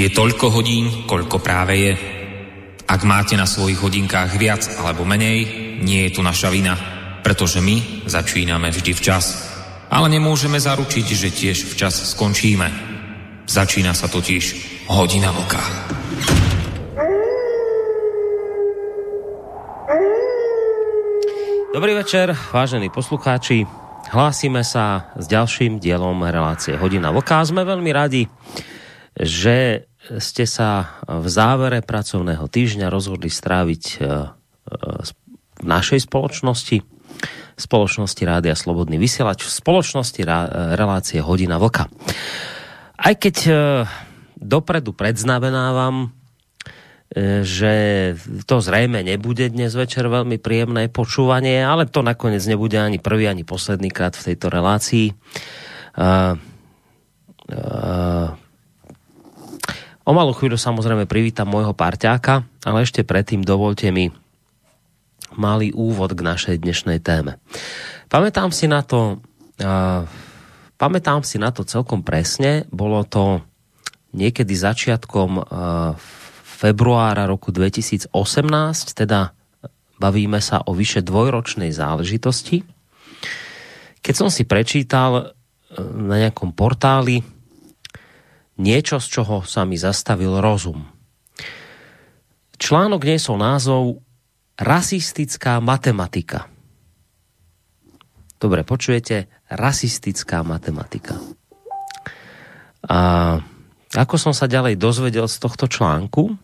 Je 0.00 0.08
toľko 0.08 0.56
hodín, 0.56 1.04
koľko 1.04 1.44
práve 1.44 1.76
je. 1.76 1.92
Ak 2.88 3.04
máte 3.04 3.36
na 3.36 3.44
svojich 3.44 3.84
hodinkách 3.84 4.32
viac 4.40 4.64
alebo 4.80 5.04
menej, 5.04 5.44
nie 5.84 6.08
je 6.08 6.16
tu 6.16 6.24
naša 6.24 6.48
vina, 6.48 6.72
pretože 7.20 7.60
my 7.60 8.08
začíname 8.08 8.72
vždy 8.72 8.96
včas. 8.96 9.52
Ale 9.92 10.08
nemôžeme 10.08 10.56
zaručiť, 10.56 11.04
že 11.04 11.28
tiež 11.28 11.68
včas 11.68 12.16
skončíme. 12.16 12.64
Začína 13.44 13.92
sa 13.92 14.08
totiž 14.08 14.44
hodina 14.88 15.36
vlka. 15.36 15.60
Dobrý 21.76 21.92
večer, 21.92 22.32
vážení 22.56 22.88
poslucháči. 22.88 23.68
Hlásime 24.16 24.64
sa 24.64 25.12
s 25.20 25.28
ďalším 25.28 25.76
dielom 25.76 26.24
relácie 26.24 26.72
Hodina 26.80 27.12
vlka. 27.12 27.44
Sme 27.44 27.68
veľmi 27.68 27.92
radi, 27.92 28.24
že 29.20 29.89
ste 30.18 30.44
sa 30.48 30.98
v 31.06 31.26
závere 31.30 31.86
pracovného 31.86 32.50
týždňa 32.50 32.90
rozhodli 32.90 33.30
stráviť 33.30 33.82
e, 33.86 33.94
e, 33.94 34.06
v 35.60 35.64
našej 35.64 36.10
spoločnosti, 36.10 36.82
spoločnosti 37.54 38.22
Rádia 38.26 38.58
Slobodný 38.58 38.98
vysielač, 38.98 39.46
v 39.46 39.52
spoločnosti 39.52 40.20
relácie 40.74 41.22
Hodina 41.22 41.62
Vlka. 41.62 41.86
Aj 42.98 43.14
keď 43.14 43.36
e, 43.46 43.52
dopredu 44.40 44.96
predznamenávam, 44.96 46.16
že 47.42 47.74
to 48.46 48.62
zrejme 48.62 49.02
nebude 49.02 49.50
dnes 49.50 49.74
večer 49.74 50.06
veľmi 50.06 50.38
príjemné 50.38 50.86
počúvanie, 50.86 51.58
ale 51.58 51.90
to 51.90 52.06
nakoniec 52.06 52.38
nebude 52.46 52.78
ani 52.78 53.02
prvý, 53.02 53.26
ani 53.26 53.42
posledný 53.42 53.90
krát 53.90 54.14
v 54.14 54.30
tejto 54.30 54.46
relácii. 54.46 55.10
Uh, 55.98 56.38
uh, 57.50 58.30
O 60.08 60.16
malú 60.16 60.32
chvíľu 60.32 60.56
samozrejme 60.56 61.04
privítam 61.04 61.44
môjho 61.44 61.76
parťáka, 61.76 62.48
ale 62.64 62.88
ešte 62.88 63.04
predtým 63.04 63.44
dovolte 63.44 63.92
mi 63.92 64.08
malý 65.36 65.70
úvod 65.76 66.16
k 66.16 66.24
našej 66.24 66.56
dnešnej 66.64 66.98
téme. 67.04 67.36
Pamätám 68.08 68.50
si 68.50 68.66
na 68.66 68.80
to, 68.80 69.20
uh, 69.60 70.02
pamätám 70.80 71.22
si 71.22 71.36
na 71.36 71.52
to 71.52 71.62
celkom 71.68 72.00
presne, 72.02 72.64
bolo 72.72 73.04
to 73.04 73.44
niekedy 74.16 74.56
začiatkom 74.56 75.30
uh, 75.38 75.44
februára 76.42 77.28
roku 77.28 77.54
2018, 77.54 78.10
teda 78.92 79.36
bavíme 80.00 80.40
sa 80.40 80.64
o 80.64 80.72
vyše 80.72 81.04
dvojročnej 81.04 81.70
záležitosti. 81.70 82.64
Keď 84.00 84.14
som 84.16 84.32
si 84.32 84.48
prečítal 84.48 85.36
na 85.78 86.16
nejakom 86.18 86.50
portáli 86.56 87.22
niečo, 88.60 89.00
z 89.00 89.08
čoho 89.08 89.40
sa 89.48 89.64
mi 89.64 89.80
zastavil 89.80 90.38
rozum. 90.44 90.84
Článok 92.60 93.00
niesol 93.08 93.40
názov 93.40 94.04
Rasistická 94.60 95.56
matematika. 95.64 96.44
Dobre, 98.36 98.60
počujete? 98.60 99.32
Rasistická 99.48 100.44
matematika. 100.44 101.16
A 102.84 103.40
ako 103.96 104.16
som 104.20 104.32
sa 104.36 104.44
ďalej 104.44 104.76
dozvedel 104.76 105.24
z 105.24 105.36
tohto 105.40 105.64
článku, 105.64 106.36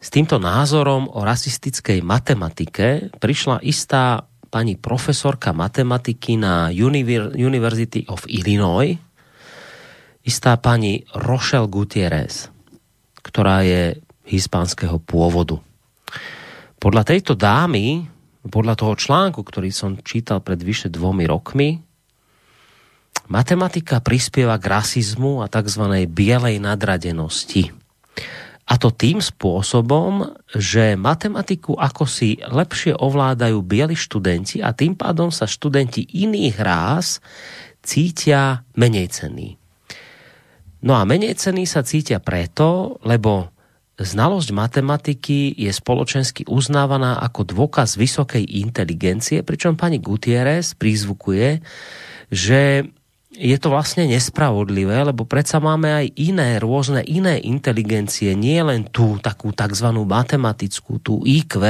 s 0.00 0.08
týmto 0.10 0.42
názorom 0.42 1.06
o 1.12 1.22
rasistickej 1.22 2.02
matematike 2.02 3.14
prišla 3.20 3.62
istá 3.62 4.26
pani 4.50 4.74
profesorka 4.74 5.54
matematiky 5.54 6.34
na 6.34 6.74
University 6.74 8.02
of 8.10 8.26
Illinois, 8.26 8.98
istá 10.24 10.56
pani 10.60 11.04
Rochelle 11.16 11.70
Gutierrez, 11.70 12.52
ktorá 13.20 13.64
je 13.64 13.98
hispánskeho 14.28 15.00
pôvodu. 15.02 15.58
Podľa 16.80 17.02
tejto 17.04 17.36
dámy, 17.36 18.08
podľa 18.48 18.74
toho 18.78 18.94
článku, 18.96 19.44
ktorý 19.44 19.68
som 19.68 20.00
čítal 20.00 20.40
pred 20.40 20.60
vyše 20.60 20.88
dvomi 20.88 21.28
rokmi, 21.28 21.76
matematika 23.28 24.00
prispieva 24.00 24.56
k 24.56 24.64
rasizmu 24.80 25.44
a 25.44 25.46
tzv. 25.46 26.08
bielej 26.08 26.56
nadradenosti. 26.56 27.70
A 28.70 28.78
to 28.78 28.94
tým 28.94 29.18
spôsobom, 29.18 30.30
že 30.54 30.94
matematiku 30.94 31.74
ako 31.74 32.06
si 32.06 32.38
lepšie 32.38 32.94
ovládajú 32.94 33.58
bieli 33.66 33.98
študenti 33.98 34.62
a 34.62 34.70
tým 34.70 34.94
pádom 34.94 35.34
sa 35.34 35.50
študenti 35.50 36.06
iných 36.06 36.56
rás 36.62 37.18
cítia 37.82 38.62
menej 38.78 39.10
cenní. 39.10 39.59
No 40.80 40.96
a 40.96 41.04
menej 41.04 41.36
ceny 41.36 41.68
sa 41.68 41.84
cítia 41.84 42.20
preto, 42.20 42.96
lebo 43.04 43.52
znalosť 44.00 44.48
matematiky 44.56 45.52
je 45.52 45.68
spoločensky 45.68 46.48
uznávaná 46.48 47.20
ako 47.20 47.44
dôkaz 47.44 48.00
vysokej 48.00 48.48
inteligencie, 48.64 49.44
pričom 49.44 49.76
pani 49.76 50.00
Gutierrez 50.00 50.72
prízvukuje, 50.72 51.60
že 52.32 52.88
je 53.30 53.56
to 53.60 53.68
vlastne 53.70 54.08
nespravodlivé, 54.08 55.06
lebo 55.06 55.28
predsa 55.28 55.62
máme 55.62 55.92
aj 55.92 56.06
iné, 56.16 56.58
rôzne 56.58 57.04
iné 57.06 57.38
inteligencie, 57.38 58.32
nie 58.34 58.58
len 58.58 58.88
tú 58.88 59.20
takú 59.22 59.52
tzv. 59.52 59.86
matematickú, 59.92 60.98
tú 60.98 61.22
IQ, 61.22 61.62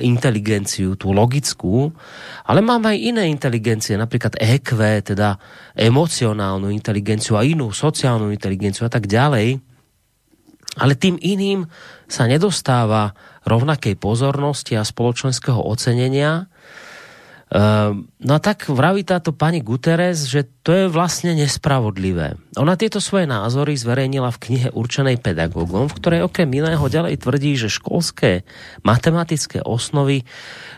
inteligenciu, 0.00 0.96
tú 0.96 1.12
logickú, 1.12 1.92
ale 2.48 2.64
máme 2.64 2.96
aj 2.96 2.98
iné 2.98 3.22
inteligencie, 3.28 3.94
napríklad 3.94 4.34
EQ, 4.40 4.68
teda 5.04 5.36
emocionálnu 5.76 6.72
inteligenciu 6.72 7.36
a 7.36 7.44
inú 7.44 7.70
sociálnu 7.70 8.32
inteligenciu 8.32 8.88
a 8.88 8.92
tak 8.92 9.06
ďalej. 9.06 9.60
Ale 10.80 10.94
tým 10.96 11.20
iným 11.20 11.68
sa 12.08 12.24
nedostáva 12.24 13.12
rovnakej 13.44 14.00
pozornosti 14.00 14.78
a 14.78 14.86
spoločenského 14.86 15.60
ocenenia, 15.60 16.48
Ehm, 17.50 18.06
no 18.22 18.38
tak 18.38 18.70
vraví 18.70 19.02
táto 19.02 19.34
pani 19.34 19.58
Guterres, 19.58 20.30
že 20.30 20.46
to 20.62 20.70
je 20.70 20.86
vlastne 20.86 21.34
nespravodlivé. 21.34 22.38
Ona 22.54 22.78
tieto 22.78 23.02
svoje 23.02 23.26
názory 23.26 23.74
zverejnila 23.74 24.30
v 24.30 24.42
knihe 24.46 24.68
určenej 24.70 25.18
pedagógom, 25.18 25.90
v 25.90 25.96
ktorej 25.98 26.20
okrem 26.30 26.46
iného 26.46 26.86
ďalej 26.86 27.18
tvrdí, 27.18 27.58
že 27.58 27.66
školské 27.66 28.46
matematické 28.86 29.66
osnovy 29.66 30.22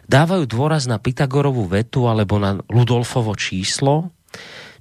dávajú 0.09 0.49
dôraz 0.49 0.89
na 0.89 0.97
Pythagorovú 0.97 1.69
vetu 1.69 2.09
alebo 2.09 2.41
na 2.41 2.57
Ludolfovo 2.73 3.37
číslo, 3.37 4.09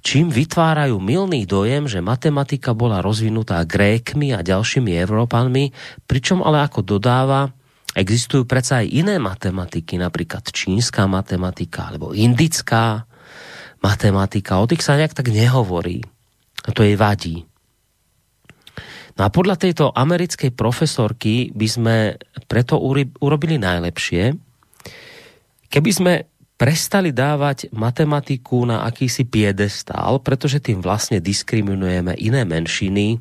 čím 0.00 0.32
vytvárajú 0.32 0.96
milný 0.96 1.44
dojem, 1.44 1.92
že 1.92 2.00
matematika 2.00 2.72
bola 2.72 3.04
rozvinutá 3.04 3.60
Grékmi 3.68 4.32
a 4.32 4.40
ďalšími 4.40 4.96
Európanmi, 4.96 5.76
pričom 6.08 6.40
ale 6.40 6.64
ako 6.64 6.80
dodáva, 6.96 7.52
Existujú 7.92 8.48
predsa 8.48 8.80
aj 8.80 8.88
iné 8.88 9.20
matematiky, 9.20 10.00
napríklad 10.00 10.48
čínska 10.48 11.04
matematika 11.04 11.92
alebo 11.92 12.16
indická 12.16 13.04
matematika. 13.84 14.56
O 14.62 14.64
tých 14.64 14.80
sa 14.80 14.96
nejak 14.96 15.12
tak 15.12 15.28
nehovorí. 15.28 16.00
A 16.64 16.72
to 16.72 16.86
jej 16.86 16.96
vadí. 16.96 17.44
No 19.12 19.28
a 19.28 19.28
podľa 19.28 19.60
tejto 19.60 19.92
americkej 19.92 20.56
profesorky 20.56 21.52
by 21.52 21.68
sme 21.68 21.96
preto 22.48 22.80
urobili 23.20 23.60
najlepšie, 23.60 24.32
keby 25.68 25.90
sme 25.92 26.12
prestali 26.56 27.12
dávať 27.12 27.74
matematiku 27.74 28.64
na 28.64 28.88
akýsi 28.88 29.28
piedestál, 29.28 30.22
pretože 30.24 30.64
tým 30.64 30.80
vlastne 30.80 31.20
diskriminujeme 31.20 32.16
iné 32.16 32.46
menšiny, 32.46 33.18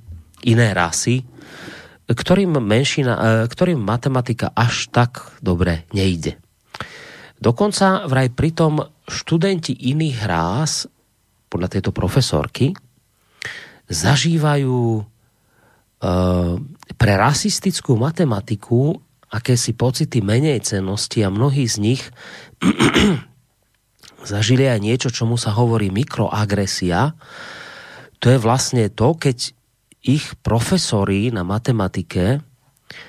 iné 0.47 0.67
rasy, 0.71 1.25
ktorým, 2.13 2.59
menšina, 2.61 3.13
e, 3.15 3.21
ktorým 3.47 3.79
matematika 3.79 4.51
až 4.53 4.91
tak 4.91 5.35
dobre 5.39 5.87
nejde. 5.95 6.37
Dokonca 7.41 8.05
vraj 8.05 8.29
pritom 8.29 8.85
študenti 9.09 9.73
iných 9.73 10.19
rás, 10.29 10.85
podľa 11.49 11.67
tejto 11.77 11.91
profesorky, 11.91 12.77
zažívajú 13.89 14.79
e, 14.99 15.03
pre 16.95 17.13
rasistickú 17.17 17.97
matematiku 17.97 18.95
akési 19.31 19.71
pocity 19.73 20.19
menej 20.19 20.61
cenosti 20.61 21.23
a 21.23 21.31
mnohí 21.31 21.63
z 21.65 21.75
nich 21.79 22.01
zažili 24.31 24.67
aj 24.69 24.79
niečo, 24.83 25.09
čomu 25.09 25.39
sa 25.39 25.55
hovorí 25.55 25.89
mikroagresia. 25.89 27.15
To 28.21 28.25
je 28.29 28.37
vlastne 28.37 28.85
to, 28.93 29.17
keď 29.17 29.55
ich 30.01 30.33
profesori 30.41 31.29
na 31.29 31.45
matematike 31.45 32.41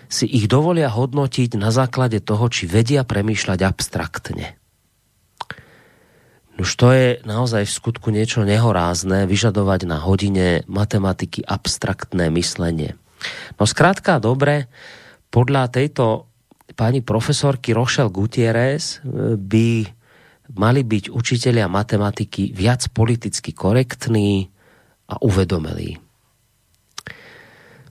si 0.06 0.28
ich 0.28 0.46
dovolia 0.46 0.92
hodnotiť 0.92 1.58
na 1.58 1.72
základe 1.74 2.22
toho, 2.22 2.46
či 2.52 2.68
vedia 2.70 3.02
premýšľať 3.02 3.58
abstraktne. 3.64 4.46
Už 6.60 6.68
to 6.76 6.92
je 6.92 7.06
naozaj 7.24 7.64
v 7.64 7.76
skutku 7.80 8.12
niečo 8.12 8.44
nehorázne 8.44 9.24
vyžadovať 9.24 9.88
na 9.88 9.98
hodine 10.04 10.62
matematiky 10.68 11.40
abstraktné 11.42 12.28
myslenie. 12.28 12.94
No 13.56 13.64
skrátka, 13.64 14.20
dobre, 14.20 14.68
podľa 15.32 15.72
tejto 15.72 16.28
pani 16.76 17.00
profesorky 17.00 17.72
Rochelle 17.72 18.12
Gutierrez 18.12 19.00
e, 19.00 19.36
by 19.40 19.68
mali 20.52 20.84
byť 20.84 21.08
učitelia 21.08 21.70
matematiky 21.72 22.52
viac 22.52 22.84
politicky 22.92 23.56
korektní 23.56 24.52
a 25.08 25.16
uvedomelí. 25.24 26.01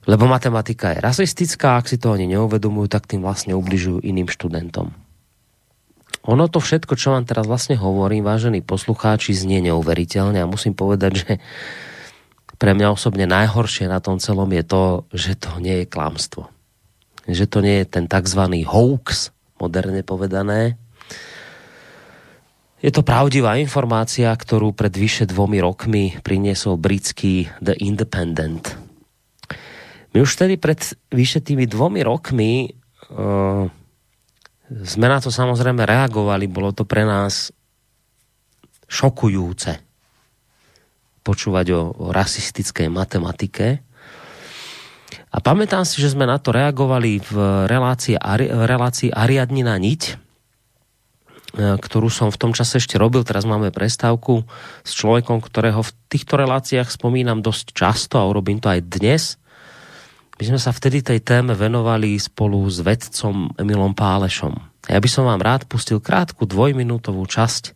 Lebo 0.02 0.26
matematika 0.26 0.90
je 0.94 0.98
rasistická, 0.98 1.78
ak 1.78 1.86
si 1.86 1.96
to 1.98 2.10
oni 2.10 2.26
neuvedomujú, 2.26 2.90
tak 2.90 3.06
tým 3.06 3.22
vlastne 3.22 3.54
ubližujú 3.54 4.02
iným 4.02 4.26
študentom. 4.26 4.90
Ono 6.22 6.46
to 6.46 6.62
všetko, 6.62 6.94
čo 6.94 7.14
vám 7.14 7.26
teraz 7.26 7.50
vlastne 7.50 7.74
hovorím, 7.74 8.22
vážení 8.22 8.62
poslucháči, 8.62 9.34
znie 9.34 9.58
neuveriteľne 9.66 10.38
a 10.42 10.50
musím 10.50 10.74
povedať, 10.74 11.12
že 11.18 11.32
pre 12.62 12.78
mňa 12.78 12.94
osobne 12.94 13.26
najhoršie 13.26 13.90
na 13.90 13.98
tom 13.98 14.22
celom 14.22 14.46
je 14.54 14.62
to, 14.62 14.82
že 15.10 15.34
to 15.34 15.58
nie 15.58 15.82
je 15.82 15.86
klamstvo. 15.90 16.46
Že 17.26 17.46
to 17.50 17.58
nie 17.58 17.82
je 17.82 17.86
ten 17.90 18.06
tzv. 18.06 18.42
hoax, 18.66 19.34
moderne 19.58 20.02
povedané. 20.06 20.78
Je 22.82 22.90
to 22.90 23.06
pravdivá 23.06 23.58
informácia, 23.58 24.30
ktorú 24.30 24.74
pred 24.74 24.94
vyše 24.94 25.26
dvomi 25.26 25.62
rokmi 25.62 26.18
priniesol 26.22 26.78
britský 26.78 27.50
The 27.62 27.78
Independent. 27.78 28.81
My 30.12 30.20
už 30.20 30.36
vtedy 30.36 30.60
pred 30.60 30.76
vyše 31.08 31.40
tými 31.40 31.64
dvomi 31.64 32.04
rokmi 32.04 32.68
uh, 33.08 33.64
sme 34.72 35.06
na 35.08 35.18
to 35.20 35.28
samozrejme 35.28 35.84
reagovali, 35.84 36.48
bolo 36.48 36.72
to 36.72 36.84
pre 36.88 37.04
nás 37.04 37.52
šokujúce 38.88 39.80
počúvať 41.22 41.66
o, 41.72 41.80
o 41.92 42.06
rasistickej 42.10 42.92
matematike. 42.92 43.80
A 45.32 45.38
pamätám 45.40 45.88
si, 45.88 46.00
že 46.00 46.12
sme 46.12 46.28
na 46.28 46.36
to 46.36 46.52
reagovali 46.52 47.24
v 47.24 47.32
relácii, 47.64 48.20
v 48.52 48.62
relácii 48.68 49.08
Ariadnina 49.12 49.80
niť, 49.80 50.02
e, 50.12 50.14
ktorú 51.80 52.12
som 52.12 52.28
v 52.28 52.40
tom 52.40 52.52
čase 52.52 52.82
ešte 52.82 53.00
robil. 53.00 53.24
Teraz 53.24 53.48
máme 53.48 53.72
prestávku 53.72 54.44
s 54.84 54.92
človekom, 54.92 55.40
ktorého 55.40 55.80
v 55.80 55.94
týchto 56.12 56.36
reláciách 56.36 56.90
spomínam 56.92 57.40
dosť 57.40 57.72
často 57.72 58.20
a 58.20 58.28
urobím 58.28 58.60
to 58.60 58.68
aj 58.72 58.80
dnes– 58.84 59.22
my 60.42 60.58
sme 60.58 60.66
sa 60.66 60.74
vtedy 60.74 61.06
tej 61.06 61.22
téme 61.22 61.54
venovali 61.54 62.18
spolu 62.18 62.66
s 62.66 62.82
vedcom 62.82 63.54
Emilom 63.54 63.94
Pálešom. 63.94 64.50
Ja 64.90 64.98
by 64.98 65.06
som 65.06 65.30
vám 65.30 65.38
rád 65.38 65.70
pustil 65.70 66.02
krátku 66.02 66.50
dvojminútovú 66.50 67.22
časť 67.30 67.70
e, 67.70 67.72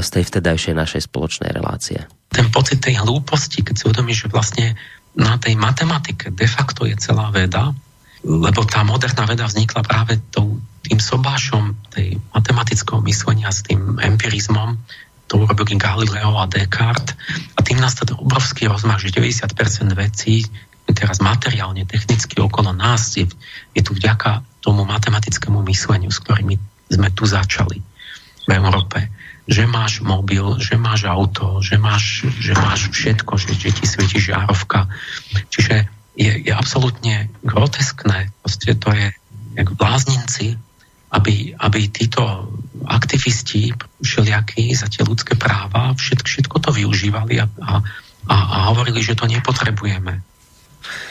z 0.00 0.08
tej 0.08 0.24
vtedajšej 0.32 0.72
našej 0.72 1.12
spoločnej 1.12 1.52
relácie. 1.52 2.08
Ten 2.32 2.48
pocit 2.48 2.80
tej 2.80 3.04
hlúposti, 3.04 3.60
keď 3.60 3.74
si 3.76 3.84
uvedomíš, 3.84 4.24
že 4.24 4.32
vlastne 4.32 4.66
na 5.12 5.36
tej 5.36 5.60
matematike 5.60 6.32
de 6.32 6.48
facto 6.48 6.88
je 6.88 6.96
celá 6.96 7.28
veda, 7.28 7.76
lebo 8.24 8.64
tá 8.64 8.80
moderná 8.80 9.28
veda 9.28 9.44
vznikla 9.44 9.84
práve 9.84 10.16
tou, 10.32 10.56
tým 10.88 10.96
sobášom 10.96 11.76
tej 11.92 12.16
matematického 12.32 13.04
myslenia 13.04 13.52
s 13.52 13.60
tým 13.68 14.00
empirizmom, 14.00 14.80
to 15.28 15.44
urobili 15.44 15.76
Galileo 15.76 16.32
a 16.32 16.48
Descartes 16.48 17.12
a 17.52 17.60
tým 17.60 17.76
nastal 17.76 18.16
obrovský 18.16 18.72
rozmach, 18.72 19.04
že 19.04 19.12
90% 19.12 19.52
vecí, 19.92 20.48
teraz 20.96 21.20
materiálne, 21.20 21.84
technicky 21.84 22.40
okolo 22.40 22.72
nás 22.72 23.16
je, 23.16 23.28
je 23.76 23.82
tu 23.84 23.92
vďaka 23.92 24.44
tomu 24.64 24.84
matematickému 24.88 25.60
mysleniu, 25.68 26.12
s 26.12 26.20
ktorými 26.24 26.56
sme 26.88 27.08
tu 27.12 27.28
začali 27.28 27.80
v 28.48 28.50
Európe. 28.52 29.12
Že 29.48 29.64
máš 29.64 30.04
mobil, 30.04 30.44
že 30.60 30.76
máš 30.76 31.08
auto, 31.08 31.64
že 31.64 31.80
máš, 31.80 32.28
že 32.40 32.52
máš 32.52 32.92
všetko, 32.92 33.32
že, 33.40 33.56
že 33.56 33.72
ti 33.72 33.84
svieti 33.88 34.20
žiarovka. 34.20 34.88
Čiže 35.48 35.88
je, 36.16 36.30
je 36.48 36.52
absolútne 36.52 37.32
groteskné, 37.40 38.28
proste 38.44 38.76
to 38.76 38.92
je 38.92 39.08
jak 39.56 39.68
blázninci, 39.72 40.60
aby, 41.08 41.56
aby 41.56 41.88
títo 41.88 42.52
aktivisti 42.84 43.72
všelijakí 44.04 44.76
za 44.76 44.92
tie 44.92 45.02
ľudské 45.08 45.34
práva 45.40 45.96
všetko, 45.96 46.28
všetko 46.28 46.56
to 46.60 46.70
využívali 46.76 47.40
a, 47.40 47.48
a, 47.64 47.72
a 48.28 48.56
hovorili, 48.68 49.00
že 49.00 49.16
to 49.16 49.24
nepotrebujeme 49.24 50.27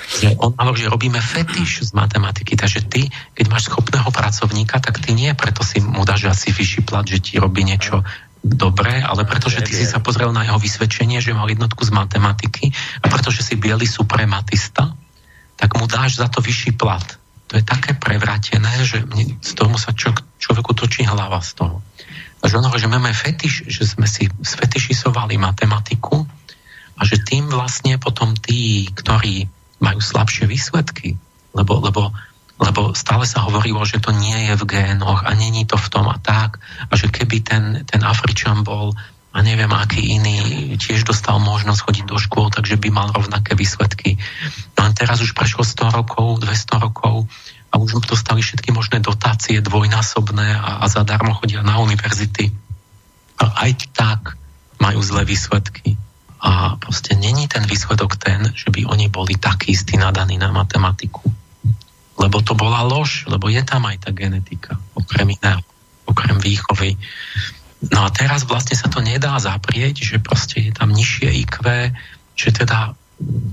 že 0.08 0.34
on 0.40 0.56
hovorí, 0.56 0.88
že 0.88 0.94
robíme 0.94 1.20
fetiš 1.20 1.88
z 1.88 1.92
matematiky, 1.92 2.56
takže 2.56 2.88
ty, 2.88 3.12
keď 3.36 3.46
máš 3.52 3.68
schopného 3.68 4.08
pracovníka, 4.08 4.80
tak 4.80 5.04
ty 5.04 5.12
nie 5.12 5.32
preto 5.36 5.62
si 5.62 5.84
mu 5.84 6.08
dáš 6.08 6.32
asi 6.32 6.56
vyšší 6.56 6.82
plat, 6.88 7.04
že 7.04 7.20
ti 7.20 7.36
robí 7.38 7.68
niečo 7.68 8.02
dobré, 8.48 9.04
ale 9.04 9.28
pretože 9.28 9.60
ty 9.66 9.76
si 9.76 9.84
sa 9.84 10.00
pozrel 10.00 10.32
na 10.32 10.48
jeho 10.48 10.56
vysvedčenie, 10.56 11.20
že 11.20 11.36
mal 11.36 11.50
jednotku 11.52 11.84
z 11.84 11.92
matematiky 11.92 12.72
a 13.04 13.06
pretože 13.12 13.44
si 13.44 13.60
biely 13.60 13.84
suprematista, 13.84 14.96
tak 15.58 15.70
mu 15.76 15.90
dáš 15.90 16.22
za 16.22 16.32
to 16.32 16.40
vyšší 16.40 16.78
plat. 16.80 17.04
To 17.48 17.56
je 17.56 17.64
také 17.64 17.96
prevratené, 17.96 18.84
že 18.84 19.04
z 19.40 19.52
tomu 19.56 19.80
sa 19.80 19.96
čo, 19.96 20.12
človeku 20.40 20.72
točí 20.76 21.08
hlava 21.08 21.40
z 21.40 21.64
toho. 21.64 21.80
Takže 22.44 22.58
on 22.60 22.66
hovorí, 22.70 22.82
že 22.84 22.92
máme 22.92 23.12
fetiš, 23.12 23.54
že 23.68 23.84
sme 23.88 24.06
si 24.06 24.30
sfetišisovali 24.30 25.40
matematiku 25.42 26.22
a 26.98 27.02
že 27.02 27.24
tým 27.24 27.50
vlastne 27.50 27.98
potom 27.98 28.38
tí, 28.38 28.86
ktorí 28.94 29.57
majú 29.78 30.00
slabšie 30.02 30.50
výsledky, 30.50 31.18
lebo, 31.54 31.82
lebo, 31.82 32.14
lebo 32.58 32.82
stále 32.98 33.30
sa 33.30 33.46
hovorilo, 33.46 33.86
že 33.86 34.02
to 34.02 34.14
nie 34.14 34.50
je 34.50 34.54
v 34.58 34.64
génoch 34.66 35.26
a 35.26 35.32
není 35.38 35.66
to 35.66 35.78
v 35.78 35.88
tom 35.90 36.10
a 36.10 36.18
tak 36.18 36.58
a 36.90 36.94
že 36.98 37.14
keby 37.14 37.38
ten, 37.46 37.64
ten 37.86 38.02
Afričan 38.02 38.66
bol 38.66 38.98
a 39.38 39.46
neviem 39.46 39.70
aký 39.70 40.18
iný 40.18 40.38
tiež 40.82 41.06
dostal 41.06 41.38
možnosť 41.38 41.86
chodiť 41.86 42.06
do 42.10 42.18
škôl, 42.18 42.50
takže 42.50 42.82
by 42.82 42.90
mal 42.90 43.14
rovnaké 43.14 43.54
výsledky. 43.54 44.18
No 44.74 44.90
a 44.90 44.90
teraz 44.98 45.22
už 45.22 45.38
prešlo 45.38 45.62
100 45.62 45.94
rokov, 45.94 46.42
200 46.42 46.82
rokov 46.82 47.30
a 47.70 47.74
už 47.78 48.02
dostali 48.08 48.42
všetky 48.42 48.74
možné 48.74 48.98
dotácie 48.98 49.62
dvojnásobné 49.62 50.58
a, 50.58 50.82
a 50.82 50.86
zadarmo 50.90 51.38
chodia 51.38 51.62
na 51.62 51.78
univerzity. 51.78 52.50
A 53.38 53.70
aj 53.70 53.94
tak 53.94 54.22
majú 54.82 55.06
zlé 55.06 55.22
výsledky. 55.28 56.00
A 56.38 56.78
proste 56.78 57.18
není 57.18 57.50
ten 57.50 57.66
výsledok 57.66 58.18
ten, 58.22 58.54
že 58.54 58.70
by 58.70 58.86
oni 58.86 59.10
boli 59.10 59.36
takí 59.38 59.74
istí 59.74 59.98
nadaní 59.98 60.38
na 60.38 60.54
matematiku. 60.54 61.26
Lebo 62.18 62.42
to 62.42 62.54
bola 62.54 62.82
lož, 62.86 63.26
lebo 63.30 63.50
je 63.50 63.62
tam 63.62 63.86
aj 63.86 64.06
tá 64.06 64.10
genetika, 64.14 64.78
okrem 64.94 65.38
iného, 65.38 65.62
okrem 66.06 66.38
výchovy. 66.38 66.98
No 67.94 68.06
a 68.06 68.10
teraz 68.10 68.46
vlastne 68.46 68.74
sa 68.74 68.90
to 68.90 69.02
nedá 69.06 69.38
zaprieť, 69.38 70.02
že 70.02 70.18
proste 70.18 70.70
je 70.70 70.72
tam 70.74 70.90
nižšie 70.94 71.30
IQ, 71.46 71.62
že 72.34 72.50
teda 72.54 72.98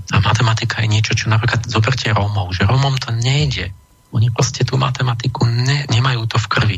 tá 0.05 0.17
matematika 0.21 0.81
je 0.81 0.89
niečo, 0.89 1.13
čo 1.17 1.29
napríklad 1.29 1.65
zoberte 1.65 2.09
Rómov, 2.13 2.53
že 2.53 2.69
Rómom 2.69 2.97
to 3.01 3.09
nejde. 3.13 3.73
Oni 4.13 4.29
proste 4.29 4.61
tú 4.61 4.77
matematiku 4.77 5.45
ne, 5.49 5.89
nemajú 5.89 6.29
to 6.29 6.37
v 6.37 6.47
krvi. 6.49 6.77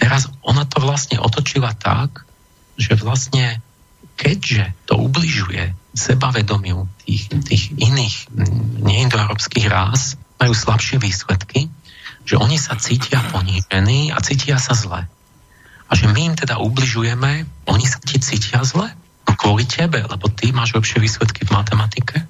Teraz 0.00 0.32
ona 0.40 0.64
to 0.64 0.80
vlastne 0.80 1.20
otočila 1.20 1.76
tak, 1.76 2.24
že 2.80 2.96
vlastne 2.96 3.60
keďže 4.20 4.76
to 4.84 5.00
ubližuje 5.00 5.72
sebavedomiu 5.96 6.84
tých, 7.08 7.32
tých 7.48 7.64
iných 7.72 8.28
neindoeurópskych 8.84 9.64
rás, 9.72 10.20
majú 10.36 10.52
slabšie 10.52 11.00
výsledky, 11.00 11.72
že 12.28 12.36
oni 12.36 12.60
sa 12.60 12.76
cítia 12.76 13.24
ponížení 13.32 14.12
a 14.12 14.20
cítia 14.20 14.60
sa 14.60 14.76
zle. 14.76 15.08
A 15.88 15.92
že 15.96 16.06
my 16.06 16.20
im 16.30 16.34
teda 16.36 16.60
ubližujeme, 16.60 17.48
oni 17.66 17.86
sa 17.88 17.98
ti 17.98 18.20
cítia 18.20 18.60
zle? 18.62 18.92
No 19.24 19.32
kvôli 19.34 19.64
tebe, 19.64 20.04
lebo 20.04 20.28
ty 20.28 20.52
máš 20.52 20.76
lepšie 20.76 21.00
výsledky 21.00 21.48
v 21.48 21.56
matematike 21.56 22.28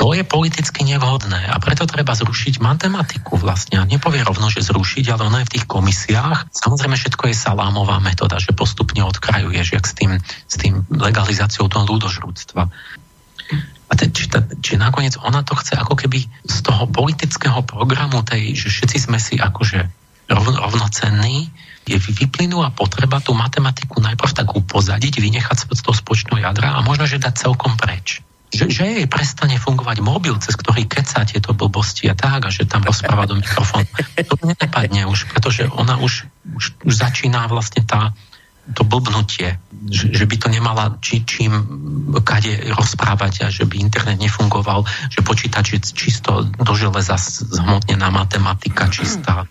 to 0.00 0.16
je 0.16 0.24
politicky 0.24 0.80
nevhodné 0.88 1.52
a 1.52 1.56
preto 1.60 1.84
treba 1.84 2.16
zrušiť 2.16 2.64
matematiku 2.64 3.36
vlastne. 3.36 3.84
Nepovie 3.84 4.24
rovno, 4.24 4.48
že 4.48 4.64
zrušiť, 4.64 5.04
ale 5.12 5.28
ono 5.28 5.36
je 5.44 5.48
v 5.48 5.54
tých 5.60 5.66
komisiách. 5.68 6.48
Samozrejme, 6.56 6.96
všetko 6.96 7.28
je 7.28 7.36
salámová 7.36 8.00
metóda, 8.00 8.40
že 8.40 8.56
postupne 8.56 9.04
odkrajuješ, 9.04 9.66
jak 9.76 9.84
s 9.84 9.92
tým, 9.92 10.16
s 10.24 10.54
tým 10.56 10.88
legalizáciou 10.88 11.68
toho 11.68 11.84
ľudožrúctva. 11.84 12.72
A 13.90 13.92
te, 13.98 14.08
či, 14.08 14.32
ta, 14.32 14.40
či 14.40 14.80
nakoniec 14.80 15.20
ona 15.20 15.44
to 15.44 15.52
chce 15.58 15.76
ako 15.76 15.98
keby 15.98 16.24
z 16.48 16.56
toho 16.62 16.88
politického 16.88 17.60
programu 17.66 18.24
tej, 18.24 18.56
že 18.56 18.72
všetci 18.72 19.10
sme 19.10 19.18
si 19.20 19.36
akože 19.36 19.84
rovno, 20.32 20.64
rovnocenní, 20.64 21.50
je 21.84 21.98
vyplynula 21.98 22.70
potreba 22.72 23.18
tú 23.18 23.34
matematiku 23.34 23.98
najprv 23.98 24.32
tak 24.32 24.48
upozadiť, 24.54 25.18
vynechať 25.18 25.74
z 25.74 25.80
toho 25.82 25.96
spočného 25.96 26.38
jadra 26.38 26.78
a 26.78 26.86
možno, 26.86 27.04
že 27.04 27.18
dať 27.18 27.50
celkom 27.50 27.74
preč 27.74 28.22
že, 28.50 28.66
že 28.66 28.82
jej 28.82 29.06
prestane 29.06 29.56
fungovať 29.56 30.02
mobil, 30.02 30.34
cez 30.42 30.58
ktorý 30.58 30.90
keca 30.90 31.22
tieto 31.22 31.54
blbosti 31.54 32.10
a 32.10 32.18
tak, 32.18 32.46
a 32.46 32.50
že 32.50 32.66
tam 32.66 32.82
rozpráva 32.82 33.30
do 33.30 33.38
mikrofónu. 33.38 33.86
To 34.26 34.34
nepadne 34.42 35.06
už, 35.06 35.30
pretože 35.30 35.70
ona 35.70 36.02
už, 36.02 36.26
už, 36.58 36.64
už 36.82 36.94
začína 36.94 37.46
vlastne 37.46 37.86
tá, 37.86 38.10
to 38.74 38.82
blbnutie, 38.82 39.58
že, 39.90 40.10
že 40.10 40.24
by 40.26 40.36
to 40.36 40.48
nemala 40.50 40.98
či, 40.98 41.22
čím 41.22 41.52
kade 42.26 42.74
rozprávať 42.74 43.46
a 43.46 43.54
že 43.54 43.66
by 43.66 43.78
internet 43.78 44.18
nefungoval, 44.18 44.82
že 45.10 45.22
počítač 45.22 45.66
je 45.78 45.80
čisto 45.94 46.46
do 46.46 46.72
železa 46.74 47.18
zhmotnená 47.54 48.10
matematika 48.10 48.90
čistá. 48.90 49.46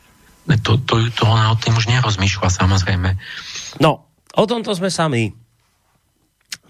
To, 0.49 0.81
to, 0.81 1.07
to 1.13 1.23
ona 1.23 1.53
o 1.53 1.59
tým 1.59 1.77
už 1.77 1.87
nerozmýšľa 1.87 2.49
samozrejme. 2.51 3.15
No, 3.79 4.11
o 4.33 4.43
tomto 4.43 4.75
sme 4.75 4.91
sami 4.91 5.29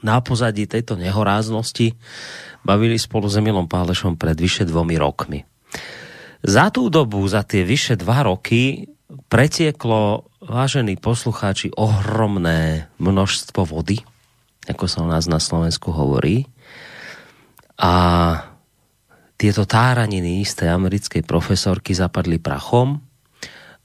na 0.03 0.19
pozadí 0.23 0.65
tejto 0.65 0.95
nehoráznosti 0.95 1.95
bavili 2.63 2.99
spolu 2.99 3.27
s 3.27 3.39
Emilom 3.39 3.67
Pálešom 3.67 4.19
pred 4.19 4.35
vyše 4.35 4.67
dvomi 4.67 4.95
rokmi. 4.99 5.43
Za 6.39 6.71
tú 6.71 6.87
dobu, 6.87 7.23
za 7.27 7.43
tie 7.43 7.67
vyše 7.67 7.99
dva 7.99 8.23
roky, 8.23 8.87
pretieklo, 9.27 10.31
vážení 10.39 10.95
poslucháči, 10.95 11.75
ohromné 11.75 12.87
množstvo 13.01 13.67
vody, 13.67 13.99
ako 14.69 14.85
sa 14.87 15.03
o 15.03 15.07
nás 15.11 15.27
na 15.27 15.41
Slovensku 15.41 15.91
hovorí. 15.91 16.47
A 17.79 17.93
tieto 19.39 19.63
táraniny 19.63 20.43
isté 20.43 20.67
americkej 20.67 21.23
profesorky 21.23 21.95
zapadli 21.95 22.39
prachom, 22.39 22.99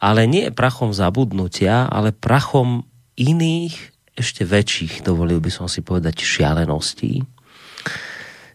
ale 0.03 0.27
nie 0.27 0.51
prachom 0.51 0.91
zabudnutia, 0.91 1.87
ale 1.87 2.11
prachom 2.11 2.87
iných, 3.15 3.94
ešte 4.15 4.47
väčších, 4.47 5.03
dovolil 5.03 5.43
by 5.43 5.51
som 5.51 5.67
si 5.67 5.83
povedať, 5.83 6.23
šialeností, 6.23 7.27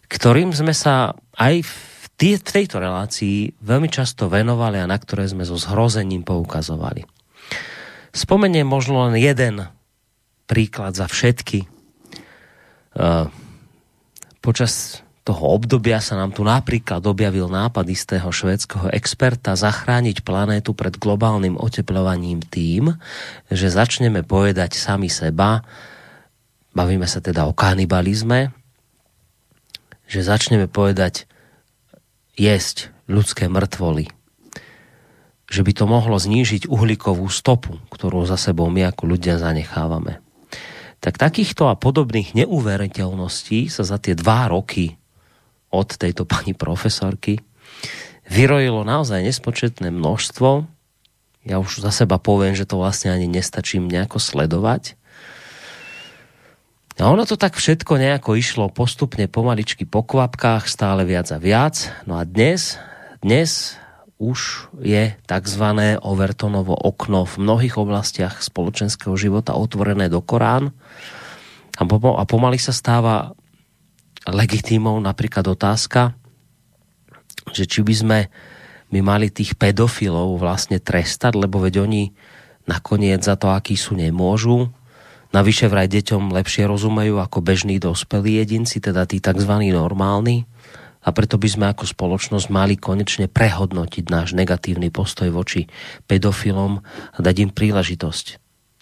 ktorým 0.07 0.55
sme 0.55 0.71
sa 0.71 1.13
aj 1.35 1.55
v 1.63 1.73
tejto 2.19 2.79
relácii 2.83 3.59
veľmi 3.63 3.87
často 3.87 4.27
venovali 4.27 4.79
a 4.79 4.89
na 4.89 4.97
ktoré 4.99 5.27
sme 5.27 5.47
so 5.47 5.55
zhrozením 5.55 6.23
poukazovali. 6.27 7.07
Spomeniem 8.11 8.67
možno 8.67 9.07
len 9.07 9.15
jeden 9.21 9.63
príklad 10.49 10.97
za 10.97 11.05
všetky. 11.05 11.69
Počas 14.41 15.03
toho 15.29 15.61
obdobia 15.61 16.01
sa 16.01 16.17
nám 16.17 16.33
tu 16.33 16.41
napríklad 16.41 17.05
objavil 17.05 17.45
nápad 17.53 17.85
istého 17.85 18.25
švédskeho 18.33 18.89
experta 18.89 19.53
zachrániť 19.53 20.25
planétu 20.25 20.73
pred 20.73 20.97
globálnym 20.97 21.53
oteplovaním 21.53 22.41
tým, 22.41 22.97
že 23.53 23.69
začneme 23.69 24.25
pojedať 24.25 24.73
sami 24.73 25.05
seba, 25.05 25.61
bavíme 26.73 27.05
sa 27.05 27.21
teda 27.21 27.45
o 27.45 27.53
kanibalizme, 27.53 28.49
že 30.09 30.25
začneme 30.25 30.65
povedať 30.65 31.29
jesť 32.33 32.89
ľudské 33.05 33.45
mŕtvoly. 33.45 34.09
Že 35.45 35.61
by 35.61 35.71
to 35.77 35.85
mohlo 35.85 36.17
znížiť 36.17 36.65
uhlíkovú 36.65 37.29
stopu, 37.29 37.77
ktorú 37.93 38.25
za 38.25 38.41
sebou 38.41 38.65
my 38.73 38.89
ako 38.89 39.13
ľudia 39.13 39.37
zanechávame. 39.37 40.25
Tak 41.05 41.21
takýchto 41.21 41.69
a 41.69 41.77
podobných 41.77 42.33
neuveriteľností 42.33 43.69
sa 43.69 43.85
za 43.85 44.01
tie 44.01 44.17
dva 44.17 44.49
roky 44.49 44.97
od 45.69 45.89
tejto 45.95 46.25
pani 46.25 46.57
profesorky 46.57 47.41
vyrojilo 48.29 48.85
naozaj 48.85 49.25
nespočetné 49.25 49.89
množstvo. 49.89 50.69
Ja 51.47 51.57
už 51.57 51.81
za 51.81 51.89
seba 51.89 52.21
poviem, 52.21 52.53
že 52.53 52.67
to 52.69 52.77
vlastne 52.77 53.09
ani 53.09 53.25
nestačím 53.25 53.89
nejako 53.89 54.21
sledovať. 54.21 54.99
A 56.99 57.07
ono 57.07 57.23
to 57.23 57.39
tak 57.39 57.55
všetko 57.55 57.95
nejako 57.95 58.35
išlo 58.35 58.67
postupne 58.67 59.31
pomaličky 59.31 59.87
po 59.87 60.03
kvapkách, 60.03 60.67
stále 60.67 61.07
viac 61.07 61.31
a 61.31 61.39
viac. 61.39 61.87
No 62.03 62.19
a 62.19 62.27
dnes, 62.27 62.75
dnes 63.23 63.79
už 64.19 64.67
je 64.83 65.15
tzv. 65.15 65.65
Overtonovo 66.03 66.75
okno 66.75 67.23
v 67.23 67.39
mnohých 67.39 67.79
oblastiach 67.79 68.43
spoločenského 68.43 69.15
života 69.15 69.55
otvorené 69.55 70.11
do 70.11 70.19
Korán 70.19 70.75
a 71.79 72.23
pomaly 72.27 72.59
sa 72.59 72.75
stáva 72.75 73.31
legitímou 74.27 74.99
napríklad 74.99 75.47
otázka, 75.47 76.17
že 77.55 77.63
či 77.65 77.79
by 77.85 77.93
sme 77.95 78.19
my 78.89 78.99
mali 79.05 79.29
tých 79.29 79.53
pedofilov 79.53 80.41
vlastne 80.41 80.81
trestať, 80.81 81.37
lebo 81.37 81.61
veď 81.61 81.85
oni 81.85 82.09
nakoniec 82.65 83.21
za 83.21 83.37
to, 83.37 83.53
akí 83.53 83.77
sú, 83.77 83.93
nemôžu. 83.93 84.69
Navyše 85.29 85.69
vraj 85.69 85.85
deťom 85.85 86.33
lepšie 86.33 86.65
rozumejú 86.65 87.21
ako 87.21 87.45
bežní 87.45 87.77
dospelí 87.77 88.41
jedinci, 88.41 88.81
teda 88.81 89.05
tí 89.05 89.21
tzv. 89.21 89.53
normálni. 89.69 90.49
A 91.05 91.13
preto 91.15 91.39
by 91.39 91.47
sme 91.47 91.65
ako 91.69 91.85
spoločnosť 91.85 92.49
mali 92.51 92.75
konečne 92.75 93.29
prehodnotiť 93.29 94.09
náš 94.09 94.35
negatívny 94.35 94.89
postoj 94.91 95.31
voči 95.31 95.69
pedofilom 96.09 96.81
a 97.13 97.17
dať 97.21 97.35
im 97.45 97.51
príležitosť. 97.53 98.25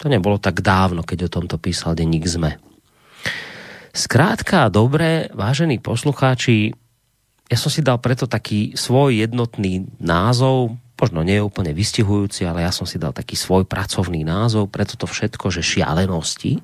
To 0.02 0.06
nebolo 0.08 0.40
tak 0.40 0.64
dávno, 0.64 1.04
keď 1.04 1.28
o 1.28 1.34
tomto 1.42 1.60
písal 1.60 1.94
denník 1.94 2.26
ZME. 2.26 2.67
Skrátka, 3.98 4.70
dobre, 4.70 5.26
vážení 5.34 5.82
poslucháči, 5.82 6.70
ja 7.50 7.58
som 7.58 7.74
si 7.74 7.82
dal 7.82 7.98
preto 7.98 8.30
taký 8.30 8.78
svoj 8.78 9.26
jednotný 9.26 9.90
názov, 9.98 10.78
možno 11.02 11.26
nie 11.26 11.42
je 11.42 11.48
úplne 11.50 11.74
vystihujúci, 11.74 12.46
ale 12.46 12.62
ja 12.62 12.70
som 12.70 12.86
si 12.86 13.02
dal 13.02 13.10
taký 13.10 13.34
svoj 13.34 13.66
pracovný 13.66 14.22
názov 14.22 14.70
pre 14.70 14.86
toto 14.86 15.10
všetko, 15.10 15.50
že 15.50 15.66
šialenosti. 15.66 16.62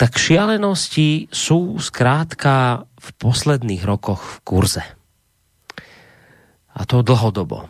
Tak 0.00 0.16
šialenosti 0.16 1.28
sú 1.28 1.76
skrátka 1.76 2.88
v 2.96 3.08
posledných 3.20 3.84
rokoch 3.84 4.24
v 4.24 4.36
kurze. 4.48 4.84
A 6.72 6.88
to 6.88 7.04
dlhodobo. 7.04 7.68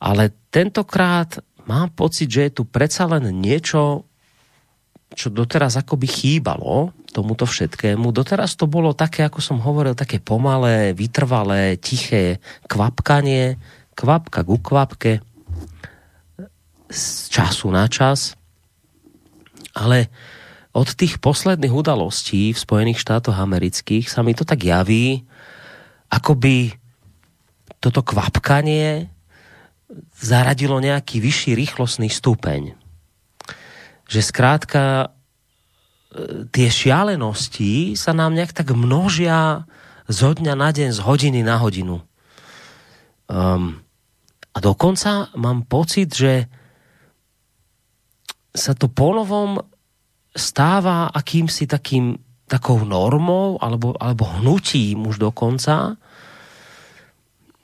Ale 0.00 0.32
tentokrát 0.48 1.36
mám 1.68 1.92
pocit, 1.92 2.32
že 2.32 2.48
je 2.48 2.52
tu 2.56 2.64
predsa 2.64 3.04
len 3.04 3.28
niečo, 3.28 4.08
čo 5.12 5.28
doteraz 5.28 5.76
akoby 5.76 6.08
chýbalo 6.08 6.92
tomuto 7.12 7.44
všetkému. 7.44 8.10
Doteraz 8.10 8.56
to 8.56 8.64
bolo 8.64 8.96
také, 8.96 9.28
ako 9.28 9.44
som 9.44 9.60
hovoril, 9.60 9.92
také 9.92 10.18
pomalé, 10.18 10.96
vytrvalé, 10.96 11.76
tiché 11.76 12.40
kvapkanie, 12.66 13.60
kvapka 13.92 14.40
ku 14.42 14.56
kvapke 14.56 15.20
z 16.88 17.04
času 17.28 17.68
na 17.68 17.88
čas. 17.88 18.36
Ale 19.76 20.08
od 20.72 20.88
tých 20.96 21.20
posledných 21.20 21.72
udalostí 21.72 22.52
v 22.52 22.58
Spojených 22.58 23.00
štátoch 23.00 23.36
amerických 23.36 24.08
sa 24.08 24.24
mi 24.24 24.32
to 24.32 24.44
tak 24.48 24.64
javí, 24.64 25.24
akoby 26.08 26.72
toto 27.76 28.00
kvapkanie 28.00 29.12
zaradilo 30.16 30.80
nejaký 30.80 31.20
vyšší 31.20 31.52
rýchlostný 31.52 32.08
stupeň. 32.08 32.81
Že 34.12 34.20
skrátka 34.20 35.16
tie 36.52 36.68
šialenosti 36.68 37.96
sa 37.96 38.12
nám 38.12 38.36
nejak 38.36 38.52
tak 38.52 38.76
množia 38.76 39.64
zo 40.08 40.36
dňa 40.36 40.54
na 40.54 40.68
deň, 40.68 40.88
z 40.92 41.00
hodiny 41.00 41.40
na 41.40 41.56
hodinu. 41.56 42.04
Um, 43.32 43.80
a 44.52 44.58
dokonca 44.60 45.32
mám 45.32 45.64
pocit, 45.64 46.12
že 46.12 46.44
sa 48.52 48.76
to 48.76 48.92
ponovom 48.92 49.64
stáva 50.36 51.08
akýmsi 51.08 51.64
takým, 51.64 52.20
takou 52.44 52.84
normou 52.84 53.56
alebo, 53.64 53.96
alebo 53.96 54.28
hnutím 54.28 55.08
už 55.08 55.16
dokonca, 55.16 55.96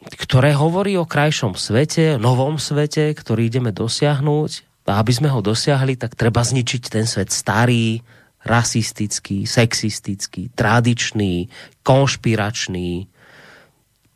ktoré 0.09 0.57
hovorí 0.57 0.97
o 0.97 1.05
krajšom 1.05 1.53
svete, 1.53 2.17
novom 2.17 2.57
svete, 2.57 3.13
ktorý 3.13 3.53
ideme 3.53 3.77
dosiahnuť. 3.77 4.68
A 4.89 5.05
aby 5.05 5.13
sme 5.13 5.29
ho 5.29 5.45
dosiahli, 5.45 6.01
tak 6.01 6.17
treba 6.17 6.41
zničiť 6.41 6.83
ten 6.89 7.05
svet 7.05 7.29
starý, 7.29 8.01
rasistický, 8.49 9.45
sexistický, 9.45 10.49
tradičný, 10.57 11.53
konšpiračný, 11.85 13.05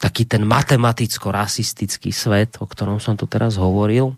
taký 0.00 0.24
ten 0.24 0.42
matematicko-rasistický 0.48 2.10
svet, 2.10 2.56
o 2.58 2.66
ktorom 2.66 2.98
som 2.98 3.14
tu 3.14 3.28
teraz 3.28 3.60
hovoril. 3.60 4.16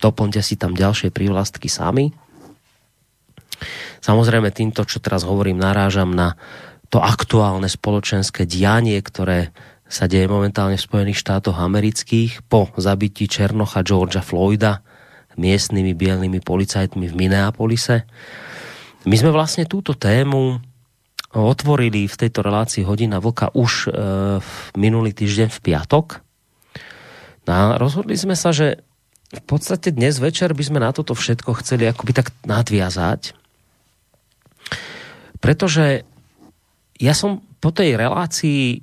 Doplňte 0.00 0.40
si 0.40 0.56
tam 0.56 0.72
ďalšie 0.72 1.12
prívlastky 1.12 1.68
sami. 1.68 2.10
Samozrejme 4.00 4.48
týmto, 4.50 4.88
čo 4.88 4.98
teraz 5.04 5.28
hovorím, 5.28 5.60
narážam 5.60 6.16
na 6.16 6.40
to 6.88 7.04
aktuálne 7.04 7.68
spoločenské 7.68 8.48
dianie, 8.48 8.96
ktoré 8.98 9.52
sa 9.84 10.08
deje 10.08 10.24
momentálne 10.26 10.80
v 10.80 10.86
Spojených 10.86 11.20
štátoch 11.20 11.58
amerických 11.60 12.48
po 12.48 12.72
zabití 12.80 13.28
Černocha 13.28 13.84
Georgia 13.84 14.24
Floyda 14.24 14.80
miestnymi 15.40 15.96
bielými 15.96 16.44
policajtmi 16.44 17.08
v 17.08 17.14
Minneapolise. 17.16 18.04
My 19.08 19.16
sme 19.16 19.32
vlastne 19.32 19.64
túto 19.64 19.96
tému 19.96 20.60
otvorili 21.32 22.04
v 22.04 22.18
tejto 22.18 22.44
relácii 22.44 22.84
Hodina 22.84 23.22
Vlka 23.22 23.54
už 23.56 23.86
e, 23.86 23.88
v 24.42 24.52
minulý 24.76 25.16
týždeň 25.16 25.48
v 25.48 25.62
piatok. 25.62 26.20
No 27.48 27.50
a 27.50 27.62
rozhodli 27.80 28.18
sme 28.18 28.36
sa, 28.36 28.52
že 28.52 28.82
v 29.30 29.42
podstate 29.46 29.94
dnes 29.94 30.18
večer 30.18 30.50
by 30.52 30.64
sme 30.66 30.82
na 30.82 30.90
toto 30.90 31.14
všetko 31.14 31.62
chceli 31.62 31.86
akoby 31.86 32.12
tak 32.12 32.34
nadviazať. 32.42 33.32
Pretože 35.38 36.02
ja 36.98 37.14
som 37.14 37.40
po 37.62 37.70
tej 37.70 37.94
relácii 37.94 38.62
e, 38.74 38.78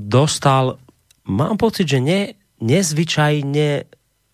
dostal, 0.00 0.80
mám 1.28 1.60
pocit, 1.60 1.86
že 1.86 2.00
ne, 2.00 2.34
nezvyčajne 2.64 3.68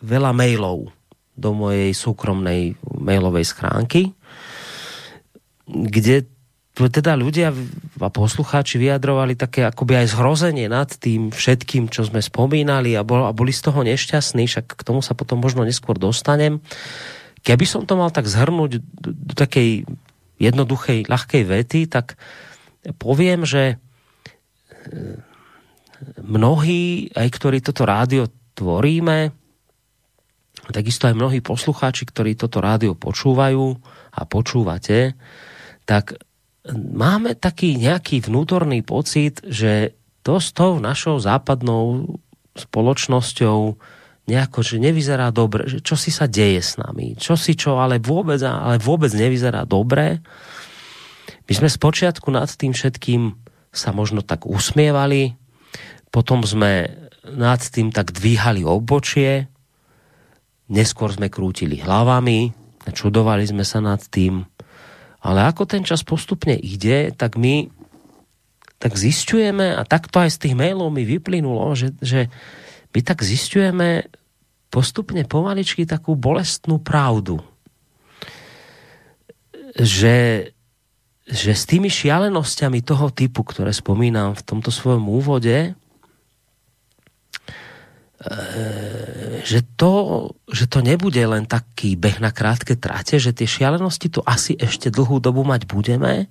veľa 0.00 0.30
mailov 0.30 0.99
do 1.40 1.56
mojej 1.56 1.96
súkromnej 1.96 2.76
mailovej 2.84 3.48
schránky 3.48 4.12
kde 5.70 6.26
teda 6.80 7.12
ľudia 7.18 7.52
a 8.00 8.08
poslucháči 8.08 8.80
vyjadrovali 8.80 9.36
také 9.36 9.68
akoby 9.68 10.00
aj 10.00 10.16
zhrozenie 10.16 10.66
nad 10.70 10.88
tým 10.88 11.28
všetkým, 11.28 11.92
čo 11.92 12.08
sme 12.08 12.24
spomínali 12.24 12.96
a, 12.96 13.04
bol, 13.04 13.28
a 13.28 13.36
boli 13.36 13.52
z 13.52 13.68
toho 13.68 13.84
nešťastní, 13.84 14.48
však 14.48 14.80
k 14.80 14.82
tomu 14.86 15.04
sa 15.04 15.12
potom 15.12 15.42
možno 15.42 15.66
neskôr 15.66 16.00
dostanem. 16.00 16.64
Keby 17.44 17.64
som 17.68 17.84
to 17.84 18.00
mal 18.00 18.08
tak 18.08 18.24
zhrnúť 18.24 18.80
do, 18.80 19.10
do 19.12 19.34
takej 19.36 19.84
jednoduchej, 20.40 21.04
ľahkej 21.04 21.42
vety, 21.44 21.80
tak 21.92 22.16
poviem, 22.96 23.44
že 23.44 23.76
e, 23.76 25.20
mnohí, 26.24 27.12
aj 27.12 27.28
ktorí 27.28 27.60
toto 27.60 27.84
rádio 27.84 28.32
tvoríme, 28.56 29.36
takisto 30.70 31.06
aj 31.10 31.18
mnohí 31.18 31.40
poslucháči, 31.42 32.06
ktorí 32.08 32.34
toto 32.38 32.62
rádio 32.62 32.94
počúvajú 32.94 33.76
a 34.14 34.22
počúvate, 34.26 35.14
tak 35.86 36.18
máme 36.70 37.34
taký 37.38 37.76
nejaký 37.78 38.24
vnútorný 38.26 38.84
pocit, 38.84 39.40
že 39.46 39.96
to 40.20 40.38
s 40.38 40.52
tou 40.52 40.76
našou 40.78 41.16
západnou 41.18 42.18
spoločnosťou 42.54 43.78
nejako, 44.28 44.60
že 44.62 44.76
nevyzerá 44.78 45.32
dobre, 45.34 45.66
že 45.66 45.82
čo 45.82 45.98
si 45.98 46.14
sa 46.14 46.30
deje 46.30 46.60
s 46.62 46.78
nami, 46.78 47.18
čo 47.18 47.34
si 47.34 47.58
čo, 47.58 47.82
ale 47.82 47.98
vôbec, 47.98 48.38
ale 48.44 48.78
vôbec 48.78 49.10
nevyzerá 49.10 49.66
dobre. 49.66 50.22
My 51.48 51.52
sme 51.56 51.66
spočiatku 51.66 52.30
nad 52.30 52.46
tým 52.46 52.70
všetkým 52.70 53.34
sa 53.74 53.90
možno 53.90 54.22
tak 54.22 54.46
usmievali, 54.46 55.34
potom 56.14 56.46
sme 56.46 56.90
nad 57.26 57.58
tým 57.62 57.90
tak 57.90 58.14
dvíhali 58.14 58.62
obočie, 58.62 59.50
neskôr 60.70 61.10
sme 61.10 61.26
krútili 61.26 61.82
hlavami, 61.82 62.54
čudovali 62.94 63.44
sme 63.44 63.66
sa 63.66 63.82
nad 63.82 64.00
tým, 64.00 64.46
ale 65.20 65.44
ako 65.44 65.68
ten 65.68 65.84
čas 65.84 66.00
postupne 66.00 66.56
ide, 66.56 67.12
tak 67.12 67.36
my 67.36 67.68
tak 68.80 68.96
zistujeme, 68.96 69.76
a 69.76 69.84
tak 69.84 70.08
to 70.08 70.24
aj 70.24 70.32
z 70.32 70.48
tých 70.48 70.54
mailov 70.56 70.88
mi 70.88 71.04
vyplynulo, 71.04 71.76
že, 71.76 71.92
že 72.00 72.32
my 72.96 73.00
tak 73.04 73.20
zistujeme 73.20 74.08
postupne 74.72 75.20
pomaličky 75.28 75.84
takú 75.84 76.16
bolestnú 76.16 76.80
pravdu. 76.80 77.44
Že, 79.76 80.48
že 81.28 81.52
s 81.52 81.68
tými 81.68 81.92
šialenosťami 81.92 82.80
toho 82.80 83.12
typu, 83.12 83.44
ktoré 83.44 83.76
spomínam 83.76 84.32
v 84.32 84.46
tomto 84.48 84.72
svojom 84.72 85.04
úvode, 85.12 85.76
že 89.40 89.64
to, 89.80 89.92
že 90.52 90.68
to 90.68 90.84
nebude 90.84 91.16
len 91.16 91.48
taký 91.48 91.96
beh 91.96 92.20
na 92.20 92.28
krátke 92.28 92.76
trate, 92.76 93.16
že 93.16 93.32
tie 93.32 93.48
šialenosti 93.48 94.12
tu 94.12 94.20
asi 94.28 94.52
ešte 94.60 94.92
dlhú 94.92 95.24
dobu 95.24 95.40
mať 95.40 95.64
budeme. 95.64 96.28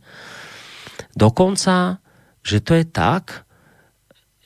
Dokonca 1.17 1.97
že 2.43 2.63
to 2.63 2.75
je 2.75 2.85
tak, 2.87 3.45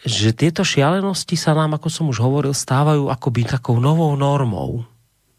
že 0.03 0.35
tieto 0.35 0.67
šialenosti 0.67 1.39
sa 1.39 1.55
nám, 1.55 1.79
ako 1.79 1.87
som 1.87 2.05
už 2.11 2.19
hovoril, 2.19 2.51
stávajú 2.51 3.07
akoby 3.07 3.47
takou 3.47 3.79
novou 3.79 4.11
normou, 4.19 4.83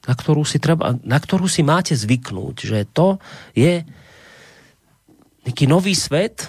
na 0.08 0.14
ktorú 0.16 0.46
si, 0.48 0.56
treba, 0.56 0.96
na 1.04 1.20
ktorú 1.20 1.44
si 1.44 1.60
máte 1.60 1.92
zvyknúť, 1.92 2.56
že 2.64 2.78
to 2.88 3.20
je 3.52 3.84
nejaký 5.44 5.68
nový 5.68 5.92
svet, 5.92 6.48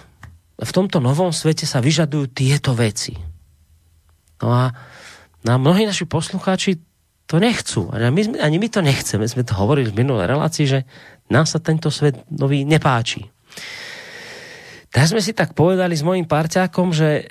v 0.55 0.71
tomto 0.71 1.03
novom 1.03 1.35
svete 1.35 1.67
sa 1.67 1.83
vyžadujú 1.83 2.31
tieto 2.31 2.71
veci. 2.71 3.11
No 4.39 4.55
a 4.55 4.71
na 5.45 5.61
mnohí 5.61 5.85
naši 5.85 6.09
poslucháči 6.09 6.81
to 7.29 7.37
nechcú. 7.37 7.93
My, 7.93 8.21
ani 8.41 8.57
my 8.57 8.67
to 8.69 8.81
nechceme. 8.81 9.25
Sme 9.29 9.45
to 9.45 9.53
hovorili 9.53 9.93
v 9.93 10.01
minulej 10.01 10.29
relácii, 10.29 10.65
že 10.65 10.79
nám 11.29 11.45
sa 11.45 11.61
tento 11.61 11.93
svet 11.93 12.25
nový 12.33 12.65
nepáči. 12.65 13.25
Tak 14.89 15.09
sme 15.09 15.21
si 15.21 15.37
tak 15.37 15.53
povedali 15.53 15.93
s 15.93 16.05
mojim 16.05 16.25
parťákom, 16.25 16.93
že 16.93 17.29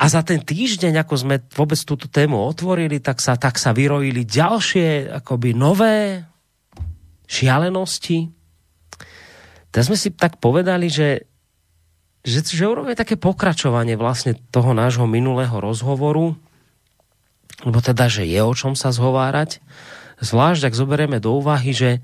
a 0.00 0.08
za 0.08 0.24
ten 0.24 0.40
týždeň, 0.40 1.04
ako 1.04 1.14
sme 1.14 1.36
vôbec 1.52 1.78
túto 1.84 2.08
tému 2.08 2.34
otvorili, 2.34 2.98
tak 2.98 3.20
sa, 3.20 3.36
tak 3.36 3.60
sa 3.60 3.76
vyrojili 3.76 4.24
ďalšie 4.24 5.12
akoby 5.22 5.52
nové 5.52 6.26
šialenosti. 7.28 8.32
Tak 9.70 9.82
sme 9.86 9.96
si 9.96 10.10
tak 10.16 10.42
povedali, 10.42 10.90
že, 10.90 11.28
že, 12.24 12.42
že 12.42 12.64
urobíme 12.66 12.98
také 12.98 13.14
pokračovanie 13.20 13.94
vlastne 13.94 14.34
toho 14.50 14.74
nášho 14.74 15.06
minulého 15.06 15.54
rozhovoru, 15.60 16.34
lebo 17.62 17.78
teda, 17.78 18.10
že 18.10 18.26
je 18.26 18.40
o 18.42 18.52
čom 18.54 18.74
sa 18.74 18.90
zhovárať, 18.90 19.62
zvlášť 20.22 20.70
ak 20.70 20.78
zoberieme 20.78 21.18
do 21.22 21.38
úvahy, 21.38 21.74
že 21.74 22.02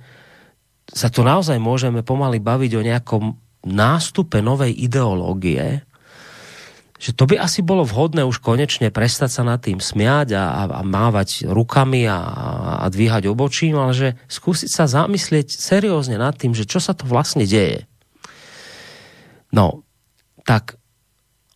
sa 0.88 1.12
tu 1.12 1.20
naozaj 1.20 1.60
môžeme 1.60 2.00
pomaly 2.00 2.40
baviť 2.40 2.72
o 2.78 2.86
nejakom 2.86 3.24
nástupe 3.66 4.40
novej 4.40 4.72
ideológie, 4.72 5.84
že 6.98 7.14
to 7.14 7.30
by 7.30 7.38
asi 7.38 7.62
bolo 7.62 7.86
vhodné 7.86 8.26
už 8.26 8.42
konečne 8.42 8.90
prestať 8.90 9.30
sa 9.30 9.42
nad 9.46 9.62
tým 9.62 9.78
smiať 9.78 10.34
a, 10.34 10.66
a, 10.66 10.82
mávať 10.82 11.46
rukami 11.46 12.10
a, 12.10 12.18
a 12.82 12.86
dvíhať 12.90 13.30
obočím, 13.30 13.78
ale 13.78 13.94
že 13.94 14.08
skúsiť 14.26 14.66
sa 14.66 14.90
zamyslieť 14.90 15.46
seriózne 15.46 16.18
nad 16.18 16.34
tým, 16.34 16.58
že 16.58 16.66
čo 16.66 16.82
sa 16.82 16.98
to 16.98 17.06
vlastne 17.06 17.46
deje. 17.46 17.86
No, 19.54 19.86
tak 20.42 20.77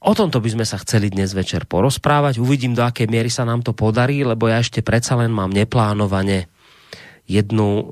o 0.02 0.12
tomto 0.12 0.42
by 0.42 0.50
sme 0.50 0.66
sa 0.66 0.76
chceli 0.82 1.08
dnes 1.08 1.30
večer 1.30 1.64
porozprávať. 1.64 2.42
Uvidím, 2.42 2.74
do 2.74 2.82
akej 2.82 3.06
miery 3.06 3.30
sa 3.30 3.46
nám 3.46 3.62
to 3.62 3.70
podarí, 3.70 4.26
lebo 4.26 4.50
ja 4.50 4.58
ešte 4.58 4.82
predsa 4.82 5.14
len 5.14 5.30
mám 5.30 5.54
neplánovane 5.54 6.50
jednu 7.30 7.68
e, 7.78 7.84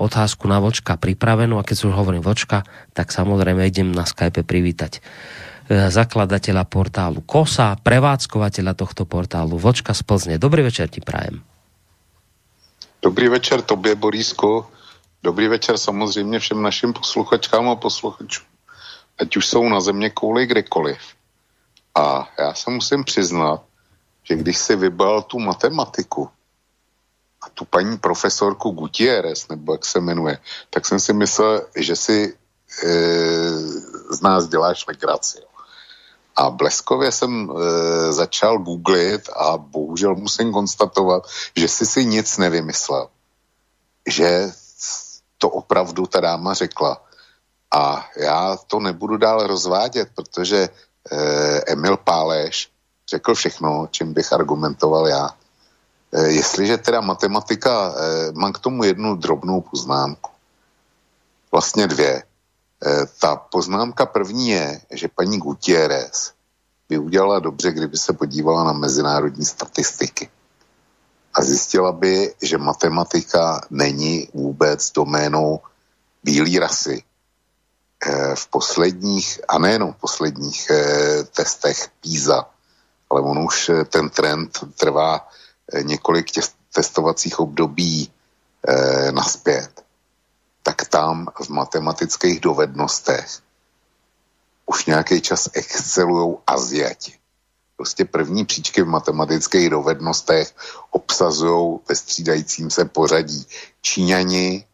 otázku 0.00 0.48
na 0.48 0.58
Vočka 0.58 0.96
pripravenú 0.96 1.60
a 1.60 1.66
keď 1.66 1.92
už 1.92 1.94
hovorím 1.94 2.24
Vočka, 2.24 2.64
tak 2.96 3.12
samozrejme 3.12 3.68
idem 3.68 3.92
na 3.92 4.08
Skype 4.08 4.48
privítať 4.48 4.98
e, 4.98 5.00
zakladateľa 5.92 6.64
portálu 6.64 7.20
KOSA, 7.20 7.76
prevádzkovateľa 7.84 8.72
tohto 8.72 9.04
portálu 9.04 9.60
Vočka 9.60 9.92
z 9.92 10.02
Plzne. 10.02 10.34
Dobrý 10.40 10.64
večer 10.64 10.88
ti 10.88 11.04
prajem. 11.04 11.44
Dobrý 13.04 13.28
večer 13.28 13.62
tobě, 13.62 13.94
Borísko. 13.94 14.66
Dobrý 15.22 15.48
večer 15.48 15.78
samozřejmě 15.78 16.38
všem 16.38 16.62
našim 16.62 16.92
posluchačkám 16.92 17.68
a 17.68 17.76
posluchačům. 17.76 18.46
Ať 19.18 19.36
už 19.36 19.46
jsou 19.46 19.68
na 19.68 19.80
země 19.80 20.10
kouli 20.10 20.46
kdekoliv. 20.46 21.15
A 21.96 22.28
já 22.38 22.54
se 22.54 22.70
musím 22.70 23.04
přiznat, 23.04 23.62
že 24.22 24.34
když 24.34 24.58
si 24.58 24.76
vybral 24.76 25.22
tu 25.22 25.38
matematiku, 25.38 26.30
a 27.46 27.50
tu 27.54 27.64
paní 27.64 27.98
profesorku 27.98 28.70
Gutierrez, 28.70 29.48
nebo 29.48 29.72
jak 29.72 29.84
se 29.86 30.00
jmenuje, 30.00 30.38
tak 30.70 30.86
jsem 30.86 31.00
si 31.00 31.12
myslel, 31.12 31.62
že 31.76 31.96
si 31.96 32.36
e, 32.84 32.88
z 34.10 34.20
nás 34.22 34.48
děláš 34.48 34.86
legraci. 34.86 35.38
A 36.36 36.50
bleskově 36.50 37.12
jsem 37.12 37.50
e, 37.50 38.12
začal 38.12 38.58
googlit 38.58 39.28
a 39.36 39.56
bohužel 39.56 40.14
musím 40.14 40.52
konstatovat, 40.52 41.22
že 41.56 41.68
si 41.68 41.86
si 41.86 42.04
nic 42.04 42.38
nevymyslel. 42.38 43.08
Že 44.08 44.50
to 45.38 45.48
opravdu 45.48 46.06
ta 46.06 46.20
dáma 46.20 46.54
řekla. 46.54 47.02
A 47.70 48.06
já 48.16 48.56
to 48.66 48.80
nebudu 48.80 49.16
dál 49.16 49.46
rozvádět, 49.46 50.08
protože 50.14 50.68
Emil 51.66 51.96
Páleš 51.96 52.70
řekl 53.10 53.34
všechno, 53.34 53.88
čím 53.90 54.12
bych 54.12 54.32
argumentoval 54.32 55.08
já. 55.08 55.30
Eh, 56.12 56.28
jestliže 56.28 56.78
teda 56.78 57.00
matematika, 57.00 57.94
eh, 57.96 58.32
mám 58.32 58.52
k 58.52 58.58
tomu 58.58 58.84
jednu 58.84 59.16
drobnou 59.16 59.60
poznámku. 59.60 60.30
Vlastně 61.52 61.86
dvě. 61.86 62.22
Eh, 62.86 63.06
ta 63.20 63.36
poznámka 63.36 64.06
první 64.06 64.48
je, 64.48 64.80
že 64.90 65.08
paní 65.08 65.38
Gutierrez 65.38 66.32
by 66.88 66.98
udělala 66.98 67.38
dobře, 67.38 67.72
kdyby 67.72 67.98
se 67.98 68.12
podívala 68.12 68.64
na 68.64 68.72
mezinárodní 68.72 69.44
statistiky. 69.44 70.30
A 71.34 71.42
zjistila 71.42 71.92
by, 71.92 72.34
že 72.42 72.58
matematika 72.58 73.60
není 73.70 74.28
vůbec 74.34 74.92
doménou 74.92 75.60
bílé 76.24 76.60
rasy. 76.60 77.02
V 78.34 78.48
posledních, 78.50 79.40
a 79.48 79.58
nejenom 79.58 79.92
v 79.92 79.96
posledních 79.96 80.70
testech 81.30 81.88
PISA, 82.00 82.50
ale 83.10 83.20
on 83.20 83.38
už 83.38 83.70
ten 83.88 84.10
trend 84.10 84.58
trvá 84.76 85.28
Eh, 85.72 85.82
několik 85.82 86.30
těch 86.30 86.44
testovacích 86.74 87.40
období 87.40 88.12
naspět, 89.10 89.84
tak 90.62 90.88
tam 90.88 91.28
v 91.42 91.48
matematických 91.48 92.40
dovednostech 92.40 93.26
už 94.66 94.86
nějaký 94.86 95.20
čas 95.20 95.48
excelují 95.52 96.36
Aziati. 96.46 97.12
Prostě 97.76 98.04
první 98.04 98.44
příčky 98.44 98.82
v 98.82 98.86
matematických 98.86 99.70
dovednostech 99.70 100.54
obsazují 100.90 101.78
ve 101.88 101.96
střídajícím 101.96 102.70
se 102.70 102.84
pořadí 102.84 103.46
Číňani, 103.80 104.66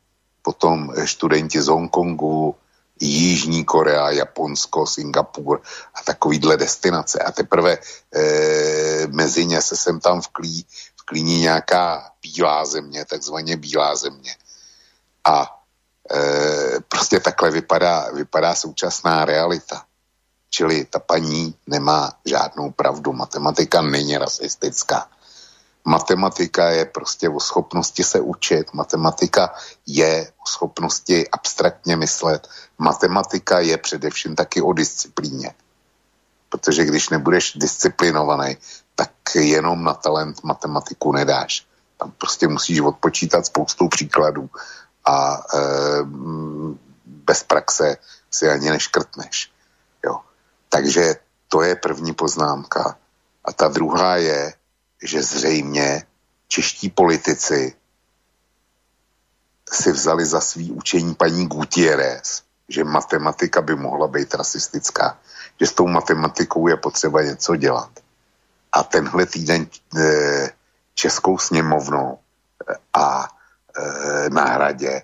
potom 0.42 0.92
studenti 1.04 1.62
z 1.62 1.66
Hongkongu, 1.66 2.54
Jižní 3.06 3.64
Korea, 3.64 4.10
Japonsko, 4.10 4.86
Singapur 4.86 5.62
a 5.94 6.02
takovýhle 6.04 6.56
destinace. 6.56 7.18
A 7.18 7.32
teprve 7.32 7.78
e, 8.14 9.06
mezi 9.06 9.46
ně 9.46 9.62
se 9.62 9.76
sem 9.76 10.00
tam 10.00 10.20
vklí, 10.20 10.66
vklíní 11.00 11.40
nějaká 11.40 12.10
bílá 12.22 12.64
země, 12.64 13.04
takzvaně 13.04 13.56
bílá 13.56 13.96
země. 13.96 14.36
A 15.24 15.62
e, 16.14 16.80
prostě 16.88 17.20
takhle 17.20 17.50
vypadá, 17.50 18.10
vypadá 18.14 18.54
současná 18.54 19.24
realita. 19.24 19.84
Čili 20.50 20.84
ta 20.84 20.98
paní 20.98 21.54
nemá 21.66 22.12
žádnou 22.24 22.70
pravdu. 22.70 23.12
Matematika 23.12 23.82
není 23.82 24.18
rasistická. 24.18 25.08
Matematika 25.84 26.70
je 26.70 26.84
prostě 26.84 27.28
o 27.28 27.40
schopnosti 27.40 28.04
se 28.04 28.20
učit. 28.20 28.72
Matematika 28.72 29.54
je 29.86 30.32
o 30.42 30.46
schopnosti 30.46 31.28
abstraktně 31.30 31.96
myslet. 31.96 32.48
Matematika 32.82 33.60
je 33.60 33.78
především 33.78 34.36
taky 34.36 34.62
o 34.62 34.72
disciplíně. 34.72 35.54
Protože 36.48 36.84
když 36.84 37.08
nebudeš 37.08 37.52
disciplinovaný, 37.56 38.56
tak 38.94 39.10
jenom 39.34 39.84
na 39.84 39.94
talent 39.94 40.44
matematiku 40.44 41.12
nedáš. 41.12 41.66
Tam 41.96 42.10
prostě 42.10 42.48
musíš 42.48 42.80
odpočítat 42.80 43.46
spoustu 43.46 43.88
příkladů 43.88 44.50
a 45.04 45.34
e, 45.34 45.58
bez 47.06 47.42
praxe 47.42 47.96
si 48.30 48.48
ani 48.48 48.70
neškrtneš. 48.70 49.52
Jo. 50.04 50.20
Takže 50.68 51.14
to 51.48 51.62
je 51.62 51.76
první 51.76 52.14
poznámka. 52.14 52.98
A 53.44 53.52
ta 53.52 53.68
druhá 53.68 54.16
je, 54.16 54.54
že 55.02 55.22
zřejmě 55.22 56.06
čeští 56.48 56.90
politici 56.90 57.74
si 59.72 59.92
vzali 59.92 60.26
za 60.26 60.40
svý 60.40 60.72
učení 60.72 61.14
paní 61.14 61.46
Gutierrez, 61.46 62.42
že 62.72 62.84
matematika 62.84 63.60
by 63.60 63.76
mohla 63.76 64.08
být 64.08 64.34
rasistická, 64.34 65.18
že 65.60 65.66
s 65.66 65.72
tou 65.72 65.86
matematikou 65.86 66.68
je 66.68 66.76
potřeba 66.76 67.22
něco 67.22 67.56
dělat. 67.56 67.90
A 68.72 68.82
tenhle 68.82 69.26
týden 69.26 69.66
e, 69.68 70.50
Českou 70.94 71.38
sněmovnou 71.38 72.18
e, 72.18 72.74
a 72.92 73.28
e, 73.28 74.30
na 74.30 74.44
hradě 74.44 75.02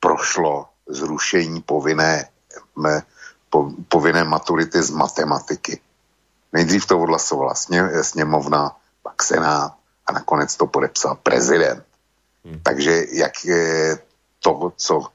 prošlo 0.00 0.68
zrušení 0.88 1.62
povinné, 1.62 2.28
po, 3.50 3.70
povinné 3.88 4.24
maturity 4.24 4.82
z 4.82 4.90
matematiky. 4.90 5.80
Nejdřív 6.52 6.86
to 6.86 7.00
odhlasovala 7.00 7.54
sně, 7.54 8.04
sněmovna, 8.04 8.76
pak 9.02 9.22
senát 9.22 9.72
a 10.06 10.12
nakonec 10.12 10.56
to 10.56 10.66
podepsal 10.66 11.14
prezident. 11.22 11.84
Hmm. 12.44 12.60
Takže 12.62 13.04
jak 13.12 13.44
je 13.44 13.98
to, 14.40 14.72
co 14.76 15.00
eh, 15.00 15.13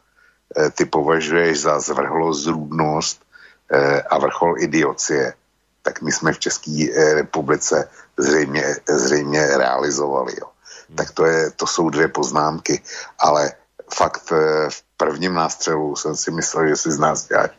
ty 0.72 0.86
považuješ 0.86 1.62
za 1.62 1.80
zvrhlost, 1.80 2.44
zrůdnost 2.44 3.22
eh, 3.72 4.02
a 4.02 4.18
vrchol 4.18 4.56
idiocie, 4.58 5.34
tak 5.82 6.02
my 6.02 6.12
jsme 6.12 6.34
v 6.34 6.40
České 6.40 6.72
eh, 6.90 7.14
republice 7.14 7.90
zřejmě, 8.18 8.64
zřejmě 8.90 9.48
realizovali. 9.58 10.34
Jo. 10.40 10.48
Hmm. 10.88 10.98
Tak 10.98 11.12
to, 11.12 11.26
je, 11.26 11.52
to 11.52 11.68
jsou 11.68 11.90
dvě 11.90 12.08
poznámky, 12.08 12.82
ale 13.20 13.52
fakt 13.94 14.32
v 14.70 14.84
prvním 14.98 15.34
nástřelu 15.34 15.96
jsem 15.96 16.16
si 16.16 16.32
myslel, 16.32 16.68
že 16.68 16.76
si 16.76 16.92
z 16.92 17.00
nás 17.00 17.28
děláš, 17.28 17.52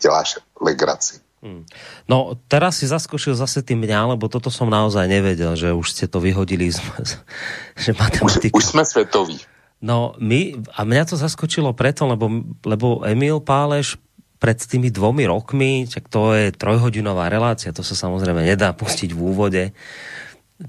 děláš 0.00 0.38
legraci. 0.60 1.20
Hmm. 1.42 1.68
No, 2.08 2.32
teraz 2.48 2.80
si 2.80 2.88
zaskočil 2.88 3.36
zase 3.36 3.60
tým 3.60 3.84
mňa, 3.84 4.16
lebo 4.16 4.26
toto 4.26 4.48
som 4.48 4.72
naozaj 4.72 5.04
nevedel, 5.04 5.52
že 5.52 5.68
už 5.70 5.92
ste 5.92 6.08
to 6.08 6.18
vyhodili, 6.18 6.72
z, 6.72 6.80
že 7.84 7.92
matematika... 7.92 8.56
Už, 8.56 8.64
už 8.64 8.70
sme 8.72 8.82
svetoví. 8.82 9.36
No, 9.84 10.16
my, 10.16 10.56
a 10.72 10.80
mňa 10.88 11.04
to 11.12 11.16
zaskočilo 11.20 11.76
preto, 11.76 12.08
lebo, 12.08 12.32
lebo 12.64 13.04
Emil 13.04 13.44
Páleš 13.44 14.00
pred 14.40 14.56
tými 14.56 14.88
dvomi 14.88 15.28
rokmi, 15.28 15.84
čak 15.88 16.08
to 16.08 16.32
je 16.32 16.52
trojhodinová 16.52 17.28
relácia, 17.28 17.72
to 17.72 17.84
sa 17.84 17.96
samozrejme 17.96 18.44
nedá 18.44 18.72
pustiť 18.72 19.12
v 19.12 19.20
úvode, 19.20 19.64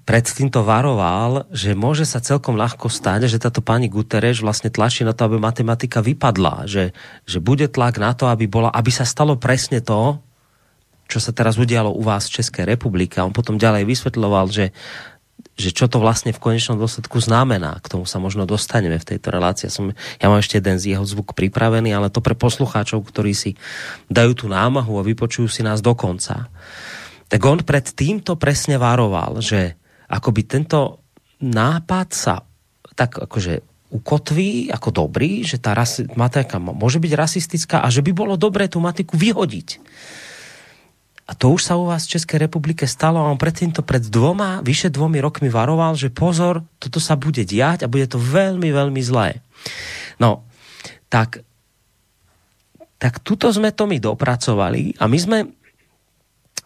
pred 0.03 0.25
týmto 0.27 0.67
varoval, 0.67 1.47
že 1.47 1.71
môže 1.71 2.03
sa 2.03 2.19
celkom 2.19 2.59
ľahko 2.59 2.91
stať, 2.91 3.31
že 3.31 3.39
táto 3.39 3.63
pani 3.63 3.87
Guterres 3.87 4.43
vlastne 4.43 4.67
tlačí 4.67 5.07
na 5.07 5.15
to, 5.15 5.23
aby 5.23 5.39
matematika 5.39 6.03
vypadla, 6.03 6.67
že, 6.67 6.91
že 7.23 7.39
bude 7.39 7.71
tlak 7.71 7.95
na 7.95 8.11
to, 8.11 8.27
aby, 8.27 8.51
bola, 8.51 8.67
aby 8.75 8.91
sa 8.91 9.07
stalo 9.07 9.39
presne 9.39 9.79
to, 9.79 10.19
čo 11.07 11.23
sa 11.23 11.31
teraz 11.31 11.55
udialo 11.55 11.95
u 11.95 12.03
vás 12.03 12.27
v 12.27 12.43
Českej 12.43 12.67
republike. 12.67 13.15
A 13.15 13.23
on 13.23 13.31
potom 13.31 13.55
ďalej 13.55 13.87
vysvetľoval, 13.87 14.51
že, 14.51 14.75
že 15.57 15.73
čo 15.73 15.89
to 15.89 15.97
vlastne 15.97 16.29
v 16.29 16.39
konečnom 16.39 16.77
dôsledku 16.77 17.17
znamená. 17.17 17.81
K 17.81 17.97
tomu 17.97 18.05
sa 18.05 18.21
možno 18.21 18.45
dostaneme 18.45 19.01
v 19.01 19.07
tejto 19.09 19.33
relácii. 19.33 19.67
Ja, 19.67 19.73
som, 19.73 19.85
ja 20.21 20.29
mám 20.29 20.39
ešte 20.39 20.61
jeden 20.61 20.77
z 20.77 20.93
jeho 20.93 21.01
zvuk 21.01 21.33
pripravený, 21.33 21.97
ale 21.97 22.13
to 22.13 22.21
pre 22.21 22.37
poslucháčov, 22.37 23.01
ktorí 23.01 23.33
si 23.33 23.57
dajú 24.07 24.37
tú 24.37 24.45
námahu 24.45 25.01
a 25.01 25.07
vypočujú 25.07 25.49
si 25.49 25.65
nás 25.65 25.81
do 25.81 25.97
konca. 25.97 26.53
Tak 27.27 27.41
on 27.41 27.65
pred 27.65 27.89
týmto 27.89 28.37
presne 28.37 28.77
varoval, 28.77 29.41
že 29.41 29.75
akoby 30.07 30.41
tento 30.45 31.01
nápad 31.41 32.07
sa 32.13 32.35
tak 32.93 33.17
akože 33.17 33.65
ukotví 33.97 34.69
ako 34.69 34.89
dobrý, 34.93 35.41
že 35.41 35.57
tá 35.57 35.73
rasi, 35.73 36.05
matika 36.13 36.59
môže 36.59 37.01
byť 37.01 37.13
rasistická 37.17 37.77
a 37.81 37.87
že 37.89 38.05
by 38.05 38.11
bolo 38.13 38.37
dobré 38.37 38.69
tú 38.69 38.77
matiku 38.77 39.17
vyhodiť 39.17 39.79
a 41.27 41.35
to 41.35 41.51
už 41.51 41.67
sa 41.67 41.75
u 41.75 41.91
vás 41.91 42.07
v 42.07 42.15
Českej 42.15 42.47
republike 42.47 42.87
stalo 42.87 43.19
a 43.19 43.27
on 43.27 43.35
predtým 43.35 43.75
to 43.75 43.83
pred 43.83 43.99
dvoma, 44.07 44.63
vyše 44.63 44.87
dvomi 44.87 45.19
rokmi 45.19 45.51
varoval, 45.51 45.99
že 45.99 46.07
pozor, 46.07 46.63
toto 46.79 47.03
sa 47.03 47.19
bude 47.19 47.43
diať 47.43 47.83
a 47.83 47.91
bude 47.91 48.07
to 48.07 48.15
veľmi, 48.15 48.71
veľmi 48.71 49.01
zlé. 49.03 49.43
No, 50.23 50.47
tak, 51.11 51.43
tak 52.95 53.19
tuto 53.27 53.51
sme 53.51 53.75
to 53.75 53.91
my 53.91 53.99
dopracovali 53.99 54.95
a 54.95 55.11
my 55.11 55.17
sme, 55.19 55.37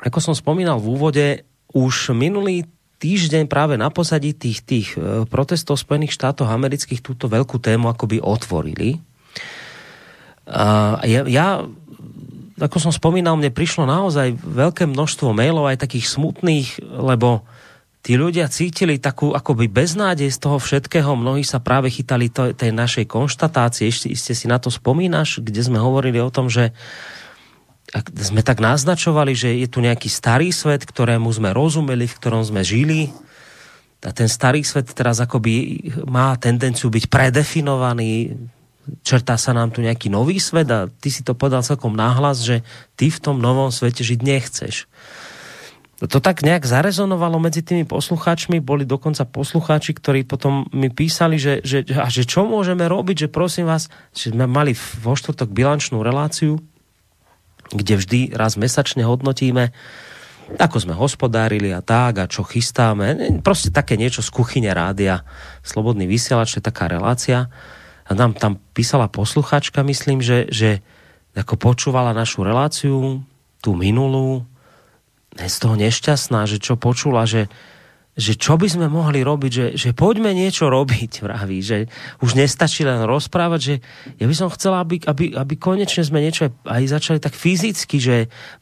ako 0.05 0.19
som 0.21 0.37
spomínal 0.37 0.77
v 0.77 0.89
úvode, 0.93 1.27
už 1.73 2.13
minulý 2.13 2.69
týždeň 3.01 3.49
práve 3.49 3.81
na 3.81 3.89
pozadí 3.89 4.37
tých, 4.37 4.61
tých 4.61 4.87
e, 4.93 5.25
protestov 5.25 5.81
Spojených 5.81 6.13
štátov 6.13 6.45
amerických 6.45 7.01
túto 7.01 7.25
veľkú 7.25 7.57
tému 7.57 7.89
akoby 7.89 8.21
otvorili. 8.21 9.01
Uh, 10.41 10.99
ja, 11.07 11.21
ja 11.29 11.47
ako 12.61 12.77
som 12.77 12.93
spomínal, 12.93 13.35
mne 13.35 13.49
prišlo 13.49 13.89
naozaj 13.89 14.37
veľké 14.37 14.85
množstvo 14.85 15.33
mailov, 15.33 15.67
aj 15.67 15.81
takých 15.81 16.05
smutných, 16.13 16.77
lebo 16.81 17.41
tí 18.05 18.17
ľudia 18.17 18.49
cítili 18.49 19.01
takú 19.01 19.33
akoby 19.33 19.69
beznádej 19.69 20.29
z 20.29 20.37
toho 20.37 20.57
všetkého. 20.61 21.17
Mnohí 21.17 21.41
sa 21.41 21.61
práve 21.61 21.89
chytali 21.89 22.29
to, 22.29 22.53
tej 22.53 22.69
našej 22.73 23.09
konštatácie. 23.09 23.89
Ešte 23.89 24.07
iste 24.13 24.33
si 24.37 24.45
na 24.45 24.61
to 24.61 24.69
spomínaš, 24.69 25.41
kde 25.41 25.61
sme 25.61 25.81
hovorili 25.81 26.21
o 26.21 26.33
tom, 26.33 26.49
že 26.49 26.73
sme 28.15 28.39
tak 28.39 28.63
naznačovali, 28.63 29.35
že 29.35 29.49
je 29.51 29.67
tu 29.67 29.83
nejaký 29.83 30.07
starý 30.07 30.55
svet, 30.55 30.87
ktorému 30.87 31.27
sme 31.27 31.51
rozumeli, 31.51 32.07
v 32.07 32.17
ktorom 32.17 32.39
sme 32.41 32.63
žili. 32.63 33.11
A 34.01 34.09
ten 34.15 34.31
starý 34.31 34.63
svet 34.63 34.89
teraz 34.95 35.19
akoby 35.19 35.85
má 36.07 36.33
tendenciu 36.39 36.89
byť 36.89 37.05
predefinovaný, 37.11 38.33
čertá 39.05 39.37
sa 39.37 39.53
nám 39.53 39.71
tu 39.71 39.79
nejaký 39.79 40.09
nový 40.09 40.41
svet 40.41 40.67
a 40.69 40.89
ty 40.89 41.13
si 41.13 41.21
to 41.21 41.37
povedal 41.37 41.61
celkom 41.61 41.93
náhlas, 41.93 42.41
že 42.41 42.65
ty 42.97 43.13
v 43.13 43.21
tom 43.21 43.37
novom 43.37 43.69
svete 43.69 44.01
žiť 44.01 44.19
nechceš. 44.21 44.89
To 46.01 46.17
tak 46.17 46.41
nejak 46.41 46.65
zarezonovalo 46.65 47.37
medzi 47.37 47.61
tými 47.61 47.85
poslucháčmi, 47.85 48.57
boli 48.57 48.89
dokonca 48.89 49.21
poslucháči, 49.21 49.93
ktorí 49.93 50.25
potom 50.25 50.65
mi 50.73 50.89
písali, 50.89 51.37
že, 51.37 51.61
že, 51.61 51.85
a 51.93 52.09
že 52.09 52.25
čo 52.25 52.41
môžeme 52.41 52.89
robiť, 52.89 53.29
že 53.29 53.33
prosím 53.33 53.69
vás, 53.69 53.85
že 54.09 54.33
sme 54.33 54.49
mali 54.49 54.73
vo 54.73 55.13
štvrtok 55.13 55.53
bilančnú 55.53 56.01
reláciu, 56.01 56.57
kde 57.69 58.01
vždy 58.01 58.19
raz 58.33 58.57
mesačne 58.57 59.05
hodnotíme, 59.05 59.69
ako 60.57 60.89
sme 60.89 60.97
hospodárili 60.97 61.69
a 61.69 61.85
tak, 61.85 62.17
a 62.17 62.25
čo 62.25 62.41
chystáme. 62.41 63.37
Proste 63.45 63.69
také 63.69 63.93
niečo 63.93 64.25
z 64.25 64.33
kuchyne 64.33 64.73
rádia. 64.73 65.21
Slobodný 65.61 66.09
vysielač, 66.09 66.57
je 66.57 66.65
taká 66.65 66.89
relácia 66.89 67.47
nám 68.13 68.37
tam 68.37 68.57
písala 68.75 69.11
posluchačka, 69.11 69.83
myslím, 69.85 70.23
že, 70.23 70.47
že 70.51 70.79
ako 71.35 71.55
počúvala 71.55 72.11
našu 72.11 72.43
reláciu, 72.43 73.23
tú 73.61 73.71
minulú, 73.77 74.43
je 75.39 75.47
z 75.47 75.57
toho 75.63 75.75
nešťastná, 75.79 76.43
že 76.43 76.59
čo 76.59 76.75
počula, 76.75 77.23
že, 77.23 77.47
že 78.19 78.35
čo 78.35 78.59
by 78.59 78.67
sme 78.67 78.91
mohli 78.91 79.23
robiť, 79.23 79.51
že, 79.51 79.67
že 79.79 79.89
poďme 79.95 80.35
niečo 80.35 80.67
robiť, 80.67 81.11
vraví, 81.25 81.63
že 81.63 81.87
už 82.19 82.35
nestačí 82.35 82.83
len 82.83 83.07
rozprávať, 83.07 83.59
že 83.59 83.75
ja 84.19 84.25
by 84.27 84.35
som 84.35 84.51
chcela, 84.51 84.83
aby, 84.83 84.99
aby, 85.07 85.31
aby 85.31 85.53
konečne 85.55 86.03
sme 86.03 86.19
niečo 86.19 86.51
aj 86.67 86.83
začali 86.91 87.19
tak 87.23 87.31
fyzicky, 87.31 87.97
že 88.01 88.15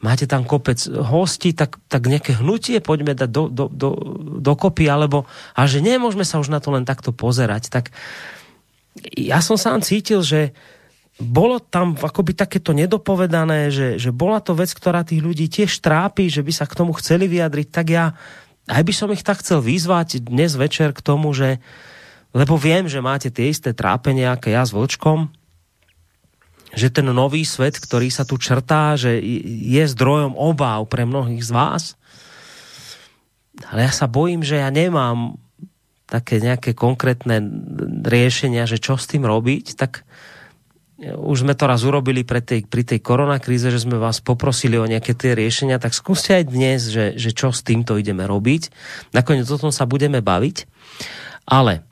máte 0.06 0.30
tam 0.30 0.46
kopec 0.46 0.78
hostí, 0.94 1.58
tak, 1.58 1.82
tak 1.90 2.06
nejaké 2.06 2.38
hnutie 2.38 2.78
poďme 2.86 3.18
dať 3.18 3.30
do, 3.34 3.50
do, 3.50 3.66
do, 3.72 3.90
do 4.38 4.54
kopy, 4.54 4.86
alebo 4.86 5.26
a 5.58 5.66
že 5.66 5.82
nemôžeme 5.82 6.28
sa 6.28 6.38
už 6.38 6.54
na 6.54 6.62
to 6.62 6.70
len 6.70 6.86
takto 6.86 7.10
pozerať, 7.10 7.74
tak 7.74 7.90
ja 9.16 9.40
som 9.40 9.56
sám 9.60 9.84
cítil, 9.84 10.24
že 10.24 10.52
bolo 11.20 11.60
tam 11.60 12.00
akoby 12.00 12.32
takéto 12.32 12.72
nedopovedané, 12.72 13.68
že, 13.70 14.00
že 14.00 14.16
bola 14.16 14.40
to 14.40 14.56
vec, 14.56 14.72
ktorá 14.72 15.04
tých 15.04 15.20
ľudí 15.20 15.52
tiež 15.52 15.84
trápi, 15.84 16.32
že 16.32 16.40
by 16.40 16.52
sa 16.56 16.64
k 16.64 16.78
tomu 16.80 16.96
chceli 16.96 17.28
vyjadriť, 17.28 17.68
tak 17.68 17.92
ja 17.92 18.16
aj 18.70 18.84
by 18.86 18.94
som 18.94 19.10
ich 19.12 19.26
tak 19.26 19.42
chcel 19.42 19.60
vyzvať 19.66 20.24
dnes 20.24 20.54
večer 20.54 20.94
k 20.94 21.02
tomu, 21.04 21.34
že 21.34 21.58
lebo 22.30 22.62
viem, 22.62 22.86
že 22.86 23.02
máte 23.02 23.34
tie 23.34 23.50
isté 23.50 23.74
trápenia, 23.74 24.38
ako 24.38 24.48
ja 24.54 24.62
s 24.62 24.70
Vlčkom, 24.70 25.34
že 26.78 26.94
ten 26.94 27.10
nový 27.10 27.42
svet, 27.42 27.82
ktorý 27.82 28.14
sa 28.14 28.22
tu 28.22 28.38
črtá, 28.38 28.94
že 28.94 29.18
je 29.66 29.84
zdrojom 29.90 30.38
obáv 30.38 30.86
pre 30.86 31.10
mnohých 31.10 31.42
z 31.42 31.50
vás. 31.50 31.84
Ale 33.74 33.90
ja 33.90 33.92
sa 33.92 34.06
bojím, 34.06 34.46
že 34.46 34.62
ja 34.62 34.70
nemám 34.70 35.42
také 36.10 36.42
nejaké 36.42 36.74
konkrétne 36.74 37.38
riešenia, 38.02 38.66
že 38.66 38.82
čo 38.82 38.98
s 38.98 39.06
tým 39.06 39.24
robiť, 39.30 39.78
tak 39.78 40.04
už 41.00 41.48
sme 41.48 41.56
to 41.56 41.64
raz 41.64 41.88
urobili 41.88 42.28
pre 42.28 42.44
tej, 42.44 42.68
pri 42.68 42.84
tej 42.84 43.00
koronakríze, 43.00 43.72
že 43.72 43.80
sme 43.80 43.96
vás 43.96 44.20
poprosili 44.20 44.76
o 44.76 44.90
nejaké 44.90 45.16
tie 45.16 45.32
riešenia, 45.32 45.80
tak 45.80 45.96
skúste 45.96 46.36
aj 46.36 46.44
dnes, 46.52 46.92
že, 46.92 47.16
že 47.16 47.32
čo 47.32 47.56
s 47.56 47.64
týmto 47.64 47.96
ideme 47.96 48.28
robiť. 48.28 48.68
Nakoniec 49.16 49.48
o 49.48 49.62
tom 49.62 49.72
sa 49.72 49.88
budeme 49.88 50.20
baviť. 50.20 50.68
Ale 51.48 51.88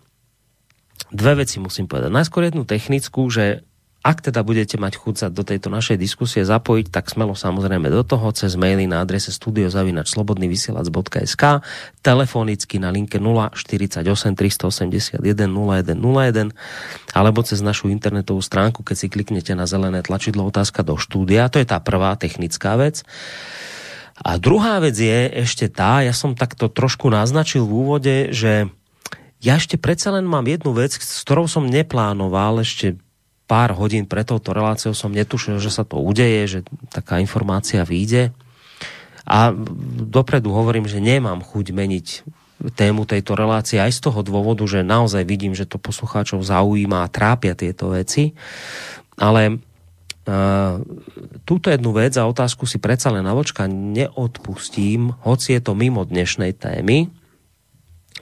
dve 1.07 1.45
veci 1.45 1.63
musím 1.63 1.87
povedať. 1.87 2.11
Najskôr 2.11 2.51
jednu 2.51 2.67
technickú, 2.67 3.31
že 3.31 3.63
ak 4.07 4.31
teda 4.31 4.39
budete 4.39 4.79
mať 4.79 4.95
chuť 4.95 5.35
do 5.35 5.43
tejto 5.43 5.67
našej 5.67 5.99
diskusie 5.99 6.47
zapojiť, 6.47 6.95
tak 6.95 7.11
smelo 7.11 7.35
samozrejme 7.35 7.91
do 7.91 8.07
toho 8.07 8.31
cez 8.31 8.55
maily 8.55 8.87
na 8.87 9.03
adrese 9.03 9.35
studiozavinačslobodnyvysielac.sk 9.35 11.43
telefonicky 11.99 12.79
na 12.79 12.95
linke 12.95 13.19
048 13.19 14.07
381 14.07 15.19
0101 15.19 16.55
alebo 17.11 17.43
cez 17.43 17.59
našu 17.59 17.91
internetovú 17.91 18.39
stránku, 18.39 18.79
keď 18.79 18.95
si 18.95 19.11
kliknete 19.11 19.51
na 19.59 19.67
zelené 19.67 19.99
tlačidlo 19.99 20.47
otázka 20.47 20.87
do 20.87 20.95
štúdia. 20.95 21.51
To 21.51 21.59
je 21.59 21.67
tá 21.67 21.83
prvá 21.83 22.15
technická 22.15 22.79
vec. 22.79 23.03
A 24.23 24.39
druhá 24.39 24.79
vec 24.79 24.95
je 24.95 25.43
ešte 25.43 25.67
tá, 25.67 25.99
ja 25.99 26.15
som 26.15 26.31
takto 26.31 26.71
trošku 26.71 27.11
naznačil 27.11 27.67
v 27.67 27.75
úvode, 27.75 28.31
že 28.31 28.71
ja 29.43 29.59
ešte 29.59 29.75
predsa 29.77 30.15
len 30.15 30.23
mám 30.23 30.47
jednu 30.47 30.71
vec, 30.73 30.95
s 30.95 31.21
ktorou 31.27 31.45
som 31.45 31.67
neplánoval 31.67 32.63
ešte 32.63 32.95
pár 33.47 33.71
hodín 33.73 34.03
pred 34.03 34.27
touto 34.27 34.51
reláciou 34.51 34.91
som 34.91 35.09
netušil, 35.09 35.57
že 35.63 35.71
sa 35.71 35.87
to 35.87 35.97
udeje, 35.97 36.59
že 36.59 36.59
taká 36.91 37.23
informácia 37.23 37.81
vyjde. 37.87 38.35
A 39.27 39.51
dopredu 40.07 40.51
hovorím, 40.51 40.87
že 40.87 41.03
nemám 41.03 41.39
chuť 41.43 41.71
meniť 41.71 42.07
tému 42.75 43.07
tejto 43.07 43.37
relácie 43.37 43.79
aj 43.79 43.91
z 43.95 43.99
toho 44.03 44.19
dôvodu, 44.23 44.65
že 44.67 44.83
naozaj 44.83 45.23
vidím, 45.23 45.55
že 45.55 45.69
to 45.69 45.79
poslucháčov 45.79 46.43
zaujíma 46.43 47.07
a 47.07 47.11
trápia 47.11 47.55
tieto 47.55 47.95
veci. 47.95 48.35
Ale 49.17 49.63
Uh, 50.27 50.83
túto 51.47 51.71
jednu 51.71 51.95
vec 51.95 52.11
a 52.19 52.27
otázku 52.27 52.67
si 52.67 52.83
predsa 52.83 53.07
len 53.15 53.23
na 53.23 53.31
vočka 53.31 53.63
neodpustím, 53.63 55.15
hoci 55.23 55.55
je 55.55 55.63
to 55.63 55.71
mimo 55.71 56.03
dnešnej 56.03 56.51
témy. 56.51 57.07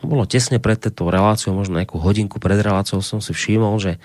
Bolo 0.03 0.27
tesne 0.27 0.59
pred 0.59 0.75
touto 0.75 1.07
reláciou, 1.07 1.55
možno 1.55 1.79
nejakú 1.79 1.99
hodinku 2.01 2.39
pred 2.41 2.59
reláciou 2.59 2.99
som 2.99 3.23
si 3.23 3.31
všimol, 3.31 3.79
že 3.79 4.01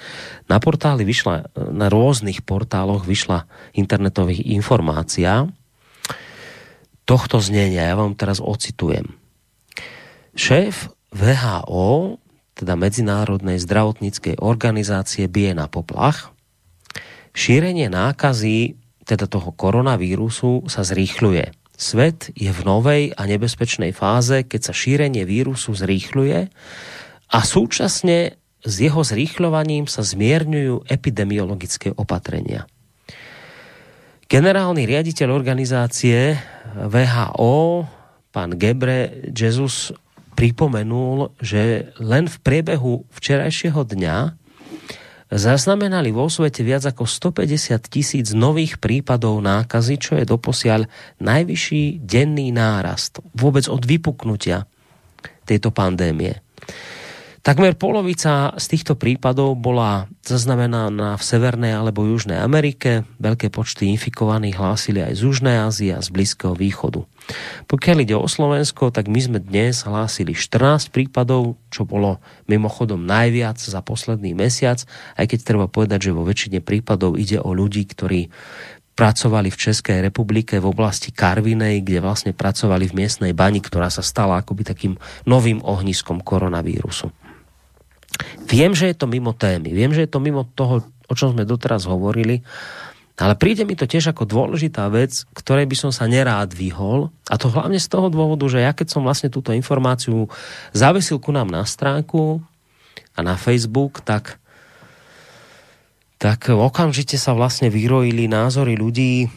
na 0.47 0.63
portáli 0.63 1.03
vyšla, 1.03 1.51
na 1.71 1.91
rôznych 1.91 2.47
portáloch 2.47 3.03
vyšla 3.07 3.49
internetových 3.75 4.47
informácia 4.55 5.51
tohto 7.09 7.43
znenia. 7.43 7.91
Ja 7.91 7.99
vám 7.99 8.15
teraz 8.15 8.39
ocitujem. 8.39 9.19
Šéf 10.39 10.95
VHO, 11.11 12.23
teda 12.55 12.79
Medzinárodnej 12.79 13.59
zdravotníckej 13.59 14.39
organizácie, 14.39 15.27
bije 15.27 15.59
na 15.59 15.67
poplach– 15.67 16.31
Šírenie 17.31 17.87
nákazy, 17.87 18.75
teda 19.07 19.31
toho 19.31 19.55
koronavírusu, 19.55 20.67
sa 20.67 20.83
zrýchľuje. 20.83 21.60
Svet 21.81 22.29
je 22.37 22.53
v 22.53 22.61
novej 22.69 23.03
a 23.17 23.25
nebezpečnej 23.25 23.97
fáze, 23.97 24.45
keď 24.45 24.61
sa 24.69 24.77
šírenie 24.77 25.25
vírusu 25.25 25.73
zrýchľuje 25.73 26.53
a 27.33 27.39
súčasne 27.41 28.37
s 28.61 28.75
jeho 28.77 29.01
zrýchľovaním 29.01 29.89
sa 29.89 30.05
zmierňujú 30.05 30.85
epidemiologické 30.85 31.97
opatrenia. 31.97 32.69
Generálny 34.29 34.85
riaditeľ 34.85 35.33
organizácie 35.33 36.37
VHO, 36.77 37.89
pán 38.29 38.61
Gebre 38.61 39.33
Jesus, 39.33 39.97
pripomenul, 40.37 41.33
že 41.41 41.93
len 41.97 42.29
v 42.29 42.37
priebehu 42.45 43.09
včerajšieho 43.09 43.89
dňa 43.89 44.40
zaznamenali 45.31 46.11
vo 46.11 46.27
svete 46.27 46.67
viac 46.67 46.83
ako 46.91 47.07
150 47.07 47.79
tisíc 47.87 48.35
nových 48.35 48.83
prípadov 48.83 49.39
nákazy, 49.39 49.95
čo 49.97 50.13
je 50.19 50.27
doposiaľ 50.27 50.91
najvyšší 51.23 52.03
denný 52.03 52.51
nárast 52.51 53.23
vôbec 53.33 53.65
od 53.71 53.83
vypuknutia 53.87 54.67
tejto 55.47 55.71
pandémie. 55.71 56.43
Takmer 57.41 57.73
polovica 57.73 58.53
z 58.61 58.67
týchto 58.69 59.01
prípadov 59.01 59.57
bola 59.57 60.13
zaznamenaná 60.21 61.17
v 61.17 61.25
Severnej 61.25 61.73
alebo 61.73 62.05
Južnej 62.05 62.37
Amerike. 62.37 63.09
Veľké 63.17 63.49
počty 63.49 63.89
infikovaných 63.97 64.61
hlásili 64.61 65.01
aj 65.01 65.17
z 65.17 65.21
Južnej 65.25 65.57
Ázie 65.57 65.97
a 65.97 66.05
z 66.05 66.13
Blízkeho 66.13 66.53
východu. 66.53 67.01
Pokiaľ 67.65 67.97
ide 68.05 68.13
o 68.13 68.29
Slovensko, 68.29 68.93
tak 68.93 69.09
my 69.09 69.21
sme 69.25 69.39
dnes 69.41 69.89
hlásili 69.89 70.37
14 70.37 70.93
prípadov, 70.93 71.57
čo 71.73 71.89
bolo 71.89 72.21
mimochodom 72.45 73.09
najviac 73.09 73.57
za 73.57 73.81
posledný 73.81 74.37
mesiac, 74.37 74.85
aj 75.17 75.25
keď 75.33 75.39
treba 75.41 75.65
povedať, 75.65 76.13
že 76.13 76.17
vo 76.17 76.29
väčšine 76.29 76.61
prípadov 76.61 77.17
ide 77.17 77.41
o 77.41 77.57
ľudí, 77.57 77.89
ktorí 77.89 78.29
pracovali 79.01 79.49
v 79.49 79.57
Českej 79.57 80.05
republike 80.05 80.61
v 80.61 80.69
oblasti 80.69 81.09
Karvinej, 81.09 81.81
kde 81.81 82.05
vlastne 82.05 82.37
pracovali 82.37 82.93
v 82.93 83.01
miestnej 83.01 83.33
bani, 83.33 83.65
ktorá 83.65 83.89
sa 83.89 84.05
stala 84.05 84.45
akoby 84.45 84.69
takým 84.69 85.01
novým 85.25 85.65
ohniskom 85.65 86.21
koronavírusu. 86.21 87.09
Viem, 88.51 88.75
že 88.75 88.91
je 88.91 88.97
to 88.97 89.07
mimo 89.07 89.37
témy, 89.37 89.71
viem, 89.71 89.93
že 89.95 90.05
je 90.05 90.11
to 90.11 90.21
mimo 90.23 90.47
toho, 90.57 90.83
o 91.07 91.15
čom 91.15 91.35
sme 91.35 91.47
doteraz 91.47 91.87
hovorili, 91.87 92.43
ale 93.21 93.37
príde 93.37 93.69
mi 93.69 93.77
to 93.77 93.85
tiež 93.85 94.17
ako 94.17 94.25
dôležitá 94.25 94.89
vec, 94.89 95.29
ktorej 95.37 95.69
by 95.69 95.77
som 95.77 95.93
sa 95.93 96.09
nerád 96.09 96.57
vyhol. 96.57 97.13
A 97.29 97.37
to 97.37 97.53
hlavne 97.53 97.77
z 97.77 97.85
toho 97.85 98.09
dôvodu, 98.09 98.49
že 98.49 98.65
ja 98.65 98.73
keď 98.73 98.97
som 98.97 99.05
vlastne 99.05 99.29
túto 99.29 99.53
informáciu 99.53 100.33
zavesil 100.73 101.21
ku 101.21 101.29
nám 101.29 101.53
na 101.53 101.69
stránku 101.69 102.41
a 103.13 103.21
na 103.21 103.37
Facebook, 103.37 104.01
tak, 104.01 104.41
tak 106.17 106.49
okamžite 106.49 107.21
sa 107.21 107.37
vlastne 107.37 107.69
vyrojili 107.69 108.25
názory 108.25 108.81
ľudí, 108.81 109.29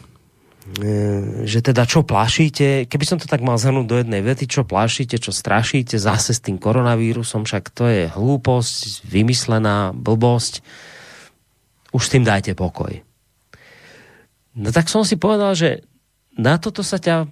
že 1.44 1.60
teda 1.60 1.84
čo 1.84 2.08
plašíte, 2.08 2.88
keby 2.88 3.04
som 3.04 3.20
to 3.20 3.28
tak 3.28 3.44
mal 3.44 3.60
zhrnúť 3.60 3.84
do 3.84 4.00
jednej 4.00 4.24
vety, 4.24 4.48
čo 4.48 4.64
plašíte, 4.64 5.20
čo 5.20 5.28
strašíte 5.28 6.00
zase 6.00 6.32
s 6.32 6.40
tým 6.40 6.56
koronavírusom, 6.56 7.44
však 7.44 7.68
to 7.68 7.84
je 7.84 8.08
hlúposť, 8.08 9.04
vymyslená 9.04 9.92
blbosť, 9.92 10.64
už 11.92 12.04
tým 12.08 12.24
dajte 12.24 12.56
pokoj. 12.56 12.96
No 14.56 14.72
tak 14.72 14.88
som 14.88 15.04
si 15.04 15.20
povedal, 15.20 15.52
že 15.52 15.84
na 16.32 16.56
toto 16.56 16.80
sa 16.80 16.96
ťa 16.96 17.28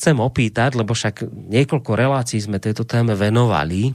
chcem 0.00 0.16
opýtať, 0.16 0.80
lebo 0.80 0.96
však 0.96 1.28
niekoľko 1.28 1.90
relácií 1.92 2.40
sme 2.40 2.56
tejto 2.56 2.88
téme 2.88 3.12
venovali, 3.12 3.92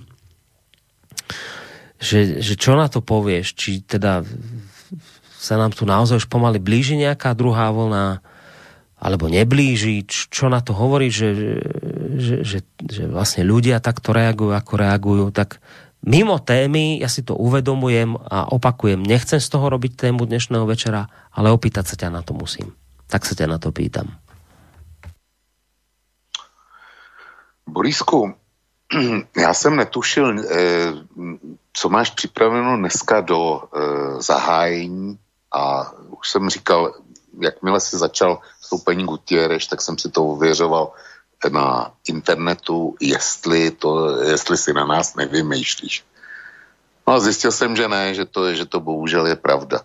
že, 1.97 2.38
že 2.38 2.53
čo 2.53 2.77
na 2.77 2.86
to 2.86 3.01
povieš, 3.01 3.58
či 3.58 3.82
teda 3.82 4.21
sa 5.39 5.55
nám 5.58 5.73
tu 5.73 5.89
naozaj 5.89 6.21
už 6.21 6.27
pomaly 6.29 6.62
blíži 6.62 6.99
nejaká 6.99 7.34
druhá 7.34 7.73
vlna, 7.73 8.21
alebo 8.99 9.31
neblíži, 9.31 10.03
čo 10.07 10.51
na 10.51 10.59
to 10.59 10.75
hovorí, 10.75 11.07
že, 11.07 11.31
že, 12.19 12.35
že, 12.43 12.59
že 12.83 13.03
vlastne 13.07 13.47
ľudia 13.47 13.79
takto 13.79 14.12
reagujú, 14.12 14.51
ako 14.51 14.73
reagujú, 14.75 15.25
tak 15.31 15.63
mimo 16.03 16.35
témy, 16.43 16.99
ja 16.99 17.07
si 17.07 17.23
to 17.23 17.39
uvedomujem 17.39 18.19
a 18.19 18.51
opakujem, 18.51 18.99
nechcem 18.99 19.39
z 19.39 19.47
toho 19.47 19.71
robiť 19.71 19.95
tému 19.95 20.27
dnešného 20.27 20.67
večera, 20.67 21.07
ale 21.31 21.47
opýtať 21.47 21.85
sa 21.88 21.95
ťa 21.95 22.09
na 22.12 22.21
to 22.27 22.35
musím. 22.35 22.75
Tak 23.07 23.23
sa 23.23 23.39
ťa 23.39 23.47
na 23.47 23.57
to 23.57 23.71
pýtam. 23.71 24.12
Borisku, 27.63 28.35
já 29.38 29.53
jsem 29.53 29.75
netušil, 29.75 30.39
eh, 30.39 30.45
co 31.73 31.89
máš 31.89 32.09
připraveno 32.09 32.77
dneska 32.77 33.21
do 33.21 33.63
eh, 33.63 34.21
zahájení 34.21 35.17
a 35.55 35.91
už 36.09 36.29
jsem 36.29 36.49
říkal, 36.49 36.93
jakmile 37.39 37.80
si 37.80 37.98
začal 37.98 38.42
s 38.62 38.70
tou 38.70 38.78
tak 39.68 39.82
jsem 39.82 39.98
si 39.98 40.10
to 40.10 40.26
ověřoval 40.26 40.94
na 41.52 41.94
internetu, 42.08 42.96
jestli, 43.00 43.72
to, 43.72 44.22
jestli 44.22 44.58
si 44.58 44.74
na 44.74 44.86
nás 44.86 45.15
nevymýšlíš. 45.15 46.06
No 47.08 47.13
a 47.13 47.20
zjistil 47.20 47.52
jsem, 47.52 47.76
že 47.76 47.88
ne, 47.88 48.13
že 48.13 48.26
to, 48.26 48.54
že 48.54 48.65
to 48.65 48.80
bohužel 48.80 49.28
je 49.28 49.36
pravda. 49.36 49.82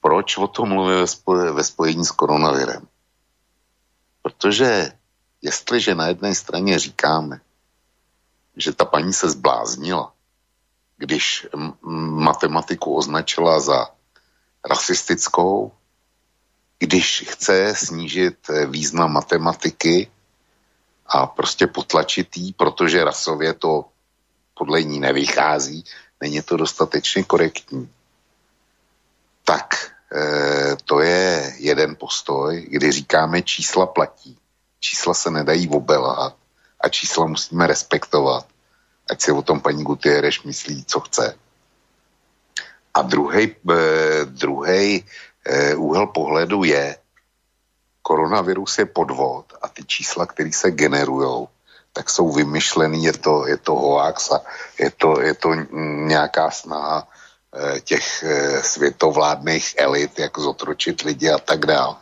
Proč 0.00 0.38
o 0.38 0.46
tom 0.46 0.68
mluvím 0.68 1.00
ve, 1.00 1.06
spoj, 1.06 1.52
ve 1.52 1.64
spojení 1.64 2.04
s 2.04 2.10
koronavirem? 2.10 2.86
Protože 4.22 4.92
jestliže 5.42 5.94
na 5.94 6.06
jedné 6.06 6.34
straně 6.34 6.78
říkáme, 6.78 7.40
že 8.56 8.72
ta 8.72 8.84
paní 8.84 9.12
se 9.12 9.30
zbláznila, 9.30 10.12
když 10.96 11.46
matematiku 12.22 12.94
označila 12.96 13.60
za 13.60 13.90
rasistickou, 14.68 15.72
když 16.78 17.24
chce 17.28 17.74
snížit 17.76 18.36
eh, 18.50 18.66
význam 18.66 19.12
matematiky 19.12 20.10
a 21.06 21.26
prostě 21.26 21.66
potlačit 21.66 22.36
jí, 22.36 22.52
protože 22.52 23.04
rasově 23.04 23.54
to 23.54 23.84
podle 24.54 24.82
ní 24.82 25.00
nevychází, 25.00 25.84
není 26.20 26.42
to 26.42 26.56
dostatečně 26.56 27.24
korektní. 27.24 27.92
Tak 29.44 29.92
e, 30.12 30.76
to 30.84 31.00
je 31.00 31.54
jeden 31.58 31.96
postoj, 31.96 32.66
kdy 32.70 32.92
říkáme 32.92 33.42
čísla 33.42 33.86
platí. 33.86 34.38
Čísla 34.80 35.14
se 35.14 35.30
nedají 35.30 35.68
obelhat 35.68 36.36
a 36.80 36.88
čísla 36.88 37.26
musíme 37.26 37.66
respektovat. 37.66 38.46
Ať 39.10 39.22
si 39.22 39.32
o 39.32 39.42
tom 39.42 39.60
paní 39.60 39.84
Gutierrez 39.84 40.42
myslí, 40.42 40.84
co 40.84 41.00
chce. 41.00 41.38
A 42.94 43.02
druhý 43.02 43.54
Eh, 43.70 44.24
úhel 45.76 46.06
pohledu 46.06 46.64
je, 46.64 46.96
koronavirus 48.02 48.78
je 48.78 48.86
podvod 48.86 49.52
a 49.62 49.68
ty 49.68 49.84
čísla, 49.84 50.26
které 50.26 50.52
se 50.52 50.70
generují, 50.70 51.48
tak 51.92 52.10
jsou 52.10 52.32
vymyšlený, 52.32 53.04
je 53.04 53.12
to, 53.12 53.46
je 53.46 53.56
to 53.56 53.74
hoax 53.74 54.30
a 54.30 54.40
je 54.78 54.90
to, 54.90 55.20
je 55.20 55.34
to 55.34 55.54
nějaká 56.06 56.50
snaha 56.50 57.08
eh, 57.08 57.80
těch 57.80 58.22
eh, 58.22 58.62
světovládných 58.62 59.74
elit, 59.78 60.18
jak 60.18 60.38
zotročit 60.38 61.02
lidi 61.02 61.30
a 61.30 61.38
tak 61.38 61.66
dál. 61.66 61.96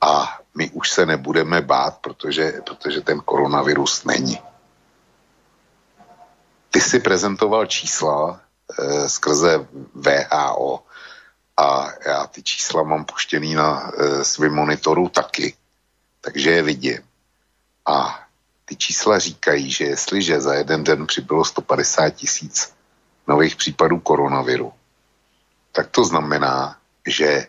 A 0.00 0.38
my 0.54 0.70
už 0.70 0.90
se 0.90 1.06
nebudeme 1.06 1.60
bát, 1.60 1.98
protože, 2.00 2.52
protože 2.64 3.00
ten 3.00 3.20
koronavirus 3.20 4.04
není. 4.04 4.40
Ty 6.70 6.80
si 6.80 7.00
prezentoval 7.00 7.66
čísla 7.66 8.40
e, 8.78 9.08
skrze 9.08 9.66
VHO 9.94 10.85
a 11.56 11.88
já 12.06 12.26
ty 12.26 12.42
čísla 12.42 12.82
mám 12.82 13.04
puštěný 13.04 13.54
na 13.54 13.90
e, 13.90 14.24
svým 14.24 14.52
monitoru 14.52 15.08
taky. 15.08 15.54
takže 16.20 16.50
je 16.50 16.62
vidím. 16.62 16.98
A 17.86 18.26
ty 18.64 18.76
čísla 18.76 19.18
říkají, 19.18 19.70
že 19.70 19.84
jestliže 19.84 20.40
za 20.40 20.54
jeden 20.54 20.84
den 20.84 21.06
přibylo 21.06 21.44
150 21.44 22.10
tisíc 22.10 22.74
nových 23.26 23.56
případů 23.56 24.00
koronaviru, 24.00 24.72
tak 25.72 25.90
to 25.90 26.04
znamená, 26.04 26.76
že 27.06 27.46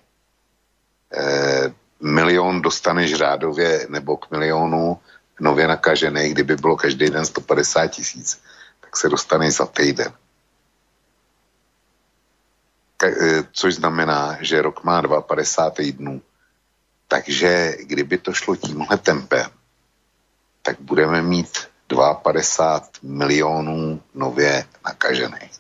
eh, 1.14 1.74
milion 2.02 2.62
dostaneš 2.62 3.14
řádově 3.14 3.88
nebo 3.90 4.18
k 4.18 4.32
milionu 4.32 5.00
nově 5.40 5.68
nakažených, 5.68 6.34
kdyby 6.34 6.56
bylo 6.56 6.76
každý 6.78 7.10
den 7.10 7.26
150 7.26 7.88
tisíc, 7.88 8.42
tak 8.82 8.98
se 8.98 9.10
dostaneš 9.10 9.54
za 9.54 9.66
týden. 9.66 10.14
Eh, 13.04 13.44
což 13.52 13.76
znamená, 13.76 14.38
že 14.42 14.62
rok 14.62 14.84
má 14.84 15.02
52 15.02 15.70
týdnů. 15.70 16.22
Takže 17.08 17.78
kdyby 17.84 18.18
to 18.18 18.34
šlo 18.34 18.56
tímhle 18.56 18.98
tempem, 18.98 19.52
tak 20.62 20.82
budeme 20.82 21.22
mít 21.22 21.68
52 22.22 23.00
milionů 23.02 24.02
nově 24.14 24.66
nakažených. 24.86 25.52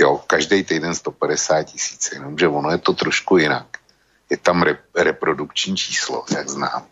Jo, 0.00 0.20
každý 0.26 0.64
týden 0.64 0.94
150 0.94 1.62
tisíc, 1.62 2.10
jenomže 2.12 2.48
ono 2.48 2.70
je 2.70 2.78
to 2.78 2.92
trošku 2.92 3.38
jinak. 3.38 3.78
Je 4.30 4.36
tam 4.36 4.62
re, 4.62 4.78
reprodukční 4.94 5.76
číslo, 5.76 6.24
jak 6.36 6.48
znám. 6.48 6.86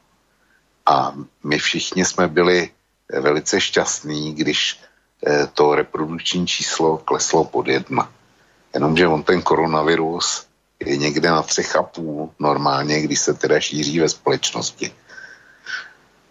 A 0.86 1.14
my 1.44 1.58
všichni 1.58 2.04
jsme 2.04 2.28
byli 2.28 2.70
velice 3.20 3.60
šťastní, 3.60 4.34
když 4.34 4.80
eh, 5.26 5.46
to 5.46 5.74
reprodukční 5.74 6.46
číslo 6.46 6.98
kleslo 6.98 7.44
pod 7.44 7.68
jedna. 7.68 8.12
Jenomže 8.74 9.06
on 9.06 9.22
ten 9.22 9.42
koronavirus 9.42 10.46
je 10.80 10.96
někde 10.96 11.30
na 11.30 11.42
třech 11.42 11.76
a 11.76 11.82
půl 11.82 12.30
normálně, 12.38 13.02
když 13.02 13.20
se 13.20 13.34
teda 13.34 13.60
šíří 13.60 14.00
ve 14.00 14.08
společnosti. 14.08 14.92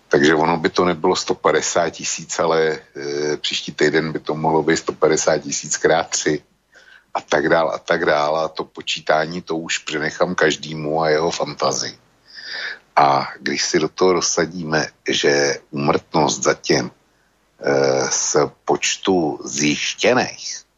Takže 0.07 0.35
ono 0.35 0.57
by 0.57 0.69
to 0.69 0.85
nebylo 0.85 1.15
150 1.15 1.89
tisíc, 1.89 2.39
ale 2.39 2.61
e, 2.69 3.37
příští 3.37 3.71
týden 3.71 4.11
by 4.11 4.19
to 4.19 4.35
mohlo 4.35 4.63
být 4.63 4.77
150 4.77 5.37
tisíc 5.37 5.77
krát 5.77 6.09
tři 6.09 6.43
a 7.13 7.21
tak 7.21 7.49
dál 7.49 7.69
a 7.69 7.77
tak 7.77 8.05
dál 8.05 8.37
a 8.37 8.47
to 8.47 8.63
počítání 8.63 9.41
to 9.41 9.57
už 9.57 9.77
přenechám 9.77 10.35
každému 10.35 11.01
a 11.01 11.09
jeho 11.09 11.31
fantazii. 11.31 11.97
A 12.95 13.27
když 13.39 13.63
si 13.63 13.79
do 13.79 13.89
toho 13.89 14.13
rozsadíme, 14.13 14.87
že 15.09 15.59
umrtnost 15.71 16.43
zatím 16.43 16.91
e, 17.61 18.11
z 18.11 18.35
počtu 18.65 19.39
zjištěných 19.43 20.68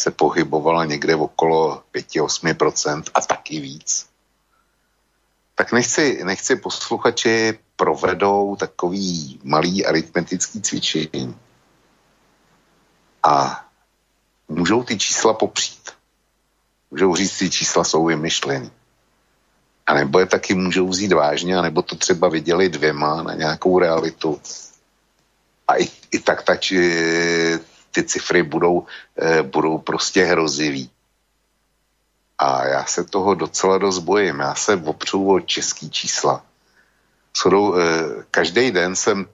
se 0.00 0.10
pohybovala 0.10 0.84
někde 0.84 1.16
okolo 1.16 1.82
5-8% 1.94 3.02
a 3.14 3.20
taky 3.20 3.60
víc, 3.60 4.06
tak 5.54 5.72
nechci, 5.72 6.24
nechci 6.24 6.56
posluchači 6.56 7.58
provedou 7.76 8.56
takový 8.56 9.40
malý 9.44 9.86
aritmetický 9.86 10.62
cvičení 10.62 11.36
a 13.22 13.64
můžou 14.48 14.82
ty 14.82 14.98
čísla 14.98 15.34
popřít. 15.34 15.90
Můžou 16.90 17.16
říct, 17.16 17.38
ty 17.38 17.50
čísla 17.50 17.84
jsou 17.84 18.04
vymyšlený. 18.04 18.70
A 19.86 19.94
nebo 19.94 20.18
je 20.18 20.26
taky 20.26 20.54
můžou 20.54 20.88
vzít 20.88 21.12
vážně, 21.12 21.56
anebo 21.56 21.82
to 21.82 21.96
třeba 21.96 22.28
viděli 22.28 22.68
dvěma 22.68 23.22
na 23.22 23.34
nějakou 23.34 23.78
realitu. 23.78 24.40
A 25.68 25.76
i, 25.76 25.88
i 26.10 26.18
tak 26.18 26.42
ta, 26.42 26.56
či, 26.56 26.78
ty 27.90 28.02
cifry 28.02 28.42
budou, 28.42 28.86
eh, 29.18 29.42
budou 29.42 29.78
prostě 29.78 30.24
hrozivý. 30.24 30.90
A 32.38 32.66
já 32.66 32.84
se 32.84 33.04
toho 33.04 33.34
docela 33.34 33.78
dost 33.78 33.98
bojím. 33.98 34.40
Já 34.40 34.54
se 34.54 34.76
opřu 34.76 35.30
o 35.30 35.40
český 35.40 35.90
čísla. 35.90 36.42
Eh, 37.46 37.80
každý 38.30 38.70
den 38.70 38.96
jsem 38.96 39.26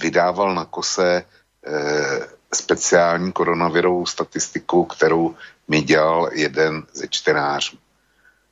vydával 0.00 0.54
na 0.54 0.64
kose 0.64 1.24
eh, 1.66 2.26
speciální 2.54 3.32
koronavirovou 3.32 4.06
statistiku, 4.06 4.84
kterou 4.84 5.34
mi 5.68 5.82
dělal 5.82 6.30
jeden 6.32 6.82
ze 6.92 7.08
čtenářů. 7.08 7.76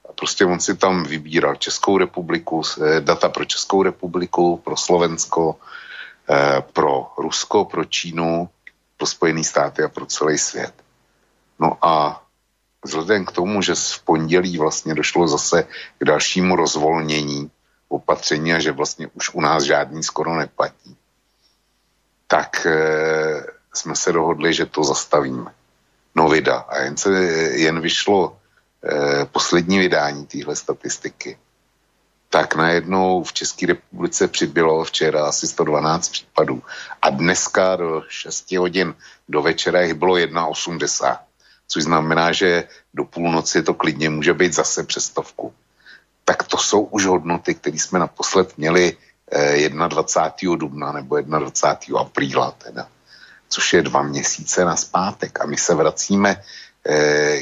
A 0.09 0.13
prostě 0.13 0.45
on 0.45 0.61
si 0.61 0.77
tam 0.77 1.05
vybíral 1.05 1.57
Českou 1.57 1.99
republiku, 1.99 2.63
data 3.01 3.29
pro 3.29 3.45
Českou 3.45 3.83
republiku, 3.83 4.57
pro 4.57 4.77
Slovensko, 4.77 5.57
pro 6.73 7.13
Rusko, 7.19 7.65
pro 7.65 7.85
Čínu, 7.85 8.49
pro 8.99 9.07
Spojené 9.07 9.45
státy 9.45 9.83
a 9.83 9.89
pro 9.89 10.07
celý 10.07 10.39
svět. 10.39 10.75
No 11.59 11.79
a 11.81 12.23
vzhledem 12.85 13.25
k 13.25 13.33
tomu, 13.33 13.63
že 13.63 13.75
v 13.75 14.03
pondělí 14.05 14.59
vlastně 14.59 14.95
došlo 14.95 15.29
zase 15.29 15.63
k 15.99 16.05
dalšímu 16.05 16.57
rozvolnění 16.57 17.51
opatření 17.89 18.53
a 18.53 18.59
že 18.59 18.73
vlastně 18.73 19.07
už 19.15 19.35
u 19.35 19.41
nás 19.41 19.63
žádný 19.63 20.03
skoro 20.03 20.37
neplatí, 20.37 20.97
tak 22.27 22.67
e, 22.67 22.77
jsme 23.75 23.97
se 23.97 24.13
dohodli, 24.13 24.55
že 24.55 24.67
to 24.67 24.85
zastavíme. 24.85 25.55
No 26.15 26.29
vida. 26.29 26.57
A 26.57 26.79
jen, 26.79 26.97
se, 26.97 27.11
jen 27.55 27.81
vyšlo 27.81 28.37
e, 28.85 29.25
poslední 29.25 29.79
vydání 29.79 30.27
téhle 30.27 30.57
statistiky. 30.57 31.39
Tak 32.31 32.55
najednou 32.55 33.23
v 33.23 33.33
České 33.33 33.67
republice 33.67 34.29
přibylo 34.29 34.85
včera 34.85 35.27
asi 35.29 35.47
112 35.47 36.09
případů. 36.09 36.63
A 37.03 37.11
dneska 37.11 37.77
do 37.77 38.03
6 38.09 38.53
hodin 38.53 38.95
do 39.29 39.43
večera 39.43 39.81
jich 39.81 39.95
bylo 39.95 40.15
1,80 40.15 41.19
což 41.69 41.83
znamená, 41.83 42.33
že 42.33 42.65
do 42.95 43.05
půlnoci 43.05 43.63
to 43.63 43.75
klidně 43.75 44.11
může 44.11 44.35
být 44.35 44.53
zase 44.53 44.85
přes 44.85 45.05
stovku. 45.05 45.55
Tak 46.25 46.43
to 46.43 46.57
jsou 46.59 46.83
už 46.83 47.07
hodnoty, 47.07 47.55
které 47.55 47.79
jsme 47.79 47.99
naposled 47.99 48.59
měli 48.59 48.97
eh, 49.33 49.69
21. 49.69 50.57
dubna 50.57 50.93
nebo 50.93 51.21
21. 51.21 52.01
apríla 52.01 52.51
teda, 52.51 52.89
což 53.49 53.73
je 53.73 53.83
dva 53.83 54.03
měsíce 54.03 54.65
na 54.65 54.77
zpátek. 54.77 55.41
A 55.41 55.47
my 55.47 55.57
se 55.57 55.75
vracíme, 55.75 56.43
eh, 56.89 57.41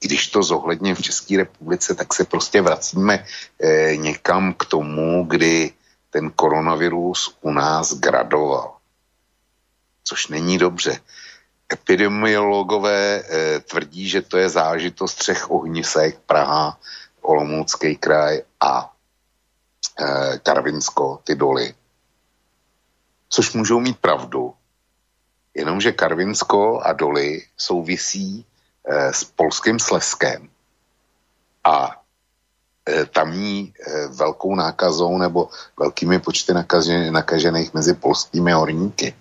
když 0.00 0.28
to 0.28 0.42
zohledně 0.42 0.94
v 0.94 1.02
České 1.02 1.36
republice, 1.36 1.94
tak 1.94 2.14
se 2.14 2.24
prostě 2.24 2.62
vracíme 2.62 3.24
eh, 3.60 3.96
někam 3.96 4.54
k 4.54 4.64
tomu, 4.64 5.24
kdy 5.24 5.72
ten 6.10 6.30
koronavirus 6.30 7.38
u 7.40 7.50
nás 7.50 7.94
gradoval. 7.94 8.76
Což 10.04 10.28
není 10.28 10.58
dobře. 10.58 11.00
Epidemiologové 11.72 13.22
eh, 13.24 13.60
tvrdí, 13.60 14.08
že 14.08 14.22
to 14.22 14.36
je 14.36 14.48
zážitost 14.48 15.14
třech 15.14 15.50
ohnisek, 15.50 16.18
Praha, 16.26 16.78
Olomoucký 17.20 17.96
kraj 17.96 18.42
a 18.60 18.92
eh, 20.00 20.38
Karvinsko, 20.42 21.20
ty 21.24 21.34
doly. 21.34 21.74
Což 23.28 23.52
můžou 23.52 23.80
mít 23.80 23.98
pravdu, 23.98 24.54
jenomže 25.54 25.92
Karvinsko 25.92 26.80
a 26.80 26.92
doly 26.92 27.42
souvisí 27.56 28.46
s 28.86 29.24
polským 29.24 29.78
Sleskem 29.78 30.48
a 31.64 32.00
eh, 32.88 33.06
tamní 33.06 33.72
eh, 33.72 34.06
velkou 34.08 34.54
nákazou 34.54 35.18
nebo 35.18 35.48
velkými 35.78 36.20
počty 36.20 36.52
nakažených, 37.10 37.74
mezi 37.74 37.94
polskými 37.94 38.52
horníky. 38.52 39.14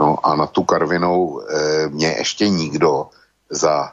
No 0.00 0.26
a 0.26 0.36
na 0.36 0.46
tu 0.46 0.62
Karvinou 0.62 1.42
mě 1.88 2.14
ještě 2.18 2.48
nikdo 2.48 3.10
za, 3.50 3.92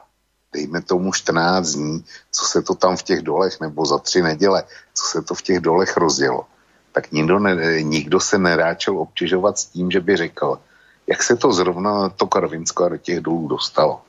dejme 0.54 0.82
tomu 0.82 1.14
14 1.14 1.68
dní, 1.68 2.06
co 2.32 2.46
se 2.46 2.62
to 2.62 2.76
tam 2.76 2.98
v 2.98 3.04
těch 3.04 3.22
dolech, 3.22 3.60
nebo 3.60 3.86
za 3.86 3.98
tři 3.98 4.22
neděle, 4.22 4.64
co 4.94 5.04
se 5.06 5.22
to 5.22 5.36
v 5.36 5.42
těch 5.42 5.60
dolech 5.60 5.98
rozjelo, 5.98 6.46
tak 6.92 7.12
nikdo, 7.12 7.40
ne, 7.40 7.84
nikdo 7.84 8.20
se 8.20 8.38
neráčel 8.38 9.00
obtěžovat 9.00 9.58
s 9.58 9.66
tím, 9.66 9.92
že 9.92 10.00
by 10.00 10.18
řekl, 10.18 10.60
jak 11.08 11.24
se 11.24 11.36
to 11.36 11.54
zrovna 11.54 12.02
na 12.02 12.10
to 12.10 12.28
Karvinsko 12.28 12.84
a 12.84 12.90
do 12.90 12.98
těch 12.98 13.20
dolů 13.20 13.48
dostalo. 13.48 14.02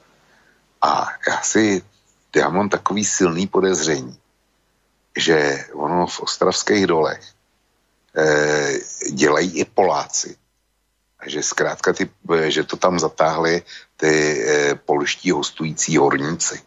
A 0.83 1.09
já 1.29 1.41
si, 1.43 1.83
já 2.37 2.49
mám 2.49 2.69
takový 2.69 3.05
silný 3.05 3.47
podezření, 3.47 4.19
že 5.17 5.65
ono 5.73 6.07
v 6.07 6.21
ostravských 6.21 6.87
dolech 6.87 7.33
e, 8.17 8.79
dělají 9.11 9.59
i 9.59 9.65
Poláci 9.65 10.37
že 11.27 11.43
zkrátka 11.43 11.93
ty, 11.93 12.11
že 12.49 12.65
to 12.65 12.77
tam 12.77 12.99
zatáhli 12.99 13.63
ty 13.97 14.45
e, 14.47 14.75
polští 14.75 15.31
hostující 15.31 15.97
horníci. 15.97 16.63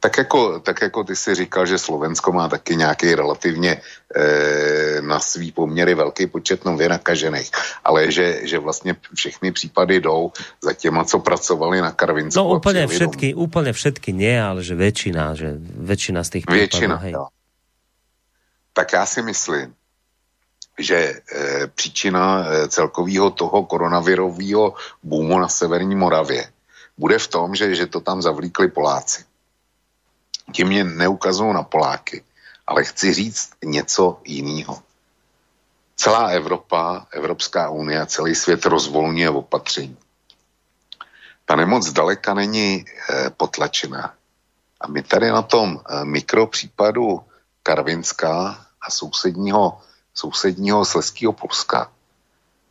Tak 0.00 0.18
jako, 0.18 0.60
tak 0.60 0.82
jako 0.82 1.04
ty 1.04 1.16
si 1.16 1.34
říkal, 1.34 1.66
že 1.66 1.78
Slovensko 1.78 2.32
má 2.32 2.48
taky 2.48 2.76
nějaký 2.76 3.14
relativně 3.14 3.80
e, 4.16 5.00
na 5.00 5.20
svý 5.20 5.52
poměry 5.52 5.94
velký 5.94 6.26
počet 6.26 6.64
nově 6.64 6.88
nakažených, 6.88 7.50
ale 7.84 8.12
že, 8.12 8.40
že 8.46 8.58
vlastně 8.58 8.96
všechny 9.14 9.52
případy 9.52 10.00
jdou 10.00 10.32
za 10.62 10.72
těma, 10.72 11.04
co 11.04 11.18
pracovali 11.18 11.80
na 11.80 11.92
Karvinsku. 11.92 12.38
No 12.38 12.48
úplně 12.48 12.86
všetky, 12.86 13.34
úplně 13.34 13.72
všetky 13.72 14.12
nie, 14.12 14.42
ale 14.42 14.62
že 14.62 14.74
většina, 14.74 15.34
že 15.34 15.56
většina 15.58 16.24
z 16.24 16.30
těch 16.30 16.44
případů. 16.46 16.58
Většina, 16.58 16.96
hej. 16.96 17.14
Tak 18.72 18.92
já 18.92 19.06
si 19.06 19.22
myslím, 19.22 19.74
že 20.78 20.96
e, 20.96 21.66
příčina 21.66 22.44
e, 22.44 22.68
celkového 22.68 23.30
toho 23.30 23.64
koronavirového 23.64 24.74
boomu 25.02 25.38
na 25.38 25.48
severní 25.48 25.96
Moravě 25.96 26.52
bude 26.98 27.18
v 27.18 27.28
tom, 27.28 27.54
že, 27.54 27.74
že 27.74 27.86
to 27.86 28.00
tam 28.00 28.22
zavlíkli 28.22 28.68
Poláci. 28.68 29.24
Tím 30.52 30.68
mě 30.68 30.84
neukazují 30.84 31.54
na 31.54 31.62
Poláky, 31.62 32.24
Ale 32.66 32.84
chci 32.84 33.14
říct 33.14 33.50
něco 33.64 34.20
jiného. 34.24 34.82
Celá 35.96 36.28
Evropa, 36.28 37.06
Evropská 37.10 37.70
unie, 37.70 38.06
celý 38.06 38.34
svět 38.34 38.66
rozvolňuje 38.66 39.30
opatření. 39.30 39.96
Ta 41.44 41.56
nemoc 41.56 41.86
zdaleka 41.86 42.34
není 42.34 42.84
e, 42.84 42.84
potlačená. 43.30 44.14
A 44.80 44.88
my 44.88 45.02
tady 45.02 45.30
na 45.30 45.42
tom 45.42 45.80
e, 45.80 46.04
mikropřípadu 46.04 47.20
Karvinská 47.62 48.66
a 48.82 48.90
sousedního, 48.90 49.80
sousedního 50.14 50.84
Sleského 50.84 51.32
Polska 51.32 51.90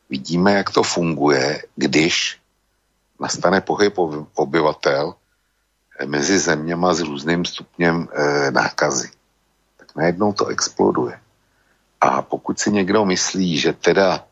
vidíme, 0.10 0.54
jak 0.54 0.70
to 0.70 0.84
funguje, 0.84 1.64
když 1.76 2.40
nastane 3.20 3.62
pohyb 3.62 3.94
obyvatel 4.36 5.16
eh, 5.16 5.25
mezi 6.06 6.40
zeměma 6.40 6.94
s 6.94 7.00
různým 7.00 7.46
stupněm 7.46 8.08
e, 8.14 8.52
nákazy. 8.52 9.10
Tak 9.78 9.96
najednou 9.96 10.34
to 10.34 10.48
exploduje. 10.48 11.20
A 12.02 12.22
pokud 12.22 12.60
si 12.60 12.72
někdo 12.72 13.06
myslí, 13.06 13.58
že 13.58 13.74
teda 13.74 14.26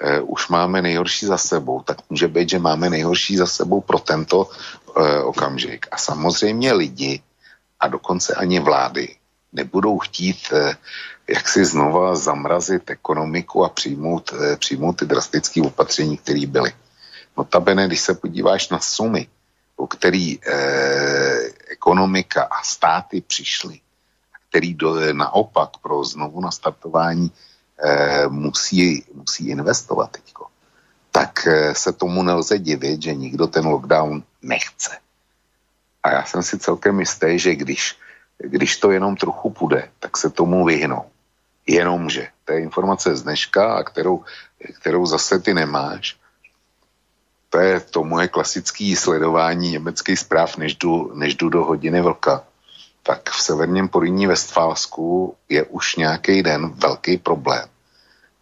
e, 0.00 0.20
už 0.20 0.48
máme 0.48 0.82
nejhorší 0.82 1.26
za 1.26 1.38
sebou, 1.38 1.82
tak 1.82 1.98
může 2.10 2.28
být, 2.28 2.48
že 2.48 2.58
máme 2.58 2.90
nejhorší 2.90 3.36
za 3.36 3.46
sebou 3.46 3.80
pro 3.80 3.98
tento 3.98 4.50
e, 4.96 5.22
okamžik. 5.22 5.86
A 5.90 5.96
samozřejmě 5.98 6.72
lidi 6.72 7.22
a 7.80 7.88
dokonce 7.88 8.34
ani 8.34 8.60
vlády 8.60 9.16
nebudou 9.52 9.98
chtít 9.98 10.52
e, 10.52 10.76
jak 11.28 11.48
si 11.48 11.64
znova 11.64 12.16
zamrazit 12.16 12.90
ekonomiku 12.90 13.64
a 13.64 13.68
přijmout, 13.68 14.32
e, 14.32 14.56
přijmout 14.56 14.92
ty 14.92 15.04
drastické 15.04 15.62
opatření, 15.62 16.16
které 16.16 16.46
byly. 16.46 16.72
Notabene, 17.36 17.86
když 17.86 18.00
se 18.00 18.14
podíváš 18.14 18.68
na 18.68 18.80
sumy, 18.80 19.28
o 19.78 19.86
který 19.86 20.38
e, 20.38 20.52
ekonomika 21.70 22.42
a 22.42 22.62
státy 22.62 23.20
přišly, 23.20 23.80
který 24.50 24.74
do, 24.74 25.14
naopak 25.14 25.70
pro 25.82 26.04
znovu 26.04 26.40
nastartování 26.40 27.30
e, 27.78 28.28
musí, 28.28 29.04
musí 29.14 29.48
investovat 29.48 30.10
teďko, 30.10 30.46
tak 31.12 31.46
e, 31.46 31.74
se 31.74 31.92
tomu 31.92 32.22
nelze 32.22 32.58
divit, 32.58 33.02
že 33.02 33.14
nikdo 33.14 33.46
ten 33.46 33.66
lockdown 33.66 34.22
nechce. 34.42 34.98
A 36.02 36.10
já 36.10 36.24
jsem 36.24 36.42
si 36.42 36.58
celkem 36.58 37.00
jistý, 37.00 37.38
že 37.38 37.54
když, 37.54 37.96
když 38.38 38.76
to 38.76 38.90
jenom 38.90 39.16
trochu 39.16 39.50
půjde, 39.50 39.90
tak 39.98 40.16
se 40.16 40.30
tomu 40.30 40.64
vyhnou. 40.64 41.10
Jenomže, 41.66 42.28
to 42.44 42.52
je 42.52 42.60
informace 42.60 43.16
z 43.16 43.22
dneška, 43.22 43.74
a 43.74 43.82
kterou, 43.82 44.24
kterou 44.80 45.06
zase 45.06 45.38
ty 45.38 45.54
nemáš, 45.54 46.16
to 47.50 47.58
je 47.58 47.80
to 47.80 48.04
moje 48.04 48.28
klasické 48.28 48.94
sledování 48.96 49.70
německých 49.70 50.18
zpráv, 50.18 50.56
než 50.56 50.74
jdu, 50.74 51.12
než 51.14 51.34
jdu 51.34 51.48
do 51.48 51.64
hodiny 51.64 52.00
vlka, 52.00 52.44
tak 53.02 53.30
v 53.30 53.42
severním 53.42 53.88
Poríní 53.88 54.26
Vestfálsku 54.26 55.36
je 55.48 55.64
už 55.64 55.96
nějaký 55.96 56.42
den 56.42 56.68
velký 56.68 57.16
problém 57.18 57.68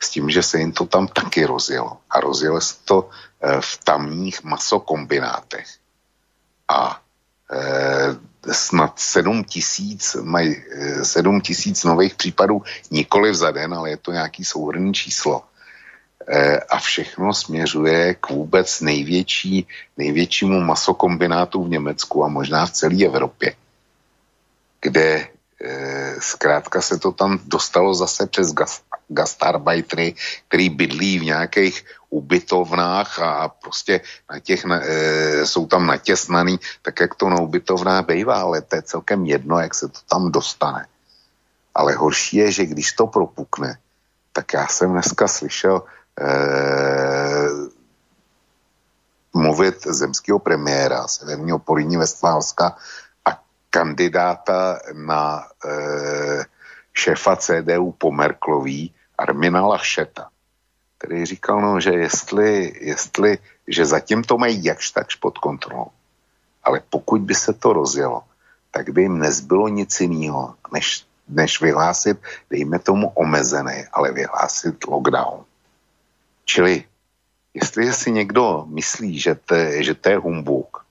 s 0.00 0.10
tím, 0.10 0.30
že 0.30 0.42
se 0.42 0.58
jim 0.58 0.72
to 0.72 0.86
tam 0.86 1.08
taky 1.08 1.44
rozjelo. 1.44 1.96
A 2.10 2.20
rozjelo 2.20 2.60
se 2.60 2.74
to 2.84 3.08
e, 3.40 3.60
v 3.60 3.84
tamních 3.84 4.44
masokombinátech. 4.44 5.66
A 6.68 7.00
e, 8.46 8.52
snad 8.52 8.98
7 8.98 9.44
tisíc, 9.44 10.16
mají 10.22 10.56
7 11.02 11.40
tisíc 11.40 11.84
nových 11.84 12.14
případů 12.14 12.62
nikoli 12.90 13.34
za 13.34 13.50
den, 13.50 13.74
ale 13.74 13.90
je 13.90 13.96
to 13.96 14.12
nějaký 14.12 14.44
souhrný 14.44 14.94
číslo 14.94 15.42
Eh, 15.42 15.55
a 16.70 16.78
všechno 16.78 17.34
směřuje 17.34 18.14
k 18.14 18.30
vůbec 18.30 18.80
největší, 18.80 19.66
největšímu 19.96 20.60
masokombinátu 20.60 21.64
v 21.64 21.68
Německu 21.68 22.24
a 22.24 22.28
možná 22.28 22.66
v 22.66 22.70
celé 22.70 23.04
Evropě, 23.04 23.54
kde 24.80 25.28
eh, 25.64 26.14
zkrátka 26.18 26.80
se 26.80 26.98
to 26.98 27.12
tam 27.12 27.38
dostalo 27.46 27.94
zase 27.94 28.26
přes 28.26 28.52
gas, 28.52 28.82
který 30.48 30.70
bydlí 30.70 31.18
v 31.18 31.24
nějakých 31.24 31.84
ubytovnách 32.10 33.18
a 33.18 33.48
prostě 33.48 34.00
na 34.30 34.40
těch, 34.40 34.64
e, 34.64 35.46
jsou 35.46 35.66
tam 35.66 35.86
natěsnaný, 35.86 36.58
tak 36.82 37.00
jak 37.00 37.14
to 37.14 37.28
na 37.28 37.40
ubytovnách 37.40 38.06
bývá, 38.06 38.40
ale 38.40 38.62
to 38.62 38.76
je 38.76 38.82
celkem 38.82 39.26
jedno, 39.26 39.58
jak 39.58 39.74
se 39.74 39.88
to 39.88 39.98
tam 40.08 40.32
dostane. 40.32 40.86
Ale 41.74 41.94
horší 41.94 42.36
je, 42.36 42.52
že 42.52 42.66
když 42.66 42.92
to 42.92 43.06
propukne, 43.06 43.78
tak 44.32 44.52
já 44.52 44.66
jsem 44.66 44.92
dneska 44.92 45.28
slyšel 45.28 45.82
mluvit 49.36 49.86
zemského 49.86 50.38
premiéra 50.38 51.08
Severního 51.08 51.58
Políní 51.58 51.96
Vestfálska 51.96 52.76
a 53.24 53.40
kandidáta 53.70 54.78
na 54.92 55.44
eh, 55.64 56.44
šéfa 56.92 57.36
CDU 57.36 57.92
po 57.92 58.12
Merklový 58.12 58.94
Armina 59.18 59.66
Lašeta, 59.66 60.28
který 60.98 61.26
říkal, 61.26 61.60
no, 61.60 61.80
že 61.80 61.90
jestli, 61.90 62.72
jestli, 62.80 63.38
že 63.68 63.86
zatím 63.86 64.24
to 64.24 64.38
mají 64.38 64.64
jakž 64.64 64.90
takž 64.90 65.14
pod 65.14 65.38
kontrolou, 65.38 65.90
ale 66.64 66.80
pokud 66.90 67.20
by 67.20 67.34
se 67.34 67.52
to 67.52 67.72
rozjelo, 67.72 68.22
tak 68.70 68.90
by 68.90 69.02
jim 69.02 69.18
nezbylo 69.18 69.68
nic 69.68 70.00
jiného, 70.00 70.54
než, 70.72 71.06
než 71.28 71.60
vyhlásit, 71.60 72.18
dejme 72.50 72.78
tomu 72.78 73.08
omezený, 73.08 73.84
ale 73.92 74.12
vyhlásit 74.12 74.84
lockdown. 74.86 75.44
Čili 76.46 76.84
jestli 77.54 77.92
si 77.92 78.10
někdo 78.10 78.64
myslí, 78.68 79.18
že 79.20 79.34
to, 79.34 79.54
že 79.82 79.94
to 79.94 80.08
je 80.08 80.16
humbuk, 80.16 80.86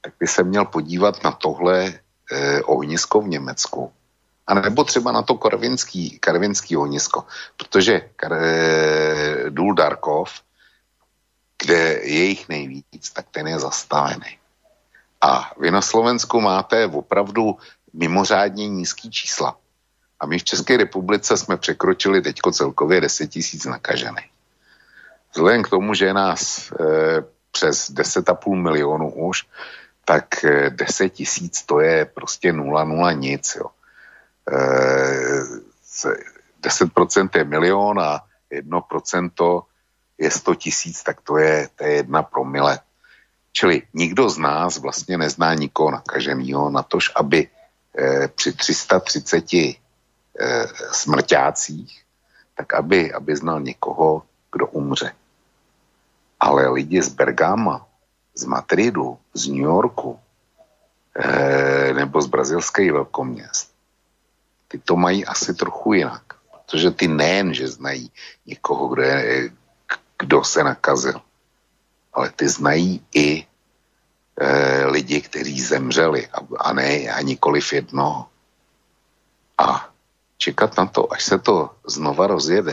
tak 0.00 0.12
by 0.20 0.26
se 0.26 0.42
měl 0.42 0.64
podívat 0.64 1.24
na 1.24 1.32
tohle 1.32 2.00
eh, 2.32 2.62
ohnisko 2.62 3.20
v 3.20 3.28
Německu. 3.28 3.92
A 4.46 4.54
nebo 4.54 4.84
třeba 4.84 5.12
na 5.12 5.22
to 5.22 5.34
karvinský, 5.34 6.18
karvinský 6.18 6.76
ohnisko. 6.76 7.24
Protože 7.56 8.00
kar, 8.16 8.32
eh, 8.32 9.50
Důl 9.50 9.74
Darkov, 9.74 10.30
kde 11.62 12.00
je 12.02 12.24
jich 12.24 12.48
nejvíc, 12.48 13.10
tak 13.12 13.26
ten 13.30 13.48
je 13.48 13.58
zastavený. 13.58 14.38
A 15.20 15.52
vy 15.60 15.70
na 15.70 15.82
Slovensku 15.82 16.40
máte 16.40 16.86
opravdu 16.86 17.58
mimořádně 17.92 18.68
nízký 18.68 19.10
čísla. 19.10 19.56
A 20.20 20.26
my 20.26 20.38
v 20.38 20.44
České 20.44 20.76
republice 20.76 21.36
jsme 21.36 21.56
překročili 21.56 22.22
teďko 22.22 22.52
celkově 22.52 23.00
10 23.00 23.26
tisíc 23.26 23.64
nakažených. 23.64 24.30
Vzhledem 25.32 25.62
k 25.62 25.68
tomu, 25.68 25.94
že 25.94 26.06
je 26.06 26.14
nás 26.14 26.72
e, 26.72 26.74
přes 27.50 27.90
10,5 27.90 28.54
milionů 28.54 29.10
už, 29.10 29.46
tak 30.04 30.44
e, 30.44 30.70
10 30.70 31.08
tisíc 31.08 31.62
to 31.62 31.80
je 31.80 32.04
prostě 32.04 32.52
0,0 32.52 33.18
nic. 33.18 33.56
Jo. 33.56 33.66
E, 34.52 35.60
10% 36.62 37.28
je 37.38 37.44
milion 37.44 38.00
a 38.00 38.20
1% 38.52 39.62
je 40.18 40.30
100 40.30 40.54
tisíc, 40.54 41.02
tak 41.02 41.20
to 41.20 41.38
je, 41.38 41.68
to 41.76 41.84
je 41.84 41.92
jedna 41.92 42.22
promile. 42.22 42.78
Čili 43.52 43.82
nikdo 43.94 44.30
z 44.30 44.38
nás 44.38 44.78
vlastně 44.78 45.18
nezná 45.18 45.54
nikoho 45.54 45.90
nakaženého 45.90 46.70
na 46.70 46.82
tož, 46.82 47.10
aby 47.16 47.48
e, 47.98 48.28
při 48.28 48.52
330 48.52 49.44
e, 50.40 50.68
smrťácích, 50.92 52.04
tak 52.56 52.74
aby, 52.74 53.12
aby 53.12 53.36
znal 53.36 53.60
někoho, 53.60 54.22
kdo 54.52 54.66
umře. 54.66 55.12
Ale 56.40 56.68
lidi 56.68 57.02
z 57.02 57.08
Bergama, 57.08 57.86
z 58.34 58.44
Madridu, 58.44 59.18
z 59.34 59.48
New 59.48 59.68
Yorku 59.68 60.20
e, 61.16 61.94
nebo 61.94 62.22
z 62.22 62.26
brazilských 62.26 62.92
velkoměst, 62.92 63.72
ty 64.68 64.78
to 64.78 64.96
mají 64.96 65.26
asi 65.26 65.54
trochu 65.54 65.92
jinak. 65.92 66.22
Protože 66.50 66.90
ty 66.90 67.08
nejen, 67.08 67.54
že 67.54 67.68
znají 67.68 68.10
někoho, 68.46 68.88
kdo, 68.88 69.02
je, 69.02 69.50
kdo 70.18 70.44
se 70.44 70.64
nakazil, 70.64 71.20
ale 72.12 72.30
ty 72.30 72.48
znají 72.48 73.04
i 73.14 73.46
e, 74.36 74.86
lidi, 74.86 75.20
kteří 75.20 75.60
zemřeli 75.60 76.28
a, 76.28 76.38
a 76.58 76.72
ne 76.72 77.10
a 77.10 77.20
nikoliv 77.20 77.72
jedno. 77.72 78.28
A 79.58 79.89
čekat 80.40 80.76
na 80.80 80.88
to, 80.88 81.12
až 81.12 81.24
se 81.24 81.38
to 81.38 81.70
znova 81.84 82.26
rozjede. 82.26 82.72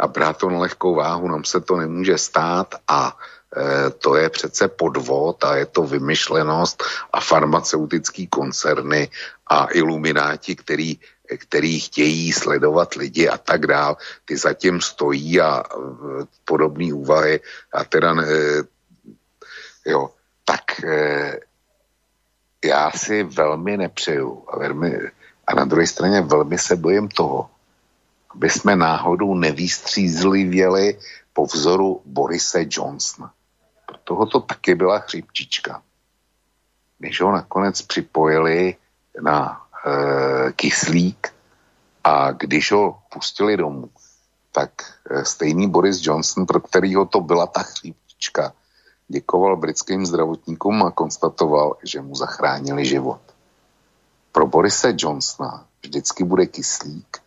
A 0.00 0.06
brát 0.08 0.40
to 0.40 0.50
na 0.50 0.58
lehkou 0.58 0.96
váhu, 0.96 1.28
nám 1.28 1.44
se 1.44 1.60
to 1.60 1.76
nemůže 1.76 2.18
stát 2.18 2.74
a 2.88 3.12
e, 3.12 3.90
to 3.90 4.16
je 4.16 4.30
přece 4.30 4.68
podvod 4.68 5.44
a 5.44 5.56
je 5.56 5.66
to 5.66 5.84
vymyšlenost 5.84 6.82
a 7.12 7.20
farmaceutický 7.20 8.26
koncerny 8.26 9.08
a 9.46 9.68
ilumináti, 9.72 10.56
který, 10.56 10.98
který 11.38 11.80
chtějí 11.80 12.32
sledovat 12.32 12.94
lidi 12.94 13.28
a 13.28 13.38
tak 13.38 13.66
dál, 13.66 13.96
ty 14.24 14.36
zatím 14.36 14.80
stojí 14.80 15.40
a 15.40 15.60
e, 15.60 15.64
podobné 16.44 16.88
úvahy 16.94 17.40
a 17.72 17.84
teda 17.84 18.16
e, 18.16 18.26
jo, 19.86 20.10
tak 20.44 20.84
e, 20.84 21.40
já 22.64 22.90
si 22.90 23.22
velmi 23.22 23.76
nepřeju 23.76 24.44
a 24.48 24.58
velmi, 24.58 24.98
a 25.46 25.54
na 25.54 25.64
druhé 25.64 25.86
straně 25.86 26.20
velmi 26.20 26.58
se 26.58 26.76
bojím 26.76 27.08
toho, 27.08 27.50
aby 28.34 28.50
jsme 28.50 28.76
náhodou 28.76 29.34
nevýstřízlivěli 29.34 30.98
po 31.32 31.46
vzoru 31.46 32.02
Borise 32.04 32.64
Johnsona. 32.70 33.32
Pro 33.86 33.98
toho 34.04 34.26
to 34.26 34.40
taky 34.40 34.74
byla 34.74 34.98
chřipčička. 34.98 35.82
Když 36.98 37.20
ho 37.20 37.32
nakonec 37.32 37.82
připojili 37.82 38.76
na 39.20 39.60
e, 39.86 40.52
kyslík 40.52 41.34
a 42.04 42.32
když 42.32 42.72
ho 42.72 42.98
pustili 43.12 43.56
domů, 43.56 43.90
tak 44.52 44.70
e, 45.10 45.24
stejný 45.24 45.70
Boris 45.70 45.98
Johnson, 46.06 46.46
pro 46.46 46.60
kterýho 46.60 47.06
to 47.06 47.20
byla 47.20 47.46
ta 47.46 47.62
chřípčka, 47.62 48.52
děkoval 49.08 49.56
britským 49.56 50.06
zdravotníkům 50.06 50.82
a 50.82 50.90
konstatoval, 50.90 51.76
že 51.84 52.00
mu 52.00 52.14
zachránili 52.14 52.86
život. 52.86 53.20
Pro 54.32 54.46
Borise 54.46 54.94
Johnsona 54.96 55.66
vždycky 55.82 56.24
bude 56.24 56.46
kyslík, 56.46 57.18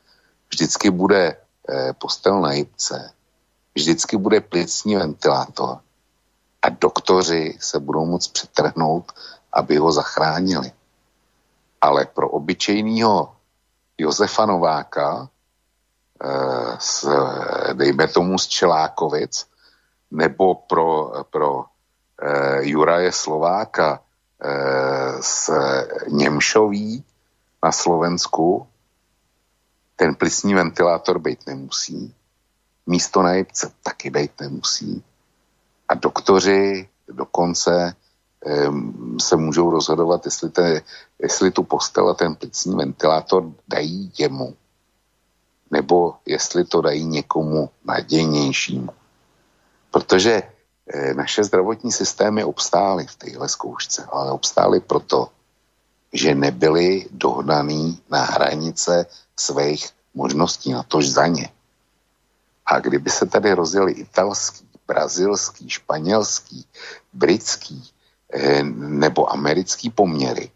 vždycky 0.50 0.90
bude 0.90 1.38
e, 1.70 1.94
postel 1.94 2.42
na 2.42 2.54
jibce, 2.54 3.12
vždycky 3.76 4.18
bude 4.18 4.42
plicní 4.42 4.96
ventilátor 4.96 5.80
a 6.66 6.70
doktoři 6.70 7.58
se 7.62 7.80
budou 7.80 8.06
moct 8.06 8.28
přetrhnout, 8.28 9.12
aby 9.54 9.78
ho 9.78 9.92
zachránili. 9.92 10.72
Ale 11.82 12.06
pro 12.06 12.30
obyčejného 12.30 13.36
Josefa 13.98 14.46
Nováka, 14.46 15.30
eh, 16.24 16.78
z, 16.80 17.06
dejme 17.74 18.08
tomu 18.08 18.38
z 18.38 18.48
Čelákovic, 18.48 19.48
nebo 20.12 20.56
pro, 20.56 21.12
pro 21.30 21.66
eh, 22.22 22.66
Juraje 22.66 23.12
Slováka 23.12 24.00
eh, 24.00 24.05
z 25.22 25.50
Němšoví 26.08 27.04
na 27.64 27.72
Slovensku, 27.72 28.68
ten 29.96 30.16
plicní 30.16 30.54
ventilátor 30.54 31.20
být 31.20 31.48
nemusí. 31.48 32.14
Místo 32.86 33.22
na 33.22 33.34
jibce 33.34 33.72
taky 33.84 34.10
být 34.10 34.32
nemusí. 34.42 35.04
A 35.88 35.94
doktoři 35.94 36.90
dokonce 37.08 37.96
se 39.22 39.36
můžou 39.36 39.72
rozhodovat, 39.72 40.26
jestli, 40.26 40.50
te, 40.50 40.82
jestli 41.20 41.52
tu 41.52 41.64
postel 41.64 42.10
a 42.10 42.14
ten 42.14 42.36
plicní 42.36 42.76
ventilátor 42.76 43.52
dají 43.68 44.12
jemu, 44.18 44.56
nebo 45.72 46.16
jestli 46.26 46.66
to 46.66 46.82
dají 46.82 47.06
někomu 47.06 47.70
nadějnějšímu. 47.86 48.90
Protože 49.92 50.44
naše 51.16 51.44
zdravotní 51.44 51.92
systémy 51.92 52.44
obstály 52.44 53.06
v 53.08 53.16
téhle 53.16 53.50
zkoušce, 53.50 54.06
ale 54.12 54.32
obstály 54.32 54.80
proto, 54.80 55.30
že 56.14 56.36
nebyly 56.36 57.06
dohnaný 57.12 58.00
na 58.10 58.24
hranice 58.24 59.06
svých 59.40 59.90
možností, 60.14 60.72
na 60.72 60.84
tož 60.84 61.10
za 61.10 61.28
ně. 61.28 61.50
A 62.66 62.80
kdyby 62.80 63.10
se 63.10 63.26
tady 63.26 63.54
rozjeli 63.54 63.92
italský, 63.92 64.68
brazilský, 64.88 65.70
španělský, 65.70 66.66
britský, 67.14 67.84
Eh, 68.34 68.64
nebo 68.76 69.32
americký 69.32 69.90
poměry, 69.90 70.50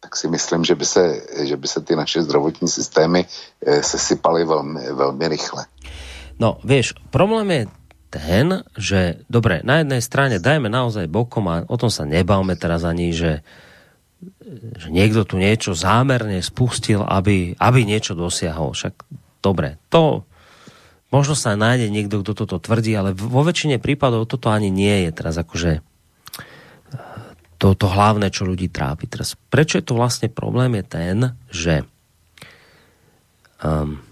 tak 0.00 0.16
si 0.16 0.28
myslím, 0.28 0.64
že 0.64 0.74
by 0.74 0.86
se, 0.86 1.22
že 1.42 1.56
by 1.56 1.68
se 1.68 1.80
ty 1.80 1.96
naše 1.96 2.22
zdravotní 2.22 2.68
systémy 2.68 3.26
eh, 3.66 3.82
sesypaly 3.82 4.44
velmi, 4.44 4.92
velmi 4.92 5.28
rychle. 5.28 5.66
No, 6.38 6.58
vieš, 6.64 6.94
problém 7.10 7.50
je 7.50 7.66
ten, 8.08 8.62
že 8.78 9.20
dobre, 9.26 9.60
na 9.66 9.82
jednej 9.82 10.00
strane 10.00 10.36
dajme 10.38 10.70
naozaj 10.70 11.10
bokom 11.10 11.46
a 11.50 11.66
o 11.66 11.76
tom 11.76 11.90
sa 11.90 12.06
nebavme 12.06 12.54
teraz 12.54 12.86
ani, 12.86 13.10
že, 13.10 13.42
že 14.78 14.88
niekto 14.88 15.26
tu 15.26 15.36
niečo 15.36 15.74
zámerne 15.74 16.38
spustil, 16.40 17.02
aby, 17.02 17.58
aby 17.58 17.80
niečo 17.82 18.14
dosiahol. 18.14 18.72
Však 18.72 18.94
dobre, 19.42 19.76
to 19.90 20.22
možno 21.10 21.34
sa 21.34 21.58
nájde 21.58 21.90
niekto, 21.90 22.22
kto 22.22 22.32
toto 22.46 22.56
tvrdí, 22.62 22.94
ale 22.94 23.12
vo 23.12 23.42
väčšine 23.42 23.82
prípadov 23.82 24.30
toto 24.30 24.50
ani 24.54 24.70
nie 24.70 25.06
je 25.06 25.10
teraz 25.10 25.34
akože 25.36 25.82
to, 27.56 27.72
to 27.72 27.86
hlavné, 27.88 28.28
čo 28.28 28.44
ľudí 28.44 28.68
trápi. 28.68 29.08
Teraz, 29.08 29.34
prečo 29.48 29.80
je 29.80 29.84
to 29.88 29.96
vlastne 29.96 30.28
problém, 30.28 30.76
je 30.76 30.84
ten, 30.84 31.16
že 31.48 31.74
um, 33.64 34.05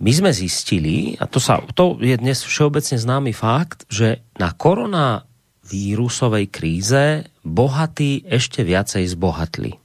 my 0.00 0.12
sme 0.16 0.32
zistili, 0.32 1.12
a 1.20 1.28
to, 1.28 1.36
sa, 1.36 1.60
to 1.76 2.00
je 2.00 2.16
dnes 2.16 2.40
všeobecne 2.40 2.96
známy 2.96 3.36
fakt, 3.36 3.84
že 3.92 4.24
na 4.40 4.48
koronavírusovej 4.56 6.48
kríze 6.48 7.28
bohatí 7.44 8.24
ešte 8.24 8.64
viacej 8.64 9.04
zbohatli. 9.12 9.76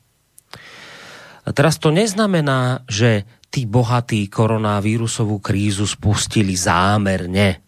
A 1.45 1.49
teraz 1.51 1.77
to 1.77 1.91
neznamená, 1.91 2.87
že 2.87 3.27
tí 3.51 3.67
bohatí 3.67 4.31
koronavírusovú 4.31 5.43
krízu 5.43 5.83
spustili 5.83 6.55
zámerne. 6.55 7.59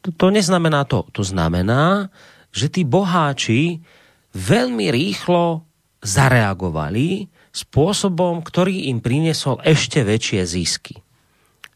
To, 0.00 0.10
to 0.16 0.26
neznamená 0.32 0.88
to. 0.88 1.06
To 1.12 1.22
znamená, 1.22 2.08
že 2.50 2.72
tí 2.72 2.88
boháči 2.88 3.84
veľmi 4.32 4.88
rýchlo 4.88 5.68
zareagovali 6.02 7.28
spôsobom, 7.52 8.40
ktorý 8.40 8.88
im 8.90 9.04
priniesol 9.04 9.60
ešte 9.62 10.02
väčšie 10.02 10.40
zisky. 10.48 10.96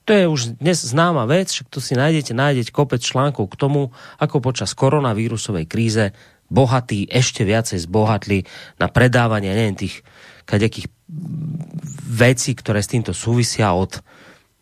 To 0.07 0.15
je 0.15 0.25
už 0.31 0.63
dnes 0.63 0.79
známa 0.79 1.27
vec, 1.27 1.51
že 1.51 1.67
to 1.67 1.83
si 1.83 1.99
nájdete, 1.99 2.31
nájdete 2.31 2.71
kopec 2.71 3.03
článkov 3.03 3.51
k 3.51 3.59
tomu, 3.59 3.91
ako 4.23 4.39
počas 4.39 4.71
koronavírusovej 4.79 5.67
kríze 5.67 6.15
bohatí 6.47 7.11
ešte 7.11 7.43
viacej 7.43 7.83
zbohatli 7.91 8.47
na 8.79 8.87
predávanie 8.87 9.51
neviem, 9.51 9.75
tých 9.75 10.07
kadejakých 10.47 10.87
vecí, 12.07 12.55
ktoré 12.55 12.87
s 12.87 12.91
týmto 12.95 13.11
súvisia 13.11 13.75
od 13.75 13.99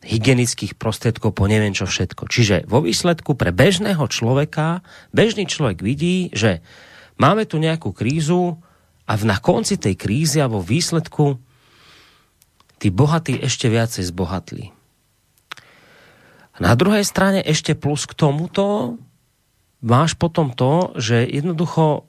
hygienických 0.04 0.76
prostriedkov 0.80 1.36
po 1.36 1.44
neviem 1.44 1.76
čo 1.76 1.88
všetko. 1.88 2.28
Čiže 2.28 2.56
vo 2.68 2.84
výsledku 2.84 3.36
pre 3.36 3.52
bežného 3.52 4.04
človeka, 4.08 4.84
bežný 5.12 5.48
človek 5.48 5.80
vidí, 5.80 6.32
že 6.32 6.60
máme 7.20 7.48
tu 7.48 7.56
nejakú 7.60 7.92
krízu 7.92 8.60
a 9.04 9.12
na 9.20 9.36
konci 9.40 9.76
tej 9.76 9.96
krízy 9.96 10.40
a 10.40 10.48
vo 10.48 10.60
výsledku 10.60 11.36
tí 12.80 12.88
bohatí 12.88 13.40
ešte 13.40 13.68
viacej 13.68 14.08
zbohatli. 14.08 14.73
Na 16.62 16.78
druhej 16.78 17.02
strane 17.02 17.42
ešte 17.42 17.74
plus 17.74 18.06
k 18.06 18.14
tomuto 18.14 18.96
máš 19.82 20.14
potom 20.14 20.54
to, 20.54 20.94
že 20.96 21.26
jednoducho 21.26 22.06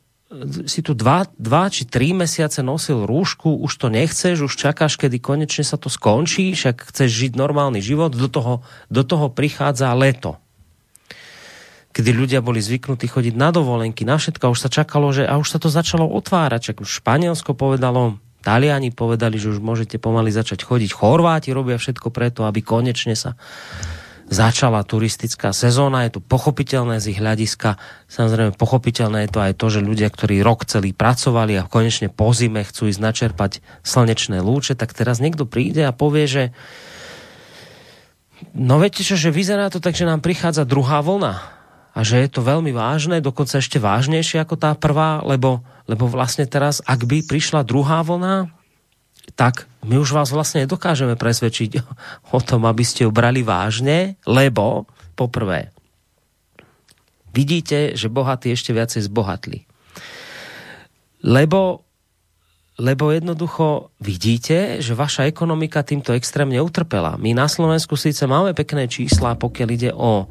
si 0.66 0.82
tu 0.82 0.98
dva, 0.98 1.30
dva 1.38 1.70
či 1.70 1.86
tri 1.86 2.12
mesiace 2.12 2.66
nosil 2.66 3.06
rúšku, 3.06 3.62
už 3.62 3.72
to 3.78 3.88
nechceš, 3.94 4.42
už 4.42 4.54
čakáš, 4.58 4.98
kedy 4.98 5.22
konečne 5.22 5.62
sa 5.62 5.78
to 5.78 5.88
skončí, 5.88 6.52
však 6.58 6.92
chceš 6.92 7.10
žiť 7.10 7.32
normálny 7.38 7.80
život, 7.80 8.12
do 8.12 8.26
toho, 8.26 8.66
do 8.90 9.06
toho 9.06 9.30
prichádza 9.30 9.94
leto. 9.94 10.42
Kedy 11.96 12.12
ľudia 12.12 12.44
boli 12.44 12.60
zvyknutí 12.60 13.08
chodiť 13.08 13.40
na 13.40 13.56
dovolenky, 13.56 14.04
na 14.04 14.20
všetko, 14.20 14.52
už 14.52 14.60
sa 14.60 14.70
čakalo, 14.70 15.16
že 15.16 15.24
a 15.24 15.40
už 15.40 15.48
sa 15.48 15.60
to 15.62 15.72
začalo 15.72 16.10
otvárať, 16.10 16.74
čak 16.74 16.84
už 16.84 17.00
Španielsko 17.00 17.56
povedalo, 17.56 18.20
Taliani 18.44 18.92
povedali, 18.92 19.40
že 19.40 19.50
už 19.56 19.64
môžete 19.64 19.98
pomaly 19.98 20.30
začať 20.30 20.68
chodiť, 20.68 20.92
Chorváti 20.92 21.56
robia 21.56 21.80
všetko 21.80 22.12
preto, 22.12 22.44
aby 22.46 22.60
konečne 22.60 23.16
sa 23.16 23.40
začala 24.26 24.82
turistická 24.82 25.54
sezóna, 25.54 26.06
je 26.06 26.18
to 26.18 26.22
pochopiteľné 26.22 26.98
z 26.98 27.14
ich 27.14 27.20
hľadiska, 27.22 27.78
samozrejme 28.10 28.58
pochopiteľné 28.58 29.26
je 29.26 29.32
to 29.32 29.40
aj 29.42 29.54
to, 29.54 29.68
že 29.70 29.86
ľudia, 29.86 30.10
ktorí 30.10 30.42
rok 30.42 30.66
celý 30.66 30.98
pracovali 30.98 31.62
a 31.62 31.70
konečne 31.70 32.10
po 32.10 32.34
zime 32.34 32.66
chcú 32.66 32.90
ísť 32.90 33.02
načerpať 33.02 33.52
slnečné 33.86 34.42
lúče, 34.42 34.74
tak 34.74 34.98
teraz 34.98 35.22
niekto 35.22 35.46
príde 35.46 35.86
a 35.86 35.94
povie, 35.94 36.26
že 36.26 36.44
no 38.58 38.82
viete 38.82 39.06
čo, 39.06 39.14
že 39.14 39.30
vyzerá 39.30 39.70
to 39.70 39.78
tak, 39.78 39.94
že 39.94 40.10
nám 40.10 40.26
prichádza 40.26 40.66
druhá 40.66 41.06
vlna 41.06 41.56
a 41.96 42.00
že 42.02 42.20
je 42.26 42.30
to 42.34 42.42
veľmi 42.42 42.74
vážne, 42.74 43.22
dokonca 43.22 43.62
ešte 43.62 43.78
vážnejšie 43.78 44.42
ako 44.42 44.58
tá 44.58 44.74
prvá, 44.74 45.22
lebo, 45.22 45.62
lebo 45.86 46.10
vlastne 46.10 46.50
teraz, 46.50 46.82
ak 46.84 47.06
by 47.06 47.24
prišla 47.24 47.62
druhá 47.62 48.02
vlna, 48.02 48.52
tak 49.34 49.66
my 49.82 49.98
už 49.98 50.14
vás 50.14 50.30
vlastne 50.30 50.70
nedokážeme 50.70 51.18
presvedčiť 51.18 51.82
o 52.38 52.40
tom, 52.42 52.70
aby 52.70 52.86
ste 52.86 53.10
ju 53.10 53.12
brali 53.12 53.42
vážne, 53.42 54.22
lebo 54.30 54.86
poprvé, 55.18 55.74
vidíte, 57.36 57.98
že 57.98 58.08
bohatí 58.08 58.54
ešte 58.54 58.72
viacej 58.72 59.12
zbohatli. 59.12 59.68
Lebo, 61.26 61.84
lebo 62.78 63.10
jednoducho 63.10 63.90
vidíte, 63.98 64.80
že 64.80 64.94
vaša 64.94 65.26
ekonomika 65.26 65.82
týmto 65.82 66.14
extrémne 66.14 66.62
utrpela. 66.62 67.18
My 67.18 67.34
na 67.34 67.50
Slovensku 67.50 67.98
síce 67.98 68.30
máme 68.30 68.54
pekné 68.54 68.86
čísla, 68.86 69.36
pokiaľ 69.36 69.70
ide 69.74 69.92
o 69.92 70.30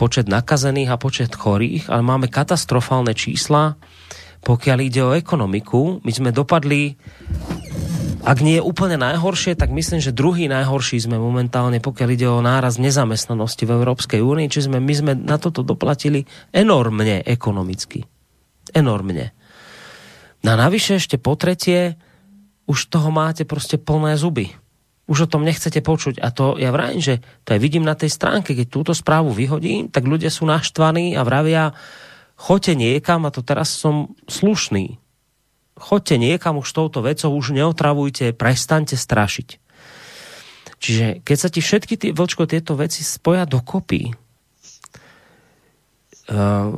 počet 0.00 0.32
nakazených 0.32 0.96
a 0.96 0.96
počet 0.96 1.36
chorých, 1.36 1.92
ale 1.92 2.00
máme 2.00 2.32
katastrofálne 2.32 3.12
čísla, 3.12 3.76
pokiaľ 4.40 4.78
ide 4.80 5.00
o 5.04 5.12
ekonomiku. 5.12 6.00
My 6.00 6.08
sme 6.08 6.32
dopadli 6.32 6.96
ak 8.20 8.38
nie 8.44 8.60
je 8.60 8.64
úplne 8.64 9.00
najhoršie, 9.00 9.56
tak 9.56 9.72
myslím, 9.72 10.04
že 10.04 10.12
druhý 10.12 10.44
najhorší 10.44 11.00
sme 11.00 11.16
momentálne, 11.16 11.80
pokiaľ 11.80 12.08
ide 12.12 12.28
o 12.28 12.44
náraz 12.44 12.76
nezamestnanosti 12.76 13.64
v 13.64 13.74
Európskej 13.80 14.20
únii, 14.20 14.52
či 14.52 14.68
sme, 14.68 14.76
my 14.76 14.94
sme 14.94 15.12
na 15.16 15.40
toto 15.40 15.64
doplatili 15.64 16.28
enormne 16.52 17.24
ekonomicky. 17.24 18.04
Enormne. 18.76 19.32
Na 20.44 20.52
navyše 20.56 21.00
ešte 21.00 21.16
po 21.16 21.36
tretie, 21.36 21.96
už 22.68 22.92
toho 22.92 23.08
máte 23.08 23.48
proste 23.48 23.80
plné 23.80 24.20
zuby. 24.20 24.52
Už 25.10 25.26
o 25.26 25.30
tom 25.30 25.42
nechcete 25.42 25.82
počuť. 25.82 26.22
A 26.22 26.30
to 26.30 26.54
ja 26.60 26.70
vrajím, 26.70 27.02
že 27.02 27.14
to 27.42 27.56
aj 27.56 27.60
vidím 27.60 27.82
na 27.82 27.98
tej 27.98 28.14
stránke, 28.14 28.54
keď 28.54 28.66
túto 28.70 28.92
správu 28.94 29.34
vyhodím, 29.34 29.90
tak 29.90 30.06
ľudia 30.06 30.30
sú 30.30 30.46
naštvaní 30.46 31.18
a 31.18 31.26
vravia, 31.26 31.74
choďte 32.38 32.78
niekam 32.78 33.26
a 33.26 33.34
to 33.34 33.42
teraz 33.42 33.74
som 33.74 34.14
slušný 34.30 35.00
Chodte 35.80 36.20
niekam 36.20 36.60
už 36.60 36.68
touto 36.68 37.00
vecou, 37.00 37.32
už 37.32 37.56
neotravujte, 37.56 38.36
prestaňte 38.36 39.00
strašiť. 39.00 39.48
Čiže 40.80 41.24
keď 41.24 41.36
sa 41.36 41.48
ti 41.48 41.60
všetky 41.64 41.94
tie, 41.96 42.10
vlčko, 42.12 42.44
tieto 42.44 42.76
veci 42.76 43.00
spoja 43.00 43.48
dokopy, 43.48 44.12
uh, 46.28 46.72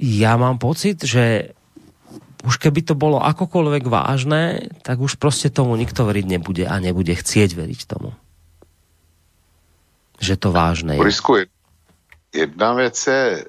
ja 0.00 0.32
mám 0.34 0.58
pocit, 0.58 1.02
že 1.06 1.54
už 2.40 2.56
keby 2.56 2.80
to 2.82 2.94
bolo 2.96 3.20
akokoľvek 3.20 3.84
vážne, 3.84 4.72
tak 4.80 4.98
už 4.98 5.20
proste 5.20 5.52
tomu 5.52 5.76
nikto 5.76 6.08
veriť 6.08 6.26
nebude 6.26 6.64
a 6.64 6.74
nebude 6.80 7.12
chcieť 7.12 7.52
veriť 7.52 7.80
tomu. 7.84 8.16
Že 10.20 10.34
to 10.40 10.48
vážne 10.52 10.96
je. 10.96 11.02
Borisku, 11.02 11.44
jedna 12.32 12.72
věc 12.74 12.96
je, 13.06 13.44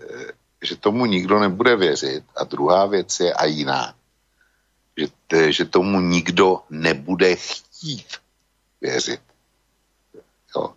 že 0.62 0.76
tomu 0.76 1.06
nikdo 1.06 1.40
nebude 1.40 1.76
věřit 1.76 2.24
a 2.36 2.44
druhá 2.44 2.86
věc 2.86 3.20
je 3.20 3.34
a 3.34 3.46
jiná. 3.46 3.94
Že, 5.02 5.54
že 5.54 5.66
tomu 5.66 6.00
nikdo 6.02 6.60
nebude 6.70 7.36
chtít 7.36 8.08
věřit. 8.82 9.22
Jo. 10.56 10.74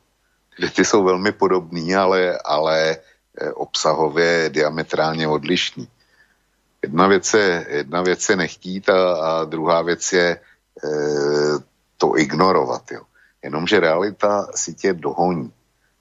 Ty 0.77 0.85
jsou 0.85 1.05
velmi 1.05 1.33
podobný, 1.33 1.95
ale, 1.95 2.39
ale 2.45 2.97
eh, 3.41 3.53
obsahově 3.53 4.51
diametrálně 4.51 5.29
odlišný. 5.29 5.89
Jedna 6.85 7.07
věc 7.07 7.35
je, 7.35 7.67
jedna 7.69 8.03
věc 8.03 8.29
je 8.29 8.37
nechtít 8.37 8.89
a, 8.89 9.15
a 9.15 9.45
druhá 9.45 9.83
věc 9.83 10.13
je 10.13 10.29
e, 10.31 10.41
to 11.97 12.19
ignorovat. 12.19 12.93
Jo. 12.93 13.03
Jenomže 13.43 13.81
realita 13.81 14.47
si 14.55 14.75
tě 14.75 14.93
dohoní. 14.93 15.53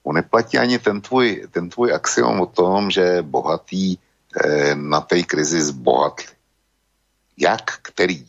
On 0.03 0.15
neplatí 0.15 0.57
ani 0.57 0.80
ten 0.80 1.01
tvůj, 1.01 1.47
ten 1.51 1.69
tvůj 1.69 1.93
axiom 1.93 2.41
o 2.41 2.45
tom, 2.45 2.91
že 2.91 3.21
bohatý 3.21 3.95
e, 3.95 4.76
na 4.76 5.01
té 5.01 5.24
krizi 5.24 5.61
zbohatli. 5.61 6.32
Jak 7.38 7.71
který? 7.81 8.25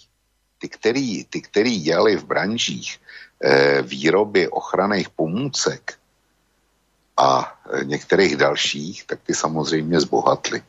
Ty, 0.58 0.68
který, 0.68 1.24
ty, 1.24 1.40
který 1.40 1.80
dělali 1.80 2.16
v 2.16 2.24
branžích 2.24 3.00
e, 3.42 3.82
výroby 3.82 4.48
ochranných 4.48 5.10
pomůcek 5.10 5.94
a 7.16 7.58
e, 7.72 7.84
některých 7.84 8.36
dalších, 8.36 9.04
tak 9.06 9.18
ty 9.26 9.34
samozřejmě 9.34 10.00
zbohatli 10.00 10.62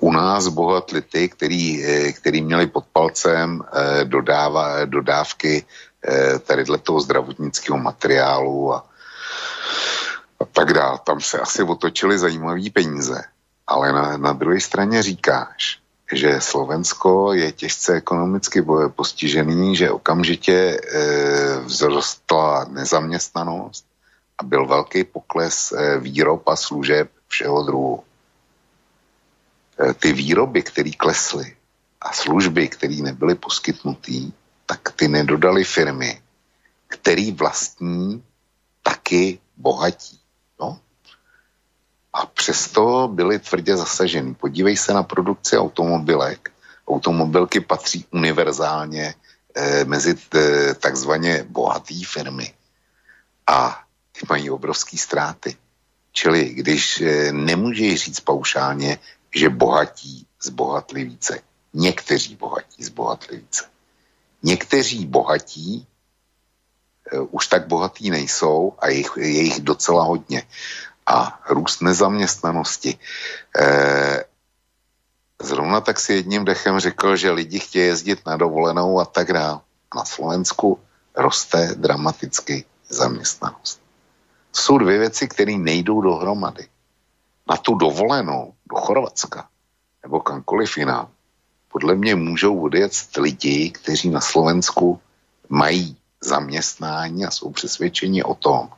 u 0.00 0.12
nás 0.12 0.48
bohatli 0.48 1.02
ty, 1.02 1.28
který, 1.28 1.84
eh, 1.84 2.12
který 2.12 2.42
měli 2.42 2.66
pod 2.66 2.84
palcem 2.92 3.62
eh, 3.62 4.04
dodáva, 4.04 4.84
dodávky 4.84 5.64
eh, 6.04 6.78
toho 6.82 7.00
zdravotnického 7.00 7.78
materiálu 7.78 8.74
a, 8.74 8.86
a 10.40 10.44
tak 10.44 10.72
dále. 10.72 10.98
Tam 11.04 11.20
se 11.20 11.40
asi 11.40 11.62
otočili 11.62 12.18
zajímavé 12.18 12.70
peníze. 12.72 13.24
Ale 13.66 13.92
na, 13.92 14.16
na 14.16 14.32
druhé 14.32 14.60
straně 14.60 15.02
říkáš, 15.02 15.79
že 16.12 16.40
Slovensko 16.40 17.32
je 17.32 17.52
těžce 17.52 17.94
ekonomicky 17.94 18.62
postižený, 18.88 19.76
že 19.76 19.90
okamžitě 19.90 20.54
e, 20.54 20.80
vzrostla 21.66 22.64
nezaměstnanost 22.64 23.84
a 24.38 24.44
byl 24.44 24.66
velký 24.66 25.04
pokles 25.04 25.72
e, 25.72 25.98
výrob 25.98 26.48
a 26.48 26.56
služeb 26.56 27.10
všeho 27.28 27.62
druhu. 27.62 28.02
Eh, 29.80 29.94
ty 29.94 30.12
výroby, 30.12 30.62
které 30.62 30.90
klesly 30.90 31.56
a 32.00 32.12
služby, 32.12 32.68
které 32.68 32.94
nebyly 32.94 33.34
poskytnuté, 33.34 34.12
tak 34.66 34.92
ty 34.92 35.08
nedodali 35.08 35.64
firmy, 35.64 36.22
který 36.86 37.32
vlastní 37.32 38.24
taky 38.82 39.38
bohatí. 39.56 40.19
A 42.12 42.26
přesto 42.26 43.08
byly 43.12 43.38
tvrdě 43.38 43.76
zasažený. 43.76 44.34
Podívej 44.34 44.76
se 44.76 44.92
na 44.92 45.02
produkci 45.02 45.58
automobilek. 45.58 46.50
Automobilky 46.88 47.60
patří 47.60 48.06
univerzálně 48.10 49.14
eh, 49.54 49.84
mezi 49.84 50.14
eh, 50.34 50.74
takzvaně 50.74 51.46
bohaté 51.48 51.94
firmy. 52.06 52.54
A 53.46 53.80
ty 54.12 54.26
mají 54.28 54.50
obrovské 54.50 54.98
ztráty. 54.98 55.56
Čili 56.12 56.44
když 56.44 57.00
eh, 57.00 57.32
nemůžeš 57.32 58.04
říct 58.04 58.20
paušálně, 58.20 58.98
že 59.34 59.48
bohatí 59.48 60.26
zbohatli 60.42 61.04
více. 61.04 61.40
Někteří 61.74 62.36
bohatí 62.36 62.84
zbohatli 62.84 63.36
více. 63.36 63.64
Někteří 64.42 65.06
bohatí 65.06 65.86
uh, 67.12 67.28
už 67.30 67.46
tak 67.46 67.66
bohatí 67.66 68.10
nejsou 68.10 68.72
a 68.78 68.88
je 68.88 69.04
jich 69.16 69.60
docela 69.60 70.04
hodně. 70.04 70.42
A 71.06 71.40
růst 71.48 71.82
nezaměstnanosti. 71.82 72.98
Uh, 73.60 74.16
zrovna 75.42 75.80
tak 75.80 76.00
si 76.00 76.12
jedním 76.12 76.44
dechem 76.44 76.80
řekl, 76.80 77.16
že 77.16 77.30
lidi 77.30 77.58
chtějí 77.58 77.86
jezdit 77.86 78.26
na 78.26 78.36
dovolenou 78.36 79.00
a 79.00 79.04
tak 79.04 79.32
dále. 79.32 79.60
Na 79.96 80.04
Slovensku 80.04 80.78
roste 81.16 81.74
dramaticky 81.74 82.64
zaměstnanost. 82.88 83.80
Jsou 84.52 84.78
dvě 84.78 84.98
věci, 84.98 85.28
které 85.28 85.52
nejdou 85.52 86.00
dohromady 86.00 86.68
na 87.50 87.56
tu 87.56 87.74
dovolenou 87.74 88.54
do 88.70 88.76
Chorvatska 88.76 89.48
nebo 90.02 90.20
kamkoliv 90.20 90.78
jinam, 90.78 91.08
podle 91.68 91.94
mě 91.94 92.14
můžou 92.14 92.60
odjet 92.60 92.92
lidi, 93.16 93.70
kteří 93.70 94.10
na 94.10 94.20
Slovensku 94.20 95.00
mají 95.48 95.96
zaměstnání 96.20 97.26
a 97.26 97.30
jsou 97.30 97.50
přesvědčeni 97.50 98.22
o 98.22 98.34
tom, 98.34 98.68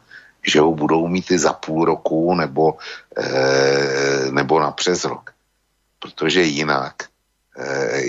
že 0.46 0.60
ho 0.60 0.74
budou 0.74 1.08
mít 1.08 1.30
i 1.30 1.38
za 1.38 1.52
půl 1.52 1.84
roku 1.84 2.34
nebo, 2.34 2.74
e, 3.16 4.30
nebo 4.30 4.60
na 4.60 4.70
přes 4.70 5.04
rok. 5.04 5.30
Protože 5.98 6.42
jinak 6.42 7.02
e, 7.58 8.02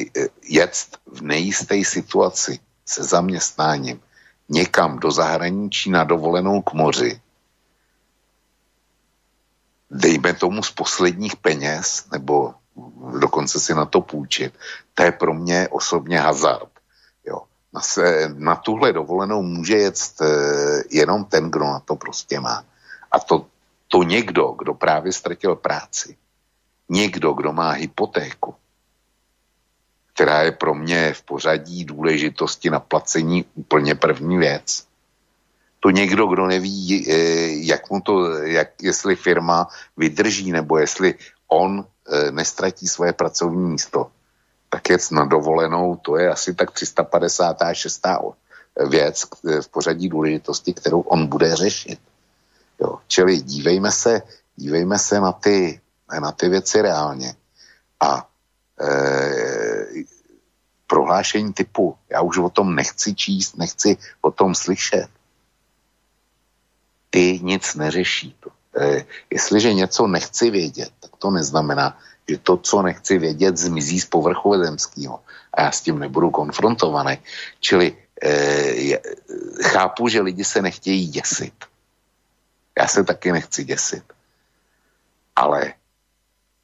jet 0.44 0.74
v 1.08 1.22
nejisté 1.22 1.84
situaci 1.86 2.60
se 2.86 3.04
zaměstnáním 3.04 4.02
někam 4.50 5.00
do 5.00 5.12
zahraničí 5.12 5.90
na 5.90 6.04
dovolenou 6.04 6.62
k 6.62 6.74
moři 6.74 7.22
dejme 9.94 10.34
tomu 10.34 10.64
z 10.64 10.72
posledních 10.72 11.36
peněz, 11.36 12.06
nebo 12.12 12.54
dokonce 13.20 13.60
si 13.60 13.74
na 13.74 13.86
to 13.86 14.02
půjčit, 14.02 14.54
to 14.94 15.04
je 15.04 15.12
pro 15.12 15.34
mě 15.34 15.68
osobně 15.72 16.20
hazard. 16.20 16.73
Se, 17.82 18.30
na 18.38 18.56
tuhle 18.56 18.94
dovolenou 18.94 19.42
může 19.42 19.78
jet 19.78 19.98
e, 20.22 20.26
jenom 20.92 21.26
ten, 21.26 21.52
kdo 21.52 21.66
na 21.66 21.80
to 21.80 21.96
prostě 21.96 22.40
má. 22.40 22.66
A 23.12 23.20
to, 23.20 23.46
to 23.88 24.04
někdo, 24.04 24.56
kdo 24.58 24.74
právě 24.74 25.14
ztratil 25.14 25.56
práci, 25.56 26.18
někdo, 26.90 27.34
kdo 27.34 27.54
má 27.54 27.72
hypotéku, 27.72 28.56
která 30.14 30.42
je 30.42 30.52
pro 30.52 30.76
mě 30.76 31.14
v 31.14 31.22
pořadí 31.22 31.86
důležitosti 31.86 32.70
na 32.70 32.80
placení 32.80 33.46
úplně 33.56 33.96
první 33.96 34.38
věc, 34.38 34.88
to 35.84 35.90
někdo, 35.90 36.28
kdo 36.28 36.48
neví, 36.48 37.12
eh, 37.12 37.16
jak 37.68 37.90
mu 37.90 38.02
to, 38.02 38.38
jak, 38.38 38.70
jestli 38.82 39.16
firma 39.16 39.68
vydrží, 39.98 40.52
nebo 40.52 40.78
jestli 40.78 41.16
on 41.48 41.84
eh, 41.84 42.32
nestratí 42.32 42.88
svoje 42.88 43.14
pracovní 43.14 43.70
místo, 43.70 44.12
tak 44.74 45.12
na 45.12 45.26
dovolenou, 45.26 45.96
to 45.96 46.18
je 46.18 46.30
asi 46.30 46.54
tak 46.54 46.72
356. 46.72 48.02
věc 48.90 49.24
v 49.62 49.68
pořadí 49.68 50.10
důležitosti, 50.10 50.74
kterou 50.74 51.02
on 51.02 51.28
bude 51.28 51.56
řešit. 51.56 52.00
Jo. 52.82 52.98
Čili 53.08 53.42
dívejme 53.42 53.92
se, 53.92 54.22
dívejme 54.56 55.00
se 55.00 55.20
na 55.22 55.32
ty, 55.32 55.82
na 56.20 56.32
ty 56.32 56.50
věci 56.50 56.82
reálně. 56.82 57.36
A 58.00 58.28
e, 58.82 58.90
prohlášení 60.88 61.54
typu, 61.54 61.98
já 62.10 62.22
už 62.22 62.38
o 62.38 62.50
tom 62.50 62.76
nechci 62.76 63.16
číst, 63.16 63.58
nechci 63.58 63.98
o 64.22 64.32
tom 64.32 64.56
slyšet, 64.56 65.08
ty 67.10 67.40
nic 67.44 67.76
neřeší. 67.76 68.36
To. 68.40 68.50
E, 68.82 69.06
jestliže 69.30 69.74
něco 69.74 70.08
nechci 70.08 70.50
vědět, 70.50 70.90
tak 71.00 71.12
to 71.18 71.32
neznamená, 71.32 71.98
že 72.30 72.38
to, 72.38 72.58
co 72.58 72.82
nechci 72.82 73.18
vědět, 73.18 73.58
zmizí 73.58 74.00
z 74.00 74.06
povrchu 74.06 74.64
zemského. 74.64 75.20
A 75.54 75.62
já 75.62 75.72
s 75.72 75.82
tím 75.82 76.00
nebudu 76.00 76.30
konfrontovaný. 76.30 77.18
Čili 77.60 77.98
e, 78.24 79.00
chápu, 79.64 80.08
že 80.08 80.22
lidi 80.22 80.44
se 80.44 80.62
nechtějí 80.62 81.08
děsit. 81.08 81.54
Já 82.80 82.88
se 82.88 83.04
taky 83.04 83.32
nechci 83.32 83.64
děsit. 83.64 84.04
Ale 85.36 85.74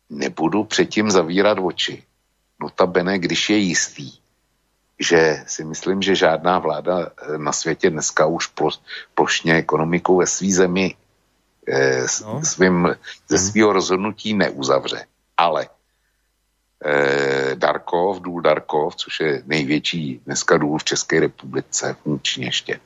nebudu 0.09 0.63
předtím 0.63 1.11
zavírat 1.11 1.57
oči. 1.61 2.03
Notabene, 2.61 3.19
když 3.19 3.49
je 3.49 3.57
jistý, 3.57 4.11
že 4.99 5.43
si 5.47 5.63
myslím, 5.63 6.01
že 6.01 6.15
žádná 6.15 6.59
vláda 6.59 6.99
eh, 6.99 7.37
na 7.37 7.51
světě 7.51 7.89
dneska 7.89 8.25
už 8.25 8.51
plošně 9.15 9.55
ekonomiku 9.55 10.17
ve 10.17 10.27
své 10.27 10.51
zemi 10.51 10.95
eh, 11.67 12.05
no. 12.25 12.45
svým, 12.45 12.95
ze 13.27 13.35
mhm. 13.37 13.45
svého 13.45 13.73
rozhodnutí 13.73 14.33
neuzavře. 14.33 15.05
Ale 15.39 15.71
eh, 16.85 17.55
Darkov, 17.55 18.19
důl 18.19 18.41
Darkov, 18.41 18.95
což 18.95 19.19
je 19.19 19.43
největší 19.45 20.21
dneska 20.25 20.57
důl 20.57 20.77
v 20.77 20.83
České 20.83 21.19
republice, 21.19 21.95
funkčně 22.03 22.45
ještě, 22.45 22.79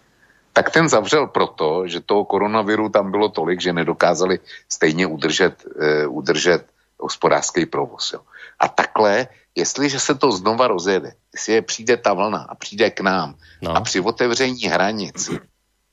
tak 0.54 0.70
ten 0.70 0.90
zavřel 0.90 1.28
proto, 1.28 1.88
že 1.88 2.06
toho 2.06 2.26
koronaviru 2.26 2.90
tam 2.90 3.12
bylo 3.12 3.30
tolik, 3.30 3.62
že 3.62 3.74
nedokázali 3.74 4.40
stejně 4.70 5.08
udržet, 5.08 5.66
eh, 5.82 6.08
udržet 6.08 6.66
hospodářský 7.00 7.66
provoz. 7.66 8.14
Jo. 8.14 8.22
A 8.60 8.68
takhle, 8.68 9.28
jestliže 9.56 10.00
se 10.00 10.16
to 10.16 10.32
znova 10.32 10.68
rozjede, 10.68 11.18
jestli 11.34 11.54
je 11.54 11.62
přijde 11.62 11.98
ta 11.98 12.14
vlna 12.14 12.46
a 12.50 12.56
přijde 12.56 12.90
k 12.90 13.02
nám 13.02 13.36
no. 13.62 13.76
a 13.76 13.82
při 13.82 14.00
otevření 14.00 14.62
hranic 14.70 15.30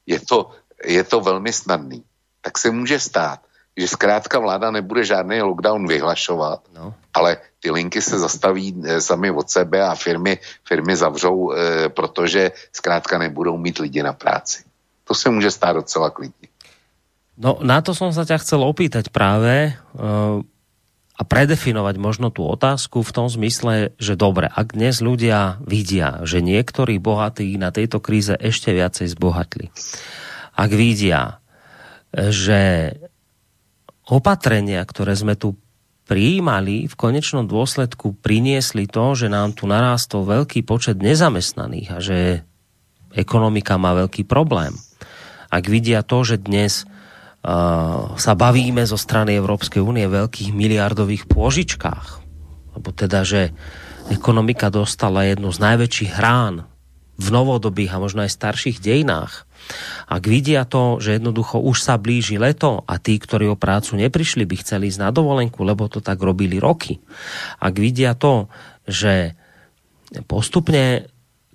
je 0.07 0.21
to, 0.21 0.51
je 0.85 1.05
to 1.05 1.21
velmi 1.21 1.53
snadný, 1.53 2.05
tak 2.41 2.59
se 2.59 2.71
může 2.71 3.01
stát, 3.01 3.41
že 3.77 3.87
zkrátka 3.89 4.39
vláda 4.39 4.71
nebude 4.71 5.05
žádný 5.05 5.43
lockdown 5.43 5.87
vyhlašovat, 5.87 6.61
no. 6.75 6.95
ale 7.15 7.37
ty 7.61 7.71
linky 7.71 8.03
se 8.03 8.19
zastaví 8.19 8.75
e, 8.85 9.01
sami 9.01 9.31
od 9.31 9.51
sebe 9.51 9.83
a 9.83 9.95
firmy, 9.95 10.39
firmy 10.65 10.97
zavřou, 10.97 11.53
e, 11.53 11.89
protože 11.89 12.53
zkrátka 12.73 13.19
nebudou 13.19 13.57
mít 13.57 13.79
lidi 13.79 14.03
na 14.03 14.13
práci. 14.13 14.65
To 15.05 15.15
se 15.15 15.31
může 15.31 15.51
stát 15.51 15.73
docela 15.73 16.11
klidně. 16.11 16.49
No 17.41 17.57
na 17.65 17.81
to 17.81 17.97
som 17.97 18.13
sa 18.13 18.29
ťa 18.29 18.37
chcel 18.45 18.61
opýtať 18.61 19.09
práve 19.09 19.73
uh, 19.73 20.45
a 21.17 21.23
predefinovať 21.25 21.97
možno 21.97 22.29
tú 22.29 22.45
otázku 22.45 23.01
v 23.01 23.15
tom 23.17 23.33
zmysle, 23.33 23.97
že 23.97 24.13
dobre, 24.13 24.53
ak 24.53 24.77
dnes 24.77 25.01
ľudia 25.01 25.57
vidia, 25.65 26.21
že 26.29 26.45
niektorí 26.45 27.01
bohatí 27.01 27.57
na 27.57 27.73
tejto 27.73 28.05
kríze 28.05 28.37
ešte 28.37 28.77
viacej 28.77 29.09
zbohatli, 29.17 29.73
ak 30.53 30.71
vidia, 30.73 31.41
že 32.13 32.93
opatrenia, 34.11 34.83
ktoré 34.83 35.15
sme 35.15 35.39
tu 35.39 35.55
prijímali, 36.11 36.91
v 36.91 36.95
konečnom 36.99 37.47
dôsledku 37.47 38.19
priniesli 38.19 38.91
to, 38.91 39.15
že 39.15 39.31
nám 39.31 39.55
tu 39.55 39.71
narástol 39.71 40.27
veľký 40.27 40.67
počet 40.67 40.99
nezamestnaných 40.99 41.89
a 41.95 41.99
že 42.03 42.19
ekonomika 43.15 43.79
má 43.79 43.95
veľký 43.95 44.27
problém. 44.27 44.75
Ak 45.51 45.71
vidia 45.71 46.03
to, 46.03 46.27
že 46.27 46.43
dnes 46.43 46.83
uh, 46.83 48.15
sa 48.19 48.33
bavíme 48.35 48.83
zo 48.83 48.99
strany 48.99 49.39
Európskej 49.39 49.79
únie 49.79 50.11
veľkých 50.11 50.51
miliardových 50.51 51.31
pôžičkách, 51.31 52.07
alebo 52.75 52.91
teda, 52.91 53.23
že 53.23 53.55
ekonomika 54.11 54.71
dostala 54.75 55.31
jednu 55.31 55.55
z 55.55 55.59
najväčších 55.63 56.13
hrán 56.19 56.67
v 57.19 57.27
novodobých 57.31 57.95
a 57.95 58.03
možno 58.03 58.27
aj 58.27 58.35
starších 58.35 58.83
dejinách, 58.83 59.47
ak 60.11 60.23
vidia 60.27 60.67
to, 60.67 60.99
že 60.99 61.19
jednoducho 61.21 61.63
už 61.63 61.83
sa 61.83 61.95
blíži 61.97 62.37
leto 62.37 62.83
a 62.85 62.99
tí, 62.99 63.17
ktorí 63.17 63.51
o 63.53 63.61
prácu 63.61 63.97
neprišli, 64.01 64.45
by 64.45 64.57
chceli 64.61 64.91
ísť 64.91 65.01
na 65.01 65.11
dovolenku, 65.15 65.63
lebo 65.63 65.87
to 65.87 66.03
tak 66.03 66.19
robili 66.19 66.59
roky. 66.59 66.99
Ak 67.63 67.79
vidia 67.79 68.19
to, 68.19 68.51
že 68.89 69.39
postupne 70.27 71.07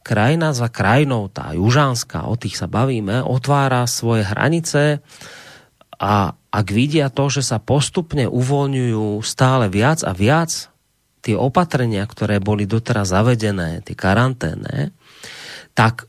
krajina 0.05 0.53
za 0.53 0.69
krajinou, 0.69 1.27
tá 1.33 1.51
južánska, 1.57 2.29
o 2.29 2.37
tých 2.37 2.61
sa 2.61 2.69
bavíme, 2.69 3.25
otvára 3.25 3.89
svoje 3.89 4.21
hranice 4.23 5.01
a 5.97 6.37
ak 6.55 6.67
vidia 6.71 7.11
to, 7.11 7.27
že 7.27 7.43
sa 7.43 7.57
postupne 7.59 8.29
uvoľňujú 8.29 9.19
stále 9.25 9.67
viac 9.67 10.05
a 10.07 10.15
viac 10.15 10.71
tie 11.25 11.33
opatrenia, 11.33 12.05
ktoré 12.05 12.37
boli 12.37 12.69
doteraz 12.69 13.09
zavedené, 13.09 13.81
tie 13.81 13.97
karanténe, 13.97 14.93
tak 15.73 16.05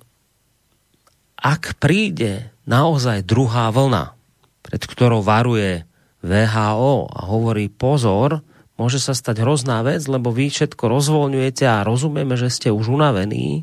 ak 1.47 1.79
príde 1.79 2.51
naozaj 2.67 3.23
druhá 3.23 3.71
vlna, 3.71 4.19
pred 4.67 4.83
ktorou 4.83 5.23
varuje 5.23 5.87
VHO 6.27 7.07
a 7.07 7.21
hovorí 7.31 7.71
pozor, 7.71 8.43
môže 8.75 8.99
sa 8.99 9.15
stať 9.15 9.47
hrozná 9.47 9.87
vec, 9.87 10.03
lebo 10.11 10.35
vy 10.35 10.51
všetko 10.51 10.91
rozvoľňujete 10.91 11.65
a 11.71 11.87
rozumieme, 11.87 12.35
že 12.35 12.51
ste 12.51 12.75
už 12.75 12.91
unavení. 12.91 13.63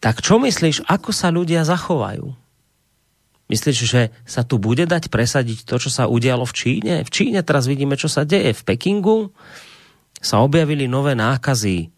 Tak 0.00 0.24
čo 0.24 0.40
myslíš, 0.40 0.88
ako 0.88 1.12
sa 1.12 1.28
ľudia 1.28 1.68
zachovajú? 1.68 2.32
Myslíš, 3.52 3.78
že 3.84 4.12
sa 4.24 4.44
tu 4.44 4.56
bude 4.56 4.88
dať 4.88 5.12
presadiť 5.12 5.68
to, 5.68 5.76
čo 5.76 5.92
sa 5.92 6.08
udialo 6.08 6.48
v 6.48 6.56
Číne? 6.56 6.94
V 7.04 7.10
Číne 7.12 7.40
teraz 7.44 7.68
vidíme, 7.68 8.00
čo 8.00 8.08
sa 8.08 8.24
deje. 8.24 8.56
V 8.56 8.64
Pekingu 8.64 9.32
sa 10.20 10.40
objavili 10.40 10.88
nové 10.88 11.12
nákazy 11.16 11.88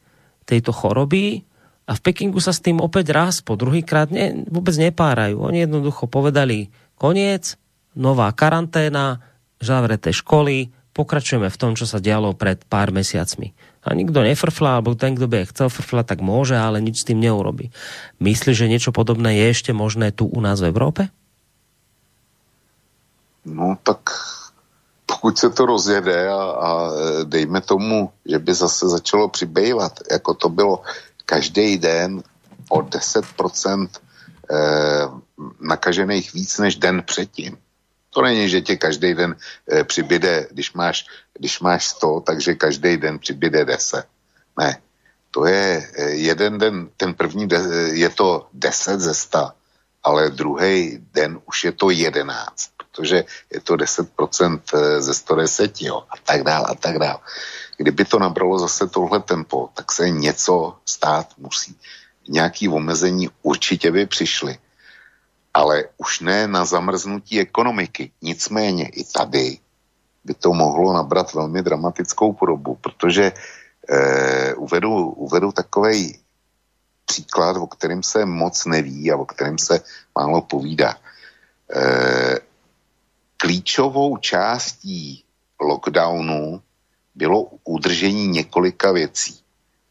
tejto 0.46 0.74
choroby 0.74 1.46
a 1.90 1.98
v 1.98 2.04
Pekingu 2.06 2.38
sa 2.38 2.54
s 2.54 2.62
tým 2.62 2.78
opäť 2.78 3.10
raz 3.10 3.42
po 3.42 3.58
druhýkrát 3.58 4.14
ne, 4.14 4.46
vôbec 4.46 4.78
nepárajú. 4.78 5.42
Oni 5.42 5.66
jednoducho 5.66 6.06
povedali 6.06 6.70
koniec, 6.94 7.58
nová 7.98 8.30
karanténa, 8.30 9.18
zavreté 9.58 10.14
školy, 10.14 10.70
pokračujeme 10.94 11.50
v 11.50 11.58
tom, 11.58 11.74
čo 11.74 11.90
sa 11.90 11.98
dialo 11.98 12.38
pred 12.38 12.62
pár 12.70 12.94
mesiacmi. 12.94 13.50
A 13.82 13.98
nikto 13.98 14.22
nefrfla, 14.22 14.78
alebo 14.78 14.94
ten, 14.94 15.18
kto 15.18 15.26
by 15.26 15.50
chcel 15.50 15.66
frflať, 15.66 16.14
tak 16.14 16.20
môže, 16.22 16.54
ale 16.54 16.78
nič 16.78 17.02
s 17.02 17.08
tým 17.10 17.18
neurobi. 17.18 17.74
Myslíš, 18.22 18.54
že 18.54 18.70
niečo 18.70 18.94
podobné 18.94 19.42
je 19.42 19.46
ešte 19.50 19.72
možné 19.74 20.14
tu 20.14 20.30
u 20.30 20.38
nás 20.38 20.62
v 20.62 20.70
Európe? 20.70 21.10
No 23.42 23.74
tak 23.82 24.14
pokud 25.10 25.38
se 25.38 25.50
to 25.50 25.66
rozjede 25.66 26.28
a, 26.28 26.38
a 26.38 26.70
dejme 27.24 27.60
tomu, 27.60 28.14
že 28.22 28.38
by 28.38 28.52
zase 28.54 28.88
začalo 28.88 29.28
přibývat, 29.28 30.00
jako 30.10 30.34
to 30.34 30.48
bylo 30.48 30.82
každý 31.30 31.78
den 31.78 32.22
o 32.68 32.82
10% 32.82 33.22
eh, 33.86 35.06
nakažených 35.60 36.34
víc 36.34 36.58
než 36.58 36.76
den 36.76 37.02
předtím. 37.06 37.54
To 38.10 38.22
není, 38.22 38.48
že 38.50 38.60
tě 38.60 38.76
každý 38.76 39.14
den 39.14 39.36
eh, 39.70 39.84
přibyde, 39.84 40.50
když 40.50 40.72
máš, 40.72 41.06
když 41.38 41.60
máš 41.60 41.86
100, 41.86 42.20
takže 42.26 42.54
každý 42.54 42.96
den 42.96 43.18
přibyde 43.18 43.64
10. 43.64 44.04
Ne, 44.58 44.82
to 45.30 45.46
je 45.46 45.86
eh, 45.94 46.10
jeden 46.10 46.58
den, 46.58 46.90
ten 46.96 47.14
první 47.14 47.46
de, 47.46 47.58
je 47.94 48.10
to 48.10 48.50
10 48.52 49.00
ze 49.00 49.14
100, 49.14 49.50
ale 50.02 50.30
druhý 50.34 50.98
den 51.14 51.38
už 51.46 51.64
je 51.64 51.72
to 51.72 51.90
11, 51.90 52.74
protože 52.74 53.24
je 53.54 53.60
to 53.60 53.74
10% 53.74 54.60
ze 54.98 55.14
110, 55.14 55.82
jo, 55.82 56.02
a 56.10 56.18
tak 56.26 56.42
dál, 56.42 56.66
a 56.66 56.74
tak 56.74 56.98
dál. 56.98 57.20
Kdyby 57.80 58.04
to 58.04 58.18
nabralo 58.18 58.58
zase 58.58 58.86
tohle 58.86 59.20
tempo, 59.20 59.68
tak 59.74 59.92
se 59.92 60.10
něco 60.10 60.76
stát 60.84 61.32
musí. 61.38 61.76
Nějaký 62.28 62.68
omezení 62.68 63.28
určitě 63.42 63.90
by 63.90 64.06
přišly, 64.06 64.58
ale 65.54 65.84
už 65.96 66.20
ne 66.20 66.48
na 66.48 66.64
zamrznutí 66.64 67.40
ekonomiky. 67.40 68.12
Nicméně 68.22 68.88
i 68.88 69.04
tady 69.04 69.58
by 70.24 70.34
to 70.34 70.52
mohlo 70.52 70.92
nabrat 70.92 71.32
velmi 71.32 71.62
dramatickou 71.62 72.32
podobu, 72.32 72.76
protože 72.80 73.32
eh, 73.88 74.54
uvedu, 74.54 75.10
uvedu 75.10 75.52
takový 75.52 76.18
příklad, 77.04 77.56
o 77.56 77.66
kterém 77.66 78.02
se 78.02 78.26
moc 78.26 78.64
neví 78.66 79.12
a 79.12 79.16
o 79.16 79.24
kterém 79.24 79.58
se 79.58 79.80
málo 80.18 80.40
povídá. 80.40 80.96
Eh, 81.74 82.38
klíčovou 83.36 84.16
částí 84.16 85.24
lockdownu 85.60 86.62
bylo 87.14 87.48
udržení 87.64 88.28
několika 88.28 88.92
věcí. 88.92 89.40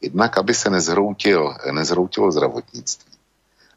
Jednak, 0.00 0.38
aby 0.38 0.54
se 0.54 0.70
nezhroutil, 0.70 1.54
nezhroutilo 1.72 2.32
zdravotnictví, 2.32 3.12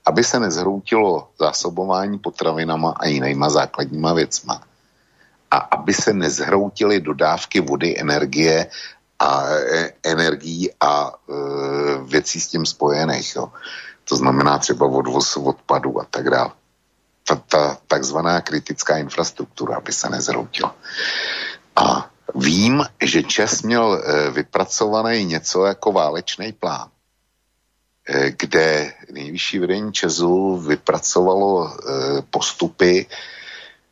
aby 0.06 0.24
se 0.24 0.40
nezhroutilo 0.40 1.30
zásobování 1.40 2.20
potravinama 2.20 2.92
a 2.92 3.08
jinýma 3.08 3.50
základníma 3.50 4.14
věcma 4.14 4.64
a 5.52 5.58
aby 5.58 5.94
se 5.94 6.14
nezhroutily 6.14 7.00
dodávky 7.02 7.60
vody, 7.60 8.00
energie 8.00 8.68
a 9.20 9.46
e, 9.50 9.94
energií 10.04 10.70
a 10.82 11.12
e, 11.12 11.34
věcí 12.04 12.42
s 12.42 12.48
tím 12.48 12.66
spojených. 12.66 13.36
Jo. 13.36 13.52
To 14.04 14.16
znamená 14.16 14.58
třeba 14.58 14.86
odvoz 14.86 15.38
odpadu 15.38 16.02
a 16.02 16.06
tak 16.10 16.30
dále. 16.30 16.52
Ta, 17.28 17.36
ta 17.36 17.78
takzvaná 17.88 18.42
kritická 18.42 18.98
infrastruktura, 18.98 19.78
aby 19.78 19.94
se 19.94 20.10
nezhroutila. 20.10 20.76
A 21.76 22.10
Vím, 22.36 22.84
že 23.02 23.24
Čes 23.24 23.62
měl 23.62 24.04
eh, 24.04 24.30
vypracovaný 24.32 25.26
něco 25.26 25.66
jako 25.66 25.92
válečný 25.92 26.54
plán, 26.54 26.90
eh, 28.08 28.32
kde 28.32 28.94
nejvyšší 29.12 29.60
vedení 29.60 29.94
Česu 29.94 30.58
vypracovalo 30.58 31.68
eh, 31.68 32.22
postupy, 32.30 33.06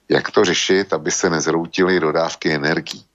jak 0.09 0.31
to 0.31 0.45
řešit, 0.45 0.93
aby 0.93 1.11
se 1.11 1.29
nezroutily 1.29 1.99
dodávky 1.99 2.53
energií, 2.53 3.05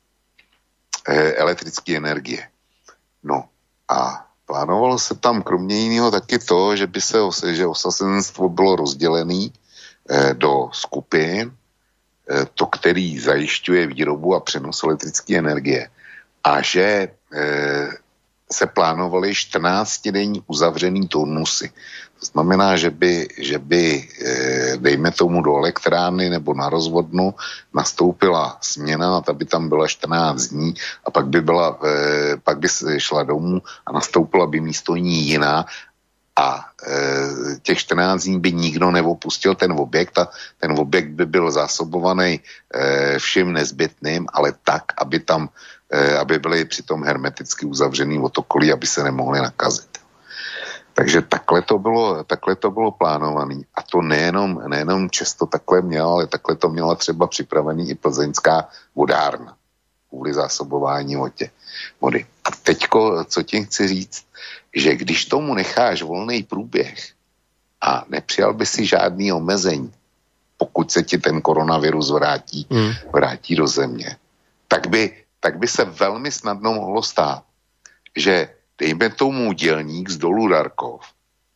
elektrické 1.37 1.97
energie. 1.97 2.49
No 3.23 3.45
a 3.89 4.27
plánovalo 4.47 4.99
se 4.99 5.15
tam 5.15 5.43
kromě 5.43 5.77
jiného 5.77 6.11
taky 6.11 6.39
to, 6.39 6.77
že 6.77 6.87
by 6.87 7.01
se, 7.01 7.19
že 7.55 7.67
osazenstvo 7.67 8.49
bylo 8.49 8.77
rozdělené 8.77 9.49
do 10.33 10.71
skupin, 10.73 11.57
to, 12.55 12.67
který 12.67 13.19
zajišťuje 13.19 13.87
výrobu 13.87 14.35
a 14.35 14.41
přenos 14.41 14.83
elektrické 14.83 15.39
energie. 15.39 15.89
A 16.45 16.63
že 16.63 17.09
eh, 17.35 17.89
se 18.53 18.67
plánovaly 18.67 19.31
14-denní 19.33 20.43
uzavřený 20.47 21.09
turnusy. 21.09 21.73
To 22.21 22.27
znamená, 22.27 22.77
že 22.77 22.91
by, 22.91 23.29
že 23.39 23.59
by 23.59 24.09
eh, 24.09 24.77
dejme 24.77 25.11
tomu 25.11 25.43
do 25.43 25.57
elektrárny 25.57 26.31
nebo 26.31 26.55
na 26.55 26.69
rozvodnu 26.69 27.35
nastoupila 27.75 28.59
směna 28.61 29.17
a 29.17 29.21
ta 29.21 29.33
by 29.33 29.45
tam 29.45 29.69
byla 29.69 29.87
14 29.87 30.47
dní 30.47 30.75
a 31.05 31.11
pak 31.11 31.27
by, 31.27 31.41
byla, 31.41 31.79
pak 32.43 32.59
by 32.59 32.69
šla 32.99 33.23
domů 33.23 33.63
a 33.87 33.93
nastoupila 33.93 34.47
by 34.47 34.61
místo 34.61 34.97
ní 34.97 35.29
jiná 35.29 35.67
a 36.37 36.65
e, 36.87 37.61
těch 37.63 37.79
14 37.79 38.23
dní 38.23 38.41
by 38.41 38.53
nikdo 38.53 38.91
neopustil 38.91 39.55
ten 39.55 39.73
objekt 39.73 40.19
a 40.19 40.29
ten 40.61 40.73
objekt 40.73 41.11
by 41.11 41.27
byl 41.27 41.51
zásobovaný 41.51 42.41
e, 42.41 43.19
vším 43.19 43.53
nezbytným, 43.53 44.27
ale 44.33 44.53
tak, 44.65 44.93
aby 45.01 45.21
tam, 45.21 45.49
e, 45.91 46.19
aby 46.19 46.39
byly 46.39 46.65
přitom 46.65 47.05
hermeticky 47.05 47.67
uzavřený 47.67 48.19
otokolí, 48.19 48.73
aby 48.73 48.87
se 48.87 49.03
nemohli 49.05 49.41
nakazit. 49.41 49.99
Takže 50.95 51.23
takhle 51.23 51.63
to 51.63 51.79
bylo, 51.79 52.25
takhle 52.25 52.57
to 52.57 52.71
bylo 52.71 52.91
plánované. 52.91 53.61
A 53.75 53.83
to 53.83 54.03
nejenom, 54.03 54.63
nejenom 54.69 55.11
často 55.11 55.47
takhle 55.47 55.83
měla, 55.83 56.13
ale 56.13 56.27
takhle 56.27 56.57
to 56.57 56.69
měla 56.69 56.95
třeba 56.95 57.27
připravený 57.27 57.91
i 57.91 57.95
plzeňská 57.95 58.69
vodárna 58.95 59.57
kvůli 60.09 60.35
zásobování 60.35 61.17
vodě, 61.17 61.51
vody. 62.01 62.27
A 62.45 62.51
teďko, 62.51 63.25
co 63.25 63.43
tím 63.43 63.65
chci 63.65 63.89
říct, 63.89 64.27
že 64.75 64.97
když 64.97 65.25
tomu 65.25 65.55
necháš 65.55 66.03
volný 66.03 66.43
průběh 66.43 67.13
a 67.81 68.05
nepřijal 68.09 68.55
by 68.55 68.67
si 68.67 68.87
žádný 68.87 69.33
omezení, 69.33 69.93
pokud 70.57 70.91
se 70.91 71.03
ti 71.03 71.19
ten 71.19 71.41
koronavirus 71.41 72.11
vrátí, 72.11 72.67
hmm. 72.71 72.93
vrátí 73.13 73.57
do 73.57 73.67
země, 73.67 74.17
tak 74.69 74.87
by, 74.87 75.25
tak 75.41 75.59
by 75.59 75.69
se 75.69 75.85
velmi 75.85 76.33
snadno 76.33 76.75
mohlo 76.75 77.03
stát, 77.03 77.45
že 78.17 78.49
dejme 78.79 79.11
tomu 79.11 79.53
dělník 79.53 80.09
z 80.09 80.17
dolu 80.17 80.49
Darkov 80.49 81.01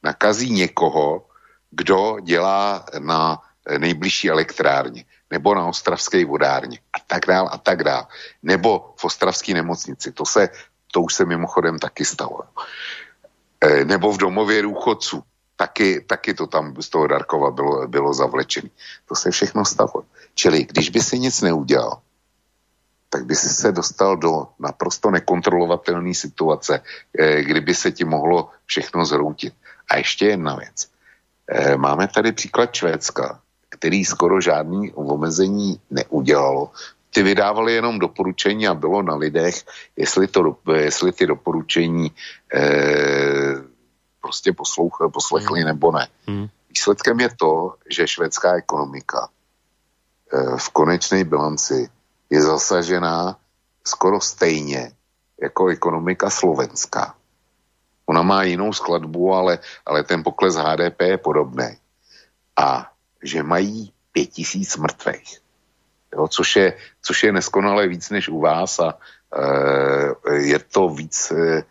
nakazí 0.02 0.50
někoho, 0.52 1.26
kdo 1.70 2.16
dělá 2.20 2.84
na 2.98 3.42
nejbližší 3.78 4.30
elektrárně 4.30 5.04
nebo 5.30 5.54
na 5.54 5.66
ostravské 5.66 6.24
vodárně 6.24 6.78
a 6.92 6.98
tak 7.06 7.26
dál 7.26 7.48
a 7.52 7.58
tak 7.58 7.84
dál. 7.84 8.06
Nebo 8.42 8.94
v 8.96 9.04
ostravské 9.04 9.54
nemocnici. 9.54 10.12
To 10.12 10.26
se, 10.26 10.48
to 10.92 11.00
už 11.00 11.14
se 11.14 11.24
mimochodem 11.24 11.78
taky 11.78 12.04
stalo. 12.04 12.42
E, 13.60 13.84
nebo 13.84 14.12
v 14.12 14.18
domově 14.18 14.62
důchodců. 14.62 15.22
Taky, 15.56 16.00
taky 16.00 16.34
to 16.34 16.46
tam 16.46 16.82
z 16.82 16.88
toho 16.88 17.06
Darkova 17.06 17.50
bylo, 17.50 17.88
bylo 17.88 18.14
zavlečené. 18.14 18.70
To 19.08 19.14
se 19.14 19.30
všechno 19.30 19.64
stalo. 19.64 20.04
Čili 20.34 20.64
když 20.64 20.90
by 20.90 21.00
si 21.00 21.18
nic 21.18 21.40
neudělal, 21.42 22.00
tak 23.10 23.26
by 23.26 23.34
si 23.36 23.48
se 23.48 23.72
dostal 23.72 24.16
do 24.16 24.46
naprosto 24.58 25.10
nekontrolovatelné 25.10 26.14
situace, 26.14 26.82
e, 27.18 27.42
kdyby 27.42 27.74
se 27.74 27.92
ti 27.92 28.04
mohlo 28.04 28.50
všechno 28.66 29.04
zhroutit. 29.06 29.54
A 29.90 29.96
ještě 29.96 30.26
jedna 30.26 30.56
věc. 30.56 30.90
E, 31.48 31.76
máme 31.76 32.08
tady 32.08 32.32
příklad 32.32 32.74
Švédska, 32.74 33.40
který 33.80 34.04
skoro 34.04 34.40
žádný 34.40 34.92
omezení 34.92 35.80
neudělalo. 35.90 36.70
Ty 37.10 37.22
vydávali 37.22 37.74
jenom 37.74 37.98
doporučení 37.98 38.68
a 38.68 38.74
bylo 38.74 39.02
na 39.02 39.16
lidech, 39.16 39.64
jestli, 39.96 40.28
to, 40.28 40.56
jestli 40.74 41.12
ty 41.12 41.26
doporučení 41.26 42.12
eh, 42.54 43.54
prostě 44.20 44.52
poslouch, 44.52 45.00
poslechli 45.12 45.60
hmm. 45.60 45.68
nebo 45.68 45.92
ne. 45.92 46.08
Hmm. 46.28 46.46
Výsledkem 46.68 47.20
je 47.20 47.30
to, 47.36 47.74
že 47.90 48.08
švédská 48.08 48.54
ekonomika 48.54 49.28
eh, 50.32 50.56
v 50.56 50.68
konečné 50.70 51.24
bilanci 51.24 51.88
je 52.30 52.42
zasažená 52.42 53.36
skoro 53.84 54.20
stejně 54.20 54.92
jako 55.42 55.68
ekonomika 55.68 56.30
slovenská. 56.30 57.14
Ona 58.06 58.22
má 58.22 58.42
jinou 58.42 58.72
skladbu, 58.72 59.34
ale, 59.34 59.58
ale 59.86 60.04
ten 60.04 60.22
pokles 60.22 60.54
HDP 60.54 61.00
je 61.00 61.18
podobný. 61.18 61.78
A 62.60 62.89
že 63.22 63.42
mají 63.42 63.92
pět 64.12 64.26
tisíc 64.26 64.76
mrtvých. 64.76 65.40
Jo, 66.12 66.28
což, 66.28 66.56
je, 66.56 66.76
což 67.02 67.22
je 67.22 67.32
neskonale 67.32 67.88
víc 67.88 68.10
než 68.10 68.28
u 68.28 68.40
vás 68.40 68.78
a 68.78 68.98
e, 68.98 70.34
je 70.34 70.58
to 70.58 70.88
víc 70.88 71.30
e, 71.30 71.64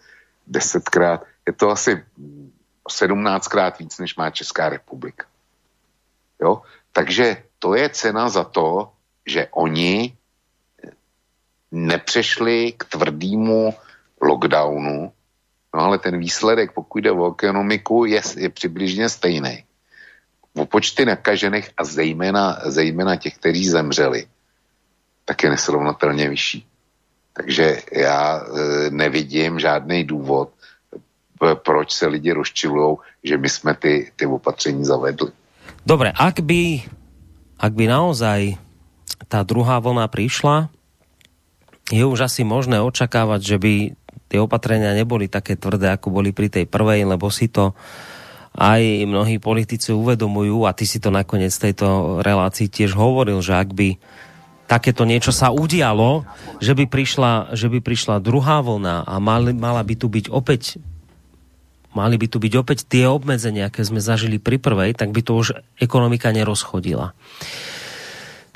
desetkrát, 0.48 1.26
je 1.48 1.54
to 1.54 1.70
asi 1.70 2.04
sedmnáctkrát 2.90 3.80
víc, 3.80 4.00
než 4.00 4.16
má 4.16 4.30
Česká 4.30 4.70
republika. 4.70 5.26
Jo? 6.42 6.62
Takže 6.92 7.44
to 7.60 7.76
je 7.76 7.90
cena 7.90 8.30
za 8.30 8.44
to, 8.44 8.92
že 9.26 9.48
oni 9.52 10.18
nepřešli 11.72 12.74
k 12.78 12.84
tvrdému 12.86 13.74
lockdownu, 14.22 15.14
no 15.76 15.80
ale 15.80 16.00
ten 16.00 16.20
výsledek, 16.20 16.72
pokud 16.72 17.04
jde 17.04 17.12
o 17.12 17.32
ekonomiku, 17.32 18.06
je, 18.06 18.22
je 18.38 18.50
přibližně 18.50 19.10
stejný 19.10 19.69
o 20.58 20.66
počty 20.66 21.06
nakažených 21.06 21.70
a 21.78 21.84
zejména, 21.84 22.60
zejména 22.66 23.16
těch, 23.16 23.38
kteří 23.38 23.70
zemřeli, 23.70 24.26
tak 25.26 25.44
je 25.44 25.50
nesrovnatelně 25.50 26.30
vyšší. 26.30 26.66
Takže 27.34 27.82
já 27.92 28.42
e, 28.42 28.44
nevidím 28.90 29.60
žádný 29.60 30.04
důvod, 30.04 30.50
proč 31.54 31.92
se 31.92 32.08
lidi 32.08 32.32
rozčilují, 32.32 32.98
že 33.24 33.38
my 33.38 33.50
jsme 33.50 33.74
ty, 33.76 34.12
ty 34.16 34.26
opatření 34.26 34.86
zavedli. 34.86 35.32
Dobre, 35.88 36.12
ak 36.12 36.44
by, 36.44 36.84
ak 37.56 37.72
by 37.72 37.86
naozaj 37.88 38.60
tá 39.32 39.48
druhá 39.48 39.80
vlna 39.80 40.12
prišla, 40.12 40.68
je 41.90 42.04
už 42.04 42.28
asi 42.28 42.44
možné 42.44 42.84
očakávať, 42.84 43.42
že 43.42 43.58
by 43.58 43.74
tie 44.30 44.40
opatrenia 44.44 44.94
neboli 44.94 45.32
také 45.32 45.56
tvrdé, 45.58 45.90
ako 45.90 46.14
boli 46.14 46.36
pri 46.36 46.52
tej 46.52 46.66
prvej, 46.70 47.08
lebo 47.08 47.32
si 47.34 47.50
to 47.50 47.74
aj 48.56 49.06
mnohí 49.06 49.38
politici 49.38 49.94
uvedomujú, 49.94 50.66
a 50.66 50.74
ty 50.74 50.90
si 50.90 50.98
to 50.98 51.14
nakoniec 51.14 51.54
tejto 51.54 52.20
relácii 52.26 52.68
tiež 52.68 52.98
hovoril, 52.98 53.40
že 53.40 53.56
ak 53.56 53.70
by 53.72 53.96
takéto 54.70 55.02
niečo 55.02 55.34
sa 55.34 55.50
udialo, 55.50 56.30
že 56.62 56.78
by 56.78 56.86
prišla, 56.86 57.58
že 57.58 57.74
by 57.74 57.82
prišla 57.82 58.22
druhá 58.22 58.62
vlna 58.62 59.02
a 59.06 59.16
mali, 59.18 59.54
mala 59.58 59.82
by 59.82 59.96
tu 59.98 60.06
byť 60.06 60.30
opäť 60.30 60.78
mali 61.90 62.22
by 62.22 62.28
tu 62.30 62.38
byť 62.38 62.54
opäť 62.54 62.86
tie 62.86 63.10
obmedzenia, 63.10 63.66
aké 63.66 63.82
sme 63.82 63.98
zažili 63.98 64.38
pri 64.38 64.62
prvej, 64.62 64.94
tak 64.94 65.10
by 65.10 65.26
to 65.26 65.34
už 65.34 65.58
ekonomika 65.82 66.30
nerozchodila. 66.30 67.18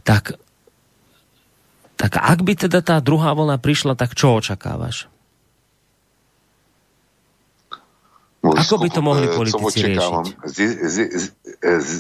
Tak, 0.05 0.37
tak 1.97 2.11
ak 2.13 2.39
by 2.45 2.53
teda 2.53 2.85
tá 2.85 3.01
druhá 3.01 3.33
vlna 3.33 3.57
prišla, 3.57 3.97
tak 3.97 4.13
čo 4.13 4.37
očakávaš? 4.37 5.09
Ako 8.43 8.75
by 8.75 8.89
to 8.91 8.99
mohli 8.99 9.31
eh, 9.31 9.31
politici 9.31 9.95
riešiť? 9.95 10.43
Z, 10.43 10.57
z, 10.83 10.95
z, 11.15 11.25
z, 11.79 11.91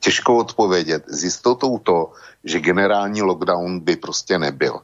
těžko 0.00 0.36
odpovědět. 0.36 1.04
S 1.12 1.24
jistotou 1.24 1.78
to, 1.78 2.16
že 2.44 2.60
generální 2.60 3.22
lockdown 3.22 3.80
by 3.80 3.96
prostě 3.96 4.38
nebyl. 4.38 4.80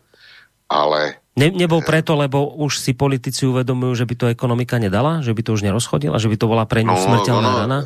Ale... 0.68 1.14
Ne, 1.36 1.52
nebol 1.52 1.84
preto, 1.84 2.16
lebo 2.16 2.48
už 2.64 2.80
si 2.80 2.96
politici 2.96 3.44
uvedomujú, 3.44 3.92
že 3.92 4.08
by 4.08 4.14
to 4.16 4.26
ekonomika 4.32 4.80
nedala? 4.80 5.20
Že 5.20 5.36
by 5.36 5.42
to 5.44 5.50
už 5.52 5.62
nerozchodila? 5.68 6.16
Že 6.16 6.32
by 6.32 6.36
to 6.40 6.46
bola 6.48 6.64
pre 6.64 6.80
ňu 6.80 6.96
no, 6.96 7.04
smrteľná 7.04 7.50
no, 7.52 7.58
rana? 7.60 7.78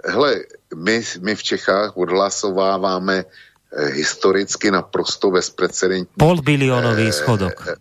Hele, 0.00 0.48
my, 0.72 0.96
my 1.20 1.32
v 1.36 1.42
Čechách 1.44 1.92
odhlasováváme 1.92 3.28
Eh, 3.76 3.98
historicky 3.98 4.70
naprosto 4.70 5.30
bezprecedentní. 5.30 6.16
Pol 6.16 6.40
bilionový 6.40 7.10
eh, 7.10 7.12
schodok. 7.12 7.66
Eh, 7.68 7.74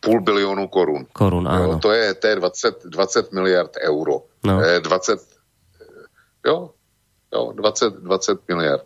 půl 0.00 0.20
bilionu 0.20 0.68
korun. 0.68 1.06
Korun. 1.12 1.46
Jo, 1.46 1.78
to 1.78 1.92
je, 1.92 2.14
to 2.14 2.26
je 2.26 2.36
20, 2.36 2.84
20 2.84 3.32
miliard 3.32 3.72
euro. 3.80 4.28
No. 4.44 4.60
20, 4.80 5.20
jo, 6.46 6.70
jo, 7.34 7.52
20, 7.52 7.94
20 7.94 8.48
miliard. 8.48 8.82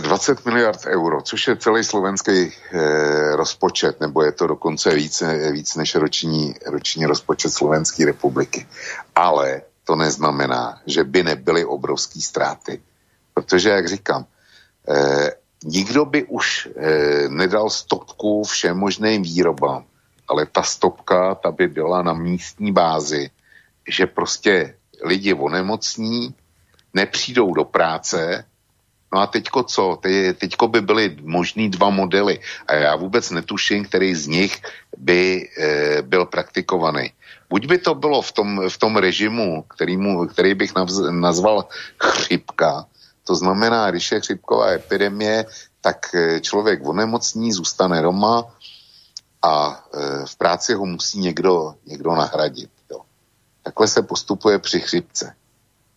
20 0.00 0.44
miliard 0.44 0.86
euro, 0.86 1.22
což 1.22 1.48
je 1.48 1.56
celý 1.56 1.84
slovenský 1.84 2.52
eh, 2.72 3.36
rozpočet, 3.36 4.00
nebo 4.00 4.22
je 4.22 4.32
to 4.32 4.46
dokonce 4.46 4.94
víc, 4.94 5.22
víc 5.52 5.76
než 5.76 5.94
roční, 5.94 6.54
roční 6.66 7.06
rozpočet 7.06 7.50
Slovenské 7.50 8.04
republiky. 8.04 8.68
Ale 9.14 9.62
to 9.84 9.96
neznamená, 9.96 10.80
že 10.86 11.04
by 11.04 11.22
nebyly 11.22 11.64
obrovské 11.64 12.20
ztráty 12.20 12.82
Protože, 13.38 13.70
jak 13.70 13.88
říkám, 13.88 14.26
eh, 14.88 15.30
nikdo 15.64 16.04
by 16.04 16.24
už 16.24 16.68
eh, 16.76 17.28
nedal 17.28 17.70
stopku 17.70 18.44
všem 18.44 18.76
možným 18.76 19.22
výrobám, 19.22 19.84
ale 20.28 20.46
ta 20.46 20.62
stopka, 20.62 21.34
ta 21.34 21.50
by 21.50 21.68
byla 21.68 22.02
na 22.02 22.12
místní 22.12 22.72
bázi, 22.72 23.30
že 23.88 24.06
prostě 24.06 24.74
lidi 25.04 25.34
onemocní, 25.34 26.34
nepřijdou 26.94 27.54
do 27.54 27.64
práce, 27.64 28.44
no 29.12 29.20
a 29.20 29.26
teďko 29.26 29.62
co? 29.62 29.98
Te, 30.02 30.34
teďko 30.34 30.68
by 30.68 30.80
byly 30.80 31.16
možný 31.22 31.68
dva 31.68 31.90
modely 31.90 32.40
a 32.66 32.74
já 32.74 32.96
vůbec 32.96 33.30
netuším, 33.30 33.84
který 33.84 34.14
z 34.14 34.26
nich 34.26 34.62
by 34.96 35.48
e, 35.58 36.02
byl 36.02 36.26
praktikovaný. 36.26 37.12
Buď 37.50 37.66
by 37.66 37.78
to 37.78 37.94
bylo 37.94 38.22
v 38.22 38.32
tom, 38.32 38.68
v 38.68 38.78
tom 38.78 38.96
režimu, 38.96 39.62
kterýmu, 39.62 40.26
který 40.26 40.54
bych 40.54 40.72
nazval 41.10 41.68
chřipka, 41.96 42.86
to 43.28 43.34
znamená, 43.34 43.90
když 43.90 44.12
je 44.12 44.20
chřipková 44.20 44.72
epidemie, 44.72 45.44
tak 45.80 46.14
eh, 46.14 46.40
člověk 46.40 46.80
onemocní, 46.88 47.52
zůstane 47.52 48.02
doma 48.02 48.44
a 49.42 49.84
eh, 49.94 50.26
v 50.26 50.36
práci 50.36 50.74
ho 50.74 50.86
musí 50.86 51.18
někdo, 51.18 51.74
někdo 51.86 52.10
nahradit. 52.10 52.70
Jo. 52.90 53.00
Takhle 53.62 53.88
se 53.88 54.02
postupuje 54.02 54.58
při 54.58 54.80
chřipce. 54.80 55.34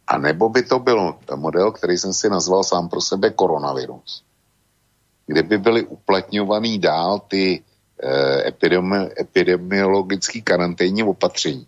A 0.07 0.17
nebo 0.17 0.49
by 0.49 0.63
to 0.63 0.79
byl 0.79 1.15
model, 1.35 1.71
který 1.71 1.97
jsem 1.97 2.13
si 2.13 2.29
nazval 2.29 2.63
sám 2.63 2.89
pro 2.89 3.01
sebe 3.01 3.29
koronavirus, 3.29 4.23
kde 5.27 5.43
by 5.43 5.57
byly 5.57 5.81
uplatňovaný 5.83 6.79
dál 6.79 7.19
ty 7.27 7.63
eh, 8.03 8.47
epidemi, 8.47 8.97
epidemiologické 9.19 10.41
karanténní 10.41 11.03
opatření. 11.03 11.67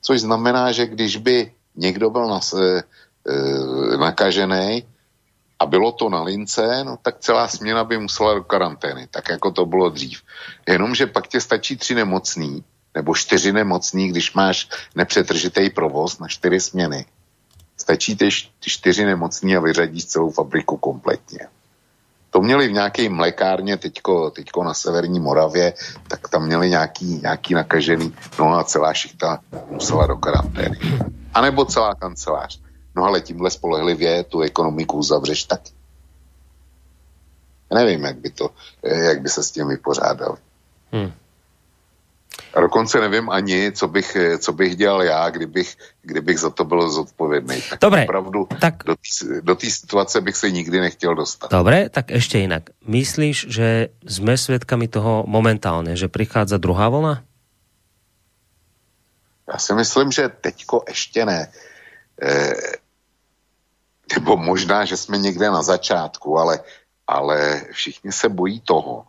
což 0.00 0.20
znamená, 0.20 0.72
že 0.72 0.86
když 0.86 1.16
by 1.16 1.52
někdo 1.76 2.10
byl 2.10 2.28
nas, 2.28 2.52
e, 2.52 2.82
e, 3.28 3.96
nakažený 3.96 4.84
a 5.60 5.66
bylo 5.66 5.92
to 5.92 6.08
na 6.08 6.22
lince, 6.22 6.84
no 6.84 6.96
tak 7.02 7.18
celá 7.18 7.48
směna 7.48 7.84
by 7.84 7.98
musela 7.98 8.34
do 8.34 8.44
karantény, 8.44 9.08
tak 9.10 9.28
jako 9.28 9.50
to 9.50 9.66
bylo 9.66 9.88
dřív. 9.88 10.22
Jenomže 10.68 11.06
pak 11.06 11.28
tě 11.28 11.40
stačí 11.40 11.76
tři 11.76 11.94
nemocný, 11.94 12.64
nebo 12.94 13.14
čtyři 13.14 13.52
nemocný, 13.52 14.08
když 14.08 14.34
máš 14.34 14.68
nepřetržitý 14.94 15.70
provoz 15.70 16.18
na 16.18 16.28
čtyři 16.28 16.60
směny. 16.60 17.06
Stačí 17.76 18.16
ty 18.16 18.28
čtyři 18.60 19.04
nemocní 19.04 19.56
a 19.56 19.60
vyřadíš 19.60 20.04
celou 20.04 20.30
fabriku 20.30 20.76
kompletně. 20.76 21.48
To 22.30 22.40
měli 22.40 22.68
v 22.68 22.72
nějaké 22.72 23.08
mlekárně 23.08 23.76
teďko, 23.76 24.30
teďko 24.30 24.64
na 24.64 24.74
severní 24.74 25.20
Moravě, 25.20 25.74
tak 26.08 26.28
tam 26.28 26.46
měli 26.46 26.70
nějaký, 26.70 27.20
nějaký 27.22 27.54
nakažený, 27.54 28.14
no 28.38 28.58
a 28.58 28.64
celá 28.64 28.94
šichta 28.94 29.40
musela 29.70 30.06
do 30.06 30.16
karantény. 30.16 30.78
A 31.34 31.40
nebo 31.40 31.64
celá 31.64 31.94
kancelář. 31.94 32.60
No 32.96 33.04
ale 33.04 33.20
tímhle 33.20 33.50
spolehlivě 33.50 34.24
tu 34.24 34.40
ekonomiku 34.40 34.96
uzavřeš 34.96 35.44
tak. 35.44 35.60
Já 37.70 37.78
nevím, 37.78 38.04
jak 38.04 38.16
by, 38.16 38.30
to, 38.30 38.50
jak 38.82 39.20
by 39.22 39.28
se 39.28 39.42
s 39.42 39.50
tím 39.50 39.68
vypořádal. 39.68 40.38
Hmm. 40.92 41.12
A 42.54 42.60
dokonce 42.60 43.00
nevím 43.00 43.30
ani, 43.30 43.72
co 43.72 43.88
bych, 43.88 44.16
co 44.38 44.52
bych 44.52 44.76
dělal 44.76 45.02
já, 45.02 45.30
kdybych, 45.30 45.76
kdybych 46.02 46.38
za 46.38 46.50
to 46.50 46.64
byl 46.64 46.90
zodpovědný. 46.90 47.62
Tak 47.70 47.80
Dobre, 47.80 48.02
opravdu 48.02 48.48
tak... 48.60 48.74
do 49.42 49.54
té 49.54 49.70
situace 49.70 50.20
bych 50.20 50.36
se 50.36 50.50
nikdy 50.50 50.80
nechtěl 50.80 51.14
dostat. 51.14 51.50
Dobre, 51.50 51.88
tak 51.88 52.10
ešte 52.10 52.42
inak. 52.42 52.74
Myslíš, 52.86 53.46
že 53.46 53.94
sme 54.02 54.34
svědkami 54.34 54.88
toho 54.90 55.24
momentálně, 55.30 55.94
že 55.94 56.10
prichádza 56.10 56.58
druhá 56.58 56.88
vlna? 56.88 57.22
Já 59.52 59.58
si 59.58 59.74
myslím, 59.74 60.12
že 60.12 60.28
teďko 60.28 60.84
ještě 60.88 61.24
ne. 61.24 61.48
E, 62.22 62.52
nebo 64.14 64.36
možná, 64.36 64.84
že 64.84 64.96
jsme 64.96 65.18
někde 65.18 65.50
na 65.50 65.62
začátku, 65.62 66.38
ale, 66.38 66.60
ale 67.06 67.64
všichni 67.72 68.12
se 68.12 68.28
bojí 68.28 68.60
toho, 68.60 69.06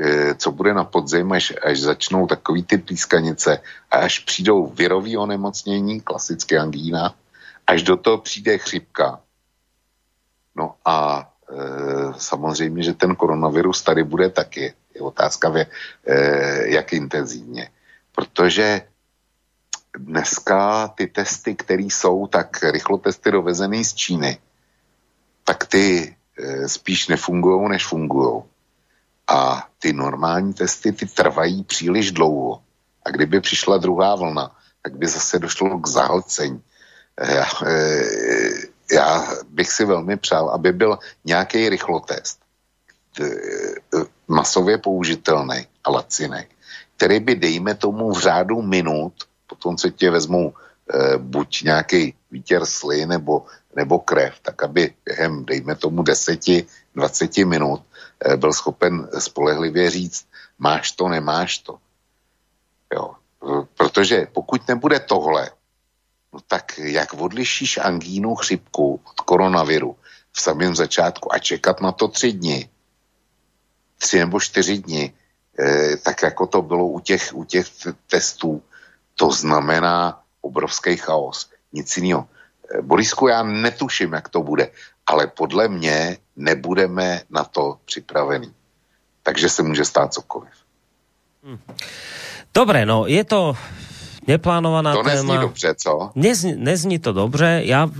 Eh, 0.00 0.34
co 0.34 0.52
bude 0.52 0.74
na 0.74 0.84
podzim, 0.84 1.32
až, 1.32 1.52
až 1.62 1.80
začnou 1.80 2.26
takový 2.26 2.62
ty 2.62 2.78
pískanice 2.78 3.60
a 3.90 3.96
až 3.96 4.18
přijdou 4.18 4.66
virový 4.66 5.16
onemocnění, 5.16 6.00
klasické 6.00 6.58
angína, 6.58 7.14
až 7.66 7.82
do 7.82 7.96
toho 7.96 8.18
přijde 8.18 8.58
chřipka. 8.58 9.20
No 10.56 10.74
a 10.84 11.28
e, 11.50 11.56
samozřejmě, 12.16 12.82
že 12.82 12.94
ten 12.94 13.16
koronavirus 13.16 13.82
tady 13.82 14.04
bude 14.04 14.30
taky. 14.30 14.74
Je 14.94 15.00
otázka, 15.00 15.52
je, 15.56 15.66
e, 16.06 16.16
jak 16.68 16.92
intenzivně. 16.92 17.70
Protože 18.12 18.82
dneska 19.98 20.88
ty 20.88 21.06
testy, 21.06 21.54
které 21.54 21.82
jsou, 21.82 22.26
tak 22.26 22.62
rychlotesty 22.62 23.30
dovezený 23.30 23.84
z 23.84 23.94
Číny, 23.94 24.38
tak 25.44 25.66
ty 25.66 26.16
e, 26.38 26.68
spíš 26.68 27.08
nefungují, 27.08 27.68
než 27.68 27.86
fungují. 27.86 28.42
A 29.28 29.68
ty 29.78 29.92
normální 29.92 30.54
testy, 30.54 30.92
ty 30.92 31.06
trvají 31.06 31.64
příliš 31.64 32.12
dlouho. 32.12 32.62
A 33.04 33.10
kdyby 33.10 33.40
přišla 33.40 33.78
druhá 33.78 34.14
vlna, 34.14 34.56
tak 34.82 34.96
by 34.96 35.06
zase 35.06 35.38
došlo 35.38 35.78
k 35.78 35.88
zahlcení. 35.88 36.62
Já, 37.20 37.46
eh, 37.66 38.52
já 38.92 39.26
bych 39.48 39.70
si 39.70 39.84
velmi 39.84 40.16
přál, 40.16 40.50
aby 40.50 40.72
byl 40.72 40.98
nějaký 41.24 41.68
rychlotest, 41.68 42.40
eh, 43.20 44.04
masově 44.28 44.78
použitelný 44.78 45.66
a 45.84 45.90
laciný, 45.90 46.44
který 46.96 47.20
by, 47.20 47.34
dejme 47.34 47.74
tomu, 47.74 48.12
v 48.12 48.20
řádu 48.20 48.62
minut, 48.62 49.14
potom 49.54 49.76
co 49.76 49.90
tě 49.90 50.10
vezmou 50.10 50.52
eh, 50.52 51.18
buď 51.18 51.62
nějaký 51.62 52.14
výtěr 52.30 52.66
sly 52.66 53.06
nebo, 53.06 53.46
nebo 53.76 53.98
krev, 53.98 54.34
tak 54.42 54.62
aby 54.62 54.94
během, 55.04 55.44
dejme 55.44 55.74
tomu, 55.74 56.02
10-20 56.02 56.66
minut 57.46 57.82
Eh, 58.24 58.36
byl 58.36 58.52
schopen 58.52 59.08
spolehlivě 59.18 59.90
říct, 59.90 60.26
máš 60.58 60.92
to, 60.92 61.08
nemáš 61.08 61.58
to. 61.58 61.78
Jo. 62.94 63.14
Protože 63.76 64.26
pokud 64.32 64.68
nebude 64.68 65.00
tohle, 65.00 65.50
no 66.32 66.40
tak 66.48 66.78
jak 66.78 67.14
odlišíš 67.14 67.78
angínu 67.78 68.34
chřipku 68.34 69.00
od 69.04 69.20
koronaviru 69.20 69.96
v 70.32 70.40
samém 70.40 70.74
začátku 70.74 71.34
a 71.34 71.38
čekat 71.38 71.80
na 71.80 71.92
to 71.92 72.08
tři 72.08 72.32
dny, 72.32 72.70
tři 73.98 74.18
nebo 74.18 74.40
čtyři 74.40 74.78
dny, 74.78 75.12
eh, 75.58 75.96
tak 75.96 76.22
jako 76.22 76.46
to 76.46 76.62
bylo 76.62 76.86
u 76.86 77.00
těch, 77.00 77.30
u 77.34 77.44
těch 77.44 77.66
testů, 78.06 78.62
to 79.14 79.30
znamená 79.30 80.20
obrovský 80.40 80.96
chaos. 80.96 81.50
Nic 81.72 81.96
jiného. 81.96 82.26
Eh, 82.26 82.82
Borisku, 82.82 83.28
já 83.28 83.42
netuším, 83.42 84.12
jak 84.12 84.28
to 84.28 84.42
bude, 84.42 84.70
ale 85.06 85.26
podle 85.26 85.68
mě 85.68 86.18
nebudeme 86.36 87.22
na 87.30 87.44
to 87.44 87.78
připravení. 87.84 88.52
Takže 89.22 89.48
se 89.48 89.62
může 89.62 89.84
stát 89.84 90.12
cokoliv. 90.12 90.52
Hm. 91.44 91.58
Dobre, 92.54 92.86
no 92.86 93.06
je 93.06 93.24
to 93.24 93.56
neplánovaná 94.26 94.94
to 94.94 95.02
téma. 95.02 95.10
To 95.10 95.16
nezní 95.16 95.38
dobře, 95.38 95.74
co? 95.74 96.10
Nezní, 96.14 96.54
nezní 96.56 96.98
to 96.98 97.12
dobře. 97.12 97.62
Ja, 97.64 97.90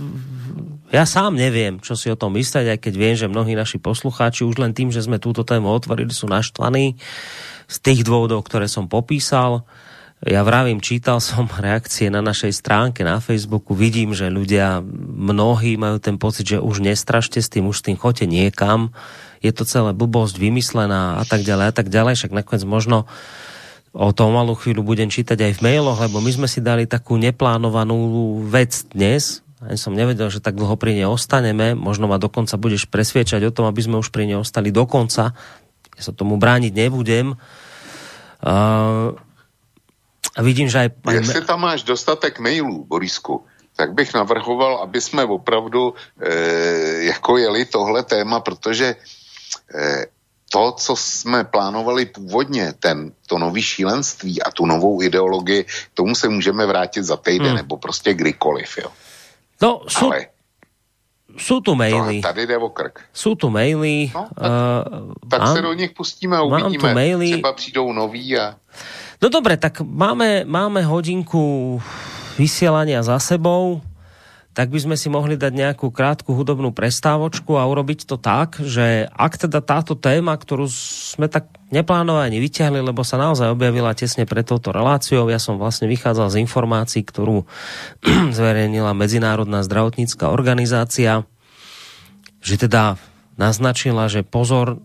ja 0.93 1.03
sám 1.03 1.35
neviem, 1.35 1.83
čo 1.83 1.99
si 1.99 2.07
o 2.07 2.15
tom 2.15 2.39
mysleť, 2.39 2.77
aj 2.77 2.79
keď 2.79 2.93
viem, 2.95 3.15
že 3.19 3.27
mnohí 3.27 3.51
naši 3.51 3.81
poslucháči 3.81 4.47
už 4.47 4.61
len 4.61 4.71
tým, 4.71 4.95
že 4.95 5.03
sme 5.03 5.19
túto 5.19 5.43
tému 5.43 5.67
otvorili, 5.67 6.13
sú 6.13 6.29
naštvaní 6.29 6.95
z 7.67 7.77
tých 7.83 8.07
dôvodov, 8.07 8.45
ktoré 8.47 8.71
som 8.71 8.87
popísal. 8.87 9.67
Ja 10.23 10.47
vravím, 10.47 10.79
čítal 10.79 11.19
som 11.19 11.51
reakcie 11.59 12.07
na 12.07 12.23
našej 12.23 12.55
stránke 12.55 13.03
na 13.03 13.19
Facebooku, 13.19 13.75
vidím, 13.75 14.15
že 14.15 14.31
ľudia, 14.31 14.79
mnohí 15.19 15.75
majú 15.75 15.99
ten 15.99 16.15
pocit, 16.15 16.55
že 16.55 16.63
už 16.63 16.79
nestrašte 16.79 17.43
s 17.43 17.51
tým, 17.51 17.67
už 17.67 17.83
s 17.83 17.85
tým 17.91 17.99
chote 17.99 18.23
niekam, 18.23 18.95
je 19.43 19.51
to 19.51 19.67
celé 19.67 19.91
blbosť 19.91 20.39
vymyslená 20.39 21.19
a 21.19 21.23
tak 21.27 21.43
ďalej 21.43 21.65
a 21.67 21.73
tak 21.75 21.91
ďalej, 21.91 22.15
však 22.15 22.31
nakoniec 22.31 22.63
možno 22.63 23.05
o 23.95 24.11
tom 24.11 24.35
malú 24.35 24.55
chvíľu 24.55 24.83
budem 24.83 25.07
čítať 25.11 25.39
aj 25.39 25.53
v 25.59 25.63
mailoch, 25.63 25.99
lebo 25.99 26.19
my 26.19 26.31
sme 26.31 26.47
si 26.47 26.59
dali 26.59 26.87
takú 26.87 27.15
neplánovanú 27.19 28.39
vec 28.47 28.87
dnes, 28.91 29.43
ani 29.63 29.79
som 29.79 29.95
nevedel, 29.95 30.27
že 30.27 30.43
tak 30.43 30.59
dlho 30.59 30.75
pri 30.75 30.95
nej 30.99 31.07
ostaneme, 31.07 31.75
možno 31.75 32.07
ma 32.07 32.19
dokonca 32.19 32.59
budeš 32.59 32.87
presviečať 32.91 33.39
o 33.47 33.55
tom, 33.55 33.65
aby 33.67 33.81
sme 33.83 33.99
už 33.99 34.11
pri 34.11 34.27
nej 34.27 34.37
ostali 34.39 34.71
dokonca, 34.71 35.31
ja 35.95 36.01
sa 36.03 36.11
tomu 36.11 36.35
brániť 36.35 36.75
nebudem. 36.75 37.39
Uh, 38.43 39.15
a 40.35 40.39
vidím, 40.41 40.67
že 40.67 40.79
aj... 40.79 40.89
Jestli 41.11 41.41
tam 41.47 41.61
máš 41.61 41.83
dostatek 41.83 42.39
mailů, 42.39 42.83
Borisku, 42.83 43.45
tak 43.75 43.93
bych 43.93 44.13
navrhoval, 44.13 44.77
aby 44.83 45.01
jsme 45.01 45.23
opravdu 45.23 45.93
e, 46.21 46.33
jako 47.15 47.37
jeli 47.37 47.65
tohle 47.65 48.03
téma, 48.03 48.39
protože 48.39 48.95
e, 49.75 50.05
to, 50.51 50.71
co 50.71 50.95
jsme 50.95 51.43
plánovali 51.43 52.05
původně, 52.05 52.73
ten, 52.79 53.11
to 53.27 53.39
nový 53.39 53.61
šílenství 53.61 54.43
a 54.43 54.51
tu 54.51 54.65
novou 54.65 55.01
ideologii, 55.01 55.65
tomu 55.93 56.15
se 56.15 56.29
můžeme 56.29 56.65
vrátit 56.65 57.03
za 57.03 57.17
týden 57.17 57.47
hmm. 57.47 57.55
nebo 57.55 57.77
prostě 57.77 58.13
kdykoliv, 58.13 58.77
jo. 58.77 58.91
No, 59.61 59.87
sú, 59.87 60.11
Ale 60.11 60.35
sú 61.39 61.63
tu 61.63 61.75
maily. 61.75 62.19
To, 62.19 62.27
tady 62.27 62.47
jde 62.47 62.57
o 62.57 62.69
krk. 62.69 63.07
Sú 63.15 63.35
tu 63.35 63.47
maily. 63.47 64.11
No, 64.11 64.27
tak, 64.35 64.51
uh, 64.51 65.29
tak 65.31 65.41
mám, 65.41 65.55
se 65.55 65.61
do 65.61 65.73
nich 65.73 65.91
pustíme 65.91 66.37
a 66.37 66.41
uvidíme. 66.43 66.93
maily. 66.93 67.29
Třeba 67.39 67.53
přijdou 67.53 67.93
noví 67.93 68.37
a... 68.37 68.55
No 69.23 69.31
dobre, 69.31 69.55
tak 69.55 69.79
máme, 69.83 70.43
máme 70.43 70.83
hodinku 70.83 71.79
vysielania 72.35 72.99
za 72.99 73.15
sebou, 73.19 73.79
tak 74.55 74.71
by 74.71 74.79
sme 74.79 74.95
si 74.95 75.11
mohli 75.11 75.35
dať 75.35 75.51
nejakú 75.51 75.91
krátku 75.91 76.31
hudobnú 76.31 76.71
prestávočku 76.71 77.59
a 77.59 77.67
urobiť 77.67 78.07
to 78.07 78.15
tak, 78.15 78.55
že 78.63 79.03
ak 79.11 79.35
teda 79.35 79.59
táto 79.59 79.99
téma, 79.99 80.31
ktorú 80.31 80.71
sme 80.71 81.27
tak 81.27 81.51
neplánovane 81.75 82.39
vyťahli, 82.39 82.79
lebo 82.79 83.03
sa 83.03 83.19
naozaj 83.19 83.51
objavila 83.51 83.91
tesne 83.91 84.23
pred 84.23 84.47
touto 84.47 84.71
reláciou, 84.71 85.27
ja 85.27 85.43
som 85.43 85.59
vlastne 85.59 85.91
vychádzal 85.91 86.31
z 86.31 86.39
informácií, 86.39 87.03
ktorú 87.03 87.43
zverejnila 88.39 88.95
Medzinárodná 88.95 89.59
zdravotnícká 89.59 90.31
organizácia, 90.31 91.27
že 92.39 92.55
teda 92.55 92.95
naznačila, 93.35 94.07
že 94.07 94.23
pozor, 94.23 94.79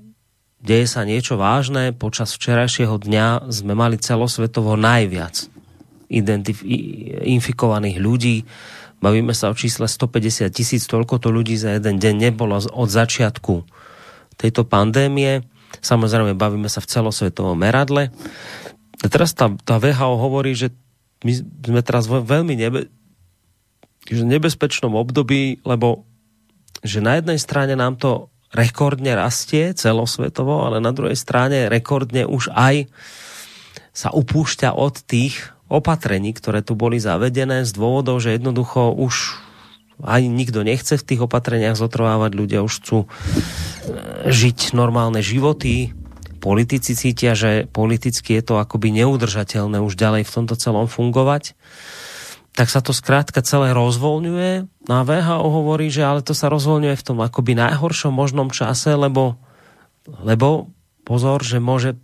deje 0.60 0.86
sa 0.86 1.08
niečo 1.08 1.40
vážne. 1.40 1.92
Počas 1.96 2.36
včerajšieho 2.36 3.00
dňa 3.00 3.50
sme 3.50 3.72
mali 3.72 3.96
celosvetovo 3.96 4.76
najviac 4.76 5.48
infikovaných 7.24 7.98
ľudí. 8.02 8.36
Bavíme 9.00 9.32
sa 9.32 9.48
o 9.48 9.56
čísle 9.56 9.88
150 9.88 10.50
tisíc, 10.52 10.84
toľko 10.84 11.22
to 11.22 11.28
ľudí 11.32 11.56
za 11.56 11.78
jeden 11.78 11.96
deň 11.96 12.14
nebolo 12.30 12.60
od 12.60 12.88
začiatku 12.90 13.64
tejto 14.36 14.68
pandémie. 14.68 15.46
Samozrejme, 15.80 16.36
bavíme 16.36 16.68
sa 16.68 16.84
v 16.84 16.90
celosvetovom 16.90 17.56
meradle. 17.56 18.12
A 19.00 19.06
teraz 19.08 19.32
tá, 19.32 19.48
tá 19.64 19.80
VHO 19.80 20.20
hovorí, 20.20 20.52
že 20.52 20.74
my 21.24 21.32
sme 21.40 21.80
teraz 21.80 22.04
v 22.10 22.20
veľmi 22.20 22.54
nebe, 22.58 22.92
že 24.08 24.24
nebezpečnom 24.26 24.92
období, 24.92 25.64
lebo 25.64 26.04
že 26.84 27.04
na 27.04 27.20
jednej 27.20 27.36
strane 27.40 27.76
nám 27.76 27.96
to 27.96 28.32
rekordne 28.50 29.14
rastie 29.14 29.72
celosvetovo, 29.74 30.66
ale 30.66 30.82
na 30.82 30.90
druhej 30.90 31.14
strane 31.14 31.70
rekordne 31.70 32.26
už 32.26 32.50
aj 32.50 32.90
sa 33.94 34.10
upúšťa 34.10 34.74
od 34.74 35.02
tých 35.06 35.54
opatrení, 35.70 36.34
ktoré 36.34 36.66
tu 36.66 36.74
boli 36.74 36.98
zavedené 36.98 37.62
z 37.62 37.70
dôvodov, 37.74 38.18
že 38.18 38.34
jednoducho 38.34 38.90
už 38.90 39.38
ani 40.02 40.26
nikto 40.32 40.64
nechce 40.64 40.96
v 40.96 41.06
tých 41.06 41.20
opatreniach 41.28 41.76
zotrvávať, 41.76 42.30
ľudia 42.32 42.60
už 42.64 42.72
chcú 42.80 42.98
e, 43.04 43.08
žiť 44.32 44.72
normálne 44.72 45.20
životy, 45.20 45.92
politici 46.40 46.96
cítia, 46.96 47.36
že 47.36 47.68
politicky 47.68 48.40
je 48.40 48.42
to 48.42 48.54
akoby 48.56 48.90
neudržateľné 48.96 49.78
už 49.84 49.94
ďalej 49.94 50.24
v 50.24 50.34
tomto 50.40 50.56
celom 50.56 50.88
fungovať, 50.88 51.52
tak 52.60 52.68
sa 52.68 52.84
to 52.84 52.92
skrátka 52.92 53.40
celé 53.40 53.72
rozvoľňuje. 53.72 54.84
No 54.84 54.92
a 54.92 55.02
VHO 55.08 55.48
hovorí, 55.48 55.88
že 55.88 56.04
ale 56.04 56.20
to 56.20 56.36
sa 56.36 56.52
rozvoľňuje 56.52 56.92
v 56.92 57.06
tom 57.08 57.24
akoby 57.24 57.56
najhoršom 57.56 58.12
možnom 58.12 58.52
čase, 58.52 58.92
lebo, 59.00 59.40
lebo 60.20 60.68
pozor, 61.08 61.40
že 61.40 61.56
môže, 61.56 61.96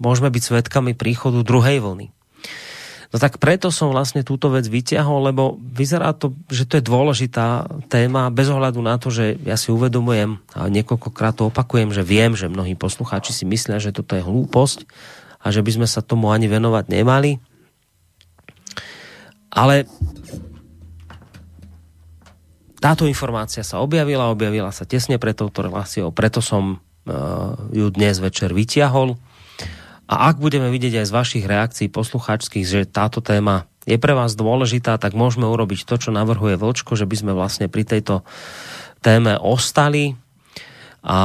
môžeme 0.00 0.32
byť 0.32 0.40
svetkami 0.40 0.96
príchodu 0.96 1.44
druhej 1.44 1.84
vlny. 1.84 2.08
No 3.12 3.16
tak 3.20 3.36
preto 3.36 3.68
som 3.68 3.92
vlastne 3.92 4.24
túto 4.24 4.48
vec 4.48 4.64
vyťahol, 4.64 5.28
lebo 5.28 5.60
vyzerá 5.60 6.16
to, 6.16 6.32
že 6.48 6.64
to 6.64 6.80
je 6.80 6.88
dôležitá 6.88 7.68
téma, 7.92 8.32
bez 8.32 8.48
ohľadu 8.48 8.80
na 8.80 8.96
to, 8.96 9.12
že 9.12 9.36
ja 9.44 9.60
si 9.60 9.68
uvedomujem 9.68 10.40
a 10.56 10.72
niekoľkokrát 10.72 11.36
to 11.36 11.52
opakujem, 11.52 11.92
že 11.92 12.00
viem, 12.00 12.32
že 12.32 12.48
mnohí 12.48 12.80
poslucháči 12.80 13.36
si 13.36 13.44
myslia, 13.44 13.76
že 13.76 13.92
toto 13.92 14.16
je 14.16 14.24
hlúposť 14.24 14.88
a 15.44 15.52
že 15.52 15.60
by 15.60 15.80
sme 15.80 15.88
sa 15.88 16.00
tomu 16.00 16.32
ani 16.32 16.48
venovať 16.48 16.84
nemali. 16.88 17.44
Ale 19.48 19.88
táto 22.78 23.10
informácia 23.10 23.66
sa 23.66 23.82
objavila, 23.82 24.30
objavila 24.30 24.70
sa 24.70 24.86
tesne 24.86 25.18
pred 25.18 25.34
touto 25.34 25.66
reláciou, 25.66 26.14
preto 26.14 26.38
som 26.38 26.78
uh, 26.78 27.58
ju 27.74 27.90
dnes 27.90 28.22
večer 28.22 28.54
vyťahol 28.54 29.18
a 30.08 30.32
ak 30.32 30.40
budeme 30.40 30.72
vidieť 30.72 31.04
aj 31.04 31.06
z 31.06 31.12
vašich 31.12 31.44
reakcií 31.44 31.86
poslucháčských, 31.92 32.64
že 32.64 32.80
táto 32.88 33.20
téma 33.20 33.68
je 33.84 34.00
pre 34.00 34.16
vás 34.16 34.32
dôležitá, 34.32 34.96
tak 34.96 35.12
môžeme 35.12 35.44
urobiť 35.44 35.84
to, 35.84 36.00
čo 36.00 36.10
navrhuje 36.16 36.56
Vlčko, 36.56 36.96
že 36.96 37.04
by 37.04 37.16
sme 37.16 37.32
vlastne 37.36 37.68
pri 37.68 37.84
tejto 37.84 38.24
téme 39.04 39.36
ostali. 39.36 40.16
A 41.04 41.18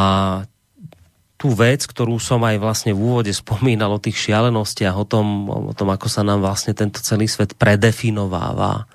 tú 1.44 1.52
vec, 1.52 1.84
ktorú 1.84 2.24
som 2.24 2.40
aj 2.48 2.56
vlastne 2.56 2.96
v 2.96 3.04
úvode 3.04 3.36
spomínal 3.36 3.92
o 3.92 4.00
tých 4.00 4.16
šialenostiach, 4.16 4.96
o 4.96 5.04
tom, 5.04 5.52
o 5.52 5.76
tom, 5.76 5.92
ako 5.92 6.08
sa 6.08 6.24
nám 6.24 6.40
vlastne 6.40 6.72
tento 6.72 7.04
celý 7.04 7.28
svet 7.28 7.60
predefinováva. 7.60 8.88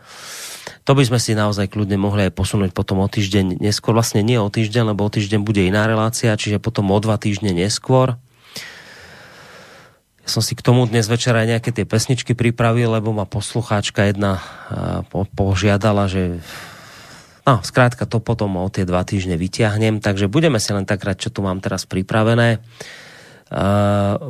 To 0.88 0.96
by 0.96 1.04
sme 1.04 1.20
si 1.20 1.36
naozaj 1.36 1.68
kľudne 1.68 2.00
mohli 2.00 2.24
aj 2.24 2.32
posunúť 2.32 2.72
potom 2.72 3.04
o 3.04 3.08
týždeň 3.12 3.60
neskôr. 3.60 3.92
Vlastne 3.92 4.24
nie 4.24 4.40
o 4.40 4.48
týždeň, 4.48 4.96
lebo 4.96 5.04
o 5.04 5.12
týždeň 5.12 5.44
bude 5.44 5.60
iná 5.60 5.84
relácia, 5.84 6.32
čiže 6.32 6.56
potom 6.56 6.88
o 6.88 6.96
dva 6.96 7.20
týždne 7.20 7.52
neskôr 7.52 8.16
som 10.28 10.44
si 10.44 10.52
k 10.52 10.60
tomu 10.60 10.84
dnes 10.84 11.08
večer 11.08 11.32
aj 11.32 11.56
nejaké 11.56 11.72
tie 11.72 11.88
pesničky 11.88 12.36
pripravil, 12.36 12.92
lebo 12.92 13.16
ma 13.16 13.24
poslucháčka 13.24 14.12
jedna 14.12 14.44
po, 15.08 15.24
požiadala, 15.24 16.04
že 16.04 16.44
no, 17.48 17.64
skrátka 17.64 18.04
to 18.04 18.20
potom 18.20 18.60
o 18.60 18.68
tie 18.68 18.84
dva 18.84 19.00
týždne 19.08 19.40
vyťahnem, 19.40 20.04
takže 20.04 20.28
budeme 20.28 20.60
si 20.60 20.76
len 20.76 20.84
tak 20.84 21.00
rád, 21.00 21.16
čo 21.16 21.32
tu 21.32 21.40
mám 21.40 21.64
teraz 21.64 21.88
pripravené. 21.88 22.60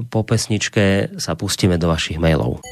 Po 0.06 0.20
pesničke 0.22 1.18
sa 1.18 1.34
pustíme 1.34 1.74
do 1.74 1.90
vašich 1.90 2.22
mailov. 2.22 2.62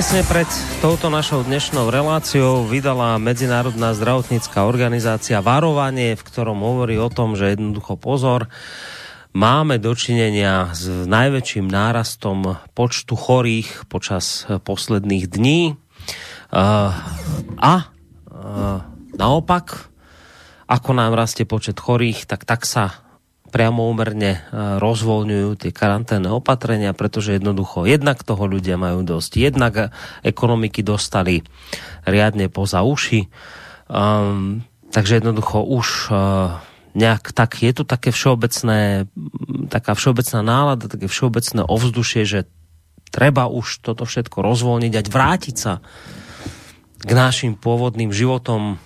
Tesne 0.00 0.24
pred 0.24 0.48
touto 0.80 1.12
našou 1.12 1.44
dnešnou 1.44 1.92
reláciou 1.92 2.64
vydala 2.64 3.20
Medzinárodná 3.20 3.92
zdravotnícká 3.92 4.64
organizácia 4.64 5.44
varovanie, 5.44 6.16
v 6.16 6.24
ktorom 6.24 6.56
hovorí 6.64 6.96
o 6.96 7.12
tom, 7.12 7.36
že 7.36 7.52
jednoducho 7.52 8.00
pozor, 8.00 8.48
máme 9.36 9.76
dočinenia 9.76 10.72
s 10.72 10.88
najväčším 11.04 11.68
nárastom 11.68 12.56
počtu 12.72 13.12
chorých 13.12 13.84
počas 13.92 14.48
posledných 14.48 15.36
dní. 15.36 15.76
A 17.60 17.92
naopak, 19.20 19.92
ako 20.64 20.90
nám 20.96 21.12
rastie 21.12 21.44
počet 21.44 21.76
chorých, 21.76 22.24
tak 22.24 22.48
tak 22.48 22.64
sa 22.64 23.04
priamo 23.50 23.90
úmerne 23.90 24.38
e, 24.38 24.40
rozvoľňujú 24.78 25.50
tie 25.60 25.70
karanténne 25.74 26.30
opatrenia, 26.30 26.94
pretože 26.94 27.36
jednoducho 27.36 27.84
jednak 27.84 28.22
toho 28.22 28.46
ľudia 28.46 28.78
majú 28.78 29.02
dosť, 29.02 29.32
jednak 29.36 29.92
ekonomiky 30.22 30.86
dostali 30.86 31.42
riadne 32.06 32.46
poza 32.48 32.86
uši. 32.86 33.26
Um, 33.90 34.62
takže 34.94 35.18
jednoducho 35.18 35.66
už 35.66 36.14
uh, 36.14 36.62
nejak 36.94 37.30
tak, 37.30 37.62
je 37.62 37.70
tu 37.74 37.82
také 37.86 38.10
všeobecné, 38.10 39.06
taká 39.70 39.94
všeobecná 39.94 40.40
nálada, 40.42 40.90
také 40.90 41.06
všeobecné 41.06 41.62
ovzdušie, 41.66 42.22
že 42.26 42.40
treba 43.10 43.50
už 43.50 43.82
toto 43.82 44.06
všetko 44.06 44.42
rozvoľniť 44.42 44.92
a 44.94 45.02
vrátiť 45.06 45.56
sa 45.58 45.82
k 47.00 47.10
našim 47.10 47.54
pôvodným 47.58 48.10
životom, 48.14 48.78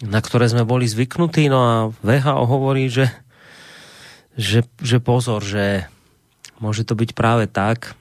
na 0.00 0.20
ktoré 0.20 0.48
sme 0.48 0.64
boli 0.64 0.88
zvyknutí. 0.88 1.48
No 1.52 1.58
a 1.60 1.74
VHO 2.00 2.44
hovorí, 2.48 2.88
že 2.88 3.12
že, 4.38 4.66
že 4.82 4.98
pozor, 5.02 5.42
že 5.42 5.88
môže 6.60 6.84
to 6.84 6.94
byť 6.94 7.10
práve 7.16 7.48
tak, 7.50 7.94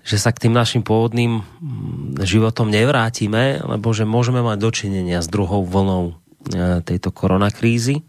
že 0.00 0.16
sa 0.16 0.32
k 0.32 0.48
tým 0.48 0.54
našim 0.56 0.82
pôvodným 0.82 1.44
mm, 1.44 2.24
životom 2.24 2.72
nevrátime, 2.72 3.60
lebo 3.60 3.92
že 3.92 4.08
môžeme 4.08 4.40
mať 4.40 4.58
dočinenia 4.58 5.20
s 5.20 5.28
druhou 5.28 5.62
vlnou 5.62 6.16
e, 6.50 6.82
tejto 6.82 7.12
koronakrízy. 7.12 8.02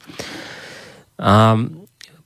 A 1.21 1.59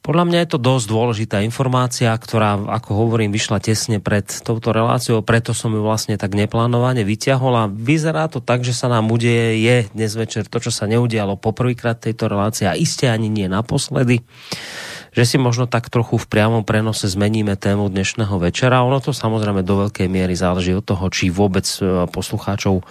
podľa 0.06 0.30
mňa 0.30 0.40
je 0.46 0.50
to 0.54 0.60
dosť 0.62 0.86
dôležitá 0.86 1.38
informácia, 1.42 2.14
ktorá, 2.14 2.62
ako 2.62 2.94
hovorím, 2.94 3.34
vyšla 3.34 3.58
tesne 3.58 3.98
pred 3.98 4.30
touto 4.30 4.70
reláciou, 4.70 5.26
preto 5.26 5.58
som 5.58 5.74
ju 5.74 5.82
vlastne 5.82 6.14
tak 6.14 6.38
neplánovane 6.38 7.02
vyťahol 7.02 7.54
a 7.58 7.66
vyzerá 7.66 8.30
to 8.30 8.38
tak, 8.38 8.62
že 8.62 8.78
sa 8.78 8.86
nám 8.86 9.10
udeje 9.10 9.58
je 9.58 9.78
dnes 9.98 10.14
večer 10.14 10.46
to, 10.46 10.62
čo 10.62 10.70
sa 10.70 10.86
neudialo 10.86 11.42
poprvýkrát 11.42 11.98
tejto 11.98 12.30
relácie 12.30 12.70
a 12.70 12.78
iste 12.78 13.10
ani 13.10 13.34
nie 13.34 13.50
naposledy 13.50 14.22
že 15.16 15.24
si 15.24 15.40
možno 15.40 15.64
tak 15.64 15.88
trochu 15.88 16.20
v 16.20 16.28
priamom 16.28 16.68
prenose 16.68 17.08
zmeníme 17.08 17.56
tému 17.56 17.88
dnešného 17.88 18.36
večera. 18.36 18.84
Ono 18.84 19.00
to 19.00 19.16
samozrejme 19.16 19.64
do 19.64 19.88
veľkej 19.88 20.12
miery 20.12 20.36
záleží 20.36 20.76
od 20.76 20.84
toho, 20.84 21.08
či 21.08 21.32
vôbec 21.32 21.64
e, 21.80 22.04
poslucháčov 22.12 22.84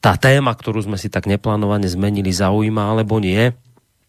tá 0.00 0.16
téma, 0.16 0.56
ktorú 0.56 0.80
sme 0.80 0.96
si 0.96 1.12
tak 1.12 1.28
neplánovane 1.28 1.84
zmenili, 1.92 2.32
zaujíma 2.32 2.96
alebo 2.96 3.20
nie. 3.20 3.52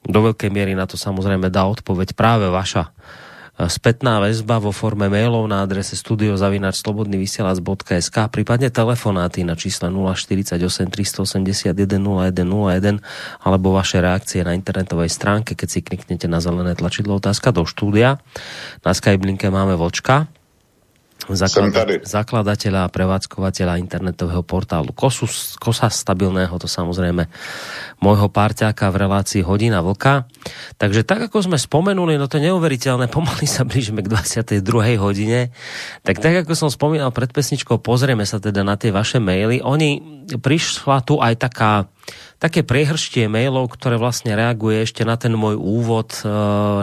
Do 0.03 0.19
veľkej 0.19 0.51
miery 0.51 0.75
na 0.75 0.83
to 0.83 0.99
samozrejme 0.99 1.47
dá 1.47 1.63
odpoveď 1.63 2.11
práve 2.11 2.51
vaša 2.51 2.91
e, 2.91 3.63
spätná 3.71 4.19
väzba 4.19 4.59
vo 4.59 4.75
forme 4.75 5.07
mailov 5.07 5.47
na 5.47 5.63
adrese 5.63 5.95
studiozavinačslobodnyvysielac.sk 5.95 8.17
prípadne 8.27 8.67
telefonáty 8.67 9.47
na 9.47 9.55
čísle 9.55 9.87
048 9.87 10.59
381 10.59 11.71
0101 11.71 12.99
alebo 13.47 13.71
vaše 13.71 14.03
reakcie 14.03 14.43
na 14.43 14.51
internetovej 14.51 15.07
stránke, 15.07 15.55
keď 15.55 15.67
si 15.71 15.79
kliknete 15.79 16.27
na 16.27 16.43
zelené 16.43 16.75
tlačidlo 16.75 17.23
otázka 17.23 17.55
do 17.55 17.63
štúdia. 17.63 18.19
Na 18.83 18.91
Skype 18.91 19.23
linke 19.23 19.47
máme 19.47 19.79
Vočka 19.79 20.27
zaklada- 21.31 22.03
zakladateľa 22.03 22.87
a 22.87 22.91
prevádzkovateľa 22.91 23.79
internetového 23.79 24.43
portálu 24.43 24.91
Kosus, 24.91 25.55
Kosa 25.55 25.87
stabilného, 25.87 26.51
to 26.59 26.67
samozrejme 26.67 27.31
môjho 28.03 28.27
párťáka 28.27 28.91
v 28.91 29.07
relácii 29.07 29.41
Hodina 29.47 29.79
Vlka. 29.79 30.27
Takže 30.75 31.07
tak, 31.07 31.31
ako 31.31 31.47
sme 31.47 31.55
spomenuli, 31.55 32.19
no 32.19 32.27
to 32.27 32.41
je 32.41 32.51
neuveriteľné, 32.51 33.07
pomaly 33.07 33.47
sa 33.47 33.63
blížime 33.63 34.03
k 34.03 34.11
22. 34.11 34.59
hodine, 34.99 35.55
tak 36.03 36.19
tak, 36.19 36.43
ako 36.43 36.51
som 36.57 36.69
spomínal 36.73 37.15
pred 37.15 37.31
pesničkou, 37.31 37.79
pozrieme 37.79 38.27
sa 38.27 38.43
teda 38.43 38.67
na 38.67 38.75
tie 38.75 38.91
vaše 38.91 39.23
maily. 39.23 39.63
Oni, 39.63 40.13
prišla 40.27 41.03
tu 41.03 41.19
aj 41.19 41.33
taká 41.39 41.87
také 42.43 42.59
priehrštie 42.59 43.31
mailov, 43.31 43.71
ktoré 43.71 43.95
vlastne 43.95 44.35
reaguje 44.35 44.83
ešte 44.83 45.07
na 45.07 45.15
ten 45.15 45.31
môj 45.31 45.55
úvod, 45.55 46.11
e, 46.19 46.27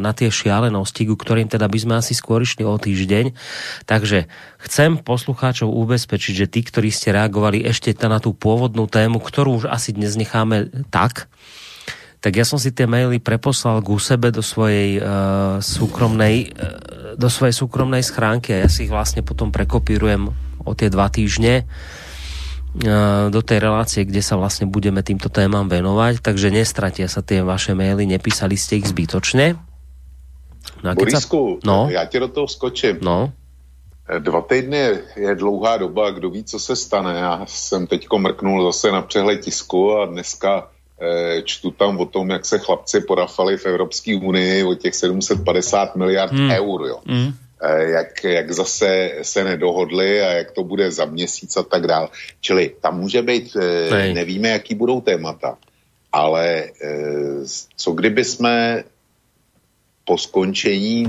na 0.00 0.16
tie 0.16 0.32
šialenosti, 0.32 1.04
ku 1.04 1.20
ktorým 1.20 1.52
teda 1.52 1.68
by 1.68 1.76
sme 1.76 1.94
asi 2.00 2.16
skôr 2.16 2.40
išli 2.40 2.64
o 2.64 2.80
týždeň. 2.80 3.36
Takže 3.84 4.24
chcem 4.64 4.96
poslucháčov 5.04 5.68
ubezpečiť, 5.68 6.32
že 6.32 6.46
tí, 6.48 6.64
ktorí 6.64 6.88
ste 6.88 7.12
reagovali 7.12 7.60
ešte 7.60 7.92
na 8.08 8.24
tú 8.24 8.32
pôvodnú 8.32 8.88
tému, 8.88 9.20
ktorú 9.20 9.60
už 9.60 9.64
asi 9.68 9.92
dnes 9.92 10.16
necháme 10.16 10.72
tak, 10.88 11.28
tak 12.24 12.40
ja 12.40 12.48
som 12.48 12.56
si 12.56 12.72
tie 12.72 12.88
maily 12.88 13.20
preposlal 13.20 13.84
ku 13.84 14.00
sebe 14.00 14.32
do 14.32 14.44
svojej 14.44 15.00
uh, 15.00 15.56
súkromnej 15.60 16.52
uh, 16.52 17.16
do 17.16 17.28
svojej 17.32 17.56
súkromnej 17.56 18.04
schránky 18.04 18.52
a 18.52 18.64
ja 18.64 18.68
si 18.68 18.84
ich 18.84 18.92
vlastne 18.92 19.24
potom 19.24 19.48
prekopírujem 19.48 20.28
o 20.64 20.72
tie 20.76 20.92
dva 20.92 21.08
týždne 21.08 21.64
do 23.30 23.40
tej 23.42 23.58
relácie, 23.58 24.06
kde 24.06 24.22
sa 24.22 24.38
vlastne 24.38 24.70
budeme 24.70 25.02
týmto 25.02 25.26
témam 25.26 25.66
venovať, 25.66 26.22
takže 26.22 26.54
nestratia 26.54 27.10
sa 27.10 27.18
tie 27.18 27.42
vaše 27.42 27.74
maily, 27.74 28.06
nepísali 28.06 28.54
ste 28.54 28.78
ich 28.78 28.86
zbytočne. 28.86 29.58
No 30.82 30.94
Borisku, 30.94 31.58
sa... 31.58 31.66
no? 31.66 31.88
já 31.90 32.04
tě 32.04 32.20
do 32.20 32.28
toho 32.28 32.48
skočím. 32.48 32.98
No. 33.02 33.32
Eh, 34.08 34.20
dva 34.20 34.40
týdny 34.40 34.98
je 35.16 35.34
dlouhá 35.34 35.76
doba, 35.76 36.10
kdo 36.10 36.30
ví, 36.30 36.44
co 36.44 36.58
se 36.58 36.76
stane. 36.76 37.14
Já 37.18 37.42
jsem 37.46 37.86
teďko 37.86 38.18
mrknul 38.18 38.72
zase 38.72 38.92
na 38.92 39.02
přehled 39.02 39.40
tisku 39.40 39.96
a 39.96 40.06
dneska 40.06 40.68
e, 41.00 41.42
čtu 41.42 41.70
tam 41.70 41.98
o 41.98 42.06
tom, 42.06 42.30
jak 42.30 42.44
se 42.44 42.58
chlapci 42.58 43.00
porafali 43.00 43.56
v 43.56 43.66
Evropské 43.66 44.16
unii 44.16 44.64
o 44.64 44.74
těch 44.74 44.94
750 44.94 45.96
miliard 45.96 46.32
hmm. 46.32 46.50
eur. 46.50 46.86
Jo. 46.86 46.98
Hmm. 47.06 47.32
Eh, 47.60 47.90
jak, 47.90 48.24
jak 48.24 48.52
zase 48.52 49.10
se 49.22 49.44
nedohodli 49.44 50.22
a 50.22 50.28
jak 50.32 50.50
to 50.50 50.64
bude 50.64 50.90
za 50.90 51.04
měsíc 51.04 51.56
a 51.56 51.62
tak 51.62 51.86
dál. 51.86 52.08
Čili 52.40 52.72
tam 52.80 53.00
může 53.00 53.22
být, 53.22 53.56
eh, 53.56 53.90
Nej. 53.90 54.14
nevíme, 54.14 54.48
jaký 54.48 54.74
budou 54.74 55.00
témata, 55.00 55.58
ale 56.12 56.72
eh, 56.82 57.44
co 57.76 57.92
kdyby 57.92 58.24
jsme 58.24 58.84
po 60.04 60.18
skončení 60.18 61.04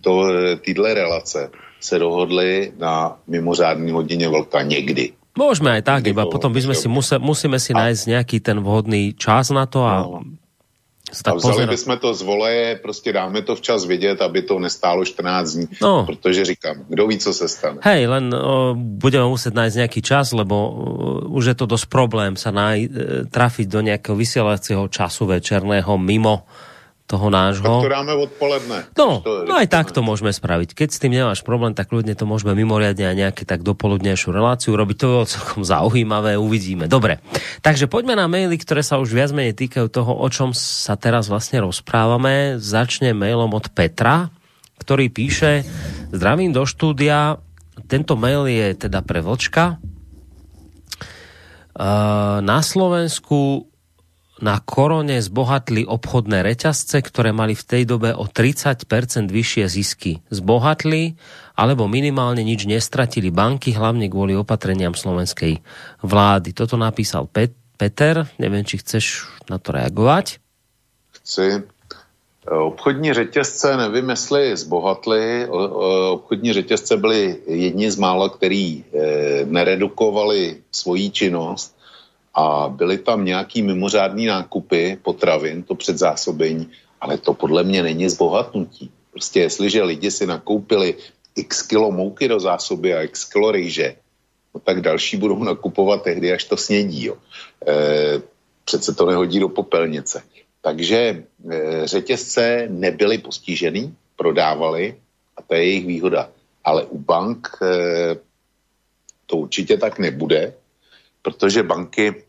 to, 0.00 0.28
týhle 0.60 0.94
relace 0.94 1.50
se 1.80 1.98
dohodli 1.98 2.72
na 2.78 3.16
mimořádný 3.26 3.92
hodině 3.92 4.28
velká 4.28 4.62
někdy. 4.62 5.12
Môžeme 5.36 5.68
aj 5.68 5.84
tak, 5.84 6.08
iba 6.08 6.24
potom 6.24 6.48
by 6.48 6.64
sme 6.64 6.72
si 6.72 6.88
museli, 6.88 7.20
musíme 7.20 7.60
si 7.60 7.76
nájsť 7.76 8.02
nejaký 8.08 8.40
ten 8.40 8.56
vhodný 8.56 9.12
čas 9.12 9.52
na 9.52 9.68
to 9.68 9.84
a 9.84 10.00
no 10.00 10.24
a 11.06 11.34
vzali 11.34 11.66
bychom 11.66 11.98
to 11.98 12.14
z 12.14 12.22
voleje, 12.22 12.76
prostě 12.82 13.12
dáme 13.12 13.42
to 13.42 13.54
včas 13.56 13.84
vidět, 13.86 14.22
aby 14.22 14.42
to 14.42 14.58
nestálo 14.58 15.04
14 15.04 15.52
dní, 15.52 15.66
no. 15.82 16.06
protože 16.06 16.44
říkám, 16.44 16.76
kdo 16.88 17.06
ví, 17.06 17.18
co 17.18 17.34
se 17.34 17.48
stane. 17.48 17.78
Hej, 17.82 18.06
len 18.06 18.34
o, 18.34 18.74
budeme 18.74 19.22
muset 19.30 19.54
nájsť 19.54 19.76
nejaký 19.86 20.00
čas, 20.02 20.34
lebo 20.34 20.56
o, 20.58 20.70
už 21.38 21.54
je 21.54 21.56
to 21.62 21.66
dosť 21.70 21.86
problém 21.86 22.34
sa 22.34 22.50
naj, 22.50 22.78
e, 22.82 22.88
trafiť 23.30 23.66
do 23.70 23.80
nejakého 23.86 24.18
vysielacieho 24.18 24.90
času 24.90 25.30
večerného 25.30 25.94
mimo 25.94 26.42
toho 27.06 27.30
nášho. 27.30 27.62
Tak 27.62 27.86
to 27.86 27.94
dáme 27.94 28.12
odpoledne. 28.18 28.78
No, 28.98 29.22
to 29.22 29.46
no 29.46 29.54
aj 29.54 29.70
tak 29.70 29.94
to 29.94 30.02
môžeme 30.02 30.34
spraviť. 30.34 30.74
Keď 30.74 30.88
s 30.90 30.98
tým 30.98 31.14
nemáš 31.14 31.46
problém, 31.46 31.70
tak 31.70 31.94
ľudne 31.94 32.18
to 32.18 32.26
môžeme 32.26 32.58
mimoriadne 32.58 33.06
aj 33.06 33.16
nejaké 33.16 33.42
tak 33.46 33.62
dopoludnejšiu 33.62 34.34
reláciu 34.34 34.74
robiť. 34.74 34.96
To 34.98 35.06
je 35.22 35.30
celkom 35.38 35.62
zaujímavé, 35.62 36.34
uvidíme. 36.34 36.90
Dobre, 36.90 37.22
takže 37.62 37.86
poďme 37.86 38.18
na 38.18 38.26
maily, 38.26 38.58
ktoré 38.58 38.82
sa 38.82 38.98
už 38.98 39.14
viac 39.14 39.30
menej 39.30 39.54
týkajú 39.54 39.86
toho, 39.86 40.12
o 40.18 40.26
čom 40.26 40.50
sa 40.50 40.98
teraz 40.98 41.30
vlastne 41.30 41.62
rozprávame. 41.62 42.58
Začne 42.58 43.14
mailom 43.14 43.54
od 43.54 43.70
Petra, 43.70 44.34
ktorý 44.82 45.06
píše 45.08 45.62
Zdravím 46.10 46.50
do 46.50 46.66
štúdia. 46.66 47.38
Tento 47.86 48.18
mail 48.18 48.50
je 48.50 48.88
teda 48.88 49.02
pre 49.06 49.22
Vlčka. 49.22 49.78
Na 52.40 52.58
Slovensku 52.64 53.68
na 54.36 54.60
korone 54.60 55.24
zbohatli 55.24 55.88
obchodné 55.88 56.44
reťazce, 56.44 57.00
ktoré 57.00 57.32
mali 57.32 57.56
v 57.56 57.64
tej 57.64 57.82
dobe 57.88 58.12
o 58.12 58.28
30% 58.28 59.32
vyššie 59.32 59.64
zisky. 59.64 60.12
Zbohatli, 60.28 61.16
alebo 61.56 61.88
minimálne 61.88 62.44
nič 62.44 62.68
nestratili 62.68 63.32
banky, 63.32 63.72
hlavne 63.72 64.12
kvôli 64.12 64.36
opatreniam 64.36 64.92
slovenskej 64.92 65.64
vlády. 66.04 66.52
Toto 66.52 66.76
napísal 66.76 67.24
Pet- 67.32 67.56
Peter, 67.76 68.24
neviem, 68.40 68.64
či 68.64 68.80
chceš 68.80 69.28
na 69.48 69.60
to 69.60 69.72
reagovať. 69.76 70.40
Chci. 71.12 71.64
Obchodní 72.46 73.12
řetězce, 73.12 73.76
nevím, 73.76 74.10
jestli 74.10 74.56
zbohatli. 74.56 75.46
Obchodní 76.10 76.52
řetězce 76.52 76.96
byly 76.96 77.36
jedni 77.46 77.90
z 77.90 77.96
mála, 77.96 78.28
který 78.28 78.84
eh, 78.84 79.44
neredukovali 79.44 80.56
svoji 80.70 81.10
činnost 81.10 81.75
a 82.36 82.68
byly 82.68 82.98
tam 82.98 83.24
nějaký 83.24 83.62
mimořádný 83.62 84.26
nákupy 84.26 84.98
potravin, 85.02 85.62
to 85.62 85.74
předzásobení, 85.74 86.70
ale 87.00 87.18
to 87.18 87.34
podle 87.34 87.64
mě 87.64 87.82
není 87.82 88.08
zbohatnutí. 88.08 88.90
Prostě 89.10 89.40
jestliže 89.40 89.82
lidi 89.82 90.10
si 90.10 90.26
nakoupili 90.26 90.94
x 91.36 91.62
kilo 91.62 91.90
mouky 91.92 92.28
do 92.28 92.40
zásoby 92.40 92.94
a 92.94 93.02
x 93.02 93.24
kilo 93.24 93.52
rejže, 93.52 93.96
no 94.54 94.60
tak 94.60 94.80
další 94.80 95.16
budou 95.16 95.44
nakupovat 95.44 96.02
tehdy, 96.02 96.32
až 96.32 96.44
to 96.44 96.56
snědí. 96.56 97.04
Jo. 97.04 97.16
E, 97.66 98.20
přece 98.64 98.94
to 98.94 99.06
nehodí 99.06 99.40
do 99.40 99.48
popelnice. 99.48 100.22
Takže 100.60 100.96
e, 100.96 101.22
řetězce 101.84 102.66
nebyly 102.70 103.18
postižený, 103.18 103.96
prodávali 104.16 104.96
a 105.36 105.42
to 105.42 105.54
je 105.54 105.64
jejich 105.64 105.86
výhoda. 105.86 106.28
Ale 106.64 106.84
u 106.84 106.98
bank 106.98 107.48
e, 107.62 107.66
to 109.26 109.36
určitě 109.36 109.76
tak 109.76 109.98
nebude, 109.98 110.54
protože 111.22 111.62
banky 111.62 112.25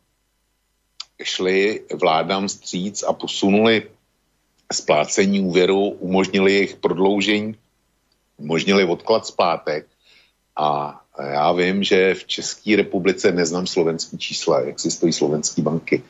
šly 1.23 1.81
vládám 1.94 2.49
stříc 2.49 3.03
a 3.03 3.14
posunuli 3.14 3.84
splácení 4.73 5.39
úvěru, 5.39 5.89
umožnili 5.89 6.53
jejich 6.53 6.76
prodloužení, 6.76 7.56
umožnili 8.38 8.84
odklad 8.84 9.26
zpátek 9.26 9.85
a 10.56 11.02
já 11.23 11.52
vím, 11.52 11.84
že 11.84 12.14
v 12.14 12.26
České 12.26 12.76
republice 12.76 13.31
neznám 13.31 13.68
slovenský 13.68 14.18
čísla, 14.18 14.61
jak 14.61 14.80
si 14.80 14.91
stojí 14.91 15.14
slovenské 15.14 15.61
banky, 15.61 16.03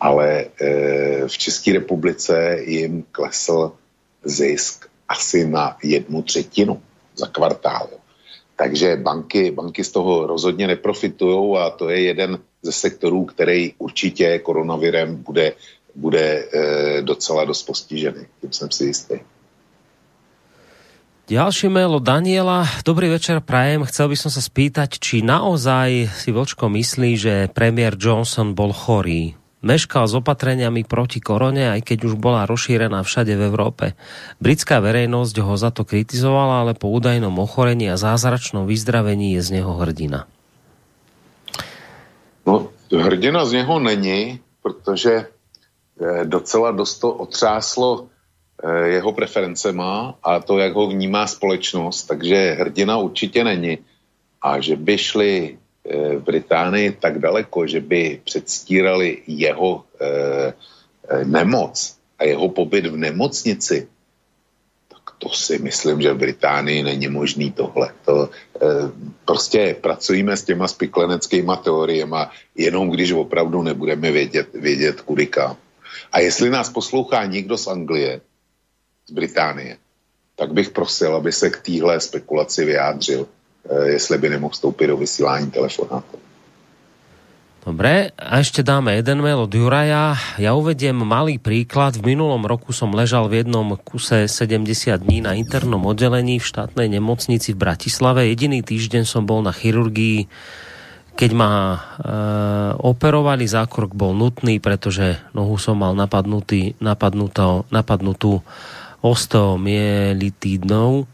ale 0.00 0.46
e, 0.60 1.28
v 1.28 1.38
České 1.38 1.72
republice 1.72 2.58
jim 2.66 3.04
klesl 3.12 3.72
zisk 4.24 4.88
asi 5.08 5.46
na 5.46 5.76
jednu 5.82 6.22
třetinu 6.22 6.82
za 7.16 7.26
kvartál. 7.26 7.88
Takže 8.56 8.96
banky, 8.96 9.50
banky 9.50 9.84
z 9.84 9.90
toho 9.90 10.26
rozhodně 10.26 10.66
neprofitují 10.66 11.58
a 11.58 11.70
to 11.70 11.88
je 11.88 12.02
jeden 12.02 12.38
ze 12.64 12.72
sektorů, 12.72 13.24
který 13.24 13.74
určitě 13.78 14.38
koronavirem 14.38 15.16
bude, 15.22 15.52
bude 15.94 16.24
e, 16.24 17.02
docela 17.02 17.44
dost 17.44 17.62
postižený. 17.62 18.24
Tím 18.40 18.52
jsem 18.52 18.70
si 18.70 18.84
jistý. 18.84 19.16
Ďalšie 21.24 21.72
mail 21.72 21.88
od 21.88 22.04
Daniela. 22.04 22.68
Dobrý 22.84 23.08
večer, 23.08 23.40
Prajem. 23.40 23.88
Chcel 23.88 24.12
by 24.12 24.16
som 24.20 24.28
sa 24.28 24.44
spýtať, 24.44 25.00
či 25.00 25.24
naozaj 25.24 26.12
si 26.20 26.28
Vlčko 26.28 26.68
myslí, 26.68 27.10
že 27.16 27.34
premiér 27.48 27.96
Johnson 27.96 28.52
bol 28.52 28.76
chorý. 28.76 29.32
Meškal 29.64 30.04
s 30.04 30.12
opatreniami 30.20 30.84
proti 30.84 31.24
korone, 31.24 31.72
aj 31.72 31.80
keď 31.80 32.12
už 32.12 32.20
bola 32.20 32.44
rozšírená 32.44 33.00
všade 33.00 33.32
v 33.40 33.48
Európe. 33.48 33.96
Britská 34.36 34.84
verejnosť 34.84 35.40
ho 35.40 35.56
za 35.56 35.72
to 35.72 35.88
kritizovala, 35.88 36.68
ale 36.68 36.72
po 36.76 36.92
údajnom 36.92 37.32
ochorení 37.40 37.88
a 37.88 37.96
zázračnom 37.96 38.68
vyzdravení 38.68 39.40
je 39.40 39.40
z 39.40 39.48
neho 39.64 39.72
hrdina. 39.80 40.28
No, 42.46 42.68
hrdina 42.92 43.44
z 43.44 43.52
něho 43.52 43.80
není, 43.80 44.40
protože 44.62 45.12
eh, 45.12 46.24
docela 46.24 46.70
dost 46.70 46.98
to 46.98 47.12
otřáslo 47.12 48.08
Eh, 48.64 48.88
jeho 48.88 49.12
preference 49.12 49.72
má 49.72 50.18
a 50.22 50.40
to, 50.40 50.58
jak 50.58 50.72
ho 50.72 50.86
vnímá 50.86 51.26
společnost, 51.26 52.02
takže 52.02 52.56
hrdina 52.58 52.98
určitě 52.98 53.44
není. 53.44 53.78
A 54.42 54.60
že 54.60 54.76
by 54.76 54.98
šli 54.98 55.58
eh, 55.84 56.16
v 56.16 56.22
Británii 56.22 56.96
tak 56.96 57.18
daleko, 57.18 57.66
že 57.66 57.80
by 57.80 58.20
předstírali 58.24 59.22
jeho 59.26 59.84
eh, 60.00 60.54
nemoc 61.24 61.98
a 62.18 62.24
jeho 62.24 62.48
pobyt 62.48 62.86
v 62.86 62.96
nemocnici, 62.96 63.88
to 65.24 65.32
si 65.32 65.58
myslím, 65.58 66.04
že 66.04 66.12
v 66.12 66.18
Británii 66.28 66.82
není 66.82 67.08
možný 67.08 67.52
tohle. 67.52 67.96
To, 68.04 68.28
prostě 69.24 69.76
pracujeme 69.80 70.36
s 70.36 70.44
těma 70.44 70.68
spikleneckýma 70.68 71.56
teoriemi 71.56 72.28
jenom 72.52 72.90
když 72.90 73.12
opravdu 73.12 73.62
nebudeme 73.62 74.12
vědět, 74.12 74.52
vědět 74.54 75.00
kudy 75.00 75.26
kam. 75.26 75.56
A 76.12 76.20
jestli 76.20 76.50
nás 76.50 76.68
poslouchá 76.68 77.24
někdo 77.24 77.56
z 77.56 77.66
Anglie, 77.66 78.20
z 79.08 79.12
Británie, 79.12 79.76
tak 80.36 80.52
bych 80.52 80.70
prosil, 80.70 81.16
aby 81.16 81.32
se 81.32 81.50
k 81.50 81.64
téhle 81.64 82.00
spekulaci 82.00 82.64
vyjádřil, 82.64 83.26
eh, 83.64 83.88
jestli 83.88 84.18
by 84.18 84.28
nemohl 84.28 84.52
vstoupit 84.52 84.86
do 84.86 84.96
vysílání 84.96 85.50
telefonátu. 85.50 86.23
Dobre, 87.64 88.12
a 88.20 88.44
ešte 88.44 88.60
dáme 88.60 89.00
jeden 89.00 89.24
mail 89.24 89.40
od 89.40 89.48
Juraja. 89.48 90.20
Ja 90.36 90.52
uvediem 90.52 91.00
malý 91.00 91.40
príklad. 91.40 91.96
V 91.96 92.12
minulom 92.12 92.44
roku 92.44 92.76
som 92.76 92.92
ležal 92.92 93.32
v 93.32 93.40
jednom 93.40 93.80
kuse 93.80 94.28
70 94.28 94.68
dní 95.00 95.24
na 95.24 95.32
internom 95.32 95.80
oddelení 95.88 96.36
v 96.36 96.44
štátnej 96.44 96.92
nemocnici 96.92 97.56
v 97.56 97.64
Bratislave. 97.64 98.28
Jediný 98.28 98.60
týždeň 98.60 99.08
som 99.08 99.24
bol 99.24 99.40
na 99.40 99.56
chirurgii, 99.56 100.28
keď 101.16 101.30
ma 101.32 101.50
e, 101.56 101.76
operovali, 102.84 103.48
zákrok 103.48 103.96
bol 103.96 104.12
nutný, 104.12 104.60
pretože 104.60 105.16
nohu 105.32 105.56
som 105.56 105.80
mal 105.80 105.96
napadnutý, 105.96 106.76
napadnutú, 106.84 107.64
napadnutú 107.72 108.44
osteomielitídnou. 109.00 111.08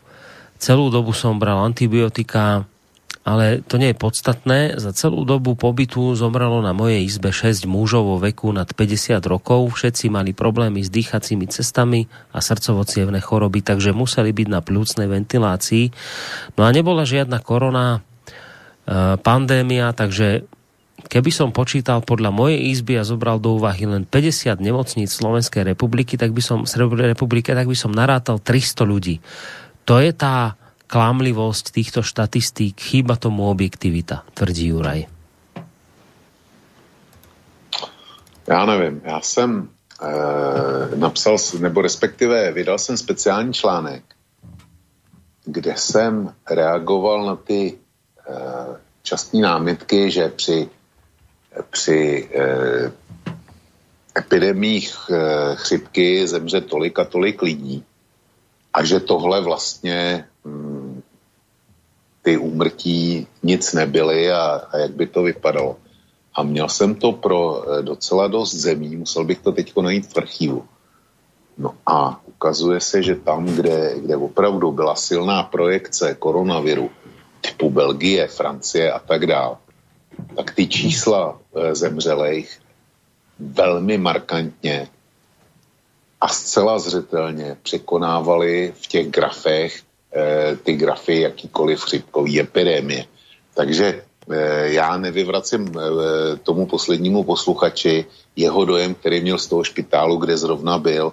Celú 0.59 0.91
dobu 0.91 1.15
som 1.15 1.39
bral 1.39 1.63
antibiotika, 1.63 2.67
ale 3.21 3.61
to 3.61 3.77
nie 3.77 3.93
je 3.93 4.01
podstatné. 4.01 4.59
Za 4.81 4.97
celú 4.97 5.29
dobu 5.29 5.53
pobytu 5.53 6.17
zomrelo 6.17 6.65
na 6.65 6.73
mojej 6.73 7.05
izbe 7.05 7.37
6 7.37 7.69
mužov 7.69 8.09
vo 8.09 8.17
veku 8.17 8.49
nad 8.49 8.65
50 8.73 9.21
rokov. 9.29 9.77
Všetci 9.77 10.09
mali 10.09 10.33
problémy 10.33 10.81
s 10.81 10.89
dýchacími 10.89 11.45
cestami 11.53 12.09
a 12.33 12.41
srdcovo 12.41 12.89
choroby, 13.21 13.61
takže 13.61 13.93
museli 13.93 14.33
byť 14.33 14.49
na 14.49 14.65
plúcnej 14.65 15.05
ventilácii. 15.05 15.93
No 16.57 16.65
a 16.65 16.73
nebola 16.73 17.05
žiadna 17.05 17.45
korona, 17.45 18.01
e, 18.89 19.21
pandémia, 19.21 19.93
takže 19.93 20.49
keby 21.13 21.29
som 21.29 21.53
počítal 21.53 22.01
podľa 22.01 22.33
mojej 22.33 22.73
izby 22.73 22.97
a 22.97 23.05
zobral 23.05 23.37
do 23.37 23.61
úvahy 23.61 23.85
len 23.85 24.09
50 24.09 24.65
nemocníc 24.65 25.13
Slovenskej 25.13 25.69
republiky, 25.69 26.17
tak 26.17 26.33
by 26.33 26.41
som, 26.41 26.65
republike, 26.65 27.53
tak 27.53 27.69
by 27.69 27.77
som 27.77 27.93
narátal 27.93 28.41
300 28.41 28.89
ľudí. 28.89 29.21
To 29.85 30.01
je 30.01 30.13
tá 30.17 30.57
klamlivosť 30.91 31.71
týchto 31.71 32.03
štatistík, 32.03 32.75
chýba 32.75 33.15
tomu 33.15 33.47
objektivita, 33.47 34.27
tvrdí 34.35 34.67
Juraj. 34.75 35.07
Já 38.49 38.67
nevím, 38.67 39.01
já 39.05 39.21
jsem 39.21 39.69
e, 40.03 40.97
napsal, 40.97 41.37
nebo 41.59 41.83
respektive 41.83 42.53
vydal 42.53 42.79
jsem 42.79 42.97
speciální 42.97 43.55
článek, 43.55 44.03
kde 45.45 45.75
jsem 45.77 46.35
reagoval 46.51 47.27
na 47.27 47.37
ty 47.37 47.79
e, 47.79 48.35
častní 49.03 49.41
námitky, 49.41 50.11
že 50.11 50.29
při 50.29 50.69
při 51.71 52.29
eh, 52.35 52.93
epidemích 54.19 54.97
eh, 55.11 55.55
chřipky 55.55 56.27
zemře 56.27 56.61
tolik 56.61 56.99
a 56.99 57.05
tolik 57.05 57.43
lidí 57.43 57.85
a 58.73 58.85
že 58.85 59.01
tohle 59.01 59.41
vlastně 59.41 60.25
hm, 60.45 60.80
ty 62.23 62.37
úmrtí 62.37 63.27
nic 63.43 63.73
nebyly 63.73 64.33
a, 64.33 64.63
a 64.73 64.77
jak 64.77 64.91
by 64.91 65.07
to 65.07 65.23
vypadalo. 65.23 65.77
A 66.35 66.43
měl 66.43 66.69
jsem 66.69 66.95
to 66.95 67.13
pro 67.13 67.65
eh, 67.65 67.83
docela 67.83 68.29
dost 68.29 68.55
zemí, 68.55 68.97
musel 68.97 69.25
bych 69.25 69.39
to 69.39 69.53
teď 69.53 69.77
najít 69.77 70.07
v 70.07 70.17
archivu. 70.17 70.65
No 71.59 71.75
a 71.87 72.21
ukazuje 72.27 72.81
se, 72.81 73.03
že 73.03 73.15
tam, 73.15 73.47
kde, 73.47 73.95
kde 74.01 74.17
opravdu 74.17 74.73
byla 74.73 74.95
silná 74.95 75.43
projekce 75.43 76.15
koronaviru, 76.15 76.91
typu 77.41 77.71
Belgie, 77.71 78.27
Francie 78.27 78.93
a 78.93 78.99
tak 78.99 79.27
dále, 79.27 79.57
tak 80.37 80.55
ty 80.55 80.67
čísla 80.67 81.39
e, 81.57 81.75
zemřelých 81.75 82.61
velmi 83.39 83.99
markantně 83.99 84.89
a 86.21 86.29
zcela 86.29 86.79
zřetelně 86.79 87.57
překonávaly 87.63 88.73
v 88.77 88.87
těch 88.87 89.09
grafech 89.11 89.83
ty 90.63 90.73
grafy 90.75 91.21
jakýkoliv 91.21 91.81
chřipkový 91.81 92.41
epidemie. 92.41 93.05
Takže 93.55 93.87
e, 93.87 94.73
já 94.73 94.97
nevyvracím 94.97 95.73
tomu 96.43 96.67
poslednímu 96.67 97.25
posluchači 97.25 98.05
jeho 98.37 98.65
dojem, 98.65 98.95
který 98.95 99.21
měl 99.21 99.39
z 99.39 99.47
toho 99.47 99.65
špitálu, 99.65 100.17
kde 100.17 100.37
zrovna 100.37 100.79
byl, 100.79 101.13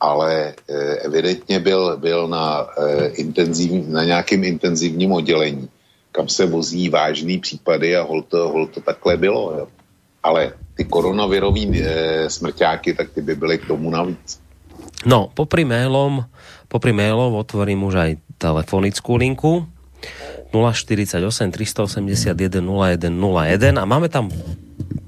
ale 0.00 0.54
evidentně 1.00 1.60
byl, 1.60 1.96
byl 1.96 2.28
na, 2.28 2.66
intenzivní, 3.12 3.84
na 3.88 4.04
nějakém 4.04 4.44
intenzivním 4.44 5.12
oddělení 5.12 5.68
kam 6.14 6.30
se 6.30 6.46
vozí 6.46 6.86
vážný 6.86 7.42
případy 7.42 7.98
a 7.98 8.06
hol 8.06 8.22
to, 8.22 8.48
hol 8.48 8.70
to 8.70 8.78
takhle 8.78 9.18
bylo. 9.18 9.42
Jo. 9.58 9.66
Ale 10.22 10.54
ty 10.78 10.86
koronavirový 10.86 11.66
e, 11.74 11.84
smrťáky, 12.30 12.94
tak 12.94 13.10
ty 13.10 13.20
by 13.20 13.34
byly 13.34 13.58
k 13.58 13.66
tomu 13.66 13.90
navíc. 13.90 14.38
No, 15.04 15.28
popri 15.34 15.68
mailom, 15.68 16.24
popri 16.70 16.94
mailom 16.96 17.34
otvorím 17.36 17.84
už 17.84 17.94
aj 17.98 18.10
telefonickú 18.36 19.18
linku 19.18 19.66
048 20.52 21.18
381 21.50 22.62
0101 22.62 23.80
a 23.80 23.84
máme 23.88 24.06
tam 24.12 24.30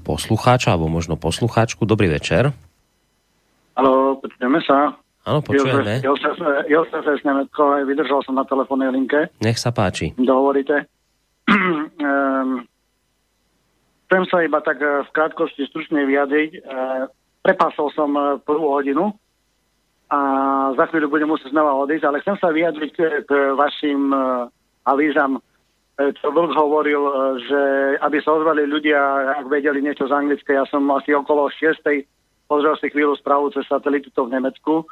poslucháča, 0.03 0.75
alebo 0.75 0.91
možno 0.91 1.15
poslucháčku. 1.19 1.83
Dobrý 1.87 2.11
večer. 2.11 2.51
Haló, 3.75 4.17
počujeme 4.19 4.59
sa. 4.63 4.95
Áno, 5.27 5.43
počujeme. 5.43 5.99
Josef, 5.99 6.39
Josef 6.71 7.03
z 7.03 7.23
Nemecko, 7.27 7.83
vydržal 7.83 8.23
som 8.23 8.39
na 8.39 8.47
telefónnej 8.47 8.89
linke. 8.95 9.27
Nech 9.43 9.59
sa 9.59 9.75
páči. 9.75 10.15
Dovolíte 10.15 10.87
um, 11.47 12.63
chcem 14.07 14.23
sa 14.27 14.37
iba 14.43 14.59
tak 14.61 14.77
eh, 14.79 15.03
v 15.07 15.09
krátkosti 15.15 15.67
stručne 15.71 16.03
vyjadriť. 16.07 16.51
Uh, 16.63 17.07
prepásol 17.43 17.91
som 17.95 18.11
uh, 18.15 18.39
prvú 18.43 18.75
hodinu 18.75 19.15
a 20.07 20.19
za 20.75 20.85
chvíľu 20.87 21.11
budem 21.11 21.27
musieť 21.27 21.51
znova 21.51 21.75
odísť, 21.83 22.05
ale 22.07 22.23
chcem 22.23 22.37
sa 22.39 22.49
vyjadriť 22.51 22.91
k, 23.27 23.31
vašim 23.59 24.11
uh, 24.15 24.47
avízam 24.87 25.43
čo 25.97 26.29
Vlk 26.29 26.53
hovoril, 26.53 27.01
že 27.49 27.61
aby 28.05 28.21
sa 28.21 28.37
ozvali 28.37 28.69
ľudia, 28.69 29.33
ak 29.41 29.49
vedeli 29.49 29.81
niečo 29.81 30.05
z 30.05 30.13
anglické, 30.13 30.53
ja 30.53 30.61
som 30.69 30.85
asi 30.93 31.09
okolo 31.09 31.49
6. 31.49 31.81
pozrel 32.45 32.77
si 32.77 32.93
chvíľu 32.93 33.17
správu 33.17 33.49
cez 33.49 33.65
satelitu 33.65 34.13
to 34.13 34.29
v 34.29 34.37
Nemecku 34.37 34.85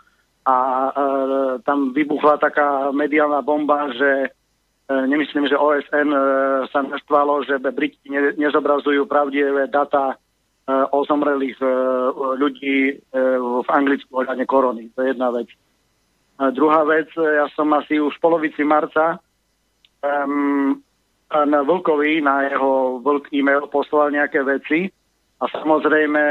a 0.50 0.58
e, 0.58 0.92
tam 1.62 1.94
vybuchla 1.94 2.42
taká 2.42 2.90
mediálna 2.90 3.46
bomba, 3.46 3.94
že 3.94 4.10
e, 4.26 4.30
nemyslím, 4.90 5.46
že 5.46 5.62
OSN 5.62 6.10
e, 6.10 6.20
sa 6.74 6.82
naštvalo, 6.82 7.46
že 7.46 7.62
Briti 7.62 8.10
ne, 8.10 8.34
nezobrazujú 8.42 9.06
pravdivé 9.06 9.70
data 9.70 10.14
e, 10.14 10.16
o 10.66 11.00
zomrelých 11.06 11.62
e, 11.62 11.68
ľudí 12.42 12.78
e, 12.90 12.94
v 13.40 13.70
Anglicku 13.70 14.10
ohľadne 14.18 14.46
korony. 14.50 14.90
To 14.98 15.06
je 15.06 15.14
jedna 15.14 15.30
vec. 15.30 15.46
Druhá 16.36 16.84
vec, 16.84 17.08
ja 17.16 17.48
som 17.56 17.72
asi 17.72 17.96
už 17.96 18.20
v 18.20 18.24
polovici 18.28 18.60
marca 18.68 19.24
um, 20.04 20.84
na 21.32 21.64
Vlkovi, 21.64 22.20
na 22.20 22.44
jeho 22.52 23.00
Vlk 23.00 23.32
e-mail 23.32 23.72
poslal 23.72 24.12
nejaké 24.12 24.44
veci 24.44 24.92
a 25.40 25.48
samozrejme 25.48 26.24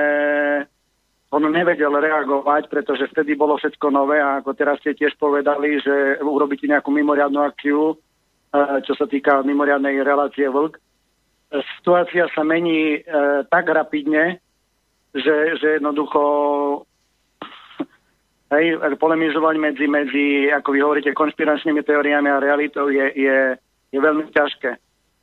on 1.34 1.42
nevedel 1.50 1.90
reagovať, 1.90 2.70
pretože 2.70 3.10
vtedy 3.10 3.34
bolo 3.34 3.58
všetko 3.58 3.90
nové 3.90 4.22
a 4.22 4.38
ako 4.38 4.54
teraz 4.54 4.78
ste 4.78 4.94
tiež 4.94 5.18
povedali, 5.18 5.82
že 5.82 6.22
urobíte 6.22 6.70
nejakú 6.70 6.94
mimoriadnú 6.94 7.42
akciu, 7.42 7.98
eh, 8.54 8.78
čo 8.86 8.94
sa 8.94 9.10
týka 9.10 9.42
mimoriadnej 9.42 9.98
relácie 10.06 10.46
Vlk. 10.46 10.78
Situácia 11.78 12.26
sa 12.34 12.42
mení 12.42 12.98
e, 12.98 13.00
tak 13.46 13.70
rapidne, 13.70 14.42
že, 15.14 15.54
že 15.62 15.78
jednoducho 15.78 16.22
hej, 18.50 18.78
polemizovať 18.98 19.54
medzi, 19.62 19.86
medzi, 19.86 20.26
ako 20.50 20.68
vy 20.74 20.78
hovoríte, 20.82 21.10
konšpiračnými 21.14 21.82
teóriami 21.86 22.28
a 22.30 22.42
realitou 22.42 22.90
je, 22.90 23.06
je, 23.14 23.38
je 23.94 23.98
veľmi 23.98 24.34
ťažké. 24.34 24.74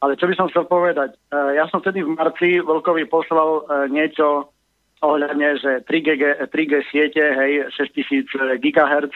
Ale 0.01 0.17
čo 0.17 0.25
by 0.25 0.33
som 0.33 0.49
chcel 0.49 0.65
povedať? 0.65 1.13
Uh, 1.29 1.53
ja 1.53 1.69
som 1.69 1.83
vtedy 1.83 2.01
v 2.01 2.15
marci 2.17 2.57
Vlkovi 2.57 3.05
poslal 3.05 3.67
uh, 3.67 3.85
niečo 3.85 4.49
ohľadne, 5.03 5.57
že 5.61 5.71
3G, 5.85 6.47
3G 6.49 6.73
siete, 6.89 7.21
hej, 7.21 7.69
6000 7.75 8.61
GHz, 8.61 9.13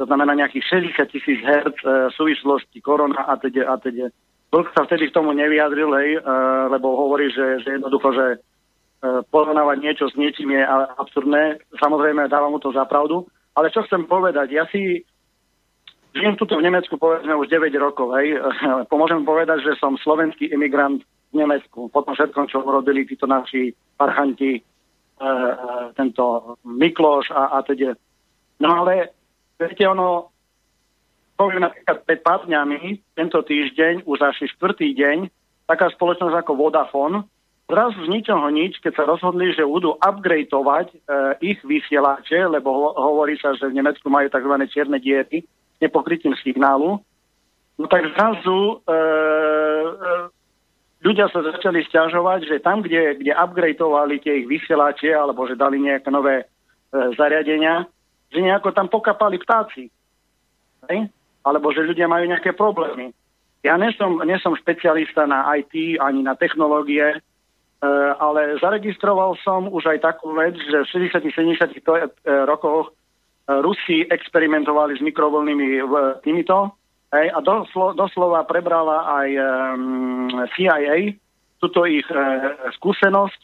to 0.00 0.04
znamená 0.08 0.32
nejakých 0.34 0.96
60 0.96 1.12
tisíc 1.12 1.38
Hz 1.44 1.76
uh, 1.84 2.08
súvislosti 2.16 2.80
korona 2.80 3.28
a 3.28 3.36
teda 3.36 3.68
a 3.70 3.76
teda. 3.76 4.08
Vlk 4.50 4.68
sa 4.74 4.82
vtedy 4.86 5.10
k 5.10 5.16
tomu 5.16 5.30
nevyjadril, 5.30 5.90
hej, 5.94 6.10
uh, 6.18 6.66
lebo 6.74 6.98
hovorí, 6.98 7.30
že, 7.30 7.62
že 7.62 7.78
jednoducho, 7.78 8.08
že 8.10 8.26
uh, 8.36 9.22
porovnávať 9.30 9.78
niečo 9.78 10.04
s 10.10 10.18
niečím 10.18 10.58
je 10.58 10.62
absurdné. 10.98 11.62
Samozrejme, 11.78 12.26
dávam 12.26 12.54
mu 12.54 12.58
to 12.58 12.74
za 12.74 12.82
pravdu. 12.84 13.30
Ale 13.54 13.70
čo 13.70 13.86
chcem 13.86 14.06
povedať, 14.10 14.50
ja 14.50 14.66
si 14.70 15.06
Žijem 16.10 16.34
tuto 16.34 16.58
v 16.58 16.66
Nemecku 16.66 16.98
povedzme 16.98 17.38
už 17.38 17.46
9 17.46 17.70
rokov. 17.78 18.10
Hej. 18.18 18.42
Pomôžem 18.90 19.22
povedať, 19.22 19.62
že 19.62 19.78
som 19.78 19.94
slovenský 19.94 20.50
imigrant 20.50 21.06
v 21.30 21.34
Nemecku. 21.38 21.86
Potom 21.94 22.18
všetkom, 22.18 22.50
čo 22.50 22.66
urobili 22.66 23.06
títo 23.06 23.30
naši 23.30 23.70
parchanti, 23.94 24.58
e, 24.58 24.62
e, 25.22 25.30
tento 25.94 26.58
Mikloš 26.66 27.30
a, 27.30 27.54
a 27.54 27.62
teda. 27.62 27.94
No 28.58 28.82
ale, 28.82 29.14
viete, 29.54 29.86
ono, 29.86 30.29
poviem 31.40 31.64
napríklad 31.64 32.04
pred 32.04 32.20
pár 32.20 32.44
dňami, 32.44 33.00
tento 33.16 33.40
týždeň, 33.40 34.04
už 34.04 34.18
asi 34.20 34.44
štvrtý 34.52 34.92
deň, 34.92 35.32
taká 35.64 35.88
spoločnosť 35.96 36.36
ako 36.36 36.52
Vodafone, 36.52 37.24
zrazu 37.64 37.96
z 38.04 38.12
ničoho 38.12 38.44
nič, 38.52 38.76
keď 38.84 38.92
sa 38.92 39.08
rozhodli, 39.08 39.56
že 39.56 39.64
budú 39.64 39.96
upgradeovať 39.96 40.86
e, 40.92 40.96
ich 41.40 41.60
vysielače, 41.64 42.44
lebo 42.44 42.68
ho, 42.68 42.88
hovorí 42.92 43.40
sa, 43.40 43.56
že 43.56 43.72
v 43.72 43.80
Nemecku 43.80 44.12
majú 44.12 44.28
tzv. 44.28 44.54
čierne 44.68 45.00
diery, 45.00 45.40
nepokrytím 45.80 46.36
signálu, 46.44 47.00
no 47.80 47.86
tak 47.88 48.04
zrazu 48.12 48.58
e, 48.60 48.92
e, 48.92 48.96
ľudia 51.00 51.32
sa 51.32 51.40
začali 51.40 51.88
stiažovať, 51.88 52.52
že 52.52 52.56
tam, 52.60 52.84
kde, 52.84 53.16
kde 53.16 53.32
upgradeovali 53.32 54.20
tie 54.20 54.44
ich 54.44 54.46
vysielače, 54.50 55.08
alebo 55.16 55.48
že 55.48 55.56
dali 55.56 55.80
nejaké 55.80 56.12
nové 56.12 56.44
e, 56.44 56.46
zariadenia, 57.16 57.88
že 58.28 58.44
nejako 58.44 58.76
tam 58.76 58.92
pokapali 58.92 59.40
ptáci. 59.40 59.88
Hej? 60.90 61.08
Alebo 61.46 61.72
že 61.72 61.86
ľudia 61.86 62.10
majú 62.10 62.28
nejaké 62.28 62.52
problémy. 62.52 63.12
Ja 63.60 63.76
nesom, 63.76 64.24
nesom 64.24 64.56
špecialista 64.56 65.28
na 65.28 65.44
IT 65.56 66.00
ani 66.00 66.24
na 66.24 66.32
technológie, 66.36 67.16
e, 67.16 67.18
ale 68.16 68.56
zaregistroval 68.60 69.36
som 69.44 69.68
už 69.68 69.96
aj 69.96 69.98
takú 70.04 70.32
vec, 70.32 70.56
že 70.56 70.84
v 70.84 71.08
60-70 71.20 72.24
rokoch 72.48 72.92
Rusi 73.50 74.06
experimentovali 74.06 74.94
s 74.94 75.02
mikrovlnými 75.02 75.82
týmito 76.22 76.70
hej, 77.10 77.34
a 77.34 77.42
doslo, 77.42 77.98
doslova 77.98 78.46
prebrala 78.46 79.10
aj 79.10 79.28
CIA 80.54 81.18
túto 81.60 81.84
ich 81.84 82.08
e, 82.08 82.16
skúsenosť 82.80 83.40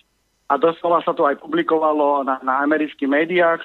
a 0.49 0.57
doslova 0.57 1.05
sa 1.05 1.13
to 1.13 1.29
aj 1.29 1.37
publikovalo 1.37 2.25
na, 2.25 2.41
na 2.41 2.65
amerických 2.65 3.07
médiách 3.07 3.61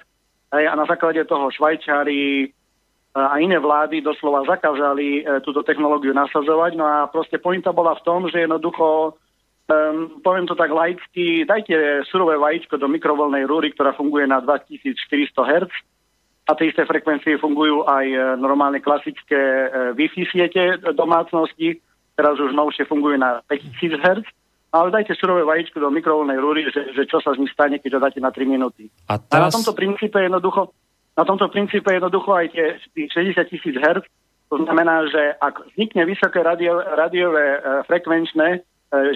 hej, 0.52 0.66
a 0.68 0.74
na 0.76 0.84
základe 0.86 1.24
toho 1.24 1.48
Švajčári 1.56 2.46
e, 2.46 2.48
a 3.12 3.36
iné 3.44 3.60
vlády 3.60 4.00
doslova 4.00 4.48
zakázali 4.48 5.20
e, 5.20 5.44
túto 5.44 5.68
technológiu 5.68 6.16
nasadzovať. 6.16 6.72
No 6.80 6.88
a 6.88 7.12
proste 7.12 7.44
pointa 7.44 7.76
bola 7.76 7.92
v 8.00 8.06
tom, 8.08 8.28
že 8.32 8.48
jednoducho 8.48 9.20
Um, 9.72 10.20
poviem 10.20 10.44
to 10.52 10.56
tak 10.58 10.68
laicky, 10.68 11.48
dajte 11.48 12.04
surové 12.12 12.36
vajíčko 12.36 12.76
do 12.76 12.92
mikrovolnej 12.92 13.48
rúry, 13.48 13.72
ktorá 13.72 13.96
funguje 13.96 14.28
na 14.28 14.44
2400 14.44 15.32
Hz 15.32 15.72
a 16.50 16.52
tie 16.60 16.74
isté 16.74 16.84
frekvencie 16.84 17.40
fungujú 17.40 17.88
aj 17.88 18.06
e, 18.10 18.20
normálne 18.36 18.84
klasické 18.84 19.38
e, 19.38 19.68
Wi-Fi 19.96 20.24
siete 20.28 20.76
domácnosti, 20.92 21.80
teraz 22.20 22.36
už 22.42 22.52
novšie 22.52 22.84
fungujú 22.84 23.16
na 23.16 23.40
5000 23.48 24.02
Hz, 24.02 24.28
ale 24.76 24.88
dajte 24.92 25.16
surové 25.16 25.48
vajíčko 25.48 25.80
do 25.80 25.88
mikrovolnej 25.88 26.42
rúry, 26.42 26.68
že, 26.68 26.92
že 26.92 27.08
čo 27.08 27.24
sa 27.24 27.32
z 27.32 27.40
nich 27.40 27.54
stane, 27.56 27.80
keď 27.80 27.96
ho 27.96 28.04
dáte 28.04 28.20
na 28.20 28.34
3 28.34 28.44
minúty. 28.44 28.92
A, 29.08 29.22
teraz... 29.24 29.56
a 29.56 29.56
na 29.56 29.56
tomto 29.56 29.72
princípe 29.72 30.20
jednoducho 30.20 30.76
na 31.22 31.26
tomto 31.30 31.54
princípe 31.54 31.94
jednoducho 31.94 32.34
aj 32.34 32.50
tie, 32.50 32.82
tých 32.98 33.14
60 33.38 33.46
tisíc 33.54 33.76
Hz, 33.78 34.02
to 34.50 34.58
znamená, 34.58 35.06
že 35.06 35.38
ak 35.38 35.70
vznikne 35.72 36.10
vysoké 36.10 36.42
radio, 36.42 36.82
radiové 36.82 37.46
e, 37.56 37.60
frekvenčné 37.86 38.48
e, 38.58 38.60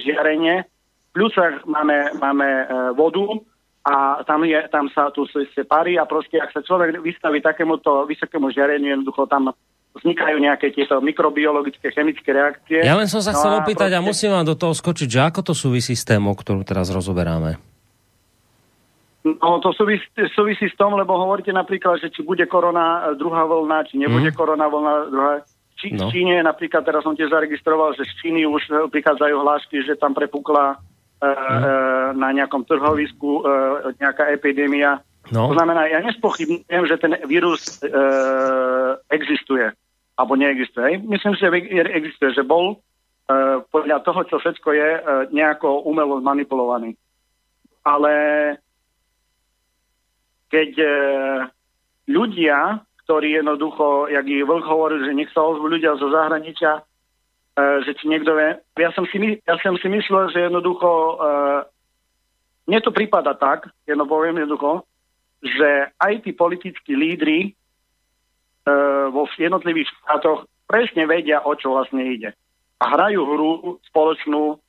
žiarenie, 0.00 0.64
plus 1.10 1.34
máme, 1.66 2.14
máme 2.22 2.46
e, 2.46 2.64
vodu, 2.94 3.42
a 3.86 4.22
tam, 4.26 4.42
je, 4.42 4.58
tam 4.70 4.90
sa 4.90 5.14
tu 5.14 5.26
ste 5.30 5.62
parí 5.62 5.94
a 5.94 6.06
proste, 6.06 6.42
ak 6.42 6.50
sa 6.50 6.62
človek 6.62 6.98
vystaví 7.02 7.38
takémuto 7.38 8.02
vysokému 8.06 8.50
žiareniu, 8.50 8.98
jednoducho 8.98 9.30
tam 9.30 9.54
vznikajú 9.94 10.42
nejaké 10.42 10.74
tieto 10.74 10.98
mikrobiologické, 10.98 11.94
chemické 11.94 12.34
reakcie. 12.34 12.82
Ja 12.82 12.98
len 12.98 13.06
som 13.06 13.22
sa 13.22 13.30
no 13.30 13.38
chcel 13.38 13.52
opýtať 13.62 13.94
proste... 13.94 13.98
a 14.02 14.06
musím 14.06 14.30
vám 14.34 14.46
do 14.46 14.58
toho 14.58 14.74
skočiť, 14.74 15.08
že 15.08 15.20
ako 15.30 15.40
to 15.46 15.52
súvisí 15.54 15.94
s 15.94 16.02
témou, 16.02 16.34
ktorú 16.34 16.66
teraz 16.66 16.90
rozoberáme? 16.90 17.75
No 19.26 19.58
to 19.58 19.74
súvisí, 19.74 20.06
súvisí 20.38 20.70
s 20.70 20.78
tom, 20.78 20.94
lebo 20.94 21.18
hovoríte 21.18 21.50
napríklad, 21.50 21.98
že 21.98 22.14
či 22.14 22.22
bude 22.22 22.46
korona 22.46 23.10
druhá 23.18 23.42
vlna, 23.42 23.90
či 23.90 23.98
nebude 23.98 24.30
mm. 24.30 24.38
korona 24.38 24.70
vlna 24.70 24.92
druhá. 25.10 25.32
Či, 25.76 25.98
no. 25.98 26.06
V 26.06 26.14
Číne 26.14 26.40
napríklad, 26.46 26.86
teraz 26.86 27.02
som 27.02 27.18
tiež 27.18 27.34
zaregistroval, 27.34 27.98
že 27.98 28.06
z 28.06 28.12
Číny 28.22 28.46
už 28.46 28.88
prichádzajú 28.94 29.34
hlášky, 29.34 29.82
že 29.82 29.98
tam 29.98 30.14
prepukla 30.14 30.78
mm. 31.18 32.14
na 32.14 32.28
nejakom 32.30 32.62
trhovisku 32.64 33.42
nejaká 33.98 34.30
epidémia. 34.30 35.02
No. 35.34 35.50
To 35.50 35.58
znamená, 35.58 35.90
ja 35.90 35.98
nespochybňujem, 36.06 36.84
že 36.86 36.96
ten 37.02 37.18
vírus 37.26 37.82
e, 37.82 37.90
existuje, 39.10 39.74
alebo 40.14 40.38
neexistuje. 40.38 41.02
Myslím 41.02 41.34
si, 41.34 41.42
že 41.42 41.50
existuje, 41.82 42.30
že 42.30 42.46
bol 42.46 42.78
e, 42.78 43.58
podľa 43.74 44.06
toho, 44.06 44.22
čo 44.30 44.38
všetko 44.38 44.68
je, 44.70 44.88
e, 44.94 45.00
nejako 45.34 45.82
umelo 45.82 46.22
manipulovaný. 46.22 46.94
Ale 47.82 48.12
keď 50.52 50.70
e, 50.78 50.88
ľudia, 52.10 52.82
ktorí 53.06 53.38
jednoducho, 53.38 54.10
jak 54.10 54.26
i 54.26 54.42
Vlk 54.42 54.66
hovoril, 54.66 55.02
že 55.06 55.14
nech 55.14 55.30
sa 55.30 55.42
ozvú 55.42 55.70
ľudia 55.70 55.98
zo 55.98 56.10
zahraničia, 56.10 56.82
E, 57.56 57.62
že 57.88 57.96
či 57.96 58.04
niekto 58.12 58.36
vie. 58.36 58.60
Ja 58.76 58.92
som 58.92 59.08
si, 59.08 59.16
ja 59.40 59.56
som 59.64 59.80
si 59.80 59.88
myslel, 59.88 60.28
že 60.28 60.44
jednoducho 60.44 61.16
uh, 61.16 61.64
mne 62.68 62.80
to 62.84 62.92
prípada 62.92 63.32
tak, 63.32 63.72
jedno 63.88 64.04
poviem 64.04 64.44
jednoducho, 64.44 64.84
že 65.40 65.88
aj 65.96 66.20
tí 66.20 66.36
politickí 66.36 66.92
lídry 66.92 67.56
uh, 68.68 69.08
vo 69.08 69.24
jednotlivých 69.40 69.88
štátoch 69.88 70.44
presne 70.68 71.08
vedia, 71.08 71.40
o 71.40 71.56
čo 71.56 71.72
vlastne 71.72 72.04
ide. 72.04 72.36
A 72.76 72.92
hrajú 72.92 73.24
hru 73.24 73.80
spoločnú 73.88 74.60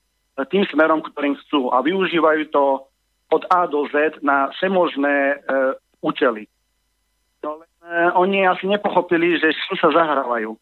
tým 0.48 0.64
smerom, 0.72 1.04
ktorým 1.04 1.36
chcú. 1.44 1.68
A 1.76 1.84
využívajú 1.84 2.56
to 2.56 2.87
od 3.32 3.44
A 3.52 3.68
do 3.68 3.88
Z 3.92 4.24
na 4.24 4.48
všemožné 4.56 5.42
uh, 5.44 5.76
účely. 6.00 6.48
No, 7.44 7.60
uh, 7.60 8.12
oni 8.16 8.48
asi 8.48 8.68
nepochopili, 8.68 9.40
že 9.40 9.52
čo 9.52 9.76
sa 9.80 9.92
zahrávajú. 9.92 10.56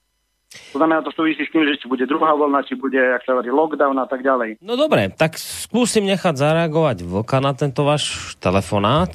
To 0.72 0.78
znamená, 0.80 1.04
to 1.04 1.12
súvisí 1.12 1.44
s 1.44 1.52
tým, 1.52 1.68
že 1.68 1.76
či 1.80 1.86
bude 1.92 2.08
druhá 2.08 2.32
vlna, 2.32 2.64
či 2.64 2.80
bude, 2.80 3.00
ak 3.00 3.28
sa 3.28 3.36
hovorí, 3.36 3.52
lockdown 3.52 3.98
a 4.00 4.08
tak 4.08 4.24
ďalej. 4.24 4.64
No 4.64 4.80
dobre, 4.80 5.12
tak 5.12 5.36
skúsim 5.36 6.08
nechať 6.08 6.36
zareagovať 6.38 7.04
Vlka 7.04 7.44
na 7.44 7.52
tento 7.52 7.84
váš 7.84 8.36
telefonát. 8.40 9.12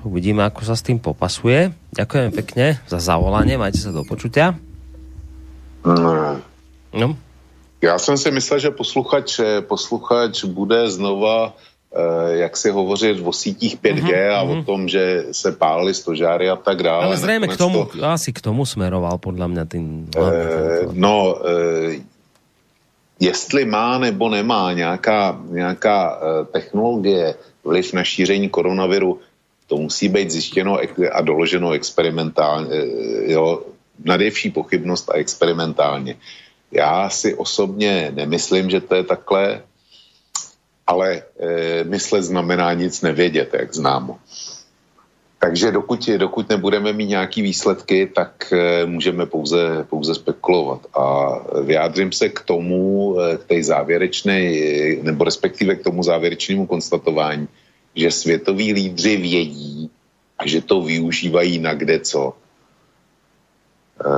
Uvidíme, 0.00 0.46
ako 0.48 0.64
sa 0.64 0.78
s 0.78 0.86
tým 0.86 0.96
popasuje. 0.96 1.76
Ďakujem 1.92 2.30
pekne 2.32 2.66
za 2.88 2.98
zavolanie, 3.00 3.60
majte 3.60 3.80
sa 3.84 3.92
do 3.92 4.06
počutia. 4.06 4.56
No. 5.84 6.40
no. 6.96 7.08
Já 7.84 7.98
jsem 7.98 8.16
si 8.16 8.30
myslel, 8.30 8.58
že 8.58 8.70
posluchač, 8.70 9.40
posluchač 9.68 10.44
bude 10.48 10.88
znova 10.88 11.52
jak 12.26 12.56
si 12.56 12.70
hovořit 12.70 13.20
o 13.24 13.32
sítích 13.32 13.76
5G 13.76 14.10
uh-huh, 14.10 14.34
a 14.34 14.44
uh-huh. 14.44 14.50
o 14.50 14.54
mhm. 14.54 14.64
tom, 14.64 14.88
že 14.88 15.24
se 15.32 15.52
pálili 15.52 15.94
stožáry 15.94 16.50
a 16.50 16.56
tak 16.56 16.82
dále. 16.82 17.04
Ale 17.04 17.16
zřejmě 17.16 17.48
k 17.48 17.56
tomu, 17.56 17.84
to... 17.84 18.04
asi 18.04 18.32
k 18.32 18.40
tomu 18.40 18.66
smeroval 18.66 19.18
podle 19.18 19.48
mě 19.48 19.64
ten... 19.64 20.06
Uh, 20.18 20.92
no, 20.92 21.34
uh, 21.34 21.92
jestli 23.20 23.64
má 23.64 23.98
nebo 23.98 24.28
nemá 24.28 24.72
nějaká, 24.72 25.40
nějaká 25.48 26.16
uh, 26.16 26.46
technologie 26.46 27.34
vliv 27.64 27.92
na 27.92 28.04
šíření 28.04 28.48
koronaviru, 28.48 29.20
to 29.66 29.76
musí 29.76 30.08
být 30.08 30.30
zjištěno 30.30 30.78
a 31.12 31.20
doloženo 31.20 31.70
experimentálně, 31.70 32.76
jo, 33.26 33.62
nadjevší 34.04 34.50
pochybnost 34.50 35.10
a 35.10 35.14
experimentálně. 35.14 36.16
Já 36.72 37.10
si 37.10 37.34
osobně 37.34 38.12
nemyslím, 38.14 38.70
že 38.70 38.80
to 38.80 38.94
je 38.94 39.04
takhle, 39.04 39.62
ale 40.86 41.22
e, 41.38 41.84
myslet 41.84 42.22
znamená 42.22 42.72
nic 42.72 43.02
nevědět, 43.02 43.50
jak 43.54 43.74
známo. 43.74 44.18
Takže 45.38 45.72
dokud, 45.72 46.08
dokud 46.08 46.48
nebudeme 46.48 46.92
mít 46.92 47.06
nějaký 47.06 47.42
výsledky, 47.42 48.06
tak 48.06 48.52
e, 48.52 48.86
můžeme 48.86 49.26
pouze, 49.26 49.84
pouze 49.90 50.14
spekulovat. 50.14 50.86
A 50.96 51.36
vyjádřím 51.62 52.12
se 52.12 52.28
k 52.28 52.40
tomu, 52.40 53.16
e, 53.20 53.36
k 53.36 53.44
té 53.44 53.62
závěrečné, 53.62 54.40
nebo 55.02 55.24
respektive 55.24 55.74
k 55.74 55.84
tomu 55.84 56.02
závěrečnému 56.02 56.66
konstatování, 56.66 57.48
že 57.96 58.10
světoví 58.10 58.72
lídři 58.72 59.16
vědí 59.16 59.90
a 60.38 60.48
že 60.48 60.60
to 60.60 60.80
využívají 60.80 61.58
na 61.58 61.74
kde 61.74 62.00
co. 62.00 62.32
E, 64.00 64.10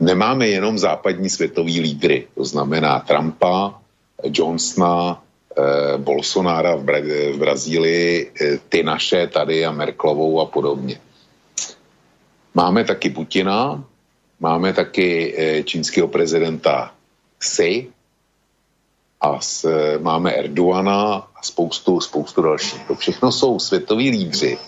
nemáme 0.00 0.48
jenom 0.48 0.78
západní 0.78 1.30
světový 1.30 1.80
lídry, 1.80 2.26
to 2.34 2.44
znamená 2.44 3.00
Trumpa, 3.00 3.80
Johnsona, 4.24 5.22
eh, 5.58 5.98
Bolsonára 5.98 6.74
v, 6.76 6.84
Bra- 6.84 7.32
v 7.34 7.38
Brazílii, 7.38 8.32
eh, 8.40 8.58
ty 8.68 8.82
naše 8.82 9.26
tady 9.26 9.66
a 9.66 9.72
Merklovou 9.72 10.40
a 10.40 10.46
podobně. 10.46 11.00
Máme 12.54 12.84
taky 12.84 13.10
Putina, 13.10 13.84
máme 14.40 14.72
taky 14.72 15.34
eh, 15.36 15.62
čínského 15.62 16.08
prezidenta 16.08 16.94
Xi 17.38 17.88
a 19.20 19.40
s, 19.40 19.64
eh, 19.64 19.98
máme 19.98 20.32
Erdoana 20.32 21.28
a 21.36 21.42
spoustu, 21.42 22.00
spoustu 22.00 22.42
dalších. 22.42 22.84
To 22.88 22.94
všechno 22.94 23.32
jsou 23.32 23.58
světoví 23.58 24.10
lídři. 24.10 24.58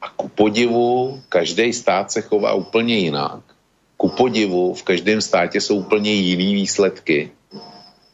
A 0.00 0.08
ku 0.08 0.28
podivu, 0.28 1.22
každý 1.28 1.72
stát 1.72 2.12
se 2.12 2.22
chová 2.22 2.54
úplně 2.54 2.98
jinak. 2.98 3.40
Ku 3.96 4.08
podivu, 4.08 4.74
v 4.74 4.82
každém 4.82 5.20
státě 5.20 5.60
jsou 5.60 5.76
úplně 5.76 6.12
jiný 6.12 6.54
výsledky 6.54 7.30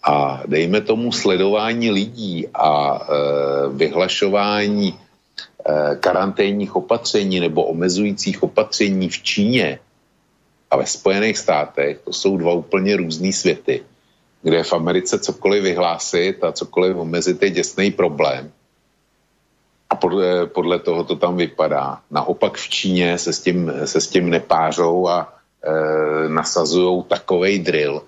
a 0.03 0.43
dejme 0.47 0.81
tomu 0.81 1.12
sledování 1.12 1.91
lidí 1.91 2.49
a 2.55 2.99
e, 2.99 3.09
vyhlašování 3.69 4.95
e, 4.95 5.97
karanténních 5.97 6.77
opatření 6.77 7.41
nebo 7.41 7.65
omezujících 7.65 8.43
opatření 8.43 9.09
v 9.09 9.23
Číně 9.23 9.79
a 10.70 10.77
ve 10.77 10.87
Spojených 10.87 11.39
státech, 11.39 12.01
to 12.05 12.12
jsou 12.12 12.37
dva 12.37 12.53
úplně 12.53 12.97
různé 12.97 13.33
světy, 13.33 13.83
kde 14.43 14.62
v 14.62 14.73
Americe 14.73 15.19
cokoliv 15.19 15.62
vyhlásit 15.62 16.45
a 16.45 16.53
cokoliv 16.53 16.97
omezit 16.97 17.43
je 17.43 17.51
děsný 17.51 17.91
problém. 17.91 18.53
A 19.91 19.95
podle, 19.95 20.47
podle 20.47 20.79
toho 20.79 21.05
to 21.05 21.16
tam 21.16 21.37
vypadá. 21.37 22.01
Naopak 22.11 22.57
v 22.57 22.69
Číně 22.69 23.19
se 23.19 23.33
s 23.33 23.41
tím, 23.41 23.73
se 23.85 24.01
s 24.01 24.09
tím 24.09 24.31
nepářou 24.31 25.09
a 25.09 25.33
e, 25.62 26.29
nasazují 26.29 27.03
takovej 27.03 27.59
drill, 27.59 28.03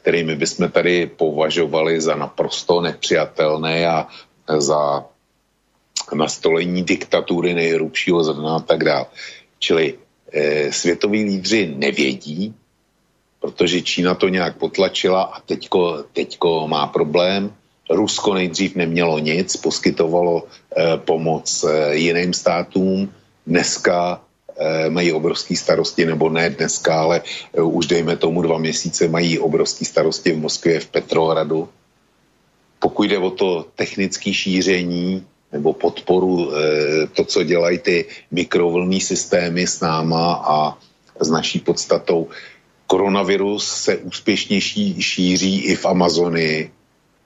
který 0.00 0.24
my 0.24 0.36
bychom 0.36 0.70
tady 0.70 1.06
považovali 1.06 2.00
za 2.00 2.14
naprosto 2.14 2.80
nepřijatelné 2.80 3.86
a 3.88 4.06
za 4.58 5.04
nastolení 6.14 6.82
diktatury 6.82 7.54
nejhrubšího 7.54 8.24
zrna 8.24 8.56
a 8.56 8.60
tak 8.60 8.84
dále. 8.84 9.06
Čili 9.58 9.94
e, 10.32 10.72
světoví 10.72 11.24
lídři 11.24 11.74
nevědí, 11.76 12.54
protože 13.40 13.82
Čína 13.82 14.14
to 14.14 14.28
nějak 14.28 14.56
potlačila 14.56 15.22
a 15.22 15.40
teďko, 15.40 16.04
teďko 16.12 16.68
má 16.68 16.86
problém. 16.86 17.52
Rusko 17.90 18.34
nejdřív 18.34 18.74
nemělo 18.74 19.18
nic, 19.18 19.56
poskytovalo 19.56 20.44
e, 20.44 20.96
pomoc 20.96 21.64
e, 21.64 21.96
jiným 21.96 22.32
státům. 22.32 23.12
Dneska 23.46 24.20
mají 24.88 25.12
obrovské 25.12 25.56
starosti, 25.56 26.06
nebo 26.06 26.28
ne 26.28 26.50
dneska, 26.50 27.00
ale 27.00 27.22
eh, 27.54 27.62
už 27.62 27.86
dejme 27.86 28.16
tomu 28.16 28.42
dva 28.42 28.58
měsíce 28.58 29.08
mají 29.08 29.38
obrovské 29.38 29.84
starosti 29.84 30.32
v 30.32 30.38
Moskvě, 30.38 30.80
v 30.80 30.86
Petrohradu. 30.86 31.68
Pokud 32.78 33.02
jde 33.02 33.18
o 33.18 33.30
to 33.30 33.66
technické 33.74 34.34
šíření 34.34 35.26
nebo 35.52 35.72
podporu, 35.72 36.52
eh, 36.52 37.06
to, 37.06 37.24
co 37.24 37.44
dělají 37.44 37.78
ty 37.78 38.04
mikrovlnné 38.30 39.00
systémy 39.00 39.66
s 39.66 39.80
náma 39.80 40.42
a 40.44 40.78
s 41.20 41.30
naší 41.30 41.58
podstatou, 41.60 42.28
koronavirus 42.86 43.68
se 43.68 43.96
úspěšně 43.96 44.60
šíří 45.00 45.60
i 45.64 45.76
v 45.76 45.86
Amazonii, 45.86 46.70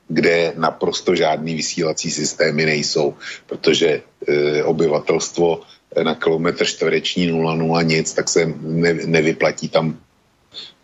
kde 0.08 0.52
naprosto 0.56 1.14
žádný 1.14 1.54
vysílací 1.54 2.10
systémy 2.10 2.66
nejsou, 2.66 3.14
protože 3.46 4.02
e, 4.26 4.62
obyvatelstvo 4.62 5.60
na 6.02 6.14
kilometr 6.14 6.64
čtvereční 6.64 7.32
0,0 7.32 7.84
nic, 7.86 8.12
tak 8.12 8.28
se 8.28 8.54
ne, 8.60 8.94
nevyplatí 8.94 9.68
tam 9.68 9.98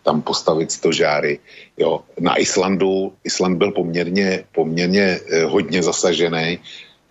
tam 0.03 0.21
postavit 0.21 0.71
stožáry. 0.71 1.39
Jo. 1.77 2.01
Na 2.19 2.35
Islandu, 2.35 3.13
Island 3.23 3.57
byl 3.57 3.71
poměrně, 3.71 4.43
poměrně 4.51 5.19
eh, 5.19 5.43
hodně 5.43 5.83
zasažený 5.83 6.59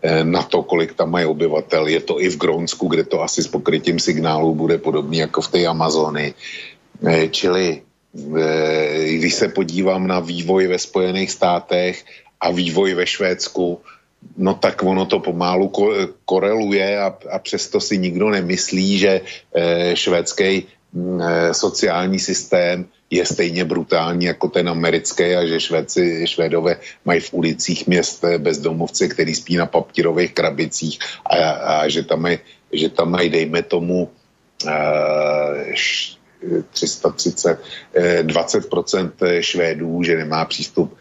eh, 0.02 0.24
na 0.24 0.42
to, 0.42 0.62
kolik 0.62 0.98
tam 0.98 1.10
mají 1.10 1.26
obyvatel. 1.26 1.86
Je 1.86 2.00
to 2.00 2.20
i 2.20 2.28
v 2.28 2.38
Grónsku, 2.38 2.88
kde 2.88 3.04
to 3.04 3.22
asi 3.22 3.42
s 3.42 3.48
pokrytím 3.48 4.02
signálu 4.02 4.54
bude 4.54 4.78
podobný 4.78 5.18
jako 5.18 5.40
v 5.40 5.48
té 5.48 5.66
Amazony. 5.66 6.34
Eh, 7.06 7.28
čili 7.28 7.82
když 9.20 9.34
se 9.34 9.48
podívám 9.48 10.06
na 10.06 10.18
vývoj 10.20 10.66
ve 10.66 10.78
Spojených 10.78 11.30
státech 11.30 12.04
a 12.40 12.50
vývoj 12.50 12.94
ve 12.94 13.06
Švédsku, 13.06 13.80
no 14.36 14.54
tak 14.54 14.82
ono 14.82 15.06
to 15.06 15.20
pomálu 15.20 15.72
koreluje 16.24 16.98
a, 16.98 17.16
a 17.30 17.38
přesto 17.38 17.80
si 17.80 17.98
nikdo 17.98 18.30
nemyslí, 18.30 18.98
že 18.98 19.20
e, 19.54 19.96
švédský 19.96 20.46
e, 20.46 20.64
sociální 21.54 22.18
systém 22.18 22.86
je 23.10 23.26
stejně 23.26 23.64
brutální 23.64 24.24
jako 24.24 24.48
ten 24.48 24.68
americký 24.68 25.34
a 25.34 25.46
že 25.46 25.60
Švédci, 25.60 26.26
Švédové 26.26 26.76
mají 27.04 27.20
v 27.20 27.32
ulicích 27.32 27.86
měst 27.86 28.24
eh, 28.24 28.38
bezdomovce, 28.38 29.08
který 29.08 29.34
spí 29.34 29.56
na 29.56 29.66
papírových 29.66 30.32
krabicích 30.32 30.98
a, 31.26 31.50
a 31.50 31.88
že, 31.88 32.02
tam 32.02 32.20
mají, 32.20 32.38
že 32.72 32.88
tam 32.88 33.10
mají, 33.10 33.30
dejme 33.30 33.62
tomu, 33.62 34.10
e, 34.66 35.74
330, 36.70 37.58
20% 38.22 39.40
Švédů, 39.40 40.02
že 40.02 40.16
nemá 40.16 40.44
přístup 40.44 40.97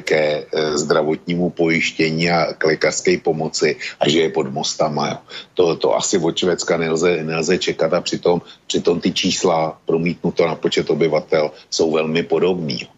ke 0.00 0.48
eh, 0.48 0.78
zdravotnímu 0.78 1.50
pojištění 1.50 2.30
a 2.30 2.52
k 2.52 2.64
lékařské 2.64 3.18
pomoci 3.18 3.76
a 4.00 4.08
že 4.08 4.20
je 4.20 4.30
pod 4.32 4.48
mostama. 4.48 5.08
Jo. 5.08 5.18
To, 5.54 5.76
to 5.76 5.96
asi 5.96 6.18
od 6.18 6.36
Švédska 6.36 6.76
nelze, 6.76 7.24
nelze 7.24 7.58
čekat 7.58 7.92
a 7.92 8.00
přitom, 8.00 8.40
přitom 8.66 9.00
ty 9.00 9.12
čísla 9.12 9.80
promítnuto 9.86 10.46
na 10.46 10.54
počet 10.54 10.90
obyvatel 10.90 11.50
jsou 11.70 11.92
velmi 11.92 12.22
podobný. 12.22 12.78
Jo. 12.82 12.88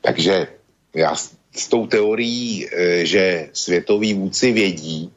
Takže 0.00 0.48
já 0.94 1.16
s 1.56 1.68
tou 1.68 1.86
teorií, 1.86 2.68
eh, 2.68 3.04
že 3.06 3.48
světoví 3.52 4.14
vůdci 4.14 4.52
vědí 4.52 5.10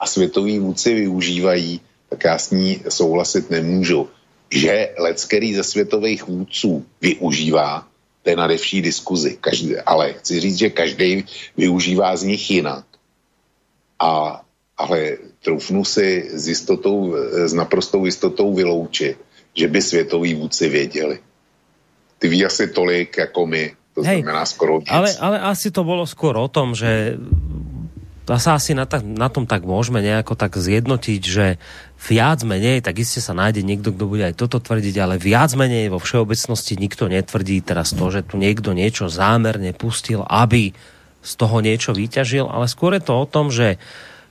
a 0.00 0.06
světoví 0.06 0.58
vůdci 0.58 0.94
využívají, 0.94 1.80
tak 2.08 2.24
já 2.24 2.38
s 2.38 2.50
ní 2.50 2.82
souhlasit 2.88 3.50
nemůžu. 3.50 4.08
Že 4.52 4.94
leckerý 4.98 5.54
ze 5.54 5.64
světových 5.64 6.28
vůdců 6.28 6.84
využívá, 7.00 7.88
to 8.28 8.36
je 8.36 8.44
nadevší 8.44 8.84
diskuzi. 8.84 9.40
Každý, 9.40 9.80
ale 9.80 10.20
chci 10.20 10.40
říct, 10.40 10.58
že 10.58 10.76
každý 10.76 11.24
využívá 11.56 12.12
z 12.12 12.22
nich 12.28 12.44
jinak. 12.60 12.84
A, 13.96 14.44
ale 14.76 15.16
troufnu 15.40 15.80
si 15.80 16.28
s, 16.28 16.48
jistotou, 16.48 17.16
s 17.48 17.56
naprostou 17.56 18.04
jistotou 18.04 18.52
vyloučit, 18.52 19.16
že 19.56 19.68
by 19.68 19.82
světoví 19.82 20.34
vůdci 20.34 20.68
věděli. 20.68 21.18
Ty 22.18 22.28
ví 22.28 22.44
asi 22.44 22.68
tolik 22.68 23.16
jako 23.16 23.46
my, 23.46 23.72
to 23.94 24.02
Hej, 24.04 24.20
znamená 24.20 24.44
skoro 24.44 24.78
víc. 24.78 24.92
Ale, 24.92 25.16
ale 25.16 25.40
asi 25.40 25.72
to 25.72 25.80
bolo 25.80 26.04
skôr 26.04 26.36
o 26.36 26.52
tom, 26.52 26.76
že 26.76 27.16
sa 28.36 28.60
asi 28.60 28.76
na, 28.76 28.84
na 29.16 29.32
tom 29.32 29.48
tak 29.48 29.64
môžeme 29.64 30.04
nejako 30.04 30.36
tak 30.36 30.60
zjednotiť, 30.60 31.22
že 31.24 31.56
viac 31.96 32.44
menej, 32.44 32.84
tak 32.84 33.00
iste 33.00 33.24
sa 33.24 33.32
nájde 33.32 33.64
niekto, 33.64 33.96
kto 33.96 34.04
bude 34.04 34.28
aj 34.28 34.36
toto 34.36 34.60
tvrdiť, 34.60 34.96
ale 35.00 35.16
viac 35.16 35.56
menej 35.56 35.88
vo 35.88 35.96
všeobecnosti 35.96 36.76
nikto 36.76 37.08
netvrdí 37.08 37.64
teraz 37.64 37.96
to, 37.96 38.04
že 38.12 38.28
tu 38.28 38.36
niekto 38.36 38.76
niečo 38.76 39.08
zámerne 39.08 39.72
pustil, 39.72 40.28
aby 40.28 40.76
z 41.24 41.32
toho 41.40 41.64
niečo 41.64 41.96
vyťažil, 41.96 42.44
ale 42.44 42.68
skôr 42.68 43.00
je 43.00 43.02
to 43.08 43.14
o 43.16 43.24
tom, 43.24 43.48
že 43.48 43.80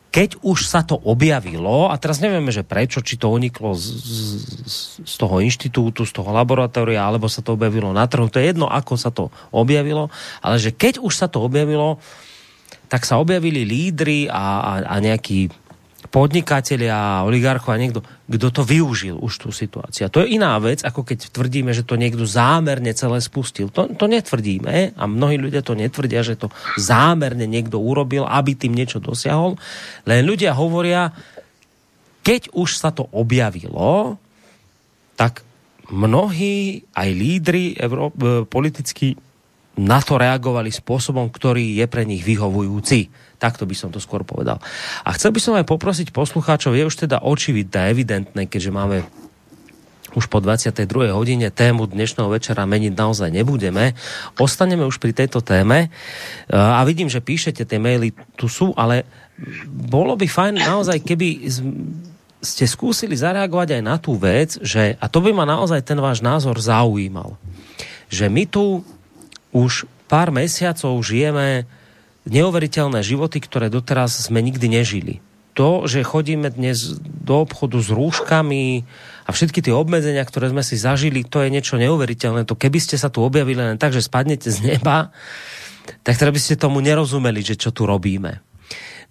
keď 0.07 0.39
už 0.39 0.71
sa 0.71 0.87
to 0.87 0.95
objavilo, 0.95 1.91
a 1.91 1.99
teraz 1.99 2.23
nevieme, 2.23 2.47
že 2.47 2.63
prečo, 2.63 3.03
či 3.03 3.19
to 3.19 3.27
uniklo 3.27 3.75
z, 3.75 3.85
z, 3.91 4.15
z 5.03 5.13
toho 5.19 5.43
inštitútu, 5.43 6.07
z 6.07 6.13
toho 6.15 6.31
laboratória, 6.31 7.03
alebo 7.03 7.27
sa 7.27 7.43
to 7.43 7.59
objavilo 7.59 7.91
na 7.91 8.07
trhu, 8.07 8.31
to 8.31 8.39
je 8.39 8.55
jedno, 8.55 8.71
ako 8.71 8.93
sa 8.95 9.11
to 9.11 9.29
objavilo, 9.51 10.07
ale 10.39 10.57
že 10.63 10.71
keď 10.71 11.03
už 11.03 11.11
sa 11.11 11.27
to 11.27 11.43
objavilo, 11.43 11.99
tak 12.87 13.03
sa 13.03 13.19
objavili 13.19 13.67
lídry 13.67 14.31
a, 14.31 14.35
a, 14.35 14.71
a 14.87 14.95
nejakí 15.03 15.51
podnikatelia, 16.07 17.27
oligarchov 17.27 17.75
a 17.75 17.81
niekto, 17.81 17.99
kto 18.31 18.47
to 18.49 18.63
využil 18.63 19.19
už 19.19 19.33
tú 19.43 19.49
situáciu. 19.51 20.07
A 20.07 20.13
to 20.13 20.23
je 20.23 20.39
iná 20.39 20.55
vec, 20.57 20.81
ako 20.81 21.03
keď 21.03 21.29
tvrdíme, 21.35 21.75
že 21.75 21.83
to 21.83 21.99
niekto 21.99 22.23
zámerne 22.23 22.89
celé 22.95 23.19
spustil. 23.19 23.67
To, 23.75 23.91
to 23.91 24.05
netvrdíme 24.07 24.95
a 24.95 25.03
mnohí 25.03 25.35
ľudia 25.35 25.61
to 25.61 25.75
netvrdia, 25.75 26.23
že 26.23 26.39
to 26.39 26.47
zámerne 26.79 27.43
niekto 27.43 27.75
urobil, 27.77 28.23
aby 28.23 28.55
tým 28.55 28.71
niečo 28.71 29.03
dosiahol. 29.03 29.59
Len 30.07 30.23
ľudia 30.23 30.55
hovoria, 30.55 31.11
keď 32.23 32.55
už 32.55 32.79
sa 32.79 32.95
to 32.95 33.11
objavilo, 33.11 34.15
tak 35.19 35.43
mnohí 35.91 36.87
aj 36.95 37.09
lídry 37.11 37.75
Euró- 37.79 38.15
e, 38.15 38.43
politicky 38.47 39.15
na 39.77 40.01
to 40.01 40.17
reagovali 40.17 40.73
spôsobom, 40.73 41.29
ktorý 41.29 41.77
je 41.77 41.85
pre 41.85 42.03
nich 42.03 42.25
vyhovujúci. 42.25 43.13
Takto 43.37 43.69
by 43.69 43.75
som 43.77 43.93
to 43.93 44.01
skôr 44.01 44.25
povedal. 44.25 44.57
A 45.05 45.13
chcel 45.13 45.29
by 45.29 45.39
som 45.39 45.53
aj 45.53 45.69
poprosiť 45.69 46.09
poslucháčov, 46.09 46.73
je 46.73 46.89
už 46.89 47.05
teda 47.05 47.21
očividné, 47.21 47.93
evidentné, 47.93 48.49
keďže 48.49 48.73
máme 48.73 49.05
už 50.17 50.33
po 50.33 50.41
22. 50.41 51.13
hodine 51.13 51.53
tému 51.53 51.85
dnešného 51.85 52.33
večera 52.33 52.65
meniť 52.65 52.93
naozaj 52.97 53.29
nebudeme. 53.29 53.93
Ostaneme 54.41 54.81
už 54.81 54.97
pri 54.97 55.13
tejto 55.13 55.45
téme 55.45 55.93
a 56.49 56.81
vidím, 56.89 57.05
že 57.05 57.21
píšete 57.21 57.61
tie 57.61 57.77
maily, 57.77 58.17
tu 58.33 58.49
sú, 58.49 58.73
ale 58.73 59.05
bolo 59.69 60.17
by 60.17 60.25
fajn 60.25 60.57
naozaj, 60.57 61.05
keby 61.05 61.45
ste 62.41 62.65
skúsili 62.65 63.13
zareagovať 63.13 63.77
aj 63.77 63.83
na 63.85 64.01
tú 64.01 64.17
vec, 64.17 64.57
že, 64.65 64.97
a 64.97 65.05
to 65.05 65.21
by 65.21 65.29
ma 65.37 65.45
naozaj 65.45 65.85
ten 65.85 66.01
váš 66.01 66.25
názor 66.25 66.57
zaujímal, 66.57 67.37
že 68.09 68.25
my 68.25 68.49
tu 68.49 68.81
už 69.57 69.89
pár 70.05 70.29
mesiacov 70.29 70.93
žijeme 71.01 71.65
neuveriteľné 72.29 73.01
životy, 73.01 73.41
ktoré 73.41 73.73
doteraz 73.73 74.29
sme 74.29 74.45
nikdy 74.45 74.69
nežili. 74.69 75.23
To, 75.57 75.89
že 75.89 76.05
chodíme 76.05 76.53
dnes 76.53 77.01
do 77.01 77.41
obchodu 77.41 77.81
s 77.81 77.89
rúškami 77.89 78.85
a 79.25 79.29
všetky 79.33 79.65
tie 79.65 79.73
obmedzenia, 79.73 80.21
ktoré 80.21 80.53
sme 80.53 80.61
si 80.61 80.77
zažili, 80.77 81.25
to 81.25 81.41
je 81.41 81.49
niečo 81.49 81.81
neuveriteľné. 81.81 82.45
To 82.45 82.53
keby 82.53 82.77
ste 82.77 82.93
sa 82.93 83.09
tu 83.09 83.25
objavili 83.25 83.57
len 83.57 83.81
tak, 83.81 83.89
že 83.89 84.05
spadnete 84.05 84.53
z 84.53 84.77
neba, 84.77 85.09
tak 86.05 86.21
teda 86.21 86.29
by 86.29 86.37
ste 86.37 86.61
tomu 86.61 86.77
nerozumeli, 86.77 87.41
že 87.41 87.57
čo 87.57 87.73
tu 87.73 87.89
robíme. 87.89 88.46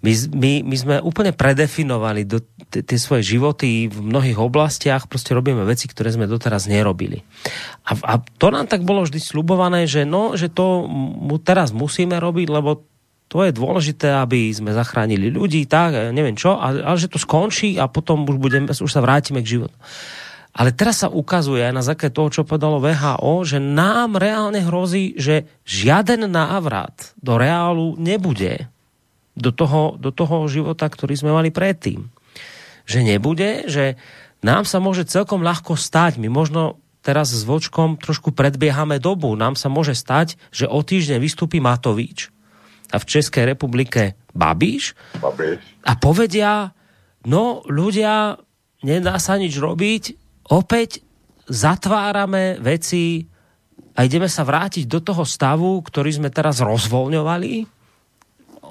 My, 0.05 0.13
my, 0.13 0.53
my 0.63 0.77
sme 0.77 0.95
úplne 1.01 1.33
predefinovali 1.33 2.29
do 2.29 2.45
tie 2.69 2.99
svoje 3.01 3.37
životy 3.37 3.89
v 3.89 3.99
mnohých 4.05 4.37
oblastiach, 4.37 5.09
proste 5.09 5.33
robíme 5.33 5.65
veci, 5.65 5.89
ktoré 5.89 6.13
sme 6.13 6.29
doteraz 6.29 6.69
nerobili. 6.69 7.25
A, 7.89 7.97
a 7.97 8.15
to 8.21 8.53
nám 8.53 8.69
tak 8.69 8.85
bolo 8.85 9.09
vždy 9.09 9.19
slubované, 9.19 9.89
že 9.89 10.05
no, 10.05 10.37
že 10.37 10.53
to 10.53 10.85
mu 10.91 11.41
teraz 11.41 11.73
musíme 11.73 12.21
robiť, 12.21 12.47
lebo 12.53 12.85
to 13.27 13.43
je 13.43 13.57
dôležité, 13.57 14.15
aby 14.23 14.55
sme 14.55 14.71
zachránili 14.71 15.35
ľudí, 15.35 15.67
tak, 15.67 16.15
neviem 16.15 16.39
čo, 16.39 16.55
ale, 16.61 16.85
ale 16.85 17.01
že 17.01 17.11
to 17.11 17.19
skončí 17.19 17.75
a 17.81 17.91
potom 17.91 18.23
už, 18.23 18.39
budeme, 18.39 18.71
už 18.71 18.93
sa 18.93 19.03
vrátime 19.03 19.43
k 19.43 19.59
životu. 19.59 19.75
Ale 20.57 20.73
teraz 20.73 21.05
sa 21.05 21.13
ukazuje 21.13 21.61
aj 21.61 21.75
na 21.75 21.85
základe 21.85 22.17
toho, 22.17 22.33
čo 22.33 22.49
povedalo 22.49 22.81
VHO, 22.81 23.45
že 23.45 23.59
nám 23.61 24.17
reálne 24.17 24.65
hrozí, 24.65 25.13
že 25.21 25.45
žiaden 25.69 26.25
návrat 26.33 27.13
do 27.21 27.37
reálu 27.37 27.93
nebude 28.01 28.65
do 29.37 29.53
toho, 29.53 30.01
do 30.01 30.09
toho 30.11 30.49
života, 30.49 30.89
ktorý 30.89 31.15
sme 31.15 31.31
mali 31.31 31.53
predtým. 31.53 32.09
Že 32.89 33.01
nebude, 33.05 33.69
že 33.69 34.01
nám 34.41 34.65
sa 34.65 34.81
môže 34.81 35.05
celkom 35.05 35.45
ľahko 35.45 35.77
stať, 35.77 36.17
my 36.17 36.33
možno 36.33 36.81
teraz 37.05 37.31
s 37.31 37.47
Vočkom 37.47 38.01
trošku 38.01 38.35
predbiehame 38.35 38.99
dobu, 38.99 39.37
nám 39.39 39.55
sa 39.55 39.71
môže 39.71 39.95
stať, 39.95 40.35
že 40.51 40.67
o 40.67 40.83
týždeň 40.83 41.23
vystúpi 41.23 41.63
Matovič 41.63 42.35
a 42.91 42.97
v 42.99 43.05
Českej 43.07 43.47
republike 43.47 44.19
Babiš, 44.35 44.97
Babiš. 45.23 45.63
a 45.87 45.93
povedia, 46.01 46.75
no 47.29 47.63
ľudia, 47.69 48.41
nedá 48.83 49.23
sa 49.23 49.39
nič 49.39 49.55
robiť, 49.55 50.03
opäť 50.51 51.03
zatvárame 51.47 52.59
veci 52.59 53.27
a 53.95 54.03
ideme 54.03 54.27
sa 54.27 54.43
vrátiť 54.43 54.91
do 54.91 54.99
toho 54.99 55.23
stavu, 55.23 55.79
ktorý 55.83 56.11
sme 56.19 56.31
teraz 56.31 56.59
rozvoľňovali 56.63 57.76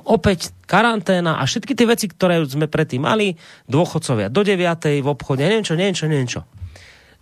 opäť 0.05 0.53
karanténa 0.69 1.41
a 1.41 1.43
všetky 1.43 1.73
tie 1.73 1.89
veci, 1.89 2.05
ktoré 2.05 2.41
sme 2.45 2.69
predtým 2.69 3.03
mali, 3.03 3.33
dôchodcovia 3.65 4.29
do 4.29 4.45
9. 4.45 5.01
v 5.01 5.07
obchode, 5.09 5.41
neviem 5.41 5.65
čo, 5.65 5.73
neviem 5.73 5.95
čo, 5.97 6.05
neviem 6.05 6.29
čo. 6.29 6.41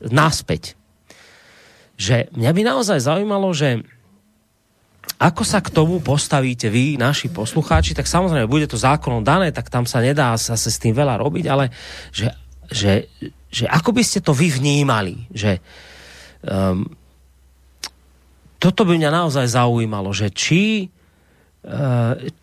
Naspäť. 0.03 0.75
Že 1.95 2.29
mňa 2.35 2.51
by 2.51 2.61
naozaj 2.67 2.99
zaujímalo, 2.99 3.55
že 3.55 3.81
ako 5.19 5.43
sa 5.47 5.63
k 5.63 5.71
tomu 5.71 6.03
postavíte 6.03 6.67
vy, 6.67 6.99
naši 6.99 7.31
poslucháči, 7.31 7.95
tak 7.95 8.07
samozrejme, 8.07 8.49
bude 8.49 8.67
to 8.67 8.79
zákonom 8.79 9.23
dané, 9.23 9.55
tak 9.55 9.71
tam 9.71 9.87
sa 9.87 10.03
nedá 10.03 10.35
sa 10.35 10.59
s 10.59 10.79
tým 10.79 10.91
veľa 10.91 11.15
robiť, 11.19 11.45
ale 11.47 11.71
že, 12.11 12.27
že, 12.67 13.07
že 13.47 13.65
ako 13.67 13.95
by 13.95 14.03
ste 14.03 14.19
to 14.19 14.35
vy 14.35 14.51
vnímali, 14.51 15.23
že 15.31 15.63
um, 16.43 16.83
toto 18.59 18.87
by 18.87 18.95
mňa 18.95 19.11
naozaj 19.11 19.47
zaujímalo, 19.47 20.15
že 20.15 20.31
či 20.31 20.87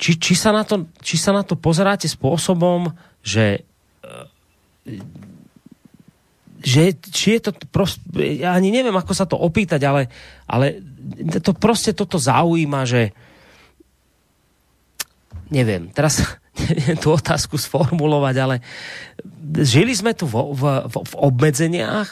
či, 0.00 0.16
či, 0.16 0.32
sa 0.32 0.48
na 0.48 0.64
to, 0.64 0.88
či 1.04 1.20
sa 1.20 1.36
na 1.36 1.44
to 1.44 1.52
pozeráte 1.52 2.08
spôsobom, 2.08 2.88
že 3.20 3.64
eh, 4.00 4.98
že 6.60 6.92
či 6.92 7.40
je 7.40 7.48
to 7.48 7.50
prost, 7.72 8.04
ja 8.12 8.52
ani 8.52 8.68
neviem, 8.68 8.92
ako 8.92 9.16
sa 9.16 9.24
to 9.24 9.32
opýtať, 9.40 9.80
ale, 9.80 10.12
ale 10.44 10.84
to 11.40 11.56
proste 11.56 11.96
toto 11.96 12.20
zaujíma, 12.20 12.84
že 12.84 13.16
neviem, 15.48 15.88
teraz 15.88 16.20
neviem 16.76 17.00
tú 17.00 17.16
otázku 17.16 17.56
sformulovať, 17.56 18.34
ale 18.36 18.56
žili 19.64 19.96
sme 19.96 20.12
tu 20.12 20.28
v, 20.28 20.52
v, 20.52 20.62
v 20.92 21.14
obmedzeniach, 21.16 22.08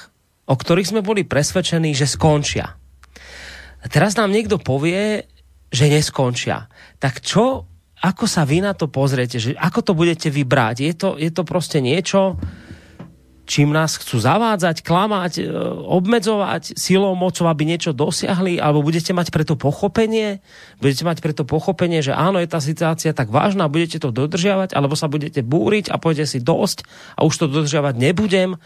o 0.48 0.54
ktorých 0.56 0.96
sme 0.96 1.04
boli 1.04 1.28
presvedčení, 1.28 1.92
že 1.92 2.08
skončia. 2.08 2.72
A 3.78 3.86
teraz 3.86 4.16
nám 4.16 4.32
niekto 4.32 4.56
povie, 4.56 5.28
že 5.68 5.92
neskončia. 5.92 6.72
Tak 6.98 7.22
čo, 7.22 7.66
ako 7.98 8.24
sa 8.26 8.46
vy 8.46 8.62
na 8.62 8.74
to 8.74 8.86
pozriete, 8.90 9.38
že 9.38 9.54
ako 9.58 9.80
to 9.82 9.92
budete 9.94 10.30
vybrať? 10.30 10.76
Je 10.82 10.94
to, 10.94 11.08
je 11.18 11.30
to 11.30 11.42
proste 11.42 11.78
niečo, 11.82 12.38
čím 13.48 13.72
nás 13.72 13.96
chcú 13.96 14.20
zavádzať, 14.20 14.84
klamať, 14.84 15.32
e, 15.40 15.42
obmedzovať 15.88 16.76
silou, 16.76 17.16
mocou, 17.16 17.48
aby 17.48 17.64
niečo 17.64 17.96
dosiahli, 17.96 18.60
alebo 18.60 18.84
budete 18.84 19.16
mať 19.16 19.32
preto 19.32 19.56
pochopenie, 19.56 20.44
budete 20.84 21.02
mať 21.08 21.18
preto 21.24 21.42
pochopenie, 21.48 22.04
že 22.04 22.12
áno, 22.12 22.38
je 22.38 22.46
tá 22.46 22.60
situácia 22.60 23.16
tak 23.16 23.32
vážna, 23.32 23.72
budete 23.72 23.98
to 23.98 24.12
dodržiavať, 24.12 24.76
alebo 24.76 24.94
sa 24.94 25.08
budete 25.08 25.40
búriť 25.40 25.88
a 25.88 25.96
poviete 25.96 26.28
si 26.28 26.44
dosť 26.44 26.84
a 27.16 27.24
už 27.24 27.34
to 27.40 27.46
dodržiavať 27.48 27.94
nebudem. 27.96 28.60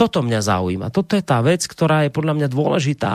Toto 0.00 0.24
mňa 0.24 0.40
zaujíma. 0.40 0.88
Toto 0.88 1.12
je 1.12 1.20
tá 1.20 1.44
vec, 1.44 1.68
ktorá 1.68 2.08
je 2.08 2.10
podľa 2.10 2.40
mňa 2.40 2.48
dôležitá 2.48 3.14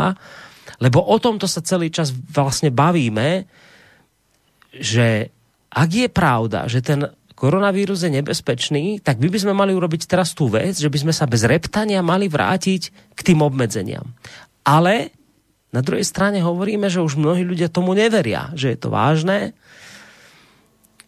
lebo 0.78 1.02
o 1.02 1.18
tomto 1.18 1.50
sa 1.50 1.64
celý 1.64 1.90
čas 1.90 2.12
vlastne 2.12 2.70
bavíme, 2.70 3.48
že 4.78 5.30
ak 5.74 5.90
je 5.90 6.08
pravda, 6.10 6.66
že 6.66 6.82
ten 6.82 7.12
koronavírus 7.38 8.02
je 8.02 8.10
nebezpečný, 8.10 8.98
tak 9.06 9.22
by, 9.22 9.30
by 9.30 9.40
sme 9.46 9.54
mali 9.54 9.78
urobiť 9.78 10.10
teraz 10.10 10.34
tú 10.34 10.50
vec, 10.50 10.74
že 10.74 10.90
by 10.90 11.06
sme 11.06 11.14
sa 11.14 11.30
bez 11.30 11.46
reptania 11.46 12.02
mali 12.02 12.26
vrátiť 12.26 13.14
k 13.14 13.20
tým 13.22 13.46
obmedzeniam. 13.46 14.10
Ale 14.66 15.14
na 15.70 15.86
druhej 15.86 16.02
strane 16.02 16.42
hovoríme, 16.42 16.90
že 16.90 17.04
už 17.04 17.20
mnohí 17.20 17.46
ľudia 17.46 17.70
tomu 17.70 17.94
neveria, 17.94 18.50
že 18.58 18.74
je 18.74 18.78
to 18.82 18.90
vážne. 18.90 19.54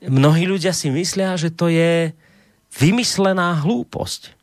Mnohí 0.05 0.45
ľudia 0.45 0.69
si 0.69 0.93
myslia, 0.93 1.33
že 1.33 1.49
to 1.49 1.71
je 1.71 2.13
vymyslená 2.77 3.57
hlúposť. 3.65 4.37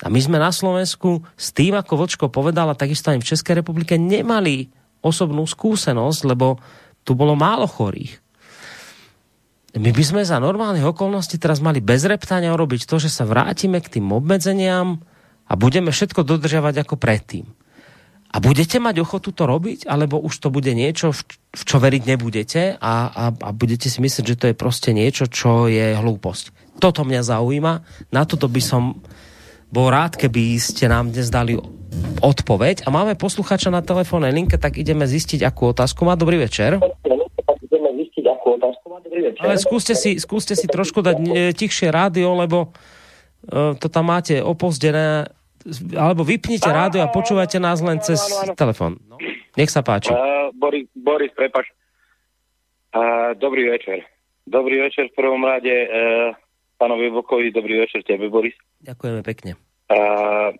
A 0.00 0.08
my 0.08 0.20
sme 0.22 0.38
na 0.38 0.54
Slovensku 0.54 1.26
s 1.34 1.50
tým, 1.52 1.74
ako 1.76 2.06
Vočko 2.06 2.26
povedal, 2.30 2.70
a 2.70 2.78
takisto 2.78 3.10
aj 3.12 3.20
v 3.20 3.28
Českej 3.34 3.54
republike, 3.60 3.98
nemali 3.98 4.70
osobnú 5.02 5.44
skúsenosť, 5.44 6.20
lebo 6.24 6.56
tu 7.04 7.18
bolo 7.18 7.34
málo 7.34 7.66
chorých. 7.66 8.19
My 9.70 9.94
by 9.94 10.02
sme 10.02 10.22
za 10.26 10.42
normálnych 10.42 10.82
okolností 10.82 11.38
teraz 11.38 11.62
mali 11.62 11.78
bez 11.78 12.02
reptania 12.02 12.50
urobiť 12.50 12.90
to, 12.90 12.98
že 12.98 13.06
sa 13.06 13.22
vrátime 13.22 13.78
k 13.78 14.00
tým 14.00 14.10
obmedzeniam 14.10 14.98
a 15.46 15.52
budeme 15.54 15.94
všetko 15.94 16.26
dodržiavať 16.26 16.82
ako 16.82 16.94
predtým. 16.98 17.46
A 18.30 18.38
budete 18.38 18.78
mať 18.78 19.02
ochotu 19.02 19.34
to 19.34 19.42
robiť, 19.46 19.90
alebo 19.90 20.18
už 20.22 20.38
to 20.38 20.54
bude 20.54 20.70
niečo, 20.70 21.10
v 21.10 21.62
čo 21.66 21.82
veriť 21.82 22.02
nebudete 22.14 22.78
a, 22.78 22.94
a, 23.10 23.24
a 23.34 23.50
budete 23.50 23.90
si 23.90 23.98
myslieť, 23.98 24.24
že 24.26 24.38
to 24.38 24.46
je 24.50 24.58
proste 24.58 24.94
niečo, 24.94 25.26
čo 25.26 25.66
je 25.66 25.98
hlúposť. 25.98 26.78
Toto 26.78 27.02
mňa 27.02 27.26
zaujíma, 27.26 27.72
na 28.14 28.22
toto 28.22 28.46
by 28.46 28.62
som 28.62 29.02
bol 29.70 29.90
rád, 29.90 30.18
keby 30.18 30.58
ste 30.62 30.86
nám 30.90 31.14
dnes 31.14 31.30
dali 31.30 31.58
odpoveď. 32.22 32.86
A 32.86 32.94
máme 32.94 33.18
posluchača 33.18 33.70
na 33.70 33.82
telefónnej 33.82 34.34
linke, 34.34 34.58
tak 34.58 34.78
ideme 34.78 35.06
zistiť, 35.06 35.42
akú 35.46 35.74
otázku 35.74 36.06
má. 36.06 36.14
Dobrý 36.14 36.38
večer. 36.38 36.78
Ale 39.40 39.56
skúste 39.56 39.96
si, 39.96 40.20
skúste 40.20 40.54
si 40.54 40.68
trošku 40.68 41.00
dať 41.00 41.16
e, 41.16 41.28
tichšie 41.56 41.88
rádio, 41.88 42.36
lebo 42.36 42.70
uh, 42.70 43.72
to 43.80 43.88
tam 43.88 44.12
máte 44.12 44.38
opozdené, 44.44 45.28
alebo 45.96 46.22
vypnite 46.22 46.68
rádio 46.68 47.00
a 47.04 47.12
počúvajte 47.12 47.56
nás 47.56 47.80
len 47.80 47.98
cez 48.04 48.20
telefón. 48.54 49.00
No. 49.08 49.16
Nech 49.56 49.72
sa 49.72 49.80
páči. 49.80 50.12
Uh, 50.12 50.52
Boris, 50.54 50.86
Boris, 50.92 51.32
prepač. 51.34 51.66
Uh, 52.90 53.32
dobrý 53.38 53.70
večer. 53.70 54.02
Dobrý 54.46 54.82
večer 54.82 55.08
v 55.12 55.18
prvom 55.18 55.42
rade 55.46 55.70
uh, 55.70 56.34
pánovi 56.80 57.12
Vokovi, 57.12 57.52
dobrý 57.54 57.84
večer 57.86 58.02
tebe, 58.02 58.26
Boris. 58.32 58.56
Ďakujeme 58.82 59.20
pekne. 59.22 59.54
Uh, 59.90 60.56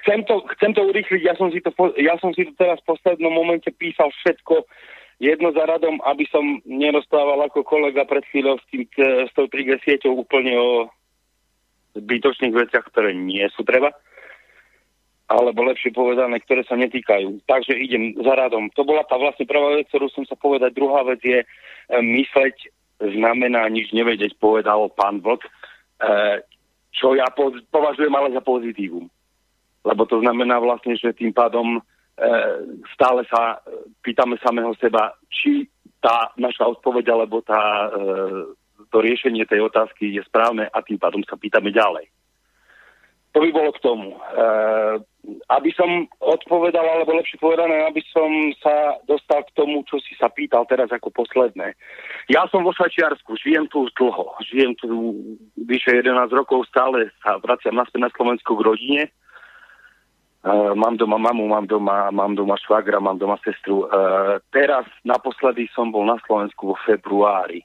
chcem 0.00 0.24
to, 0.24 0.44
chcem 0.56 0.72
to 0.74 0.82
urýchliť, 0.86 1.22
ja 1.22 1.34
som, 1.36 1.52
si 1.52 1.60
to, 1.60 1.70
ja 2.00 2.14
som 2.18 2.32
si 2.32 2.48
to 2.48 2.52
teraz 2.56 2.80
v 2.82 2.94
poslednom 2.94 3.32
momente 3.32 3.68
písal 3.74 4.10
všetko 4.22 4.64
jedno 5.18 5.52
za 5.52 5.64
radom, 5.66 6.00
aby 6.04 6.24
som 6.30 6.62
nerozprával 6.64 7.46
ako 7.46 7.66
kolega 7.66 8.06
pred 8.06 8.24
chvíľou 8.30 8.58
s, 8.58 8.64
tým, 8.70 8.84
s 8.98 9.32
tou 9.34 9.46
3G 9.46 9.82
sieťou 9.82 10.24
úplne 10.24 10.54
o 10.58 10.70
zbytočných 11.94 12.54
veciach, 12.54 12.84
ktoré 12.90 13.14
nie 13.14 13.46
sú 13.54 13.62
treba 13.62 13.94
alebo 15.24 15.64
lepšie 15.64 15.88
povedané, 15.96 16.36
ktoré 16.44 16.68
sa 16.68 16.76
netýkajú. 16.76 17.48
Takže 17.48 17.72
idem 17.80 18.12
za 18.20 18.36
radom. 18.36 18.68
To 18.76 18.84
bola 18.84 19.08
tá 19.08 19.16
vlastne 19.16 19.48
prvá 19.48 19.80
vec, 19.80 19.88
ktorú 19.88 20.12
som 20.12 20.28
sa 20.28 20.36
povedať. 20.36 20.76
Druhá 20.76 21.00
vec 21.00 21.24
je, 21.24 21.40
e, 21.40 21.46
mysleť 21.88 22.68
znamená 23.00 23.64
nič 23.72 23.88
nevedieť, 23.96 24.36
povedal 24.36 24.92
pán 24.92 25.24
Vlk, 25.24 25.48
e, 25.48 25.50
čo 26.92 27.16
ja 27.16 27.24
považujem 27.72 28.12
ale 28.12 28.36
za 28.36 28.44
pozitívum 28.44 29.08
lebo 29.84 30.02
to 30.08 30.20
znamená 30.24 30.58
vlastne, 30.58 30.96
že 30.96 31.12
tým 31.12 31.30
pádom 31.36 31.78
e, 31.78 31.80
stále 32.94 33.26
sa 33.26 33.58
pýtame 34.02 34.38
samého 34.38 34.74
seba, 34.78 35.18
či 35.26 35.66
tá 35.98 36.30
naša 36.36 36.68
odpoveď 36.68 37.16
alebo 37.16 37.40
tá, 37.40 37.90
e, 37.90 37.90
to 38.92 38.96
riešenie 39.00 39.48
tej 39.48 39.64
otázky 39.66 40.12
je 40.12 40.22
správne 40.28 40.68
a 40.68 40.78
tým 40.84 41.00
pádom 41.00 41.24
sa 41.24 41.40
pýtame 41.40 41.72
ďalej. 41.72 42.06
To 43.34 43.42
by 43.42 43.50
bolo 43.50 43.74
k 43.74 43.82
tomu. 43.82 44.14
E, 44.14 44.18
aby 45.50 45.70
som 45.74 46.06
odpovedal, 46.22 46.86
alebo 46.86 47.18
lepšie 47.18 47.40
povedané, 47.42 47.88
aby 47.88 47.98
som 48.14 48.30
sa 48.62 49.00
dostal 49.10 49.42
k 49.48 49.54
tomu, 49.58 49.82
čo 49.90 49.98
si 50.04 50.14
sa 50.14 50.30
pýtal 50.30 50.68
teraz 50.70 50.92
ako 50.92 51.10
posledné. 51.10 51.74
Ja 52.30 52.46
som 52.52 52.62
vo 52.62 52.70
Švajčiarsku, 52.70 53.34
žijem 53.40 53.66
tu 53.72 53.90
dlho, 53.98 54.38
žijem 54.44 54.76
tu 54.78 55.18
vyše 55.56 55.98
11 55.98 56.30
rokov, 56.30 56.68
stále 56.70 57.10
sa 57.24 57.40
vraciam 57.42 57.74
naspäť 57.74 58.06
na 58.06 58.10
Slovensko 58.14 58.54
k 58.54 58.66
rodine 58.70 59.02
Uh, 60.44 60.76
mám 60.76 61.00
doma 61.00 61.16
mamu, 61.16 61.48
mám 61.48 61.64
doma, 61.64 62.12
mám 62.12 62.36
doma 62.36 62.60
švagra, 62.60 63.00
mám 63.00 63.16
doma 63.16 63.40
sestru. 63.40 63.88
Uh, 63.88 64.36
teraz 64.52 64.84
naposledy 65.00 65.72
som 65.72 65.88
bol 65.88 66.04
na 66.04 66.20
Slovensku 66.28 66.68
vo 66.68 66.76
februári. 66.84 67.64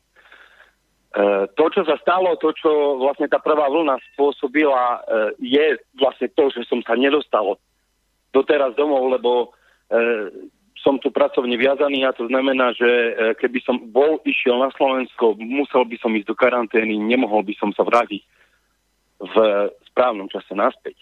Uh, 1.11 1.43
to, 1.60 1.68
čo 1.76 1.84
sa 1.84 1.99
stalo, 1.99 2.39
to, 2.39 2.56
čo 2.56 3.03
vlastne 3.03 3.27
tá 3.27 3.35
prvá 3.35 3.68
vlna 3.68 3.99
spôsobila, 4.15 5.03
uh, 5.03 5.35
je 5.43 5.76
vlastne 5.99 6.31
to, 6.31 6.47
že 6.56 6.64
som 6.72 6.80
sa 6.88 6.95
nedostal 6.95 7.60
doteraz 8.31 8.72
domov, 8.80 9.11
lebo 9.11 9.51
uh, 9.51 10.31
som 10.80 10.95
tu 11.03 11.11
pracovne 11.11 11.60
viazaný 11.60 12.07
a 12.07 12.15
to 12.15 12.31
znamená, 12.31 12.72
že 12.80 12.88
uh, 12.88 13.35
keby 13.35 13.60
som 13.68 13.76
bol 13.91 14.23
išiel 14.23 14.56
na 14.56 14.72
Slovensko, 14.72 15.35
musel 15.35 15.84
by 15.84 15.99
som 15.99 16.15
ísť 16.15 16.31
do 16.31 16.35
karantény, 16.39 16.95
nemohol 16.95 17.43
by 17.43 17.51
som 17.60 17.76
sa 17.76 17.84
vrátiť 17.84 18.23
v 19.19 19.35
správnom 19.91 20.31
čase 20.31 20.56
naspäť. 20.56 20.95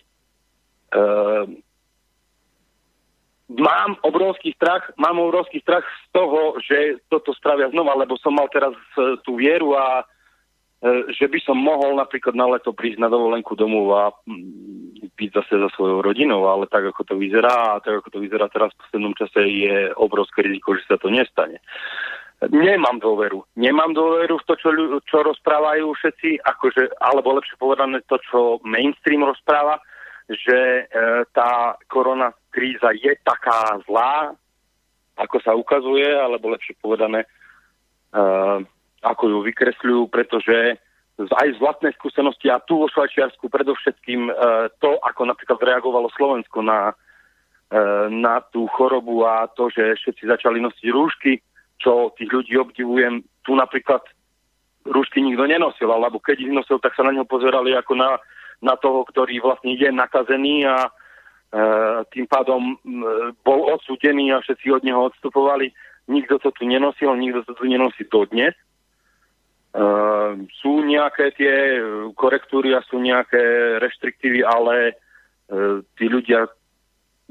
Mám 3.48 3.96
obrovský 4.04 4.52
strach, 4.54 4.92
mám 5.00 5.20
obrovský 5.20 5.64
strach 5.64 5.84
z 5.84 6.08
toho, 6.12 6.60
že 6.60 7.00
toto 7.08 7.32
stravia 7.32 7.72
znova, 7.72 7.96
lebo 7.96 8.20
som 8.20 8.36
mal 8.36 8.52
teraz 8.52 8.76
e, 9.00 9.16
tú 9.24 9.40
vieru 9.40 9.72
a 9.80 10.04
e, 10.04 11.16
že 11.16 11.32
by 11.32 11.40
som 11.40 11.56
mohol 11.56 11.96
napríklad 11.96 12.36
na 12.36 12.48
leto 12.52 12.76
prísť 12.76 13.00
na 13.00 13.08
dovolenku 13.08 13.56
domov 13.56 13.86
a 13.96 14.04
mm, 14.28 15.16
byť 15.16 15.30
zase 15.32 15.54
za 15.64 15.70
svojou 15.80 16.04
rodinou, 16.04 16.44
ale 16.52 16.68
tak 16.68 16.92
ako 16.92 17.08
to 17.08 17.16
vyzerá 17.16 17.80
a 17.80 17.82
tak 17.82 18.04
ako 18.04 18.20
to 18.20 18.20
vyzerá 18.20 18.52
teraz 18.52 18.76
v 18.76 18.80
poslednom 18.84 19.16
čase 19.16 19.40
je 19.48 19.76
obrovské 19.96 20.44
riziko, 20.44 20.76
že 20.76 20.84
sa 20.84 21.00
to 21.00 21.08
nestane. 21.08 21.64
Nemám 22.38 23.02
dôveru. 23.02 23.50
Nemám 23.58 23.98
dôveru 23.98 24.38
v 24.38 24.46
to, 24.46 24.54
čo, 24.62 24.70
čo 25.10 25.26
rozprávajú 25.26 25.90
všetci, 25.90 26.46
akože, 26.46 27.02
alebo 27.02 27.34
lepšie 27.34 27.58
povedané 27.58 28.06
to, 28.06 28.22
čo 28.30 28.62
mainstream 28.62 29.26
rozpráva, 29.26 29.82
že 30.30 30.86
e, 30.86 31.24
tá 31.34 31.80
korona 31.90 32.36
kríza 32.58 32.90
je 32.98 33.14
taká 33.22 33.78
zlá, 33.86 34.34
ako 35.14 35.38
sa 35.46 35.54
ukazuje, 35.54 36.10
alebo 36.10 36.50
lepšie 36.50 36.74
povedané, 36.82 37.22
e, 37.22 37.28
ako 39.06 39.24
ju 39.30 39.38
vykresľujú, 39.46 40.10
pretože 40.10 40.82
aj 41.22 41.48
z 41.54 41.62
vlastnej 41.62 41.94
skúsenosti 41.98 42.50
a 42.50 42.58
tu 42.66 42.82
vo 42.82 42.90
Švajčiarsku 42.90 43.46
predovšetkým 43.46 44.30
e, 44.30 44.34
to, 44.82 44.98
ako 45.06 45.30
napríklad 45.30 45.62
reagovalo 45.62 46.10
Slovensko 46.18 46.66
na, 46.66 46.98
e, 47.70 47.84
na 48.10 48.42
tú 48.50 48.66
chorobu 48.74 49.22
a 49.22 49.46
to, 49.54 49.70
že 49.70 50.02
všetci 50.02 50.26
začali 50.26 50.58
nosiť 50.58 50.88
rúšky, 50.90 51.38
čo 51.78 52.10
tých 52.18 52.34
ľudí 52.34 52.58
obdivujem. 52.58 53.22
Tu 53.46 53.54
napríklad 53.54 54.02
rúšky 54.90 55.22
nikto 55.22 55.46
nenosil, 55.46 55.94
alebo 55.94 56.18
keď 56.18 56.42
ich 56.42 56.54
nosil, 56.54 56.82
tak 56.82 56.98
sa 56.98 57.06
na 57.06 57.14
ňo 57.14 57.30
pozerali 57.30 57.78
ako 57.78 57.94
na 57.94 58.18
na 58.62 58.74
toho, 58.78 59.06
ktorý 59.06 59.38
vlastne 59.42 59.78
je 59.78 59.90
nakazený 59.94 60.66
a 60.66 60.90
tým 62.12 62.28
pádom 62.28 62.60
e, 62.60 62.76
bol 63.40 63.72
odsudený 63.72 64.36
a 64.36 64.44
všetci 64.44 64.68
od 64.72 64.84
neho 64.84 65.08
odstupovali. 65.08 65.72
Nikto 66.08 66.40
to 66.40 66.52
tu 66.52 66.68
nenosil, 66.68 67.16
nikto 67.16 67.44
to 67.48 67.54
tu 67.56 67.64
nenosí 67.68 68.04
dodnes. 68.12 68.52
E, 68.52 68.62
sú 70.60 70.84
nejaké 70.84 71.32
tie 71.40 71.80
korektúry 72.20 72.76
a 72.76 72.84
sú 72.84 73.00
nejaké 73.00 73.80
reštriktívy, 73.80 74.44
ale 74.44 74.76
e, 74.92 74.94
tí 75.96 76.06
ľudia 76.12 76.52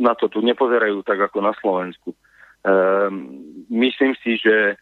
na 0.00 0.12
to 0.16 0.28
tu 0.32 0.40
nepozerajú 0.44 1.00
tak 1.04 1.20
ako 1.20 1.40
na 1.40 1.56
Slovensku. 1.56 2.12
Myslím 3.72 4.12
si, 4.20 4.36
že 4.36 4.76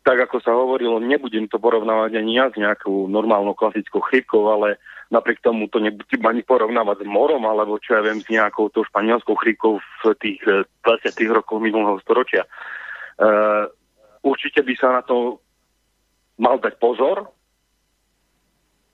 tak 0.00 0.16
ako 0.30 0.36
sa 0.40 0.54
hovorilo, 0.56 0.96
nebudem 1.02 1.44
to 1.44 1.60
porovnávať 1.60 2.16
ani 2.16 2.38
ja 2.38 2.48
s 2.48 2.56
nejakou 2.56 3.04
normálnou 3.10 3.52
klasickou 3.52 4.00
chrypkou, 4.00 4.48
ale 4.48 4.80
napriek 5.12 5.40
tomu 5.44 5.68
to 5.68 5.80
nebudem 5.80 6.22
ani 6.24 6.42
porovnávať 6.44 7.04
s 7.04 7.08
morom, 7.08 7.44
alebo 7.44 7.80
čo 7.80 7.98
ja 7.98 8.02
viem, 8.04 8.20
s 8.20 8.28
nejakou 8.28 8.72
tou 8.72 8.84
španielskou 8.86 9.36
chrypkou 9.36 9.80
v 9.80 10.02
tých 10.20 10.40
20. 10.40 10.64
Eh, 10.84 11.32
rokoch 11.32 11.60
minulého 11.60 12.00
storočia. 12.00 12.48
Uh, 13.14 13.70
určite 14.26 14.58
by 14.66 14.74
sa 14.74 14.90
na 14.90 15.02
to 15.06 15.38
mal 16.34 16.58
dať 16.58 16.82
pozor, 16.82 17.30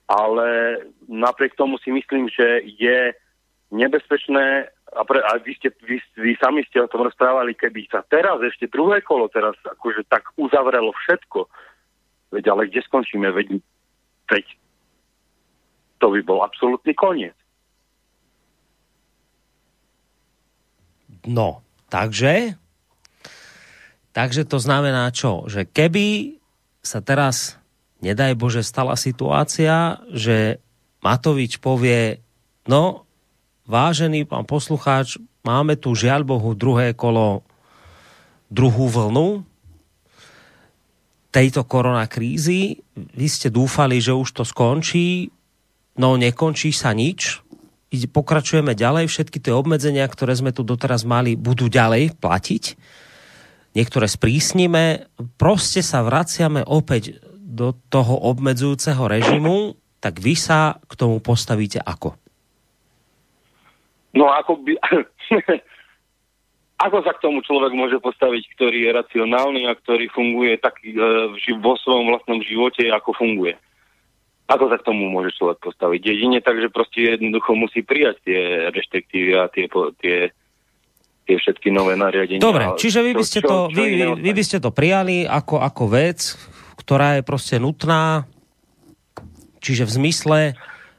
ale 0.05 0.77
napriek 1.09 1.57
tomu 1.57 1.81
si 1.81 1.89
myslím, 1.89 2.29
že 2.29 2.61
je 2.77 3.17
nebezpečné 3.71 4.69
a, 4.91 5.01
pre, 5.07 5.23
a 5.23 5.39
vy, 5.39 5.55
ste, 5.55 5.71
vy, 5.87 6.03
vy 6.19 6.35
sami 6.37 6.67
ste 6.67 6.83
o 6.83 6.91
tom 6.91 7.07
rozprávali, 7.07 7.55
keby 7.55 7.87
sa 7.87 8.03
teraz 8.03 8.43
ešte 8.43 8.67
druhé 8.67 8.99
kolo 8.99 9.31
teraz 9.31 9.55
akože 9.63 10.03
tak 10.11 10.27
uzavrelo 10.35 10.91
všetko, 10.91 11.47
veď 12.35 12.43
ale 12.51 12.67
kde 12.67 12.83
skončíme, 12.83 13.31
veď, 13.31 13.63
veď 14.27 14.45
to 16.01 16.09
by 16.09 16.21
bol 16.25 16.41
absolútny 16.41 16.97
koniec. 16.97 17.37
No, 21.29 21.61
takže 21.93 22.57
takže 24.11 24.43
to 24.49 24.57
znamená 24.57 25.13
čo? 25.13 25.45
Že 25.45 25.69
keby 25.69 26.05
sa 26.81 26.99
teraz, 27.05 27.61
nedaj 28.01 28.33
Bože, 28.33 28.65
stala 28.65 28.97
situácia, 28.97 30.01
že 30.09 30.57
Matovič 31.05 31.61
povie, 31.61 32.17
no, 32.65 33.05
vážený 33.69 34.25
pán 34.25 34.49
poslucháč, 34.49 35.21
máme 35.45 35.77
tu 35.77 35.93
žiaľ 35.93 36.25
Bohu 36.25 36.57
druhé 36.57 36.97
kolo, 36.97 37.45
druhú 38.49 38.89
vlnu 38.89 39.45
tejto 41.31 41.63
koronakrízy. 41.63 42.83
Vy 42.97 43.27
ste 43.31 43.47
dúfali, 43.47 44.03
že 44.03 44.11
už 44.11 44.35
to 44.35 44.43
skončí, 44.43 45.31
no 46.01 46.17
nekončí 46.17 46.73
sa 46.73 46.97
nič. 46.97 47.45
Pokračujeme 47.91 48.73
ďalej, 48.73 49.05
všetky 49.05 49.37
tie 49.37 49.53
obmedzenia, 49.53 50.09
ktoré 50.09 50.33
sme 50.33 50.49
tu 50.49 50.65
doteraz 50.65 51.05
mali, 51.05 51.37
budú 51.37 51.69
ďalej 51.69 52.17
platiť. 52.17 52.63
Niektoré 53.77 54.09
sprísnime. 54.09 55.05
Proste 55.37 55.85
sa 55.85 56.01
vraciame 56.01 56.65
opäť 56.65 57.21
do 57.37 57.77
toho 57.93 58.17
obmedzujúceho 58.31 59.05
režimu, 59.05 59.75
tak 60.01 60.17
vy 60.17 60.33
sa 60.33 60.81
k 60.89 60.93
tomu 60.97 61.21
postavíte 61.21 61.77
ako? 61.77 62.17
No 64.17 64.33
ako 64.33 64.59
by... 64.65 64.73
ako 66.89 66.97
sa 67.05 67.11
k 67.13 67.23
tomu 67.23 67.45
človek 67.45 67.71
môže 67.75 67.99
postaviť, 68.01 68.43
ktorý 68.57 68.87
je 68.87 68.91
racionálny 68.97 69.61
a 69.69 69.77
ktorý 69.77 70.09
funguje 70.09 70.57
tak 70.57 70.79
e, 70.83 70.95
vo 71.59 71.73
svojom 71.77 72.11
vlastnom 72.11 72.39
živote, 72.41 72.87
ako 72.89 73.13
funguje? 73.13 73.55
Ako 74.51 74.67
sa 74.67 74.75
k 74.75 74.83
tomu 74.83 75.07
môže 75.07 75.31
človek 75.39 75.63
postaviť? 75.63 76.01
Jedine 76.03 76.43
tak, 76.43 76.59
že 76.59 76.67
proste 76.67 77.15
jednoducho 77.15 77.55
musí 77.55 77.87
prijať 77.87 78.19
tie 78.27 78.41
reštriktívy 78.75 79.31
a 79.39 79.47
tie, 79.47 79.71
tie, 80.03 80.17
tie 81.23 81.35
všetky 81.39 81.71
nové 81.71 81.95
nariadenia. 81.95 82.43
Dobre, 82.43 82.75
čiže 82.75 82.99
vy 82.99 83.15
by 83.15 83.23
ste, 83.23 83.39
to, 83.39 83.71
čo, 83.71 83.71
čo 83.71 83.79
vy, 83.79 83.87
vy 84.19 84.31
by 84.35 84.43
ste 84.43 84.59
to 84.59 84.75
prijali 84.75 85.23
ako, 85.23 85.63
ako 85.63 85.83
vec, 85.87 86.35
ktorá 86.83 87.15
je 87.15 87.23
proste 87.23 87.63
nutná, 87.63 88.27
čiže 89.63 89.87
v 89.87 89.91
zmysle, 90.03 90.39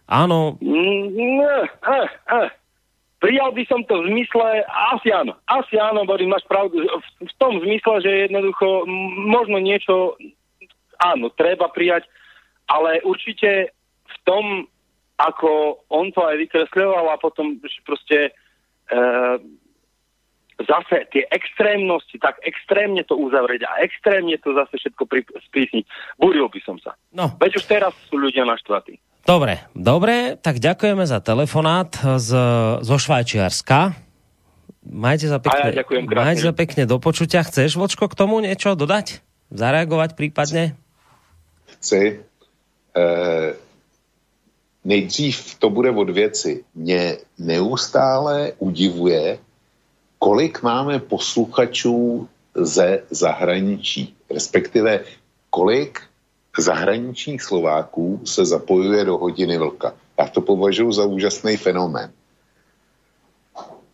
áno... 0.08 0.56
Mm, 0.64 1.44
eh, 1.44 2.08
eh, 2.08 2.48
prijal 3.20 3.52
by 3.52 3.62
som 3.68 3.84
to 3.84 4.00
v 4.00 4.16
zmysle, 4.16 4.64
asi 4.96 5.12
áno, 5.12 5.36
asi 5.44 5.76
áno, 5.76 6.08
Boris, 6.08 6.30
máš 6.30 6.46
pravdu, 6.48 6.80
v, 6.80 7.06
v 7.20 7.32
tom 7.36 7.60
zmysle, 7.60 8.00
že 8.00 8.32
jednoducho 8.32 8.88
možno 9.28 9.60
niečo, 9.60 10.16
áno, 10.96 11.28
treba 11.34 11.68
prijať, 11.68 12.08
ale 12.72 13.04
určite 13.04 13.76
v 14.08 14.16
tom, 14.24 14.44
ako 15.20 15.84
on 15.92 16.08
to 16.16 16.24
aj 16.24 16.40
vykresľoval 16.40 17.12
a 17.12 17.20
potom 17.20 17.60
proste 17.84 18.32
e, 18.88 19.00
zase 20.64 20.96
tie 21.12 21.28
extrémnosti, 21.28 22.16
tak 22.16 22.40
extrémne 22.42 23.04
to 23.04 23.18
uzavrieť 23.18 23.68
a 23.68 23.84
extrémne 23.84 24.34
to 24.40 24.56
zase 24.56 24.74
všetko 24.78 25.02
pri, 25.04 25.20
sprísniť. 25.52 25.84
Buril 26.16 26.48
by 26.48 26.60
som 26.64 26.76
sa. 26.80 26.96
No. 27.12 27.34
Veď 27.36 27.60
už 27.60 27.64
teraz 27.68 27.92
sú 28.08 28.16
ľudia 28.16 28.46
naštvatí. 28.48 28.96
Dobre, 29.22 29.62
dobre, 29.78 30.34
tak 30.34 30.58
ďakujeme 30.58 31.06
za 31.06 31.22
telefonát 31.22 31.94
z, 32.18 32.30
zo 32.82 32.96
Švajčiarska. 32.98 33.94
Majte 34.82 35.30
sa 35.30 35.38
pekne, 35.38 35.70
ja 35.70 35.86
ďakujem 35.86 36.10
majte 36.10 36.42
sa 36.42 36.54
pekne 36.54 36.82
do 36.90 36.98
počutia. 36.98 37.46
Chceš, 37.46 37.78
Vočko, 37.78 38.10
k 38.10 38.18
tomu 38.18 38.42
niečo 38.42 38.74
dodať? 38.74 39.22
Zareagovať 39.54 40.18
prípadne? 40.18 40.74
Chci. 41.78 42.31
E, 42.96 43.54
nejdřív 44.84 45.54
to 45.58 45.70
bude 45.70 45.90
od 45.90 46.10
věci. 46.10 46.64
Mě 46.74 47.16
neustále 47.38 48.52
udivuje, 48.58 49.38
kolik 50.18 50.62
máme 50.62 50.98
posluchačů 50.98 52.28
ze 52.54 53.02
zahraničí, 53.10 54.16
respektive 54.30 55.04
kolik 55.50 56.00
zahraničních 56.58 57.42
Slováků 57.42 58.20
se 58.24 58.44
zapojuje 58.44 59.04
do 59.04 59.18
hodiny 59.18 59.58
vlka. 59.58 59.94
Já 60.18 60.28
to 60.28 60.40
považuji 60.40 60.92
za 60.92 61.04
úžasný 61.04 61.56
fenomén. 61.56 62.12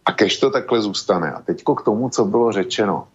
A 0.04 0.12
kež 0.12 0.38
to 0.38 0.50
takhle 0.50 0.82
zůstane. 0.82 1.32
A 1.32 1.42
teďko 1.42 1.74
k 1.74 1.84
tomu, 1.84 2.10
co 2.10 2.24
bylo 2.24 2.52
řečeno. 2.52 3.08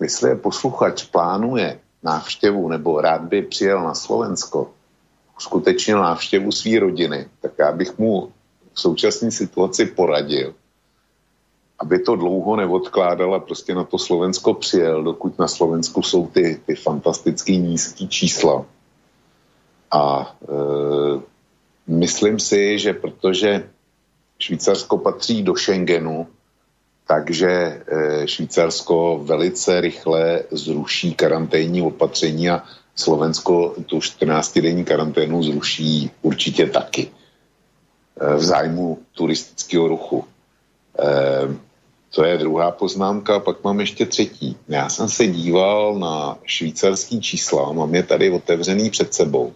Jestli 0.00 0.30
je 0.30 0.36
posluchač 0.36 1.04
plánuje 1.04 1.80
návštěvu 2.04 2.68
nebo 2.68 3.00
rád 3.00 3.22
by 3.22 3.42
přijel 3.42 3.80
na 3.84 3.94
Slovensko, 3.94 4.70
uskutečnil 5.36 5.98
návštěvu 5.98 6.52
své 6.52 6.78
rodiny, 6.78 7.28
tak 7.40 7.52
já 7.58 7.72
bych 7.72 7.98
mu 7.98 8.32
v 8.72 8.80
současné 8.80 9.30
situaci 9.30 9.86
poradil, 9.86 10.54
aby 11.78 11.98
to 11.98 12.16
dlouho 12.16 12.56
neodkládal 12.56 13.34
a 13.34 13.40
prostě 13.40 13.74
na 13.74 13.84
to 13.84 13.98
Slovensko 13.98 14.54
přijel, 14.54 15.02
dokud 15.02 15.38
na 15.38 15.48
Slovensku 15.48 16.02
jsou 16.02 16.26
ty, 16.26 16.60
ty 16.66 16.74
fantasticky 16.74 17.56
nízké 17.56 18.06
čísla. 18.06 18.64
A 19.90 20.34
e, 20.42 20.54
myslím 21.86 22.40
si, 22.40 22.78
že 22.78 22.92
protože 22.92 23.68
Švýcarsko 24.38 24.98
patří 24.98 25.42
do 25.42 25.56
Schengenu, 25.56 26.26
takže 27.06 27.48
e, 27.48 27.82
Švýcarsko 28.28 29.20
velice 29.24 29.80
rychle 29.80 30.42
zruší 30.50 31.14
karanténní 31.14 31.82
opatření 31.82 32.50
a 32.50 32.62
Slovensko 32.96 33.74
tu 33.86 33.98
14-denní 33.98 34.84
karanténu 34.84 35.42
zruší 35.42 36.10
určitě 36.22 36.66
taky 36.66 37.10
e, 38.20 38.36
v 38.36 38.42
zájmu 38.42 38.98
turistického 39.12 39.88
ruchu. 39.88 40.24
E, 40.98 41.74
to 42.14 42.24
je 42.24 42.38
druhá 42.38 42.70
poznámka, 42.70 43.40
pak 43.40 43.64
mám 43.64 43.80
ještě 43.80 44.06
třetí. 44.06 44.56
Já 44.68 44.88
jsem 44.88 45.08
se 45.08 45.26
díval 45.26 45.98
na 45.98 46.38
švýcarský 46.44 47.20
čísla, 47.20 47.72
mám 47.72 47.94
je 47.94 48.02
tady 48.02 48.30
otevřený 48.30 48.90
před 48.90 49.14
sebou. 49.14 49.52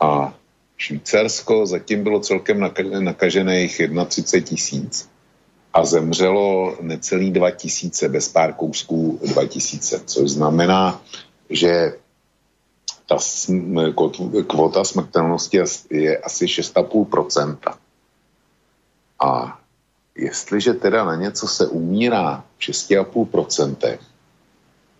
A 0.00 0.34
Švýcarsko 0.76 1.66
zatím 1.66 2.02
bylo 2.02 2.20
celkem 2.20 2.70
nakažených 3.00 3.80
31 4.08 4.46
tisíc 4.46 5.13
a 5.74 5.84
zemřelo 5.84 6.76
necelý 6.80 7.30
2 7.30 7.50
tisíce, 7.50 8.08
bez 8.08 8.28
pár 8.28 8.52
kousků 8.52 9.20
2 9.26 9.46
tisíce, 9.46 10.02
což 10.06 10.30
znamená, 10.30 11.02
že 11.50 11.92
ta 13.06 13.16
kvota 14.46 14.84
smrtelnosti 14.84 15.60
je 15.90 16.18
asi 16.18 16.46
6,5%. 16.46 17.56
A 19.20 19.58
jestliže 20.16 20.74
teda 20.74 21.04
na 21.04 21.14
něco 21.14 21.46
se 21.48 21.66
umírá 21.66 22.44
v 22.58 22.60
6,5%, 22.60 23.98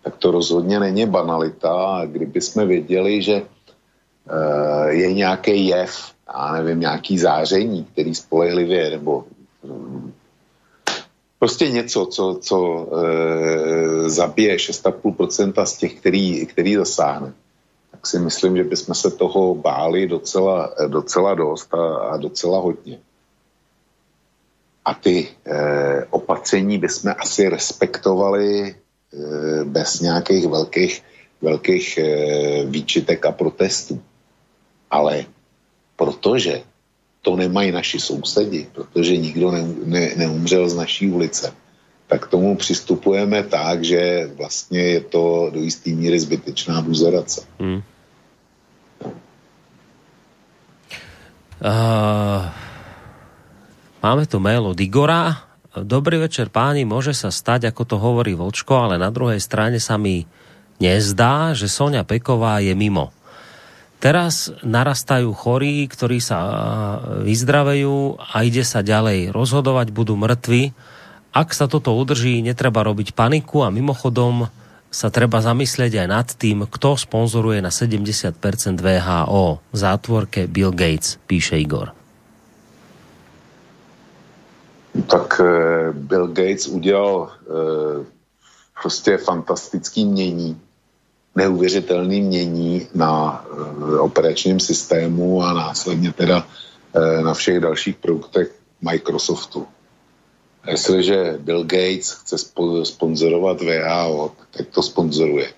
tak 0.03 0.15
to 0.17 0.31
rozhodně 0.31 0.79
není 0.79 1.05
banalita. 1.05 2.01
Kdyby 2.05 2.41
jsme 2.41 2.65
věděli, 2.65 3.21
že 3.21 3.41
uh, 3.41 4.87
je 4.87 5.13
nějaký 5.13 5.67
jev, 5.67 6.11
já 6.27 6.51
nevím, 6.51 6.79
nějaký 6.79 7.19
záření, 7.19 7.83
který 7.83 8.15
spolehlivě, 8.15 8.89
nebo 8.89 9.25
um, 9.61 10.13
prostě 11.45 11.69
něco, 11.69 12.05
co, 12.05 12.39
co 12.41 12.59
uh, 12.59 14.09
zabije 14.09 14.55
6,5% 14.57 15.65
z 15.65 15.77
těch, 15.77 15.93
který, 15.93 16.45
který 16.45 16.75
zasáhne, 16.75 17.33
tak 17.91 18.07
si 18.07 18.19
myslím, 18.19 18.57
že 18.57 18.63
bychom 18.63 18.95
se 18.95 19.11
toho 19.11 19.55
báli 19.55 20.07
docela, 20.07 20.73
docela 20.87 21.33
dost 21.33 21.73
a, 21.73 21.95
a 21.97 22.17
docela 22.17 22.59
hodně 22.59 22.99
a 24.85 24.93
ty 24.93 25.27
eh, 25.45 26.05
opatření 26.09 26.77
bychom 26.77 27.13
asi 27.17 27.49
respektovali 27.49 28.69
eh, 28.69 29.63
bez 29.63 29.99
nějakých 29.99 30.47
velkých, 30.47 31.03
velkých 31.41 31.97
eh, 31.97 32.65
výčitek 32.65 33.25
a 33.25 33.31
protestů. 33.31 34.01
Ale 34.91 35.25
protože 35.95 36.63
to 37.25 37.33
nemají 37.35 37.73
naši 37.73 37.97
sousedi, 37.99 38.69
protože 38.69 39.17
nikdo 39.17 39.51
ne, 39.51 39.65
ne, 39.85 40.05
neumřel 40.15 40.69
z 40.69 40.75
naší 40.77 41.09
ulice, 41.09 41.49
tak 42.07 42.29
k 42.29 42.31
tomu 42.37 42.55
přistupujeme 42.55 43.43
tak, 43.43 43.81
že 43.81 44.29
vlastně 44.37 44.81
je 44.81 45.01
to 45.01 45.49
do 45.53 45.59
jisté 45.59 45.89
míry 45.89 46.19
zbytečná 46.19 46.81
buzerace. 46.85 47.41
Hmm. 47.57 47.81
Uh... 51.65 52.45
Máme 54.05 54.29
tu 54.29 54.37
mail 54.37 54.61
od 54.69 54.77
Igora. 54.77 55.49
Dobrý 55.73 56.21
večer 56.21 56.53
páni, 56.53 56.85
môže 56.85 57.17
sa 57.17 57.33
stať, 57.33 57.73
ako 57.73 57.83
to 57.89 57.95
hovorí 57.97 58.37
Vočko, 58.37 58.85
ale 58.85 59.01
na 59.01 59.09
druhej 59.09 59.41
strane 59.41 59.81
sa 59.81 59.97
mi 59.97 60.29
nezdá, 60.77 61.57
že 61.57 61.65
Sonia 61.65 62.05
Peková 62.05 62.61
je 62.61 62.77
mimo. 62.77 63.09
Teraz 64.05 64.53
narastajú 64.61 65.33
chorí, 65.33 65.89
ktorí 65.89 66.21
sa 66.21 66.37
vyzdravejú 67.25 68.21
a 68.21 68.45
ide 68.45 68.61
sa 68.61 68.85
ďalej 68.85 69.33
rozhodovať, 69.33 69.89
budú 69.89 70.13
mŕtvi. 70.13 70.77
Ak 71.33 71.57
sa 71.57 71.65
toto 71.65 71.89
udrží, 71.97 72.45
netreba 72.45 72.85
robiť 72.85 73.17
paniku 73.17 73.65
a 73.65 73.73
mimochodom 73.73 74.45
sa 74.93 75.09
treba 75.09 75.41
zamyslieť 75.41 76.05
aj 76.05 76.07
nad 76.07 76.27
tým, 76.29 76.69
kto 76.69 77.01
sponzoruje 77.01 77.65
na 77.65 77.73
70% 77.73 78.37
VHO. 78.77 79.45
V 79.73 79.75
zátvorke 79.75 80.45
Bill 80.45 80.69
Gates, 80.69 81.17
píše 81.25 81.57
Igor 81.57 81.97
tak 85.03 85.41
eh, 85.43 85.91
Bill 85.91 86.27
Gates 86.27 86.67
udělal 86.67 87.29
eh, 87.29 88.05
prostě 88.81 89.17
fantastický 89.17 90.05
mění, 90.05 90.61
neuvěřitelný 91.35 92.21
mění 92.21 92.87
na 92.95 93.45
eh, 93.45 93.99
operačním 93.99 94.59
systému 94.59 95.43
a 95.43 95.53
následně 95.53 96.13
teda 96.13 96.47
na 97.23 97.33
všech 97.33 97.59
dalších 97.59 97.95
produktech 97.95 98.55
Microsoftu. 98.81 99.67
Jestliže 100.67 101.35
Bill 101.39 101.63
Gates 101.63 102.11
chce 102.11 102.37
sponzorovat 102.83 103.61
VHO, 103.61 104.31
tak 104.51 104.67
to 104.67 104.83
sponzoruje. 104.83 105.51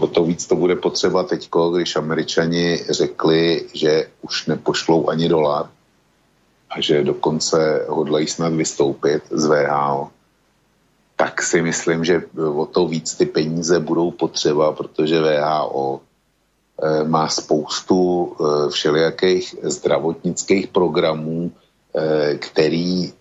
o 0.00 0.06
to 0.06 0.24
víc 0.24 0.46
to 0.46 0.56
bude 0.56 0.76
potřeba 0.76 1.22
teď, 1.22 1.48
když 1.74 1.96
američani 1.96 2.78
řekli, 2.90 3.68
že 3.74 4.08
už 4.22 4.46
nepošlou 4.46 5.08
ani 5.08 5.28
dolar, 5.28 5.68
a 6.70 6.80
že 6.80 7.04
dokonce 7.04 7.86
hodlají 7.88 8.26
snad 8.26 8.52
vystoupit 8.52 9.22
z 9.30 9.46
VHO, 9.46 10.10
tak 11.20 11.44
si 11.44 11.60
myslím, 11.60 12.00
že 12.00 12.24
o 12.32 12.64
to 12.64 12.88
víc 12.88 13.14
ty 13.14 13.26
peníze 13.28 13.76
budou 13.80 14.10
potřeba, 14.10 14.72
protože 14.72 15.20
VHO 15.20 16.00
eh, 16.00 17.04
má 17.04 17.28
spoustu 17.28 18.00
eh, 18.00 18.70
všelijakých 18.72 19.54
zdravotnických 19.62 20.72
programů, 20.72 21.52
eh, 21.52 22.40
který 22.40 23.12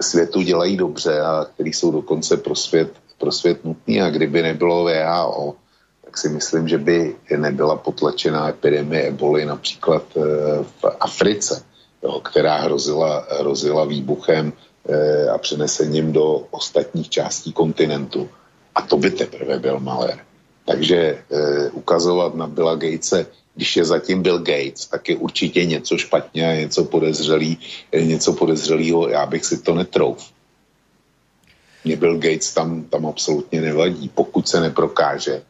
světu 0.00 0.40
dělají 0.40 0.76
dobře 0.76 1.20
a 1.20 1.44
který 1.44 1.72
jsou 1.72 1.90
dokonce 1.92 2.36
pro 2.36 2.56
svět, 2.56 2.96
pro 3.20 3.32
svět 3.32 3.64
nutný. 3.64 4.00
A 4.00 4.10
kdyby 4.10 4.42
nebylo 4.42 4.88
VHO, 4.88 5.54
tak 6.04 6.18
si 6.18 6.28
myslím, 6.28 6.68
že 6.68 6.78
by 6.78 7.16
nebyla 7.36 7.76
potlačená 7.76 8.48
epidemie 8.48 9.12
eboli 9.12 9.44
například 9.44 10.02
v 10.80 10.82
Africe. 11.00 11.62
jo, 12.02 12.20
která 12.20 12.56
hrozila, 12.64 13.28
hrozila 13.40 13.84
výbuchem 13.84 14.52
a 15.34 15.38
přenesením 15.38 16.12
do 16.12 16.46
ostatních 16.50 17.08
částí 17.08 17.52
kontinentu. 17.52 18.28
A 18.74 18.82
to 18.82 18.96
by 18.96 19.10
teprve 19.10 19.58
byl 19.58 19.80
malér. 19.80 20.18
Takže 20.66 20.96
e, 20.96 21.70
ukazovat 21.70 22.34
na 22.34 22.46
Billa 22.46 22.74
Gatese, 22.74 23.26
když 23.54 23.76
je 23.76 23.84
zatím 23.84 24.22
Bill 24.22 24.38
Gates, 24.38 24.86
tak 24.86 25.08
je 25.08 25.16
určitě 25.16 25.64
něco 25.66 25.98
špatně 25.98 26.56
něco 26.60 26.84
podezřelý, 26.84 27.58
něco 28.00 28.32
podezřelého, 28.32 29.08
já 29.08 29.26
bych 29.26 29.44
si 29.44 29.58
to 29.58 29.74
netrouf. 29.74 30.30
Mě 31.84 31.96
Bill 31.96 32.18
Gates 32.18 32.54
tam, 32.54 32.84
tam 32.84 33.06
absolutně 33.06 33.60
nevadí, 33.60 34.08
pokud 34.08 34.48
se 34.48 34.60
neprokáže, 34.60 35.42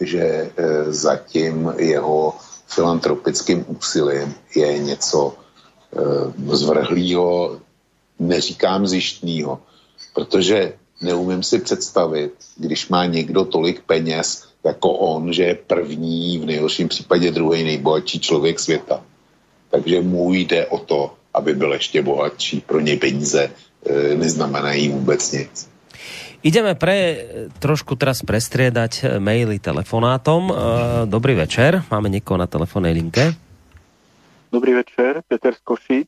že 0.00 0.22
e, 0.24 0.50
zatím 0.92 1.72
jeho 1.76 2.34
filantropickým 2.66 3.64
úsilím 3.68 4.34
je 4.56 4.78
něco 4.78 5.34
e, 5.96 6.56
zvrhlého, 6.56 7.60
neříkám 8.18 8.86
zjištného, 8.86 9.60
protože 10.14 10.72
neumím 11.02 11.42
si 11.42 11.58
představit, 11.58 12.32
když 12.56 12.88
má 12.88 13.06
někdo 13.06 13.44
tolik 13.44 13.82
peněz 13.82 14.48
jako 14.64 14.90
on, 14.92 15.32
že 15.32 15.42
je 15.42 15.54
první, 15.54 16.38
v 16.38 16.44
nejhorším 16.44 16.88
případě 16.88 17.30
druhý 17.30 17.64
nejbohatší 17.64 18.20
člověk 18.20 18.60
světa. 18.60 19.02
Takže 19.70 20.00
mu 20.00 20.34
jde 20.34 20.66
o 20.66 20.78
to, 20.78 21.14
aby 21.34 21.54
byl 21.54 21.72
ještě 21.72 22.02
bohatší. 22.02 22.60
Pro 22.60 22.80
něj 22.80 22.96
peníze 22.96 23.50
e, 23.50 24.14
neznamenají 24.14 24.88
vůbec 24.88 25.32
nic. 25.32 25.72
Ideme 26.42 26.74
pre, 26.74 27.22
trošku 27.62 27.94
teraz 27.94 28.18
prestriedať 28.26 29.06
e, 29.06 29.22
maily 29.22 29.62
telefonátom. 29.62 30.50
E, 30.50 30.54
dobrý 31.06 31.38
večer, 31.38 31.86
máme 31.86 32.10
niekoho 32.10 32.34
na 32.34 32.50
telefónnej 32.50 32.92
linke. 32.92 33.34
Dobrý 34.52 34.74
večer, 34.74 35.22
Peter 35.30 35.54
Skoši. 35.54 36.04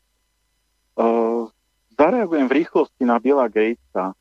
Uh, 0.95 1.49
zareagujem 1.95 2.47
v 2.51 2.57
rýchlosti 2.62 3.03
na 3.07 3.23
Billa 3.23 3.47
Gatesa. 3.49 4.12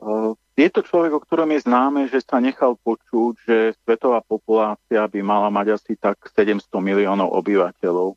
Uh, 0.00 0.32
je 0.56 0.68
to 0.68 0.84
človek, 0.84 1.16
o 1.16 1.24
ktorom 1.24 1.56
je 1.56 1.64
známe, 1.64 2.08
že 2.12 2.20
sa 2.20 2.36
nechal 2.36 2.76
počuť, 2.76 3.32
že 3.48 3.56
svetová 3.80 4.20
populácia 4.20 5.08
by 5.08 5.20
mala 5.24 5.48
mať 5.48 5.80
asi 5.80 5.96
tak 5.96 6.20
700 6.36 6.68
miliónov 6.80 7.32
obyvateľov. 7.32 8.16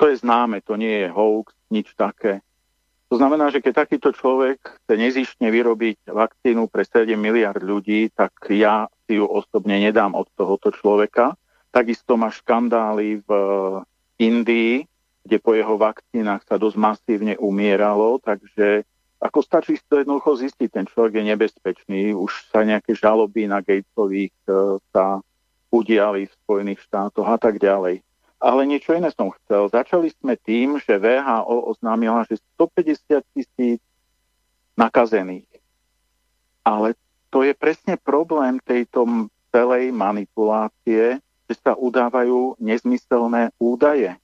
To 0.00 0.04
je 0.08 0.16
známe, 0.16 0.64
to 0.64 0.80
nie 0.80 1.04
je 1.04 1.08
hoax, 1.12 1.52
nič 1.68 1.92
také. 1.92 2.40
To 3.10 3.18
znamená, 3.18 3.50
že 3.50 3.60
keď 3.60 3.84
takýto 3.84 4.14
človek 4.14 4.62
chce 4.62 4.94
nezištne 4.94 5.50
vyrobiť 5.50 6.08
vakcínu 6.08 6.70
pre 6.70 6.86
7 6.86 7.18
miliard 7.18 7.58
ľudí, 7.58 8.08
tak 8.14 8.32
ja 8.48 8.86
si 9.04 9.18
ju 9.18 9.26
osobne 9.26 9.82
nedám 9.82 10.14
od 10.14 10.30
tohoto 10.38 10.70
človeka. 10.70 11.34
Takisto 11.74 12.14
má 12.14 12.30
škandály 12.30 13.20
v 13.26 13.30
Indii, 14.22 14.86
kde 15.24 15.36
po 15.38 15.52
jeho 15.52 15.76
vakcínach 15.76 16.42
sa 16.48 16.56
dosť 16.56 16.76
masívne 16.80 17.34
umieralo, 17.36 18.20
takže 18.20 18.88
ako 19.20 19.44
stačí 19.44 19.76
to 19.84 20.00
jednoducho 20.00 20.40
zistiť, 20.40 20.68
ten 20.72 20.86
človek 20.88 21.20
je 21.20 21.24
nebezpečný, 21.28 22.00
už 22.16 22.48
sa 22.48 22.64
nejaké 22.64 22.96
žaloby 22.96 23.44
na 23.44 23.60
Gatesových 23.60 24.32
e, 24.48 24.80
sa 24.88 25.20
udiali 25.68 26.24
v 26.24 26.36
Spojených 26.40 26.80
štátoch 26.88 27.28
a 27.28 27.36
tak 27.36 27.60
ďalej. 27.60 28.00
Ale 28.40 28.64
niečo 28.64 28.96
iné 28.96 29.12
som 29.12 29.28
chcel. 29.36 29.68
Začali 29.68 30.08
sme 30.16 30.40
tým, 30.40 30.80
že 30.80 30.96
VHO 30.96 31.68
oznámila, 31.68 32.24
že 32.24 32.40
150 32.56 33.20
tisíc 33.36 33.84
nakazených. 34.72 35.44
Ale 36.64 36.96
to 37.28 37.44
je 37.44 37.52
presne 37.52 38.00
problém 38.00 38.56
tejto 38.64 39.28
celej 39.52 39.92
manipulácie, 39.92 41.20
že 41.20 41.54
sa 41.60 41.76
udávajú 41.76 42.56
nezmyselné 42.56 43.52
údaje. 43.60 44.16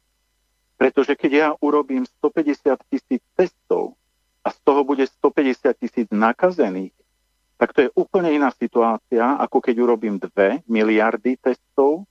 Pretože 0.77 1.17
keď 1.17 1.33
ja 1.33 1.49
urobím 1.59 2.05
150 2.05 2.77
tisíc 2.93 3.25
testov, 3.33 3.97
a 4.47 4.55
z 4.55 4.59
toho 4.63 4.87
bude 4.87 5.03
150 5.03 5.75
tisíc 5.75 6.07
nakazených, 6.15 6.95
tak 7.59 7.75
to 7.75 7.89
je 7.89 7.91
úplne 7.99 8.31
iná 8.31 8.55
situácia, 8.55 9.35
ako 9.43 9.59
keď 9.59 9.75
urobím 9.83 10.23
2 10.23 10.63
miliardy 10.71 11.35
testov 11.35 12.07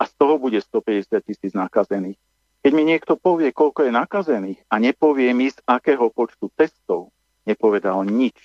a 0.00 0.08
z 0.08 0.12
toho 0.16 0.40
bude 0.40 0.56
150 0.56 1.20
tisíc 1.20 1.52
nakazených. 1.52 2.16
Keď 2.64 2.72
mi 2.72 2.88
niekto 2.88 3.20
povie, 3.20 3.52
koľko 3.52 3.84
je 3.84 3.92
nakazených 3.92 4.60
a 4.72 4.80
nepovie 4.80 5.28
mi, 5.36 5.52
z 5.52 5.60
akého 5.68 6.08
počtu 6.08 6.48
testov, 6.56 7.12
nepovedal 7.44 8.00
nič. 8.08 8.38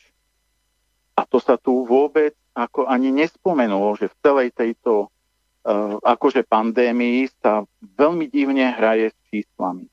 A 1.16 1.24
to 1.24 1.40
sa 1.40 1.56
tu 1.56 1.88
vôbec 1.88 2.36
ako 2.52 2.91
ani 2.91 3.16
nespomenulo, 3.16 3.96
že 3.96 4.12
v 4.12 4.20
celej 4.20 4.50
tejto 4.52 5.08
uh, 5.08 5.96
akože 6.04 6.44
pandémii 6.44 7.32
sa 7.40 7.64
veľmi 7.80 8.28
divne 8.28 8.68
hraje 8.76 9.16
s 9.16 9.19
číslami. 9.30 9.86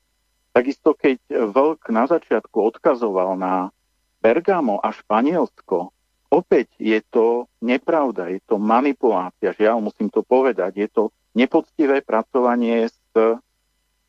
Takisto 0.51 0.97
keď 0.97 1.21
Vlk 1.53 1.93
na 1.93 2.09
začiatku 2.09 2.57
odkazoval 2.73 3.37
na 3.37 3.69
Bergamo 4.17 4.81
a 4.81 4.89
Španielsko, 4.89 5.93
opäť 6.33 6.73
je 6.81 6.97
to 7.13 7.45
nepravda, 7.61 8.33
je 8.33 8.41
to 8.41 8.57
manipulácia, 8.57 9.53
žiaľ 9.53 9.85
musím 9.85 10.09
to 10.09 10.25
povedať, 10.25 10.73
je 10.75 10.89
to 10.89 11.03
nepoctivé 11.37 12.01
pracovanie 12.01 12.89
s 12.89 12.97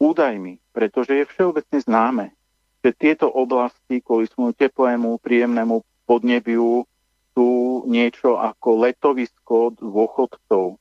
údajmi, 0.00 0.56
pretože 0.72 1.12
je 1.12 1.24
všeobecne 1.28 1.78
známe, 1.84 2.26
že 2.80 2.96
tieto 2.96 3.28
oblasti 3.28 4.00
kvôli 4.00 4.30
svojmu 4.30 4.56
teplému, 4.56 5.20
príjemnému 5.20 5.84
podnebiu 6.08 6.88
sú 7.36 7.50
niečo 7.84 8.40
ako 8.40 8.88
letovisko 8.88 9.76
dôchodcov 9.76 10.80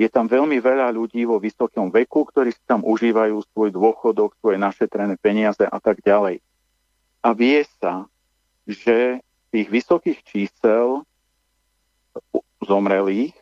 je 0.00 0.08
tam 0.08 0.24
veľmi 0.24 0.56
veľa 0.64 0.88
ľudí 0.96 1.28
vo 1.28 1.36
vysokom 1.36 1.92
veku, 1.92 2.24
ktorí 2.24 2.56
si 2.56 2.62
tam 2.64 2.80
užívajú 2.88 3.36
svoj 3.52 3.68
dôchodok, 3.68 4.32
svoje 4.40 4.56
našetrené 4.56 5.20
peniaze 5.20 5.60
a 5.60 5.76
tak 5.76 6.00
ďalej. 6.00 6.40
A 7.20 7.28
vie 7.36 7.60
sa, 7.76 8.08
že 8.64 9.20
tých 9.52 9.68
vysokých 9.68 10.24
čísel 10.24 11.04
zomrelých 12.64 13.36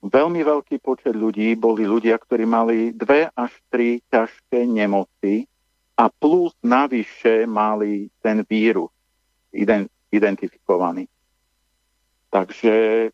veľmi 0.00 0.40
veľký 0.40 0.80
počet 0.80 1.12
ľudí 1.12 1.52
boli 1.60 1.84
ľudia, 1.84 2.16
ktorí 2.16 2.48
mali 2.48 2.96
dve 2.96 3.28
až 3.36 3.52
tri 3.68 4.00
ťažké 4.08 4.64
nemoci 4.64 5.44
a 6.00 6.08
plus 6.08 6.56
navyše 6.64 7.44
mali 7.44 8.08
ten 8.24 8.40
vírus 8.48 8.88
identifikovaný. 10.08 11.04
Takže 12.32 13.10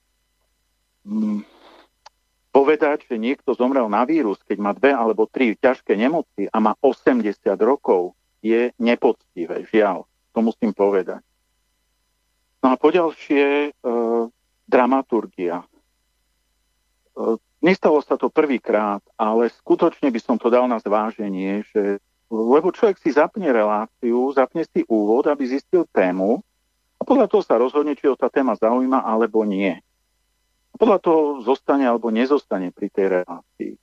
mm, 1.02 1.55
povedať, 2.56 3.04
že 3.04 3.20
niekto 3.20 3.52
zomrel 3.52 3.84
na 3.92 4.08
vírus, 4.08 4.40
keď 4.40 4.58
má 4.64 4.72
dve 4.72 4.88
alebo 4.88 5.28
tri 5.28 5.52
ťažké 5.60 5.92
nemoci 5.92 6.48
a 6.48 6.56
má 6.56 6.72
80 6.80 7.36
rokov, 7.60 8.16
je 8.40 8.72
nepoctivé, 8.80 9.68
žiaľ. 9.68 10.08
To 10.32 10.40
musím 10.40 10.72
povedať. 10.72 11.20
No 12.64 12.72
a 12.72 12.80
poďalšie, 12.80 13.76
e, 13.76 13.90
dramaturgia. 14.64 15.60
E, 15.60 15.66
nestalo 17.60 18.00
sa 18.00 18.16
to 18.16 18.32
prvýkrát, 18.32 19.04
ale 19.20 19.52
skutočne 19.60 20.08
by 20.08 20.20
som 20.24 20.40
to 20.40 20.48
dal 20.48 20.64
na 20.64 20.80
zváženie, 20.80 21.60
že 21.76 22.00
lebo 22.32 22.72
človek 22.72 22.98
si 22.98 23.12
zapne 23.14 23.52
reláciu, 23.52 24.32
zapne 24.34 24.66
si 24.66 24.82
úvod, 24.88 25.28
aby 25.28 25.46
zistil 25.46 25.86
tému 25.92 26.42
a 26.98 27.02
podľa 27.06 27.30
toho 27.30 27.42
sa 27.44 27.54
rozhodne, 27.60 27.94
či 27.94 28.10
ho 28.10 28.18
tá 28.18 28.26
téma 28.26 28.56
zaujíma 28.58 29.04
alebo 29.04 29.44
nie 29.46 29.78
podľa 30.76 30.98
toho 31.02 31.22
zostane 31.42 31.88
alebo 31.88 32.12
nezostane 32.12 32.70
pri 32.70 32.88
tej 32.92 33.06
relácii. 33.20 33.74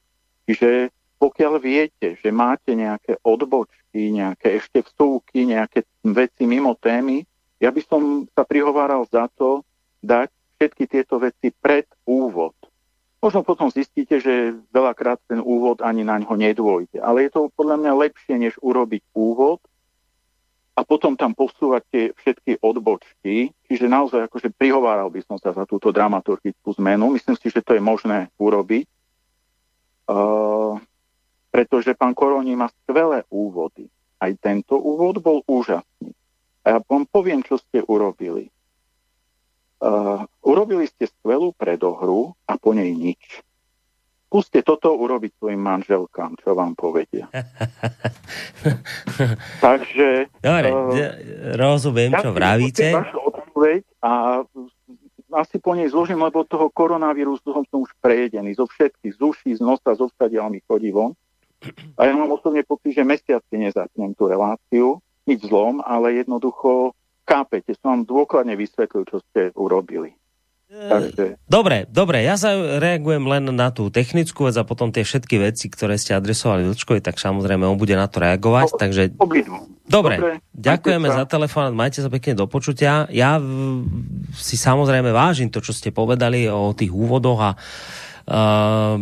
Čiže 0.48 0.94
pokiaľ 1.18 1.54
viete, 1.60 2.20
že 2.20 2.30
máte 2.36 2.76
nejaké 2.76 3.20
odbočky, 3.24 4.12
nejaké 4.12 4.60
ešte 4.60 4.84
vstúky, 4.84 5.48
nejaké 5.48 5.88
veci 6.04 6.44
mimo 6.44 6.76
témy, 6.76 7.24
ja 7.64 7.72
by 7.72 7.82
som 7.88 8.28
sa 8.36 8.44
prihováral 8.44 9.08
za 9.08 9.32
to 9.40 9.64
dať 10.04 10.28
všetky 10.60 10.84
tieto 10.88 11.16
veci 11.24 11.56
pred 11.56 11.88
úvod. 12.04 12.56
Možno 13.24 13.40
potom 13.48 13.72
zistíte, 13.72 14.20
že 14.20 14.52
veľakrát 14.76 15.16
ten 15.32 15.40
úvod 15.40 15.80
ani 15.80 16.04
na 16.04 16.20
ňo 16.20 16.36
nedôjde. 16.36 17.00
Ale 17.00 17.24
je 17.24 17.32
to 17.32 17.48
podľa 17.56 17.80
mňa 17.80 17.92
lepšie, 17.96 18.36
než 18.36 18.60
urobiť 18.60 19.16
úvod 19.16 19.64
a 20.74 20.82
potom 20.82 21.14
tam 21.14 21.38
posúvať 21.38 21.82
tie 21.94 22.04
všetky 22.18 22.66
odbočky. 22.66 23.54
Čiže 23.70 23.86
naozaj 23.86 24.26
akože 24.26 24.50
prihováral 24.58 25.14
by 25.14 25.22
som 25.22 25.38
sa 25.38 25.54
za 25.54 25.70
túto 25.70 25.94
dramaturgickú 25.94 26.74
zmenu. 26.82 27.14
Myslím 27.14 27.38
si, 27.38 27.54
že 27.54 27.62
to 27.62 27.78
je 27.78 27.82
možné 27.82 28.34
urobiť. 28.42 28.90
Uh, 30.10 30.82
pretože 31.54 31.94
pán 31.94 32.18
Koroni 32.18 32.58
má 32.58 32.74
skvelé 32.84 33.22
úvody. 33.30 33.86
Aj 34.18 34.34
tento 34.42 34.74
úvod 34.82 35.22
bol 35.22 35.46
úžasný. 35.46 36.12
A 36.66 36.66
ja 36.76 36.78
vám 36.82 37.06
poviem, 37.06 37.46
čo 37.46 37.62
ste 37.62 37.86
urobili. 37.86 38.50
Uh, 39.78 40.26
urobili 40.42 40.90
ste 40.90 41.06
skvelú 41.06 41.54
predohru 41.54 42.34
a 42.50 42.58
po 42.58 42.74
nej 42.74 42.90
nič 42.96 43.44
skúste 44.34 44.66
toto 44.66 44.98
urobiť 44.98 45.38
svojim 45.38 45.62
manželkám, 45.62 46.34
čo 46.42 46.58
vám 46.58 46.74
povedia. 46.74 47.30
Takže... 49.62 50.34
Dobre, 50.42 50.70
uh, 50.74 50.90
rozumiem, 51.54 52.18
čo 52.18 52.34
vravíte. 52.34 52.98
a 54.02 54.42
asi 55.38 55.62
po 55.62 55.78
nej 55.78 55.86
zložím, 55.94 56.26
lebo 56.26 56.50
toho 56.50 56.74
koronavírusu 56.74 57.46
som 57.46 57.86
už 57.86 57.94
prejedený 58.02 58.58
zo 58.58 58.66
všetkých, 58.66 59.14
z 59.14 59.22
uší, 59.22 59.50
z 59.58 59.62
nosa, 59.62 59.94
zo 59.94 60.10
mi 60.50 60.66
chodí 60.66 60.90
von. 60.90 61.14
A 62.02 62.10
ja 62.10 62.18
mám 62.18 62.34
osobne 62.34 62.66
pocit, 62.66 62.98
že 62.98 63.06
mesiaci 63.06 63.54
nezapnem 63.54 64.18
tú 64.18 64.26
reláciu, 64.26 64.98
nič 65.30 65.46
zlom, 65.46 65.78
ale 65.86 66.26
jednoducho 66.26 66.98
chápete, 67.30 67.78
som 67.78 68.02
vám 68.02 68.10
dôkladne 68.10 68.58
vysvetlil, 68.58 69.06
čo 69.06 69.22
ste 69.30 69.54
urobili. 69.54 70.18
Takže... 70.74 71.38
Dobre, 71.46 71.86
dobre, 71.86 72.26
ja 72.26 72.34
sa 72.34 72.58
reagujem 72.82 73.30
len 73.30 73.46
na 73.54 73.70
tú 73.70 73.94
technickú 73.94 74.50
vec 74.50 74.58
a 74.58 74.66
potom 74.66 74.90
tie 74.90 75.06
všetky 75.06 75.38
veci, 75.38 75.70
ktoré 75.70 76.02
ste 76.02 76.18
adresovali 76.18 76.66
Vlčkovi, 76.66 76.98
tak 76.98 77.22
samozrejme 77.22 77.62
on 77.62 77.78
bude 77.78 77.94
na 77.94 78.10
to 78.10 78.18
reagovať. 78.18 78.74
O, 78.74 78.78
takže... 78.82 79.02
Dobre, 79.14 79.46
dobre, 79.86 80.18
ďakujeme 80.58 81.08
za 81.14 81.30
telefón, 81.30 81.78
majte 81.78 82.02
sa 82.02 82.10
pekne 82.10 82.34
do 82.34 82.50
počutia. 82.50 83.06
Ja 83.14 83.38
si 84.34 84.58
samozrejme 84.58 85.14
vážim 85.14 85.54
to, 85.54 85.62
čo 85.62 85.78
ste 85.78 85.94
povedali 85.94 86.50
o 86.50 86.74
tých 86.74 86.90
úvodoch 86.90 87.40
a 87.44 87.52
uh, 87.54 88.98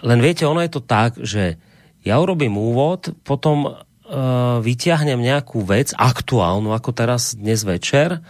len 0.00 0.18
viete, 0.24 0.48
ono 0.48 0.64
je 0.64 0.72
to 0.72 0.80
tak, 0.80 1.20
že 1.20 1.60
ja 2.00 2.16
urobím 2.16 2.56
úvod, 2.56 3.12
potom 3.20 3.68
uh, 3.68 4.62
vyťahnem 4.64 5.20
nejakú 5.20 5.60
vec 5.60 5.92
aktuálnu, 5.92 6.72
ako 6.72 6.90
teraz 6.96 7.36
dnes 7.36 7.66
večer, 7.68 8.24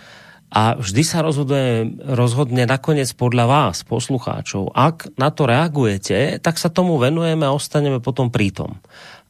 a 0.54 0.78
vždy 0.78 1.02
sa 1.02 1.18
rozhoduje, 1.26 1.98
rozhodne 2.06 2.62
nakoniec 2.62 3.10
podľa 3.18 3.44
vás, 3.50 3.82
poslucháčov. 3.82 4.70
Ak 4.70 5.10
na 5.18 5.34
to 5.34 5.50
reagujete, 5.50 6.38
tak 6.38 6.62
sa 6.62 6.70
tomu 6.70 6.94
venujeme 7.02 7.42
a 7.42 7.50
ostaneme 7.50 7.98
potom 7.98 8.30
pri 8.30 8.54
tom. 8.54 8.78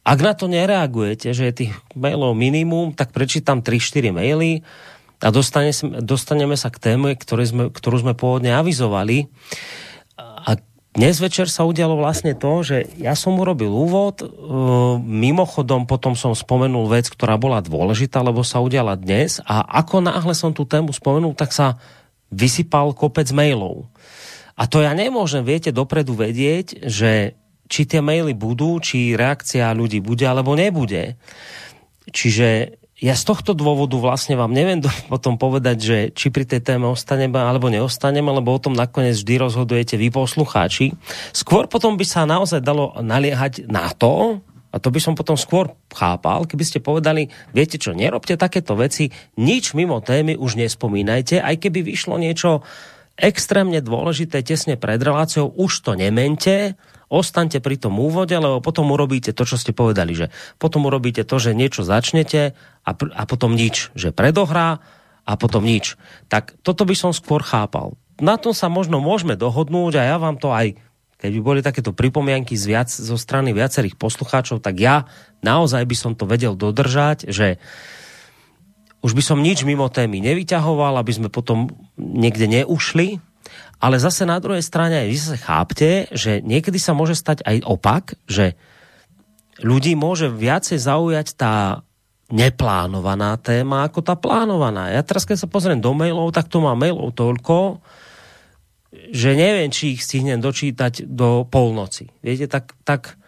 Ak 0.05 0.21
na 0.21 0.37
to 0.37 0.45
nereagujete, 0.45 1.33
že 1.33 1.49
je 1.49 1.57
tých 1.65 1.73
mailov 1.97 2.37
minimum, 2.37 2.93
tak 2.93 3.09
prečítam 3.09 3.65
3-4 3.65 4.13
maily 4.13 4.61
a 5.17 5.33
dostane, 5.33 5.73
dostaneme 6.05 6.53
sa 6.53 6.69
k 6.69 6.77
téme, 6.77 7.17
ktorú 7.17 7.41
sme, 7.41 7.63
ktorú 7.73 8.05
sme 8.05 8.13
pôvodne 8.13 8.53
avizovali. 8.53 9.25
A 10.21 10.61
dnes 10.95 11.19
večer 11.19 11.51
sa 11.51 11.67
udialo 11.67 11.99
vlastne 11.99 12.31
to, 12.39 12.63
že 12.63 12.87
ja 12.95 13.19
som 13.19 13.35
urobil 13.35 13.67
úvod, 13.67 14.23
e, 14.23 14.27
mimochodom 15.03 15.83
potom 15.83 16.15
som 16.15 16.31
spomenul 16.31 16.87
vec, 16.87 17.11
ktorá 17.11 17.35
bola 17.35 17.59
dôležitá, 17.59 18.23
lebo 18.23 18.47
sa 18.47 18.63
udiala 18.63 18.95
dnes 18.95 19.43
a 19.43 19.59
ako 19.83 19.99
náhle 19.99 20.31
som 20.31 20.55
tú 20.55 20.63
tému 20.63 20.95
spomenul, 20.95 21.35
tak 21.35 21.51
sa 21.51 21.75
vysypal 22.31 22.95
kopec 22.95 23.27
mailov. 23.35 23.91
A 24.55 24.71
to 24.71 24.79
ja 24.79 24.95
nemôžem, 24.95 25.43
viete, 25.43 25.75
dopredu 25.75 26.15
vedieť, 26.15 26.87
že 26.87 27.35
či 27.67 27.83
tie 27.83 27.99
maily 27.99 28.31
budú, 28.31 28.79
či 28.79 29.19
reakcia 29.19 29.75
ľudí 29.75 29.99
bude 29.99 30.23
alebo 30.23 30.55
nebude. 30.55 31.19
Čiže 32.07 32.79
ja 32.95 33.11
z 33.11 33.23
tohto 33.27 33.51
dôvodu 33.51 33.99
vlastne 33.99 34.39
vám 34.39 34.55
neviem 34.55 34.79
potom 35.11 35.35
povedať, 35.35 35.77
že 35.79 35.97
či 36.15 36.31
pri 36.31 36.47
tej 36.47 36.63
téme 36.63 36.87
ostaneme 36.87 37.35
alebo 37.35 37.67
neostaneme, 37.67 38.31
lebo 38.31 38.55
o 38.55 38.61
tom 38.61 38.71
nakoniec 38.71 39.19
vždy 39.19 39.35
rozhodujete 39.41 39.99
vy 39.99 40.11
poslucháči. 40.11 40.95
Skôr 41.35 41.67
potom 41.67 41.99
by 41.99 42.05
sa 42.07 42.23
naozaj 42.23 42.63
dalo 42.63 42.95
naliehať 42.99 43.67
na 43.67 43.91
to, 43.91 44.39
a 44.75 44.79
to 44.79 44.91
by 44.91 44.99
som 44.99 45.15
potom 45.15 45.39
skôr 45.39 45.71
chápal, 45.87 46.43
keby 46.43 46.67
ste 46.67 46.83
povedali, 46.83 47.31
viete 47.55 47.79
čo, 47.79 47.95
nerobte 47.95 48.35
takéto 48.35 48.75
veci, 48.75 49.07
nič 49.39 49.71
mimo 49.71 50.03
témy 50.03 50.35
už 50.35 50.59
nespomínajte, 50.59 51.39
aj 51.39 51.55
keby 51.63 51.79
vyšlo 51.79 52.19
niečo 52.19 52.59
extrémne 53.15 53.79
dôležité 53.79 54.43
tesne 54.43 54.75
pred 54.75 54.99
reláciou, 54.99 55.47
už 55.55 55.79
to 55.79 55.95
nemente, 55.95 56.75
ostaňte 57.09 57.61
pri 57.61 57.77
tom 57.77 57.97
úvode, 57.97 58.33
lebo 58.33 58.61
potom 58.61 58.89
urobíte 58.89 59.31
to, 59.31 59.45
čo 59.45 59.57
ste 59.57 59.75
povedali, 59.75 60.17
že 60.17 60.27
potom 60.57 60.89
urobíte 60.89 61.25
to, 61.25 61.35
že 61.37 61.57
niečo 61.57 61.85
začnete 61.85 62.57
a, 62.85 62.91
a 62.93 63.23
potom 63.29 63.53
nič, 63.53 63.93
že 63.93 64.09
predohrá 64.09 64.81
a 65.25 65.31
potom 65.37 65.65
nič. 65.65 65.97
Tak 66.29 66.57
toto 66.61 66.85
by 66.85 66.95
som 66.97 67.11
skôr 67.13 67.41
chápal. 67.41 67.97
Na 68.21 68.39
tom 68.39 68.55
sa 68.55 68.71
možno 68.71 69.03
môžeme 69.03 69.35
dohodnúť 69.35 69.99
a 69.99 70.07
ja 70.07 70.17
vám 70.17 70.39
to 70.39 70.53
aj 70.53 70.77
keď 71.15 71.31
by 71.31 71.41
boli 71.41 71.59
takéto 71.63 71.95
pripomienky 71.95 72.59
z 72.59 72.69
viac, 72.69 72.89
zo 72.91 73.15
strany 73.15 73.55
viacerých 73.55 73.95
poslucháčov, 73.95 74.59
tak 74.59 74.77
ja 74.77 75.07
naozaj 75.41 75.81
by 75.87 75.95
som 75.95 76.11
to 76.13 76.27
vedel 76.27 76.53
dodržať, 76.53 77.31
že 77.31 77.57
už 78.99 79.15
by 79.15 79.23
som 79.23 79.39
nič 79.39 79.63
mimo 79.63 79.87
témy 79.87 80.21
nevyťahoval, 80.21 80.99
aby 80.99 81.11
sme 81.15 81.29
potom 81.31 81.71
niekde 81.95 82.45
neušli, 82.49 83.23
ale 83.79 84.01
zase 84.01 84.23
na 84.25 84.39
druhej 84.39 84.63
strane 84.63 85.05
vy 85.05 85.17
sa 85.17 85.37
chápte, 85.37 86.09
že 86.15 86.41
niekedy 86.41 86.79
sa 86.79 86.95
môže 86.95 87.13
stať 87.13 87.43
aj 87.45 87.57
opak, 87.65 88.17
že 88.25 88.57
ľudí 89.61 89.95
môže 89.95 90.27
viacej 90.31 90.79
zaujať 90.79 91.37
tá 91.37 91.85
neplánovaná 92.33 93.37
téma 93.37 93.85
ako 93.85 94.01
tá 94.01 94.17
plánovaná. 94.17 94.89
Ja 94.89 95.05
teraz, 95.05 95.29
keď 95.29 95.45
sa 95.45 95.51
pozriem 95.51 95.77
do 95.77 95.93
mailov, 95.93 96.33
tak 96.33 96.49
to 96.49 96.57
má 96.57 96.73
mailov 96.73 97.13
toľko, 97.13 97.85
že 99.13 99.37
neviem, 99.37 99.69
či 99.69 99.93
ich 99.93 100.01
stihnem 100.01 100.41
dočítať 100.41 101.05
do 101.05 101.45
polnoci. 101.45 102.09
Viete, 102.25 102.49
tak, 102.49 102.73
tak 102.81 103.19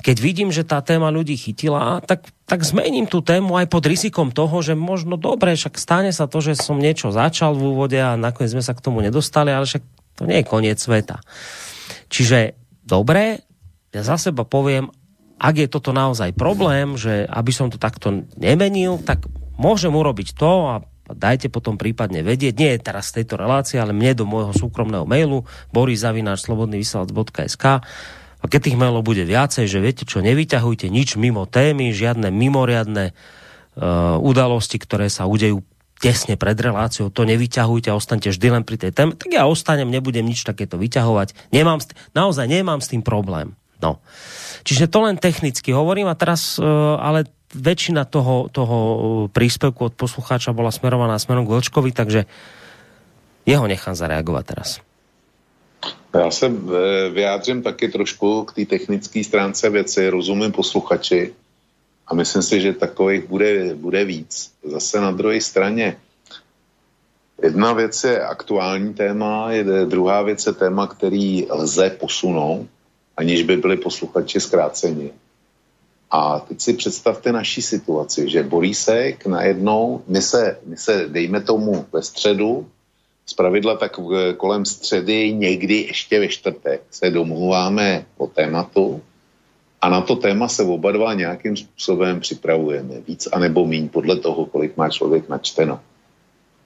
keď 0.00 0.16
vidím, 0.20 0.50
že 0.52 0.62
tá 0.62 0.84
téma 0.84 1.08
ľudí 1.08 1.34
chytila, 1.36 2.04
tak, 2.04 2.28
tak 2.44 2.62
zmením 2.62 3.08
tú 3.08 3.24
tému 3.24 3.56
aj 3.56 3.66
pod 3.66 3.84
rizikom 3.88 4.28
toho, 4.30 4.60
že 4.60 4.76
možno 4.76 5.16
dobre, 5.16 5.56
však 5.56 5.80
stane 5.80 6.12
sa 6.12 6.28
to, 6.28 6.38
že 6.44 6.54
som 6.56 6.78
niečo 6.78 7.10
začal 7.10 7.56
v 7.56 7.74
úvode 7.74 7.98
a 7.98 8.14
nakoniec 8.14 8.52
sme 8.52 8.62
sa 8.64 8.76
k 8.76 8.84
tomu 8.84 9.00
nedostali, 9.00 9.50
ale 9.50 9.64
však 9.64 9.82
to 10.16 10.24
nie 10.28 10.40
je 10.40 10.48
koniec 10.48 10.78
sveta. 10.80 11.20
Čiže 12.12 12.54
dobre, 12.84 13.44
ja 13.92 14.02
za 14.04 14.16
seba 14.20 14.44
poviem, 14.44 14.92
ak 15.36 15.54
je 15.60 15.68
toto 15.68 15.92
naozaj 15.92 16.32
problém, 16.32 16.96
že 16.96 17.28
aby 17.28 17.52
som 17.52 17.68
to 17.68 17.76
takto 17.76 18.24
nemenil, 18.40 18.96
tak 19.04 19.28
môžem 19.60 19.92
urobiť 19.92 20.32
to 20.32 20.52
a 20.72 20.80
dajte 21.12 21.52
potom 21.52 21.78
prípadne 21.78 22.24
vedieť, 22.24 22.54
nie 22.56 22.74
je 22.74 22.80
teraz 22.82 23.12
z 23.12 23.22
tejto 23.22 23.36
relácie, 23.38 23.78
ale 23.78 23.92
mne 23.94 24.16
do 24.16 24.24
môjho 24.26 24.56
súkromného 24.56 25.06
mailu 25.06 25.44
boriszavináčslobodnyvysielac.sk 25.70 27.64
a 28.46 28.50
keď 28.50 28.70
tých 28.70 28.78
mailov 28.78 29.02
bude 29.02 29.26
viacej, 29.26 29.66
že 29.66 29.82
viete 29.82 30.06
čo, 30.06 30.22
nevyťahujte 30.22 30.86
nič 30.86 31.18
mimo 31.18 31.50
témy, 31.50 31.90
žiadne 31.90 32.30
mimoriadne 32.30 33.10
uh, 33.10 34.22
udalosti, 34.22 34.78
ktoré 34.78 35.10
sa 35.10 35.26
udejú 35.26 35.66
tesne 35.98 36.38
pred 36.38 36.54
reláciou, 36.54 37.10
to 37.10 37.26
nevyťahujte 37.26 37.90
a 37.90 37.98
ostaňte 37.98 38.30
vždy 38.30 38.48
len 38.54 38.62
pri 38.62 38.78
tej 38.78 38.94
téme, 38.94 39.18
tak 39.18 39.34
ja 39.34 39.50
ostanem, 39.50 39.90
nebudem 39.90 40.22
nič 40.22 40.46
takéto 40.46 40.78
vyťahovať. 40.78 41.50
Nemám, 41.50 41.82
naozaj 42.14 42.46
nemám 42.46 42.78
s 42.78 42.94
tým 42.94 43.02
problém. 43.02 43.58
No. 43.82 43.98
Čiže 44.62 44.86
to 44.86 45.02
len 45.02 45.18
technicky 45.18 45.74
hovorím 45.74 46.06
a 46.06 46.14
teraz, 46.14 46.62
uh, 46.62 46.96
ale 47.02 47.26
väčšina 47.50 48.06
toho, 48.06 48.46
toho 48.46 48.76
príspevku 49.34 49.90
od 49.90 49.94
poslucháča 49.98 50.54
bola 50.54 50.70
smerovaná 50.70 51.18
smerom 51.18 51.42
k 51.42 51.58
Vlčkovi, 51.58 51.90
takže 51.90 52.30
jeho 53.42 53.66
nechám 53.66 53.98
zareagovať 53.98 54.44
teraz. 54.46 54.70
Já 56.18 56.30
se 56.30 56.46
eh, 56.46 57.08
vyjádřím 57.10 57.62
taky 57.62 57.88
trošku 57.88 58.44
k 58.44 58.52
té 58.52 58.64
technické 58.64 59.24
stránce 59.24 59.70
věci, 59.70 60.08
rozumím 60.08 60.52
posluchači 60.52 61.34
a 62.06 62.14
myslím 62.14 62.42
si, 62.42 62.60
že 62.60 62.72
takových 62.72 63.24
bude, 63.28 63.74
bude 63.74 64.04
víc. 64.04 64.52
Zase 64.64 65.00
na 65.00 65.10
druhé 65.10 65.40
straně, 65.40 65.96
jedna 67.42 67.72
věc 67.72 68.04
je 68.04 68.26
aktuální 68.26 68.94
téma, 68.94 69.52
je, 69.52 69.64
druhá 69.84 70.22
věc 70.22 70.46
je 70.46 70.52
téma, 70.52 70.86
který 70.86 71.46
lze 71.50 71.90
posunout, 71.90 72.66
aniž 73.16 73.42
by 73.42 73.56
byli 73.56 73.76
posluchači 73.76 74.40
zkráceni. 74.40 75.12
A 76.10 76.40
teď 76.40 76.60
si 76.60 76.72
představte 76.72 77.32
naší 77.32 77.62
situaci, 77.62 78.30
že 78.30 78.42
Borísek 78.42 79.26
najednou, 79.26 80.02
my 80.06 80.22
se, 80.22 80.58
my 80.66 80.76
se 80.76 81.08
dejme 81.08 81.40
tomu 81.40 81.86
ve 81.92 82.02
středu, 82.02 82.66
z 83.26 83.34
pravidla 83.34 83.76
tak 83.76 84.00
kolem 84.36 84.64
středy, 84.64 85.32
někdy 85.32 85.74
ještě 85.74 86.20
ve 86.20 86.28
čtvrtek 86.28 86.82
se 86.90 87.10
domluváme 87.10 88.06
o 88.16 88.26
tématu 88.26 89.02
a 89.80 89.88
na 89.88 90.00
to 90.00 90.16
téma 90.16 90.48
se 90.48 90.62
oba 90.62 90.92
dva 90.92 91.14
nějakým 91.14 91.56
způsobem 91.56 92.20
připravujeme. 92.20 92.94
Víc 93.00 93.28
anebo 93.32 93.66
míň 93.66 93.88
podle 93.88 94.16
toho, 94.16 94.46
kolik 94.46 94.76
má 94.76 94.88
člověk 94.88 95.28
načteno. 95.28 95.80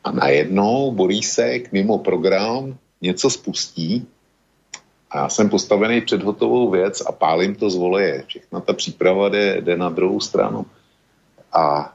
A 0.04 0.12
najednou 0.12 0.92
Borísek 0.92 1.72
mimo 1.72 1.98
program 1.98 2.76
něco 3.00 3.30
spustí 3.30 4.06
a 5.10 5.18
já 5.18 5.28
jsem 5.28 5.48
postavený 5.50 6.00
před 6.00 6.22
hotovou 6.22 6.70
věc 6.70 7.02
a 7.06 7.12
pálím 7.12 7.54
to 7.54 7.70
z 7.70 7.76
voleje. 7.76 8.24
Všechna 8.26 8.60
ta 8.60 8.72
příprava 8.72 9.28
jde, 9.28 9.60
jde 9.60 9.76
na 9.76 9.88
druhou 9.88 10.20
stranu. 10.20 10.66
A 11.52 11.94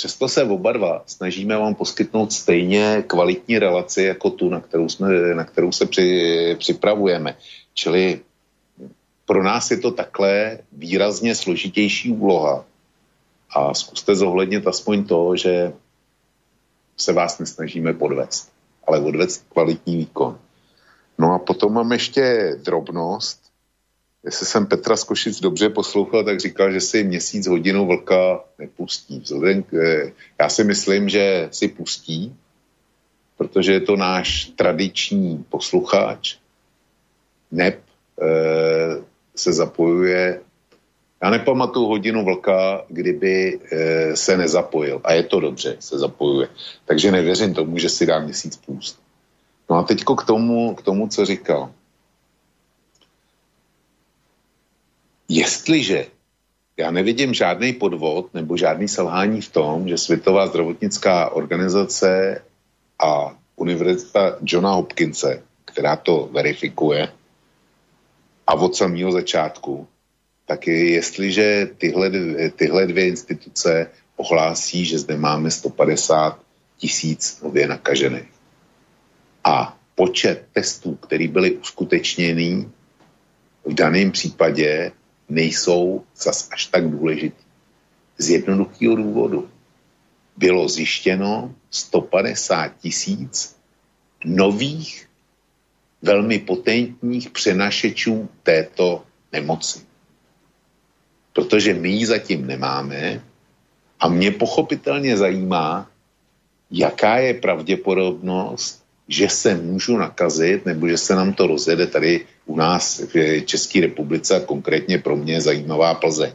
Přesto 0.00 0.28
se 0.28 0.44
oba 0.44 0.72
dva 0.72 1.02
snažíme 1.06 1.56
vám 1.56 1.74
poskytnout 1.74 2.32
stejně 2.32 3.04
kvalitní 3.06 3.58
relaci 3.58 4.02
jako 4.02 4.30
tu, 4.30 4.48
na 4.48 4.60
kterou, 4.60 4.88
jsme, 4.88 5.34
na 5.34 5.44
kterou 5.44 5.72
se 5.72 5.86
při, 5.86 6.56
připravujeme. 6.58 7.36
Čili 7.74 8.20
pro 9.26 9.42
nás 9.42 9.70
je 9.70 9.76
to 9.76 9.90
takhle 9.90 10.58
výrazně 10.72 11.34
složitější 11.34 12.12
úloha. 12.12 12.64
A 13.50 13.74
zkuste 13.74 14.14
zohlednit 14.14 14.66
aspoň 14.66 15.04
to, 15.04 15.36
že 15.36 15.72
se 16.96 17.12
vás 17.12 17.38
nesnažíme 17.38 17.92
podvést, 17.92 18.52
ale 18.86 19.00
odvést 19.00 19.44
kvalitní 19.52 19.96
výkon. 19.96 20.38
No 21.18 21.34
a 21.34 21.38
potom 21.38 21.72
mám 21.72 21.92
ještě 21.92 22.54
drobnost, 22.64 23.39
jestli 24.24 24.46
jsem 24.46 24.66
Petra 24.66 24.96
z 24.96 25.04
Košic 25.04 25.40
dobře 25.40 25.68
poslouchal, 25.68 26.24
tak 26.24 26.40
říkal, 26.40 26.72
že 26.72 26.80
si 26.80 27.04
měsíc 27.04 27.46
hodinu 27.46 27.86
vlka 27.86 28.44
nepustí. 28.58 29.20
Vzhledem 29.20 29.62
k, 29.62 29.74
eh, 29.74 30.12
já 30.40 30.48
si 30.48 30.64
myslím, 30.64 31.08
že 31.08 31.48
si 31.50 31.68
pustí, 31.68 32.36
protože 33.36 33.72
je 33.72 33.80
to 33.80 33.96
náš 33.96 34.52
tradiční 34.56 35.44
posluchač. 35.48 36.36
Neb 37.50 37.80
e, 38.20 38.26
se 39.36 39.52
zapojuje 39.52 40.40
já 41.22 41.30
nepamatuju 41.30 41.86
hodinu 41.86 42.24
vlka, 42.24 42.84
kdyby 42.88 43.60
e, 43.72 44.16
se 44.16 44.36
nezapojil. 44.36 45.00
A 45.04 45.12
je 45.12 45.22
to 45.22 45.40
dobře, 45.40 45.76
se 45.80 45.98
zapojuje. 45.98 46.48
Takže 46.84 47.12
nevěřím 47.12 47.54
tomu, 47.54 47.78
že 47.78 47.88
si 47.88 48.06
dá 48.06 48.18
měsíc 48.18 48.56
půst. 48.56 48.98
No 49.70 49.76
a 49.76 49.82
teďko 49.82 50.16
k 50.16 50.24
tomu, 50.24 50.74
k 50.74 50.82
tomu, 50.82 51.08
co 51.08 51.24
říkal. 51.24 51.72
Jestliže 55.32 56.06
já 56.76 56.90
nevidím 56.90 57.34
žádný 57.34 57.72
podvod 57.72 58.34
nebo 58.34 58.56
žádný 58.56 58.88
selhání 58.88 59.40
v 59.40 59.48
tom, 59.48 59.88
že 59.88 59.98
Světová 59.98 60.46
zdravotnická 60.46 61.30
organizace 61.30 62.42
a 62.98 63.38
Univerzita 63.56 64.38
Johna 64.42 64.70
Hopkinse, 64.72 65.42
která 65.64 65.96
to 65.96 66.28
verifikuje, 66.32 67.08
a 68.46 68.54
od 68.54 68.76
samého 68.76 69.12
začátku, 69.12 69.86
tak 70.46 70.66
je, 70.66 70.90
jestliže 70.90 71.70
tyhle, 71.78 72.10
tyhle 72.56 72.86
dvě 72.86 73.06
instituce 73.06 73.90
ohlásí, 74.16 74.84
že 74.84 74.98
zde 74.98 75.16
máme 75.16 75.50
150 75.50 76.40
tisíc 76.76 77.40
nově 77.42 77.68
nakažených. 77.68 78.30
A 79.44 79.78
počet 79.94 80.46
testů, 80.52 80.94
které 80.94 81.28
byly 81.28 81.50
uskutečněny 81.50 82.68
v 83.64 83.74
daném 83.74 84.10
případě, 84.10 84.92
nejsou 85.30 86.04
zas 86.16 86.48
až 86.52 86.66
tak 86.66 86.90
důležitý. 86.90 87.44
Z 88.18 88.30
jednoduchého 88.30 88.94
důvodu 88.94 89.50
bylo 90.36 90.68
zjištěno 90.68 91.54
150 91.70 92.68
tisíc 92.78 93.56
nových, 94.24 95.08
velmi 96.02 96.38
potentních 96.38 97.30
přenašečů 97.30 98.28
této 98.42 99.04
nemoci. 99.32 99.80
Protože 101.32 101.74
my 101.74 101.88
ji 101.88 102.06
zatím 102.06 102.46
nemáme 102.46 103.24
a 104.00 104.08
mě 104.08 104.30
pochopitelně 104.30 105.16
zajímá, 105.16 105.90
jaká 106.70 107.16
je 107.16 107.34
pravděpodobnost, 107.34 108.79
že 109.10 109.28
se 109.28 109.54
můžu 109.54 109.96
nakazit, 109.96 110.66
nebo 110.66 110.88
že 110.88 110.98
se 110.98 111.14
nám 111.14 111.34
to 111.34 111.46
rozjede 111.46 111.86
tady 111.86 112.26
u 112.46 112.56
nás 112.56 113.02
v 113.14 113.40
České 113.40 113.80
republice 113.80 114.36
a 114.36 114.46
konkrétně 114.46 114.98
pro 114.98 115.16
mě 115.16 115.40
zajímavá 115.40 115.94
Plzeň. 115.94 116.32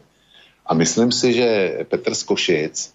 A 0.66 0.74
myslím 0.74 1.12
si, 1.12 1.34
že 1.34 1.78
Petr 1.88 2.16
Skošic 2.16 2.94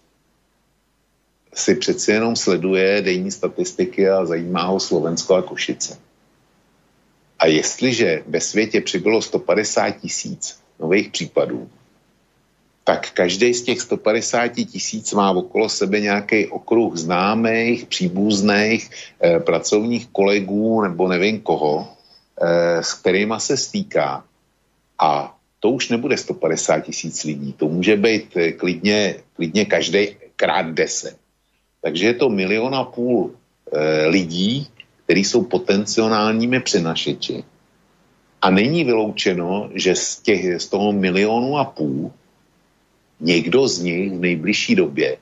si 1.53 1.75
přeci 1.75 2.11
jenom 2.11 2.35
sleduje 2.35 3.01
denní 3.01 3.31
statistiky 3.31 4.09
a 4.09 4.25
zajímá 4.25 4.63
ho 4.63 4.79
Slovensko 4.79 5.35
a 5.35 5.41
Košice. 5.41 5.97
A 7.39 7.47
jestliže 7.47 8.23
ve 8.27 8.41
světě 8.41 8.81
přibylo 8.81 9.21
150 9.21 9.89
tisíc 9.89 10.59
nových 10.79 11.09
případů, 11.09 11.69
tak 12.83 13.11
každý 13.11 13.53
z 13.53 13.61
těch 13.61 13.81
150 13.81 14.47
tisíc 14.47 15.13
má 15.13 15.31
okolo 15.31 15.69
sebe 15.69 15.99
nějaký 15.99 16.47
okruh 16.47 16.97
známých, 16.97 17.85
příbuzných, 17.85 18.89
eh, 19.21 19.39
pracovních 19.39 20.07
kolegů 20.07 20.81
nebo 20.81 21.07
nevím 21.07 21.41
koho, 21.41 21.87
eh, 22.41 22.83
s 22.83 22.93
kterýma 22.93 23.39
se 23.39 23.57
stýká. 23.57 24.25
A 24.99 25.35
to 25.59 25.69
už 25.69 25.89
nebude 25.89 26.17
150 26.17 26.79
tisíc 26.79 27.23
lidí, 27.23 27.53
to 27.53 27.69
může 27.69 27.95
být 27.97 28.37
eh, 28.37 28.51
klidně, 28.51 29.15
klidně 29.33 29.65
každý 29.65 30.17
krát 30.35 30.73
10. 30.73 31.17
Takže 31.81 32.05
je 32.05 32.13
to 32.13 32.29
milion 32.29 32.75
a 32.75 32.83
půl 32.83 33.31
eh, 33.31 34.07
lidí, 34.09 34.67
kteří 35.05 35.23
jsou 35.23 35.43
potenciálními 35.43 36.59
přenašeči. 36.59 37.43
A 38.41 38.49
není 38.49 38.83
vyloučeno, 38.83 39.69
že 39.73 39.95
z, 39.95 40.19
těch, 40.25 40.61
z 40.61 40.65
toho 40.67 40.91
milionu 40.91 41.57
a 41.57 41.65
půl 41.65 42.11
někdo 43.21 43.67
z 43.67 43.79
nich 43.79 44.11
v 44.11 44.19
nejbližší 44.19 44.75
době 44.75 45.17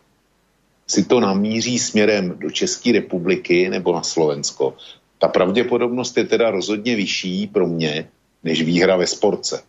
si 0.88 1.06
to 1.06 1.20
namíří 1.20 1.80
směrem 1.80 2.34
do 2.38 2.52
České 2.52 2.92
republiky 2.92 3.70
nebo 3.70 3.94
na 3.94 4.04
Slovensko. 4.04 4.74
Ta 5.18 5.28
pravděpodobnost 5.28 6.18
je 6.18 6.24
teda 6.24 6.52
rozhodně 6.52 6.96
vyšší 6.96 7.48
pro 7.48 7.68
mě, 7.68 8.10
než 8.44 8.62
výhra 8.62 8.98
ve 8.98 9.08
sportce. 9.08 9.62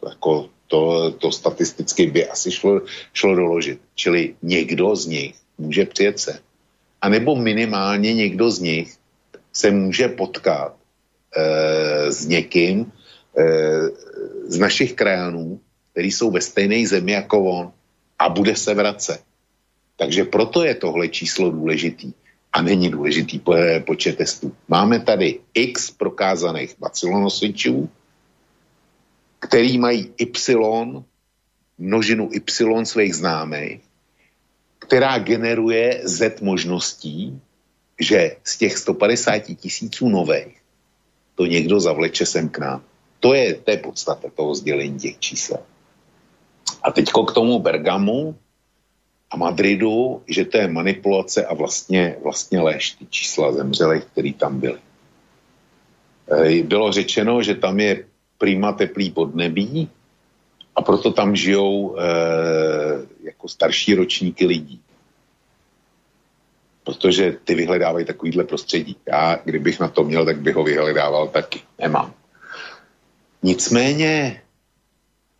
To, 0.00 0.08
jako, 0.08 0.48
to, 0.66 1.10
to 1.10 1.32
statisticky 1.32 2.06
by 2.06 2.28
asi 2.28 2.50
šlo, 2.50 2.80
šlo 3.12 3.34
doložit. 3.34 3.78
Čili 3.94 4.34
někdo 4.42 4.96
z 4.96 5.06
nich 5.06 5.34
může 5.58 5.84
přijet 5.84 6.18
se. 6.18 6.40
A 7.00 7.08
nebo 7.08 7.36
minimálně 7.36 8.14
někdo 8.14 8.50
z 8.50 8.58
nich 8.60 8.96
se 9.52 9.70
může 9.70 10.08
potkat 10.08 10.74
e, 11.36 12.12
s 12.12 12.26
někým 12.26 12.92
e, 13.38 13.44
z 14.48 14.58
našich 14.58 14.92
krajanů, 14.92 15.60
který 15.96 16.12
jsou 16.12 16.30
ve 16.30 16.40
stejné 16.44 16.86
zemi 16.86 17.12
jako 17.12 17.44
on 17.44 17.72
a 18.18 18.28
bude 18.28 18.56
se 18.56 18.74
vracet. 18.74 19.24
Takže 19.96 20.24
proto 20.28 20.64
je 20.64 20.74
tohle 20.74 21.08
číslo 21.08 21.50
důležitý 21.50 22.12
a 22.52 22.62
není 22.62 22.90
důležitý 22.92 23.38
po, 23.38 23.56
počet 23.86 24.16
testů. 24.20 24.52
Máme 24.68 25.00
tady 25.00 25.40
x 25.54 25.90
prokázaných 25.90 26.76
bacilonosičů, 26.78 27.88
který 29.40 29.78
mají 29.78 30.12
y, 30.20 30.52
množinu 31.78 32.28
y 32.32 32.84
svých 32.84 33.16
známých, 33.16 33.80
která 34.78 35.18
generuje 35.18 36.00
z 36.04 36.42
možností, 36.42 37.40
že 38.00 38.36
z 38.44 38.58
těch 38.58 38.78
150 38.78 39.56
tisíců 39.56 40.08
nových 40.08 40.60
to 41.34 41.46
někdo 41.46 41.80
zavleče 41.80 42.26
sem 42.26 42.48
k 42.48 42.58
nám. 42.58 42.84
To 43.20 43.34
je, 43.34 43.54
to 43.54 43.70
je 43.70 43.76
podstata 43.76 44.28
toho 44.36 44.54
sdělení 44.54 44.98
těch 44.98 45.18
čísel. 45.18 45.64
A 46.86 46.90
teďko 46.94 47.24
k 47.26 47.34
tomu 47.34 47.58
Bergamu 47.58 48.38
a 49.30 49.36
Madridu, 49.36 50.22
že 50.30 50.44
to 50.44 50.56
je 50.58 50.68
manipulace 50.68 51.46
a 51.46 51.54
vlastně, 51.54 52.16
vlastně 52.22 52.60
lež, 52.60 52.90
ty 52.90 53.06
čísla 53.10 53.52
zemřelých, 53.52 54.04
který 54.04 54.32
tam 54.32 54.60
byly. 54.60 54.78
Bylo 56.62 56.92
řečeno, 56.92 57.42
že 57.42 57.54
tam 57.54 57.80
je 57.80 58.06
prima 58.38 58.72
teplý 58.72 59.10
podnebí 59.10 59.90
a 60.76 60.82
proto 60.82 61.12
tam 61.12 61.36
žijou 61.36 61.96
e, 61.98 62.02
jako 63.22 63.48
starší 63.48 63.94
ročníky 63.94 64.46
lidí. 64.46 64.80
Protože 66.84 67.36
ty 67.44 67.54
vyhledávají 67.54 68.06
takovýhle 68.06 68.44
prostředí. 68.44 68.96
Já, 69.06 69.38
kdybych 69.44 69.80
na 69.80 69.88
to 69.88 70.04
měl, 70.04 70.24
tak 70.24 70.38
bych 70.38 70.54
ho 70.54 70.64
vyhledával 70.64 71.28
taky. 71.28 71.60
Nemám. 71.78 72.14
Nicméně 73.42 74.42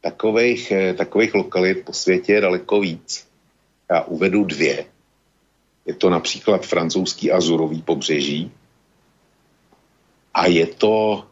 takových, 0.07 0.71
eh, 0.71 0.95
takových 0.95 1.35
lokalit 1.35 1.85
po 1.85 1.93
světě 1.93 2.33
je 2.33 2.41
daleko 2.41 2.81
víc. 2.81 3.27
Já 3.91 4.01
uvedu 4.07 4.45
dvě. 4.45 4.85
Je 5.87 5.95
to 5.95 6.11
například 6.11 6.67
francouzský 6.67 7.31
azurový 7.31 7.83
pobřeží 7.83 8.51
a 10.35 10.47
je 10.47 10.67
to 10.67 11.25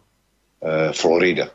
e, 0.62 0.92
Florida. 0.92 1.50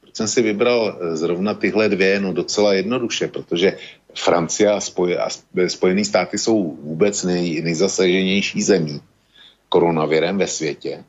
Proč 0.00 0.16
jsem 0.16 0.28
si 0.28 0.42
vybral 0.42 0.80
eh, 0.88 1.16
zrovna 1.16 1.54
tyhle 1.54 1.88
dvě? 1.88 2.20
No 2.20 2.32
docela 2.32 2.74
jednoduše, 2.74 3.28
protože 3.28 3.76
Francie 4.14 4.72
a, 4.72 4.80
spoj, 4.80 5.16
a 5.16 5.28
Spojené 5.68 6.04
státy 6.04 6.38
jsou 6.38 6.76
vůbec 6.82 7.22
nej, 7.22 7.62
nejzasaženější 7.62 8.62
zemí 8.62 9.00
koronavirem 9.68 10.38
ve 10.38 10.46
světě. 10.46 11.04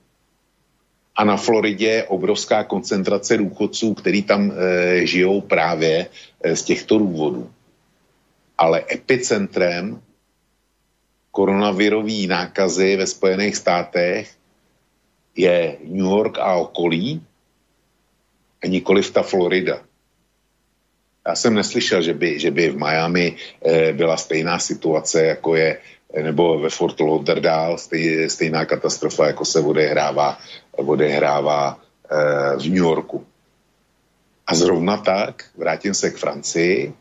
A 1.15 1.23
na 1.23 1.37
Floridě 1.37 1.87
je 1.87 2.03
obrovská 2.03 2.63
koncentrace 2.63 3.37
důchodců, 3.37 3.93
který 3.93 4.23
tam 4.23 4.51
e, 4.51 5.05
žijou 5.05 5.41
právě 5.41 6.07
e, 6.43 6.55
z 6.55 6.63
těchto 6.63 6.97
důvodů. 6.97 7.51
Ale 8.57 8.83
epicentrem 8.91 10.01
koronavirové 11.31 12.27
nákazy 12.27 12.95
ve 12.95 13.07
Spojených 13.07 13.55
státech 13.55 14.31
je 15.35 15.77
New 15.83 16.05
York 16.05 16.37
a 16.37 16.55
okolí 16.55 17.21
a 18.63 18.67
nikoliv 18.67 19.11
ta 19.11 19.23
Florida. 19.23 19.81
Já 21.27 21.35
jsem 21.35 21.53
neslyšel, 21.53 22.01
že 22.01 22.13
by, 22.13 22.39
že 22.39 22.51
by 22.51 22.69
v 22.69 22.77
Miami 22.77 23.35
e, 23.65 23.93
byla 23.93 24.17
stejná 24.17 24.59
situace, 24.59 25.25
jako 25.25 25.55
je 25.55 25.79
nebo 26.21 26.59
ve 26.59 26.69
Fort 26.69 26.99
Lauderdale 26.99 27.77
stej, 27.77 28.29
stejná 28.29 28.65
katastrofa, 28.65 29.27
jako 29.27 29.45
se 29.45 29.59
odehrává, 29.59 30.37
odehrává 30.71 31.79
e, 32.09 32.57
v 32.57 32.63
New 32.63 32.83
Yorku. 32.85 33.25
A 34.47 34.55
zrovna 34.55 34.97
tak, 34.97 35.45
vrátím 35.57 35.93
se 35.93 36.11
k 36.11 36.17
Francii, 36.17 36.93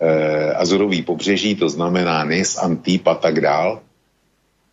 e, 0.00 0.52
Azurový 0.52 1.02
pobřeží, 1.02 1.54
to 1.56 1.68
znamená 1.68 2.24
Nice, 2.24 2.60
Antip 2.60 3.06
a 3.06 3.14
tak 3.14 3.40
dál, 3.40 3.80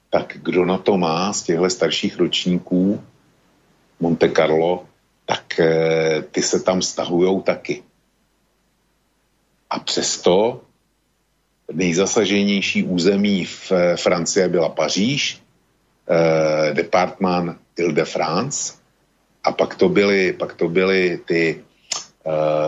tak 0.09 0.37
kdo 0.41 0.65
na 0.65 0.77
to 0.77 0.97
má 0.97 1.33
z 1.33 1.43
těchto 1.43 1.69
starších 1.69 2.17
ročníků 2.19 3.03
Monte 3.99 4.29
Carlo, 4.29 4.85
tak 5.25 5.59
e, 5.59 6.21
ty 6.31 6.41
se 6.41 6.59
tam 6.59 6.81
stahujou 6.81 7.41
taky. 7.41 7.83
A 9.69 9.79
přesto 9.79 10.61
nejzasaženější 11.73 12.83
území 12.83 13.45
v 13.45 13.71
eh, 13.71 13.97
Francie 13.97 14.49
byla 14.49 14.69
Paříž, 14.69 15.41
eh, 16.09 16.73
departman 16.73 17.57
Ile-de-France 17.77 18.73
a 19.43 19.51
pak 19.51 19.75
to 19.75 19.89
byly, 19.89 20.33
pak 20.33 20.53
to 20.53 20.69
byly 20.69 21.19
ty 21.25 21.65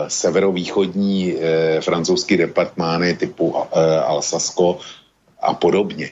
severovýchodní 0.08 1.34
e, 1.34 1.80
francouzský 1.80 2.36
departmány 2.36 3.14
typu 3.14 3.54
e, 3.56 4.00
Alsasko 4.00 4.78
a 5.40 5.54
podobně. 5.54 6.10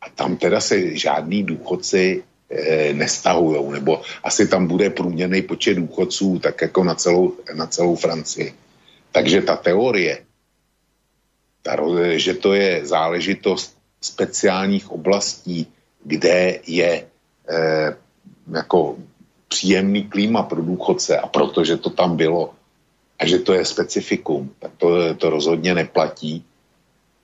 A 0.00 0.10
tam 0.14 0.36
teda 0.36 0.60
se 0.60 0.96
žádný 0.96 1.42
důchodci 1.42 2.22
e, 2.50 2.92
nestahujou, 2.94 3.70
nebo 3.70 4.02
asi 4.22 4.48
tam 4.48 4.66
bude 4.66 4.90
průměrný 4.90 5.42
počet 5.42 5.74
důchodců, 5.74 6.38
tak 6.38 6.62
jako 6.62 6.84
na 6.84 6.94
celou, 6.94 7.32
na 7.54 7.66
celou 7.66 7.96
Francii. 7.96 8.54
Takže 9.12 9.42
ta 9.42 9.56
teorie, 9.56 10.18
že 12.16 12.34
to 12.34 12.54
je 12.54 12.86
záležitost 12.86 13.76
speciálních 14.00 14.90
oblastí, 14.90 15.66
kde 16.04 16.60
je 16.66 17.06
eh, 17.48 17.96
jako 18.52 18.96
příjemný 19.48 20.04
klíma 20.04 20.42
pro 20.42 20.62
důchodce 20.62 21.18
a 21.18 21.26
protože 21.26 21.76
to 21.76 21.90
tam 21.90 22.16
bylo 22.16 22.54
a 23.18 23.26
že 23.26 23.38
to 23.38 23.54
je 23.54 23.64
specifikum, 23.64 24.50
tak 24.58 24.70
to, 24.78 25.14
to 25.14 25.30
rozhodně 25.30 25.74
neplatí, 25.74 26.44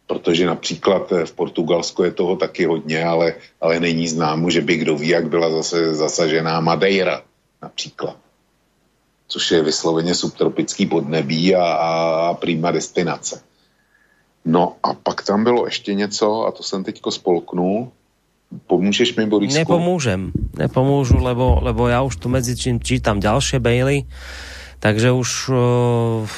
protože 0.07 0.47
například 0.47 1.13
v 1.25 1.33
Portugalsku 1.33 2.03
je 2.03 2.13
toho 2.13 2.37
taky 2.37 2.65
hodně, 2.65 3.05
ale, 3.05 3.35
ale 3.61 3.81
není 3.81 4.09
známo, 4.09 4.51
že 4.51 4.61
by 4.61 4.77
kdo 4.77 4.97
ví, 4.97 5.09
jak 5.09 5.29
byla 5.29 5.51
zase 5.51 5.95
zasažená 5.95 6.61
Madeira 6.61 7.23
například, 7.63 8.17
což 9.29 9.51
je 9.51 9.63
vysloveně 9.63 10.15
subtropický 10.15 10.87
podnebí 10.87 11.55
a, 11.55 11.65
a 11.65 12.35
prýma 12.35 12.71
destinace. 12.71 13.43
No 14.45 14.77
a 14.83 14.95
pak 14.95 15.25
tam 15.25 15.45
bylo 15.45 15.67
ještě 15.67 15.95
něco, 15.95 16.47
a 16.47 16.53
to 16.53 16.63
jsem 16.63 16.85
teďko 16.85 17.11
spolknul, 17.11 17.89
Pomůžeš 18.67 19.17
mi, 19.17 19.27
Borisku? 19.27 19.59
Nepomůžem, 19.59 20.33
nepomůžu, 20.59 21.19
lebo, 21.19 21.59
lebo 21.63 21.89
ja 21.89 22.03
už 22.07 22.17
tu 22.17 22.31
medzi 22.31 22.55
čím 22.55 22.79
čítam 22.79 23.19
ďalšie 23.19 23.59
maily, 23.59 24.07
takže 24.79 25.11
už... 25.11 25.51
Uh, 25.51 26.29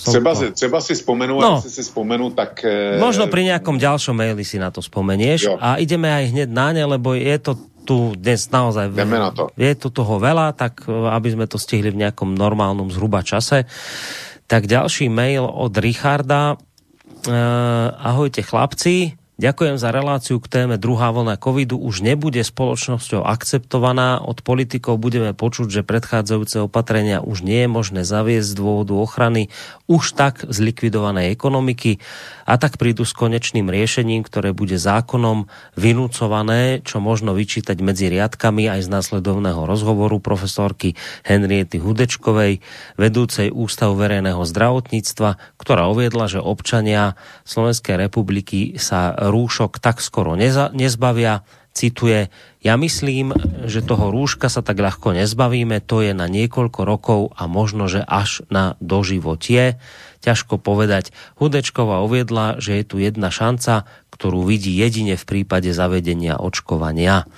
třeba, 0.00 0.34
to... 0.34 0.52
třeba 0.52 0.80
si 0.80 0.96
spomenu, 0.96 1.40
no. 1.40 1.60
si 1.60 1.84
spomenu, 1.84 2.30
tak... 2.32 2.64
Uh, 2.64 2.96
Možno 2.96 3.28
pri 3.28 3.52
nejakom 3.52 3.76
ďalšom 3.76 4.16
maili 4.16 4.48
si 4.48 4.56
na 4.56 4.72
to 4.72 4.80
spomenieš 4.80 5.40
jo. 5.44 5.54
a 5.60 5.76
ideme 5.76 6.08
aj 6.08 6.24
hneď 6.32 6.48
na 6.48 6.72
ne, 6.72 6.84
lebo 6.88 7.12
je 7.12 7.36
to 7.36 7.52
tu 7.88 8.12
dnes 8.16 8.36
naozaj... 8.52 8.92
Na 8.92 9.32
to. 9.32 9.48
Je 9.56 9.72
tu 9.72 9.88
toho 9.88 10.20
veľa, 10.20 10.52
tak 10.52 10.84
eh, 10.84 10.92
aby 10.92 11.28
sme 11.32 11.48
to 11.48 11.56
stihli 11.56 11.88
v 11.88 12.04
nejakom 12.04 12.36
normálnom 12.36 12.92
zhruba 12.92 13.24
čase. 13.24 13.64
Tak 14.44 14.68
ďalší 14.68 15.08
mail 15.08 15.48
od 15.48 15.72
Richarda 15.72 16.60
ahojte 17.98 18.42
chlapci, 18.42 19.17
Ďakujem 19.38 19.78
za 19.78 19.94
reláciu 19.94 20.42
k 20.42 20.50
téme 20.50 20.82
druhá 20.82 21.14
vlna 21.14 21.38
covidu 21.38 21.78
už 21.78 22.02
nebude 22.02 22.42
spoločnosťou 22.42 23.22
akceptovaná. 23.22 24.18
Od 24.18 24.42
politikov 24.42 24.98
budeme 24.98 25.30
počuť, 25.30 25.78
že 25.78 25.86
predchádzajúce 25.86 26.66
opatrenia 26.66 27.22
už 27.22 27.46
nie 27.46 27.62
je 27.62 27.70
možné 27.70 28.02
zaviesť 28.02 28.50
z 28.50 28.58
dôvodu 28.58 28.98
ochrany 28.98 29.46
už 29.86 30.18
tak 30.18 30.42
zlikvidovanej 30.42 31.30
ekonomiky 31.30 32.02
a 32.50 32.58
tak 32.58 32.82
prídu 32.82 33.06
s 33.06 33.14
konečným 33.14 33.70
riešením, 33.70 34.26
ktoré 34.26 34.50
bude 34.50 34.74
zákonom 34.74 35.46
vynúcované, 35.78 36.82
čo 36.82 36.98
možno 36.98 37.30
vyčítať 37.30 37.78
medzi 37.78 38.10
riadkami 38.10 38.66
aj 38.66 38.84
z 38.84 38.88
následovného 38.90 39.70
rozhovoru 39.70 40.18
profesorky 40.18 40.98
Henriety 41.22 41.78
Hudečkovej, 41.78 42.58
vedúcej 42.98 43.54
Ústavu 43.54 44.02
verejného 44.02 44.42
zdravotníctva, 44.42 45.62
ktorá 45.62 45.86
uviedla, 45.86 46.26
že 46.26 46.42
občania 46.42 47.14
Slovenskej 47.46 48.02
republiky 48.02 48.74
sa 48.82 49.27
rúšok 49.28 49.78
tak 49.78 50.00
skoro 50.00 50.34
neza, 50.34 50.72
nezbavia. 50.72 51.46
Cituje, 51.78 52.26
ja 52.58 52.74
myslím, 52.74 53.30
že 53.70 53.86
toho 53.86 54.10
rúška 54.10 54.50
sa 54.50 54.66
tak 54.66 54.82
ľahko 54.82 55.14
nezbavíme, 55.14 55.78
to 55.78 56.02
je 56.02 56.10
na 56.10 56.26
niekoľko 56.26 56.80
rokov 56.82 57.20
a 57.38 57.46
možno, 57.46 57.86
že 57.86 58.02
až 58.02 58.42
na 58.50 58.74
doživotie. 58.82 59.78
Ťažko 60.18 60.58
povedať. 60.58 61.14
Hudečková 61.38 62.02
uviedla, 62.02 62.58
že 62.58 62.82
je 62.82 62.84
tu 62.84 62.98
jedna 62.98 63.30
šanca, 63.30 63.86
ktorú 64.10 64.42
vidí 64.42 64.74
jedine 64.74 65.14
v 65.14 65.22
prípade 65.22 65.70
zavedenia 65.70 66.34
očkovania. 66.42 67.30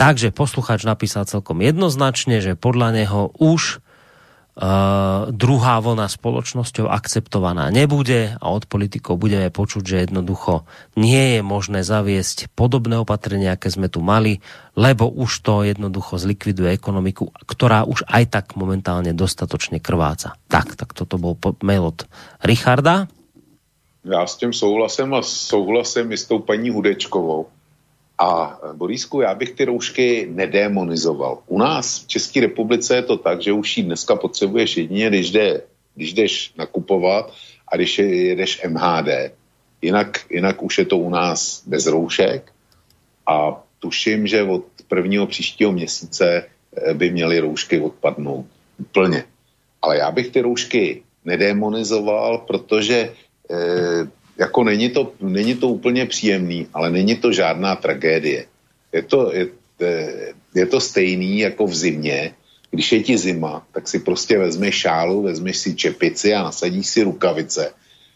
Takže 0.00 0.32
posluchač 0.32 0.88
napísal 0.88 1.28
celkom 1.28 1.60
jednoznačne, 1.60 2.40
že 2.40 2.56
podľa 2.56 3.04
neho 3.04 3.36
už 3.36 3.83
Uh, 4.54 5.34
druhá 5.34 5.82
vlna 5.82 6.06
spoločnosťou 6.06 6.86
akceptovaná 6.86 7.74
nebude 7.74 8.38
a 8.38 8.46
od 8.54 8.70
politikov 8.70 9.18
budeme 9.18 9.50
počuť, 9.50 9.82
že 9.82 9.96
jednoducho 10.06 10.62
nie 10.94 11.34
je 11.34 11.40
možné 11.42 11.82
zaviesť 11.82 12.54
podobné 12.54 13.02
opatrenia, 13.02 13.58
aké 13.58 13.66
sme 13.74 13.90
tu 13.90 13.98
mali, 13.98 14.38
lebo 14.78 15.10
už 15.10 15.42
to 15.42 15.66
jednoducho 15.66 16.22
zlikviduje 16.22 16.70
ekonomiku, 16.70 17.34
ktorá 17.50 17.82
už 17.82 18.06
aj 18.06 18.30
tak 18.30 18.46
momentálne 18.54 19.10
dostatočne 19.10 19.82
krváca. 19.82 20.38
Tak, 20.46 20.78
tak 20.78 20.94
toto 20.94 21.18
bol 21.18 21.34
mail 21.66 21.90
od 21.90 22.06
Richarda. 22.38 23.10
Já 24.04 24.26
s 24.26 24.36
tím 24.36 24.52
souhlasím 24.52 25.14
a 25.14 25.22
souhlasím 25.22 26.12
i 26.12 26.16
s 26.18 26.30
tou 26.30 26.38
paní 26.38 26.70
Hudečkovou. 26.70 27.50
A 28.18 28.60
Borisku, 28.72 29.20
já 29.20 29.34
bych 29.34 29.50
ty 29.50 29.64
roušky 29.64 30.28
nedemonizoval. 30.30 31.38
U 31.46 31.58
nás 31.58 32.04
v 32.04 32.06
České 32.06 32.40
republice 32.40 32.96
je 32.96 33.02
to 33.02 33.16
tak, 33.16 33.42
že 33.42 33.52
už 33.52 33.76
ji 33.76 33.82
dneska 33.82 34.16
potřebuješ 34.16 34.76
jedině, 34.76 35.08
když, 35.08 35.30
jde, 35.30 35.62
když 35.94 36.12
jdeš 36.12 36.52
nakupovat 36.58 37.32
a 37.68 37.76
když 37.76 37.98
jedeš 37.98 38.62
MHD. 38.68 39.08
Jinak, 39.82 40.20
jinak 40.30 40.62
už 40.62 40.78
je 40.78 40.84
to 40.84 40.98
u 40.98 41.10
nás 41.10 41.62
bez 41.66 41.86
roušek 41.86 42.52
a 43.26 43.62
tuším, 43.78 44.26
že 44.26 44.42
od 44.42 44.64
prvního 44.88 45.26
příštího 45.26 45.72
měsíce 45.72 46.46
eh, 46.46 46.94
by 46.94 47.10
měly 47.10 47.38
roušky 47.38 47.80
odpadnout 47.80 48.46
úplně. 48.78 49.24
Ale 49.82 49.98
já 49.98 50.10
bych 50.10 50.28
ty 50.28 50.40
roušky 50.40 51.02
nedemonizoval, 51.24 52.38
protože 52.38 53.12
eh, 53.50 54.08
jako 54.38 54.64
není 54.64 54.90
to, 54.90 55.12
není 55.20 55.54
to 55.54 55.68
úplně 55.68 56.06
příjemný, 56.06 56.66
ale 56.74 56.90
není 56.90 57.16
to 57.16 57.32
žádná 57.32 57.76
tragédie. 57.76 58.46
Je 58.92 59.02
to, 59.02 59.32
je, 59.32 59.46
je 60.54 60.66
to 60.66 60.80
stejný 60.80 61.38
jako 61.38 61.66
v 61.66 61.74
zimě, 61.74 62.34
když 62.70 62.92
je 62.92 63.02
ti 63.02 63.18
zima, 63.18 63.66
tak 63.72 63.88
si 63.88 63.98
prostě 63.98 64.38
vezmeš 64.38 64.74
šálu, 64.74 65.22
vezmeš 65.22 65.56
si 65.56 65.74
čepici 65.74 66.34
a 66.34 66.42
nasadíš 66.42 66.86
si 66.86 67.02
rukavice, 67.02 67.72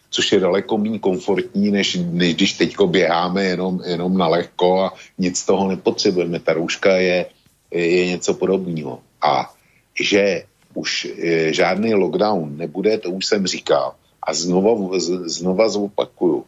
což 0.09 0.31
je 0.31 0.39
daleko 0.39 0.77
méně 0.77 0.99
komfortní, 0.99 1.71
než, 1.71 1.97
než 2.11 2.35
když 2.35 2.53
teďko 2.53 2.87
běháme 2.87 3.43
jenom, 3.43 3.81
jenom 3.85 4.17
na 4.17 4.27
lehko 4.27 4.81
a 4.81 4.93
nic 5.17 5.45
toho 5.45 5.67
nepotřebujeme. 5.67 6.39
Ta 6.39 6.53
rouška 6.53 6.95
je, 6.95 7.25
je 7.71 8.05
něco 8.05 8.33
podobného. 8.33 8.99
A 9.21 9.53
že 10.01 10.43
už 10.73 11.07
e, 11.23 11.53
žádný 11.53 11.93
lockdown 11.93 12.57
nebude, 12.57 12.97
to 12.97 13.11
už 13.11 13.25
jsem 13.25 13.47
říkal, 13.47 13.95
a 14.21 14.33
znova, 14.33 14.99
znova 15.25 15.69
zopakuju. 15.69 16.45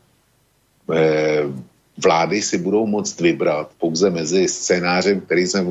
Eh, 0.94 1.44
vlády 1.98 2.42
si 2.42 2.58
budou 2.58 2.88
moct 2.88 3.22
vybrat 3.22 3.72
pouze 3.78 4.10
mezi 4.10 4.48
scénářem, 4.48 5.22
který 5.22 5.48
jsem 5.48 5.66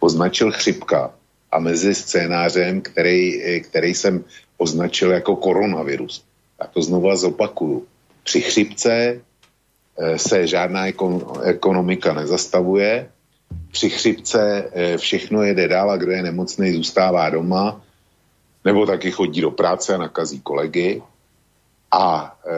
označil 0.00 0.52
chřipka 0.52 1.10
a 1.52 1.58
mezi 1.58 1.94
scénářem, 1.94 2.80
který, 2.80 3.42
eh, 3.42 3.60
který 3.60 3.94
jsem 3.94 4.24
označil 4.58 5.12
jako 5.12 5.36
koronavirus. 5.36 6.24
A 6.58 6.66
to 6.66 6.82
znova 6.82 7.16
zopakuju. 7.16 7.86
Při 8.24 8.40
chřipce 8.40 9.20
eh, 9.98 10.18
se 10.18 10.46
žádná 10.46 10.86
ekonomika 11.42 12.12
nezastavuje, 12.12 13.08
při 13.72 13.90
chřipce 13.90 14.70
všechno 14.96 15.42
jede 15.42 15.68
dál 15.68 15.90
a 15.90 15.96
kdo 15.96 16.12
je 16.12 16.22
nemocný, 16.22 16.72
zůstává 16.72 17.30
doma, 17.30 17.80
nebo 18.64 18.86
taky 18.86 19.10
chodí 19.10 19.40
do 19.40 19.50
práce 19.50 19.94
a 19.94 19.98
nakazí 19.98 20.40
kolegy. 20.40 21.02
A 21.92 22.36
e, 22.46 22.50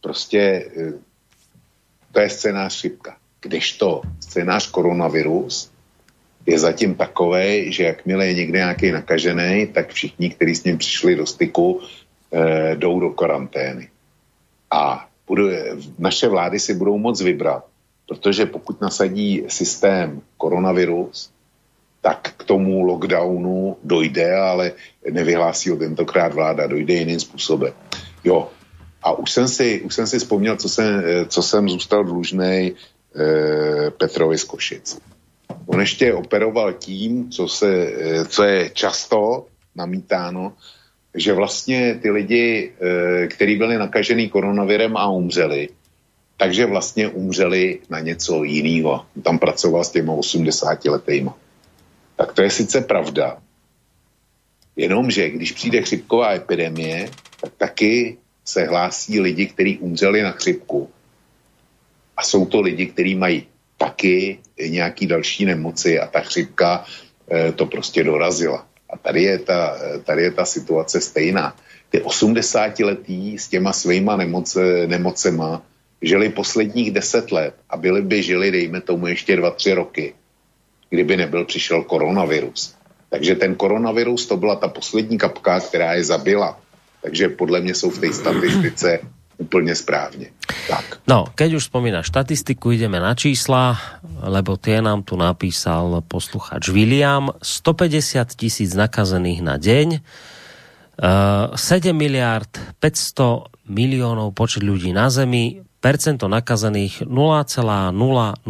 prostě 0.00 0.40
e, 0.40 0.92
to 2.12 2.20
je 2.20 2.30
scénář 2.30 2.78
chřipka. 2.78 3.16
Kdežto 3.40 4.02
scénář 4.20 4.70
koronavirus 4.70 5.70
je 6.46 6.58
zatím 6.58 6.94
takový, 6.94 7.72
že 7.72 7.84
jakmile 7.84 8.26
je 8.26 8.34
někde 8.34 8.58
nějaký 8.58 8.90
nakažený, 8.90 9.66
tak 9.66 9.90
všichni, 9.90 10.30
kteří 10.30 10.54
s 10.54 10.64
ním 10.64 10.78
přišli 10.78 11.16
do 11.16 11.26
styku, 11.26 11.80
e, 12.32 12.76
jdou 12.76 13.00
do 13.00 13.10
karantény. 13.10 13.88
A 14.70 15.08
budu, 15.26 15.48
naše 15.98 16.28
vlády 16.28 16.60
si 16.60 16.74
budou 16.74 16.98
moc 16.98 17.20
vybrat, 17.20 17.64
protože 18.08 18.46
pokud 18.46 18.80
nasadí 18.80 19.44
systém 19.48 20.20
koronavirus, 20.36 21.30
tak 22.00 22.34
k 22.36 22.44
tomu 22.44 22.82
lockdownu 22.82 23.76
dojde, 23.84 24.36
ale 24.36 24.72
nevyhlásí 25.10 25.70
ho 25.70 25.76
tentokrát 25.76 26.34
vláda, 26.34 26.66
dojde 26.66 26.94
jiným 26.94 27.20
způsobem. 27.20 27.72
Jo, 28.24 28.48
a 29.06 29.12
už 29.12 29.30
jsem 29.30 29.48
si, 29.48 29.80
už 29.80 29.94
jsem 29.94 30.06
si 30.06 30.18
vzpomněl, 30.18 30.56
co 30.56 30.68
jsem, 30.68 31.02
co 31.28 31.42
jsem 31.42 31.68
zůstal 31.68 32.04
dlužný 32.04 32.74
eh, 32.74 33.90
Petrovi 33.90 34.38
z 34.38 34.44
Košic. 34.44 34.98
On 35.66 35.80
ještě 35.80 36.14
operoval 36.14 36.72
tím, 36.72 37.30
co, 37.30 37.48
se, 37.48 37.70
eh, 37.70 38.24
co 38.24 38.42
je 38.42 38.70
často 38.70 39.46
namítáno, 39.74 40.52
že 41.14 41.32
vlastně 41.32 41.98
ty 42.02 42.10
lidi, 42.10 42.72
eh, 42.74 43.26
kteří 43.26 43.56
byli 43.56 43.78
nakažený 43.78 44.28
koronavirem 44.28 44.96
a 44.96 45.06
umřeli, 45.08 45.68
takže 46.36 46.66
vlastně 46.66 47.08
umřeli 47.08 47.78
na 47.90 48.00
něco 48.00 48.44
jiného. 48.44 49.06
Tam 49.22 49.38
pracoval 49.38 49.84
s 49.84 49.90
těma 49.90 50.12
80 50.12 50.90
letýma. 50.90 51.38
Tak 52.16 52.32
to 52.32 52.42
je 52.42 52.50
sice 52.50 52.80
pravda, 52.80 53.38
Jenomže 54.76 55.30
když 55.30 55.52
přijde 55.52 55.82
chřipková 55.82 56.32
epidemie, 56.32 57.08
tak 57.40 57.52
taky 57.56 58.18
se 58.46 58.64
hlásí 58.64 59.20
lidi, 59.20 59.46
kteří 59.46 59.78
umřeli 59.78 60.22
na 60.22 60.30
chřipku. 60.30 60.90
A 62.16 62.22
jsou 62.22 62.46
to 62.46 62.60
lidi, 62.60 62.86
kteří 62.86 63.14
mají 63.14 63.46
taky 63.76 64.38
nějaký 64.68 65.06
další 65.06 65.44
nemoci 65.44 66.00
a 66.00 66.06
ta 66.06 66.20
chřipka 66.20 66.84
e, 67.32 67.52
to 67.52 67.66
prostě 67.66 68.04
dorazila. 68.04 68.66
A 68.90 68.96
tady 68.96 69.22
je 69.22 69.38
ta, 69.38 69.76
tady 70.04 70.22
je 70.22 70.30
ta 70.30 70.44
situace 70.44 71.00
stejná. 71.00 71.56
Ty 71.90 71.98
80-letí 71.98 73.38
s 73.38 73.48
těma 73.48 73.72
svýma 73.72 74.16
nemoce, 74.16 74.86
nemocema 74.86 75.62
žili 76.02 76.28
posledních 76.28 76.90
10 76.90 77.32
let 77.32 77.54
a 77.70 77.76
byli 77.76 78.02
by 78.02 78.22
žili, 78.22 78.50
dejme 78.50 78.80
tomu, 78.80 79.06
ještě 79.06 79.36
2-3 79.36 79.74
roky, 79.74 80.14
kdyby 80.90 81.16
nebyl 81.16 81.44
přišel 81.44 81.82
koronavirus. 81.82 82.74
Takže 83.10 83.34
ten 83.34 83.54
koronavirus 83.54 84.26
to 84.26 84.36
byla 84.36 84.56
ta 84.56 84.68
poslední 84.68 85.18
kapka, 85.18 85.60
která 85.60 85.94
je 85.94 86.04
zabila. 86.04 86.60
Takže 87.06 87.38
podle 87.38 87.62
mě 87.62 87.74
jsou 87.74 87.90
v 87.90 87.98
té 87.98 88.12
statistice 88.12 88.98
úplně 89.38 89.74
správně. 89.78 90.26
Tak. 90.66 91.06
No, 91.06 91.30
keď 91.38 91.62
už 91.62 91.70
spomína 91.70 92.02
štatistiku, 92.02 92.74
ideme 92.74 92.98
na 92.98 93.14
čísla, 93.14 93.78
lebo 94.26 94.58
tie 94.58 94.82
nám 94.82 95.06
tu 95.06 95.14
napísal 95.14 96.02
posluchač 96.02 96.66
William. 96.74 97.30
150 97.38 98.34
tisíc 98.34 98.74
nakazených 98.74 99.40
na 99.46 99.54
deň, 99.54 100.02
7 100.98 100.98
eh, 100.98 101.94
miliard 101.94 102.50
500 102.82 103.70
miliónov 103.70 104.34
počet 104.34 104.66
ľudí 104.66 104.90
na 104.90 105.14
Zemi, 105.14 105.62
percento 105.78 106.26
nakazených 106.26 107.06
0,002, 107.06 108.42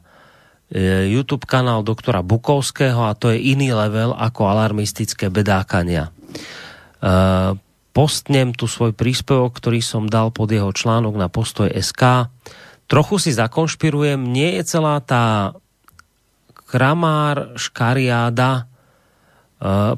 e, 0.71 1.11
YouTube 1.11 1.43
kanál 1.43 1.83
doktora 1.83 2.23
Bukovského 2.23 3.03
a 3.03 3.19
to 3.19 3.35
je 3.35 3.51
iný 3.51 3.75
level 3.75 4.15
ako 4.15 4.47
alarmistické 4.47 5.27
bedákania. 5.27 6.07
E, 6.07 6.11
postnem 7.91 8.55
tu 8.55 8.71
svoj 8.71 8.95
príspevok, 8.95 9.59
ktorý 9.59 9.83
som 9.83 10.07
dal 10.07 10.31
pod 10.31 10.55
jeho 10.55 10.71
článok 10.71 11.19
na 11.19 11.27
postoj 11.27 11.67
SK. 11.67 12.31
Trochu 12.87 13.19
si 13.19 13.35
zakonšpirujem, 13.35 14.23
nie 14.23 14.55
je 14.55 14.63
celá 14.79 15.03
tá 15.03 15.51
kramár 16.69 17.59
škariáda 17.59 18.68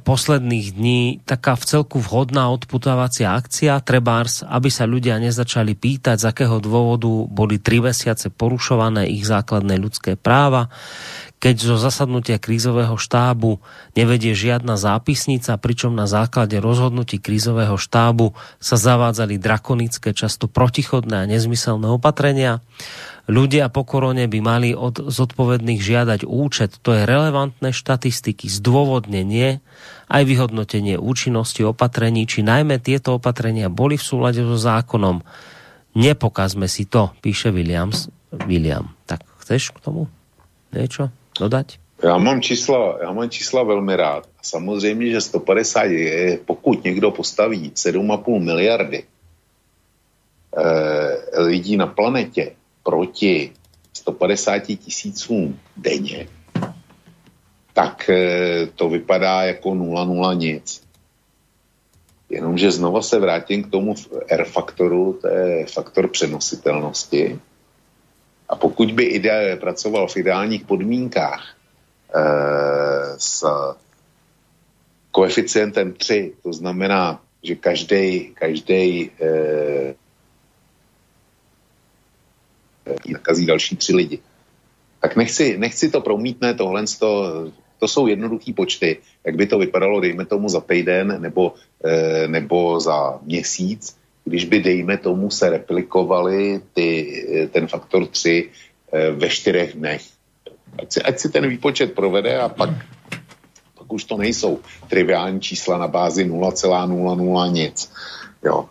posledných 0.02 0.68
dní 0.74 1.02
taká 1.22 1.54
v 1.54 1.64
celku 1.70 2.02
vhodná 2.02 2.50
odputávacia 2.50 3.38
akcia, 3.38 3.78
trebárs, 3.86 4.42
aby 4.42 4.74
sa 4.74 4.90
ľudia 4.90 5.22
nezačali 5.22 5.78
pýtať, 5.78 6.18
z 6.18 6.26
akého 6.34 6.58
dôvodu 6.58 7.30
boli 7.30 7.62
tri 7.62 7.78
mesiace 7.78 8.34
porušované 8.34 9.06
ich 9.14 9.22
základné 9.22 9.78
ľudské 9.78 10.18
práva, 10.18 10.74
keď 11.42 11.56
zo 11.58 11.76
zasadnutia 11.82 12.38
krízového 12.38 12.94
štábu 13.02 13.58
nevedie 13.98 14.38
žiadna 14.38 14.78
zápisnica, 14.78 15.58
pričom 15.58 15.98
na 15.98 16.06
základe 16.06 16.62
rozhodnutí 16.62 17.18
krízového 17.18 17.82
štábu 17.82 18.38
sa 18.62 18.78
zavádzali 18.78 19.42
drakonické, 19.42 20.14
často 20.14 20.46
protichodné 20.46 21.26
a 21.26 21.30
nezmyselné 21.30 21.90
opatrenia 21.90 22.62
ľudia 23.26 23.74
po 23.74 23.82
korone 23.82 24.30
by 24.30 24.40
mali 24.44 24.70
od 24.78 25.10
zodpovedných 25.10 25.82
žiadať 25.82 26.30
účet. 26.30 26.78
To 26.86 26.94
je 26.94 27.10
relevantné 27.10 27.74
štatistiky, 27.74 28.46
zdôvodnenie, 28.46 29.66
aj 30.14 30.24
vyhodnotenie 30.28 31.02
účinnosti 31.02 31.66
opatrení, 31.66 32.30
či 32.30 32.46
najmä 32.46 32.78
tieto 32.78 33.18
opatrenia 33.18 33.72
boli 33.74 33.98
v 33.98 34.06
súlade 34.06 34.46
so 34.46 34.58
zákonom. 34.62 35.26
Nepokazme 35.98 36.70
si 36.70 36.86
to, 36.86 37.16
píše 37.24 37.50
Williams. 37.50 38.14
William, 38.48 38.94
tak 39.10 39.24
chceš 39.44 39.76
k 39.76 39.84
tomu 39.84 40.08
niečo 40.72 41.12
dodať? 41.40 41.80
Já 42.04 42.18
mám 42.18 42.42
čísla, 42.42 42.98
já 43.02 43.12
mám 43.12 43.30
čísla 43.30 43.64
velmi 43.64 43.96
rád. 43.96 44.30
Samozřejmě, 44.42 45.12
že 45.12 45.22
150 45.22 45.84
je, 45.84 46.40
pokud 46.46 46.84
někdo 46.84 47.12
postaví 47.12 47.72
7,5 47.76 48.40
miliardy 48.40 49.04
e, 50.58 51.42
lidí 51.42 51.78
na 51.78 51.88
planetě, 51.88 52.52
proti 52.84 53.52
150 53.94 54.60
tisícům 54.60 55.60
denně, 55.78 56.28
tak 57.74 58.10
eh, 58.10 58.68
to 58.76 58.90
vypadá 58.90 59.44
jako 59.44 59.70
0,0 59.70 60.38
nic. 60.38 60.84
Jenomže 62.30 62.72
znova 62.72 63.02
se 63.02 63.20
vrátím 63.20 63.64
k 63.64 63.72
tomu 63.72 63.96
R-faktoru, 64.28 65.20
to 65.22 65.28
je 65.28 65.66
faktor 65.66 66.08
přenositelnosti. 66.08 67.40
A 68.52 68.56
pokud 68.56 68.92
by 68.92 69.04
ide, 69.04 69.56
pracoval 69.56 70.08
v 70.08 70.18
ideálních 70.18 70.66
podmínkách 70.66 71.56
e, 72.16 72.22
s 73.18 73.48
koeficientem 75.12 75.94
3, 75.94 76.34
to 76.44 76.54
znamená, 76.54 77.22
že 77.44 77.56
každý, 77.56 78.36
každý 78.36 79.12
e, 79.22 79.96
nakazí 83.08 83.46
další 83.46 83.76
tři 83.76 83.96
lidi. 83.96 84.20
Tak 85.00 85.16
nechci, 85.16 85.58
nechci 85.58 85.90
to 85.90 86.02
promítnout, 86.02 86.58
tohle 86.58 86.84
to, 87.00 87.44
to 87.80 87.88
jsou 87.88 88.08
jednoduché 88.08 88.54
počty, 88.54 88.98
jak 89.26 89.36
by 89.36 89.48
to 89.48 89.60
vypadalo, 89.60 90.02
dejme 90.02 90.26
tomu 90.26 90.50
za 90.50 90.62
týden 90.62 91.22
nebo, 91.22 91.54
e, 91.86 92.28
nebo 92.28 92.80
za 92.80 93.20
měsíc, 93.24 94.01
když 94.26 94.46
by, 94.46 94.60
dejme 94.60 94.98
tomu, 94.98 95.32
se 95.32 95.50
replikovali 95.50 96.62
ty, 96.74 96.88
eh, 97.44 97.48
ten 97.48 97.68
faktor 97.68 98.06
3 98.08 98.50
e, 98.92 99.12
ve 99.12 99.30
čtyřech 99.30 99.74
dnech. 99.74 100.04
Ať 100.80 100.88
si, 100.92 101.00
ať 101.02 101.20
si 101.20 101.28
ten 101.30 101.48
výpočet 101.48 101.96
provede 101.96 102.38
a 102.40 102.50
pak, 102.50 102.70
pak 103.78 103.94
už 103.94 104.04
to 104.04 104.18
nejsou 104.18 104.60
triviální 104.88 105.42
čísla 105.42 105.78
na 105.78 105.88
bázi 105.88 106.26
0,00 106.26 107.52
nic. 107.52 107.92
Jo. 108.44 108.70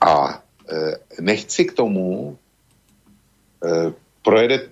A 0.00 0.42
e, 0.68 0.96
nechci 1.20 1.64
k 1.64 1.72
tomu 1.72 2.38
Eh, 3.60 3.92
projede 4.22 4.68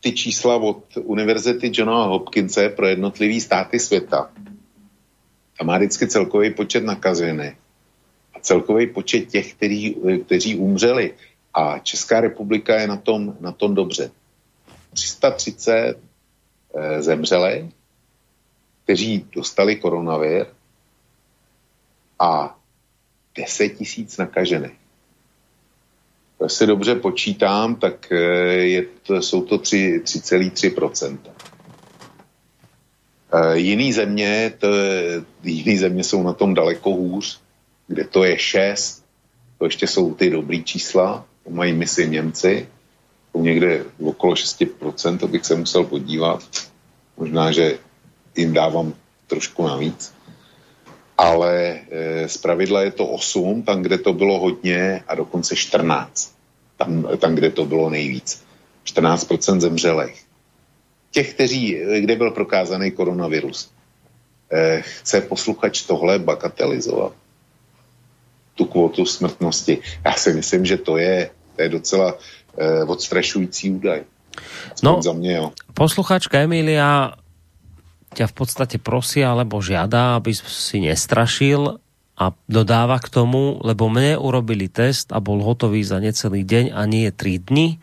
ty 0.00 0.12
čísla 0.12 0.56
od 0.56 0.84
Univerzity 0.96 1.70
Johna 1.72 2.04
Hopkinse 2.04 2.68
pro 2.68 2.86
jednotlivý 2.86 3.40
státy 3.40 3.78
světa. 3.78 4.30
A 5.60 5.64
má 5.64 5.76
vždycky 5.76 6.08
celkový 6.08 6.54
počet 6.54 6.84
nakažených 6.84 7.54
celkový 8.42 8.86
počet 8.86 9.26
těch, 9.26 9.54
kteří, 9.54 9.96
kteří 10.26 10.56
umřeli. 10.56 11.14
A 11.54 11.78
Česká 11.78 12.20
republika 12.20 12.80
je 12.80 12.86
na 12.86 12.96
tom, 12.96 13.36
na 13.40 13.52
tom 13.52 13.74
dobře. 13.74 14.10
330 14.92 15.98
eh, 16.74 17.02
zemřeli, 17.02 17.70
kteří 18.84 19.26
dostali 19.32 19.76
koronavir 19.76 20.46
a 22.18 22.58
10 23.34 23.68
tisíc 23.68 24.16
nakažených 24.16 24.82
si 26.48 26.66
dobře 26.66 26.94
počítám, 26.94 27.76
tak 27.76 28.12
eh, 28.12 28.16
je 28.54 28.84
to, 29.02 29.22
jsou 29.22 29.42
to 29.42 29.58
3,3%. 29.58 31.18
Eh, 33.32 33.58
jiný 33.58 33.92
země, 33.92 34.52
to 34.58 34.68
jiný 35.42 35.76
země 35.78 36.04
jsou 36.04 36.22
na 36.22 36.32
tom 36.32 36.54
daleko 36.54 36.90
hůř, 36.90 37.40
kde 37.86 38.04
to 38.04 38.24
je 38.24 38.38
6, 38.38 39.04
to 39.58 39.64
ještě 39.64 39.86
jsou 39.86 40.14
ty 40.14 40.30
dobrý 40.30 40.64
čísla, 40.64 41.24
to 41.44 41.50
mají 41.50 41.72
misi 41.72 42.08
Němci, 42.08 42.68
to 43.32 43.38
někde 43.38 43.84
okolo 44.02 44.34
6%, 44.34 45.18
to 45.18 45.28
bych 45.28 45.46
se 45.46 45.54
musel 45.54 45.84
podívat. 45.84 46.42
Možná, 47.16 47.52
že 47.52 47.78
jim 48.36 48.52
dávám 48.52 48.94
trošku 49.26 49.66
navíc. 49.66 50.14
Ale 51.18 51.80
e, 51.90 52.28
z 52.28 52.36
pravidla 52.36 52.82
je 52.82 52.90
to 52.90 53.06
8, 53.06 53.62
tam, 53.62 53.82
kde 53.82 53.98
to 53.98 54.12
bylo 54.12 54.38
hodně, 54.38 55.04
a 55.08 55.14
dokonce 55.14 55.56
14 55.56 56.32
tam, 56.84 57.18
tam 57.18 57.34
kde 57.34 57.50
to 57.50 57.64
bylo 57.64 57.90
nejvíc. 57.90 58.44
14% 58.84 59.60
zemřelých. 59.60 60.24
Těch, 61.10 61.34
kteří, 61.34 61.78
kde 62.00 62.16
byl 62.16 62.30
prokázaný 62.30 62.90
koronavirus. 62.90 63.70
Eh, 64.52 64.82
chce 64.82 65.20
posluchač 65.20 65.82
tohle 65.82 66.18
bagatelizovat? 66.18 67.12
Tu 68.54 68.64
kvotu 68.64 69.06
smrtnosti. 69.06 69.78
Já 70.04 70.12
si 70.12 70.32
myslím, 70.32 70.64
že 70.64 70.76
to 70.76 70.96
je, 70.96 71.30
to 71.56 71.62
je 71.62 71.68
docela 71.68 72.14
eh, 72.58 72.84
odstrašující 72.84 73.70
údaj. 73.70 74.04
No, 74.82 75.02
za 75.02 75.12
mě, 75.12 75.32
jo. 75.32 75.52
posluchačka 75.76 76.40
Emilia 76.40 77.12
ťa 78.16 78.26
v 78.28 78.34
podstate 78.36 78.76
prosí 78.80 79.24
alebo 79.24 79.60
žiada, 79.60 80.16
aby 80.16 80.32
si 80.36 80.80
nestrašil 80.80 81.80
a 82.16 82.24
dodáva 82.48 83.00
k 83.00 83.08
tomu, 83.08 83.60
lebo 83.64 83.88
mne 83.88 84.20
urobili 84.20 84.68
test 84.68 85.12
a 85.16 85.18
bol 85.20 85.40
hotový 85.40 85.80
za 85.80 85.96
necelý 86.00 86.44
deň 86.44 86.76
a 86.76 86.84
nie 86.84 87.08
3 87.08 87.48
dni. 87.48 87.80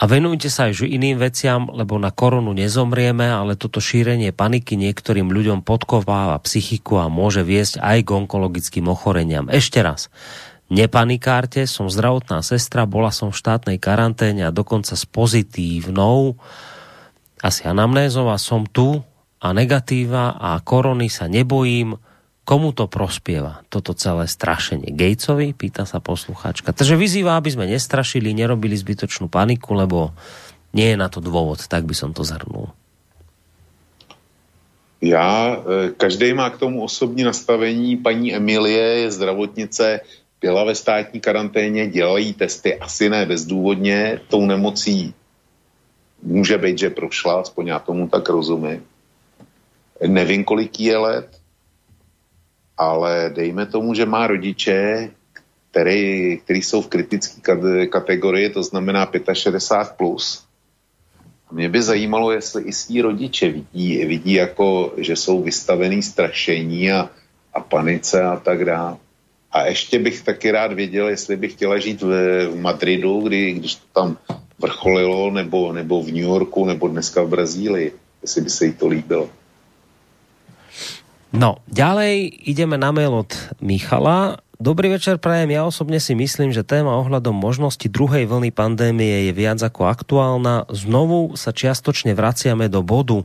A 0.00 0.08
venujte 0.08 0.48
sa 0.48 0.72
aj 0.72 0.80
iným 0.80 1.20
veciam, 1.20 1.68
lebo 1.68 2.00
na 2.00 2.08
koronu 2.08 2.56
nezomrieme, 2.56 3.28
ale 3.28 3.52
toto 3.52 3.84
šírenie 3.84 4.32
paniky 4.32 4.80
niektorým 4.80 5.28
ľuďom 5.28 5.60
podkováva 5.60 6.40
psychiku 6.40 7.04
a 7.04 7.12
môže 7.12 7.44
viesť 7.44 7.84
aj 7.84 8.08
k 8.08 8.14
onkologickým 8.24 8.88
ochoreniam. 8.88 9.52
Ešte 9.52 9.84
raz, 9.84 10.08
Nepanikárte, 10.70 11.66
som 11.66 11.90
zdravotná 11.90 12.46
sestra, 12.46 12.86
bola 12.86 13.10
som 13.10 13.34
v 13.34 13.40
štátnej 13.42 13.78
karanténe 13.82 14.46
a 14.46 14.54
dokonca 14.54 14.94
s 14.94 15.02
pozitívnou, 15.02 16.38
asi 17.42 17.66
anamnézová, 17.66 18.38
som 18.38 18.62
tu 18.70 19.02
a 19.42 19.50
negatíva 19.50 20.38
a 20.38 20.62
korony 20.62 21.10
sa 21.10 21.26
nebojím, 21.26 21.98
komu 22.50 22.74
to 22.74 22.90
prospieva, 22.90 23.62
toto 23.70 23.94
celé 23.94 24.26
strašenie? 24.26 24.90
Gatesovi, 24.90 25.54
pýta 25.54 25.86
sa 25.86 26.02
poslucháčka. 26.02 26.74
Takže 26.74 26.98
vyzýva, 26.98 27.38
aby 27.38 27.54
sme 27.54 27.70
nestrašili, 27.70 28.34
nerobili 28.34 28.74
zbytočnú 28.74 29.30
paniku, 29.30 29.78
lebo 29.78 30.10
nie 30.74 30.90
je 30.90 30.98
na 30.98 31.06
to 31.06 31.22
dôvod, 31.22 31.62
tak 31.70 31.86
by 31.86 31.94
som 31.94 32.10
to 32.10 32.26
zhrnul. 32.26 32.74
Já, 34.98 35.62
e, 35.62 35.90
každý 35.96 36.34
má 36.34 36.50
k 36.50 36.58
tomu 36.58 36.82
osobní 36.82 37.22
nastavení. 37.22 37.96
Paní 37.96 38.34
Emilie 38.34 39.06
je 39.06 39.10
zdravotnice, 39.10 40.00
byla 40.40 40.64
ve 40.64 40.74
státní 40.74 41.20
karanténě, 41.20 41.86
dělají 41.86 42.34
testy, 42.34 42.76
asi 42.76 43.08
ne 43.08 43.26
bezdůvodně, 43.26 44.20
tou 44.28 44.46
nemocí 44.46 45.14
může 46.22 46.58
být, 46.58 46.78
že 46.78 46.90
prošla, 46.90 47.40
aspoň 47.40 47.66
já 47.66 47.78
tomu 47.78 48.08
tak 48.08 48.28
rozumím. 48.28 48.84
Nevím, 50.06 50.44
kolik 50.44 50.80
je 50.80 50.96
let, 50.98 51.39
ale 52.80 53.32
dejme 53.34 53.66
tomu, 53.66 53.94
že 53.94 54.06
má 54.06 54.26
rodiče, 54.26 55.10
který, 55.70 56.36
který 56.44 56.62
jsou 56.62 56.82
v 56.82 56.88
kritické 56.88 57.86
kategorii, 57.86 58.50
to 58.50 58.62
znamená 58.62 59.06
65+, 59.06 59.96
plus, 59.96 60.44
mě 61.52 61.68
by 61.68 61.82
zajímalo, 61.82 62.32
jestli 62.32 62.62
i 62.62 62.72
svý 62.72 63.02
rodiče 63.02 63.48
vidí, 63.48 64.04
vidí 64.04 64.32
jako, 64.32 64.92
že 64.96 65.16
jsou 65.16 65.42
vystavený 65.42 66.02
strašení 66.02 66.92
a, 66.92 67.10
a 67.54 67.60
panice 67.60 68.22
a 68.22 68.36
tak 68.36 68.64
dále. 68.64 68.96
A 69.52 69.66
ještě 69.66 69.98
bych 69.98 70.22
taky 70.22 70.50
rád 70.50 70.72
věděl, 70.72 71.08
jestli 71.08 71.36
bych 71.36 71.52
chtěla 71.52 71.78
žít 71.78 72.02
v, 72.02 72.10
v 72.46 72.60
Madridu, 72.60 73.20
kdy, 73.20 73.52
když 73.52 73.74
to 73.74 73.86
tam 73.92 74.16
vrcholilo, 74.58 75.30
nebo, 75.30 75.72
nebo 75.72 76.02
v 76.02 76.06
New 76.06 76.24
Yorku, 76.24 76.64
nebo 76.64 76.88
dneska 76.88 77.22
v 77.22 77.28
Brazílii, 77.28 77.92
jestli 78.22 78.40
by 78.40 78.50
se 78.50 78.66
jí 78.66 78.72
to 78.72 78.88
líbilo. 78.88 79.28
No, 81.30 81.62
ďalej 81.70 82.42
ideme 82.42 82.74
na 82.74 82.90
mail 82.90 83.14
od 83.14 83.30
Michala. 83.62 84.42
Dobrý 84.60 84.92
večer, 84.92 85.16
prajem. 85.22 85.54
Ja 85.54 85.62
osobne 85.64 86.02
si 86.02 86.12
myslím, 86.12 86.50
že 86.50 86.66
téma 86.66 86.98
ohľadom 87.00 87.32
možnosti 87.32 87.86
druhej 87.86 88.26
vlny 88.26 88.50
pandémie 88.52 89.30
je 89.30 89.32
viac 89.32 89.62
ako 89.62 89.88
aktuálna. 89.88 90.68
Znovu 90.74 91.38
sa 91.38 91.54
čiastočne 91.54 92.18
vraciame 92.18 92.66
do 92.66 92.82
bodu, 92.82 93.22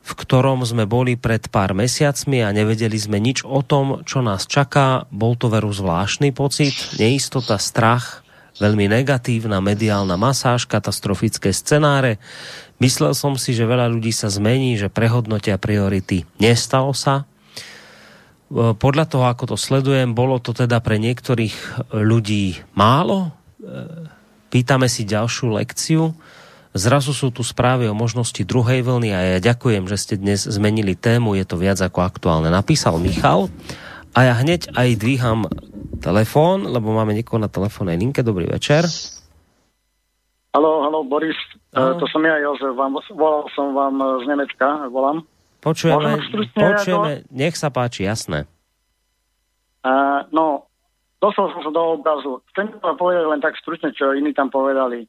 v 0.00 0.12
ktorom 0.12 0.60
sme 0.62 0.84
boli 0.84 1.16
pred 1.16 1.48
pár 1.48 1.72
mesiacmi 1.72 2.44
a 2.44 2.52
nevedeli 2.52 2.94
sme 3.00 3.16
nič 3.16 3.48
o 3.48 3.64
tom, 3.64 4.04
čo 4.04 4.20
nás 4.20 4.44
čaká. 4.44 5.08
Bol 5.08 5.34
to 5.40 5.48
veru 5.50 5.72
zvláštny 5.72 6.36
pocit, 6.36 6.76
neistota, 7.00 7.56
strach, 7.56 8.22
veľmi 8.60 8.92
negatívna 8.92 9.58
mediálna 9.64 10.14
masáž, 10.20 10.68
katastrofické 10.68 11.50
scenáre. 11.50 12.20
Myslel 12.80 13.12
som 13.12 13.36
si, 13.36 13.52
že 13.52 13.68
veľa 13.68 13.92
ľudí 13.92 14.08
sa 14.08 14.32
zmení, 14.32 14.80
že 14.80 14.88
prehodnotia 14.88 15.60
priority. 15.60 16.24
Nestalo 16.40 16.96
sa. 16.96 17.28
E, 18.48 18.72
podľa 18.72 19.04
toho, 19.04 19.28
ako 19.28 19.52
to 19.52 19.56
sledujem, 19.60 20.16
bolo 20.16 20.40
to 20.40 20.56
teda 20.56 20.80
pre 20.80 20.96
niektorých 20.96 21.86
ľudí 21.92 22.56
málo. 22.72 23.36
E, 23.60 24.10
pýtame 24.48 24.88
si 24.88 25.04
ďalšiu 25.04 25.60
lekciu. 25.60 26.16
Zrazu 26.72 27.12
sú 27.12 27.28
tu 27.28 27.44
správy 27.44 27.84
o 27.90 27.98
možnosti 27.98 28.40
druhej 28.48 28.80
vlny 28.80 29.10
a 29.12 29.20
ja 29.36 29.38
ďakujem, 29.52 29.84
že 29.84 29.96
ste 30.00 30.14
dnes 30.16 30.48
zmenili 30.48 30.96
tému, 30.96 31.36
je 31.36 31.44
to 31.44 31.60
viac 31.60 31.82
ako 31.82 32.00
aktuálne. 32.00 32.48
Napísal 32.48 32.96
Michal 32.96 33.52
a 34.16 34.18
ja 34.24 34.34
hneď 34.40 34.72
aj 34.72 34.88
dvíham 34.96 35.50
telefón, 36.00 36.64
lebo 36.64 36.96
máme 36.96 37.12
niekoho 37.12 37.42
na 37.42 37.50
telefónnej 37.50 38.00
linke. 38.00 38.24
Dobrý 38.24 38.48
večer. 38.48 38.86
Halo, 40.50 40.82
halo, 40.82 41.06
Boris, 41.06 41.38
uh, 41.78 41.94
to 41.94 42.10
som 42.10 42.26
ja, 42.26 42.34
Jozef, 42.42 42.74
vám, 42.74 42.98
volal 43.14 43.46
som 43.54 43.70
vám 43.70 43.94
e, 44.02 44.06
z 44.26 44.34
Nemecka, 44.34 44.90
volám. 44.90 45.22
Počujeme, 45.62 46.18
počujeme, 46.50 47.22
ako... 47.22 47.30
nech 47.30 47.54
sa 47.54 47.70
páči, 47.70 48.02
jasné. 48.02 48.50
Uh, 49.86 50.26
no, 50.34 50.66
dostal 51.22 51.54
som 51.54 51.62
sa 51.62 51.70
do 51.70 51.94
obrazu. 51.94 52.42
Chcem 52.50 52.66
vám 52.82 52.98
povedať 52.98 53.30
len 53.30 53.38
tak 53.38 53.54
stručne, 53.62 53.94
čo 53.94 54.10
iní 54.10 54.34
tam 54.34 54.50
povedali 54.50 55.06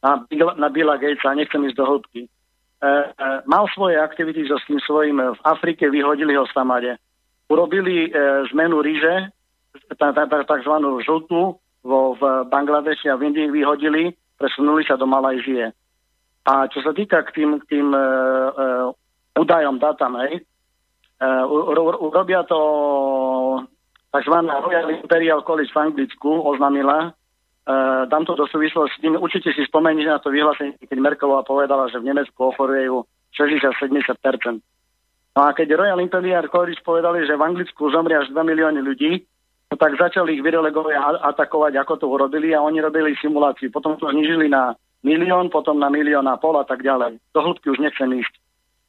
na, 0.00 0.24
na 0.56 0.68
Billa 0.72 0.96
Gatesa, 0.96 1.36
nechcem 1.36 1.68
ísť 1.68 1.76
do 1.76 1.84
hĺbky. 1.84 2.22
Uh, 2.80 3.12
uh, 3.12 3.44
mal 3.44 3.68
svoje 3.76 4.00
aktivity 4.00 4.48
so 4.48 4.56
tým 4.64 4.80
svojím 4.88 5.20
v 5.20 5.40
Afrike, 5.44 5.92
vyhodili 5.92 6.32
ho 6.32 6.48
v 6.48 6.54
Samade. 6.56 6.96
Urobili 7.52 8.08
uh, 8.08 8.40
zmenu 8.56 8.80
ríže, 8.80 9.36
takzvanú 10.00 10.96
žltú, 11.04 11.60
vo, 11.84 12.00
v 12.16 12.22
Bangladeši 12.48 13.12
a 13.12 13.20
v 13.20 13.28
Indii 13.28 13.52
vyhodili 13.52 14.16
presunuli 14.38 14.86
sa 14.86 14.94
do 14.94 15.04
Malajzie. 15.04 15.74
A 16.48 16.64
čo 16.70 16.80
sa 16.80 16.96
týka 16.96 17.26
k 17.28 17.34
tým, 17.34 17.60
k 17.60 17.64
tým 17.68 17.92
uh, 17.92 18.48
uh, 18.54 18.86
údajom, 19.36 19.76
datám, 19.76 20.16
hej, 20.24 20.46
uh, 21.20 21.44
urobia 22.00 22.46
to 22.48 22.58
tzv. 24.14 24.34
Royal 24.48 24.88
Imperial 24.94 25.44
College 25.44 25.68
v 25.74 25.92
Anglicku, 25.92 26.30
oznámila, 26.40 27.12
uh, 27.12 28.02
dám 28.08 28.24
to 28.24 28.32
do 28.38 28.48
súvislosti 28.48 28.96
s 28.96 29.02
tým, 29.04 29.20
určite 29.20 29.52
si 29.52 29.60
spomeniete 29.68 30.08
na 30.08 30.22
to 30.22 30.32
vyhlásenie, 30.32 30.80
keď 30.80 30.98
Merkelová 31.02 31.44
povedala, 31.44 31.92
že 31.92 32.00
v 32.00 32.08
Nemecku 32.14 32.38
ochorujú 32.54 33.04
60-70%. 33.36 34.64
No 35.36 35.40
a 35.44 35.52
keď 35.52 35.76
Royal 35.76 36.00
Imperial 36.00 36.48
College 36.48 36.80
povedali, 36.80 37.28
že 37.28 37.36
v 37.36 37.44
Anglicku 37.44 37.92
zomrie 37.92 38.16
až 38.16 38.32
2 38.32 38.40
milióny 38.40 38.80
ľudí, 38.80 39.22
no 39.68 39.74
tak 39.76 40.00
začali 40.00 40.40
ich 40.40 40.42
vyrelegovať 40.44 40.94
a 40.96 41.28
atakovať, 41.32 41.76
ako 41.76 41.94
to 42.00 42.06
urobili 42.08 42.56
a 42.56 42.64
oni 42.64 42.80
robili 42.80 43.12
simuláciu. 43.20 43.68
Potom 43.68 44.00
to 44.00 44.08
znižili 44.08 44.48
na 44.48 44.72
milión, 45.04 45.52
potom 45.52 45.78
na 45.78 45.92
milión 45.92 46.26
a 46.26 46.40
pol 46.40 46.56
a 46.58 46.64
tak 46.64 46.82
ďalej. 46.82 47.20
Do 47.36 47.40
hĺbky 47.44 47.70
už 47.70 47.78
nechcem 47.78 48.08
ísť. 48.16 48.34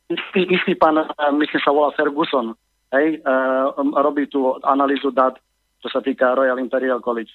Istý, 0.09 0.41
istý 0.49 0.73
pán, 0.73 0.97
e, 0.97 1.05
myslím 1.37 1.61
sa 1.61 1.69
volá 1.69 1.93
Ferguson, 1.93 2.57
hej, 2.89 3.21
uh, 3.21 3.69
robí 4.01 4.25
tú 4.25 4.57
analýzu 4.65 5.13
dát, 5.13 5.37
čo 5.85 5.87
sa 5.93 6.01
týka 6.01 6.33
Royal 6.33 6.57
Imperial 6.57 6.97
College. 6.97 7.29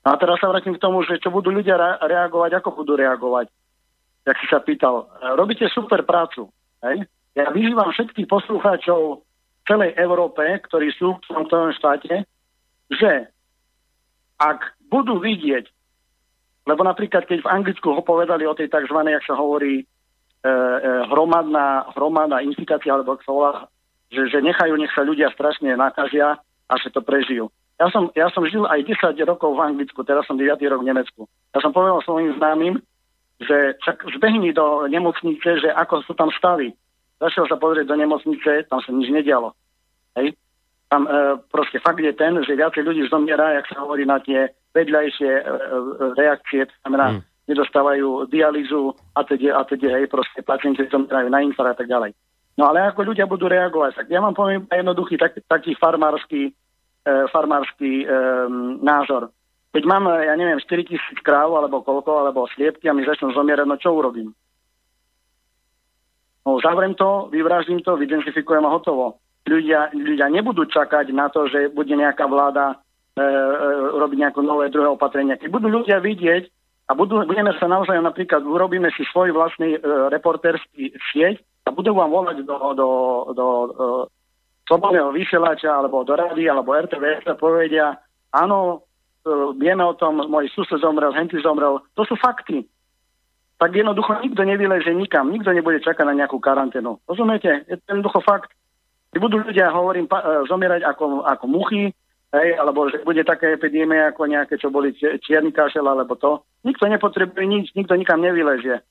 No 0.00 0.14
a 0.14 0.16
teraz 0.16 0.40
sa 0.40 0.48
vrátim 0.48 0.72
k 0.72 0.80
tomu, 0.80 1.04
že 1.04 1.20
čo 1.20 1.28
budú 1.28 1.52
ľudia 1.52 1.76
re- 1.76 2.00
reagovať, 2.08 2.56
ako 2.56 2.80
budú 2.80 2.96
reagovať. 2.96 3.52
Jak 4.24 4.36
si 4.40 4.46
sa 4.48 4.64
pýtal, 4.64 5.12
e, 5.20 5.36
robíte 5.36 5.68
super 5.68 6.08
prácu, 6.08 6.48
hej? 6.88 7.04
Ja 7.36 7.52
vyzývam 7.52 7.92
všetkých 7.92 8.32
poslucháčov 8.32 9.20
v 9.20 9.62
celej 9.68 9.92
Európe, 10.00 10.40
ktorí 10.40 10.88
sú 10.96 11.20
v 11.20 11.24
tomto 11.28 11.68
štáte, 11.76 12.24
že 12.90 13.30
ak 14.36 14.76
budú 14.86 15.18
vidieť, 15.18 15.66
lebo 16.66 16.82
napríklad 16.82 17.26
keď 17.30 17.46
v 17.46 17.50
Anglicku 17.50 17.94
ho 17.94 18.02
povedali 18.02 18.46
o 18.46 18.54
tej 18.54 18.68
tzv. 18.68 18.98
jak 18.98 19.24
sa 19.24 19.38
hovorí, 19.38 19.82
e, 19.82 19.84
e, 20.44 20.90
hromadná, 21.10 21.94
hromadná 21.94 22.42
infikácia, 22.42 22.92
alebo 22.92 23.14
ak 23.14 23.22
sa 23.22 23.32
volá, 23.32 23.52
že, 24.10 24.30
že 24.30 24.38
nechajú, 24.42 24.74
nech 24.78 24.92
sa 24.94 25.06
ľudia 25.06 25.30
strašne 25.34 25.74
nakazia 25.78 26.38
a 26.66 26.74
že 26.78 26.90
to 26.90 27.02
prežijú. 27.02 27.50
Ja 27.76 27.92
som, 27.92 28.08
ja 28.16 28.32
som 28.32 28.42
žil 28.48 28.64
aj 28.64 28.88
10 28.88 29.20
rokov 29.28 29.52
v 29.52 29.64
Anglicku, 29.72 30.00
teraz 30.02 30.24
som 30.24 30.40
9 30.40 30.48
rok 30.56 30.80
v 30.80 30.88
Nemecku. 30.88 31.28
Ja 31.52 31.60
som 31.60 31.76
povedal 31.76 32.00
svojim 32.02 32.32
známym, 32.40 32.80
že 33.36 33.76
čak 33.84 34.00
zbehni 34.16 34.56
do 34.56 34.88
nemocnice, 34.88 35.60
že 35.60 35.68
ako 35.68 36.00
sú 36.08 36.16
tam 36.16 36.32
stavy. 36.32 36.72
Zašiel 37.20 37.44
sa 37.48 37.60
pozrieť 37.60 37.92
do 37.92 37.96
nemocnice, 38.00 38.64
tam 38.68 38.80
sa 38.80 38.90
nič 38.92 39.12
nedialo. 39.12 39.52
Hej? 40.16 40.32
Tam 40.88 41.06
e, 41.06 41.38
proste 41.50 41.82
fakt 41.82 41.98
je 41.98 42.14
ten, 42.14 42.38
že 42.46 42.54
viacej 42.54 42.82
ľudí 42.86 43.02
zomiera, 43.10 43.58
jak 43.58 43.66
sa 43.66 43.82
hovorí 43.82 44.06
na 44.06 44.22
tie 44.22 44.54
vedľajšie 44.74 45.30
e, 45.30 45.42
e, 45.42 45.50
reakcie, 46.14 46.66
to 46.66 46.74
znamená, 46.86 47.18
mm. 47.18 47.20
nedostávajú 47.50 48.30
dialýzu 48.30 48.94
a 49.18 49.26
teda, 49.26 49.58
a 49.58 49.62
teda, 49.66 49.98
hej, 49.98 50.06
proste 50.06 50.46
pacienti 50.46 50.86
zomierajú 50.86 51.28
na 51.30 51.42
infarkt 51.42 51.74
a 51.74 51.78
tak 51.82 51.90
ďalej. 51.90 52.14
No 52.56 52.72
ale 52.72 52.88
ako 52.88 53.12
ľudia 53.12 53.26
budú 53.26 53.50
reagovať, 53.50 54.04
tak 54.04 54.06
ja 54.08 54.22
vám 54.22 54.32
poviem 54.32 54.64
jednoduchý 54.70 55.18
tak, 55.18 55.34
taký 55.50 55.74
farmársky, 55.74 56.54
e, 57.02 57.12
farmársky 57.34 58.06
e, 58.06 58.06
názor. 58.78 59.34
Keď 59.74 59.84
mám, 59.84 60.08
ja 60.08 60.32
neviem, 60.38 60.56
4 60.56 60.88
tisíc 60.88 61.18
kráv, 61.20 61.52
alebo 61.52 61.84
koľko, 61.84 62.24
alebo 62.24 62.48
sliepky 62.54 62.88
a 62.88 62.96
mi 62.96 63.04
začnú 63.04 63.34
zomierať, 63.36 63.66
no 63.68 63.76
čo 63.76 63.92
urobím? 63.92 64.32
No, 66.46 66.62
zavriem 66.62 66.94
to, 66.94 67.28
vyvraždím 67.28 67.82
to, 67.82 67.98
vydenzifikujem 67.98 68.64
a 68.64 68.72
hotovo 68.72 69.18
ľudia, 69.46 69.94
ľudia 69.94 70.26
nebudú 70.28 70.66
čakať 70.66 71.10
na 71.14 71.30
to, 71.30 71.46
že 71.46 71.72
bude 71.72 71.90
nejaká 71.94 72.26
vláda 72.26 72.74
e, 72.74 72.76
e, 73.22 73.26
robiť 73.96 74.18
nejaké 74.18 74.40
nové 74.42 74.68
druhé 74.68 74.90
opatrenia. 74.90 75.38
Keď 75.38 75.48
budú 75.50 75.70
ľudia 75.70 76.02
vidieť 76.02 76.50
a 76.86 76.92
budú, 76.94 77.22
budeme 77.26 77.50
sa 77.58 77.66
naozaj 77.66 77.98
napríklad, 77.98 78.46
urobíme 78.46 78.90
si 78.94 79.02
svoj 79.10 79.34
vlastný 79.34 79.74
e, 79.74 79.80
reporterský 80.10 80.94
sieť 81.10 81.42
a 81.66 81.74
budú 81.74 81.98
vám 81.98 82.14
volať 82.14 82.46
do, 82.46 82.56
do, 82.78 82.88
do 83.34 83.46
e, 83.46 83.68
slobodného 84.70 85.10
vysielača 85.10 85.70
alebo 85.70 86.06
do 86.06 86.14
rady 86.14 86.46
alebo 86.46 86.74
RTV 86.74 87.26
a 87.26 87.34
povedia, 87.34 87.98
áno, 88.30 88.86
e, 89.26 89.30
vieme 89.58 89.82
o 89.82 89.98
tom, 89.98 90.22
môj 90.30 90.46
sused 90.54 90.78
zomrel, 90.78 91.10
henty 91.10 91.42
zomrel, 91.42 91.82
to 91.98 92.06
sú 92.06 92.14
fakty. 92.18 92.66
Tak 93.56 93.72
jednoducho 93.72 94.20
nikto 94.20 94.44
nevyleže 94.44 94.92
nikam, 94.92 95.32
nikto 95.32 95.48
nebude 95.50 95.80
čakať 95.80 96.04
na 96.04 96.14
nejakú 96.14 96.36
karanténu. 96.36 97.00
Rozumiete? 97.08 97.64
Je 97.66 97.80
to 97.80 97.84
jednoducho 97.88 98.20
fakt. 98.20 98.52
Keď 99.14 99.18
budú 99.22 99.36
ľudia, 99.42 99.72
hovorím, 99.72 100.06
e, 100.10 100.46
zomierať 100.48 100.82
ako, 100.82 101.22
ako 101.24 101.44
muchy, 101.46 101.94
hej, 102.34 102.48
alebo 102.58 102.90
že 102.90 103.02
bude 103.06 103.22
také 103.22 103.54
epidémie 103.54 104.02
ako 104.02 104.26
nejaké, 104.26 104.58
čo 104.58 104.68
boli 104.68 104.92
čierny 104.96 105.50
kašel 105.54 105.86
alebo 105.86 106.18
to. 106.18 106.42
Nikto 106.66 106.90
nepotrebuje 106.90 107.44
nič, 107.46 107.66
nikto 107.78 107.94
nikam 107.94 108.20
nevyležie. 108.20 108.82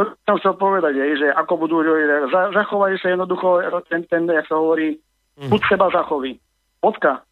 To 0.00 0.08
som 0.26 0.36
chcel 0.42 0.54
povedať, 0.58 0.98
hej, 0.98 1.12
že 1.20 1.28
ako 1.30 1.68
budú, 1.68 1.76
zachovajú 2.32 2.96
sa 2.98 3.14
jednoducho 3.14 3.62
ten, 3.86 4.02
ten 4.10 4.26
jak 4.26 4.48
sa 4.50 4.58
hovorí, 4.58 4.98
mm. 5.38 5.50
buď 5.52 5.60
seba 5.68 5.86
zachoví. 5.94 6.40
Bodka. 6.82 7.22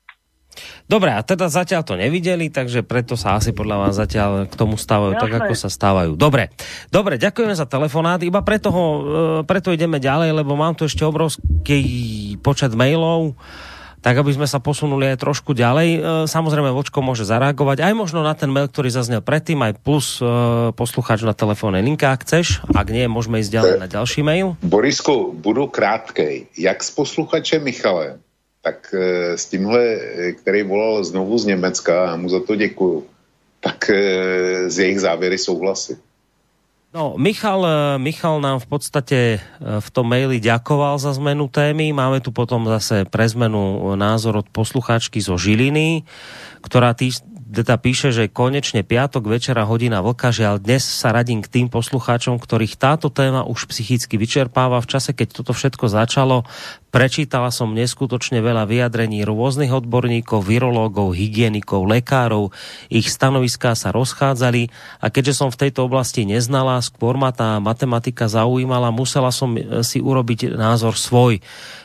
Dobre, 0.91 1.15
a 1.15 1.23
teda 1.23 1.47
zatiaľ 1.47 1.87
to 1.87 1.95
nevideli, 1.95 2.51
takže 2.51 2.83
preto 2.83 3.15
sa 3.15 3.39
asi 3.39 3.55
podľa 3.55 3.87
vás 3.87 3.95
zatiaľ 3.95 4.51
k 4.51 4.55
tomu 4.59 4.75
stávajú 4.75 5.15
Jasné. 5.17 5.23
tak, 5.23 5.33
ako 5.39 5.53
sa 5.55 5.69
stávajú. 5.71 6.13
Dobre, 6.19 6.51
dobre, 6.91 7.15
ďakujeme 7.17 7.55
za 7.55 7.67
telefonát. 7.71 8.19
Iba 8.21 8.43
preto, 8.43 8.75
ho, 8.75 8.87
e, 8.87 9.01
preto 9.47 9.71
ideme 9.71 10.03
ďalej, 10.03 10.35
lebo 10.35 10.59
mám 10.59 10.75
tu 10.75 10.85
ešte 10.91 11.07
obrovský 11.07 11.81
počet 12.43 12.75
mailov 12.75 13.39
tak 14.01 14.17
aby 14.17 14.33
sme 14.33 14.49
sa 14.49 14.59
posunuli 14.59 15.13
aj 15.13 15.21
trošku 15.21 15.53
ďalej. 15.53 15.89
E, 15.93 15.99
samozrejme, 16.25 16.73
Vočko 16.73 17.05
môže 17.05 17.29
zareagovať 17.29 17.85
aj 17.85 17.93
možno 17.93 18.25
na 18.25 18.33
ten 18.33 18.49
mail, 18.49 18.67
ktorý 18.67 18.89
zaznel 18.89 19.21
predtým, 19.21 19.61
aj 19.61 19.77
plus 19.85 20.19
e, 20.19 20.25
poslucháč 20.73 21.21
na 21.21 21.37
telefónnej 21.37 21.85
linke, 21.85 22.09
ak 22.09 22.25
chceš. 22.25 22.65
Ak 22.73 22.89
nie, 22.89 23.05
môžeme 23.13 23.45
ísť 23.45 23.53
ďalej 23.53 23.75
na 23.77 23.89
ďalší 23.89 24.25
mail. 24.25 24.57
Borisku, 24.65 25.37
budu 25.37 25.69
krátkej. 25.69 26.49
Jak 26.57 26.81
s 26.81 26.91
posluchačem 26.97 27.61
Michalem, 27.61 28.25
tak 28.63 28.95
e, 28.95 29.39
s 29.39 29.49
tímhle, 29.49 29.81
e, 29.81 30.33
který 30.33 30.63
volal 30.63 31.05
znovu 31.05 31.39
z 31.39 31.45
Německa, 31.45 32.13
a 32.13 32.17
mu 32.17 32.29
za 32.29 32.41
to 32.41 32.57
děkuju, 32.57 33.07
tak 33.61 33.91
e, 33.91 34.71
z 34.71 34.79
jejich 34.79 35.01
závěry 35.01 35.39
souhlasím. 35.39 35.97
No, 36.91 37.15
Michal, 37.15 37.63
Michal 38.03 38.43
nám 38.43 38.59
v 38.59 38.67
podstate 38.67 39.39
v 39.63 39.89
tom 39.95 40.11
maili 40.11 40.43
ďakoval 40.43 40.99
za 40.99 41.15
zmenu 41.15 41.47
témy. 41.47 41.95
Máme 41.95 42.19
tu 42.19 42.35
potom 42.35 42.67
zase 42.67 43.07
pre 43.07 43.31
zmenu 43.31 43.95
názor 43.95 44.43
od 44.43 44.51
poslucháčky 44.51 45.23
zo 45.23 45.39
Žiliny, 45.39 46.03
ktorá 46.67 46.91
tý, 46.99 47.15
teda 47.51 47.79
píše, 47.79 48.15
že 48.15 48.31
konečne 48.31 48.87
piatok 48.87 49.27
večera 49.27 49.67
hodina 49.67 50.03
vlka, 50.03 50.31
ale 50.43 50.59
dnes 50.63 50.87
sa 50.87 51.11
radím 51.11 51.43
k 51.43 51.51
tým 51.51 51.67
poslucháčom, 51.67 52.39
ktorých 52.39 52.79
táto 52.79 53.11
téma 53.11 53.43
už 53.43 53.67
psychicky 53.71 54.15
vyčerpáva. 54.15 54.83
V 54.83 54.91
čase, 54.91 55.11
keď 55.11 55.43
toto 55.43 55.55
všetko 55.55 55.91
začalo, 55.91 56.47
Prečítala 56.91 57.55
som 57.55 57.71
neskutočne 57.71 58.43
veľa 58.43 58.67
vyjadrení 58.67 59.23
rôznych 59.23 59.71
odborníkov, 59.71 60.43
virológov, 60.43 61.15
hygienikov, 61.15 61.87
lekárov. 61.87 62.51
Ich 62.91 63.07
stanoviská 63.07 63.79
sa 63.79 63.95
rozchádzali 63.95 64.75
a 64.99 65.07
keďže 65.07 65.39
som 65.39 65.55
v 65.55 65.61
tejto 65.67 65.87
oblasti 65.87 66.27
neznala, 66.27 66.83
skôr 66.83 67.15
ma 67.15 67.31
tá 67.31 67.63
matematika 67.63 68.27
zaujímala, 68.27 68.91
musela 68.91 69.31
som 69.31 69.55
si 69.87 70.03
urobiť 70.03 70.59
názor 70.59 70.99
svoj. 70.99 71.39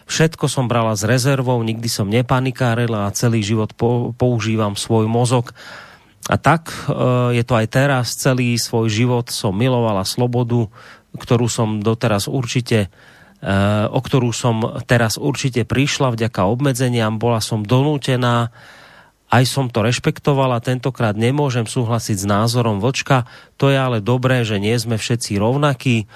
Všetko 0.10 0.50
som 0.50 0.66
brala 0.66 0.98
s 0.98 1.06
rezervou, 1.06 1.62
nikdy 1.62 1.86
som 1.86 2.10
nepanikárila 2.10 3.06
a 3.06 3.14
celý 3.14 3.46
život 3.46 3.78
používam 4.18 4.74
svoj 4.74 5.06
mozog. 5.06 5.54
A 6.26 6.42
tak 6.42 6.74
e, 6.74 6.98
je 7.38 7.44
to 7.46 7.54
aj 7.54 7.68
teraz. 7.70 8.18
Celý 8.18 8.58
svoj 8.58 8.90
život 8.90 9.30
som 9.30 9.54
milovala 9.54 10.02
slobodu, 10.02 10.66
ktorú 11.14 11.46
som 11.46 11.78
doteraz 11.86 12.26
určite 12.26 12.90
o 13.92 14.00
ktorú 14.00 14.32
som 14.32 14.80
teraz 14.88 15.20
určite 15.20 15.68
prišla 15.68 16.14
vďaka 16.16 16.48
obmedzeniam, 16.48 17.20
bola 17.20 17.44
som 17.44 17.62
donútená, 17.66 18.54
aj 19.34 19.44
som 19.50 19.66
to 19.68 19.82
rešpektovala, 19.84 20.64
tentokrát 20.64 21.18
nemôžem 21.18 21.66
súhlasiť 21.66 22.18
s 22.24 22.26
názorom 22.30 22.80
Vočka, 22.80 23.26
to 23.60 23.74
je 23.74 23.78
ale 23.78 24.00
dobré, 24.00 24.46
že 24.46 24.62
nie 24.62 24.78
sme 24.78 24.96
všetci 24.96 25.38
rovnakí, 25.42 26.08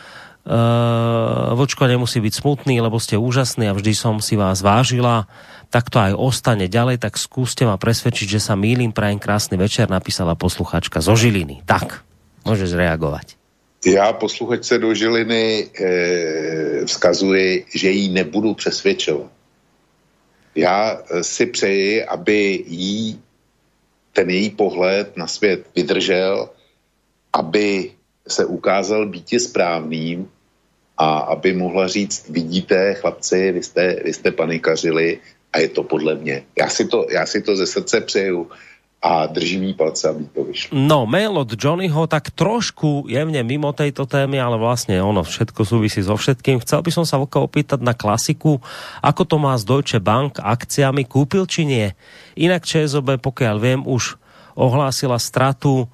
Uh, 0.50 1.54
Vočko 1.54 1.86
nemusí 1.86 2.18
byť 2.18 2.34
smutný, 2.42 2.82
lebo 2.82 2.98
ste 2.98 3.20
úžasní 3.20 3.70
a 3.70 3.76
vždy 3.76 3.94
som 3.94 4.18
si 4.18 4.34
vás 4.34 4.66
vážila. 4.66 5.30
Tak 5.70 5.94
to 5.94 6.02
aj 6.02 6.18
ostane 6.18 6.66
ďalej, 6.66 7.06
tak 7.06 7.22
skúste 7.22 7.70
ma 7.70 7.78
presvedčiť, 7.78 8.26
že 8.26 8.42
sa 8.42 8.58
mýlim. 8.58 8.90
Prajem 8.90 9.22
krásny 9.22 9.62
večer, 9.62 9.92
napísala 9.92 10.34
posluchačka 10.34 11.06
zo 11.06 11.14
Žiliny. 11.14 11.62
Tak, 11.70 12.02
môžeš 12.50 12.74
reagovať. 12.74 13.39
Já 13.86 14.14
posluchačce 14.14 14.78
do 14.78 14.94
Žiliny 14.94 15.70
e, 15.80 16.86
vzkazuji, 16.86 17.66
že 17.76 17.90
jí 17.90 18.10
nebudu 18.10 18.54
přesvědčovat. 18.54 19.32
Já 20.56 21.00
eh, 21.00 21.24
si 21.24 21.46
přeji, 21.46 22.06
aby 22.06 22.64
jí 22.68 23.22
ten 24.14 24.30
její 24.30 24.50
pohled 24.50 25.18
na 25.18 25.28
svět 25.28 25.66
vydržel, 25.76 26.50
aby 27.34 27.92
se 28.28 28.46
ukázal 28.46 29.06
být 29.06 29.42
správným 29.42 30.30
a 30.98 31.18
aby 31.20 31.54
mohla 31.54 31.88
říct, 31.88 32.30
vidíte, 32.30 32.94
chlapci, 32.94 33.52
vy 33.52 33.64
jste, 33.64 34.04
vy 34.04 34.14
jste 34.14 34.32
panikařili 34.32 35.20
a 35.54 35.60
je 35.60 35.70
to 35.70 35.84
podle 35.84 36.16
mě. 36.16 36.44
Já 36.58 36.70
si 36.70 36.88
to, 36.88 37.08
já 37.10 37.26
si 37.26 37.42
to 37.42 37.56
ze 37.56 37.68
srdce 37.68 38.02
přeju 38.02 38.52
a 39.00 39.32
držím 39.32 39.64
jí 39.64 39.74
palce, 39.74 40.12
aby 40.12 40.28
to 40.28 40.44
vyšlo. 40.44 40.76
No, 40.76 41.08
mail 41.08 41.32
od 41.32 41.48
Johnnyho 41.56 42.04
tak 42.12 42.36
trošku 42.36 43.08
jemne 43.08 43.40
mimo 43.48 43.72
tejto 43.72 44.04
témy, 44.04 44.44
ale 44.44 44.60
vlastne 44.60 45.00
ono 45.00 45.24
všetko 45.24 45.64
súvisí 45.64 46.04
so 46.04 46.20
všetkým. 46.20 46.60
Chcel 46.60 46.84
by 46.84 46.92
som 46.92 47.06
sa 47.08 47.16
Vlka 47.16 47.40
opýtať 47.40 47.80
na 47.80 47.96
klasiku, 47.96 48.60
ako 49.00 49.24
to 49.24 49.36
má 49.40 49.56
z 49.56 49.64
Deutsche 49.64 50.00
Bank 50.04 50.44
akciami, 50.44 51.08
kúpil 51.08 51.48
či 51.48 51.64
nie? 51.64 51.88
Inak 52.36 52.68
ČSOB, 52.68 53.24
pokiaľ 53.24 53.56
viem, 53.56 53.82
už 53.88 54.20
ohlásila 54.60 55.16
stratu 55.16 55.88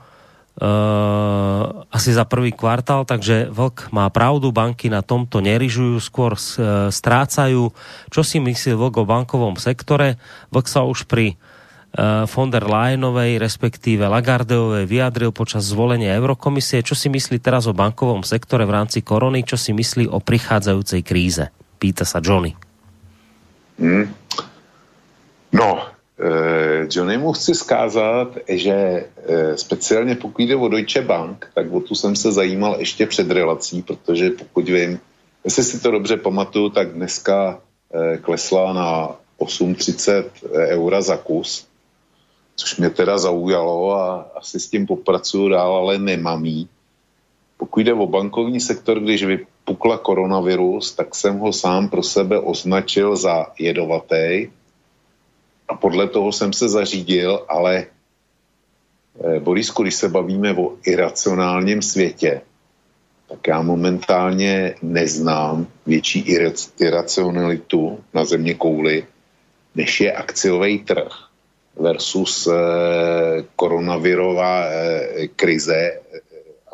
Uh, 0.56 1.84
asi 1.92 2.16
za 2.16 2.24
prvý 2.24 2.56
kvartál, 2.56 3.03
takže 3.03 3.51
Vlk 3.51 3.92
má 3.92 4.08
pravdu, 4.08 4.56
banky 4.56 4.88
na 4.88 5.03
tomto 5.03 5.43
nerižujú, 5.43 6.00
skôr 6.00 6.32
uh, 6.32 6.88
strácajú. 6.88 7.75
Čo 8.08 8.22
si 8.24 8.40
myslí 8.40 8.72
Vlk 8.72 9.03
o 9.03 9.09
bankovom 9.09 9.59
sektore? 9.59 10.16
Vlk 10.56 10.67
sa 10.72 10.88
už 10.88 11.11
pri 11.11 11.35
von 12.27 12.51
der 12.51 12.67
Leyenovej, 12.67 13.40
respektíve 13.40 14.11
Lagardeovej 14.11 14.83
vyjadril 14.83 15.32
počas 15.32 15.64
zvolenia 15.64 16.11
Eurokomisie. 16.19 16.83
Čo 16.83 16.91
si 16.91 17.07
myslí 17.07 17.40
teraz 17.40 17.72
o 17.72 17.74
bankovom 17.74 18.19
sektore 18.19 18.67
v 18.67 18.75
rámci 18.75 18.99
korony? 18.99 19.48
Čo 19.48 19.56
si 19.56 19.72
myslí 19.72 20.11
o 20.11 20.19
prichádzajúcej 20.19 21.01
kríze? 21.07 21.48
Pýta 21.80 22.03
sa 22.03 22.19
Johnny. 22.19 22.51
Hmm. 23.80 24.11
No, 25.56 25.88
eh, 26.19 26.88
Johnnymu 26.91 27.32
chci 27.32 27.56
skázat, 27.56 28.38
že 28.48 28.75
eh, 28.75 29.57
speciálně 29.57 30.15
pokud 30.15 30.41
jde 30.41 30.56
o 30.56 30.67
Deutsche 30.67 31.01
Bank, 31.01 31.48
tak 31.56 31.72
o 31.72 31.80
tu 31.80 31.95
jsem 31.95 32.15
se 32.15 32.32
zajímal 32.32 32.75
ještě 32.80 33.06
před 33.07 33.32
relací, 33.32 33.82
protože 33.82 34.30
pokud 34.30 34.69
vím, 34.69 34.99
jestli 35.43 35.64
si 35.64 35.80
to 35.80 35.91
dobře 35.91 36.17
pamatuju, 36.17 36.69
tak 36.69 36.91
dneska 36.91 37.59
eh, 37.93 38.17
klesla 38.17 38.74
na 38.74 39.15
8,30 39.40 40.24
eura 40.51 41.01
za 41.01 41.17
kus 41.17 41.67
což 42.56 42.77
mě 42.77 42.90
teda 42.90 43.17
zaujalo 43.17 43.95
a 43.95 44.32
asi 44.35 44.59
s 44.59 44.69
tím 44.69 44.88
popracuju 44.88 45.50
dál, 45.50 45.75
ale 45.75 45.98
nemám 45.98 46.45
jí. 46.45 46.69
Pokud 47.58 47.80
jde 47.80 47.93
o 47.93 48.08
bankovní 48.08 48.59
sektor, 48.59 49.00
když 49.00 49.24
vypukla 49.24 49.98
koronavirus, 49.98 50.92
tak 50.92 51.16
jsem 51.16 51.40
ho 51.40 51.53
sám 51.53 51.90
pro 51.90 52.03
sebe 52.03 52.40
označil 52.40 53.16
za 53.16 53.45
jedovatý 53.59 54.48
a 55.67 55.75
podle 55.75 56.08
toho 56.08 56.32
jsem 56.32 56.53
se 56.53 56.69
zařídil, 56.69 57.45
ale 57.50 57.85
eh, 59.24 59.40
Borisku, 59.40 59.84
když 59.84 59.95
se 59.95 60.09
bavíme 60.09 60.53
o 60.53 60.74
iracionálním 60.85 61.82
světě, 61.82 62.42
tak 63.30 63.48
já 63.48 63.61
momentálně 63.61 64.75
neznám 64.82 65.67
větší 65.85 66.19
iracionalitu 66.80 68.00
na 68.14 68.25
země 68.25 68.53
kouli, 68.53 69.06
než 69.75 70.01
je 70.01 70.14
akciový 70.14 70.80
trh 70.80 71.25
versus 71.80 72.48
eh, 72.48 73.44
koronavirová 73.56 74.66
eh, 74.66 75.28
krize 75.36 75.76
eh, 75.76 76.02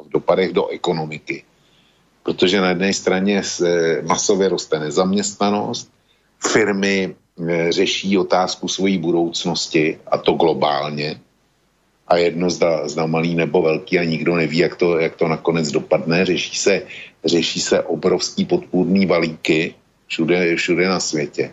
v 0.05 0.09
dopadech 0.09 0.53
do 0.53 0.67
ekonomiky. 0.67 1.43
Protože 2.23 2.61
na 2.61 2.69
jedné 2.69 2.93
straně 2.93 3.41
masově 4.01 4.49
roste 4.49 4.79
nezaměstnanost, 4.79 5.91
firmy 6.51 7.15
řeší 7.69 8.17
otázku 8.17 8.67
svojí 8.67 8.97
budoucnosti 8.97 9.99
a 10.07 10.17
to 10.17 10.31
globálně 10.33 11.19
a 12.07 12.17
jedno 12.17 12.49
zda, 12.49 12.87
zda 12.87 13.05
malý 13.05 13.35
nebo 13.35 13.61
velký 13.61 13.99
a 13.99 14.03
nikdo 14.03 14.35
neví, 14.35 14.57
jak 14.57 14.75
to, 14.75 14.99
jak 14.99 15.15
to 15.15 15.27
nakonec 15.27 15.71
dopadne. 15.71 16.25
Řeší 16.25 16.55
se, 16.55 16.81
řeší 17.25 17.59
se 17.59 17.81
obrovský 17.81 18.45
podpůrný 18.45 19.05
balíky 19.05 19.75
všude, 20.07 20.55
všude 20.55 20.89
na 20.89 20.99
světě 20.99 21.51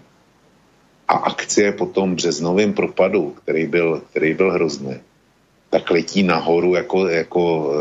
a 1.08 1.14
akcie 1.14 1.72
po 1.72 1.86
tom 1.86 2.14
březnovém 2.14 2.72
propadu, 2.72 3.30
který 3.30 3.66
byl, 3.66 4.02
který 4.10 4.34
byl 4.34 4.52
hrozný, 4.52 5.00
tak 5.70 5.90
letí 5.90 6.22
nahoru 6.22 6.74
jako, 6.74 7.08
jako 7.08 7.72
e, 7.72 7.78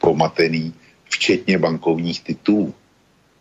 pomatený, 0.00 0.74
včetně 1.04 1.58
bankovních 1.58 2.22
titulů. 2.22 2.74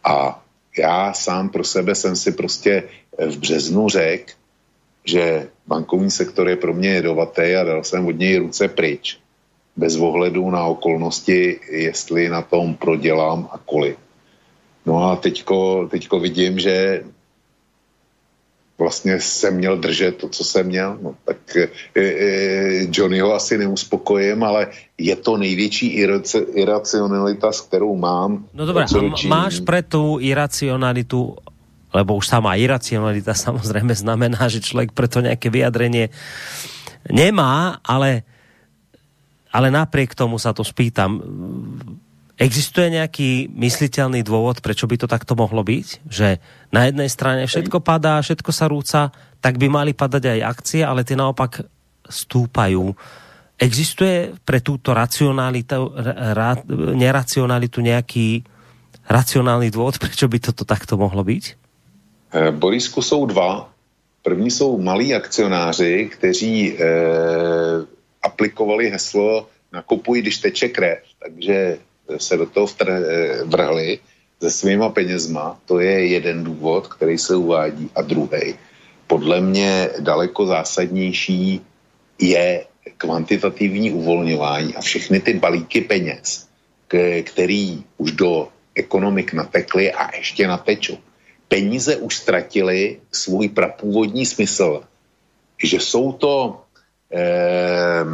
A 0.03 0.43
já 0.77 1.13
sám 1.13 1.49
pro 1.49 1.63
sebe 1.63 1.95
jsem 1.95 2.15
si 2.15 2.31
prostě 2.31 2.83
v 3.17 3.37
březnu 3.37 3.89
řekl, 3.89 4.33
že 5.05 5.47
bankovní 5.67 6.11
sektor 6.11 6.49
je 6.49 6.55
pro 6.55 6.73
mě 6.73 6.89
jedovatý 6.89 7.55
a 7.55 7.63
dal 7.63 7.83
jsem 7.83 8.05
od 8.05 8.19
něj 8.19 8.37
ruce 8.37 8.67
pryč. 8.67 9.17
Bez 9.75 9.95
ohledu 9.95 10.49
na 10.49 10.65
okolnosti, 10.65 11.59
jestli 11.69 12.29
na 12.29 12.41
tom 12.41 12.75
prodělám 12.75 13.49
a 13.51 13.57
kolik. 13.57 13.97
No 14.85 15.11
a 15.11 15.15
teďko, 15.15 15.87
teďko 15.91 16.19
vidím, 16.19 16.59
že 16.59 17.03
vlastně 18.77 19.19
jsem 19.19 19.55
měl 19.55 19.77
držet 19.77 20.17
to, 20.17 20.29
co 20.29 20.43
jsem 20.43 20.65
měl. 20.65 20.97
No, 21.01 21.15
tak 21.25 21.37
e, 21.57 21.69
e, 21.95 22.87
Johnnyho 22.93 23.33
asi 23.33 23.57
neuspokojím, 23.57 24.43
ale 24.43 24.67
je 24.97 25.15
to 25.15 25.37
největší 25.37 25.87
iraci, 25.87 26.37
iracionalita, 26.37 27.51
s 27.51 27.61
kterou 27.61 27.95
mám. 27.95 28.45
No 28.53 28.65
dobré, 28.65 28.85
a 28.85 29.27
máš 29.27 29.59
pre 29.65 29.81
tú 29.81 30.21
iracionalitu 30.21 31.35
lebo 31.87 32.19
už 32.19 32.27
sama 32.27 32.59
iracionalita 32.59 33.33
samozrejme 33.47 33.95
znamená, 33.95 34.45
že 34.51 34.61
človek 34.63 34.91
preto 34.93 35.23
nejaké 35.23 35.49
vyjadrenie 35.49 36.11
nemá, 37.07 37.79
ale, 37.81 38.27
ale 39.49 39.71
napriek 39.71 40.13
tomu 40.13 40.37
sa 40.37 40.51
to 40.51 40.61
spýtam. 40.61 41.17
Existuje 42.37 42.93
nejaký 42.93 43.49
mysliteľný 43.49 44.21
dôvod, 44.21 44.61
prečo 44.61 44.85
by 44.85 44.93
to 45.01 45.09
takto 45.09 45.33
mohlo 45.33 45.65
byť? 45.65 46.05
Že 46.05 46.37
na 46.69 46.85
jednej 46.85 47.09
strane 47.09 47.49
všetko 47.49 47.81
padá, 47.81 48.21
všetko 48.21 48.51
sa 48.53 48.69
rúca, 48.69 49.09
tak 49.41 49.57
by 49.57 49.65
mali 49.65 49.97
padať 49.97 50.37
aj 50.37 50.39
akcie, 50.45 50.81
ale 50.85 51.01
tie 51.01 51.17
naopak 51.17 51.65
stúpajú. 52.05 52.93
Existuje 53.57 54.37
pre 54.45 54.61
túto 54.61 54.93
racionalitu, 54.93 55.89
ra, 56.37 56.61
neracionalitu 56.93 57.81
nejaký 57.81 58.45
racionálny 59.09 59.73
dôvod, 59.73 59.97
prečo 60.03 60.29
by 60.29 60.37
toto 60.37 60.61
takto 60.61 60.93
mohlo 60.93 61.25
byť? 61.25 61.43
Eh, 62.37 62.51
Borisku 62.53 63.01
jsou 63.01 63.25
dva. 63.25 63.69
První 64.21 64.51
jsou 64.51 64.77
malí 64.77 65.13
akcionáři, 65.13 66.09
kteří 66.13 66.77
eh, 66.77 66.85
aplikovali 68.21 68.89
heslo 68.89 69.47
nakupuj, 69.73 70.21
když 70.21 70.37
teče 70.37 70.69
krev. 70.69 70.99
Takže 71.23 71.77
se 72.17 72.37
do 72.37 72.45
toho 72.45 72.67
vrhli 73.45 73.99
se 74.41 74.51
svýma 74.51 74.89
penězma. 74.89 75.59
To 75.65 75.79
je 75.79 76.07
jeden 76.07 76.43
důvod, 76.43 76.87
který 76.87 77.17
se 77.17 77.35
uvádí. 77.35 77.89
A 77.95 78.01
druhý, 78.01 78.55
podle 79.07 79.41
mě 79.41 79.89
daleko 79.99 80.45
zásadnější 80.45 81.61
je 82.21 82.65
kvantitativní 82.97 83.91
uvolňování 83.91 84.75
a 84.75 84.81
všechny 84.81 85.19
ty 85.19 85.33
balíky 85.33 85.81
peněz, 85.81 86.47
který 87.23 87.83
už 87.97 88.11
do 88.11 88.47
ekonomik 88.75 89.33
natekly 89.33 89.91
a 89.91 90.15
ještě 90.15 90.47
natečou. 90.47 90.97
Peníze 91.47 91.95
už 91.95 92.15
ztratily 92.15 92.99
svůj 93.11 93.49
prapůvodní 93.49 94.25
smysl, 94.25 94.83
že 95.63 95.79
jsou 95.79 96.11
to, 96.11 96.61
eh, 97.13 98.05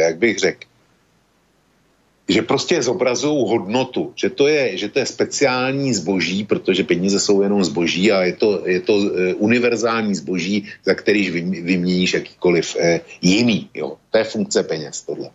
jak 0.00 0.16
bych 0.18 0.38
řekl, 0.38 0.67
že 2.28 2.42
prostě 2.42 2.82
zobrazují 2.82 3.48
hodnotu, 3.48 4.12
že 4.16 4.30
to, 4.30 4.48
je, 4.48 4.76
že 4.76 4.88
to 4.88 4.98
je 4.98 5.06
speciální 5.06 5.94
zboží, 5.94 6.44
protože 6.44 6.84
peníze 6.84 7.20
jsou 7.20 7.42
jenom 7.42 7.64
zboží 7.64 8.12
a 8.12 8.22
je 8.22 8.32
to, 8.32 8.68
je 8.68 8.80
to 8.80 8.94
e, 9.00 9.34
univerzální 9.34 10.14
zboží, 10.14 10.68
za 10.84 10.94
kterýž 10.94 11.30
vy, 11.30 11.40
vyměníš 11.40 12.14
jakýkoliv 12.14 12.76
e, 12.76 13.00
jiný. 13.22 13.70
Jo. 13.74 13.96
To 14.10 14.18
je 14.18 14.24
funkce 14.24 14.62
peněz 14.62 15.02
tohle. 15.02 15.30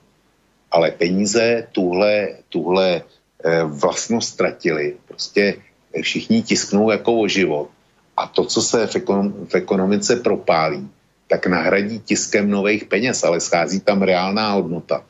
Ale 0.72 0.92
peníze 0.92 1.68
tuhle, 1.72 2.30
tuhle 2.50 3.02
e, 3.44 3.64
vlastnost 3.64 4.30
ztratili. 4.30 4.96
Prostě 5.08 5.56
všichni 6.02 6.42
tisknou 6.42 6.92
jako 6.92 7.20
o 7.20 7.28
život. 7.28 7.70
A 8.18 8.28
to, 8.28 8.46
co 8.46 8.62
se 8.62 8.88
v, 8.88 8.96
ekonom, 8.96 9.34
v 9.50 9.56
ekonomice 9.56 10.16
propálí, 10.16 10.90
tak 11.28 11.48
nahradí 11.48 12.00
tiskem 12.00 12.50
nových 12.50 12.86
peněz, 12.86 13.24
ale 13.24 13.40
schází 13.40 13.80
tam 13.80 14.02
reálná 14.02 14.52
hodnota. 14.52 15.04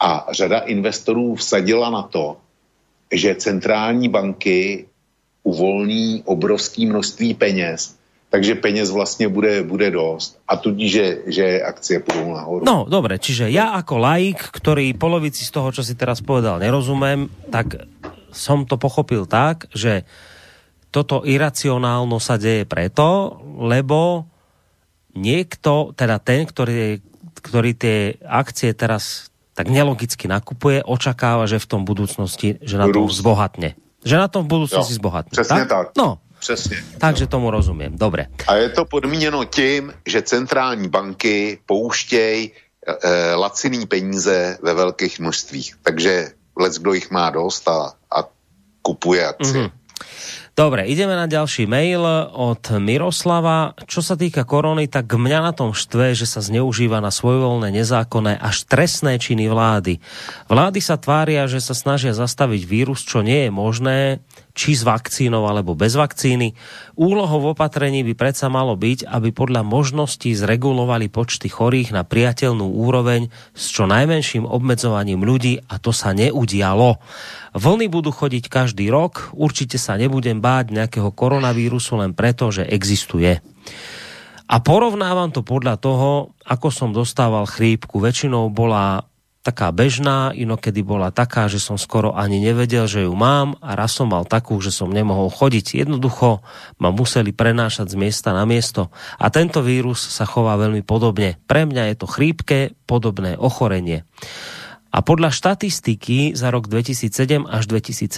A 0.00 0.26
řada 0.32 0.58
investorů 0.58 1.34
vsadila 1.34 1.90
na 1.90 2.02
to, 2.02 2.36
že 3.12 3.34
centrální 3.34 4.08
banky 4.08 4.86
uvolní 5.42 6.22
obrovské 6.24 6.86
množství 6.86 7.34
peněz, 7.34 7.96
takže 8.30 8.54
peněz 8.54 8.90
vlastně 8.90 9.28
bude, 9.28 9.62
bude 9.62 9.90
dost 9.90 10.38
a 10.48 10.56
tudíž, 10.56 10.92
že, 10.92 11.18
že 11.26 11.62
akcie 11.62 12.00
půjdou 12.00 12.32
nahoru. 12.32 12.64
No, 12.64 12.86
dobre, 12.88 13.18
čiže 13.18 13.50
ja 13.50 13.74
ako 13.74 13.98
laik, 13.98 14.38
ktorý 14.38 14.94
polovici 14.94 15.42
z 15.44 15.50
toho, 15.50 15.74
čo 15.74 15.82
si 15.82 15.98
teraz 15.98 16.22
povedal, 16.22 16.62
nerozumiem, 16.62 17.26
tak 17.50 17.88
som 18.30 18.62
to 18.64 18.78
pochopil 18.78 19.26
tak, 19.26 19.66
že 19.74 20.06
toto 20.94 21.22
iracionálno 21.26 22.18
sa 22.22 22.38
deje 22.38 22.66
preto, 22.66 23.38
lebo 23.58 24.26
niekto, 25.14 25.94
teda 25.94 26.22
ten, 26.22 26.46
ktorý, 26.46 27.02
ktorý 27.42 27.70
tie 27.74 27.98
akcie 28.22 28.74
teraz 28.74 29.29
tak 29.60 29.68
nelogicky 29.68 30.24
nakupuje, 30.24 30.80
očakáva, 30.80 31.44
že 31.44 31.60
v 31.60 31.66
tom 31.68 31.84
budúcnosti, 31.84 32.56
že 32.64 32.80
na 32.80 32.88
tom 32.88 33.12
zbohatne. 33.12 33.76
Že 34.00 34.16
na 34.16 34.28
tom 34.32 34.48
v 34.48 34.56
budúcnosti 34.56 34.96
jo, 34.96 35.00
zbohatne. 35.04 35.36
Přesně 35.36 35.68
tak? 35.68 35.68
tak. 35.68 35.86
No, 36.00 36.18
Přesně. 36.40 36.76
Takže 36.98 37.26
tomu 37.26 37.52
rozumím, 37.52 38.00
dobre. 38.00 38.26
A 38.48 38.54
je 38.54 38.68
to 38.68 38.84
podmíněno 38.84 39.44
tím, 39.44 39.92
že 40.08 40.22
centrální 40.22 40.88
banky 40.88 41.58
pouštějí 41.66 42.50
e, 42.50 43.34
laciný 43.34 43.86
peníze 43.86 44.58
ve 44.62 44.74
velkých 44.74 45.20
množstvích. 45.20 45.76
Takže 45.82 46.32
lec, 46.56 46.78
kdo 46.78 46.92
jich 46.92 47.10
má 47.10 47.30
dost 47.30 47.68
a, 47.68 47.92
a 47.92 48.24
kupuje 48.82 49.26
akcie. 49.28 49.68
Mm-hmm. 49.68 49.70
Dobre, 50.58 50.84
ideme 50.90 51.14
na 51.14 51.30
ďalší 51.30 51.64
mail 51.64 52.02
od 52.34 52.62
Miroslava. 52.82 53.72
Čo 53.86 54.02
sa 54.02 54.18
týka 54.18 54.42
korony, 54.42 54.90
tak 54.90 55.08
mňa 55.08 55.38
na 55.46 55.52
tom 55.54 55.72
štve, 55.72 56.12
že 56.12 56.26
sa 56.26 56.42
zneužíva 56.42 56.98
na 56.98 57.14
svojvoľné, 57.14 57.70
nezákonné 57.70 58.36
až 58.36 58.66
trestné 58.66 59.16
činy 59.16 59.46
vlády. 59.46 60.02
Vlády 60.50 60.80
sa 60.82 60.98
tvária, 60.98 61.46
že 61.46 61.62
sa 61.62 61.72
snažia 61.72 62.12
zastaviť 62.12 62.62
vírus, 62.66 63.06
čo 63.06 63.22
nie 63.22 63.46
je 63.46 63.50
možné, 63.54 63.98
či 64.54 64.74
s 64.74 64.82
vakcínou 64.82 65.46
alebo 65.46 65.78
bez 65.78 65.94
vakcíny. 65.94 66.54
Úlohou 66.98 67.54
opatrení 67.54 68.02
by 68.06 68.14
predsa 68.14 68.50
malo 68.50 68.74
byť, 68.74 69.06
aby 69.06 69.30
podľa 69.30 69.62
možností 69.66 70.34
zregulovali 70.34 71.10
počty 71.10 71.50
chorých 71.50 71.94
na 71.94 72.02
priateľnú 72.06 72.66
úroveň 72.66 73.30
s 73.52 73.70
čo 73.70 73.86
najmenším 73.90 74.46
obmedzovaním 74.46 75.22
ľudí 75.22 75.62
a 75.66 75.78
to 75.82 75.90
sa 75.94 76.14
neudialo. 76.14 77.02
Vlny 77.56 77.86
budú 77.90 78.14
chodiť 78.14 78.46
každý 78.46 78.86
rok, 78.94 79.34
určite 79.34 79.78
sa 79.78 79.98
nebudem 79.98 80.38
báť 80.38 80.70
nejakého 80.70 81.10
koronavírusu 81.10 81.98
len 81.98 82.14
preto, 82.14 82.54
že 82.54 82.66
existuje. 82.66 83.42
A 84.50 84.58
porovnávam 84.58 85.30
to 85.30 85.46
podľa 85.46 85.78
toho, 85.78 86.34
ako 86.42 86.68
som 86.74 86.90
dostával 86.90 87.46
chrípku. 87.46 88.02
Väčšinou 88.02 88.50
bola 88.50 89.06
taká 89.40 89.72
bežná, 89.72 90.36
inokedy 90.36 90.84
bola 90.84 91.08
taká, 91.08 91.48
že 91.48 91.56
som 91.56 91.80
skoro 91.80 92.12
ani 92.12 92.44
nevedel, 92.44 92.84
že 92.84 93.08
ju 93.08 93.12
mám 93.16 93.56
a 93.64 93.72
raz 93.72 93.96
som 93.96 94.12
mal 94.12 94.28
takú, 94.28 94.60
že 94.60 94.68
som 94.68 94.92
nemohol 94.92 95.32
chodiť. 95.32 95.80
Jednoducho 95.80 96.44
ma 96.76 96.92
museli 96.92 97.32
prenášať 97.32 97.92
z 97.92 97.96
miesta 97.96 98.36
na 98.36 98.44
miesto 98.44 98.92
a 99.16 99.32
tento 99.32 99.64
vírus 99.64 99.96
sa 99.96 100.28
chová 100.28 100.60
veľmi 100.60 100.84
podobne. 100.84 101.40
Pre 101.48 101.64
mňa 101.64 101.88
je 101.92 101.96
to 101.96 102.06
chrípke 102.06 102.76
podobné 102.84 103.40
ochorenie. 103.40 104.04
A 104.90 105.06
podľa 105.06 105.30
štatistiky 105.30 106.34
za 106.34 106.50
rok 106.50 106.66
2007 106.66 107.46
až 107.46 107.64
2017 107.70 108.10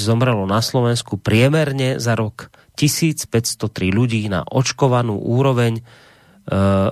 zomrelo 0.00 0.48
na 0.48 0.64
Slovensku 0.64 1.20
priemerne 1.20 2.00
za 2.00 2.16
rok 2.16 2.48
1503 2.80 3.92
ľudí 3.92 4.24
na 4.32 4.40
očkovanú 4.48 5.20
úroveň 5.20 5.76
e, 5.76 5.82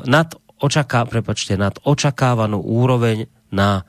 nad, 0.05 0.29
očaká, 0.61 1.09
prepačte, 1.09 1.57
nad 1.57 1.73
očakávanú 1.89 2.61
úroveň 2.61 3.33
na 3.55 3.87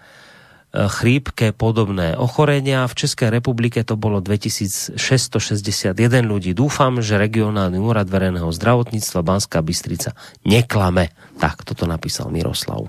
e, 0.70 0.86
chrípke 0.86 1.50
podobné 1.50 2.14
ochorenia. 2.14 2.86
V 2.86 2.94
Českej 2.94 3.34
republike 3.34 3.82
to 3.82 3.98
bolo 3.98 4.22
2661 4.22 5.98
ľudí. 6.22 6.54
Dúfam, 6.54 7.02
že 7.02 7.18
regionálny 7.18 7.82
úrad 7.82 8.06
verejného 8.06 8.54
zdravotníctva 8.54 9.26
Banská 9.26 9.66
Bystrica 9.66 10.14
neklame. 10.46 11.10
Tak, 11.42 11.66
toto 11.66 11.90
napísal 11.90 12.30
Miroslav. 12.30 12.86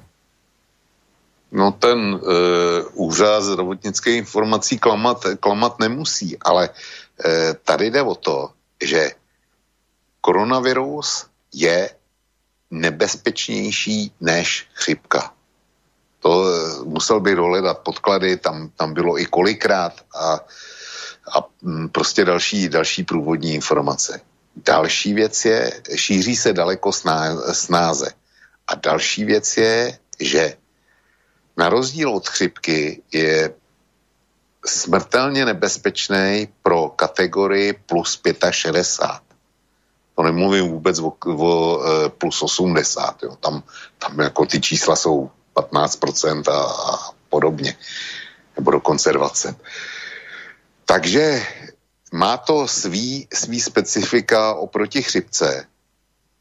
No 1.57 1.73
ten 1.73 1.99
e, 2.13 2.19
úřad 3.01 3.41
zdravotnické 3.41 4.21
informací 4.21 4.77
klamat, 4.79 5.41
klamat 5.41 5.81
nemusí, 5.81 6.37
ale 6.45 6.69
e, 6.69 7.55
tady 7.65 7.91
jde 7.91 8.03
o 8.03 8.15
to, 8.15 8.51
že 8.83 9.11
koronavirus 10.21 11.27
je 11.55 11.91
nebezpečnější 12.71 14.13
než 14.21 14.67
chřipka 14.75 15.36
to 16.27 16.33
eh, 16.43 16.85
musel 16.85 17.21
by 17.21 17.35
dohledat 17.35 17.79
podklady, 17.79 18.37
tam, 18.37 18.69
tam 18.77 18.95
bylo 18.95 19.21
i 19.21 19.27
kolikrát 19.27 19.95
a, 20.15 20.41
a 21.39 21.47
mm, 21.63 21.89
prostě 21.89 22.25
další, 22.25 22.69
další 22.69 23.05
průvodní 23.05 23.55
informace. 23.55 24.21
Další 24.57 25.15
věc 25.15 25.45
je, 25.45 25.83
šíří 25.95 26.37
se 26.37 26.53
daleko 26.53 26.93
snáze. 27.53 28.11
A 28.67 28.75
další 28.75 29.25
věc 29.25 29.57
je, 29.57 29.99
že 30.21 30.57
na 31.57 31.69
rozdíl 31.69 32.11
od 32.11 32.29
chřipky 32.29 33.03
je 33.13 33.55
smrtelně 34.67 35.45
nebezpečný 35.45 36.49
pro 36.63 36.89
kategorii 36.89 37.73
plus 37.73 38.21
65. 38.51 39.23
To 40.15 40.23
nemluvím 40.23 40.69
vůbec 40.69 40.99
o, 40.99 41.13
o 41.27 41.81
eh, 41.85 42.09
plus 42.09 42.43
80. 42.43 43.23
Jo. 43.23 43.37
Tam, 43.41 43.63
tam 43.99 44.21
jako 44.21 44.47
ty 44.47 44.61
čísla 44.61 44.97
jsou 44.97 45.31
15% 45.57 46.53
a, 46.53 46.61
a 46.93 47.11
podobně, 47.29 47.77
nebo 48.57 48.71
dokonce 48.71 49.13
20%. 49.13 49.57
Takže 50.85 51.43
má 52.13 52.37
to 52.37 52.69
svý, 52.69 53.29
svý 53.35 53.61
specifika 53.61 54.55
oproti 54.55 55.03
chřipce 55.03 55.67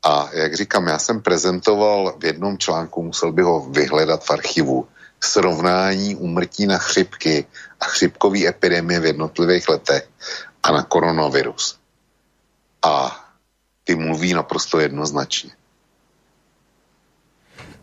A 0.05 0.29
jak 0.33 0.55
říkám, 0.55 0.87
já 0.87 0.99
jsem 0.99 1.21
prezentoval 1.21 2.13
v 2.19 2.25
jednom 2.25 2.57
článku, 2.57 3.03
musel 3.03 3.31
bych 3.31 3.45
ho 3.45 3.59
vyhledat 3.69 4.23
v 4.23 4.31
archivu, 4.31 4.87
srovnání 5.23 6.15
úmrtí 6.15 6.67
na 6.67 6.77
chřipky 6.77 7.45
a 7.79 7.85
chřipkový 7.85 8.47
epidemie 8.47 8.99
v 8.99 9.05
jednotlivých 9.05 9.69
letech 9.69 10.09
a 10.63 10.71
na 10.71 10.83
koronavirus. 10.83 11.79
A 12.81 13.25
ty 13.83 13.95
mluví 13.95 14.33
naprosto 14.33 14.79
jednoznačně. 14.79 15.51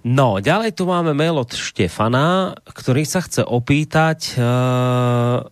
No, 0.03 0.43
ďalej 0.43 0.75
tu 0.75 0.83
máme 0.91 1.15
mail 1.15 1.39
od 1.39 1.55
Štefana, 1.55 2.59
ktorý 2.67 3.07
sa 3.07 3.23
chce 3.23 3.47
opýtať, 3.47 4.35
uh, 4.35 5.47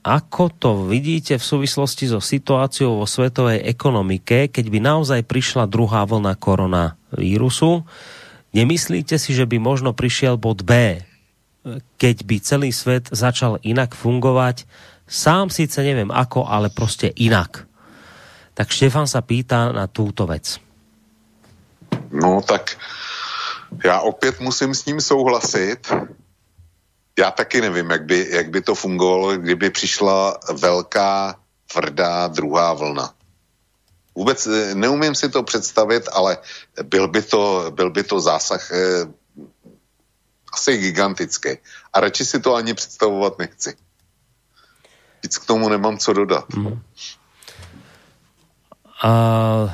ako 0.00 0.42
to 0.56 0.70
vidíte 0.88 1.36
v 1.36 1.44
súvislosti 1.44 2.08
so 2.08 2.24
situáciou 2.24 2.96
vo 2.96 3.04
svetovej 3.04 3.60
ekonomike, 3.60 4.48
keď 4.48 4.66
by 4.72 4.78
naozaj 4.80 5.20
prišla 5.28 5.68
druhá 5.68 6.08
vlna 6.08 6.32
koronavírusu. 6.40 7.84
Nemyslíte 8.56 9.20
si, 9.20 9.36
že 9.36 9.44
by 9.44 9.60
možno 9.60 9.92
prišiel 9.92 10.40
bod 10.40 10.64
B, 10.64 11.04
keď 12.00 12.16
by 12.24 12.36
celý 12.40 12.72
svet 12.72 13.12
začal 13.12 13.60
inak 13.60 13.92
fungovať? 13.92 14.64
Sám 15.04 15.52
síce 15.52 15.84
neviem 15.84 16.08
ako, 16.08 16.48
ale 16.48 16.72
proste 16.72 17.12
inak. 17.20 17.68
Tak 18.56 18.72
Štefan 18.72 19.04
sa 19.04 19.20
pýta 19.20 19.68
na 19.76 19.84
túto 19.84 20.24
vec. 20.24 20.56
No 22.08 22.40
tak 22.40 22.80
já 23.84 24.00
opět 24.00 24.40
musím 24.40 24.74
s 24.74 24.84
ním 24.84 25.00
souhlasit. 25.00 25.92
Já 27.18 27.30
taky 27.30 27.60
nevím, 27.60 27.90
jak 27.90 28.04
by, 28.04 28.26
jak 28.30 28.50
by 28.50 28.60
to 28.60 28.74
fungovalo, 28.74 29.36
kdyby 29.36 29.70
přišla 29.70 30.38
velká, 30.52 31.40
tvrdá 31.72 32.28
druhá 32.28 32.72
vlna. 32.72 33.14
Vůbec 34.14 34.46
eh, 34.46 34.74
neumím 34.74 35.14
si 35.14 35.28
to 35.28 35.42
představit, 35.42 36.08
ale 36.12 36.38
byl 36.82 37.08
by 37.08 37.22
to, 37.22 37.70
byl 37.70 37.90
by 37.90 38.02
to 38.02 38.20
zásah 38.20 38.72
eh, 38.72 39.06
asi 40.52 40.78
gigantický. 40.78 41.48
A 41.92 42.00
radši 42.00 42.24
si 42.24 42.40
to 42.40 42.54
ani 42.54 42.74
představovat 42.74 43.38
nechci. 43.38 43.76
Víc 45.22 45.38
k 45.38 45.46
tomu 45.46 45.68
nemám 45.68 45.98
co 45.98 46.12
dodat. 46.12 46.44
Mm. 46.54 46.82
Uh, 49.04 49.70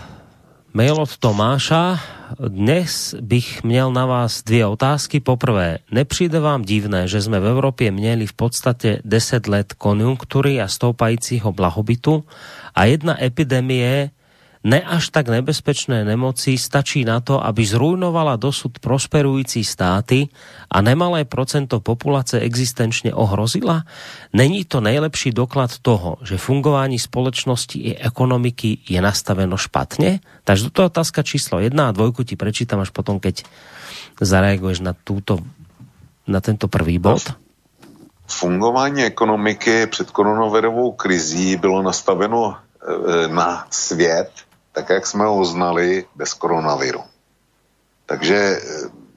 mail 0.76 1.00
od 1.00 1.16
Tomáša 1.16 1.96
dnes 2.36 3.16
bych 3.20 3.64
měl 3.64 3.92
na 3.92 4.06
vás 4.06 4.44
dvě 4.44 4.66
otázky. 4.66 5.20
Poprvé, 5.20 5.78
nepřijde 5.90 6.40
vám 6.40 6.62
divné, 6.62 7.08
že 7.08 7.22
jsme 7.22 7.40
v 7.40 7.46
Evropě 7.46 7.90
měli 7.90 8.26
v 8.26 8.32
podstatě 8.32 9.00
10 9.04 9.46
let 9.48 9.72
konjunktury 9.72 10.60
a 10.60 10.68
stoupajícího 10.68 11.52
blahobytu 11.52 12.24
a 12.74 12.84
jedna 12.84 13.24
epidemie 13.24 14.10
ne 14.66 14.82
až 14.82 15.14
tak 15.14 15.30
nebezpečné 15.30 16.02
nemoci 16.02 16.58
stačí 16.58 17.06
na 17.06 17.22
to, 17.22 17.38
aby 17.38 17.62
zrujnovala 17.62 18.34
dosud 18.34 18.82
prosperující 18.82 19.62
státy 19.62 20.26
a 20.66 20.82
nemalé 20.82 21.22
procento 21.22 21.78
populace 21.78 22.42
existenčně 22.42 23.14
ohrozila? 23.14 23.86
Není 24.34 24.66
to 24.66 24.82
nejlepší 24.82 25.30
doklad 25.30 25.78
toho, 25.78 26.18
že 26.26 26.34
fungování 26.34 26.98
společnosti 26.98 27.78
i 27.78 27.90
ekonomiky 27.94 28.78
je 28.90 28.98
nastaveno 28.98 29.56
špatně? 29.56 30.20
Takže 30.44 30.70
to 30.74 30.82
je 30.82 30.86
otázka 30.86 31.22
číslo 31.22 31.62
jedna 31.62 31.88
a 31.88 31.94
dvojku 31.94 32.26
ti 32.26 32.34
prečítam 32.34 32.82
až 32.82 32.90
potom, 32.90 33.22
keď 33.22 33.46
zareaguješ 34.18 34.82
na, 34.82 34.98
túto, 34.98 35.38
na 36.26 36.42
tento 36.42 36.66
prvý 36.66 36.98
bod. 36.98 37.22
Fungování 38.26 39.04
ekonomiky 39.04 39.86
před 39.86 40.10
koronavirovou 40.10 40.92
krizí 40.92 41.56
bylo 41.56 41.82
nastaveno 41.82 42.56
e, 42.56 43.28
na 43.28 43.66
svět 43.70 44.45
tak 44.76 44.92
jak 44.92 45.06
jsme 45.06 45.24
ho 45.24 45.44
znali 45.44 46.04
bez 46.12 46.36
koronaviru. 46.36 47.00
Takže 48.06 48.36
eh, 48.36 48.60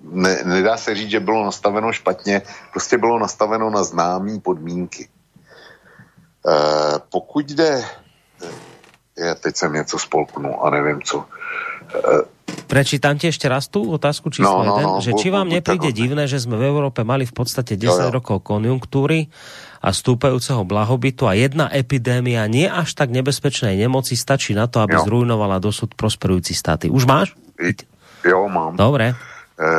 ne, 0.08 0.40
nedá 0.48 0.78
se 0.80 0.96
říct, 0.96 1.12
že 1.12 1.20
bylo 1.20 1.46
nastaveno 1.46 1.92
špatně, 1.92 2.42
prostě 2.72 2.98
bylo 2.98 3.20
nastaveno 3.20 3.70
na 3.70 3.84
známý 3.84 4.40
podmínky. 4.40 5.10
E, 6.40 6.56
pokud 7.12 7.46
jde, 7.52 7.84
eh, 7.84 9.28
já 9.28 9.36
teď 9.36 9.56
jsem 9.56 9.74
něco 9.74 10.00
spolknul 10.00 10.56
a 10.64 10.70
nevím 10.70 11.02
co. 11.02 11.26
E, 11.96 12.40
Prečítam 12.70 13.18
ti 13.18 13.30
ešte 13.30 13.50
raz 13.50 13.66
tú 13.66 13.82
otázku 13.82 14.30
číslo 14.30 14.62
no, 14.62 14.78
no, 14.78 14.78
no, 14.78 14.92
že 15.02 15.14
či 15.18 15.34
vám 15.34 15.50
nepríde 15.50 15.90
divné, 15.90 16.30
že 16.30 16.38
sme 16.38 16.54
v 16.58 16.70
Európe 16.70 17.02
mali 17.02 17.26
v 17.26 17.34
podstate 17.34 17.78
10 17.78 17.86
jo, 17.86 17.94
jo. 17.98 18.14
rokov 18.14 18.46
konjunktúry 18.46 19.26
a 19.80 19.90
stúpajúceho 19.96 20.68
blahobytu 20.68 21.24
a 21.24 21.34
jedna 21.40 21.72
epidémia 21.72 22.44
nie 22.52 22.68
až 22.68 22.92
tak 23.00 23.16
nebezpečnej 23.16 23.80
nemoci 23.80 24.20
stačí 24.20 24.52
na 24.52 24.68
to, 24.68 24.84
aby 24.84 25.00
jo. 25.00 25.04
zrujnovala 25.08 25.64
dosud 25.64 25.96
prosperujúci 25.96 26.52
státy. 26.52 26.92
Už 26.92 27.08
máš? 27.08 27.32
Jo, 28.28 28.52
mám. 28.52 28.76
Dobre. 28.76 29.16
E, 29.56 29.70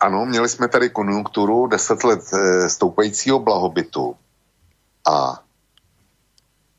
ano, 0.00 0.26
měli 0.26 0.48
jsme 0.48 0.68
tady 0.68 0.90
konjunkturu 0.90 1.66
10 1.66 2.04
let 2.04 2.22
e, 2.32 2.70
stoupajícího 2.70 3.38
blahobytu 3.38 4.16
a 5.06 5.42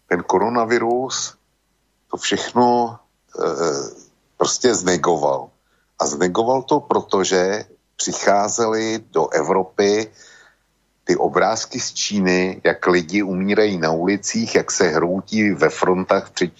ten 0.07 0.23
koronavirus 0.23 1.35
to 2.11 2.17
všechno 2.17 2.95
e, 2.95 3.43
prostě 4.37 4.75
znegoval. 4.75 5.49
A 5.99 6.05
znegoval 6.05 6.61
to, 6.61 6.79
protože 6.79 7.65
přicházely 7.95 9.03
do 9.11 9.29
Evropy 9.29 10.11
ty 11.09 11.17
obrázky 11.17 11.79
z 11.79 11.93
Číny, 11.93 12.61
jak 12.63 12.87
lidi 12.87 13.25
umírají 13.25 13.81
na 13.81 13.91
ulicích, 13.91 14.55
jak 14.55 14.71
se 14.71 14.93
hroutí 14.93 15.57
ve 15.57 15.69
frontách 15.69 16.29
v, 16.29 16.53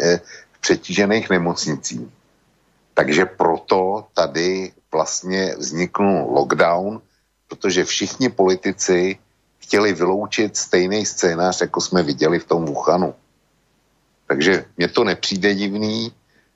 eh, 0.00 0.20
v 0.52 0.58
přetížených 0.60 1.28
nemocnicích. 1.30 2.08
Takže 2.96 3.24
proto 3.36 4.08
tady 4.16 4.72
vlastně 4.88 5.60
vzniknul 5.60 6.32
lockdown, 6.32 7.04
protože 7.48 7.84
všichni 7.84 8.32
politici 8.32 9.20
chtěli 9.60 9.92
vyloučit 9.92 10.56
stejný 10.56 11.04
scénář, 11.04 11.60
jako 11.60 11.80
jsme 11.80 12.00
viděli 12.02 12.40
v 12.40 12.48
tom 12.48 12.64
Wuhanu. 12.64 13.12
Takže 14.24 14.64
mně 14.80 14.88
to 14.88 15.04
nepřijde 15.04 15.54
divný, 15.54 16.12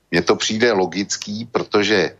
mně 0.09 0.21
to 0.25 0.33
přijde 0.35 0.73
logický, 0.73 1.45
protože 1.45 2.17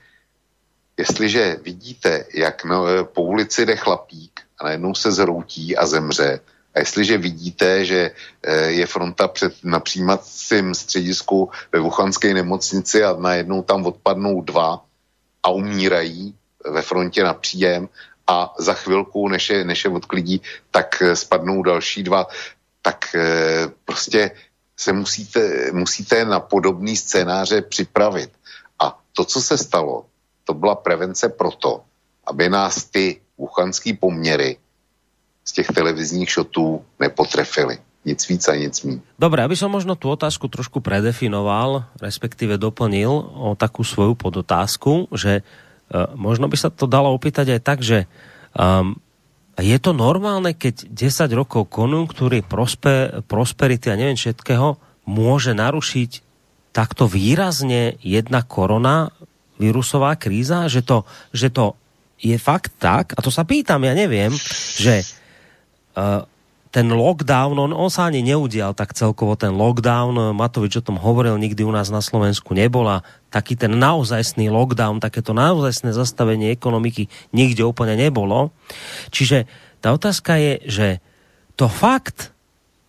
jestliže 0.97 1.57
vidíte, 1.63 2.25
jak 2.33 2.65
no, 2.65 3.05
po 3.05 3.21
ulici 3.21 3.65
jde 3.65 3.75
chlapík 3.75 4.41
a 4.59 4.63
najednou 4.63 4.95
se 4.95 5.11
zhroutí 5.11 5.77
a 5.77 5.85
zemře. 5.85 6.39
A 6.75 6.79
jestliže 6.79 7.17
vidíte, 7.17 7.85
že 7.85 8.11
eh, 8.43 8.55
je 8.71 8.85
fronta 8.85 9.27
před 9.27 9.53
na 9.63 9.79
přijímacím 9.79 10.75
středisku 10.75 11.51
ve 11.71 11.79
Wuhanské 11.79 12.33
nemocnici 12.33 13.03
a 13.03 13.15
najednou 13.19 13.61
tam 13.61 13.85
odpadnou 13.85 14.41
dva 14.41 14.85
a 15.43 15.49
umírají 15.49 16.35
ve 16.65 16.81
frontě 16.81 17.23
na 17.23 17.33
příjem 17.33 17.89
a 18.27 18.53
za 18.59 18.73
chvilku, 18.73 19.27
než 19.27 19.49
je, 19.49 19.63
než 19.63 19.85
je 19.85 19.89
odklidí, 19.91 20.41
tak 20.71 21.01
eh, 21.01 21.15
spadnou 21.15 21.63
další 21.63 22.03
dva, 22.03 22.27
tak 22.81 23.15
eh, 23.15 23.67
prostě 23.85 24.31
se 24.77 24.93
musíte, 24.93 25.71
musíte 25.71 26.25
na 26.25 26.39
podobný 26.39 26.97
scénáře 26.97 27.61
připravit. 27.61 28.31
A 28.79 28.99
to, 29.13 29.25
co 29.25 29.41
se 29.41 29.57
stalo, 29.57 30.05
to 30.47 30.55
byla 30.55 30.79
prevence 30.79 31.27
proto, 31.29 31.83
aby 32.23 32.47
nás 32.49 32.87
ty 32.87 33.19
wuchanský 33.37 33.93
poměry 33.93 34.57
z 35.43 35.51
těch 35.51 35.67
televizních 35.67 36.29
šotů 36.29 36.83
nepotrefily. 36.99 37.77
Nic 38.07 38.27
víc 38.27 38.47
a 38.47 38.55
nic 38.55 38.71
míň. 38.87 39.03
Dobre, 39.19 39.43
aby 39.43 39.51
som 39.59 39.67
možno 39.67 39.99
tú 39.99 40.07
otázku 40.07 40.47
trošku 40.47 40.79
predefinoval, 40.79 41.91
respektíve 41.99 42.55
doplnil 42.55 43.11
o 43.11 43.51
takú 43.59 43.83
svoju 43.83 44.15
podotázku, 44.15 45.11
že 45.11 45.43
uh, 45.43 46.15
možno 46.15 46.47
by 46.47 46.55
sa 46.55 46.71
to 46.71 46.87
dalo 46.87 47.11
opýtať 47.11 47.59
aj 47.59 47.61
tak, 47.67 47.83
že 47.83 48.07
um, 48.55 48.95
je 49.59 49.75
to 49.75 49.91
normálne, 49.91 50.55
keď 50.55 50.87
10 50.87 51.27
rokov 51.35 51.67
konjunktúry, 51.67 52.47
prospe, 52.47 53.19
prosperity 53.27 53.91
a 53.91 53.99
neviem 53.99 54.15
všetkého 54.15 54.79
môže 55.03 55.51
narušiť 55.51 56.23
takto 56.71 57.11
výrazne 57.11 57.99
jedna 57.99 58.39
korona 58.39 59.11
vírusová 59.57 60.15
kríza, 60.17 60.69
že 60.69 60.85
to, 60.85 61.03
že 61.33 61.49
to 61.49 61.77
je 62.17 62.37
fakt 62.41 62.73
tak, 62.81 63.13
a 63.13 63.19
to 63.21 63.29
sa 63.29 63.45
pýtam, 63.45 63.85
ja 63.85 63.93
neviem, 63.93 64.33
že 64.77 65.05
uh, 65.93 66.25
ten 66.73 66.89
lockdown, 66.93 67.57
on, 67.57 67.71
on 67.73 67.89
sa 67.89 68.09
ani 68.09 68.21
neudial 68.21 68.73
tak 68.77 68.93
celkovo 68.93 69.33
ten 69.33 69.53
lockdown, 69.53 70.33
Matovič 70.33 70.81
o 70.81 70.85
tom 70.85 71.01
hovoril, 71.01 71.39
nikdy 71.39 71.65
u 71.65 71.73
nás 71.73 71.89
na 71.89 72.03
Slovensku 72.03 72.53
nebola, 72.53 73.01
taký 73.33 73.57
ten 73.57 73.73
naozajstný 73.77 74.49
lockdown, 74.51 75.01
takéto 75.01 75.33
naozajstné 75.33 75.93
zastavenie 75.93 76.53
ekonomiky 76.53 77.09
nikde 77.33 77.65
úplne 77.65 77.97
nebolo. 77.97 78.53
Čiže 79.09 79.49
tá 79.81 79.93
otázka 79.93 80.37
je, 80.37 80.53
že 80.67 80.87
to 81.57 81.65
fakt, 81.71 82.33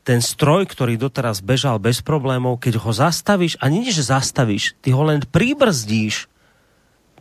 ten 0.05 0.25
stroj, 0.25 0.65
ktorý 0.65 0.97
doteraz 0.97 1.45
bežal 1.45 1.77
bez 1.77 2.01
problémov, 2.01 2.57
keď 2.65 2.81
ho 2.81 2.93
zastavíš, 2.97 3.61
ani 3.61 3.85
nie, 3.85 3.93
že 3.93 4.09
zastavíš, 4.09 4.73
ty 4.81 4.89
ho 4.89 5.05
len 5.05 5.21
pribrzdíš, 5.21 6.33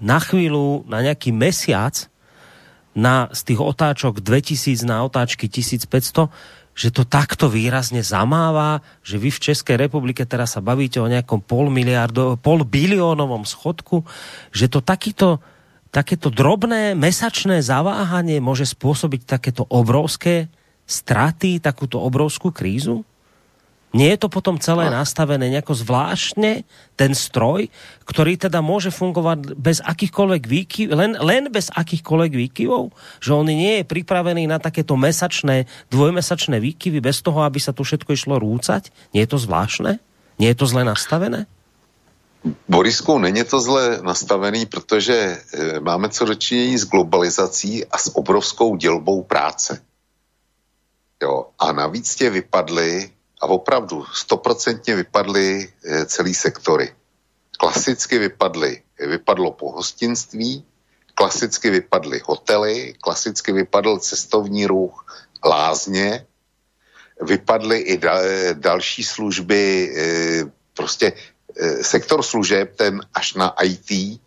na 0.02 0.18
chvíľu, 0.22 0.86
na 0.86 1.02
nejaký 1.02 1.34
mesiac, 1.34 2.10
na, 2.98 3.30
z 3.30 3.54
tých 3.54 3.62
otáčok 3.62 4.26
2000 4.26 4.82
na 4.90 5.06
otáčky 5.06 5.46
1500, 5.46 6.34
že 6.78 6.94
to 6.94 7.06
takto 7.06 7.50
výrazne 7.50 8.06
zamáva, 8.06 8.86
že 9.02 9.18
vy 9.18 9.34
v 9.34 9.44
Českej 9.50 9.82
republike 9.82 10.26
teraz 10.26 10.58
sa 10.58 10.62
bavíte 10.62 11.02
o 11.02 11.10
nejakom 11.10 11.42
pol, 11.42 11.74
miliardo, 11.74 12.38
pol 12.38 12.62
biliónovom 12.66 13.46
schodku, 13.46 14.06
že 14.54 14.70
to 14.70 14.82
takýto, 14.82 15.42
takéto 15.90 16.30
drobné 16.30 16.94
mesačné 16.94 17.66
zaváhanie 17.66 18.38
môže 18.38 18.70
spôsobiť 18.70 19.26
takéto 19.26 19.66
obrovské 19.70 20.50
straty, 20.86 21.58
takúto 21.58 21.98
obrovskú 21.98 22.54
krízu? 22.54 23.02
Nie 23.96 24.14
je 24.14 24.20
to 24.20 24.28
potom 24.28 24.60
celé 24.60 24.92
nastavené 24.92 25.48
nejako 25.48 25.72
zvláštne, 25.72 26.68
ten 27.00 27.12
stroj, 27.16 27.72
ktorý 28.04 28.36
teda 28.36 28.60
môže 28.60 28.92
fungovať 28.92 29.56
bez 29.56 29.80
akýchkoľvek 29.80 30.44
výkyv, 30.44 30.88
len, 30.92 31.16
len 31.16 31.48
bez 31.48 31.72
akýchkoľvek 31.72 32.32
výkyvov? 32.36 32.92
Že 33.24 33.32
on 33.32 33.48
nie 33.48 33.80
je 33.80 33.88
pripravený 33.88 34.44
na 34.52 34.60
takéto 34.60 35.00
mesačné, 35.00 35.72
dvojmesačné 35.88 36.60
výkyvy 36.60 37.00
bez 37.00 37.24
toho, 37.24 37.48
aby 37.48 37.64
sa 37.64 37.72
tu 37.72 37.88
všetko 37.88 38.12
išlo 38.12 38.36
rúcať? 38.44 38.92
Nie 39.16 39.24
je 39.24 39.32
to 39.32 39.40
zvláštne? 39.40 40.04
Nie 40.36 40.52
je 40.52 40.58
to 40.60 40.68
zle 40.68 40.84
nastavené? 40.84 41.48
Borisku, 42.68 43.18
není 43.18 43.44
to 43.44 43.60
zle 43.60 44.00
nastavený, 44.04 44.66
protože 44.66 45.16
e, 45.16 45.80
máme 45.80 46.10
co 46.10 46.26
dočinění 46.26 46.78
s 46.78 46.86
globalizací 46.86 47.86
a 47.86 47.98
s 47.98 48.16
obrovskou 48.16 48.76
dělbou 48.76 49.24
práce. 49.24 49.82
Jo, 51.24 51.46
a 51.60 51.72
navíc 51.72 52.16
tě 52.16 52.30
vypadly 52.30 53.10
a 53.42 53.46
opravdu 53.48 54.06
stoprocentně 54.14 54.96
vypadly 54.96 55.70
eh, 55.86 56.06
celý 56.06 56.34
sektory. 56.34 56.96
Klasicky 57.58 58.20
vypadly, 58.20 58.82
vypadlo 59.00 59.52
pohostinství, 59.52 60.66
klasicky 61.16 61.70
vypadly 61.70 62.22
hotely, 62.26 62.94
klasicky 63.02 63.52
vypadl 63.52 63.98
cestovní 63.98 64.66
ruch, 64.66 65.06
lázně, 65.46 66.26
vypadly 67.22 67.78
i 67.78 67.98
da, 67.98 68.22
eh, 68.22 68.54
další 68.54 69.04
služby, 69.04 69.94
eh, 69.98 70.52
prostě 70.74 71.14
sektor 71.82 72.22
služeb, 72.22 72.76
ten 72.76 73.02
až 73.14 73.34
na 73.34 73.50
IT, 73.64 74.22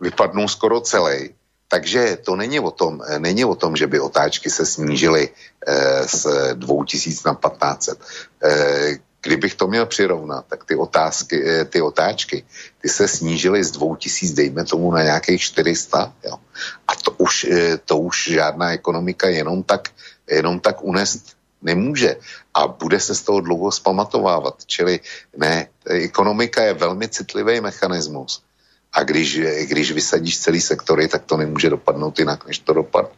vypadnou 0.00 0.48
skoro 0.48 0.80
celý. 0.80 1.32
Takže 1.68 2.18
to 2.24 2.36
není 2.36 2.60
o 2.60 2.70
tom, 2.70 3.02
není 3.18 3.44
o 3.44 3.54
tom, 3.54 3.76
že 3.76 3.86
by 3.86 4.00
otáčky 4.00 4.50
se 4.50 4.66
snížily 4.66 5.28
eh, 5.66 6.08
z 6.08 6.26
2000 6.54 7.28
na 7.28 7.34
1500. 7.34 7.98
Eh, 8.42 8.98
kdybych 9.26 9.54
to 9.54 9.66
měl 9.66 9.86
přirovnat, 9.86 10.46
tak 10.46 10.64
ty, 10.64 10.74
otázky, 10.76 11.42
eh, 11.42 11.64
ty 11.64 11.82
otáčky, 11.82 12.46
ty 12.78 12.88
se 12.88 13.08
snížily 13.08 13.64
z 13.64 13.70
2000, 13.70 14.34
dejme 14.34 14.64
tomu, 14.64 14.92
na 14.94 15.02
nějakých 15.02 15.40
400. 15.40 16.14
Jo. 16.24 16.38
A 16.86 16.94
to 16.94 17.10
už, 17.18 17.44
eh, 17.44 17.78
to 17.82 17.98
už 17.98 18.38
žádná 18.38 18.72
ekonomika 18.72 19.28
jenom 19.28 19.62
tak, 19.62 19.90
jenom 20.30 20.62
tak 20.62 20.78
unést 20.82 21.34
nemůže. 21.62 22.16
A 22.54 22.70
bude 22.70 23.00
se 23.00 23.14
z 23.14 23.22
toho 23.22 23.40
dlouho 23.40 23.74
zpamatovávat. 23.74 24.62
Čili 24.66 25.00
ne, 25.36 25.68
ekonomika 25.84 26.62
je 26.62 26.78
velmi 26.78 27.08
citlivý 27.08 27.60
mechanismus 27.60 28.46
a 28.96 29.04
když, 29.04 29.40
když 29.68 29.92
vysadíš 29.92 30.40
celý 30.40 30.60
sektory, 30.60 31.08
tak 31.08 31.28
to 31.28 31.36
nemůže 31.36 31.70
dopadnout 31.70 32.18
jinak, 32.18 32.46
než 32.46 32.58
to 32.64 32.72
dopadne. 32.72 33.12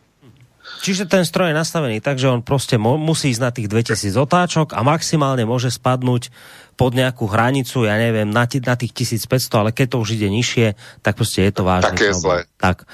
Čiže 0.78 1.10
ten 1.10 1.26
stroj 1.26 1.50
je 1.50 1.58
nastavený 1.58 1.98
tak, 1.98 2.22
že 2.22 2.30
on 2.30 2.38
proste 2.38 2.78
musí 2.78 3.34
ísť 3.34 3.42
na 3.42 3.50
tých 3.50 3.66
2000 3.66 4.14
otáčok 4.14 4.78
a 4.78 4.86
maximálne 4.86 5.42
môže 5.42 5.74
spadnúť 5.74 6.30
pod 6.78 6.94
nejakú 6.94 7.26
hranicu, 7.26 7.82
ja 7.82 7.98
neviem, 7.98 8.30
na, 8.30 8.46
na 8.46 8.74
tých 8.78 8.92
1500, 8.94 9.58
ale 9.58 9.70
keď 9.74 9.86
to 9.92 9.96
už 9.98 10.14
ide 10.14 10.30
nižšie, 10.30 10.78
tak 11.02 11.18
proste 11.18 11.42
je 11.42 11.52
to 11.52 11.66
vážne. 11.66 11.98
Tak 11.98 11.98
je 11.98 12.14
zle. 12.14 12.38
Tak. 12.62 12.86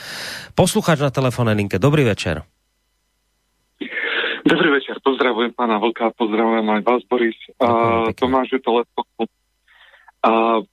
Poslucháč 0.57 1.05
na 1.05 1.13
telefónnej 1.13 1.53
linke, 1.53 1.77
dobrý 1.77 2.09
večer. 2.09 2.49
Dobrý 4.45 4.69
večer, 4.73 4.97
pozdravujem 5.05 5.53
pána 5.53 5.77
Vlka, 5.77 6.17
pozdravujem 6.17 6.65
aj 6.65 6.81
vás, 6.85 7.03
Boris. 7.05 7.37
Uh, 7.61 8.13
Tomáš 8.17 8.57
je 8.57 8.61
to 8.65 8.81
Uh, 10.25 10.65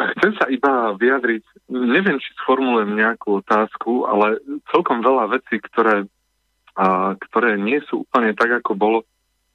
Chcem 0.00 0.32
sa 0.40 0.48
iba 0.48 0.96
vyjadriť, 0.96 1.68
neviem, 1.68 2.16
či 2.16 2.30
sformulujem 2.40 2.96
nejakú 2.96 3.44
otázku, 3.44 4.08
ale 4.08 4.40
celkom 4.72 5.04
veľa 5.04 5.36
vecí, 5.36 5.60
ktoré, 5.60 6.08
a, 6.76 7.12
ktoré 7.28 7.60
nie 7.60 7.84
sú 7.84 8.08
úplne 8.08 8.32
tak, 8.32 8.64
ako, 8.64 8.72
bolo, 8.72 8.98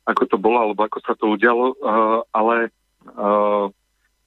ako 0.05 0.23
to 0.29 0.37
bolo, 0.37 0.61
alebo 0.61 0.85
ako 0.85 0.99
sa 1.01 1.17
to 1.17 1.33
udialo, 1.33 1.73
a, 1.81 1.93
ale 2.29 2.69
a, 3.09 3.69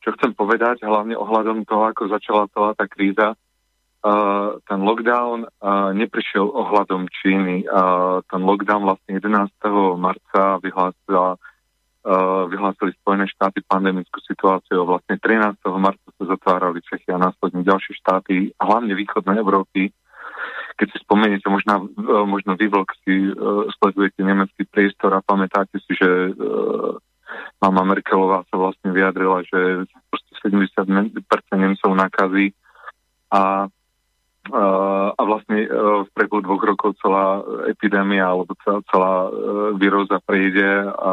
čo 0.02 0.08
chcem 0.18 0.34
povedať, 0.34 0.82
hlavne 0.82 1.14
ohľadom 1.14 1.62
toho, 1.62 1.86
ako 1.86 2.10
začala 2.10 2.50
celá 2.50 2.74
tá 2.74 2.90
kríza, 2.90 3.34
a, 3.34 4.12
ten 4.66 4.80
lockdown 4.82 5.47
a, 5.62 5.94
neprišiel 5.94 6.50
ohľadom 6.50 7.06
Číny. 7.14 7.62
A, 7.70 8.22
ten 8.26 8.42
lockdown 8.42 8.82
vlastne 8.90 9.22
11. 9.22 9.55
marca 9.94 10.58
vyhlásila 10.66 11.38
vyhlásili 12.49 12.97
Spojené 13.01 13.28
štáty 13.28 13.61
pandemickú 13.65 14.19
situáciu. 14.25 14.89
Vlastne 14.89 15.20
13. 15.20 15.61
marca 15.77 16.09
sa 16.17 16.25
zatvárali 16.25 16.81
Čechy 16.81 17.12
a 17.12 17.20
následne 17.20 17.61
ďalšie 17.65 17.93
štáty, 18.01 18.57
hlavne 18.57 18.97
východnej 18.97 19.41
Európy. 19.41 19.93
Keď 20.78 20.87
si 20.95 20.99
spomeniete, 21.03 21.51
možno, 21.51 21.91
možno 22.25 22.55
vy, 22.55 22.70
si 23.03 23.15
uh, 23.35 23.67
sledujete 23.83 24.23
nemecký 24.23 24.62
priestor 24.70 25.11
a 25.12 25.25
pamätáte 25.27 25.83
si, 25.83 25.93
že 25.99 26.33
mama 27.59 27.83
Merkelová 27.85 28.47
sa 28.49 28.57
vlastne 28.57 28.95
vyjadrila, 28.95 29.43
že 29.45 29.85
70% 30.47 31.12
Nemcov 31.59 31.91
nakazí 31.93 32.55
a 33.28 33.67
a 34.52 35.20
vlastne 35.25 35.65
e, 35.65 35.68
v 36.05 36.09
priebehu 36.17 36.41
dvoch 36.41 36.65
rokov 36.65 36.97
celá 37.05 37.44
epidémia 37.68 38.25
alebo 38.25 38.57
celá, 38.65 38.81
celá 38.89 39.15
e, 39.27 39.31
výroza 39.77 40.18
prejde 40.25 40.89
a 40.89 41.12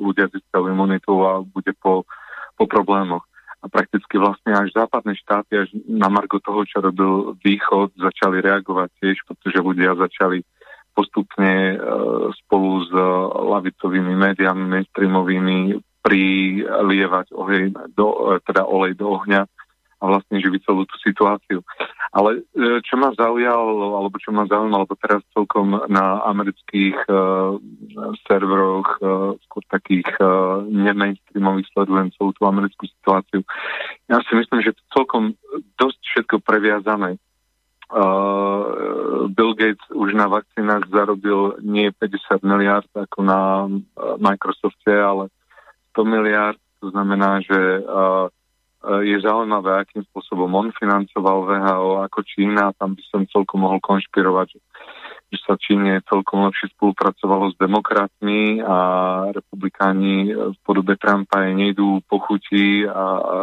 ľudia 0.00 0.32
získajú 0.32 0.70
imunitu 0.70 1.12
a 1.24 1.44
bude 1.44 1.76
po, 1.76 2.08
po 2.56 2.64
problémoch. 2.64 3.24
A 3.60 3.68
prakticky 3.68 4.16
vlastne 4.16 4.56
až 4.56 4.72
západné 4.72 5.12
štáty, 5.20 5.60
až 5.60 5.68
na 5.84 6.08
margo 6.08 6.40
toho, 6.40 6.64
čo 6.64 6.80
robil 6.80 7.36
východ, 7.44 7.92
začali 8.00 8.40
reagovať 8.40 8.88
tiež, 9.04 9.16
pretože 9.28 9.60
ľudia 9.60 9.92
začali 10.00 10.40
postupne 10.96 11.76
e, 11.76 11.76
spolu 12.44 12.70
s 12.88 12.92
lavicovými 13.36 14.16
médiami 14.16 14.64
mainstreamovými 14.64 15.76
prilievať 16.00 17.36
ohej 17.36 17.76
do, 17.92 18.40
teda 18.48 18.64
olej 18.64 18.96
do 18.96 19.20
ohňa 19.20 19.44
a 20.00 20.04
vlastne 20.08 20.40
živiť 20.40 20.64
celú 20.64 20.88
tú 20.88 20.96
situáciu. 21.04 21.60
Ale 22.10 22.42
e, 22.56 22.80
čo 22.82 22.96
ma 22.96 23.12
zaujalo, 23.12 24.00
alebo 24.00 24.16
čo 24.16 24.32
ma 24.32 24.48
zaujímalo, 24.48 24.88
lebo 24.88 24.96
teraz 24.96 25.20
celkom 25.36 25.76
na 25.86 26.24
amerických 26.26 26.96
uh, 27.06 27.54
serveroch, 28.26 28.88
uh, 28.98 29.36
skôr 29.46 29.62
takých 29.70 30.08
uh, 30.18 30.64
nemainstreamových 30.66 31.70
sledujem 31.70 32.10
celú 32.18 32.34
tú 32.34 32.42
americkú 32.48 32.88
situáciu. 32.88 33.46
Ja 34.10 34.18
si 34.26 34.32
myslím, 34.34 34.64
že 34.64 34.74
to 34.74 34.82
celkom 34.90 35.38
dosť 35.78 36.00
všetko 36.02 36.36
previazané. 36.42 37.20
Uh, 37.90 39.26
Bill 39.34 39.54
Gates 39.54 39.82
už 39.90 40.14
na 40.14 40.30
vakcínach 40.30 40.86
zarobil 40.90 41.58
nie 41.62 41.90
50 41.90 42.42
miliard 42.46 42.86
ako 42.94 43.18
na 43.22 43.66
uh, 43.66 44.14
Microsofte, 44.18 44.94
ale 44.94 45.30
100 45.94 46.06
miliard. 46.06 46.58
To 46.80 46.90
znamená, 46.90 47.44
že 47.44 47.58
uh, 47.82 48.32
je 48.80 49.16
zaujímavé, 49.20 49.84
akým 49.84 50.00
spôsobom 50.08 50.48
on 50.56 50.72
financoval 50.72 51.44
VHO 51.44 51.90
ako 52.08 52.20
Čína. 52.24 52.72
Tam 52.80 52.96
by 52.96 53.02
som 53.12 53.28
celkom 53.28 53.68
mohol 53.68 53.76
konšpirovať, 53.84 54.56
že, 54.56 55.38
sa 55.44 55.54
Číne 55.60 56.00
celkom 56.08 56.48
lepšie 56.48 56.72
spolupracovalo 56.74 57.52
s 57.52 57.56
demokratmi 57.60 58.64
a 58.64 58.76
republikáni 59.36 60.32
v 60.32 60.58
podobe 60.64 60.96
Trumpa 60.96 61.44
je 61.44 61.52
nejdú 61.54 62.00
pochutí 62.08 62.88
a, 62.88 63.04
a 63.20 63.36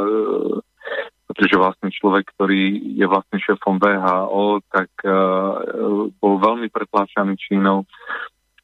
pretože 1.28 1.60
vlastne 1.60 1.92
človek, 1.92 2.34
ktorý 2.34 2.96
je 2.96 3.06
vlastne 3.06 3.38
šéfom 3.38 3.78
VHO, 3.78 4.64
tak 4.72 4.90
uh, 5.04 6.08
bol 6.18 6.34
veľmi 6.40 6.72
pretláčaný 6.72 7.36
Čínou. 7.36 7.84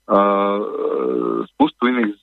Uh, 0.03 1.43
spustu 1.53 1.91
iných 1.91 2.22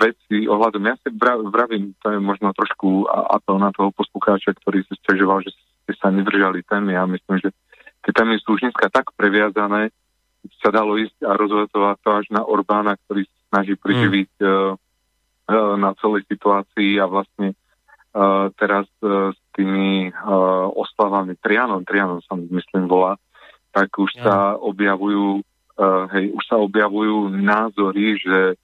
veci 0.00 0.48
ohľadom, 0.48 0.82
ja 0.86 0.96
si 1.00 1.08
vravím, 1.48 1.92
to 2.00 2.14
je 2.14 2.18
možno 2.18 2.54
trošku 2.56 3.04
apel 3.08 3.60
na 3.60 3.74
toho 3.74 3.92
poslucháča, 3.92 4.56
ktorý 4.62 4.84
si 4.86 4.94
stiažoval, 5.02 5.44
že 5.44 5.52
ste 5.52 5.92
sa 5.98 6.08
nedržali 6.08 6.64
témy. 6.64 6.96
Ja 6.96 7.04
myslím, 7.04 7.42
že 7.42 7.50
tie 8.06 8.12
témy 8.14 8.38
sú 8.40 8.56
už 8.56 8.64
dneska 8.68 8.88
tak 8.88 9.12
previazané, 9.14 9.92
sa 10.58 10.74
dalo 10.74 10.98
ísť 10.98 11.22
a 11.22 11.38
rozvetovať 11.38 11.96
to 12.02 12.10
až 12.10 12.26
na 12.34 12.42
Orbána, 12.42 12.98
ktorý 13.06 13.26
sa 13.26 13.38
snaží 13.52 13.74
priživiť 13.78 14.30
mm. 14.38 14.46
uh, 14.46 14.74
uh, 14.74 15.74
na 15.78 15.94
celej 16.02 16.26
situácii 16.26 16.98
a 16.98 17.06
vlastne 17.06 17.54
uh, 17.54 18.50
teraz 18.58 18.90
uh, 19.06 19.30
s 19.30 19.40
tými 19.54 20.10
uh, 20.10 20.66
oslavami 20.74 21.38
Trianon, 21.38 21.86
Trianon 21.86 22.24
sa 22.26 22.34
myslím 22.34 22.90
volá, 22.90 23.14
tak 23.70 23.94
už 23.94 24.18
ja. 24.18 24.22
sa 24.22 24.36
objavujú 24.58 25.46
uh, 25.78 26.10
hej, 26.10 26.34
už 26.34 26.44
sa 26.46 26.58
objavujú 26.58 27.30
názory, 27.30 28.18
že 28.18 28.58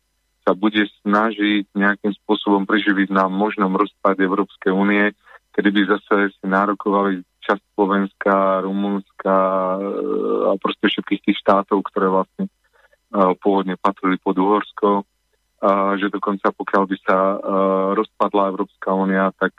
sa 0.49 0.57
bude 0.57 0.89
snažiť 1.05 1.77
nejakým 1.77 2.17
spôsobom 2.25 2.65
preživiť 2.65 3.13
na 3.13 3.29
možnom 3.29 3.77
rozpade 3.77 4.25
Európskej 4.25 4.73
únie, 4.73 5.13
kedy 5.53 5.69
by 5.69 5.83
zase 5.93 6.33
si 6.33 6.47
nárokovali 6.49 7.21
časť 7.45 7.77
Slovenska, 7.77 8.65
Rumunska 8.65 9.37
a 10.49 10.53
proste 10.57 10.89
všetkých 10.89 11.21
tých 11.29 11.39
štátov, 11.45 11.85
ktoré 11.93 12.09
vlastne 12.09 12.49
pôvodne 13.45 13.77
patrili 13.77 14.17
pod 14.17 14.41
Uhorsko. 14.41 15.05
že 15.99 16.07
dokonca 16.07 16.55
pokiaľ 16.55 16.83
by 16.87 16.97
sa 17.03 17.19
rozpadla 17.99 18.55
Európska 18.55 18.95
únia, 18.95 19.35
tak 19.35 19.59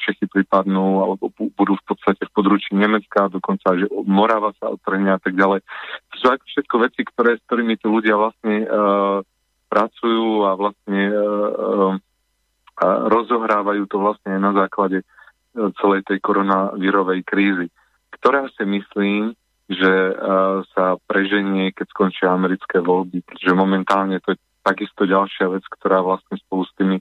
Čechy 0.00 0.24
pripadnú 0.24 1.04
alebo 1.04 1.28
budú 1.36 1.76
v 1.76 1.84
podstate 1.84 2.24
v 2.24 2.32
područí 2.32 2.72
Nemecka, 2.72 3.28
dokonca 3.28 3.76
že 3.76 3.84
Morava 4.08 4.56
sa 4.56 4.72
odtrhne 4.72 5.12
a 5.12 5.20
tak 5.20 5.36
ďalej. 5.36 5.60
To 5.60 6.14
sú 6.16 6.26
všetko 6.32 6.74
veci, 6.88 7.04
ktoré, 7.04 7.36
s 7.36 7.44
ktorými 7.44 7.76
tu 7.76 7.92
ľudia 7.92 8.16
vlastne 8.16 8.64
pracujú 9.74 10.46
a 10.46 10.54
vlastne 10.54 11.10
rozohrávajú 13.10 13.90
to 13.90 13.98
vlastne 13.98 14.38
aj 14.38 14.40
na 14.40 14.52
základe 14.54 15.02
celej 15.82 16.06
tej 16.06 16.22
koronavírovej 16.22 17.26
krízy, 17.26 17.66
ktorá 18.14 18.46
si 18.54 18.62
myslím, 18.62 19.34
že 19.66 19.92
sa 20.74 20.94
preženie, 21.10 21.74
keď 21.74 21.86
skončia 21.90 22.30
americké 22.30 22.78
voľby, 22.78 23.26
pretože 23.26 23.54
momentálne 23.54 24.22
to 24.22 24.34
je 24.34 24.38
takisto 24.64 25.04
ďalšia 25.04 25.52
vec, 25.52 25.64
ktorá 25.68 26.00
vlastne 26.00 26.40
spolu 26.40 26.64
s 26.64 26.72
tými 26.80 26.96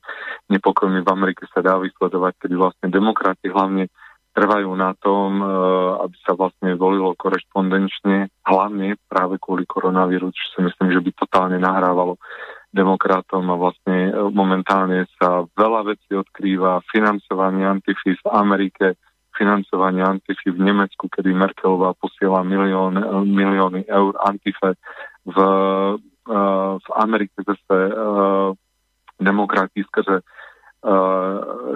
nepokojmi 0.52 1.00
v 1.00 1.12
Amerike 1.12 1.48
sa 1.48 1.64
dá 1.64 1.80
vysledovať, 1.80 2.36
kedy 2.44 2.56
vlastne 2.60 2.88
demokrati 2.92 3.48
hlavne 3.48 3.88
trvajú 4.34 4.72
na 4.76 4.92
tom, 4.98 5.40
e, 5.40 5.46
aby 6.04 6.16
sa 6.26 6.34
vlastne 6.36 6.76
volilo 6.76 7.14
korešpondenčne, 7.16 8.34
hlavne 8.44 9.00
práve 9.08 9.38
kvôli 9.40 9.64
koronavíru, 9.64 10.34
čo 10.34 10.44
si 10.58 10.60
myslím, 10.66 10.90
že 10.92 11.04
by 11.06 11.12
totálne 11.16 11.58
nahrávalo 11.62 12.20
demokratom 12.74 13.48
a 13.54 13.56
vlastne 13.56 14.10
e, 14.10 14.12
momentálne 14.34 15.06
sa 15.22 15.46
veľa 15.54 15.94
vecí 15.94 16.12
odkrýva, 16.18 16.84
financovanie 16.90 17.70
antify 17.70 18.18
v 18.18 18.26
Amerike, 18.34 18.98
financovanie 19.38 20.02
antify 20.02 20.50
v 20.50 20.60
Nemecku, 20.60 21.08
kedy 21.08 21.32
Merkelová 21.32 21.94
posiela 21.96 22.42
milión, 22.42 22.98
e, 22.98 23.06
milióny 23.30 23.86
eur 23.86 24.18
antife 24.26 24.76
v 25.24 25.38
Eh, 26.24 26.74
v 26.80 26.90
Amerike 26.96 27.44
zase 27.44 27.78
demokrati 29.20 29.84
skrze 29.84 30.24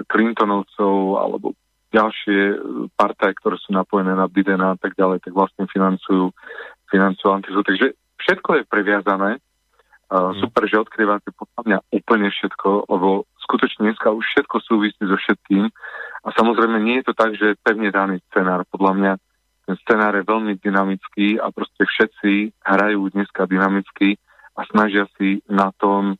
Clintonovcov 0.08 0.96
alebo 1.16 1.52
ďalšie 1.92 2.60
partaje, 2.92 3.36
ktoré 3.40 3.56
sú 3.60 3.72
napojené 3.72 4.12
na 4.12 4.28
Bidena 4.28 4.72
a 4.72 4.78
tak 4.80 4.96
ďalej, 4.96 5.24
tak 5.24 5.32
vlastne 5.32 5.64
financujú, 5.68 6.32
financujú 6.92 7.28
antizu. 7.28 7.60
Takže 7.64 7.86
všetko 8.20 8.50
je 8.60 8.62
previazané. 8.68 9.30
Uh. 10.08 10.32
Super, 10.40 10.64
že 10.64 10.80
odkrývate 10.80 11.28
podľa 11.36 11.62
mňa 11.68 11.78
úplne 11.92 12.32
všetko, 12.32 12.88
lebo 12.88 13.28
skutočne 13.44 13.92
dneska 13.92 14.08
už 14.08 14.24
všetko 14.24 14.56
súvisí 14.64 15.02
so 15.04 15.20
všetkým. 15.20 15.68
A 16.24 16.28
samozrejme 16.32 16.80
nie 16.80 17.00
je 17.00 17.12
to 17.12 17.14
tak, 17.14 17.36
že 17.36 17.52
je 17.52 17.60
pevne 17.60 17.92
daný 17.92 18.24
scenár. 18.32 18.64
Podľa 18.72 18.92
mňa 18.96 19.12
ten 19.68 19.76
scenár 19.84 20.16
je 20.16 20.24
veľmi 20.24 20.56
dynamický 20.64 21.36
a 21.36 21.52
proste 21.52 21.84
všetci 21.84 22.56
hrajú 22.64 23.12
dneska 23.12 23.44
dynamicky 23.44 24.16
a 24.56 24.64
snažia 24.72 25.04
si 25.20 25.44
na 25.44 25.76
tom 25.76 26.16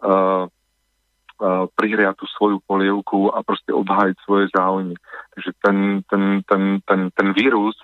uh, 0.00 0.48
uh, 0.48 1.64
prihriať 1.76 2.16
tú 2.16 2.26
svoju 2.40 2.64
polievku 2.64 3.28
a 3.36 3.44
proste 3.44 3.68
obhájiť 3.68 4.16
svoje 4.24 4.48
záujmy. 4.48 4.96
Takže 5.36 5.50
ten, 5.60 5.76
ten, 6.08 6.40
ten, 6.48 6.62
ten, 6.88 7.00
ten 7.12 7.28
vírus 7.36 7.76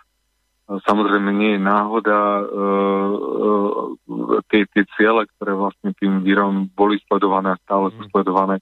samozrejme 0.66 1.31
nie 1.34 1.58
je 1.58 1.60
náhoda. 1.60 2.18
Uh, 2.47 3.10
uh, 4.07 4.41
tie, 4.50 4.66
tie 4.70 4.84
ciele, 4.94 5.26
ktoré 5.36 5.52
vlastne 5.57 5.91
tým 5.99 6.23
vírom 6.23 6.70
boli 6.73 7.00
sledované 7.08 7.55
a 7.55 7.62
stále 7.66 7.91
sú 7.97 8.07
mm. 8.07 8.10
sledované, 8.15 8.57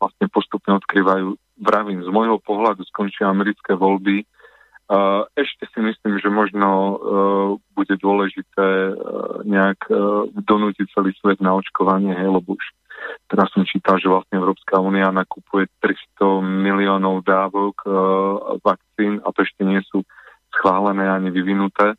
vlastne 0.00 0.26
postupne 0.32 0.76
odkrývajú. 0.80 1.36
Vravím, 1.60 2.02
z 2.02 2.10
môjho 2.10 2.42
pohľadu 2.42 2.82
skončia 2.88 3.30
americké 3.30 3.78
voľby 3.78 4.26
Uh, 4.84 5.24
ešte 5.32 5.64
si 5.72 5.80
myslím, 5.80 6.20
že 6.20 6.28
možno 6.28 6.68
uh, 6.68 6.96
bude 7.72 7.96
dôležité 7.96 8.92
uh, 8.92 9.40
nejak 9.40 9.80
uh, 9.88 10.28
donútiť 10.28 10.92
celý 10.92 11.16
svet 11.24 11.40
na 11.40 11.56
očkovanie, 11.56 12.12
hej, 12.12 12.28
lebo 12.28 12.52
už 12.52 12.64
teraz 13.32 13.48
som 13.56 13.64
čítal, 13.64 13.96
že 13.96 14.12
vlastne 14.12 14.36
Európska 14.36 14.76
únia 14.84 15.08
nakupuje 15.08 15.72
300 15.80 16.44
miliónov 16.44 17.24
dávok 17.24 17.80
uh, 17.88 18.60
vakcín 18.60 19.24
a 19.24 19.32
to 19.32 19.40
ešte 19.40 19.64
nie 19.64 19.80
sú 19.88 20.04
schválené 20.58 21.10
ani 21.10 21.30
vyvinuté. 21.30 21.94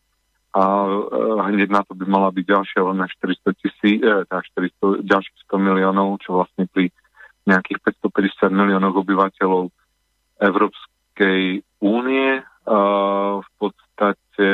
A 0.55 0.63
uh, 0.87 1.43
hneď 1.51 1.67
na 1.67 1.83
to 1.83 1.91
by 1.99 2.07
mala 2.07 2.31
byť 2.31 2.45
ďalšia 2.47 2.81
len 2.87 3.03
na 3.03 3.07
400 3.11 3.59
tisíc, 3.59 3.99
eh, 3.99 4.23
400, 4.23 5.03
ďalších 5.03 5.37
100 5.51 5.59
miliónov, 5.59 6.23
čo 6.23 6.39
vlastne 6.39 6.63
pri 6.71 6.95
nejakých 7.43 7.83
550 7.83 8.55
miliónov 8.55 8.95
obyvateľov 9.03 9.69
Európskej 10.41 11.61
únie. 11.83 12.41
V 13.45 13.49
podstate 13.61 14.49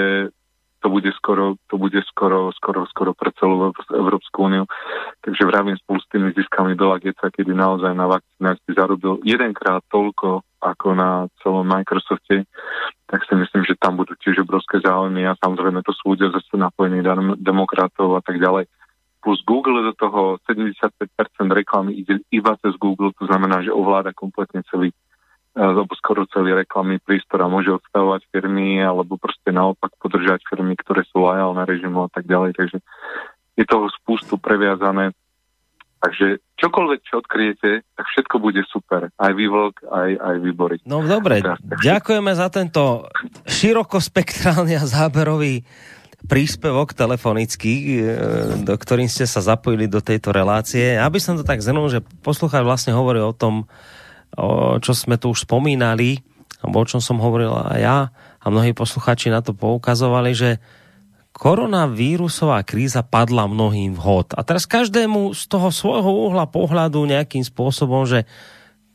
to 0.82 0.90
bude 0.90 1.14
skoro, 1.14 1.56
to 1.69 1.77
bude 1.77 2.01
skoro, 2.10 2.50
skoro, 2.58 2.90
skoro 2.90 3.14
pre 3.14 3.30
celú 3.38 3.69
Európsku 3.93 4.50
úniu. 4.50 4.66
Takže 5.22 5.45
vravím 5.45 5.77
spolu 5.77 6.01
s 6.01 6.10
tými 6.10 6.30
ziskami 6.34 6.74
Bela 6.74 6.98
Geta, 6.98 7.30
kedy 7.30 7.53
naozaj 7.53 7.93
na 7.93 8.10
vakcínach 8.10 8.58
si 8.66 8.74
zarobil 8.74 9.22
jedenkrát 9.22 9.85
toľko 9.93 10.42
ako 10.61 10.88
na 10.93 11.26
celom 11.42 11.66
Microsofte, 11.66 12.45
tak 13.10 13.26
si 13.26 13.34
myslím, 13.34 13.66
že 13.66 13.77
tam 13.82 13.98
budú 13.98 14.14
tiež 14.22 14.45
obrovské 14.45 14.77
záujmy 14.82 15.26
a 15.26 15.38
samozrejme 15.42 15.82
to 15.82 15.93
sú 15.93 16.14
ľudia 16.14 16.30
zase 16.30 16.53
napojení 16.53 17.01
demokratov 17.42 18.18
a 18.18 18.22
tak 18.22 18.38
ďalej. 18.38 18.69
Plus 19.22 19.42
Google 19.45 19.85
do 19.85 19.93
toho 19.98 20.42
75% 20.50 20.82
reklamy 21.50 22.01
ide 22.01 22.26
iba 22.34 22.58
cez 22.61 22.74
Google, 22.82 23.14
to 23.18 23.30
znamená, 23.30 23.61
že 23.61 23.74
ovláda 23.74 24.14
kompletne 24.18 24.66
celý 24.69 24.93
alebo 25.52 25.92
skoro 26.00 26.24
celý 26.32 26.56
reklamný 26.56 27.04
prístor 27.04 27.44
a 27.44 27.52
môže 27.52 27.76
odstavovať 27.76 28.24
firmy 28.32 28.80
alebo 28.80 29.20
proste 29.20 29.52
naopak 29.52 29.92
podržať 30.00 30.48
firmy, 30.48 30.80
ktoré 30.80 31.04
sú 31.12 31.28
lojálne 31.28 31.68
režimu 31.68 32.08
a 32.08 32.10
tak 32.12 32.24
ďalej. 32.24 32.56
Takže 32.56 32.78
je 33.60 33.66
toho 33.68 33.92
spústu 33.92 34.40
previazané. 34.40 35.12
Takže 36.02 36.42
čokoľvek, 36.58 37.00
čo 37.06 37.22
odkryjete, 37.22 37.86
tak 37.86 38.06
všetko 38.10 38.36
bude 38.42 38.66
super. 38.66 39.14
Aj 39.22 39.32
vývlk, 39.38 39.86
aj, 39.86 40.10
aj 40.18 40.36
výbory. 40.42 40.76
No 40.82 41.06
dobre, 41.06 41.46
ďakujeme 41.62 42.32
za 42.34 42.50
tento 42.50 43.06
širokospektrálny 43.46 44.82
a 44.82 44.84
záberový 44.90 45.62
príspevok 46.26 46.98
telefonický, 46.98 47.74
e, 47.74 48.02
do 48.66 48.74
ktorým 48.78 49.10
ste 49.10 49.30
sa 49.30 49.42
zapojili 49.42 49.90
do 49.90 50.02
tejto 50.02 50.34
relácie. 50.34 50.98
Ja 50.98 51.10
by 51.10 51.20
som 51.22 51.38
to 51.38 51.46
tak 51.46 51.62
zhrnul, 51.62 51.90
že 51.90 52.06
poslucháč 52.26 52.62
vlastne 52.66 52.94
hovorí 52.94 53.22
o 53.22 53.34
tom, 53.34 53.66
čo 54.82 54.92
sme 54.95 55.19
tu 55.19 55.35
už 55.35 55.43
spomínali, 55.43 56.19
alebo 56.61 56.84
o 56.84 56.88
čom 56.88 57.01
som 57.01 57.19
hovoril 57.19 57.51
aj 57.51 57.80
ja 57.82 58.00
a 58.42 58.45
mnohí 58.48 58.72
posluchači 58.72 59.34
na 59.34 59.42
to 59.42 59.51
poukazovali, 59.58 60.32
že 60.34 60.50
koronavírusová 61.32 62.61
kríza 62.68 63.01
padla 63.01 63.48
mnohým 63.48 63.95
vhod. 63.95 64.35
A 64.35 64.43
teraz 64.43 64.68
každému 64.68 65.34
z 65.34 65.43
toho 65.48 65.72
svojho 65.72 66.30
uhla 66.30 66.45
pohľadu 66.45 67.01
nejakým 67.08 67.42
spôsobom, 67.42 68.03
že 68.06 68.27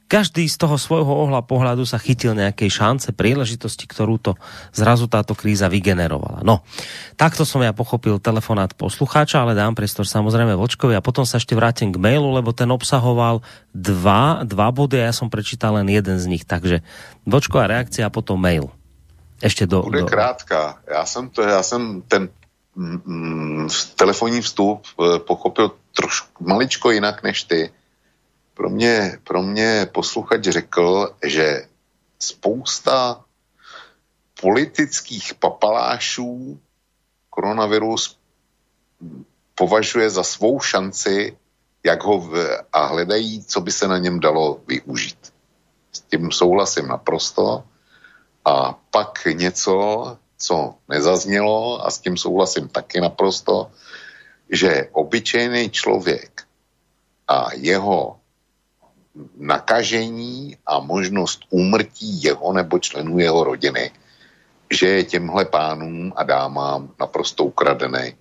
každý 0.06 0.46
z 0.46 0.56
toho 0.56 0.78
svojho 0.78 1.10
ohla 1.10 1.42
pohľadu 1.42 1.82
sa 1.82 1.98
chytil 1.98 2.38
nejakej 2.38 2.70
šance, 2.70 3.10
príležitosti, 3.10 3.90
ktorú 3.90 4.22
to 4.22 4.32
zrazu 4.70 5.10
táto 5.10 5.34
kríza 5.34 5.66
vygenerovala. 5.66 6.46
No, 6.46 6.62
takto 7.18 7.42
som 7.42 7.58
ja 7.62 7.74
pochopil 7.74 8.22
telefonát 8.22 8.70
poslucháča, 8.78 9.42
ale 9.42 9.58
dám 9.58 9.74
priestor 9.74 10.06
samozrejme 10.06 10.54
Vočkovi 10.54 10.94
a 10.94 11.02
potom 11.02 11.26
sa 11.26 11.42
ešte 11.42 11.58
vrátim 11.58 11.90
k 11.90 11.98
mailu, 11.98 12.30
lebo 12.30 12.54
ten 12.54 12.70
obsahoval 12.70 13.42
dva, 13.74 14.46
dva 14.46 14.70
body 14.70 15.02
a 15.02 15.10
ja 15.10 15.14
som 15.14 15.26
prečítal 15.26 15.74
len 15.74 15.90
jeden 15.90 16.22
z 16.22 16.26
nich. 16.30 16.46
Takže 16.46 16.86
Vočková 17.26 17.66
reakcia 17.66 18.06
a 18.06 18.14
potom 18.14 18.38
mail. 18.38 18.70
Ešte 19.42 19.68
do... 19.68 19.84
Bude 19.84 20.06
do... 20.06 20.08
krátka. 20.08 20.80
Já 20.86 21.04
jsem, 21.04 21.28
to, 21.28 21.42
já 21.42 21.62
jsem 21.62 22.02
ten 22.08 22.28
mm, 22.76 23.02
mm 23.04 23.68
telefonní 23.96 24.40
vstup 24.40 24.86
eh, 24.86 25.18
pochopil 25.18 25.74
trošku 25.96 26.44
maličko 26.44 26.90
jinak 26.90 27.22
než 27.22 27.42
ty 27.42 27.70
pro 28.56 28.70
mě, 28.70 29.18
pro 29.24 29.42
mě 29.42 29.86
posluchač 29.92 30.44
řekl, 30.44 31.14
že 31.24 31.68
spousta 32.18 33.24
politických 34.40 35.34
papalášů 35.34 36.60
koronavirus 37.30 38.18
považuje 39.54 40.10
za 40.10 40.24
svou 40.24 40.60
šanci, 40.60 41.36
jak 41.84 42.04
ho 42.04 42.18
v, 42.18 42.32
a 42.72 42.86
hledají, 42.86 43.44
co 43.44 43.60
by 43.60 43.72
se 43.72 43.88
na 43.88 43.98
něm 43.98 44.20
dalo 44.20 44.60
využít. 44.66 45.32
S 45.92 46.00
tím 46.00 46.32
souhlasím 46.32 46.88
naprosto. 46.88 47.64
A 48.44 48.72
pak 48.90 49.26
něco, 49.32 50.16
co 50.38 50.74
nezaznělo, 50.88 51.86
a 51.86 51.90
s 51.90 51.98
tím 51.98 52.16
souhlasím 52.16 52.68
taky 52.68 53.00
naprosto, 53.00 53.70
že 54.50 54.88
obyčejný 54.92 55.70
člověk 55.70 56.42
a 57.28 57.48
jeho 57.54 58.20
nakažení 59.38 60.56
a 60.66 60.80
možnost 60.80 61.40
úmrtí 61.50 62.22
jeho 62.22 62.52
nebo 62.52 62.78
členů 62.78 63.18
jeho 63.18 63.44
rodiny, 63.44 63.90
že 64.70 64.86
je 64.88 65.04
těmhle 65.04 65.44
pánům 65.44 66.12
a 66.16 66.22
dámám 66.22 66.88
naprosto 67.00 67.44
ukradený. 67.44 68.14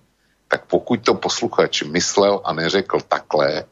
Tak 0.48 0.66
pokud 0.66 1.00
to 1.04 1.14
posluchač 1.14 1.82
myslel 1.82 2.40
a 2.44 2.52
neřekl 2.52 3.00
takhle, 3.08 3.64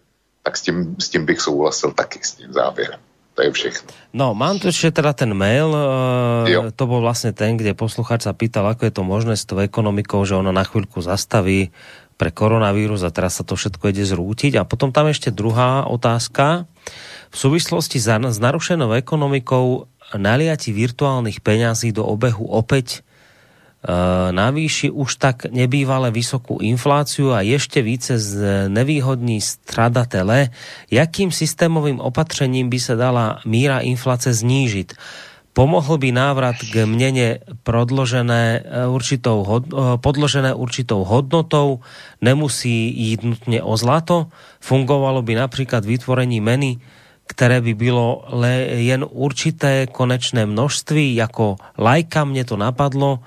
tak 0.42 0.56
s 0.56 0.62
tím, 0.62 0.96
s 0.98 1.08
tím 1.08 1.26
bych 1.26 1.40
souhlasil 1.40 1.92
taky 1.92 2.18
s 2.22 2.32
tím 2.32 2.52
závěrem. 2.52 3.00
To 3.34 3.42
je 3.42 3.50
všechno. 3.50 3.90
No, 4.14 4.30
mám 4.30 4.62
tu 4.62 4.70
ešte 4.70 5.02
teda 5.02 5.10
ten 5.10 5.34
mail, 5.34 5.74
e, 5.74 6.70
to 6.70 6.86
bol 6.86 7.02
vlastne 7.02 7.34
ten, 7.34 7.58
kde 7.58 7.74
posluchač 7.74 8.22
sa 8.22 8.30
pýtal, 8.30 8.62
ako 8.62 8.86
je 8.86 8.94
to 8.94 9.02
možné 9.02 9.34
s 9.34 9.42
tou 9.42 9.58
ekonomikou, 9.58 10.22
že 10.22 10.38
ona 10.38 10.54
na 10.54 10.62
chvíľku 10.62 11.02
zastaví 11.02 11.74
pre 12.14 12.30
koronavírus 12.30 13.02
a 13.02 13.10
teraz 13.10 13.42
sa 13.42 13.42
to 13.42 13.58
všetko 13.58 13.90
ide 13.90 14.06
zrútiť. 14.06 14.54
A 14.54 14.62
potom 14.62 14.94
tam 14.94 15.10
ešte 15.10 15.34
druhá 15.34 15.82
otázka. 15.90 16.70
V 17.34 17.36
súvislosti 17.36 17.98
s 17.98 18.38
narušenou 18.38 18.94
ekonomikou 18.94 19.90
naliati 20.14 20.70
virtuálnych 20.70 21.42
peňazí 21.42 21.90
do 21.90 22.06
obehu 22.06 22.46
opäť 22.46 23.02
e, 23.02 23.90
navýši 24.30 24.94
už 24.94 25.18
tak 25.18 25.50
nebývale 25.50 26.14
vysokú 26.14 26.62
infláciu 26.62 27.34
a 27.34 27.42
ešte 27.42 27.82
více 27.82 28.22
z 28.22 28.70
nevýhodní 28.70 29.42
stradatele, 29.42 30.54
jakým 30.94 31.34
systémovým 31.34 31.98
opatřením 31.98 32.70
by 32.70 32.78
sa 32.78 32.94
dala 32.94 33.42
míra 33.42 33.82
inflace 33.82 34.30
znížiť? 34.30 34.94
Pomohl 35.58 35.98
by 35.98 36.10
návrat 36.14 36.58
k 36.58 36.86
mnene 36.86 37.42
podložené 37.66 38.62
určitou, 38.94 39.42
e, 39.42 39.98
podložené 39.98 40.54
určitou 40.54 41.02
hodnotou, 41.02 41.82
nemusí 42.22 42.94
jít 42.94 43.26
nutne 43.26 43.58
o 43.58 43.74
zlato, 43.74 44.30
fungovalo 44.62 45.18
by 45.26 45.34
napríklad 45.34 45.82
vytvorení 45.82 46.38
meny 46.38 46.78
které 47.26 47.60
by 47.60 47.74
bylo 47.74 48.24
jen 48.68 49.06
určité 49.10 49.86
konečné 49.86 50.46
množství, 50.46 51.14
jako 51.14 51.56
lajka 51.78 52.24
mne 52.24 52.44
to 52.44 52.56
napadlo, 52.56 53.24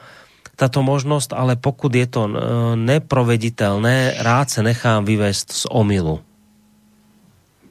táto 0.58 0.82
možnosť, 0.82 1.38
ale 1.38 1.54
pokud 1.54 1.94
je 1.94 2.08
to 2.10 2.26
e, 2.26 2.32
neproveditelné, 2.76 4.18
rád 4.18 4.50
se 4.50 4.66
nechám 4.66 5.06
vyvést 5.06 5.52
z 5.52 5.64
omilu. 5.70 6.20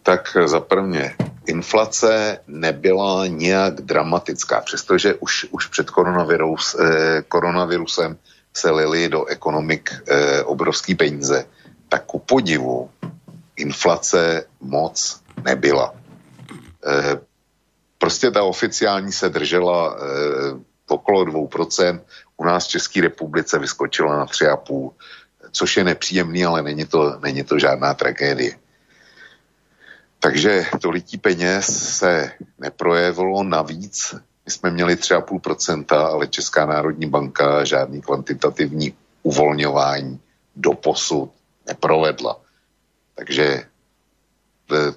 Tak 0.07 0.37
za 0.47 0.61
prvně, 0.61 1.19
inflace 1.47 2.39
nebyla 2.47 3.27
nějak 3.27 3.81
dramatická, 3.81 4.61
přestože 4.61 5.15
už, 5.15 5.47
už 5.51 5.67
před 5.67 5.91
koronavirus, 5.91 6.77
eh, 6.79 7.23
koronavirusem 7.29 8.17
se 8.55 8.71
lili 8.71 9.09
do 9.09 9.27
ekonomik 9.27 9.91
eh, 9.91 10.43
obrovský 10.43 10.95
peníze, 10.95 11.47
tak 11.89 12.07
ku 12.07 12.19
podivu 12.19 12.91
inflace 13.57 14.47
moc 14.61 15.21
nebyla. 15.45 15.95
Eh, 16.87 17.21
prostě 17.99 18.31
ta 18.31 18.43
oficiální 18.43 19.13
se 19.13 19.29
držela 19.29 19.97
eh, 19.99 20.61
okolo 20.89 21.25
2%, 21.25 22.01
u 22.37 22.45
nás 22.45 22.67
v 22.67 22.71
České 22.71 23.01
republice 23.01 23.59
vyskočila 23.59 24.17
na 24.17 24.27
3,5%, 24.27 24.93
což 25.53 25.77
je 25.77 25.85
nepříjemný, 25.85 26.45
ale 26.45 26.63
není 26.63 26.85
to, 26.85 27.19
není 27.23 27.45
to 27.45 27.59
žádná 27.59 27.95
tragédie. 27.95 28.59
Takže 30.21 30.65
to 30.81 30.91
lití 30.91 31.19
peněz 31.19 31.67
se 31.99 32.33
neprojevilo 32.59 33.43
navíc. 33.43 34.15
My 34.45 34.53
jsme 34.53 34.71
měli 34.71 34.95
3,5%, 34.95 35.97
ale 35.97 36.27
Česká 36.27 36.67
národní 36.67 37.07
banka 37.07 37.65
žádný 37.65 38.03
kvantitativní 38.03 38.95
uvolňování 39.23 40.21
do 40.57 40.73
posud 40.73 41.31
neprovedla. 41.67 42.37
Takže 43.15 43.65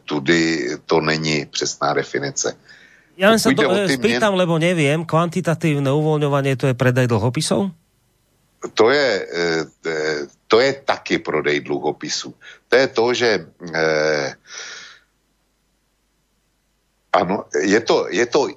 tudy 0.06 0.70
to 0.86 1.02
není 1.02 1.46
přesná 1.46 1.94
definice. 1.94 2.58
Ja 3.20 3.36
len 3.36 3.40
sa 3.40 3.52
to 3.52 3.68
e, 3.68 3.92
spýtam, 4.00 4.40
lebo 4.40 4.56
neviem, 4.56 5.04
kvantitatívne 5.04 5.92
uvoľňovanie 5.92 6.56
to 6.56 6.72
je 6.72 6.76
predaj 6.76 7.12
dlhopisov? 7.12 7.68
To 8.80 8.86
je, 8.92 9.10
e, 9.28 9.92
to 10.48 10.64
je 10.64 10.72
taky 10.80 11.20
prodej 11.20 11.60
dluhopisů. 11.60 12.32
To 12.72 12.74
je 12.76 12.88
to, 12.88 13.06
že 13.14 13.30
ano, 17.12 17.44
je 17.60 17.80
to, 17.80 18.08
je 18.10 18.26
to, 18.26 18.48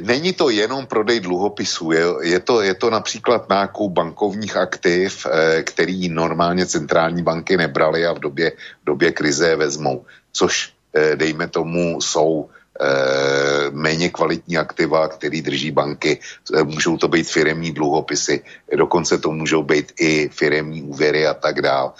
není 0.00 0.32
to 0.32 0.50
jenom 0.50 0.86
prodej 0.86 1.20
dluhopisů, 1.20 1.92
je, 1.92 2.04
je, 2.22 2.40
to, 2.40 2.62
je 2.62 2.74
to 2.74 2.90
například 2.90 3.48
nákup 3.48 3.92
bankovních 3.92 4.56
aktiv, 4.56 5.26
který 5.62 6.08
normálně 6.08 6.66
centrální 6.66 7.22
banky 7.22 7.56
nebraly 7.56 8.06
a 8.06 8.12
v 8.12 8.18
době, 8.18 8.52
v 8.82 8.84
době 8.84 9.12
krize 9.12 9.56
vezmou 9.56 10.04
což 10.38 10.70
eh, 10.94 11.16
dejme 11.16 11.50
tomu 11.50 11.98
jsou 12.00 12.46
eh, 12.46 13.70
méně 13.74 14.14
kvalitní 14.14 14.54
aktiva, 14.54 15.08
který 15.10 15.42
drží 15.42 15.70
banky. 15.74 16.22
Eh, 16.54 16.62
můžou 16.62 16.96
to 16.96 17.10
být 17.10 17.26
firemní 17.26 17.74
dluhopisy, 17.74 18.46
dokonce 18.70 19.18
to 19.18 19.34
můžou 19.34 19.66
být 19.66 19.92
i 19.98 20.30
firemní 20.30 20.86
úvěry 20.86 21.26
a 21.26 21.34
tak 21.34 21.62
dál. 21.62 21.98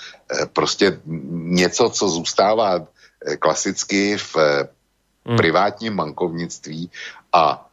Prostě 0.52 1.00
něco, 1.58 1.91
co 1.91 2.05
zůstává 2.08 2.86
klasicky 3.41 4.17
v 4.20 4.36
hmm. 5.26 5.36
privátním 5.36 5.97
bankovnictví 5.97 6.91
a 7.33 7.65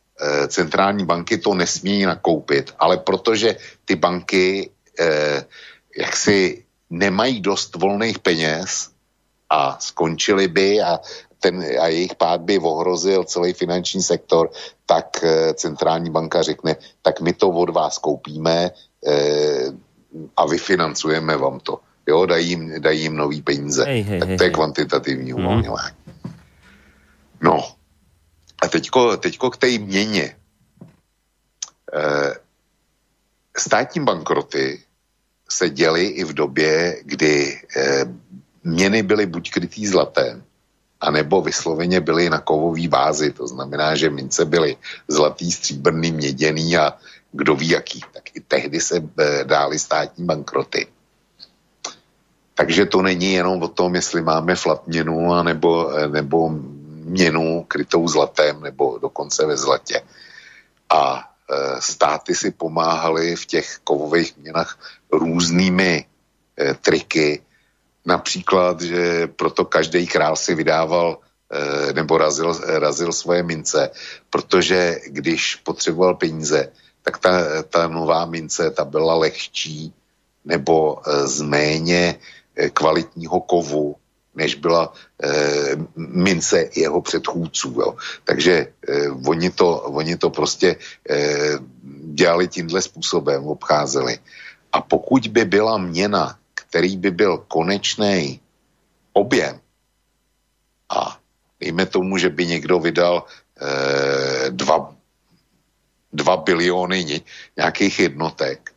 centrální 0.47 1.03
banky 1.05 1.37
to 1.37 1.53
nesmí 1.53 2.07
nakoupit, 2.07 2.71
ale 2.79 2.97
protože 3.03 3.59
ty 3.85 3.99
banky 3.99 4.71
jaksi 5.91 6.63
nemají 6.89 7.43
dost 7.43 7.75
volných 7.75 8.23
peněz, 8.23 8.94
a 9.49 9.77
skončili 9.79 10.47
by 10.47 10.81
a, 10.81 10.99
ten, 11.39 11.61
a 11.79 11.87
jejich 11.87 12.15
pád 12.15 12.41
by 12.41 12.59
ohrozil 12.59 13.23
celý 13.23 13.53
finanční 13.53 14.03
sektor, 14.03 14.49
tak 14.85 15.23
e, 15.23 15.53
centrální 15.53 16.09
banka 16.09 16.41
řekne, 16.41 16.75
tak 17.01 17.21
my 17.21 17.33
to 17.33 17.49
od 17.49 17.69
vás 17.69 17.97
koupíme 17.97 18.71
e, 18.71 18.71
a 20.37 20.45
vyfinancujeme 20.45 21.37
vám 21.37 21.59
to. 21.59 21.79
Jo, 22.07 22.25
dají 22.25 22.49
jim, 22.49 22.81
dají 22.81 23.01
jim 23.01 23.15
nový 23.15 23.41
peníze. 23.41 23.85
Hej, 23.85 24.01
hej, 24.01 24.19
tak 24.19 24.29
to 24.37 24.43
je 24.43 24.49
kvantitativní 24.49 25.33
mm. 25.33 25.39
uvolňování. 25.39 25.95
No. 27.41 27.63
A 28.61 28.67
teďko, 28.67 29.17
teďko 29.17 29.49
k 29.49 29.57
té 29.57 29.77
měně. 29.77 30.35
E, 31.93 32.33
státní 33.57 34.03
bankroty 34.03 34.81
se 35.49 35.69
děly 35.69 36.05
i 36.05 36.23
v 36.23 36.33
době, 36.33 37.01
kdy 37.03 37.59
e, 37.77 38.05
měny 38.65 39.03
byly 39.03 39.25
buď 39.25 39.51
krytý 39.51 39.87
zlatem, 39.87 40.43
anebo 41.01 41.41
vysloveně 41.41 42.01
byly 42.01 42.29
na 42.29 42.39
kovový 42.39 42.87
bázi. 42.87 43.31
To 43.31 43.47
znamená, 43.47 43.95
že 43.95 44.09
mince 44.09 44.45
byly 44.45 44.77
zlatý, 45.07 45.51
stříbrný, 45.51 46.11
měděný 46.11 46.77
a 46.77 46.93
kdo 47.31 47.55
ví 47.55 47.69
jaký. 47.69 48.01
Tak 48.13 48.35
i 48.35 48.39
tehdy 48.41 48.79
se 48.79 48.97
eh, 48.97 49.43
dály 49.43 49.79
státní 49.79 50.25
bankroty. 50.25 50.87
Takže 52.55 52.85
to 52.85 53.01
není 53.01 53.33
jenom 53.33 53.63
o 53.63 53.67
tom, 53.67 53.95
jestli 53.95 54.21
máme 54.21 54.55
flatměnu 54.55 55.43
nebo, 55.43 55.97
eh, 55.97 56.07
nebo 56.07 56.49
měnu 57.05 57.63
krytou 57.67 58.07
zlatem 58.07 58.61
nebo 58.61 58.97
dokonce 58.97 59.45
ve 59.45 59.57
zlatě. 59.57 60.01
A 60.89 61.21
e, 61.21 61.81
státy 61.81 62.35
si 62.35 62.51
pomáhaly 62.51 63.35
v 63.35 63.45
těch 63.45 63.77
kovových 63.83 64.37
měnách 64.37 64.79
různými 65.11 66.05
triky, 66.81 67.44
Například, 68.05 68.81
že 68.81 69.27
proto 69.27 69.65
každý 69.65 70.07
král 70.07 70.35
si 70.35 70.55
vydával 70.55 71.17
eh, 71.51 71.93
nebo 71.93 72.17
razil, 72.17 72.59
razil 72.79 73.13
svoje 73.13 73.43
mince, 73.43 73.89
protože 74.29 74.99
když 75.07 75.55
potřeboval 75.55 76.15
peníze, 76.15 76.71
tak 77.01 77.17
ta, 77.17 77.63
ta 77.63 77.87
nová 77.87 78.25
mince, 78.25 78.71
ta 78.71 78.85
byla 78.85 79.15
lehčí 79.15 79.93
nebo 80.45 80.97
eh, 81.01 81.27
z 81.27 81.41
méně 81.41 82.15
eh, 82.55 82.69
kvalitního 82.69 83.41
kovu, 83.41 83.95
než 84.35 84.55
byla 84.55 84.93
eh, 85.23 85.75
mince 85.97 86.69
jeho 86.75 87.01
předchůdců. 87.01 87.75
Jo. 87.79 87.95
Takže 88.23 88.67
eh, 88.87 89.09
oni, 89.27 89.49
to, 89.49 89.79
oni 89.79 90.17
to 90.17 90.29
prostě 90.29 90.75
eh, 91.09 91.59
dělali 92.13 92.47
tímhle 92.47 92.81
způsobem, 92.81 93.47
obcházeli. 93.47 94.19
A 94.71 94.81
pokud 94.81 95.27
by 95.27 95.45
byla 95.45 95.77
měna 95.77 96.37
který 96.55 96.97
by 96.97 97.11
byl 97.11 97.37
konečný 97.37 98.39
objem. 99.13 99.59
A 100.89 101.19
dejme 101.59 101.85
tomu, 101.85 102.17
že 102.17 102.29
by 102.29 102.47
někdo 102.47 102.79
vydal 102.79 103.23
eh, 103.61 104.49
dva, 104.49 104.95
dva 106.13 106.37
biliony 106.37 107.21
nějakých 107.57 107.99
jednotek. 107.99 108.71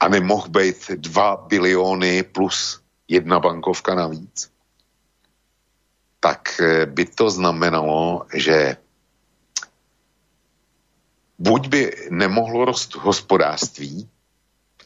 A 0.00 0.08
nemohl 0.08 0.48
být 0.48 0.90
dva 0.90 1.36
biliony 1.36 2.22
plus 2.22 2.80
jedna 3.08 3.40
bankovka 3.40 3.94
navíc, 3.94 4.50
tak 6.20 6.60
eh, 6.60 6.86
by 6.86 7.04
to 7.04 7.30
znamenalo, 7.30 8.26
že 8.34 8.76
buď 11.38 11.68
by 11.68 11.82
nemohlo 12.10 12.64
rost 12.64 12.94
hospodářství, 12.94 14.08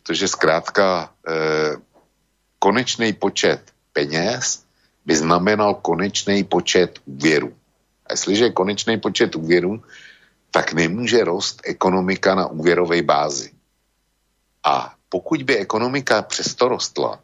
protože 0.09 0.29
zkrátka 0.29 1.13
eh, 1.29 1.77
konečný 2.59 3.13
počet 3.13 3.61
peněz 3.93 4.65
by 5.05 5.17
znamenal 5.17 5.85
konečný 5.85 6.49
počet 6.49 6.97
úvěrů. 7.05 7.53
A 8.09 8.17
jestliže 8.17 8.45
je 8.45 8.57
konečný 8.57 8.97
počet 8.97 9.37
úvěrů, 9.37 9.85
tak 10.51 10.73
nemůže 10.73 11.29
rost 11.29 11.61
ekonomika 11.65 12.35
na 12.35 12.47
úvěrové 12.49 13.05
bázi. 13.05 13.53
A 14.65 14.97
pokud 15.13 15.45
by 15.45 15.61
ekonomika 15.61 16.23
přesto 16.23 16.69
rostla, 16.69 17.21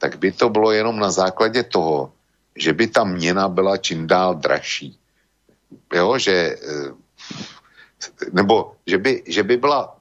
tak 0.00 0.16
by 0.16 0.32
to 0.32 0.48
bylo 0.48 0.72
jenom 0.72 0.96
na 0.96 1.12
základě 1.12 1.62
toho, 1.62 2.12
že 2.56 2.72
by 2.72 2.88
ta 2.88 3.04
měna 3.04 3.52
byla 3.52 3.76
čím 3.76 4.06
dál 4.08 4.34
dražší. 4.34 4.96
jo, 5.92 6.18
že 6.18 6.56
nebo 8.32 8.80
že 8.86 8.98
by, 8.98 9.22
že 9.26 9.42
by 9.42 9.56
byla 9.56 9.97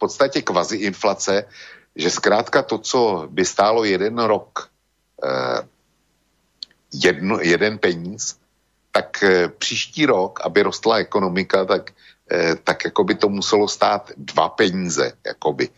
podstatě 0.00 0.42
kvazi 0.42 0.76
inflace, 0.88 1.44
že 1.96 2.10
zkrátka 2.10 2.62
to, 2.62 2.78
co 2.80 3.28
by 3.28 3.44
stálo 3.44 3.84
jeden 3.84 4.16
rok 4.18 4.72
eh, 5.20 5.60
jedno, 6.92 7.38
jeden 7.40 7.78
peníz, 7.78 8.40
tak 8.92 9.22
eh, 9.22 9.48
příští 9.48 10.06
rok, 10.06 10.40
aby 10.42 10.62
rostla 10.62 10.98
ekonomika, 10.98 11.64
tak, 11.64 11.90
eh, 12.32 12.56
tak 12.64 12.84
jako 12.84 13.04
by 13.04 13.14
to 13.14 13.28
muselo 13.28 13.68
stát 13.68 14.10
dva 14.16 14.48
peníze, 14.48 15.12
jakoby, 15.26 15.68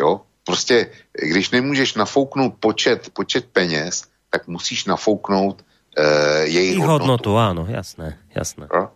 jo. 0.00 0.20
Prostě, 0.44 0.90
když 1.12 1.50
nemůžeš 1.50 1.94
nafouknout 1.94 2.54
počet, 2.60 3.10
počet 3.10 3.44
peněz, 3.52 4.08
tak 4.30 4.48
musíš 4.48 4.84
nafouknout 4.84 5.64
eh, 5.96 6.46
jejich 6.46 6.78
hodnotu. 6.78 6.92
hodnotu. 6.92 7.30
áno, 7.38 7.62
jasné, 7.68 8.18
jasné. 8.34 8.66
Jo? 8.66 8.90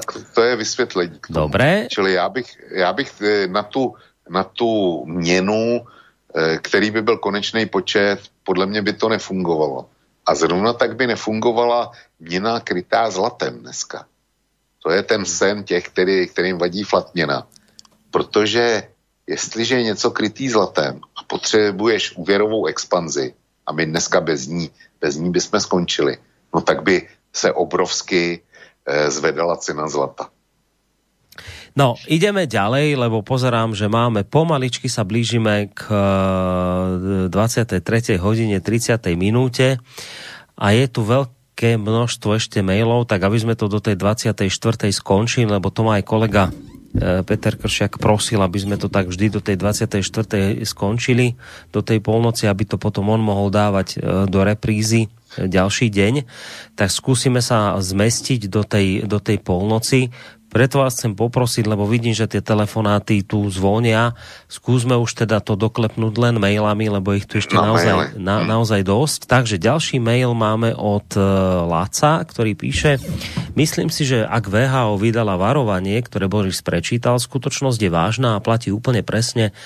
Tak 0.00 0.34
to 0.34 0.42
je 0.42 0.56
vysvětlení. 0.56 1.18
K 1.20 1.26
tomu. 1.26 1.40
Dobré. 1.40 1.86
Čili 1.90 2.12
já 2.12 2.28
bych, 2.28 2.46
já 2.70 2.92
bych 2.92 3.22
eh, 3.22 3.46
na 3.46 3.62
tu, 3.62 3.94
na 4.28 4.44
tu 4.44 5.02
měnu, 5.06 5.86
eh, 6.36 6.58
který 6.58 6.90
by 6.90 7.02
byl 7.02 7.16
konečný 7.18 7.66
počet, 7.66 8.18
podle 8.44 8.66
mě 8.66 8.82
by 8.82 8.92
to 8.92 9.08
nefungovalo. 9.08 9.88
A 10.26 10.34
zrovna 10.34 10.72
tak 10.72 10.96
by 10.96 11.06
nefungovala 11.06 11.90
měna 12.20 12.60
krytá 12.60 13.10
zlatem 13.10 13.58
dneska. 13.58 14.06
To 14.82 14.90
je 14.90 15.02
ten 15.02 15.24
sen 15.24 15.64
těch, 15.64 15.88
který, 15.88 16.26
kterým 16.28 16.58
vadí 16.58 16.84
flatměna. 16.84 17.46
Protože 18.10 18.82
jestliže 19.26 19.74
je 19.76 19.82
něco 19.82 20.10
krytý 20.10 20.48
zlatem 20.48 21.00
a 21.16 21.24
potřebuješ 21.26 22.16
úvěrovou 22.16 22.66
expanzi, 22.66 23.34
a 23.66 23.72
my 23.72 23.86
dneska 23.86 24.20
bez 24.20 24.46
ní, 24.46 24.70
bez 25.00 25.16
ní 25.16 25.30
bychom 25.30 25.60
skončili, 25.60 26.18
no 26.54 26.60
tak 26.60 26.82
by 26.82 27.08
se 27.32 27.52
obrovsky 27.52 28.42
zvedala 28.86 29.58
cena 29.58 29.90
zlata. 29.90 30.30
No, 31.76 32.00
ideme 32.08 32.48
ďalej, 32.48 32.96
lebo 32.96 33.20
pozerám, 33.20 33.76
že 33.76 33.84
máme 33.84 34.24
pomaličky 34.24 34.88
sa 34.88 35.04
blížime 35.04 35.68
k 35.76 35.92
23. 37.28 38.16
Eh, 38.16 38.16
hodine 38.16 38.64
30. 38.64 39.12
minúte 39.12 39.76
a 40.56 40.66
je 40.72 40.88
tu 40.88 41.04
veľké 41.04 41.76
množstvo 41.76 42.40
ešte 42.40 42.64
mailov, 42.64 43.04
tak 43.04 43.28
aby 43.28 43.36
sme 43.36 43.54
to 43.60 43.68
do 43.68 43.76
tej 43.76 44.00
24. 44.00 44.48
skončili, 44.88 45.44
lebo 45.44 45.68
to 45.68 45.84
má 45.84 46.00
aj 46.00 46.08
kolega 46.08 46.48
eh, 46.48 47.20
Peter 47.28 47.60
Kršiak 47.60 48.00
prosil, 48.00 48.40
aby 48.40 48.56
sme 48.56 48.80
to 48.80 48.88
tak 48.88 49.12
vždy 49.12 49.36
do 49.36 49.44
tej 49.44 49.60
24. 49.60 50.00
skončili, 50.64 51.36
do 51.76 51.84
tej 51.84 52.00
polnoci, 52.00 52.48
aby 52.48 52.64
to 52.64 52.80
potom 52.80 53.12
on 53.12 53.20
mohol 53.20 53.52
dávať 53.52 54.00
do 54.32 54.40
reprízy 54.48 55.12
ďalší 55.38 55.92
deň, 55.92 56.14
tak 56.74 56.88
skúsime 56.88 57.44
sa 57.44 57.76
zmestiť 57.76 58.48
do 58.48 58.64
tej, 58.64 59.04
do 59.04 59.20
tej 59.20 59.38
polnoci. 59.40 60.08
Preto 60.46 60.80
vás 60.80 60.96
chcem 60.96 61.12
poprosiť, 61.12 61.68
lebo 61.68 61.84
vidím, 61.84 62.16
že 62.16 62.30
tie 62.30 62.40
telefonáty 62.40 63.20
tu 63.20 63.44
zvonia. 63.52 64.16
Skúsme 64.48 64.96
už 64.96 65.26
teda 65.26 65.44
to 65.44 65.52
doklepnúť 65.52 66.14
len 66.16 66.40
mailami, 66.40 66.88
lebo 66.88 67.12
ich 67.12 67.28
tu 67.28 67.42
ešte 67.42 67.58
na 67.58 67.74
naozaj, 67.74 68.16
na, 68.16 68.40
naozaj 68.46 68.80
dosť. 68.86 69.28
Takže 69.28 69.60
ďalší 69.60 70.00
mail 70.00 70.32
máme 70.32 70.72
od 70.72 71.12
uh, 71.18 71.66
Laca, 71.66 72.24
ktorý 72.24 72.56
píše 72.56 72.96
Myslím 73.56 73.88
si, 73.88 74.04
že 74.04 74.20
ak 74.20 74.52
VHO 74.52 75.00
vydala 75.00 75.40
varovanie, 75.40 75.96
ktoré 76.04 76.28
Boris 76.28 76.60
prečítal, 76.60 77.16
skutočnosť 77.16 77.80
je 77.80 77.88
vážna 77.88 78.36
a 78.36 78.44
platí 78.44 78.68
úplne 78.68 79.00
presne 79.00 79.56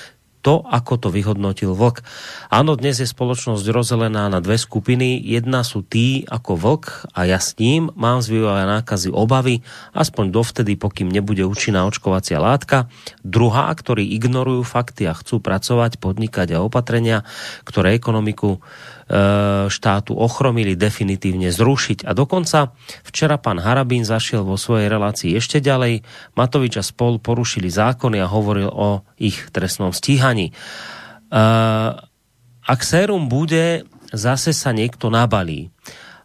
to, 0.40 0.64
ako 0.64 0.96
to 0.96 1.08
vyhodnotil 1.12 1.76
vlk. 1.76 2.00
Áno, 2.48 2.74
dnes 2.74 3.00
je 3.00 3.08
spoločnosť 3.08 3.64
rozdelená 3.68 4.32
na 4.32 4.40
dve 4.40 4.56
skupiny. 4.56 5.20
Jedna 5.20 5.60
sú 5.62 5.84
tí 5.84 6.24
ako 6.26 6.56
vlk 6.56 6.84
a 7.12 7.28
ja 7.28 7.38
s 7.38 7.56
ním 7.60 7.92
mám 7.94 8.24
z 8.24 8.40
nákazy 8.44 9.12
obavy, 9.12 9.60
aspoň 9.92 10.32
dovtedy, 10.32 10.80
pokým 10.80 11.12
nebude 11.12 11.44
účinná 11.44 11.84
očkovacia 11.84 12.40
látka. 12.40 12.88
Druhá, 13.20 13.68
ktorí 13.70 14.16
ignorujú 14.16 14.64
fakty 14.64 15.06
a 15.06 15.14
chcú 15.14 15.44
pracovať, 15.44 16.00
podnikať 16.00 16.56
a 16.56 16.64
opatrenia, 16.64 17.28
ktoré 17.68 17.96
ekonomiku 17.96 18.60
štátu 19.66 20.14
ochromili 20.14 20.78
definitívne 20.78 21.50
zrušiť. 21.50 22.06
A 22.06 22.14
dokonca 22.14 22.78
včera 23.02 23.42
pán 23.42 23.58
Harabín 23.58 24.06
zašiel 24.06 24.46
vo 24.46 24.54
svojej 24.54 24.86
relácii 24.86 25.34
ešte 25.34 25.58
ďalej. 25.58 26.06
Matovič 26.38 26.78
a 26.78 26.84
spol 26.86 27.18
porušili 27.18 27.66
zákony 27.66 28.22
a 28.22 28.30
hovoril 28.30 28.70
o 28.70 29.02
ich 29.18 29.50
trestnom 29.50 29.90
stíhaní. 29.90 30.50
E, 30.50 30.54
ak 32.62 32.80
sérum 32.86 33.26
bude, 33.26 33.82
zase 34.14 34.54
sa 34.54 34.70
niekto 34.70 35.10
nabalí. 35.10 35.74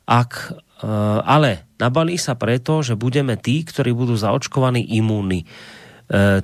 Ak, 0.05 0.53
e, 0.85 0.89
ale 1.25 1.65
nabalí 1.81 2.21
sa 2.21 2.37
preto, 2.37 2.85
že 2.85 2.93
budeme 2.93 3.33
tí, 3.33 3.65
ktorí 3.65 3.97
budú 3.97 4.13
zaočkovaní 4.13 4.85
imúnni. 4.93 5.49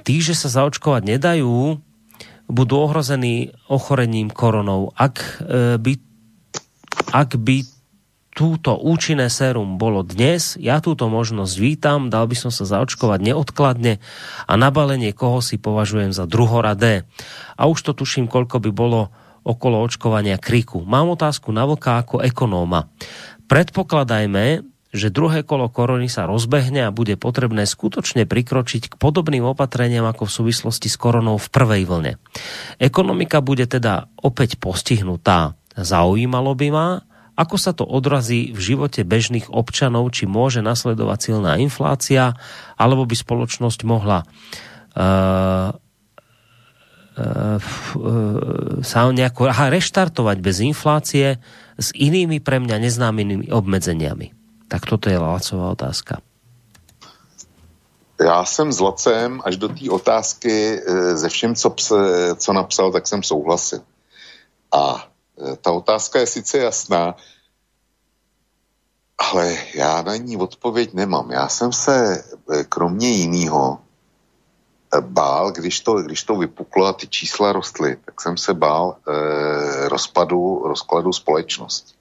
Tí, 0.02 0.16
že 0.26 0.34
sa 0.34 0.50
zaočkovať 0.50 1.06
nedajú, 1.06 1.78
budú 2.50 2.76
ohrození 2.82 3.54
ochorením 3.70 4.34
koronou. 4.34 4.90
Ak 4.98 5.46
by 5.78 6.11
ak 7.12 7.36
by 7.40 7.68
túto 8.32 8.80
účinné 8.80 9.28
sérum 9.28 9.76
bolo 9.76 10.08
dnes, 10.08 10.56
ja 10.56 10.80
túto 10.80 11.12
možnosť 11.12 11.54
vítam, 11.60 12.08
dal 12.08 12.26
by 12.32 12.36
som 12.40 12.52
sa 12.52 12.64
zaočkovať 12.64 13.20
neodkladne 13.20 14.00
a 14.48 14.54
nabalenie 14.56 15.12
koho 15.12 15.44
si 15.44 15.60
považujem 15.60 16.16
za 16.16 16.24
druhoradé. 16.24 17.04
A 17.60 17.68
už 17.68 17.84
to 17.84 17.92
tuším, 17.92 18.32
koľko 18.32 18.64
by 18.64 18.72
bolo 18.72 19.12
okolo 19.44 19.84
očkovania 19.84 20.40
kriku. 20.40 20.86
Mám 20.86 21.18
otázku 21.18 21.52
na 21.52 21.68
vlka 21.68 22.08
ako 22.08 22.24
ekonóma. 22.24 22.88
Predpokladajme, 23.52 24.64
že 24.92 25.08
druhé 25.08 25.44
kolo 25.44 25.72
korony 25.72 26.12
sa 26.12 26.28
rozbehne 26.28 26.88
a 26.88 26.96
bude 26.96 27.16
potrebné 27.16 27.64
skutočne 27.64 28.28
prikročiť 28.28 28.92
k 28.92 29.00
podobným 29.00 29.44
opatreniam 29.44 30.04
ako 30.08 30.28
v 30.28 30.36
súvislosti 30.36 30.92
s 30.92 31.00
koronou 31.00 31.40
v 31.40 31.48
prvej 31.48 31.84
vlne. 31.88 32.14
Ekonomika 32.80 33.40
bude 33.40 33.68
teda 33.68 34.12
opäť 34.20 34.60
postihnutá. 34.60 35.56
Zaujímalo 35.78 36.56
by 36.56 36.68
ma, 36.72 36.88
ako 37.36 37.56
sa 37.56 37.72
to 37.72 37.88
odrazí 37.88 38.52
v 38.52 38.60
živote 38.60 39.08
bežných 39.08 39.48
občanov, 39.50 40.12
či 40.12 40.28
môže 40.28 40.60
nasledovať 40.60 41.20
silná 41.32 41.56
inflácia, 41.58 42.36
alebo 42.76 43.08
by 43.08 43.16
spoločnosť 43.16 43.80
mohla 43.88 44.28
uh, 44.96 45.72
sa 48.82 49.00
nejako 49.12 49.52
aha, 49.52 49.68
reštartovať 49.68 50.38
bez 50.40 50.64
inflácie 50.64 51.44
s 51.76 51.92
inými 51.92 52.40
pre 52.40 52.58
mňa 52.64 52.78
neznámymi 52.80 53.52
obmedzeniami. 53.52 54.32
Tak 54.72 54.88
toto 54.88 55.12
je 55.12 55.20
Lacová 55.20 55.76
otázka. 55.76 56.24
Já 58.22 58.46
jsem 58.46 58.72
s 58.72 58.80
Lacem 58.80 59.42
až 59.44 59.58
do 59.58 59.68
té 59.70 59.90
otázky 59.90 60.80
ze 61.14 61.30
všem, 61.30 61.56
co, 61.56 61.76
co 62.38 62.54
napsal, 62.54 62.92
tak 62.92 63.08
jsem 63.08 63.24
souhlasil. 63.24 63.82
A 64.72 65.11
ta 65.62 65.72
otázka 65.72 66.20
je 66.20 66.28
sice 66.28 66.58
jasná, 66.58 67.16
ale 69.22 69.58
já 69.76 70.02
na 70.02 70.16
ní 70.16 70.38
odpověď 70.38 70.94
nemám. 70.94 71.32
Já 71.32 71.48
jsem 71.48 71.74
se 71.74 72.24
eh, 72.54 72.64
kromě 72.64 73.10
jiného 73.10 73.80
eh, 74.94 75.02
bál, 75.02 75.52
když 75.52 75.80
to, 75.80 75.94
když 76.02 76.24
to 76.24 76.36
vypuklo 76.36 76.86
a 76.86 76.94
ty 76.94 77.08
čísla 77.08 77.52
rostly, 77.52 77.98
tak 78.06 78.22
jsem 78.22 78.38
se 78.38 78.54
bál 78.54 78.98
eh, 78.98 79.90
rozpadu, 79.90 80.62
rozkladu 80.66 81.14
společnosti. 81.14 81.94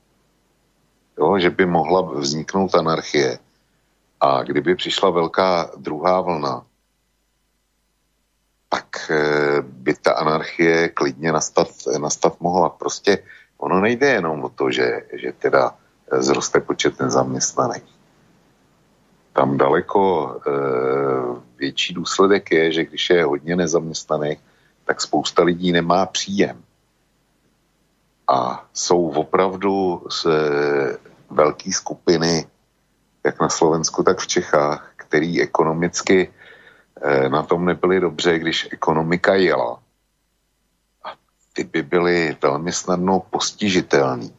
Jo, 1.18 1.38
že 1.38 1.50
by 1.50 1.66
mohla 1.66 2.00
vzniknout 2.00 2.74
anarchie. 2.74 3.38
A 4.20 4.42
kdyby 4.42 4.74
přišla 4.74 5.10
velká 5.10 5.70
druhá 5.76 6.20
vlna, 6.20 6.64
tak 8.70 9.10
by 9.62 9.94
ta 9.94 10.12
anarchie 10.12 10.88
klidně 10.88 11.32
nastat, 11.32 11.68
nastat 11.98 12.40
mohla. 12.40 12.68
Prostě 12.68 13.18
ono 13.58 13.80
nejde 13.80 14.06
jenom 14.06 14.44
o 14.44 14.48
to, 14.48 14.70
že, 14.70 15.02
že 15.12 15.32
teda 15.32 15.74
zroste 16.12 16.60
počet 16.60 17.00
nezaměstnaných. 17.00 17.90
Tam 19.32 19.58
daleko 19.58 20.00
e, 20.30 20.50
větší 21.58 21.94
důsledek 21.94 22.50
je, 22.52 22.72
že 22.72 22.84
když 22.84 23.10
je 23.10 23.24
hodně 23.24 23.56
nezaměstnaných, 23.56 24.38
tak 24.84 25.00
spousta 25.00 25.42
lidí 25.42 25.72
nemá 25.72 26.06
příjem. 26.06 26.62
A 28.28 28.66
jsou 28.74 29.10
opravdu 29.10 30.02
z 30.10 30.26
velké 31.30 31.72
skupiny, 31.72 32.46
jak 33.24 33.40
na 33.40 33.48
Slovensku, 33.48 34.02
tak 34.02 34.18
v 34.18 34.26
Čechách, 34.26 34.92
který 34.96 35.42
ekonomicky 35.42 36.32
na 37.28 37.42
tom 37.42 37.64
nebyli 37.64 38.00
dobře, 38.00 38.38
když 38.38 38.68
ekonomika 38.72 39.34
jela 39.34 39.80
ty 41.52 41.64
by 41.64 41.82
byly 41.82 42.36
velmi 42.42 42.72
snadno 42.72 43.20
postižitelný. 43.30 44.32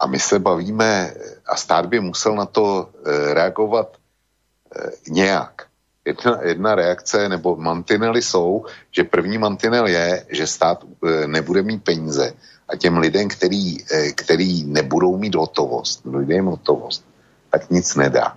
A 0.00 0.06
my 0.06 0.18
se 0.20 0.38
bavíme, 0.38 1.14
a 1.46 1.56
stát 1.56 1.86
by 1.86 2.00
musel 2.00 2.34
na 2.34 2.46
to 2.46 2.88
e, 2.88 3.34
reagovat 3.34 3.96
e, 3.96 4.90
nějak. 5.10 5.66
Jedna, 6.04 6.42
jedna 6.42 6.74
reakce 6.74 7.28
nebo 7.28 7.56
mantinely 7.56 8.22
jsou, 8.22 8.66
že 8.90 9.04
první 9.04 9.38
mantinel 9.38 9.86
je, 9.86 10.26
že 10.28 10.46
stát 10.46 10.84
nebude 11.26 11.62
mít 11.62 11.84
peníze 11.84 12.32
a 12.68 12.76
těm 12.76 12.98
lidem, 12.98 13.28
který, 13.28 13.78
který 14.14 14.64
nebudou 14.64 15.16
mít 15.16 15.34
hotovost, 15.34 16.04
jim 16.28 16.44
hotovost, 16.44 17.04
tak 17.50 17.70
nic 17.70 17.94
nedá. 17.94 18.36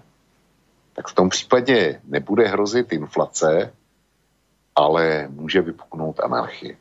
Tak 0.98 1.08
v 1.08 1.16
tom 1.16 1.30
případě 1.30 2.02
nebude 2.04 2.48
hrozit 2.48 2.94
inflace, 2.94 3.74
ale 4.76 5.28
může 5.30 5.62
vypuknout 5.62 6.20
anarchie. 6.20 6.78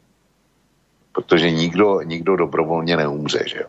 Protože 1.13 1.51
nikdo, 1.51 2.01
nikdo 2.03 2.37
dobrovolně 2.37 2.97
neumře, 2.97 3.45
že 3.47 3.59
jo. 3.59 3.69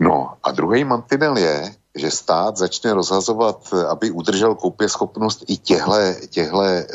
No 0.00 0.32
a 0.42 0.52
druhý 0.52 0.84
mantinel 0.84 1.36
je, 1.36 1.74
že 1.94 2.10
stát 2.10 2.56
začne 2.56 2.94
rozhazovat, 2.94 3.74
aby 3.88 4.10
udržel 4.10 4.54
koupěschopnost 4.54 5.44
i 5.48 5.56
těchto 5.56 6.62
e, 6.62 6.86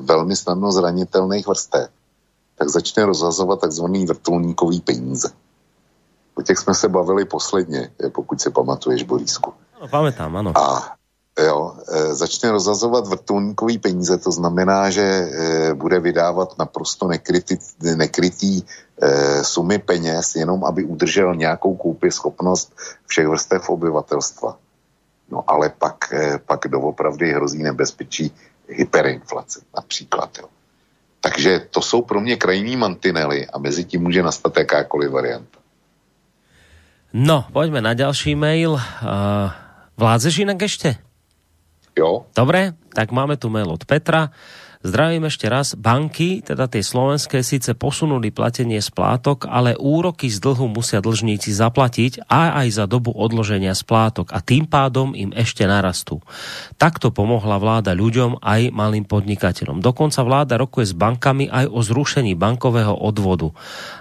velmi 0.00 0.36
snadno 0.36 0.72
zranitelných 0.72 1.46
vrstev, 1.46 1.90
tak 2.54 2.68
začne 2.68 3.04
rozhazovat 3.04 3.60
takzvaný 3.60 4.06
vrtulníkový 4.06 4.80
peníze. 4.80 5.30
O 6.34 6.42
těch 6.42 6.58
jsme 6.58 6.74
se 6.74 6.88
bavili 6.88 7.24
posledně, 7.24 7.90
pokud 8.12 8.40
si 8.40 8.50
pamatuješ, 8.50 9.02
Borisku. 9.02 9.54
No, 9.80 9.88
pamätám, 9.88 10.36
ano. 10.36 10.52
A 10.58 10.98
jo, 11.38 11.74
e, 11.88 12.14
začne 12.14 12.50
rozhazovat 12.50 13.06
vrtulníkový 13.06 13.78
peníze, 13.78 14.18
to 14.18 14.30
znamená, 14.30 14.90
že 14.90 15.02
e, 15.02 15.24
bude 15.74 16.00
vydávat 16.00 16.58
naprosto 16.58 17.08
nekrytý, 17.08 17.56
nekrytý 17.94 18.58
e, 18.58 18.64
sumy 19.44 19.78
peněz, 19.78 20.34
jenom 20.34 20.64
aby 20.64 20.84
udržel 20.84 21.34
nějakou 21.34 21.74
koupě 21.76 22.12
schopnost 22.12 22.74
všech 23.06 23.26
vrstev 23.26 23.70
obyvatelstva. 23.70 24.58
No 25.30 25.44
ale 25.46 25.70
pak, 25.78 26.12
e, 26.12 26.38
pak 26.38 26.60
doopravdy 26.68 27.32
hrozí 27.32 27.62
nebezpečí 27.62 28.34
hyperinflace 28.68 29.60
například. 29.76 30.38
Jo. 30.38 30.48
Takže 31.20 31.66
to 31.70 31.82
jsou 31.82 32.02
pro 32.02 32.20
mě 32.20 32.36
krajní 32.36 32.76
mantinely 32.76 33.46
a 33.46 33.58
mezi 33.58 33.84
tím 33.84 34.02
může 34.02 34.22
nastat 34.22 34.56
jakákoliv 34.56 35.10
varianta. 35.10 35.58
No, 37.12 37.44
poďme 37.52 37.80
na 37.80 37.94
ďalší 37.94 38.34
mail. 38.34 38.72
Uh, 38.72 38.80
vládzeš 39.98 40.46
inak 40.46 40.62
ešte? 40.62 40.96
Jo. 41.98 42.30
Dobre, 42.32 42.78
tak 42.94 43.10
máme 43.10 43.34
tu 43.34 43.50
mail 43.50 43.66
od 43.66 43.82
Petra. 43.82 44.30
Zdravím 44.78 45.26
ešte 45.26 45.50
raz. 45.50 45.74
Banky, 45.74 46.38
teda 46.38 46.70
tie 46.70 46.86
slovenské, 46.86 47.42
síce 47.42 47.74
posunuli 47.74 48.30
platenie 48.30 48.78
splátok, 48.78 49.50
ale 49.50 49.74
úroky 49.74 50.30
z 50.30 50.38
dlhu 50.38 50.70
musia 50.70 51.02
dlžníci 51.02 51.50
zaplatiť 51.50 52.30
a 52.30 52.62
aj 52.62 52.78
za 52.78 52.84
dobu 52.86 53.10
odloženia 53.10 53.74
splátok 53.74 54.30
a 54.30 54.38
tým 54.38 54.70
pádom 54.70 55.18
im 55.18 55.34
ešte 55.34 55.66
narastú. 55.66 56.22
Takto 56.78 57.10
pomohla 57.10 57.58
vláda 57.58 57.90
ľuďom 57.90 58.38
aj 58.38 58.70
malým 58.70 59.02
podnikateľom. 59.02 59.82
Dokonca 59.82 60.22
vláda 60.22 60.54
rokuje 60.54 60.86
s 60.86 60.94
bankami 60.94 61.50
aj 61.50 61.66
o 61.66 61.82
zrušení 61.82 62.38
bankového 62.38 62.94
odvodu. 62.94 63.50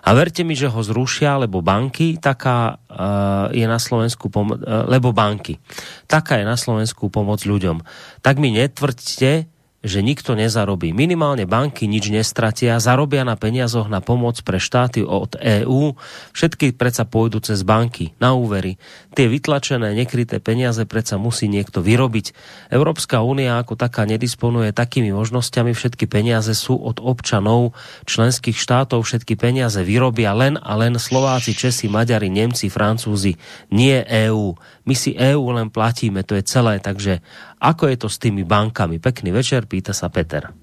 A 0.05 0.13
verte 0.13 0.45
mi, 0.45 0.53
že 0.53 0.69
ho 0.69 0.85
zrušia, 0.85 1.41
lebo 1.41 1.65
banky, 1.65 2.21
taká 2.21 2.77
uh, 2.77 3.49
je 3.49 3.65
na 3.65 3.81
Slovensku 3.81 4.29
pomo- 4.29 4.61
uh, 4.61 4.85
lebo 4.85 5.09
banky. 5.09 5.57
Taká 6.05 6.37
je 6.37 6.45
na 6.45 6.53
Slovensku 6.53 7.09
pomoc 7.09 7.41
ľuďom. 7.41 7.81
Tak 8.21 8.37
mi 8.37 8.53
netvrďte, 8.53 9.56
že 9.85 10.01
nikto 10.01 10.33
nezarobí. 10.33 10.89
Minimálne 10.89 11.45
banky 11.45 11.85
nič 11.85 12.09
nestratia, 12.09 12.81
zarobia 12.81 13.21
na 13.21 13.37
peniazoch 13.37 13.85
na 13.85 14.01
pomoc 14.01 14.41
pre 14.41 14.57
štáty 14.57 15.05
od 15.05 15.37
EÚ, 15.37 15.93
všetky 16.33 16.73
predsa 16.73 17.05
pôjdu 17.05 17.37
cez 17.45 17.61
banky, 17.61 18.17
na 18.17 18.33
úvery. 18.33 18.81
Tie 19.13 19.29
vytlačené, 19.29 19.93
nekryté 19.93 20.41
peniaze 20.41 20.81
predsa 20.89 21.21
musí 21.21 21.45
niekto 21.45 21.85
vyrobiť. 21.85 22.33
Európska 22.73 23.21
únia 23.21 23.61
ako 23.61 23.77
taká 23.77 24.09
nedisponuje 24.09 24.73
takými 24.73 25.13
možnosťami, 25.13 25.77
všetky 25.77 26.09
peniaze 26.09 26.57
sú 26.57 26.73
od 26.73 26.97
občanov 26.97 27.77
členských 28.09 28.57
štátov, 28.57 29.05
všetky 29.05 29.37
peniaze 29.37 29.77
vyrobia 29.85 30.33
len 30.33 30.57
a 30.57 30.73
len 30.73 30.97
Slováci, 30.97 31.53
Česi, 31.53 31.85
Maďari, 31.85 32.33
Nemci, 32.33 32.73
Francúzi, 32.73 33.37
nie 33.69 34.01
EÚ. 34.01 34.57
My 34.89 34.95
si 34.97 35.13
EÚ 35.13 35.53
len 35.53 35.69
platíme, 35.69 36.25
to 36.25 36.33
je 36.33 36.41
celé, 36.41 36.81
takže 36.81 37.21
ako 37.61 37.89
je 37.89 37.97
to 37.97 38.07
s 38.09 38.17
tými 38.17 38.41
bankami? 38.45 38.97
Pekný 38.97 39.33
večer, 39.35 39.66
pýta 39.67 39.93
sa 39.93 40.07
Peter. 40.09 40.53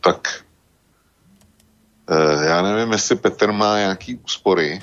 Tak, 0.00 0.44
e, 2.08 2.46
já 2.46 2.62
nevím, 2.62 2.92
jestli 2.92 3.16
Petr 3.16 3.52
má 3.52 3.78
nějaký 3.78 4.16
úspory. 4.16 4.82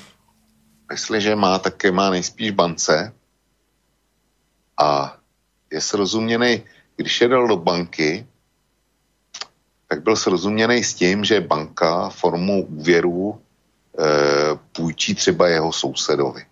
Jestliže 0.90 1.36
má, 1.36 1.58
tak 1.58 1.84
je 1.84 1.92
má 1.92 2.10
nejspíš 2.10 2.50
bance. 2.50 3.12
A 4.78 5.16
je 5.72 5.80
srozuměný, 5.80 6.62
když 6.96 7.20
je 7.20 7.28
dal 7.28 7.48
do 7.48 7.56
banky, 7.56 8.26
tak 9.88 10.02
byl 10.02 10.16
srozuměný 10.16 10.84
s 10.84 10.94
tím, 10.94 11.24
že 11.24 11.40
banka 11.40 12.08
formou 12.08 12.62
úvěru 12.62 13.36
e, 13.36 14.04
půjčí 14.72 15.14
třeba 15.14 15.48
jeho 15.48 15.72
sousedovi. 15.72 16.44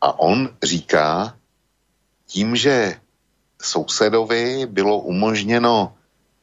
A 0.00 0.18
on 0.18 0.56
říká, 0.62 1.36
tím, 2.26 2.56
že 2.56 3.00
sousedovi 3.66 4.66
bylo 4.66 4.98
umožněno 4.98 5.92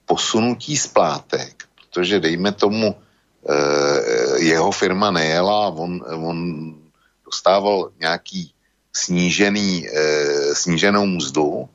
posunutí 0.05 0.77
splátek, 0.77 1.63
protože 1.89 2.19
dejme 2.19 2.51
tomu, 2.51 2.95
eh, 2.95 4.43
jeho 4.43 4.71
firma 4.71 5.11
nejela, 5.11 5.67
on, 5.67 6.03
on 6.15 6.37
dostával 7.25 7.91
nějaký 7.99 8.53
snížený, 8.93 9.87
eh, 9.87 10.55
sníženou 10.55 11.05
mzdu, 11.05 11.69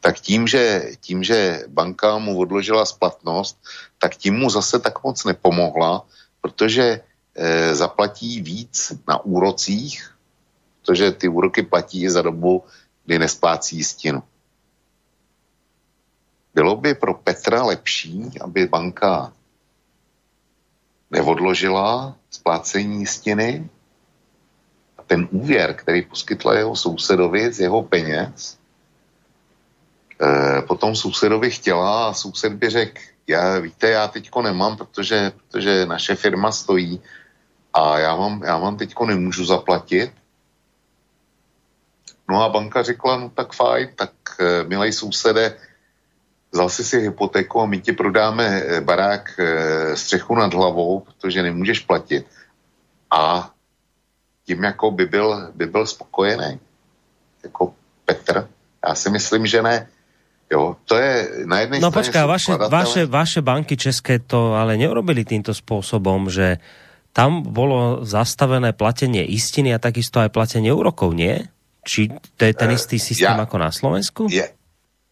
tak 0.00 0.20
tím 0.20 0.46
že, 0.46 0.94
tím, 1.00 1.24
že 1.24 1.66
banka 1.68 2.18
mu 2.18 2.38
odložila 2.38 2.86
splatnost, 2.86 3.58
tak 3.98 4.16
tím 4.16 4.38
mu 4.38 4.50
zase 4.50 4.78
tak 4.78 5.02
moc 5.02 5.24
nepomohla, 5.24 6.06
protože 6.40 7.00
eh, 7.36 7.74
zaplatí 7.74 8.40
víc 8.40 8.92
na 9.08 9.24
úrocích, 9.24 10.14
protože 10.80 11.12
ty 11.12 11.28
úroky 11.28 11.62
platí 11.62 12.08
za 12.08 12.22
dobu, 12.22 12.64
kdy 13.04 13.18
nesplácí 13.18 13.76
jistinu. 13.76 14.22
Bylo 16.56 16.76
by 16.76 16.94
pro 16.94 17.14
Petra 17.14 17.64
lepší, 17.64 18.30
aby 18.40 18.66
banka 18.66 19.32
neodložila 21.10 22.16
splácení 22.30 23.00
jistiny 23.00 23.68
a 24.98 25.02
ten 25.02 25.28
úvěr, 25.30 25.74
který 25.74 26.02
poskytla 26.02 26.54
jeho 26.54 26.76
sousedovi 26.76 27.52
z 27.52 27.60
jeho 27.60 27.82
peněz, 27.82 28.58
eh, 30.20 30.62
potom 30.62 30.96
sousedovi 30.96 31.50
chtěla 31.50 32.08
a 32.08 32.12
soused 32.12 32.52
by 32.52 32.70
řekl, 32.70 33.00
já, 33.26 33.58
víte, 33.58 33.90
já 33.90 34.08
teďko 34.08 34.42
nemám, 34.42 34.76
protože, 34.76 35.32
protože 35.36 35.86
naše 35.86 36.14
firma 36.14 36.52
stojí 36.52 37.00
a 37.72 37.98
já 37.98 38.14
vám, 38.14 38.42
já 38.42 38.56
vám 38.58 38.76
teďko 38.76 39.06
nemůžu 39.06 39.44
zaplatit, 39.44 40.12
No 42.28 42.42
a 42.42 42.48
banka 42.48 42.82
řekla, 42.82 43.16
no 43.16 43.30
tak 43.30 43.52
fajn, 43.52 43.88
tak 43.94 44.10
eh, 44.40 44.64
milej 44.64 44.92
sousede, 44.92 45.54
vzal 46.56 46.72
si 46.72 46.82
si 46.88 46.96
hypotéku 47.04 47.60
a 47.60 47.68
my 47.68 47.76
ti 47.84 47.92
prodáme 47.92 48.44
eh, 48.48 48.80
barák 48.80 49.36
eh, 49.36 49.44
střechu 49.92 50.32
nad 50.32 50.48
hlavou, 50.48 51.04
protože 51.04 51.44
nemůžeš 51.44 51.84
platit. 51.84 52.24
A 53.12 53.52
tím 54.48 54.64
jako 54.64 54.90
by 54.90 55.04
byl, 55.06 55.52
by 55.54 55.66
byl 55.66 55.86
spokojený. 55.86 56.58
Jako 57.44 57.74
Petr. 58.04 58.48
Já 58.88 58.94
si 58.94 59.10
myslím, 59.10 59.46
že 59.46 59.62
ne. 59.62 59.86
Jo, 60.46 60.76
to 60.86 60.94
je 60.94 61.42
na 61.44 61.60
jednej 61.60 61.80
no. 61.82 61.90
No 61.90 61.94
vaše, 62.30 62.56
vaše, 62.70 63.02
vaše 63.06 63.40
banky 63.42 63.76
české 63.76 64.22
to 64.22 64.54
ale 64.54 64.78
neurobili 64.78 65.26
týmto 65.26 65.50
spôsobom, 65.50 66.30
že 66.30 66.62
tam 67.10 67.42
bolo 67.42 68.06
zastavené 68.06 68.70
platenie 68.70 69.26
istiny 69.26 69.74
a 69.74 69.82
takisto 69.82 70.22
aj 70.22 70.30
platenie 70.30 70.70
úrokov, 70.70 71.18
nie? 71.18 71.50
Či 71.82 72.14
to 72.38 72.46
je 72.46 72.54
ten 72.54 72.70
istý 72.70 73.02
systém 73.02 73.34
ja, 73.34 73.42
ako 73.42 73.56
na 73.58 73.74
Slovensku? 73.74 74.30
Je, 74.30 74.46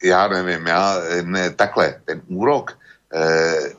já 0.05 0.29
nevím, 0.29 0.67
já 0.67 0.97
ne, 1.23 1.51
takhle, 1.51 2.01
ten 2.05 2.23
úrok, 2.29 2.79
eh, 3.15 3.73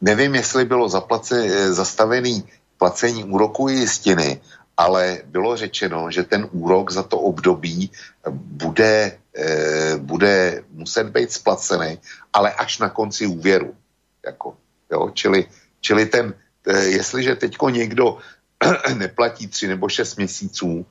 nevím, 0.00 0.34
jestli 0.34 0.64
bylo 0.64 0.88
zaplace, 0.88 1.44
eh, 1.46 1.72
zastavený 1.72 2.44
placení 2.78 3.24
úroku 3.24 3.68
jistiny, 3.68 4.40
ale 4.76 5.18
bylo 5.26 5.56
řečeno, 5.56 6.10
že 6.10 6.22
ten 6.22 6.48
úrok 6.52 6.90
za 6.90 7.02
to 7.02 7.18
období 7.18 7.90
bude, 8.30 9.18
eh, 9.36 9.96
bude 9.98 10.62
muset 10.70 11.10
být 11.10 11.32
splacený, 11.32 11.98
ale 12.32 12.52
až 12.54 12.78
na 12.78 12.88
konci 12.88 13.26
úvěru. 13.26 13.74
Jako, 14.26 14.56
jo? 14.90 15.10
Čili, 15.14 15.46
čili 15.80 16.06
ten, 16.06 16.34
eh, 16.66 16.84
jestliže 16.84 17.34
teďko 17.34 17.70
někdo 17.70 18.18
neplatí 18.94 19.46
tři 19.46 19.66
nebo 19.66 19.88
šest 19.88 20.16
měsíců, 20.16 20.86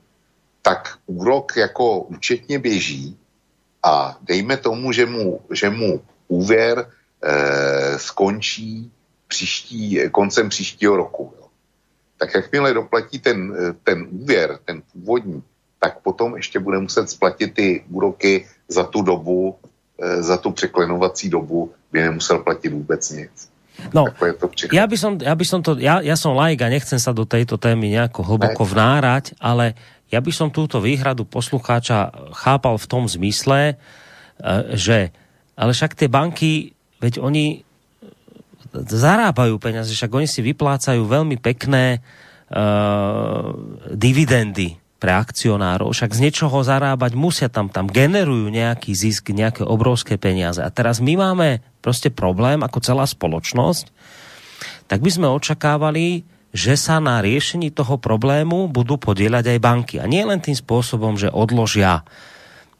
tak 0.62 0.98
úrok 1.06 1.56
jako 1.56 2.00
účetně 2.12 2.58
běží 2.58 3.16
a 3.88 4.16
dejme 4.20 4.56
tomu, 4.56 4.92
že 4.92 5.06
mu, 5.06 5.40
že 5.48 5.70
mu 5.70 6.00
úvěr 6.28 6.84
eh, 7.24 7.98
skončí 7.98 8.90
příští, 9.28 10.00
koncem 10.12 10.48
příštího 10.48 10.96
roku. 10.96 11.32
Jo. 11.40 11.46
Tak 12.18 12.34
jakmile 12.34 12.74
doplatí 12.74 13.18
ten, 13.18 13.56
ten 13.84 14.06
úvěr, 14.10 14.58
ten 14.64 14.82
původní, 14.92 15.42
tak 15.80 16.00
potom 16.00 16.36
ještě 16.36 16.58
bude 16.58 16.78
muset 16.78 17.10
splatit 17.10 17.54
ty 17.54 17.84
úroky 17.90 18.46
za 18.68 18.84
tu 18.84 19.02
dobu, 19.02 19.56
eh, 20.02 20.22
za 20.22 20.36
tu 20.36 20.50
překlenovací 20.50 21.28
dobu, 21.28 21.72
kdy 21.90 22.02
nemusel 22.02 22.38
platit 22.38 22.68
vůbec 22.68 23.10
nic. 23.10 23.48
No, 23.94 24.10
ja 24.74 24.90
by 24.90 24.96
som, 24.98 25.14
ja 25.22 25.34
by 25.38 25.46
som 25.46 25.62
to, 25.62 25.78
ja, 25.78 26.02
ja 26.02 26.18
som 26.18 26.34
laik 26.34 26.66
a 26.66 26.72
nechcem 26.72 26.98
sa 26.98 27.14
do 27.14 27.22
tejto 27.22 27.62
témy 27.62 27.94
nejako 27.94 28.26
hlboko 28.26 28.66
vnárať, 28.66 29.38
ale 29.38 29.78
ja 30.08 30.18
by 30.24 30.32
som 30.32 30.48
túto 30.48 30.80
výhradu 30.80 31.28
poslucháča 31.28 32.32
chápal 32.32 32.80
v 32.80 32.86
tom 32.88 33.04
zmysle, 33.04 33.74
e, 33.74 33.74
že 34.76 35.12
ale 35.58 35.74
však 35.74 35.98
tie 35.98 36.06
banky, 36.06 36.70
veď 37.02 37.18
oni 37.18 37.66
zarábajú 38.72 39.58
peniaze, 39.58 39.90
však 39.90 40.14
oni 40.14 40.28
si 40.30 40.38
vyplácajú 40.44 41.02
veľmi 41.02 41.34
pekné 41.42 41.98
uh, 41.98 43.50
dividendy 43.90 44.78
pre 44.98 45.14
akcionárov, 45.14 45.94
však 45.94 46.14
z 46.14 46.22
niečoho 46.26 46.58
zarábať 46.62 47.14
musia 47.14 47.46
tam, 47.50 47.70
tam 47.70 47.86
generujú 47.86 48.50
nejaký 48.50 48.94
zisk, 48.94 49.30
nejaké 49.30 49.62
obrovské 49.62 50.18
peniaze. 50.18 50.58
A 50.58 50.70
teraz 50.74 50.98
my 50.98 51.14
máme 51.14 51.62
proste 51.82 52.10
problém 52.10 52.62
ako 52.66 52.78
celá 52.82 53.06
spoločnosť, 53.06 53.94
tak 54.90 55.02
by 55.02 55.10
sme 55.10 55.26
očakávali, 55.30 56.26
že 56.52 56.74
sa 56.80 56.98
na 56.98 57.20
riešení 57.20 57.72
toho 57.72 58.00
problému 58.00 58.72
budú 58.72 58.96
podieľať 58.96 59.56
aj 59.56 59.58
banky. 59.60 59.94
A 60.00 60.08
nie 60.08 60.24
len 60.24 60.40
tým 60.40 60.56
spôsobom, 60.56 61.20
že 61.20 61.28
odložia 61.28 62.04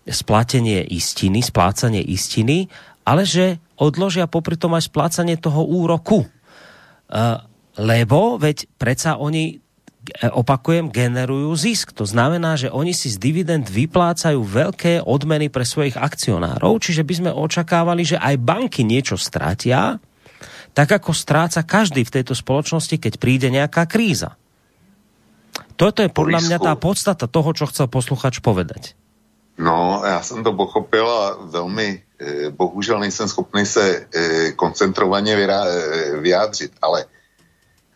splatenie 0.08 0.80
istiny, 0.88 1.44
splácanie 1.44 2.00
istiny, 2.00 2.72
ale 3.04 3.28
že 3.28 3.60
odložia 3.76 4.24
popri 4.24 4.56
tom 4.56 4.72
aj 4.72 4.88
splácanie 4.88 5.36
toho 5.36 5.64
úroku. 5.64 6.24
Uh, 7.08 7.40
lebo 7.76 8.40
veď 8.40 8.68
predsa 8.80 9.20
oni 9.20 9.60
E, 10.08 10.28
opakujem, 10.32 10.88
generujú 10.88 11.52
zisk. 11.52 11.92
To 11.92 12.08
znamená, 12.08 12.56
že 12.56 12.72
oni 12.72 12.96
si 12.96 13.12
z 13.12 13.20
dividend 13.20 13.68
vyplácajú 13.68 14.40
veľké 14.40 15.04
odmeny 15.04 15.52
pre 15.52 15.68
svojich 15.68 16.00
akcionárov, 16.00 16.80
čiže 16.80 17.04
by 17.04 17.14
sme 17.14 17.30
očakávali, 17.32 18.08
že 18.08 18.16
aj 18.16 18.40
banky 18.40 18.88
niečo 18.88 19.20
stratia, 19.20 20.00
tak 20.78 21.02
ako 21.02 21.10
stráca 21.10 21.66
každý 21.66 22.06
v 22.06 22.14
tejto 22.22 22.38
spoločnosti, 22.38 22.94
keď 22.94 23.18
príde 23.18 23.50
nejaká 23.50 23.82
kríza. 23.90 24.38
Toto 25.74 26.06
je 26.06 26.10
podľa 26.10 26.46
mňa 26.46 26.58
tá 26.62 26.78
podstata 26.78 27.26
toho, 27.26 27.50
čo 27.50 27.66
chcel 27.66 27.90
posluchač 27.90 28.38
povedať. 28.38 28.94
No, 29.58 30.06
já 30.06 30.22
jsem 30.22 30.44
to 30.44 30.54
pochopil 30.54 31.10
a 31.10 31.34
velmi, 31.50 31.98
eh, 31.98 32.50
bohužel 32.54 33.02
nejsem 33.02 33.26
schopný 33.28 33.66
se 33.66 34.06
eh, 34.06 34.52
koncentrovaně 34.54 35.34
vyjádřit, 36.22 36.72
ale 36.82 37.10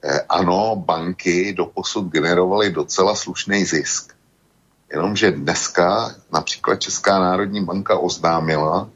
Eh, 0.03 0.21
ano, 0.29 0.75
banky 0.77 1.55
doposud 1.55 2.11
generovaly 2.11 2.75
docela 2.75 3.15
slušný 3.15 3.65
zisk. 3.65 4.11
Jenomže 4.91 5.31
dneska 5.31 6.15
například 6.33 6.77
Česká 6.77 7.19
národní 7.19 7.65
banka 7.65 7.99
oznámila, 7.99 8.91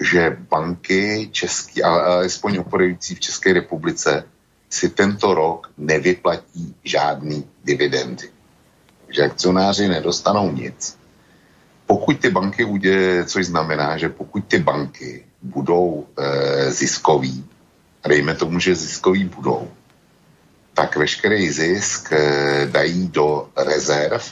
že 0.00 0.36
banky 0.50 1.28
český, 1.32 1.82
alespoň 1.82 2.58
operující 2.58 3.14
v 3.14 3.20
České 3.20 3.52
republice, 3.52 4.24
si 4.70 4.88
tento 4.88 5.34
rok 5.34 5.70
nevyplatí 5.78 6.74
žádný 6.84 7.46
dividendy. 7.64 8.30
Že 9.08 9.22
akcionáři 9.22 9.88
nedostanou 9.88 10.52
nic. 10.52 10.98
Pokud 11.86 12.18
ty 12.18 12.30
banky 12.30 12.64
udělají, 12.64 13.26
což 13.26 13.46
znamená, 13.46 13.98
že 13.98 14.08
pokud 14.08 14.44
ty 14.44 14.58
banky 14.58 15.24
budou 15.42 16.06
e, 16.18 16.70
ziskový, 16.70 17.44
dejme 18.08 18.34
tomu, 18.34 18.58
že 18.58 18.74
ziskový 18.74 19.24
budou, 19.24 19.70
tak 20.74 20.96
veškerý 20.96 21.50
zisk 21.50 22.12
eh, 22.12 22.66
dají 22.66 23.08
do 23.08 23.48
rezerv 23.56 24.22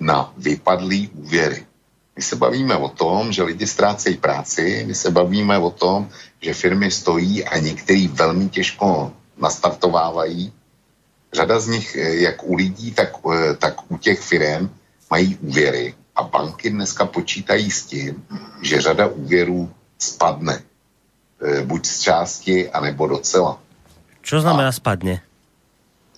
na 0.00 0.32
vypadlý 0.36 1.08
úvěry. 1.08 1.66
My 2.18 2.22
se 2.22 2.36
bavíme 2.36 2.76
o 2.76 2.88
tom, 2.88 3.32
že 3.32 3.46
lidi 3.46 3.66
ztrácejí 3.66 4.16
práci, 4.16 4.82
my 4.86 4.94
se 4.94 5.10
bavíme 5.10 5.58
o 5.58 5.70
tom, 5.70 6.10
že 6.42 6.54
firmy 6.54 6.90
stojí 6.90 7.44
a 7.44 7.58
některý 7.58 8.08
velmi 8.08 8.48
těžko 8.48 9.12
nastartovávají. 9.38 10.52
Řada 11.32 11.60
z 11.60 11.66
nich, 11.68 11.96
eh, 11.96 12.14
jak 12.26 12.42
u 12.42 12.54
lidí, 12.54 12.90
tak, 12.90 13.14
eh, 13.22 13.54
tak 13.54 13.86
u 13.86 13.98
těch 14.02 14.18
firm, 14.20 14.66
mají 15.10 15.36
úvěry 15.36 15.94
a 16.16 16.22
banky 16.22 16.70
dneska 16.70 17.06
počítají 17.06 17.70
s 17.70 17.86
tím, 17.86 18.26
že 18.66 18.80
řada 18.80 19.06
úvěrů 19.06 19.70
spadne. 19.98 20.58
Buď 21.70 21.86
z 21.86 22.00
části, 22.00 22.66
anebo 22.70 23.06
docela. 23.06 23.62
Čo 24.26 24.42
znamená 24.42 24.68
a... 24.68 24.74
spadne? 24.74 25.22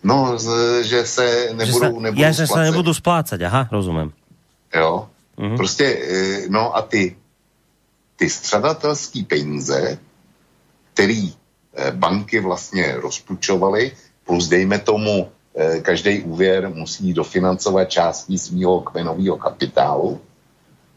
No, 0.01 0.41
že 0.81 1.05
se 1.05 1.53
nebudou, 1.53 1.69
že 1.69 1.73
sa, 1.77 1.87
nebudou 1.93 2.23
ja, 2.25 2.31
že 2.33 2.47
sa 2.49 2.61
nebudú 2.65 2.93
splácať, 2.97 3.37
aha, 3.45 3.69
rozumím. 3.69 4.17
Jo, 4.73 5.13
uh-huh. 5.41 5.57
prostě, 5.57 5.85
e, 5.85 6.49
no 6.49 6.77
a 6.77 6.83
ty, 6.83 7.17
ty 8.17 8.31
střadatelský 8.31 9.25
peníze, 9.25 9.99
který 10.95 11.29
e, 11.29 11.91
banky 11.91 12.41
vlastně 12.41 12.97
rozpučovaly, 12.97 13.93
plus 14.25 14.49
dejme 14.49 14.79
tomu, 14.79 15.29
e, 15.57 15.81
každý 15.81 16.23
úvěr 16.23 16.71
musí 16.75 17.13
dofinancovat 17.13 17.91
částí 17.91 18.39
svého 18.39 18.81
kmenového 18.81 19.37
kapitálu, 19.37 20.21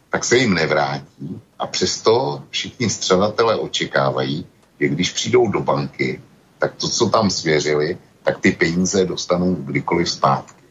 tak 0.10 0.26
se 0.26 0.38
jim 0.38 0.54
nevrátí 0.54 1.42
a 1.60 1.68
přesto 1.68 2.44
všichni 2.50 2.90
střadatelé 2.90 3.56
očekávají, 3.56 4.46
že 4.80 4.88
když 4.88 5.12
přijdou 5.12 5.48
do 5.48 5.60
banky, 5.60 6.22
tak 6.60 6.76
to, 6.76 6.90
co 6.90 7.10
tam 7.10 7.30
svěřili, 7.30 7.98
tak 8.24 8.40
ty 8.40 8.52
peníze 8.52 9.06
dostanou 9.06 9.56
kdykoliv 9.56 10.10
zpátky. 10.10 10.63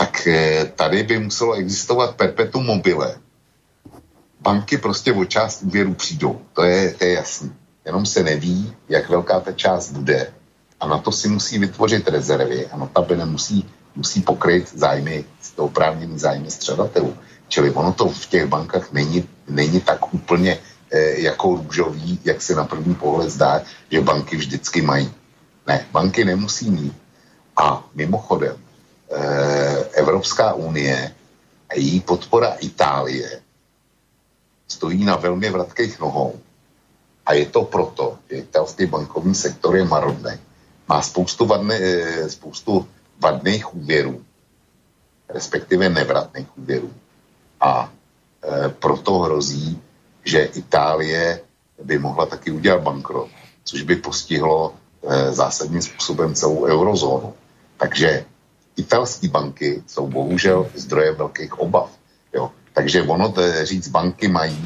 Tak 0.00 0.26
eh, 0.26 0.64
tady 0.64 1.02
by 1.02 1.18
muselo 1.18 1.52
existovat 1.54 2.16
perpetuum 2.16 2.66
mobile. 2.66 3.16
Banky 4.40 4.78
prostě 4.78 5.12
o 5.12 5.24
část 5.24 5.62
úvěru 5.62 5.94
přijdou, 5.94 6.40
to 6.52 6.62
je, 6.62 6.94
to 6.94 7.04
je 7.04 7.12
jasný. 7.12 7.52
Jenom 7.84 8.06
se 8.06 8.22
neví, 8.22 8.72
jak 8.88 9.08
velká 9.08 9.40
ta 9.40 9.52
část 9.52 9.90
bude. 9.92 10.32
A 10.80 10.88
na 10.88 10.98
to 10.98 11.12
si 11.12 11.28
musí 11.28 11.58
vytvořit 11.58 12.08
rezervy 12.08 12.66
a 12.66 12.76
notabene 12.76 13.26
musí, 13.26 13.68
musí 13.96 14.22
pokryt 14.22 14.72
zájmy, 14.74 15.24
oprávněný 15.56 16.18
zájmy 16.18 16.50
středatelů. 16.50 17.16
Čili 17.48 17.70
ono 17.70 17.92
to 17.92 18.08
v 18.08 18.26
těch 18.26 18.46
bankách 18.46 18.92
není, 18.92 19.28
není 19.48 19.80
tak 19.80 20.14
úplně 20.14 20.58
eh, 20.90 21.20
jako 21.20 21.56
růžový, 21.56 22.20
jak 22.24 22.42
se 22.42 22.54
na 22.54 22.64
první 22.64 22.94
pohled 22.94 23.30
zdá, 23.30 23.62
že 23.90 24.00
banky 24.00 24.36
vždycky 24.36 24.82
mají. 24.82 25.12
Ne, 25.66 25.86
banky 25.92 26.24
nemusí 26.24 26.70
mít. 26.70 26.96
A 27.56 27.84
mimochodem, 27.94 28.56
Evropská 29.92 30.52
unie 30.54 31.14
a 31.68 31.74
její 31.74 32.00
podpora 32.00 32.54
Itálie 32.60 33.42
stojí 34.68 35.04
na 35.04 35.16
velmi 35.16 35.50
vratkých 35.50 36.00
nohou. 36.00 36.40
A 37.26 37.32
je 37.32 37.46
to 37.46 37.62
proto, 37.62 38.18
že 38.30 38.36
italský 38.36 38.86
bankovní 38.86 39.34
sektor 39.34 39.76
je 39.76 39.84
marodný. 39.84 40.32
Má 40.88 41.02
spoustu, 41.02 41.46
vadne, 41.46 41.74
eh, 41.74 42.30
spoustu 42.30 42.86
vadných 43.18 43.74
úvěrů, 43.74 44.24
respektive 45.28 45.88
nevratných 45.88 46.58
úvěrů. 46.58 46.90
A 47.60 47.92
e, 48.40 48.68
proto 48.68 49.28
hrozí, 49.28 49.76
že 50.24 50.56
Itálie 50.56 51.40
by 51.84 51.98
mohla 51.98 52.26
taky 52.26 52.50
udělat 52.50 52.80
bankrot, 52.80 53.28
což 53.64 53.82
by 53.82 53.96
postihlo 53.96 54.80
Eh, 55.08 55.32
zásadním 55.32 55.82
způsobem 55.82 56.34
celou 56.34 56.64
eurozónu. 56.64 57.34
Takže 57.76 58.24
italské 58.80 59.28
banky 59.28 59.82
jsou 59.86 60.08
bohužel 60.08 60.66
zdrojem 60.74 61.14
velkých 61.16 61.58
obav. 61.60 61.90
Jo. 62.34 62.50
Takže 62.72 63.02
ono 63.02 63.32
to 63.32 63.42
říct, 63.64 63.88
banky 63.88 64.28
mají, 64.28 64.56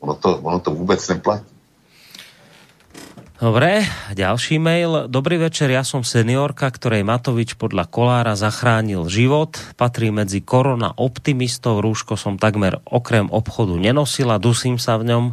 ono 0.00 0.14
to, 0.14 0.38
ono 0.38 0.58
to 0.58 0.70
vůbec 0.70 1.08
neplatí. 1.08 1.58
Dobre, 3.38 3.86
ďalší 4.18 4.58
mail. 4.58 5.06
Dobrý 5.06 5.38
večer, 5.38 5.70
ja 5.70 5.86
som 5.86 6.02
seniorka, 6.02 6.66
ktorej 6.74 7.06
Matovič 7.06 7.54
podľa 7.54 7.86
Kolára 7.86 8.34
zachránil 8.34 9.06
život. 9.06 9.54
Patrí 9.78 10.10
medzi 10.10 10.42
korona 10.42 10.90
optimistov, 10.98 11.78
rúško 11.78 12.18
som 12.18 12.34
takmer 12.34 12.82
okrem 12.82 13.30
obchodu 13.30 13.78
nenosila, 13.78 14.42
dusím 14.42 14.74
sa 14.82 14.98
v 14.98 15.14
ňom. 15.14 15.24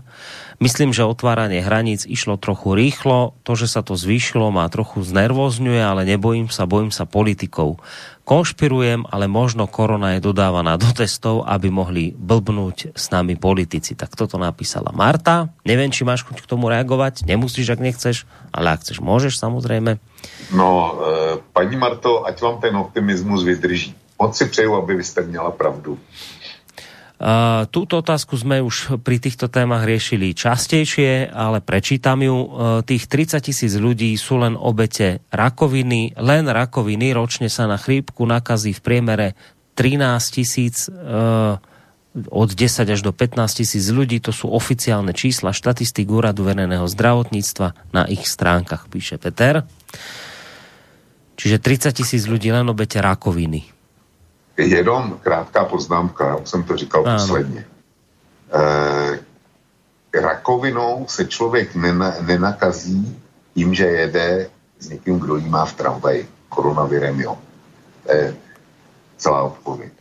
Myslím, 0.64 0.95
že 0.95 1.03
otváranie 1.03 1.59
hraníc 1.59 2.08
išlo 2.08 2.40
trochu 2.40 2.72
rýchlo, 2.74 3.35
to, 3.43 3.59
že 3.59 3.67
sa 3.67 3.84
to 3.84 4.00
zvýšilo, 4.00 4.56
ma 4.56 4.72
trochu 4.72 5.03
znervozňuje, 5.03 5.82
ale 5.84 6.08
nebojím 6.08 6.48
sa, 6.48 6.64
bojím 6.64 6.95
sa 6.95 7.03
politikov. 7.03 7.84
Konšpirujem, 8.25 9.06
ale 9.06 9.30
možno 9.30 9.69
korona 9.69 10.17
je 10.17 10.25
dodávaná 10.25 10.82
do 10.82 10.90
testov, 10.90 11.45
aby 11.45 11.69
mohli 11.69 12.16
blbnúť 12.16 12.98
s 12.98 13.06
nami 13.14 13.38
politici. 13.38 13.93
Tak 13.93 14.17
toto 14.17 14.42
napísala 14.42 14.90
Marta. 14.95 15.53
Neviem, 15.61 15.93
či 15.93 16.08
máš 16.08 16.25
chuť 16.25 16.42
k 16.42 16.50
tomu 16.50 16.72
reagovať. 16.72 17.27
Nemusíš, 17.27 17.69
ak 17.75 17.84
nechceš, 17.85 18.25
ale 18.50 18.74
ak 18.74 18.82
chceš, 18.82 19.03
môžeš 19.03 19.38
samozrejme. 19.38 20.01
No, 20.58 20.67
e, 20.67 20.92
paní 21.53 21.77
Marto, 21.77 22.25
ať 22.25 22.35
vám 22.42 22.58
ten 22.58 22.74
optimismus 22.74 23.45
vydrží. 23.45 23.93
Moc 24.16 24.38
si 24.38 24.45
přeju, 24.45 24.75
aby 24.75 24.95
vy 24.95 25.03
ste 25.03 25.22
měla 25.22 25.51
pravdu. 25.51 26.00
Túto 27.71 28.03
otázku 28.03 28.35
sme 28.35 28.59
už 28.59 28.99
pri 28.99 29.23
týchto 29.23 29.47
témach 29.47 29.87
riešili 29.87 30.35
častejšie, 30.35 31.31
ale 31.31 31.63
prečítam 31.63 32.19
ju. 32.19 32.35
Uh, 32.35 32.47
tých 32.83 33.07
30 33.07 33.39
tisíc 33.39 33.71
ľudí 33.79 34.11
sú 34.19 34.35
len 34.43 34.59
obete 34.59 35.23
rakoviny. 35.31 36.19
Len 36.19 36.43
rakoviny 36.43 37.15
ročne 37.15 37.47
sa 37.47 37.71
na 37.71 37.79
chrípku 37.79 38.27
nakazí 38.27 38.75
v 38.75 38.83
priemere 38.83 39.27
13 39.79 40.35
tisíc 40.35 40.91
uh, 40.91 41.55
od 42.15 42.49
10 42.51 42.83
až 42.83 42.99
do 42.99 43.11
15 43.11 43.63
tisíc 43.63 43.87
ľudí, 43.91 44.23
to 44.23 44.31
sú 44.31 44.47
oficiálne 44.47 45.11
čísla 45.11 45.51
štatistik 45.51 46.07
Úradu 46.07 46.47
verejného 46.47 46.87
zdravotníctva 46.87 47.91
na 47.91 48.07
ich 48.07 48.27
stránkach, 48.27 48.87
píše 48.87 49.19
Peter. 49.19 49.67
Čiže 51.35 51.59
30 51.59 51.91
tisíc 51.91 52.23
ľudí 52.27 52.51
len 52.51 52.67
obete 52.71 53.03
rakoviny. 53.03 53.74
Jenom 54.58 55.19
krátká 55.24 55.66
poznámka, 55.66 56.27
já 56.27 56.45
jsem 56.45 56.64
to 56.64 56.77
říkal 56.77 57.03
ano. 57.08 57.19
posledně. 57.19 57.66
E, 58.53 60.22
rakovinou 60.22 61.06
se 61.09 61.25
člověk 61.25 61.75
nena, 61.75 62.16
nenakazí 62.22 63.22
tím, 63.53 63.74
že 63.74 63.85
jede 63.85 64.50
s 64.80 64.90
někým, 64.90 65.19
kdo 65.19 65.35
jí 65.35 65.50
má 65.50 65.66
v 65.66 65.74
tramvaji. 65.74 66.27
Koronavirem, 66.50 67.19
jo. 67.19 67.38
To 68.06 68.11
je 68.11 68.35
celá 69.17 69.43
odpověď. 69.43 69.92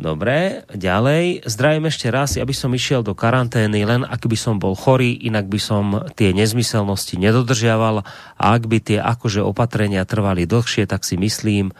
Dobre, 0.00 0.64
ďalej. 0.70 1.44
Zdravím 1.44 1.90
ešte 1.90 2.08
raz, 2.08 2.38
ja 2.38 2.46
by 2.46 2.54
som 2.56 2.72
išiel 2.72 3.02
do 3.02 3.12
karantény 3.12 3.84
len 3.84 4.06
ak 4.06 4.22
by 4.22 4.38
som 4.38 4.56
bol 4.56 4.78
chorý, 4.78 5.12
inak 5.12 5.50
by 5.50 5.60
som 5.60 6.06
tie 6.14 6.30
nezmyselnosti 6.30 7.18
nedodržiaval 7.18 8.06
a 8.38 8.44
ak 8.54 8.64
by 8.64 8.78
tie 8.80 9.02
akože 9.02 9.42
opatrenia 9.44 10.06
trvali 10.06 10.46
dlhšie, 10.46 10.86
tak 10.86 11.02
si 11.02 11.18
myslím, 11.18 11.74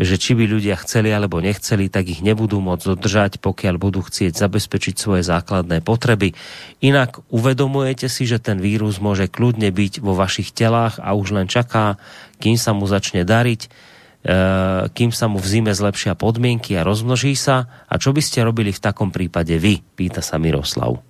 že 0.00 0.16
či 0.16 0.32
by 0.32 0.48
ľudia 0.48 0.76
chceli 0.80 1.12
alebo 1.12 1.42
nechceli, 1.42 1.92
tak 1.92 2.08
ich 2.08 2.24
nebudú 2.24 2.64
môcť 2.64 2.96
dodržať, 2.96 3.32
pokiaľ 3.44 3.74
budú 3.76 4.00
chcieť 4.00 4.32
zabezpečiť 4.36 4.94
svoje 4.96 5.22
základné 5.24 5.84
potreby. 5.84 6.32
Inak 6.80 7.20
uvedomujete 7.28 8.08
si, 8.08 8.24
že 8.24 8.40
ten 8.40 8.56
vírus 8.56 9.00
môže 9.00 9.28
kľudne 9.28 9.68
byť 9.68 10.00
vo 10.00 10.16
vašich 10.16 10.52
telách 10.56 10.96
a 11.00 11.12
už 11.12 11.36
len 11.36 11.46
čaká, 11.46 12.00
kým 12.40 12.56
sa 12.56 12.72
mu 12.72 12.88
začne 12.88 13.22
dariť 13.22 13.92
Eh, 14.22 14.86
kým 14.94 15.10
sa 15.10 15.26
mu 15.26 15.42
v 15.42 15.50
zime 15.50 15.74
zlepšia 15.74 16.14
podmienky 16.14 16.78
a 16.78 16.86
rozmnoží 16.86 17.34
sa. 17.34 17.66
A 17.90 17.98
čo 17.98 18.14
by 18.14 18.22
ste 18.22 18.46
robili 18.46 18.70
v 18.70 18.78
takom 18.78 19.10
prípade 19.10 19.58
vy? 19.58 19.82
Pýta 19.82 20.22
sa 20.22 20.38
Miroslav. 20.38 21.02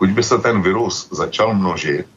Kuď 0.00 0.10
by 0.16 0.22
se 0.24 0.36
ten 0.40 0.64
virus 0.64 1.08
začal 1.12 1.52
množit, 1.52 2.08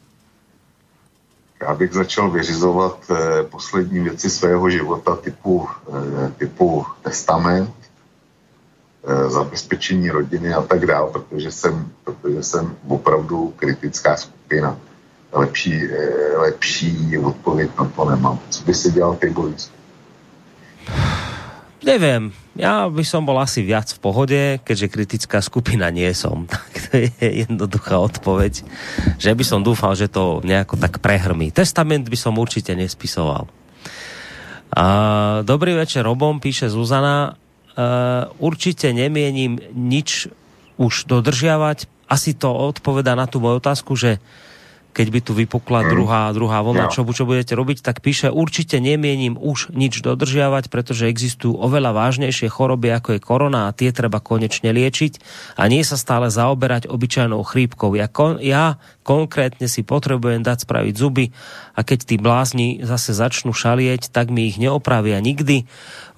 já 1.62 1.74
bych 1.74 1.94
začal 1.94 2.32
vyřizovat 2.32 2.98
eh, 3.12 3.44
poslední 3.44 4.00
věci 4.00 4.30
svého 4.30 4.70
života 4.70 5.16
typu, 5.16 5.68
eh, 5.68 6.32
typu 6.38 6.86
testament, 7.02 7.74
eh, 9.08 9.30
zabezpečení 9.30 10.10
rodiny 10.10 10.54
a 10.54 10.62
tak 10.62 10.86
dále, 10.86 11.12
protože 11.12 11.52
jsem, 11.52 11.92
protože 12.04 12.44
jsem 12.44 12.76
opravdu 12.88 13.54
kritická 13.56 14.18
skupina 14.18 14.78
lepší, 15.32 15.84
eh, 15.84 16.38
lepší 16.38 17.18
odpověď 17.18 17.70
na 17.80 17.86
to 17.86 18.10
nemám. 18.10 18.40
Co 18.50 18.64
by 18.64 18.74
si 18.74 18.92
dělal 18.92 19.16
ty 19.16 19.30
Boris? 19.30 19.72
Neviem, 21.80 22.35
ja 22.59 22.91
by 22.91 23.03
som 23.08 23.24
bol 23.24 23.40
asi 23.40 23.64
viac 23.64 23.88
v 23.95 24.03
pohode, 24.03 24.41
keďže 24.67 24.91
kritická 24.91 25.40
skupina 25.40 25.88
nie 25.88 26.11
som. 26.11 26.43
Tak 26.51 26.72
to 26.91 26.91
je 27.08 27.27
jednoduchá 27.48 27.95
odpoveď. 27.95 28.67
Že 29.16 29.32
by 29.32 29.43
som 29.48 29.64
dúfal, 29.64 29.95
že 29.95 30.11
to 30.11 30.43
nejako 30.43 30.75
tak 30.75 30.99
prehrmí. 30.99 31.56
Testament 31.56 32.11
by 32.11 32.17
som 32.19 32.35
určite 32.35 32.75
nespisoval. 32.75 33.48
A, 34.75 34.85
dobrý 35.48 35.74
večer, 35.80 36.03
Robom, 36.03 36.43
píše 36.43 36.67
Zuzana. 36.67 37.40
Uh, 37.80 38.27
určite 38.43 38.91
nemienim 38.91 39.56
nič 39.72 40.27
už 40.75 41.08
dodržiavať. 41.08 41.88
Asi 42.11 42.35
to 42.35 42.51
odpoveda 42.51 43.16
na 43.16 43.24
tú 43.24 43.40
moju 43.40 43.64
otázku, 43.64 43.95
že 43.95 44.19
keď 45.00 45.08
by 45.16 45.19
tu 45.24 45.32
vypukla 45.32 45.80
mm. 45.80 45.90
druhá, 45.95 46.24
druhá 46.36 46.60
vlna, 46.60 46.92
čo, 46.92 47.08
čo 47.08 47.24
budete 47.24 47.56
robiť, 47.56 47.80
tak 47.80 48.03
píše, 48.03 48.28
určite 48.28 48.84
nemienim 48.84 49.40
už 49.40 49.72
nič 49.72 50.03
dodržiavať, 50.03 50.68
pretože 50.68 51.08
existujú 51.08 51.56
oveľa 51.56 51.95
vážnejšie 51.95 52.52
choroby, 52.52 52.92
ako 52.92 53.16
je 53.16 53.24
korona 53.24 53.72
a 53.72 53.76
tie 53.76 53.95
treba 53.95 54.19
konečne 54.19 54.76
liečiť 54.76 55.24
a 55.56 55.72
nie 55.72 55.88
sa 55.88 55.95
stále 55.95 56.28
zaoberať 56.28 56.92
obyčajnou 56.92 57.40
chrípkou. 57.48 57.95
Ja, 57.95 58.11
kon, 58.11 58.44
ja 58.44 58.76
konkrétne 59.08 59.72
si 59.72 59.88
potrebujem 59.88 60.44
dať 60.44 60.68
spraviť 60.68 60.95
zuby 61.00 61.32
a 61.80 61.88
keď 61.88 62.00
tí 62.03 62.16
blázni 62.19 62.84
zase 62.84 63.16
začnú 63.16 63.56
šalieť, 63.56 64.11
tak 64.11 64.28
mi 64.28 64.52
ich 64.52 64.60
neopravia 64.60 65.24
nikdy. 65.24 65.64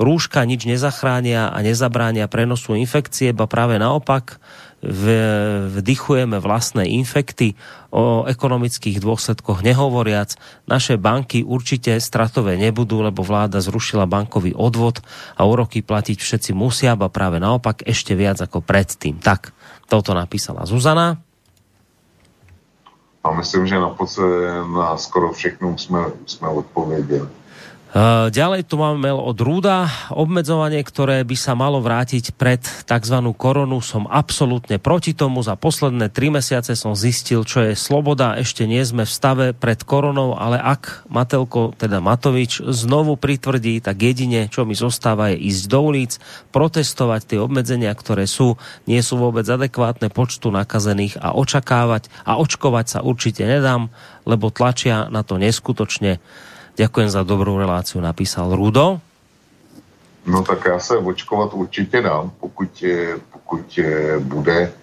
Rúška 0.02 0.42
nič 0.50 0.66
nezachránia 0.66 1.54
a 1.54 1.58
nezabránia 1.62 2.26
prenosu 2.26 2.74
infekcie, 2.74 3.30
ba 3.30 3.46
práve 3.46 3.78
naopak, 3.78 4.42
vdychujeme 4.82 6.42
vlastné 6.42 6.90
infekty, 6.90 7.54
o 7.92 8.26
ekonomických 8.26 8.98
dôsledkoch 8.98 9.62
nehovoriac. 9.62 10.34
Naše 10.66 10.98
banky 10.98 11.46
určite 11.46 12.00
stratové 12.02 12.58
nebudú, 12.58 13.04
lebo 13.06 13.22
vláda 13.22 13.62
zrušila 13.62 14.10
bankový 14.10 14.58
odvod 14.58 15.04
a 15.38 15.46
úroky 15.46 15.86
platiť 15.86 16.18
všetci 16.18 16.52
musia, 16.58 16.98
a 16.98 17.08
práve 17.12 17.38
naopak 17.38 17.86
ešte 17.86 18.18
viac 18.18 18.42
ako 18.42 18.64
predtým. 18.64 19.22
Tak, 19.22 19.54
toto 19.86 20.18
napísala 20.18 20.66
Zuzana. 20.66 21.20
A 23.22 23.28
myslím, 23.38 23.70
že 23.70 23.78
na, 23.78 23.94
na 24.66 24.98
skoro 24.98 25.30
všechno 25.30 25.78
jsme, 25.78 26.02
jsme 26.26 26.48
odpověděli. 26.48 27.41
Ďalej 28.32 28.72
tu 28.72 28.80
máme 28.80 29.04
mail 29.04 29.20
od 29.20 29.36
Rúda. 29.36 29.92
Obmedzovanie, 30.16 30.80
ktoré 30.80 31.28
by 31.28 31.36
sa 31.36 31.60
malo 31.60 31.84
vrátiť 31.84 32.32
pred 32.40 32.64
tzv. 32.64 33.18
koronu, 33.36 33.84
som 33.84 34.08
absolútne 34.08 34.80
proti 34.80 35.12
tomu. 35.12 35.44
Za 35.44 35.60
posledné 35.60 36.08
tri 36.08 36.32
mesiace 36.32 36.80
som 36.80 36.96
zistil, 36.96 37.44
čo 37.44 37.68
je 37.68 37.76
sloboda. 37.76 38.40
Ešte 38.40 38.64
nie 38.64 38.80
sme 38.88 39.04
v 39.04 39.12
stave 39.12 39.46
pred 39.52 39.84
koronou, 39.84 40.40
ale 40.40 40.56
ak 40.56 41.04
Matelko, 41.12 41.76
teda 41.76 42.00
Matovič, 42.00 42.64
znovu 42.64 43.20
pritvrdí, 43.20 43.84
tak 43.84 44.00
jedine, 44.00 44.48
čo 44.48 44.64
mi 44.64 44.72
zostáva, 44.72 45.36
je 45.36 45.52
ísť 45.52 45.64
do 45.68 45.80
ulic, 45.84 46.16
protestovať 46.56 47.36
tie 47.36 47.40
obmedzenia, 47.44 47.92
ktoré 47.92 48.24
sú, 48.24 48.56
nie 48.88 49.04
sú 49.04 49.20
vôbec 49.20 49.44
adekvátne 49.44 50.08
počtu 50.08 50.48
nakazených 50.48 51.20
a 51.20 51.36
očakávať 51.36 52.08
a 52.24 52.40
očkovať 52.40 52.86
sa 52.88 53.00
určite 53.04 53.44
nedám, 53.44 53.92
lebo 54.24 54.48
tlačia 54.48 55.12
na 55.12 55.28
to 55.28 55.36
neskutočne 55.36 56.24
Ďakujem 56.76 57.10
za 57.10 57.24
dobrou 57.24 57.58
reláciu, 57.58 58.02
napísal 58.02 58.56
Rudo. 58.56 59.00
No 60.26 60.44
tak 60.44 60.66
já 60.66 60.80
se 60.80 60.98
očkovat 60.98 61.54
určitě 61.54 62.02
dám, 62.02 62.32
pokud, 62.40 62.84
pokud 63.32 63.80
bude 64.20 64.74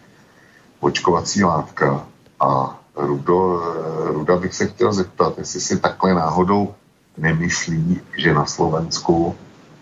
očkovací 0.81 1.45
látka. 1.45 2.07
A 2.41 2.79
Rudo, 2.97 3.63
Ruda 4.07 4.37
bych 4.37 4.55
se 4.55 4.67
chtěl 4.67 4.93
zeptat, 4.93 5.39
jestli 5.39 5.61
si 5.61 5.79
takhle 5.79 6.15
náhodou 6.15 6.75
nemyslí, 7.17 8.01
že 8.17 8.35
na 8.35 8.47
Slovensku 8.47 9.37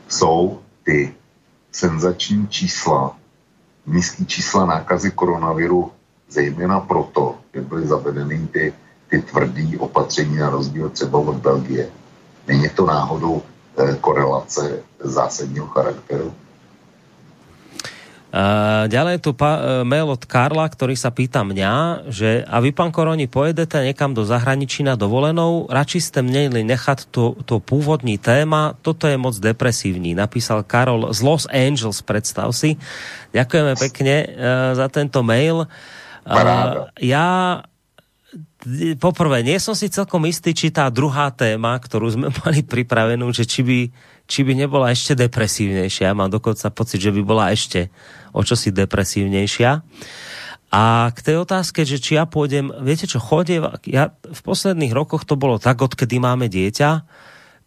jsou 0.09 0.60
ty 0.85 1.15
senzační 1.73 2.49
čísla, 2.49 3.17
nízký 3.86 4.26
čísla 4.26 4.67
nákazy 4.67 5.10
koronaviru, 5.10 5.93
zejména 6.28 6.81
proto, 6.81 7.36
že 7.55 7.60
byly 7.60 7.86
zavedeny 7.86 8.49
ty 8.52 8.75
ty 9.10 9.23
tvrdý 9.23 9.76
opatření 9.78 10.36
na 10.36 10.51
rozdíl 10.51 10.89
třeba 10.89 11.18
od 11.18 11.36
Belgie. 11.36 11.89
Není 12.49 12.68
to 12.68 12.86
náhodou 12.86 13.43
e, 13.78 13.94
korelace 13.94 14.78
zásadního 15.01 15.67
charakteru? 15.67 16.35
Uh, 18.36 18.85
ďalej 18.93 19.25
tu 19.25 19.33
pa, 19.33 19.57
uh, 19.57 19.62
mail 19.81 20.12
od 20.12 20.20
Karla, 20.28 20.68
ktorý 20.68 20.93
sa 20.93 21.09
pýta 21.09 21.41
mňa, 21.41 22.05
že 22.12 22.44
a 22.44 22.60
vy, 22.60 22.68
pán 22.68 22.93
Koroni, 22.93 23.31
pojedete 23.31 23.81
niekam 23.81 24.12
do 24.12 24.28
zahraničí 24.28 24.85
na 24.85 24.93
dovolenou? 24.93 25.70
Radši 25.73 26.01
ste 26.05 26.20
měli 26.20 26.60
nechat 26.60 27.09
to, 27.09 27.39
to 27.49 27.65
původní 27.65 28.20
téma, 28.20 28.76
toto 28.85 29.09
je 29.09 29.17
moc 29.17 29.41
depresívní, 29.41 30.12
napísal 30.12 30.68
Karol 30.68 31.17
z 31.17 31.23
Los 31.25 31.49
Angeles, 31.49 32.05
predstav 32.05 32.52
si. 32.52 32.76
Ďakujeme 33.33 33.73
pekne 33.78 34.15
uh, 34.26 34.28
za 34.76 34.91
tento 34.93 35.25
mail. 35.25 35.65
Uh, 36.26 36.93
ja 37.01 37.62
poprvé, 38.99 39.47
nie 39.47 39.57
som 39.62 39.78
si 39.78 39.86
celkom 39.86 40.27
istý, 40.27 40.51
či 40.51 40.75
tá 40.75 40.91
druhá 40.91 41.31
téma, 41.31 41.78
ktorú 41.78 42.07
sme 42.11 42.28
mali 42.43 42.67
pripravenú, 42.67 43.31
že 43.31 43.47
či 43.47 43.62
by, 43.62 43.78
či 44.27 44.43
by 44.43 44.53
nebola 44.59 44.91
ešte 44.91 45.15
depresívnejšia. 45.15 46.17
Mám 46.17 46.35
dokonca 46.35 46.69
pocit, 46.75 46.99
že 46.99 47.15
by 47.15 47.23
bola 47.23 47.55
ešte 47.55 47.89
o 48.35 48.43
čosi 48.43 48.75
depresívnejšia. 48.75 49.70
A 50.75 51.15
k 51.15 51.19
tej 51.23 51.36
otázke, 51.47 51.86
že 51.86 52.03
či 52.03 52.19
ja 52.19 52.27
pôjdem, 52.27 52.75
viete 52.83 53.07
čo, 53.07 53.23
chodie, 53.23 53.62
ja 53.86 54.11
v 54.19 54.41
posledných 54.43 54.91
rokoch 54.91 55.23
to 55.23 55.39
bolo 55.39 55.62
tak, 55.62 55.78
odkedy 55.78 56.19
máme 56.19 56.51
dieťa, 56.51 57.07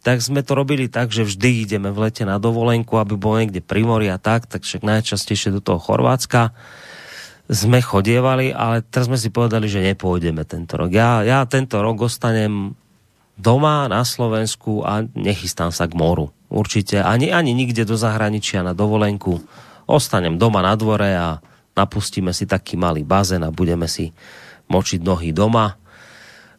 tak 0.00 0.20
sme 0.20 0.40
to 0.40 0.56
robili 0.56 0.88
tak, 0.88 1.12
že 1.12 1.28
vždy 1.28 1.64
ideme 1.64 1.92
v 1.92 2.08
lete 2.08 2.24
na 2.24 2.40
dovolenku, 2.40 2.96
aby 2.96 3.16
bol 3.16 3.36
niekde 3.40 3.60
pri 3.64 3.84
mori 3.84 4.08
a 4.08 4.20
tak, 4.20 4.48
tak 4.48 4.64
však 4.64 4.84
najčastejšie 4.84 5.52
do 5.52 5.60
toho 5.64 5.80
Chorvátska 5.80 6.52
sme 7.50 7.82
chodievali, 7.82 8.54
ale 8.54 8.86
teraz 8.86 9.10
sme 9.10 9.18
si 9.18 9.26
povedali, 9.34 9.66
že 9.66 9.82
nepôjdeme 9.82 10.46
tento 10.46 10.78
rok. 10.78 10.94
Ja, 10.94 11.26
ja 11.26 11.42
tento 11.50 11.82
rok 11.82 12.06
ostanem 12.06 12.78
doma 13.34 13.90
na 13.90 14.06
Slovensku 14.06 14.86
a 14.86 15.02
nechystám 15.18 15.74
sa 15.74 15.90
k 15.90 15.98
moru. 15.98 16.30
Určite 16.46 17.02
ani, 17.02 17.34
ani 17.34 17.50
nikde 17.50 17.82
do 17.82 17.98
zahraničia 17.98 18.62
na 18.62 18.70
dovolenku. 18.70 19.42
Ostanem 19.90 20.38
doma 20.38 20.62
na 20.62 20.78
dvore 20.78 21.10
a 21.18 21.42
napustíme 21.74 22.30
si 22.30 22.46
taký 22.46 22.78
malý 22.78 23.02
bazén 23.02 23.42
a 23.42 23.50
budeme 23.50 23.90
si 23.90 24.14
močiť 24.70 25.02
nohy 25.02 25.34
doma. 25.34 25.74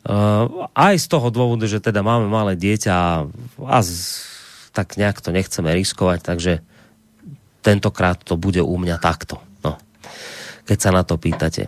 Uh, 0.02 0.68
aj 0.76 0.98
z 0.98 1.08
toho 1.08 1.30
dôvodu, 1.30 1.70
že 1.70 1.80
teda 1.80 2.02
máme 2.02 2.28
malé 2.28 2.58
dieťa 2.58 2.94
a, 3.64 3.80
z, 3.86 3.94
tak 4.76 4.98
nejak 4.98 5.22
to 5.22 5.30
nechceme 5.30 5.70
riskovať, 5.72 6.20
takže 6.26 6.54
tentokrát 7.62 8.18
to 8.20 8.36
bude 8.36 8.60
u 8.60 8.76
mňa 8.76 8.98
takto. 8.98 9.40
Keď 10.66 10.78
sa 10.82 10.92
na 10.92 11.04
to 11.04 11.18
pýtate. 11.18 11.68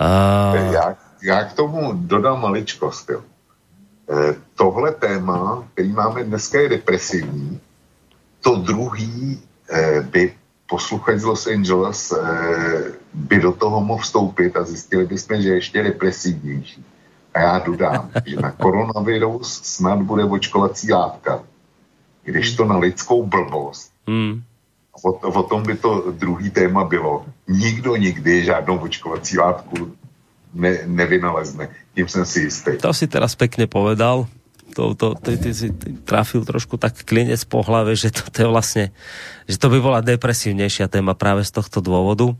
Uh... 0.00 0.72
Já, 0.72 0.96
já 1.22 1.44
k 1.44 1.52
tomu 1.52 1.92
dodám 1.92 2.40
maličkost. 2.40 3.10
Jo. 3.10 3.20
E, 4.10 4.34
tohle 4.54 4.92
téma, 4.92 5.64
který 5.72 5.92
máme 5.92 6.24
dneska, 6.24 6.60
je 6.60 6.68
depresivní. 6.68 7.60
To 8.40 8.56
druhý 8.56 9.42
e, 9.70 10.00
by 10.00 10.34
posluchač 10.66 11.20
z 11.20 11.24
Los 11.24 11.46
Angeles 11.46 12.12
e, 12.12 12.18
by 13.14 13.40
do 13.40 13.52
toho 13.52 13.80
mohl 13.80 14.02
vstoupit 14.02 14.56
a 14.56 14.64
zjistili 14.64 15.06
bychom, 15.06 15.42
že 15.42 15.48
je 15.48 15.54
ještě 15.54 15.82
depresivnější. 15.82 16.84
A 17.34 17.40
já 17.40 17.58
dodám, 17.58 18.10
že 18.26 18.36
na 18.36 18.50
koronavirus 18.50 19.62
snad 19.62 19.98
bude 20.02 20.24
očkovací 20.24 20.92
látka, 20.92 21.42
když 22.24 22.56
to 22.56 22.64
na 22.64 22.78
lidskou 22.78 23.26
blbost. 23.26 23.92
Hmm. 24.06 24.42
O, 24.92 25.10
o 25.16 25.42
tom 25.48 25.62
by 25.64 25.76
to 25.76 26.12
druhý 26.12 26.50
téma 26.50 26.84
bylo. 26.84 27.24
Nikdo 27.48 27.96
nikdy 27.96 28.44
žádnou 28.44 28.78
očkovací 28.78 29.38
látku 29.38 29.96
ne, 30.54 30.78
nevynalezne. 30.86 31.68
Tím 31.94 32.08
jsem 32.08 32.24
si 32.24 32.40
jistý. 32.40 32.70
To 32.76 32.92
si 32.92 33.08
teraz 33.08 33.32
pekne 33.32 33.64
povedal. 33.64 34.28
To, 34.72 34.96
to, 34.96 35.12
ty, 35.20 35.36
ty 35.36 35.52
si 35.52 35.68
trafil 36.08 36.48
trošku 36.48 36.80
tak 36.80 37.04
klinec 37.04 37.44
po 37.44 37.60
hlave, 37.60 37.92
že 37.92 38.08
to, 38.08 38.24
to 38.32 38.36
je 38.40 38.48
vlastne, 38.48 38.84
že 39.44 39.60
to 39.60 39.68
by 39.68 39.76
bola 39.84 40.00
depresívnejšia 40.00 40.88
téma 40.88 41.12
práve 41.12 41.44
z 41.44 41.52
tohto 41.52 41.84
dôvodu. 41.84 42.32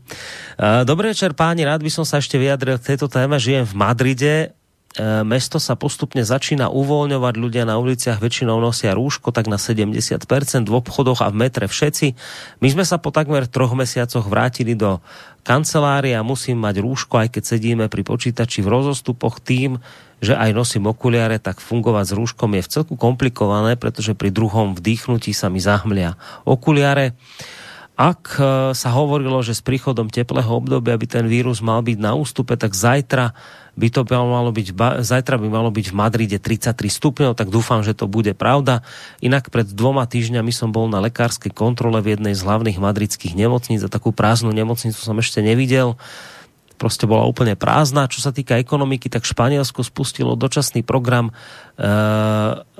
Dobrý 0.81 1.13
večer 1.13 1.37
páni, 1.37 1.61
rád 1.61 1.85
by 1.85 1.93
som 1.93 2.01
sa 2.01 2.17
ešte 2.17 2.41
vyjadril 2.41 2.81
k 2.81 2.97
tejto 2.97 3.05
téme. 3.05 3.37
Žijem 3.37 3.69
v 3.69 3.73
Madride, 3.77 4.33
E, 4.33 4.62
mesto 5.01 5.57
sa 5.57 5.73
postupne 5.73 6.21
začína 6.21 6.69
uvoľňovať, 6.69 7.33
ľudia 7.33 7.63
na 7.65 7.81
uliciach 7.81 8.21
väčšinou 8.21 8.61
nosia 8.61 8.93
rúško, 8.93 9.33
tak 9.33 9.49
na 9.49 9.57
70%, 9.57 10.21
v 10.69 10.75
obchodoch 10.77 11.25
a 11.25 11.33
v 11.33 11.49
metre 11.49 11.65
všetci. 11.65 12.13
My 12.61 12.67
sme 12.69 12.85
sa 12.85 13.01
po 13.01 13.09
takmer 13.09 13.49
troch 13.49 13.73
mesiacoch 13.73 14.29
vrátili 14.29 14.77
do 14.77 15.01
kancelárie 15.41 16.13
a 16.13 16.21
musím 16.21 16.61
mať 16.61 16.85
rúško, 16.85 17.25
aj 17.25 17.29
keď 17.33 17.43
sedíme 17.43 17.85
pri 17.89 18.05
počítači 18.05 18.61
v 18.61 18.69
rozostupoch 18.69 19.41
tým, 19.41 19.81
že 20.23 20.37
aj 20.37 20.55
nosím 20.55 20.87
okuliare, 20.87 21.41
tak 21.41 21.59
fungovať 21.59 22.13
s 22.13 22.15
rúškom 22.15 22.53
je 22.55 22.63
v 22.63 22.71
celku 22.71 22.95
komplikované, 22.95 23.75
pretože 23.75 24.15
pri 24.15 24.31
druhom 24.31 24.77
vdýchnutí 24.77 25.35
sa 25.35 25.51
mi 25.51 25.59
zahmlia 25.59 26.15
okuliare. 26.47 27.17
Ak 27.93 28.39
e, 28.41 28.73
sa 28.73 28.89
hovorilo, 28.95 29.43
že 29.45 29.53
s 29.53 29.61
príchodom 29.61 30.09
teplého 30.09 30.49
obdobia 30.49 30.97
by 30.97 31.05
ten 31.05 31.25
vírus 31.29 31.61
mal 31.61 31.85
byť 31.85 31.97
na 31.99 32.17
ústupe, 32.17 32.57
tak 32.57 32.73
zajtra 32.73 33.35
by 33.73 33.87
to 33.89 34.05
malo 34.05 34.53
byť, 34.53 34.67
zajtra 35.01 35.41
by 35.41 35.47
malo 35.49 35.73
byť 35.73 35.89
v 35.89 35.95
Madride 35.97 36.37
33 36.37 36.77
stupňov, 36.77 37.31
tak 37.33 37.49
dúfam, 37.49 37.81
že 37.81 37.97
to 37.97 38.05
bude 38.05 38.29
pravda. 38.37 38.85
Inak 39.17 39.49
pred 39.49 39.65
dvoma 39.65 40.05
týždňami 40.05 40.53
som 40.53 40.69
bol 40.69 40.85
na 40.85 41.01
lekárskej 41.01 41.49
kontrole 41.49 41.97
v 42.05 42.17
jednej 42.17 42.37
z 42.37 42.45
hlavných 42.45 42.77
madridských 42.77 43.33
nemocníc 43.33 43.81
a 43.81 43.89
takú 43.89 44.13
prázdnu 44.13 44.53
nemocnicu 44.53 44.97
som 44.97 45.17
ešte 45.17 45.41
nevidel 45.41 45.97
proste 46.75 47.07
bola 47.07 47.23
úplne 47.23 47.55
prázdna. 47.55 48.11
Čo 48.11 48.19
sa 48.25 48.31
týka 48.35 48.59
ekonomiky, 48.59 49.07
tak 49.07 49.23
Španielsko 49.23 49.85
spustilo 49.85 50.35
dočasný 50.35 50.83
program 50.83 51.29
e, 51.29 51.33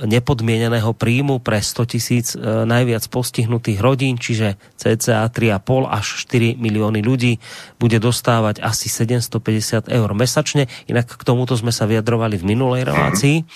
nepodmieneného 0.03 0.91
príjmu 0.91 1.39
pre 1.39 1.63
100 1.63 1.91
tisíc 1.93 2.27
e, 2.33 2.37
najviac 2.41 3.05
postihnutých 3.07 3.79
rodín, 3.79 4.19
čiže 4.19 4.59
cca 4.75 5.29
3,5 5.29 5.87
až 5.87 6.05
4 6.27 6.59
milióny 6.59 6.99
ľudí 6.99 7.39
bude 7.79 7.97
dostávať 8.01 8.59
asi 8.59 8.91
750 8.91 9.87
eur 9.87 10.09
mesačne. 10.11 10.67
Inak 10.89 11.15
k 11.15 11.23
tomuto 11.23 11.55
sme 11.55 11.71
sa 11.71 11.87
vyjadrovali 11.87 12.35
v 12.37 12.47
minulej 12.53 12.83
relácii. 12.89 13.47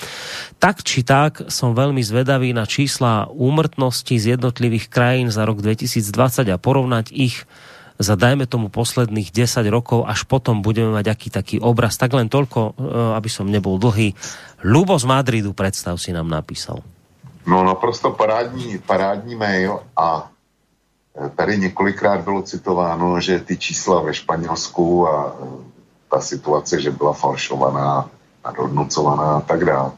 Tak 0.57 0.85
či 0.85 1.03
tak 1.03 1.49
som 1.51 1.77
veľmi 1.77 2.01
zvedavý 2.01 2.55
na 2.55 2.63
čísla 2.63 3.27
úmrtnosti 3.29 4.15
z 4.15 4.37
jednotlivých 4.37 4.89
krajín 4.89 5.27
za 5.29 5.43
rok 5.43 5.59
2020 5.61 6.47
a 6.47 6.57
porovnať 6.57 7.11
ich 7.11 7.43
za 7.97 8.13
dajme 8.13 8.45
tomu 8.45 8.69
posledných 8.69 9.33
10 9.33 9.65
rokov, 9.73 10.05
až 10.05 10.23
potom 10.29 10.61
budeme 10.61 10.93
mať 10.93 11.05
aký 11.09 11.27
taký 11.33 11.57
obraz. 11.57 11.97
Tak 11.97 12.13
len 12.13 12.29
toľko, 12.29 12.59
e, 12.61 12.71
aby 13.17 13.29
som 13.29 13.49
nebol 13.49 13.81
dlhý. 13.81 14.13
Lubo 14.61 14.93
z 14.97 15.05
Madridu, 15.09 15.53
predstav 15.57 15.97
si 15.97 16.13
nám 16.13 16.29
napísal. 16.29 16.85
No 17.47 17.63
naprosto 17.63 18.11
parádní, 18.11 18.77
parádní 18.77 19.35
mail 19.35 19.81
a 19.97 20.29
e, 21.17 21.29
tady 21.29 21.57
několikrát 21.57 22.21
bylo 22.21 22.41
citováno, 22.41 23.21
že 23.21 23.39
ty 23.39 23.57
čísla 23.57 24.01
ve 24.01 24.13
Španělsku 24.13 25.07
a 25.07 25.15
e, 25.25 25.33
ta 26.09 26.21
situace, 26.21 26.81
že 26.81 26.91
byla 26.91 27.13
falšovaná, 27.13 28.09
nadhodnocovaná 28.45 29.37
a 29.37 29.41
tak 29.41 29.65
dále. 29.65 29.91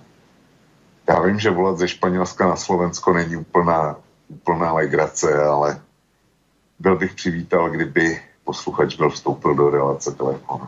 Já 1.10 1.20
vím, 1.22 1.40
že 1.40 1.50
volat 1.50 1.78
ze 1.78 1.88
Španělska 1.88 2.48
na 2.48 2.56
Slovensko 2.56 3.14
není 3.14 3.36
úplná, 3.36 3.96
úplná 4.30 4.74
legrace, 4.74 5.44
ale 5.44 5.82
byl 6.80 6.98
bych 6.98 7.14
přivítal, 7.14 7.70
kdyby 7.70 8.20
posluchač 8.44 8.96
byl 8.96 9.10
vstoupil 9.10 9.56
do 9.56 9.70
relace 9.70 10.12
telefonu. 10.12 10.68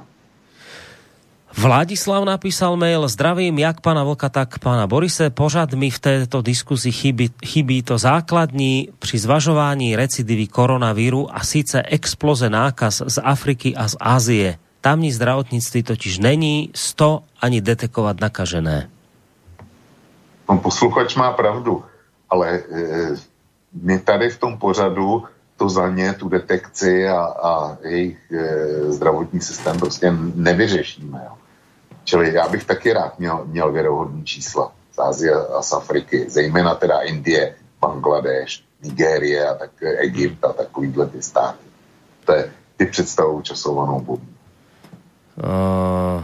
Vladislav 1.57 2.23
napísal 2.23 2.79
mail, 2.79 3.07
zdravím 3.11 3.59
jak 3.59 3.81
pána 3.83 4.03
Vlka, 4.03 4.29
tak 4.29 4.59
pána 4.59 4.87
Borise. 4.87 5.29
Pořad 5.29 5.73
mi 5.75 5.91
v 5.91 5.99
této 5.99 6.41
diskuzi 6.41 6.91
chybí, 6.91 7.27
chybí 7.43 7.83
to 7.83 7.97
základní 7.97 8.87
pri 8.99 9.19
zvažování 9.19 9.95
recidivy 9.95 10.47
koronavíru 10.47 11.27
a 11.27 11.43
síce 11.43 11.83
exploze 11.83 12.47
nákaz 12.47 13.03
z 13.03 13.19
Afriky 13.19 13.75
a 13.75 13.87
z 13.87 13.95
Ázie. 13.99 14.49
Tamní 14.81 15.11
zdravotnictví 15.11 15.83
totiž 15.83 16.23
není 16.23 16.71
100 16.71 17.19
ani 17.41 17.61
detekovat 17.61 18.21
nakažené. 18.21 18.89
Pan 20.45 20.59
posluchač 20.59 21.15
má 21.15 21.31
pravdu, 21.35 21.83
ale 22.29 22.47
e, 22.47 22.61
my 23.75 23.99
tady 23.99 24.29
v 24.29 24.39
tom 24.39 24.57
pořadu 24.57 25.23
to 25.61 25.69
za 25.69 25.89
ně, 25.89 26.13
tu 26.13 26.29
detekci 26.29 27.07
a, 27.07 27.21
a 27.21 27.77
jejich 27.81 28.31
e, 28.31 28.91
zdravotní 28.91 29.41
systém 29.41 29.79
prostě 29.79 30.13
nevyřešíme. 30.35 31.21
Jo. 31.25 31.37
Čili 32.03 32.33
já 32.33 32.49
bych 32.49 32.65
taky 32.65 32.93
rád 32.93 33.19
měl, 33.19 33.45
měl 33.45 33.71
věrohodný 33.71 34.25
čísla 34.25 34.71
z 34.91 34.99
Ázie 34.99 35.33
a 35.33 35.61
z 35.61 35.73
Afriky, 35.73 36.25
zejména 36.29 36.75
teda 36.75 37.01
Indie, 37.01 37.55
Bangladeš, 37.81 38.65
Nigérie 38.81 39.49
a 39.49 39.53
tak 39.53 39.69
Egypt 39.81 40.45
a 40.45 40.53
takovýhle 40.53 41.07
ty 41.07 41.21
státy. 41.21 41.65
To 42.25 42.33
je, 42.33 42.51
ty 42.77 42.85
představují 42.85 43.43
časovanou 43.43 43.99
bombu. 43.99 44.27
Uh, 45.37 46.23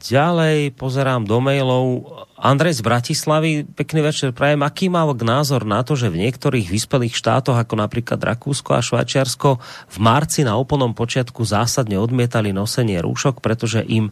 ďalej 0.00 0.72
pozerám 0.80 1.28
do 1.28 1.36
mailov. 1.42 2.08
Andrej 2.42 2.80
z 2.80 2.82
Bratislavy, 2.82 3.50
pekný 3.68 4.02
večer, 4.02 4.34
prajem. 4.34 4.66
Aký 4.66 4.90
má 4.90 5.06
názor 5.06 5.62
na 5.62 5.84
to, 5.86 5.94
že 5.94 6.10
v 6.10 6.26
niektorých 6.26 6.72
vyspelých 6.72 7.14
štátoch, 7.14 7.54
ako 7.54 7.78
napríklad 7.78 8.18
Rakúsko 8.18 8.74
a 8.74 8.82
Švajčiarsko, 8.82 9.62
v 9.92 9.96
marci 10.02 10.42
na 10.42 10.58
úplnom 10.58 10.90
počiatku 10.96 11.44
zásadne 11.44 12.00
odmietali 12.00 12.50
nosenie 12.50 12.98
rúšok, 12.98 13.38
pretože 13.44 13.84
im 13.86 14.10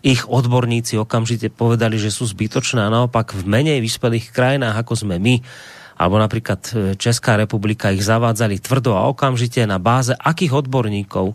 ich 0.00 0.24
odborníci 0.24 0.96
okamžite 0.96 1.52
povedali, 1.52 2.00
že 2.00 2.14
sú 2.14 2.24
zbytočné 2.24 2.80
a 2.80 2.92
naopak 2.92 3.36
v 3.36 3.44
menej 3.44 3.84
vyspelých 3.84 4.32
krajinách, 4.32 4.86
ako 4.86 4.94
sme 4.96 5.20
my, 5.20 5.42
alebo 5.96 6.20
napríklad 6.20 6.60
e, 6.70 6.72
Česká 7.00 7.40
republika 7.40 7.88
ich 7.88 8.04
zavádzali 8.04 8.60
tvrdo 8.60 8.94
a 8.94 9.08
okamžite 9.08 9.64
na 9.64 9.80
báze 9.80 10.12
akých 10.12 10.64
odborníkov, 10.64 11.34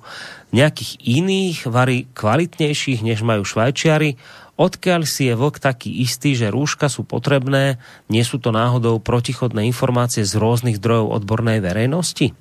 nejakých 0.53 1.01
iných, 1.01 1.57
vary 1.65 2.05
kvalitnejších, 2.13 3.01
než 3.01 3.25
majú 3.25 3.41
Švajčiari, 3.41 4.15
Odkiaľ 4.61 5.09
si 5.09 5.25
je 5.25 5.33
vlk 5.33 5.57
taký 5.57 5.89
istý, 6.05 6.37
že 6.37 6.53
rúška 6.53 6.85
sú 6.85 7.01
potrebné, 7.01 7.81
nie 8.13 8.21
sú 8.21 8.37
to 8.37 8.53
náhodou 8.53 9.01
protichodné 9.01 9.65
informácie 9.65 10.21
z 10.21 10.37
rôznych 10.37 10.77
zdrojov 10.77 11.17
odbornej 11.17 11.65
verejnosti? 11.65 12.37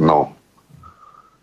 No, 0.00 0.32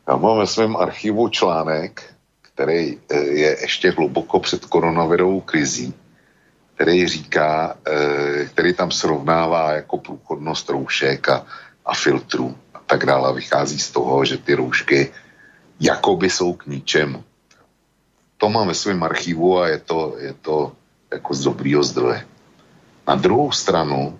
já 0.07 0.15
mám 0.15 0.37
ve 0.37 0.47
svém 0.47 0.75
archivu 0.75 1.29
článek, 1.29 2.13
který 2.41 2.97
e, 3.09 3.17
je 3.17 3.57
ještě 3.61 3.91
hluboko 3.91 4.39
před 4.39 4.65
koronavirovou 4.65 5.41
krizí, 5.41 5.93
který 6.81 7.07
říká, 7.07 7.77
e, 7.87 8.45
který 8.45 8.73
tam 8.73 8.91
srovnává 8.91 9.71
jako 9.71 9.97
průchodnost 9.97 10.69
roušek 10.69 11.29
a, 11.29 11.45
a 11.85 11.93
filtrů 11.93 12.57
a 12.73 12.79
tak 12.85 13.05
dále. 13.05 13.33
Vychází 13.33 13.79
z 13.79 13.91
toho, 13.91 14.25
že 14.25 14.37
ty 14.37 14.53
roušky 14.53 15.11
jakoby 15.79 16.29
jsou 16.29 16.53
k 16.53 16.65
ničemu 16.65 17.23
to 18.41 18.49
mám 18.49 18.67
ve 18.67 18.73
svém 18.73 19.03
archivu 19.03 19.59
a 19.59 19.67
je 19.67 19.77
to, 19.77 20.15
je 20.17 20.33
to 20.33 20.73
jako 21.13 21.33
z 21.33 21.43
dobrýho 21.43 21.83
zdroje. 21.83 22.25
Na 23.07 23.15
druhou 23.15 23.51
stranu, 23.51 24.19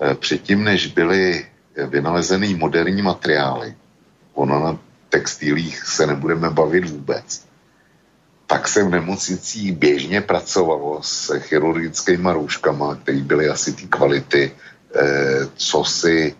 eh, 0.00 0.14
předtím, 0.14 0.64
než 0.64 0.86
byly 0.86 1.46
vynalezeny 1.76 2.54
moderní 2.54 3.02
materiály, 3.02 3.76
ono 4.34 4.60
na 4.60 4.78
textilích 5.08 5.84
se 5.84 6.06
nebudeme 6.06 6.50
bavit 6.50 6.90
vůbec, 6.90 7.47
tak 8.48 8.68
se 8.68 8.84
v 8.84 8.88
nemocnicích 8.88 9.72
běžně 9.72 10.20
pracovalo 10.20 11.02
s 11.02 11.38
chirurgickými 11.38 12.32
rouškama, 12.32 12.96
které 12.96 13.20
byly 13.20 13.48
asi 13.48 13.72
ty 13.72 13.86
kvality, 13.86 14.52
eh, 14.96 15.46
co 15.56 15.84
si 15.84 16.34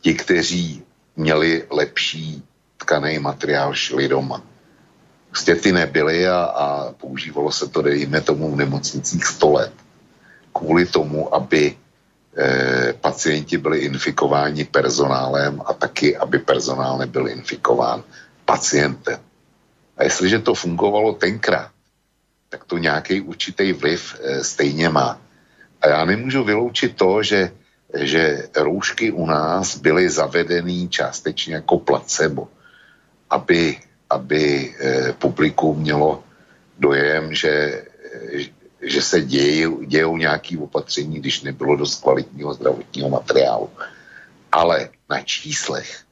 ti, 0.00 0.14
kteří 0.14 0.82
měli 1.16 1.64
lepší 1.70 2.42
tkaný 2.76 3.18
materiál, 3.18 3.74
šli 3.76 4.08
doma. 4.08 4.40
Prostě 5.28 5.54
ty 5.54 5.72
nebyly 5.72 6.28
a, 6.28 6.42
a 6.42 6.66
používalo 6.92 7.52
se 7.52 7.68
to, 7.68 7.82
dejme 7.82 8.20
tomu, 8.20 8.52
v 8.52 8.56
nemocnicích 8.64 9.24
100 9.24 9.52
let. 9.52 9.72
Kvůli 10.56 10.86
tomu, 10.86 11.34
aby 11.34 11.76
eh, 12.36 12.92
pacienti 13.00 13.58
byli 13.60 13.78
infikováni 13.78 14.64
personálem 14.64 15.60
a 15.60 15.72
taky, 15.76 16.16
aby 16.16 16.38
personál 16.38 16.98
nebyl 16.98 17.28
infikován 17.28 18.02
pacientem. 18.44 19.20
A 20.00 20.04
jestliže 20.04 20.38
to 20.38 20.54
fungovalo 20.54 21.12
tenkrát, 21.12 21.70
tak 22.48 22.64
to 22.64 22.78
nějaký 22.78 23.20
určitý 23.20 23.72
vliv 23.72 24.16
eh, 24.16 24.44
stejně 24.44 24.88
má. 24.88 25.20
A 25.80 25.88
já 25.88 26.04
nemůžu 26.04 26.44
vyloučit 26.44 26.96
to, 26.96 27.22
že, 27.22 27.52
že 27.94 28.48
roušky 28.56 29.12
u 29.12 29.26
nás 29.26 29.76
byly 29.76 30.10
zavedený 30.10 30.88
částečně 30.88 31.54
jako 31.54 31.78
placebo, 31.78 32.48
aby, 33.30 33.76
aby 34.10 34.74
eh, 34.80 35.12
publikum 35.12 35.80
mělo 35.80 36.24
dojem, 36.78 37.34
že, 37.34 37.84
že 38.80 39.02
se 39.02 39.20
dějí, 39.20 39.86
dějou 39.86 40.16
nějaké 40.16 40.58
opatření, 40.58 41.20
když 41.20 41.42
nebylo 41.42 41.76
dost 41.76 42.00
kvalitního 42.00 42.54
zdravotního 42.54 43.08
materiálu. 43.08 43.70
Ale 44.52 44.88
na 45.10 45.20
číslech 45.20 45.88
eh, 45.92 46.09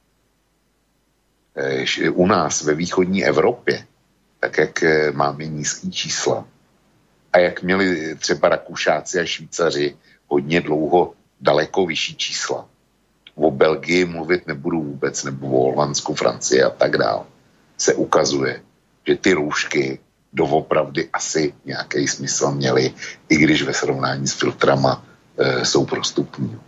u 2.11 2.27
nás 2.27 2.61
ve 2.61 2.73
východní 2.73 3.25
Evropě, 3.25 3.85
tak 4.39 4.57
jak 4.57 4.83
eh, 4.83 5.11
máme 5.11 5.45
nízký 5.45 5.91
čísla 5.91 6.45
a 7.33 7.39
jak 7.39 7.63
měli 7.63 8.15
třeba 8.15 8.49
Rakušáci 8.49 9.19
a 9.19 9.25
Švýcaři 9.25 9.97
hodně 10.27 10.61
dlouho 10.61 11.13
daleko 11.41 11.85
vyšší 11.85 12.15
čísla. 12.15 12.65
O 13.35 13.51
Belgii 13.51 14.05
mluvit 14.05 14.47
nebudu 14.47 14.83
vůbec, 14.83 15.23
nebo 15.23 15.47
o 15.47 15.71
Holandsku, 15.71 16.13
Francii 16.15 16.63
a 16.63 16.69
tak 16.69 16.97
dále. 16.97 17.23
Se 17.77 17.93
ukazuje, 17.93 18.61
že 19.07 19.15
ty 19.15 19.33
roušky 19.33 19.99
doopravdy 20.33 21.09
asi 21.13 21.53
nějaký 21.65 22.07
smysl 22.07 22.51
měly, 22.51 22.93
i 23.29 23.35
když 23.37 23.63
ve 23.63 23.73
srovnání 23.73 24.27
s 24.27 24.33
filtrama 24.33 25.05
e, 25.37 25.65
jsou 25.65 25.85
prostupní. 25.85 26.59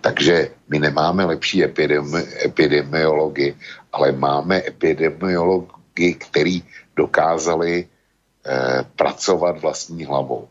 Takže 0.00 0.50
my 0.68 0.78
nemáme 0.78 1.24
lepší 1.24 1.64
epidemi, 1.64 2.22
epidemiology, 2.44 3.54
ale 3.92 4.12
máme 4.12 4.62
epidemiology, 4.66 6.14
který 6.18 6.62
dokázali 6.96 7.72
e, 7.82 7.86
pracovat 8.96 9.60
vlastní 9.60 10.04
hlavou. 10.04 10.48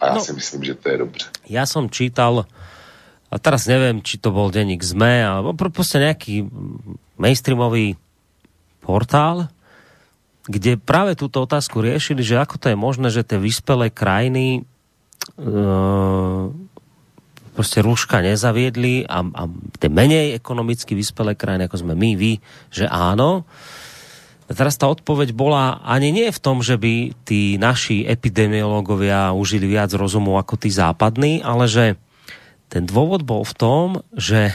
A 0.00 0.06
já 0.06 0.14
no, 0.14 0.20
si 0.20 0.32
myslím, 0.32 0.64
že 0.64 0.74
to 0.74 0.88
je 0.88 0.98
dobře. 0.98 1.26
Ja 1.48 1.64
som 1.66 1.88
čítal, 1.88 2.44
a 3.30 3.36
teraz 3.40 3.64
neviem, 3.64 4.02
či 4.04 4.20
to 4.20 4.34
bol 4.34 4.50
denník 4.52 4.82
ZME, 4.84 5.24
alebo 5.24 5.54
proste 5.56 6.02
nejaký 6.02 6.44
mainstreamový 7.16 7.96
portál, 8.84 9.48
kde 10.44 10.76
práve 10.76 11.16
túto 11.16 11.40
otázku 11.40 11.80
riešili, 11.80 12.20
že 12.20 12.36
ako 12.36 12.60
to 12.60 12.66
je 12.68 12.76
možné, 12.76 13.08
že 13.08 13.24
tie 13.24 13.40
vyspelé 13.40 13.88
krajiny 13.88 14.60
e, 14.60 14.62
proste 17.54 17.78
rúška 17.80 18.18
nezaviedli 18.18 19.06
a, 19.06 19.22
a 19.22 19.42
tie 19.78 19.86
menej 19.86 20.34
ekonomicky 20.34 20.98
vyspelé 20.98 21.38
krajiny, 21.38 21.70
ako 21.70 21.86
sme 21.86 21.94
my, 21.94 22.10
vy, 22.18 22.32
že 22.74 22.90
áno. 22.90 23.46
A 24.44 24.52
teraz 24.52 24.76
tá 24.76 24.90
odpoveď 24.90 25.32
bola 25.32 25.80
ani 25.86 26.12
nie 26.12 26.28
v 26.28 26.42
tom, 26.42 26.60
že 26.60 26.76
by 26.76 27.14
tí 27.24 27.56
naši 27.56 28.04
epidemiológovia 28.04 29.32
užili 29.32 29.70
viac 29.70 29.94
rozumu 29.94 30.36
ako 30.36 30.60
tí 30.60 30.68
západní, 30.68 31.40
ale 31.40 31.70
že 31.70 31.96
ten 32.68 32.84
dôvod 32.84 33.22
bol 33.22 33.46
v 33.46 33.54
tom, 33.54 33.86
že 34.12 34.50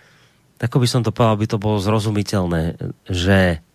ako 0.64 0.80
by 0.80 0.86
som 0.88 1.02
to 1.02 1.10
povedal, 1.10 1.36
by 1.36 1.46
to 1.50 1.58
bolo 1.60 1.82
zrozumiteľné, 1.82 2.78
že 3.10 3.65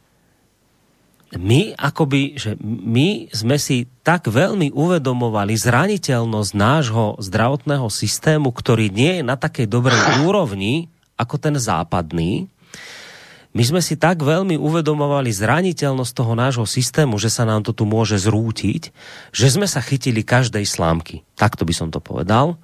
my 1.32 1.80
akoby, 1.80 2.36
že 2.36 2.60
my 2.64 3.32
sme 3.32 3.56
si 3.56 3.88
tak 4.04 4.28
veľmi 4.28 4.76
uvedomovali 4.76 5.56
zraniteľnosť 5.56 6.52
nášho 6.52 7.16
zdravotného 7.24 7.88
systému, 7.88 8.52
ktorý 8.52 8.92
nie 8.92 9.20
je 9.20 9.24
na 9.24 9.40
takej 9.40 9.72
dobrej 9.72 10.00
úrovni 10.28 10.92
ako 11.16 11.40
ten 11.40 11.56
západný. 11.56 12.52
My 13.52 13.64
sme 13.68 13.84
si 13.84 14.00
tak 14.00 14.24
veľmi 14.24 14.56
uvedomovali 14.56 15.28
zraniteľnosť 15.32 16.14
toho 16.16 16.34
nášho 16.36 16.68
systému, 16.68 17.20
že 17.20 17.28
sa 17.28 17.44
nám 17.44 17.68
to 17.68 17.76
tu 17.76 17.84
môže 17.84 18.16
zrútiť, 18.16 18.96
že 19.36 19.48
sme 19.52 19.68
sa 19.68 19.84
chytili 19.84 20.24
každej 20.24 20.64
slámky. 20.64 21.24
Takto 21.36 21.68
by 21.68 21.74
som 21.76 21.88
to 21.92 22.04
povedal 22.04 22.60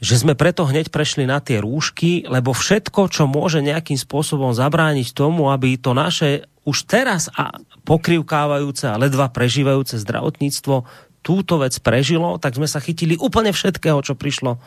že 0.00 0.16
sme 0.20 0.32
preto 0.32 0.64
hneď 0.64 0.88
prešli 0.88 1.28
na 1.28 1.44
tie 1.44 1.60
rúšky, 1.60 2.24
lebo 2.24 2.56
všetko, 2.56 3.08
čo 3.12 3.28
môže 3.28 3.60
nejakým 3.60 4.00
spôsobom 4.00 4.56
zabrániť 4.56 5.12
tomu, 5.12 5.52
aby 5.52 5.76
to 5.76 5.92
naše 5.92 6.48
už 6.64 6.88
teraz 6.88 7.28
a 7.32 7.60
pokrivkávajúce 7.84 8.88
a 8.88 9.00
ledva 9.00 9.28
prežívajúce 9.28 10.00
zdravotníctvo 10.00 10.84
túto 11.24 11.56
vec 11.56 11.76
prežilo, 11.80 12.36
tak 12.36 12.56
sme 12.56 12.68
sa 12.68 12.84
chytili 12.84 13.16
úplne 13.16 13.52
všetkého, 13.52 14.00
čo 14.04 14.12
prišlo, 14.12 14.60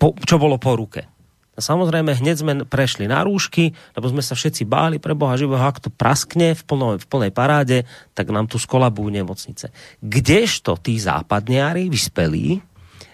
po, 0.00 0.16
čo 0.24 0.40
bolo 0.40 0.56
po 0.56 0.76
ruke. 0.76 1.04
A 1.58 1.60
samozrejme, 1.60 2.14
hneď 2.14 2.36
sme 2.38 2.52
prešli 2.62 3.10
na 3.10 3.26
rúšky, 3.26 3.74
lebo 3.98 4.06
sme 4.06 4.22
sa 4.22 4.38
všetci 4.38 4.62
báli 4.62 5.02
pre 5.02 5.18
Boha 5.18 5.34
živého, 5.34 5.58
ak 5.58 5.82
to 5.82 5.90
praskne 5.90 6.54
v, 6.54 6.62
plno, 6.62 7.02
v 7.02 7.06
plnej 7.10 7.34
paráde, 7.34 7.82
tak 8.14 8.30
nám 8.30 8.46
tu 8.46 8.62
skolabujú 8.62 9.10
nemocnice. 9.10 9.74
Kdežto 9.98 10.78
tí 10.78 11.02
západniari, 11.02 11.90
vyspelí 11.90 12.62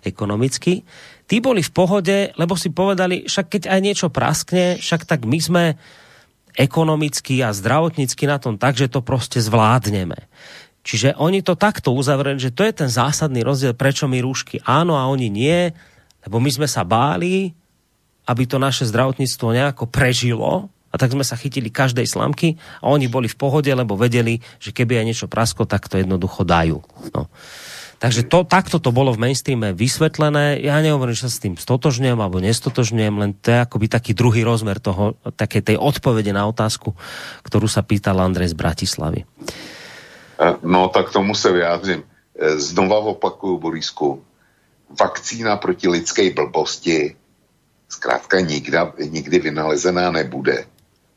ekonomicky, 0.05 0.85
tí 1.25 1.41
boli 1.41 1.65
v 1.65 1.73
pohode, 1.73 2.37
lebo 2.37 2.53
si 2.61 2.69
povedali, 2.69 3.25
však 3.25 3.47
keď 3.49 3.63
aj 3.73 3.81
niečo 3.81 4.09
praskne, 4.13 4.77
však 4.77 5.09
tak 5.09 5.25
my 5.25 5.39
sme 5.41 5.65
ekonomicky 6.55 7.43
a 7.43 7.51
zdravotnícky 7.51 8.25
na 8.31 8.39
tom 8.39 8.55
tak, 8.59 8.79
že 8.79 8.91
to 8.91 9.03
proste 9.03 9.43
zvládneme. 9.43 10.31
Čiže 10.85 11.17
oni 11.17 11.41
to 11.41 11.57
takto 11.57 11.97
uzavreli, 11.97 12.37
že 12.37 12.53
to 12.53 12.63
je 12.63 12.73
ten 12.85 12.91
zásadný 12.93 13.41
rozdiel, 13.41 13.73
prečo 13.73 14.05
my 14.05 14.21
rúšky 14.21 14.61
áno 14.63 15.01
a 15.01 15.09
oni 15.09 15.33
nie, 15.33 15.73
lebo 16.29 16.39
my 16.39 16.51
sme 16.53 16.69
sa 16.69 16.85
báli, 16.85 17.57
aby 18.29 18.45
to 18.45 18.61
naše 18.61 18.85
zdravotníctvo 18.89 19.49
nejako 19.53 19.85
prežilo 19.89 20.69
a 20.93 20.95
tak 20.95 21.11
sme 21.11 21.27
sa 21.27 21.35
chytili 21.35 21.75
každej 21.75 22.07
slamky 22.07 22.55
a 22.79 22.93
oni 22.93 23.11
boli 23.11 23.27
v 23.27 23.35
pohode, 23.35 23.73
lebo 23.73 23.99
vedeli, 23.99 24.39
že 24.63 24.71
keby 24.71 25.01
aj 25.01 25.07
niečo 25.09 25.27
prasko, 25.27 25.67
tak 25.67 25.91
to 25.91 25.99
jednoducho 25.99 26.47
dajú. 26.47 26.85
No. 27.11 27.33
Takže 28.05 28.29
to, 28.29 28.45
takto 28.45 28.77
to 28.77 28.93
bolo 28.93 29.17
v 29.17 29.25
mainstreame 29.25 29.73
vysvetlené. 29.73 30.61
Ja 30.61 30.77
nehovorím, 30.85 31.17
že 31.17 31.25
sa 31.25 31.33
s 31.33 31.41
tým 31.41 31.57
stotožňujem 31.57 32.21
alebo 32.21 32.37
nestotožňujem, 32.37 33.15
len 33.17 33.33
to 33.33 33.49
je 33.49 33.65
akoby 33.65 33.89
taký 33.89 34.13
druhý 34.13 34.45
rozmer 34.45 34.77
toho, 34.77 35.17
také 35.41 35.65
tej 35.65 35.81
odpovede 35.81 36.29
na 36.37 36.45
otázku, 36.45 36.93
ktorú 37.49 37.65
sa 37.65 37.81
pýtal 37.81 38.21
Andrej 38.21 38.53
z 38.53 38.61
Bratislavy. 38.61 39.25
E, 39.25 40.47
no 40.69 40.93
tak 40.93 41.17
tomu 41.17 41.33
se 41.33 41.49
vyjádřím. 41.49 42.05
E, 42.05 42.05
znova 42.61 43.01
opakuju, 43.17 43.57
Borisku, 43.57 44.21
vakcína 45.01 45.57
proti 45.57 45.89
lidské 45.89 46.29
blbosti 46.37 47.17
zkrátka 47.89 48.45
nikdy, 48.45 48.77
nikdy 49.09 49.49
vynalezená 49.49 50.13
nebude. 50.13 50.69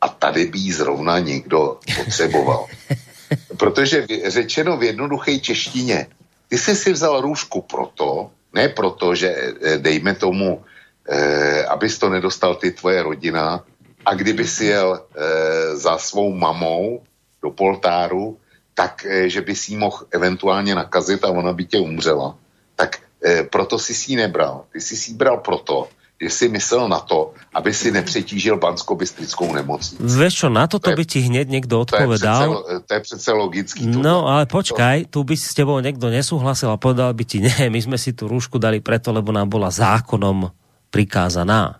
A 0.02 0.08
tady 0.08 0.46
by 0.46 0.60
ji 0.60 0.74
zrovna 0.74 1.20
někdo 1.20 1.84
potřeboval. 1.84 2.68
Protože 3.60 4.08
řečeno 4.28 4.78
v 4.78 4.84
jednoduché 4.84 5.40
češtině, 5.40 6.08
ty 6.48 6.58
jsi 6.58 6.76
si 6.76 6.94
vzal 6.94 7.22
růžku 7.22 7.62
proto, 7.62 8.32
ne 8.54 8.70
proto, 8.70 9.16
že 9.16 9.30
eh, 9.30 9.78
dejme 9.78 10.16
tomu, 10.16 10.64
eh, 11.10 11.66
abys 11.66 12.00
to 12.00 12.10
nedostal 12.10 12.56
ty 12.56 12.72
tvoje 12.72 13.04
rodina 13.04 13.64
a 14.08 14.14
kdyby 14.14 14.48
si 14.48 14.66
jel 14.66 14.96
eh, 14.96 15.76
za 15.76 15.98
svou 15.98 16.32
mamou 16.32 17.04
do 17.44 17.52
poltáru, 17.52 18.40
tak 18.74 19.06
eh, 19.06 19.30
že 19.30 19.42
by 19.42 19.56
si 19.56 19.72
ji 19.74 19.78
mohl 19.78 20.08
eventuálně 20.12 20.76
nakazit 20.76 21.24
a 21.26 21.30
ona 21.36 21.54
by 21.54 21.66
tě 21.66 21.78
umřela. 21.80 22.38
Tak 22.76 23.04
eh, 23.24 23.44
proto 23.44 23.80
si 23.80 23.94
si 23.94 24.12
ji 24.12 24.16
nebral. 24.16 24.66
Ty 24.72 24.82
jsi 24.82 24.96
si 24.98 25.12
ji 25.12 25.18
bral 25.18 25.38
proto, 25.44 25.90
si 26.26 26.50
myslel 26.50 26.90
na 26.90 27.00
to, 27.00 27.38
aby 27.54 27.70
si 27.74 27.94
nepřetížil 27.94 28.58
Bansko-Bystrickou 28.58 29.54
nemocnici. 29.54 30.02
Vieš 30.02 30.34
čo, 30.34 30.48
na 30.50 30.66
toto 30.66 30.90
to 30.90 30.98
by 30.98 31.06
ti 31.06 31.22
hneď 31.22 31.46
niekto 31.46 31.78
odpovedal. 31.86 32.42
To 32.42 32.50
je 32.50 32.58
přece, 32.58 32.82
to 32.86 32.94
je 32.94 33.00
přece 33.00 33.30
logický. 33.32 33.82
No, 33.86 34.26
ale 34.26 34.50
počkaj, 34.50 35.14
tu 35.14 35.22
by 35.22 35.38
s 35.38 35.54
tebou 35.54 35.78
niekto 35.78 36.10
nesúhlasil 36.10 36.74
a 36.74 36.82
povedal 36.82 37.14
by 37.14 37.22
ti, 37.22 37.38
nie, 37.46 37.70
my 37.70 37.80
sme 37.82 37.98
si 38.02 38.18
tú 38.18 38.26
rúšku 38.26 38.58
dali 38.58 38.82
preto, 38.82 39.14
lebo 39.14 39.30
nám 39.30 39.46
bola 39.46 39.70
zákonom 39.70 40.50
prikázaná. 40.90 41.78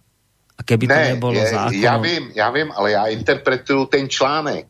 A 0.58 0.62
keby 0.62 0.86
to 0.86 0.94
ne, 0.94 1.06
nebolo 1.18 1.42
je, 1.42 1.50
zákonom... 1.50 1.82
Já 1.82 1.98
vím, 1.98 2.24
já 2.38 2.50
vím, 2.50 2.70
ale 2.78 2.92
já 2.92 3.04
interpretuju 3.08 3.86
ten 3.86 4.06
článek. 4.10 4.70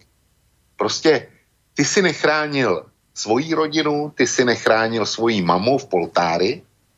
Prostě 0.80 1.28
ty 1.74 1.86
si 1.86 2.02
nechránil 2.02 2.86
svoji 3.14 3.54
rodinu, 3.54 4.14
ty 4.16 4.28
si 4.28 4.46
nechránil 4.46 5.06
svoji 5.06 5.42
mamu 5.42 5.78
v 5.78 5.86
Poltári, 5.86 6.52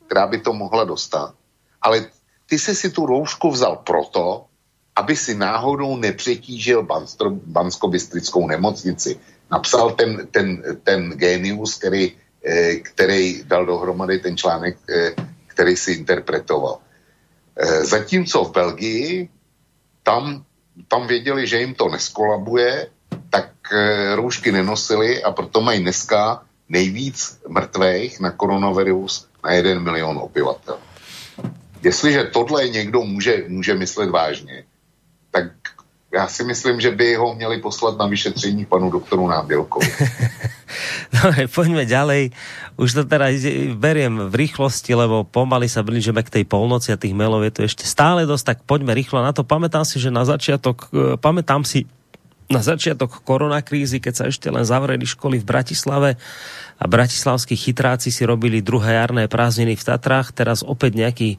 která 0.06 0.26
by 0.26 0.38
to 0.38 0.52
mohla 0.52 0.84
dostat, 0.84 1.34
ale 1.82 2.10
ty 2.50 2.58
jsi 2.58 2.74
si 2.74 2.90
tu 2.90 3.06
roušku 3.06 3.50
vzal 3.50 3.86
proto, 3.86 4.50
aby 4.96 5.16
si 5.16 5.38
náhodou 5.38 5.96
nepřetížil 5.96 6.82
Bansko-Bystrickou 7.46 8.50
nemocnici. 8.50 9.20
Napsal 9.50 9.94
ten, 9.94 10.26
ten, 10.34 10.62
ten 10.82 11.14
genius, 11.14 11.78
který, 11.78 12.12
eh, 12.42 12.74
který 12.82 13.46
dal 13.46 13.66
dohromady 13.66 14.18
ten 14.18 14.34
článek, 14.34 14.82
eh, 14.90 15.14
který 15.46 15.76
si 15.78 16.02
interpretoval. 16.02 16.82
Eh, 17.56 17.86
zatímco 17.86 18.44
v 18.44 18.52
Belgii, 18.52 19.28
tam, 20.02 20.42
tam 20.90 21.06
věděli, 21.06 21.46
že 21.46 21.60
jim 21.62 21.74
to 21.74 21.86
neskolabuje, 21.88 22.90
tak 23.30 23.54
roušky 24.18 24.50
nenosili 24.50 25.22
a 25.22 25.30
proto 25.30 25.62
mají 25.62 25.86
dneska 25.86 26.42
nejvíc 26.66 27.46
mrtvých 27.46 28.18
na 28.20 28.34
koronavirus 28.34 29.30
na 29.44 29.54
jeden 29.54 29.78
milion 29.78 30.18
obyvatel. 30.18 30.89
Jestliže 31.82 32.24
tohle 32.24 32.68
někdo 32.68 33.00
může, 33.00 33.44
může 33.48 33.74
myslet 33.74 34.10
vážně, 34.10 34.64
tak 35.30 35.46
já 36.14 36.28
si 36.28 36.44
myslím, 36.44 36.80
že 36.80 36.90
by 36.90 37.14
ho 37.14 37.34
měli 37.34 37.58
poslat 37.58 37.98
na 37.98 38.06
vyšetření 38.06 38.64
panu 38.66 38.90
doktoru 38.90 39.28
Nábělkovi. 39.28 39.86
Dobre, 41.22 41.46
poďme 41.50 41.86
ďalej. 41.86 42.30
Už 42.78 42.90
to 42.94 43.02
teda 43.06 43.30
beriem 43.74 44.30
v 44.30 44.46
rýchlosti, 44.46 44.94
lebo 44.94 45.26
pomaly 45.26 45.66
sa 45.66 45.82
blížime 45.82 46.22
k 46.22 46.40
tej 46.40 46.44
polnoci 46.46 46.94
a 46.94 46.98
tých 46.98 47.14
mailov 47.14 47.42
je 47.46 47.52
to 47.54 47.60
ešte 47.66 47.84
stále 47.86 48.26
dosť, 48.26 48.44
tak 48.46 48.58
poďme 48.66 48.94
rýchlo 48.94 49.22
na 49.22 49.34
to. 49.34 49.46
Pamätám 49.46 49.82
si, 49.86 49.98
že 50.02 50.10
na 50.10 50.22
začiatok, 50.22 50.90
e, 50.90 51.18
pamätám 51.18 51.66
si 51.66 51.86
na 52.50 52.62
začiatok 52.62 53.22
koronakrízy, 53.22 54.02
keď 54.02 54.14
sa 54.14 54.24
ešte 54.26 54.50
len 54.50 54.66
zavreli 54.66 55.06
školy 55.06 55.38
v 55.38 55.46
Bratislave 55.46 56.10
a 56.82 56.84
bratislavskí 56.90 57.54
chytráci 57.54 58.10
si 58.10 58.26
robili 58.26 58.58
druhé 58.58 58.98
jarné 58.98 59.30
prázdniny 59.30 59.78
v 59.78 59.86
Tatrách, 59.86 60.34
teraz 60.34 60.66
opäť 60.66 60.98
nejaký 60.98 61.30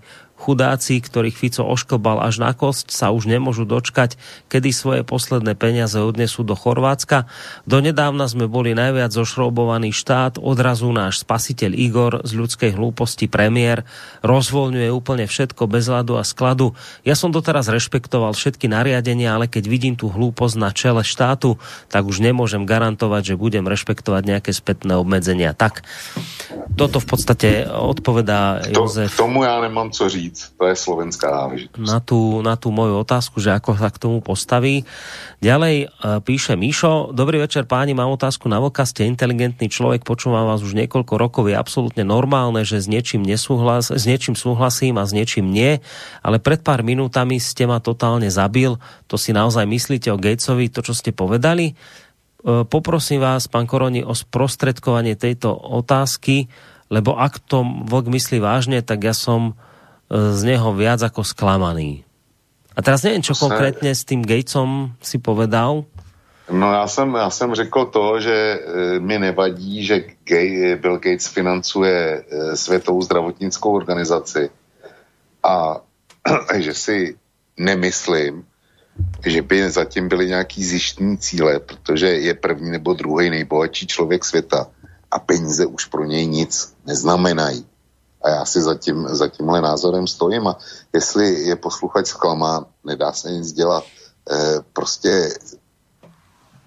chudáci, 0.42 0.98
ktorých 0.98 1.38
Fico 1.38 1.62
ošklbal 1.62 2.26
až 2.26 2.42
na 2.42 2.58
kosť, 2.58 2.90
sa 2.90 3.14
už 3.14 3.30
nemôžu 3.30 3.70
dočkať, 3.70 4.18
kedy 4.50 4.74
svoje 4.74 5.02
posledné 5.06 5.54
peniaze 5.54 6.02
odnesú 6.02 6.42
do 6.42 6.58
Chorvátska. 6.58 7.30
Donedávna 7.70 8.26
sme 8.26 8.50
boli 8.50 8.74
najviac 8.74 9.14
zošroubovaný 9.14 9.94
štát, 9.94 10.42
odrazu 10.42 10.90
náš 10.90 11.22
spasiteľ 11.22 11.72
Igor 11.78 12.14
z 12.26 12.32
ľudskej 12.34 12.74
hlúposti 12.74 13.30
premiér 13.30 13.86
rozvoľňuje 14.26 14.90
úplne 14.90 15.30
všetko 15.30 15.70
bez 15.70 15.86
ľadu 15.86 16.18
a 16.18 16.26
skladu. 16.26 16.74
Ja 17.06 17.14
som 17.14 17.30
doteraz 17.30 17.70
rešpektoval 17.70 18.34
všetky 18.34 18.66
nariadenia, 18.66 19.38
ale 19.38 19.46
keď 19.46 19.64
vidím 19.70 19.94
tú 19.94 20.10
hlúposť 20.10 20.56
na 20.58 20.74
čele 20.74 21.06
štátu, 21.06 21.62
tak 21.94 22.10
už 22.10 22.24
nemôžem 22.24 22.66
garantovať, 22.66 23.36
že 23.36 23.40
budem 23.40 23.70
rešpektovať 23.70 24.24
nejaké 24.26 24.52
spätné 24.56 24.98
obmedzenia. 24.98 25.54
Tak, 25.54 25.86
toto 26.74 26.98
v 26.98 27.08
podstate 27.08 27.50
odpovedá 27.70 28.66
Jozef. 28.72 29.14
To, 29.20 29.28
tomu 29.28 29.44
ja 29.44 29.62
nemám 29.62 29.92
co 29.92 30.10
říct 30.10 30.31
říct. 30.32 30.56
To 30.56 30.64
je 30.64 30.76
slovenská 30.80 31.28
záležitosť. 31.28 31.84
Na 31.84 32.00
tú, 32.00 32.40
na 32.40 32.56
tú 32.56 32.72
moju 32.72 33.04
otázku, 33.04 33.44
že 33.44 33.52
ako 33.52 33.76
sa 33.76 33.92
k 33.92 34.00
tomu 34.00 34.24
postaví. 34.24 34.88
Ďalej 35.44 35.76
e, 35.84 35.88
píše 36.24 36.56
Míšo, 36.56 37.12
dobrý 37.12 37.44
večer 37.44 37.68
páni, 37.68 37.92
mám 37.92 38.16
otázku 38.16 38.48
na 38.48 38.64
voka, 38.64 38.88
ste 38.88 39.04
inteligentný 39.04 39.68
človek, 39.68 40.08
počúvam 40.08 40.48
vás 40.48 40.64
už 40.64 40.72
niekoľko 40.80 41.14
rokov, 41.20 41.52
je 41.52 41.60
absolútne 41.60 42.08
normálne, 42.08 42.64
že 42.64 42.80
s 42.80 42.88
niečím, 42.88 43.28
nesúhlas, 43.28 43.92
s 43.92 44.04
niečím 44.08 44.40
súhlasím 44.40 44.96
a 44.96 45.04
s 45.04 45.12
niečím 45.12 45.52
nie, 45.52 45.84
ale 46.24 46.40
pred 46.40 46.64
pár 46.64 46.82
minútami 46.88 47.38
ste 47.44 47.68
ma 47.68 47.84
totálne 47.84 48.32
zabil, 48.32 48.80
to 49.12 49.20
si 49.20 49.36
naozaj 49.36 49.68
myslíte 49.68 50.08
o 50.16 50.22
Gatesovi, 50.22 50.72
to 50.72 50.80
čo 50.80 50.96
ste 50.96 51.12
povedali? 51.12 51.74
E, 51.74 52.64
poprosím 52.64 53.20
vás, 53.20 53.52
pán 53.52 53.68
Koroni, 53.68 54.06
o 54.06 54.16
sprostredkovanie 54.16 55.20
tejto 55.20 55.52
otázky, 55.52 56.48
lebo 56.92 57.16
ak 57.16 57.40
to 57.48 57.64
vlk 57.88 58.12
myslí 58.12 58.44
vážne, 58.44 58.84
tak 58.84 59.08
ja 59.08 59.16
som 59.16 59.56
z 60.12 60.42
neho 60.44 60.76
viac 60.76 61.00
ako 61.00 61.24
sklamaný. 61.24 62.04
A 62.76 62.80
teraz 62.84 63.04
neviem, 63.04 63.24
čo 63.24 63.36
konkrétne 63.36 63.92
s 63.92 64.04
tým 64.04 64.24
Gatesom 64.24 64.96
si 65.00 65.20
povedal. 65.20 65.88
No 66.52 66.74
já 66.74 66.88
jsem, 66.88 67.16
já 67.16 67.30
jsem 67.30 67.56
řekl 67.56 67.86
to, 67.86 68.20
že 68.20 68.36
e, 68.36 68.60
mi 69.00 69.20
nevadí, 69.20 69.86
že 69.86 70.04
Gay, 70.24 70.76
Bill 70.76 71.00
Gates 71.00 71.28
financuje 71.28 72.24
e, 72.24 72.58
Světovou 72.58 73.02
zdravotnickou 73.02 73.72
organizaci 73.72 74.50
a 75.44 75.80
že 76.58 76.74
si 76.74 77.16
nemyslím, 77.58 78.44
že 79.26 79.42
by 79.42 79.72
zatím 79.72 80.10
byly 80.10 80.28
nějaký 80.28 80.64
zjištní 80.64 81.18
cíle, 81.18 81.60
protože 81.60 82.08
je 82.08 82.34
první 82.34 82.72
nebo 82.72 82.94
druhý 82.94 83.30
nejbohatší 83.30 83.88
člověk 83.88 84.26
světa 84.26 84.68
a 85.12 85.20
peníze 85.20 85.66
už 85.66 85.86
pro 85.86 86.04
něj 86.04 86.28
nic 86.28 86.74
neznamenají. 86.86 87.66
A 88.24 88.30
já 88.30 88.46
si 88.46 88.62
za, 88.62 88.76
tím, 88.76 89.08
za 89.08 89.28
tímhle 89.28 89.62
názorem 89.62 90.08
stojím 90.08 90.48
a 90.48 90.58
jestli 90.94 91.34
je 91.34 91.56
posluchač 91.56 92.08
zklamá, 92.08 92.66
nedá 92.84 93.12
se 93.12 93.32
nic 93.32 93.52
dělat. 93.52 93.84
E, 94.32 94.36
prostě 94.74 95.30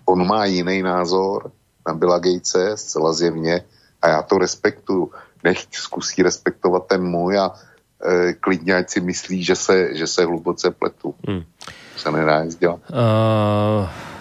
on 0.04 0.26
má 0.26 0.44
jiný 0.44 0.82
názor 0.82 1.52
na 1.86 1.94
Billa 1.94 2.18
Gatese, 2.18 2.76
zcela 2.76 3.12
zjevně, 3.12 3.64
a 4.02 4.08
já 4.08 4.22
to 4.22 4.38
respektuju. 4.38 5.10
Nech 5.44 5.58
zkusí 5.72 6.22
respektovat 6.22 6.86
ten 6.86 7.02
můj 7.02 7.38
a 7.38 7.52
e, 8.04 8.32
klidně 8.32 8.74
ať 8.74 8.90
si 8.90 9.00
myslí, 9.00 9.44
že 9.44 9.56
se, 9.56 9.96
že 9.96 10.06
se 10.06 10.24
hluboce 10.24 10.70
pletu. 10.70 11.14
Hmm. 11.28 11.42
Se 11.96 12.10
nedá 12.10 12.44
nic 12.44 12.56
dělat. 12.56 12.80
Uh... 12.90 14.13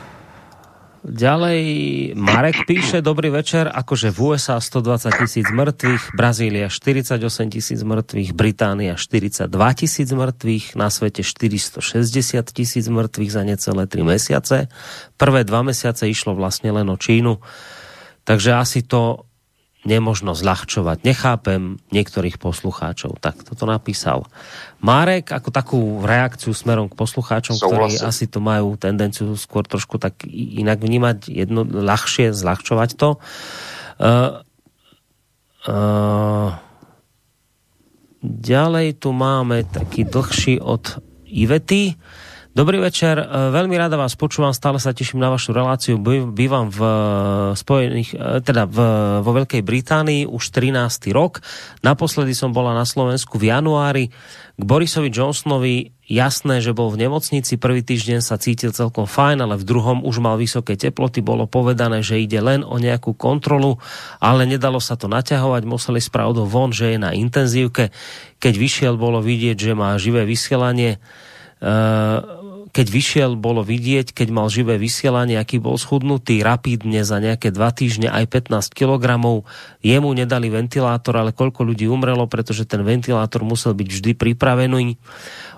Ďalej 1.04 1.60
Marek 2.16 2.64
píše, 2.64 3.04
dobrý 3.04 3.28
večer, 3.28 3.68
akože 3.68 4.08
v 4.08 4.40
USA 4.40 4.64
120 4.64 5.12
tisíc 5.20 5.44
mŕtvych, 5.52 6.16
Brazília 6.16 6.72
48 6.72 7.20
tisíc 7.52 7.84
mŕtvych, 7.84 8.32
Británia 8.32 8.96
42 8.96 9.52
tisíc 9.76 10.08
mŕtvych, 10.08 10.80
na 10.80 10.88
svete 10.88 11.20
460 11.20 11.84
tisíc 12.56 12.88
mŕtvych 12.88 13.32
za 13.36 13.44
necelé 13.44 13.84
3 13.84 14.00
mesiace. 14.08 14.72
Prvé 15.20 15.44
dva 15.44 15.68
mesiace 15.68 16.08
išlo 16.08 16.40
vlastne 16.40 16.72
len 16.72 16.88
o 16.88 16.96
Čínu, 16.96 17.44
takže 18.24 18.56
asi 18.56 18.80
to 18.88 19.28
nemožno 19.84 20.32
zľahčovať. 20.32 21.04
Nechápem 21.04 21.76
niektorých 21.92 22.40
poslucháčov. 22.40 23.20
Tak 23.20 23.44
toto 23.44 23.68
napísal. 23.68 24.24
Márek 24.80 25.32
ako 25.32 25.50
takú 25.52 25.80
reakciu 26.04 26.56
smerom 26.56 26.88
k 26.88 26.96
poslucháčom, 26.96 27.60
ktorí 27.60 28.00
asi 28.00 28.32
to 28.32 28.40
majú 28.40 28.80
tendenciu 28.80 29.36
skôr 29.36 29.68
trošku 29.68 30.00
tak 30.00 30.24
inak 30.32 30.80
vnímať, 30.80 31.28
jedno, 31.28 31.68
ľahšie 31.68 32.32
zľahčovať 32.32 32.90
to. 32.96 33.10
Uh, 34.00 34.40
uh, 35.68 36.56
ďalej 38.24 39.04
tu 39.04 39.12
máme 39.12 39.68
taký 39.68 40.08
dlhší 40.08 40.64
od 40.64 41.04
Ivety. 41.28 42.00
Dobrý 42.54 42.78
večer, 42.78 43.18
e, 43.18 43.26
veľmi 43.50 43.74
rada 43.82 43.98
vás 43.98 44.14
počúvam, 44.14 44.54
stále 44.54 44.78
sa 44.78 44.94
teším 44.94 45.18
na 45.18 45.34
vašu 45.34 45.58
reláciu. 45.58 45.98
Bývam 46.30 46.70
v 46.70 46.80
e, 46.86 46.94
Spojených, 47.58 48.14
e, 48.14 48.46
teda 48.46 48.70
v, 48.70 48.78
vo 49.26 49.32
Veľkej 49.42 49.66
Británii 49.66 50.30
už 50.30 50.54
13. 50.54 51.10
rok. 51.18 51.42
Naposledy 51.82 52.38
som 52.38 52.54
bola 52.54 52.78
na 52.78 52.86
Slovensku 52.86 53.42
v 53.42 53.50
januári. 53.50 54.14
K 54.54 54.64
Borisovi 54.70 55.10
Johnsonovi 55.10 55.98
jasné, 56.06 56.62
že 56.62 56.78
bol 56.78 56.94
v 56.94 57.10
nemocnici, 57.10 57.58
prvý 57.58 57.82
týždeň 57.82 58.22
sa 58.22 58.38
cítil 58.38 58.70
celkom 58.70 59.10
fajn, 59.10 59.50
ale 59.50 59.58
v 59.58 59.66
druhom 59.66 60.06
už 60.06 60.22
mal 60.22 60.38
vysoké 60.38 60.78
teploty, 60.78 61.26
bolo 61.26 61.50
povedané, 61.50 62.06
že 62.06 62.22
ide 62.22 62.38
len 62.38 62.62
o 62.62 62.78
nejakú 62.78 63.18
kontrolu, 63.18 63.82
ale 64.22 64.46
nedalo 64.46 64.78
sa 64.78 64.94
to 64.94 65.10
naťahovať, 65.10 65.66
museli 65.66 65.98
spravodou 65.98 66.46
von, 66.46 66.70
že 66.70 66.94
je 66.94 67.02
na 67.02 67.18
intenzívke. 67.18 67.90
Keď 68.38 68.54
vyšiel, 68.54 68.94
bolo 68.94 69.26
vidieť, 69.26 69.58
že 69.58 69.74
má 69.74 69.98
živé 69.98 70.22
vysielanie 70.30 71.02
keď 72.74 72.88
vyšiel, 72.90 73.32
bolo 73.38 73.62
vidieť, 73.62 74.18
keď 74.18 74.28
mal 74.34 74.50
živé 74.50 74.82
vysielanie, 74.82 75.38
aký 75.38 75.62
bol 75.62 75.78
schudnutý 75.78 76.42
rapidne 76.42 77.06
za 77.06 77.22
nejaké 77.22 77.54
dva 77.54 77.70
týždne 77.70 78.10
aj 78.10 78.50
15 78.50 78.74
kg. 78.74 79.22
Jemu 79.86 80.10
nedali 80.10 80.50
ventilátor, 80.50 81.22
ale 81.22 81.38
koľko 81.38 81.62
ľudí 81.62 81.86
umrelo, 81.86 82.26
pretože 82.26 82.66
ten 82.66 82.82
ventilátor 82.82 83.46
musel 83.46 83.78
byť 83.78 83.88
vždy 83.94 84.12
pripravený 84.18 84.98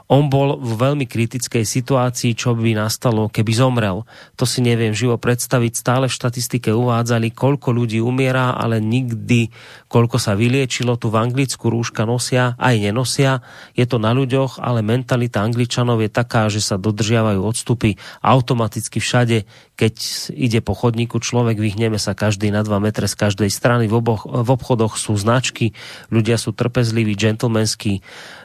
on 0.06 0.30
bol 0.30 0.61
v 0.61 0.72
veľmi 0.77 1.09
kritickej 1.09 1.66
situácii, 1.66 2.38
čo 2.38 2.53
by 2.53 2.77
nastalo, 2.77 3.25
keby 3.25 3.51
zomrel. 3.58 4.06
To 4.38 4.45
si 4.45 4.61
neviem 4.61 4.93
živo 4.93 5.17
predstaviť. 5.17 5.74
Stále 5.74 6.06
v 6.06 6.14
štatistike 6.14 6.69
uvádzali, 6.69 7.34
koľko 7.34 7.74
ľudí 7.74 7.98
umiera, 7.98 8.53
ale 8.53 8.77
nikdy, 8.77 9.50
koľko 9.90 10.22
sa 10.22 10.38
vyliečilo. 10.38 11.01
Tu 11.01 11.09
v 11.09 11.17
Anglicku 11.17 11.74
rúška 11.74 12.06
nosia, 12.06 12.53
aj 12.61 12.75
nenosia. 12.77 13.42
Je 13.74 13.90
to 13.90 13.98
na 13.98 14.14
ľuďoch, 14.14 14.61
ale 14.61 14.85
mentalita 14.85 15.42
Angličanov 15.42 15.98
je 16.06 16.14
taká, 16.14 16.53
že 16.53 16.61
sa 16.61 16.77
dodržiavajú 16.77 17.42
odstupy 17.42 17.98
automaticky 18.22 19.01
všade. 19.01 19.50
Keď 19.74 19.95
ide 20.38 20.61
po 20.61 20.77
chodníku 20.77 21.17
človek, 21.17 21.58
vyhneme 21.58 21.98
sa 21.98 22.14
každý 22.14 22.53
na 22.53 22.61
2 22.61 22.77
metre 22.77 23.09
z 23.09 23.17
každej 23.17 23.50
strany. 23.50 23.90
V, 23.90 23.98
oboch, 23.98 24.30
v 24.30 24.50
obchodoch 24.53 25.01
sú 25.01 25.17
značky, 25.17 25.74
ľudia 26.14 26.38
sú 26.38 26.53
trpezliví, 26.53 27.17
gentlemanskí 27.17 28.06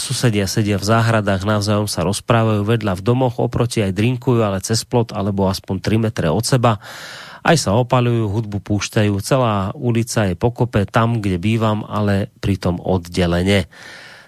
susedia 0.00 0.48
sedia 0.48 0.80
v 0.80 0.88
záhradách, 0.88 1.44
navzájom 1.44 1.84
sa 1.84 2.08
rozprávajú 2.08 2.64
vedľa 2.64 2.96
v 2.96 3.04
domoch, 3.04 3.36
oproti 3.36 3.84
aj 3.84 3.92
drinkujú, 3.92 4.40
ale 4.40 4.64
cez 4.64 4.80
plot 4.88 5.12
alebo 5.12 5.44
aspoň 5.44 5.76
3 5.84 6.04
metre 6.08 6.32
od 6.32 6.40
seba. 6.40 6.80
Aj 7.46 7.54
sa 7.54 7.76
opalujú, 7.78 8.32
hudbu 8.32 8.58
púšťajú, 8.58 9.12
celá 9.22 9.70
ulica 9.76 10.26
je 10.26 10.34
pokope 10.34 10.82
tam, 10.88 11.22
kde 11.22 11.38
bývam, 11.38 11.86
ale 11.86 12.32
pritom 12.40 12.82
oddelenie. 12.82 13.70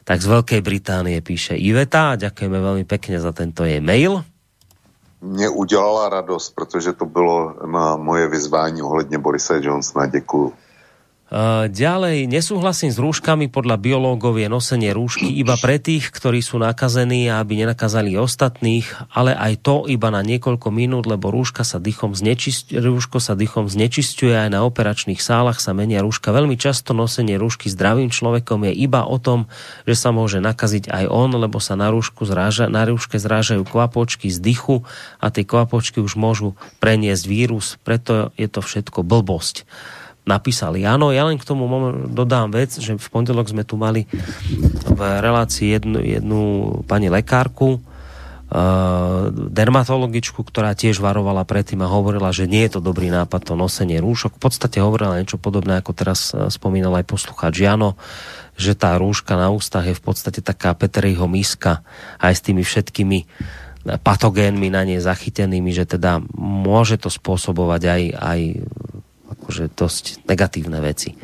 Tak 0.07 0.23
z 0.23 0.27
Veľkej 0.29 0.61
Británie 0.63 1.19
píše 1.21 1.59
Iveta, 1.59 2.15
ďakujeme 2.15 2.59
veľmi 2.61 2.85
pekne 2.87 3.19
za 3.19 3.35
tento 3.35 3.67
jej 3.67 3.83
mail. 3.83 4.23
Mě 5.23 5.49
udělala 5.49 6.09
radost, 6.09 6.55
protože 6.55 6.93
to 6.93 7.05
bylo 7.05 7.67
na 7.67 7.97
moje 7.97 8.29
vyzvání 8.29 8.83
ohledně 8.83 9.19
Borise 9.19 9.61
Johnsona. 9.63 10.07
Děkuju. 10.07 10.53
Ďalej, 11.69 12.25
nesúhlasím 12.25 12.89
s 12.89 12.97
rúškami, 12.97 13.53
podľa 13.53 13.77
biológov 13.77 14.41
je 14.41 14.49
nosenie 14.49 14.97
rúšky 14.97 15.29
iba 15.29 15.61
pre 15.61 15.77
tých, 15.77 16.09
ktorí 16.09 16.41
sú 16.41 16.57
nakazení, 16.57 17.29
aby 17.29 17.61
nenakazali 17.61 18.17
ostatných, 18.17 19.13
ale 19.13 19.37
aj 19.37 19.61
to 19.61 19.85
iba 19.93 20.09
na 20.09 20.25
niekoľko 20.25 20.73
minút, 20.73 21.05
lebo 21.05 21.29
rúška 21.29 21.69
sa 21.69 21.77
dychom 21.77 22.17
znečist... 22.17 22.73
rúško 22.73 23.21
sa 23.21 23.37
dychom 23.37 23.69
znečisťuje, 23.69 24.49
aj 24.49 24.57
na 24.57 24.65
operačných 24.65 25.21
sálach 25.21 25.61
sa 25.61 25.77
menia 25.77 26.01
rúška. 26.01 26.33
Veľmi 26.33 26.57
často 26.57 26.97
nosenie 26.97 27.37
rúšky 27.37 27.69
zdravým 27.69 28.09
človekom 28.09 28.65
je 28.65 28.89
iba 28.89 29.05
o 29.05 29.21
tom, 29.21 29.53
že 29.85 30.01
sa 30.01 30.17
môže 30.17 30.41
nakaziť 30.41 30.89
aj 30.89 31.13
on, 31.13 31.37
lebo 31.37 31.61
sa 31.61 31.77
na, 31.77 31.93
rúšku 31.93 32.25
zráža, 32.25 32.73
na 32.73 32.89
rúške 32.89 33.21
zrážajú 33.21 33.69
kvapočky 33.69 34.33
z 34.33 34.41
dychu 34.41 34.89
a 35.21 35.29
tie 35.29 35.45
kvapočky 35.45 36.01
už 36.01 36.17
môžu 36.17 36.57
preniesť 36.81 37.25
vírus, 37.29 37.77
preto 37.85 38.33
je 38.41 38.49
to 38.49 38.65
všetko 38.65 39.05
blbosť 39.05 39.69
napísali. 40.29 40.85
Áno, 40.85 41.09
ja 41.09 41.25
len 41.25 41.41
k 41.41 41.49
tomu 41.49 41.65
dodám 42.13 42.53
vec, 42.53 42.77
že 42.77 43.01
v 43.01 43.09
pondelok 43.09 43.49
sme 43.49 43.65
tu 43.65 43.81
mali 43.81 44.05
v 44.85 45.01
relácii 45.01 45.81
jednu, 45.81 45.99
jednu 46.05 46.41
pani 46.85 47.09
lekárku, 47.09 47.81
Uh, 48.49 49.29
dermatologičku, 49.29 50.41
ktorá 50.41 50.73
tiež 50.73 51.05
varovala 51.05 51.45
predtým 51.45 51.85
a 51.85 51.93
hovorila, 51.93 52.33
že 52.33 52.49
nie 52.49 52.65
je 52.65 52.73
to 52.73 52.81
dobrý 52.81 53.13
nápad 53.13 53.45
to 53.45 53.53
nosenie 53.53 54.01
rúšok. 54.01 54.41
V 54.41 54.49
podstate 54.49 54.81
hovorila 54.81 55.21
niečo 55.21 55.37
podobné, 55.37 55.77
ako 55.77 55.93
teraz 55.93 56.33
uh, 56.33 56.49
spomínal 56.49 56.97
aj 56.97 57.13
poslucháč 57.13 57.61
Jano, 57.61 58.01
že 58.57 58.73
tá 58.73 58.97
rúška 58.97 59.37
na 59.37 59.53
ústach 59.53 59.85
je 59.85 59.93
v 59.93 60.01
podstate 60.01 60.41
taká 60.41 60.73
Peteriho 60.73 61.29
miska 61.29 61.85
aj 62.17 62.33
s 62.33 62.45
tými 62.49 62.65
všetkými 62.65 63.19
patogénmi 64.01 64.73
na 64.73 64.89
nej 64.89 64.97
zachytenými, 64.97 65.69
že 65.69 65.85
teda 65.85 66.25
môže 66.41 66.97
to 66.97 67.13
spôsobovať 67.13 67.83
aj, 67.85 68.03
aj 68.17 68.41
akože 69.49 69.73
dosť 69.73 70.05
negatívne 70.29 70.77
veci. 70.85 71.17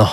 No. 0.00 0.08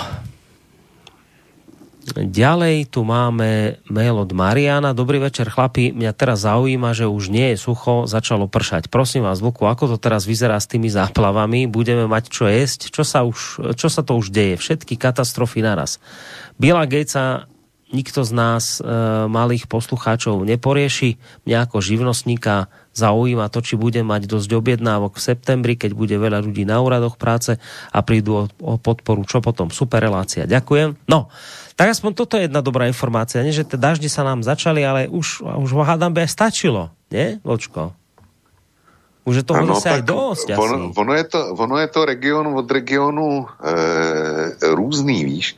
Ďalej 2.19 2.91
tu 2.91 3.07
máme 3.07 3.79
mail 3.87 4.19
od 4.19 4.35
Mariana. 4.35 4.91
Dobrý 4.91 5.23
večer, 5.23 5.47
chlapi. 5.47 5.95
Mňa 5.95 6.11
teraz 6.11 6.43
zaujíma, 6.43 6.91
že 6.91 7.07
už 7.07 7.31
nie 7.31 7.55
je 7.55 7.63
sucho, 7.63 8.03
začalo 8.03 8.51
pršať. 8.51 8.91
Prosím 8.91 9.23
vás, 9.31 9.39
Vuku, 9.39 9.63
ako 9.63 9.95
to 9.95 9.97
teraz 10.01 10.27
vyzerá 10.27 10.59
s 10.59 10.67
tými 10.67 10.91
záplavami? 10.91 11.71
Budeme 11.71 12.03
mať 12.03 12.27
čo 12.27 12.51
jesť? 12.51 12.91
Čo 12.91 13.07
sa, 13.07 13.23
už, 13.23 13.71
čo 13.79 13.87
sa 13.87 14.03
to 14.03 14.19
už 14.19 14.35
deje? 14.35 14.59
Všetky 14.59 14.99
katastrofy 14.99 15.63
naraz. 15.63 16.03
Biela 16.59 16.83
Gatesa 16.83 17.47
nikto 17.89 18.21
z 18.21 18.31
nás 18.33 18.77
e, 18.77 18.81
malých 19.29 19.65
poslucháčov 19.65 20.45
neporieši. 20.45 21.17
Mňa 21.45 21.57
ako 21.69 21.77
živnostníka 21.81 22.69
zaujíma 22.93 23.47
to, 23.53 23.61
či 23.61 23.79
bude 23.79 24.01
mať 24.01 24.27
dosť 24.27 24.49
objednávok 24.55 25.17
v 25.17 25.25
septembri, 25.33 25.73
keď 25.79 25.95
bude 25.95 26.15
veľa 26.17 26.43
ľudí 26.43 26.67
na 26.67 26.81
úradoch 26.81 27.15
práce 27.15 27.55
a 27.93 27.99
prídu 28.01 28.31
o, 28.35 28.43
o 28.61 28.73
podporu. 28.75 29.23
Čo 29.23 29.39
potom? 29.39 29.71
Super 29.71 30.03
relácia. 30.03 30.49
Ďakujem. 30.49 30.97
No, 31.07 31.29
tak 31.79 31.95
aspoň 31.95 32.11
toto 32.11 32.35
je 32.35 32.51
jedna 32.51 32.59
dobrá 32.59 32.91
informácia. 32.91 33.39
Nie, 33.39 33.55
že 33.55 33.63
tie 33.63 33.79
daždi 33.79 34.11
sa 34.11 34.27
nám 34.27 34.43
začali, 34.43 34.83
ale 34.83 35.07
už, 35.07 35.45
už 35.45 35.69
ho 35.71 35.83
hádam 35.87 36.11
by 36.11 36.27
aj 36.27 36.31
stačilo. 36.35 36.91
Nie, 37.07 37.39
Vočko? 37.39 37.95
Už 39.23 39.43
je 39.43 39.45
toho 39.45 39.61
ano, 39.61 39.77
aj 39.77 40.01
dosť 40.01 40.57
ono, 40.57 40.89
ono, 40.89 41.13
je 41.13 41.25
to, 41.29 41.39
ono 41.53 41.77
je 41.77 41.89
to 41.93 42.01
region 42.01 42.49
od 42.49 42.65
regionu 42.65 43.45
e, 43.45 44.73
různý, 44.73 45.21
víš. 45.25 45.53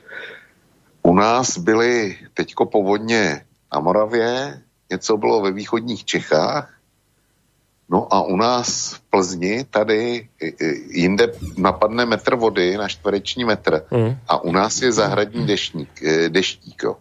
U 1.01 1.15
nás 1.15 1.57
byly 1.57 2.17
teďko 2.33 2.65
povodně 2.65 3.41
na 3.73 3.79
Moravě, 3.79 4.61
něco 4.91 5.17
bylo 5.17 5.41
ve 5.41 5.51
východních 5.51 6.05
Čechách, 6.05 6.80
No 7.91 8.07
a 8.13 8.21
u 8.21 8.35
nás 8.35 8.93
v 8.93 8.99
Plzni 9.09 9.65
tady 9.69 10.29
jinde 10.89 11.31
napadne 11.57 12.05
metr 12.05 12.35
vody 12.35 12.77
na 12.77 12.87
čtvereční 12.87 13.45
metr 13.45 13.83
mm. 13.91 14.17
a 14.27 14.43
u 14.43 14.51
nás 14.51 14.81
je 14.81 14.91
zahradní 14.91 15.47
deštník, 15.47 16.03
e, 16.03 16.29
deštík, 16.29 16.83
jo. 16.83 16.97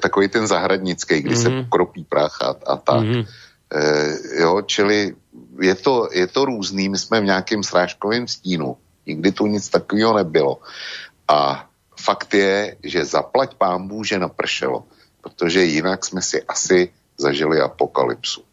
Takový 0.00 0.28
ten 0.28 0.46
zahradnický, 0.46 1.20
kdy 1.20 1.34
mm. 1.34 1.42
se 1.42 1.50
kropí 1.70 2.04
prach 2.04 2.42
a, 2.42 2.54
a 2.66 2.76
tak. 2.76 3.02
Mm. 3.02 3.24
E, 3.72 4.42
jo, 4.42 4.62
čili 4.62 5.14
je 5.60 5.74
to, 5.74 6.08
je 6.12 6.26
to 6.26 6.44
různý, 6.44 6.88
my 6.88 6.98
jsme 6.98 7.20
v 7.20 7.24
nějakém 7.24 7.62
srážkovém 7.62 8.28
stínu, 8.28 8.76
nikdy 9.06 9.32
tu 9.32 9.46
nic 9.46 9.68
takového 9.68 10.16
nebylo. 10.16 10.60
A 11.28 11.68
fakt 12.00 12.34
je, 12.34 12.76
že 12.82 13.04
zaplať 13.04 13.54
pámbu, 13.54 14.04
že 14.04 14.18
napršelo, 14.18 14.84
protože 15.20 15.64
jinak 15.64 16.04
jsme 16.04 16.22
si 16.22 16.42
asi 16.42 16.92
zažili 17.18 17.60
apokalypsu. 17.60 18.47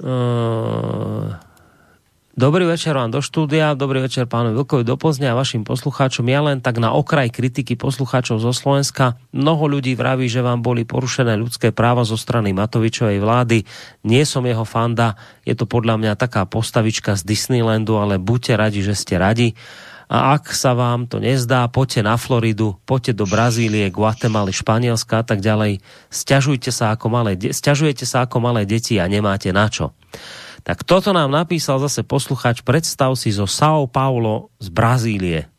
Uh, 0.00 1.36
dobrý 2.32 2.64
večer 2.64 2.96
vám 2.96 3.12
do 3.12 3.20
štúdia, 3.20 3.76
dobrý 3.76 4.00
večer 4.00 4.24
pánu 4.24 4.56
Vilkovi 4.56 4.80
do 4.80 4.96
Plzne 4.96 5.28
a 5.28 5.36
vašim 5.36 5.60
poslucháčom. 5.60 6.24
Ja 6.24 6.40
len 6.40 6.64
tak 6.64 6.80
na 6.80 6.96
okraj 6.96 7.28
kritiky 7.28 7.76
poslucháčov 7.76 8.40
zo 8.40 8.56
Slovenska. 8.56 9.20
Mnoho 9.36 9.68
ľudí 9.68 9.92
vraví, 9.92 10.24
že 10.24 10.40
vám 10.40 10.64
boli 10.64 10.88
porušené 10.88 11.36
ľudské 11.36 11.68
práva 11.68 12.08
zo 12.08 12.16
strany 12.16 12.56
Matovičovej 12.56 13.20
vlády. 13.20 13.68
Nie 14.08 14.24
som 14.24 14.48
jeho 14.48 14.64
fanda, 14.64 15.20
je 15.44 15.52
to 15.52 15.68
podľa 15.68 16.00
mňa 16.00 16.12
taká 16.16 16.48
postavička 16.48 17.20
z 17.20 17.28
Disneylandu, 17.28 18.00
ale 18.00 18.16
buďte 18.16 18.56
radi, 18.56 18.80
že 18.80 18.96
ste 18.96 19.20
radi. 19.20 19.52
A 20.10 20.34
ak 20.34 20.50
sa 20.50 20.74
vám 20.74 21.06
to 21.06 21.22
nezdá, 21.22 21.70
poďte 21.70 22.02
na 22.02 22.18
Floridu, 22.18 22.74
poďte 22.82 23.22
do 23.22 23.30
Brazílie, 23.30 23.86
Guatemaly, 23.94 24.50
Španielska 24.50 25.22
a 25.22 25.24
tak 25.24 25.38
ďalej. 25.38 25.78
Sťažujte 26.10 26.74
sa 26.74 26.90
ako 26.98 27.06
malé, 27.14 27.38
sťažujete 27.38 28.02
sa 28.02 28.26
ako 28.26 28.42
malé 28.42 28.66
deti 28.66 28.98
a 28.98 29.06
nemáte 29.06 29.54
na 29.54 29.70
čo. 29.70 29.94
Tak 30.66 30.82
toto 30.82 31.14
nám 31.14 31.30
napísal 31.30 31.78
zase 31.78 32.02
posluchač. 32.02 32.66
Predstav 32.66 33.14
si 33.14 33.30
zo 33.30 33.46
São 33.46 33.86
Paulo 33.86 34.50
z 34.58 34.68
Brazílie. 34.70 35.49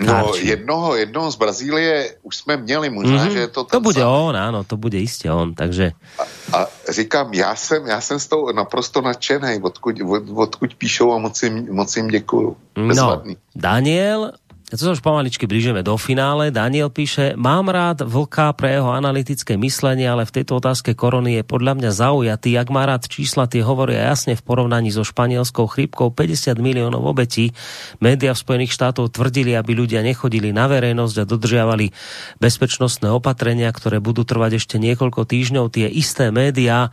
No, 0.00 0.34
jednoho, 0.34 0.96
jednoho 0.96 1.30
z 1.30 1.36
Brazílie 1.36 2.16
už 2.22 2.36
jsme 2.36 2.56
měli, 2.56 2.90
možná, 2.90 3.26
mm-hmm. 3.26 3.32
že 3.32 3.38
je 3.38 3.48
to 3.48 3.64
To 3.64 3.80
bude 3.80 4.00
samý. 4.02 4.10
on, 4.10 4.36
áno, 4.36 4.64
to 4.64 4.76
bude 4.76 4.98
jistě 4.98 5.30
on, 5.30 5.54
takže... 5.54 5.92
A, 6.18 6.22
a 6.58 6.66
říkám, 6.90 7.34
já 7.34 7.54
jsem, 7.54 7.86
já 7.86 8.00
jsem 8.00 8.18
s 8.18 8.26
tou 8.26 8.52
naprosto 8.52 9.00
nadšený, 9.00 9.62
odkud, 9.62 9.96
od, 10.02 10.22
odkud 10.34 10.74
píšou 10.74 11.12
a 11.14 11.18
moc 11.18 11.42
jim, 11.42 11.66
moc 11.70 11.96
jim 11.96 12.08
děkuju. 12.08 12.56
No, 12.76 13.22
Daniel 13.54 14.32
to 14.74 14.90
sa 14.90 14.94
už 14.94 15.06
pomaličky 15.06 15.46
blížime 15.46 15.86
do 15.86 15.94
finále. 15.94 16.50
Daniel 16.50 16.90
píše, 16.90 17.38
mám 17.38 17.70
rád 17.70 18.02
vlka 18.02 18.50
pre 18.58 18.74
jeho 18.74 18.90
analytické 18.90 19.54
myslenie, 19.54 20.10
ale 20.10 20.26
v 20.26 20.40
tejto 20.40 20.58
otázke 20.58 20.98
korony 20.98 21.38
je 21.38 21.42
podľa 21.46 21.78
mňa 21.78 21.90
zaujatý. 21.94 22.58
Ak 22.58 22.74
má 22.74 22.82
rád 22.82 23.06
čísla, 23.06 23.46
tie 23.46 23.62
hovoria 23.62 24.10
jasne 24.10 24.34
v 24.34 24.42
porovnaní 24.42 24.90
so 24.90 25.06
španielskou 25.06 25.70
chrípkou 25.70 26.10
50 26.10 26.58
miliónov 26.58 27.06
obetí. 27.06 27.54
Média 28.02 28.34
v 28.34 28.42
Spojených 28.42 28.74
štátoch 28.74 29.14
tvrdili, 29.14 29.54
aby 29.54 29.78
ľudia 29.78 30.02
nechodili 30.02 30.50
na 30.50 30.66
verejnosť 30.66 31.16
a 31.22 31.28
dodržiavali 31.28 31.86
bezpečnostné 32.42 33.14
opatrenia, 33.14 33.70
ktoré 33.70 34.02
budú 34.02 34.26
trvať 34.26 34.58
ešte 34.58 34.76
niekoľko 34.82 35.22
týždňov. 35.22 35.70
Tie 35.70 35.86
isté 35.86 36.34
médiá 36.34 36.90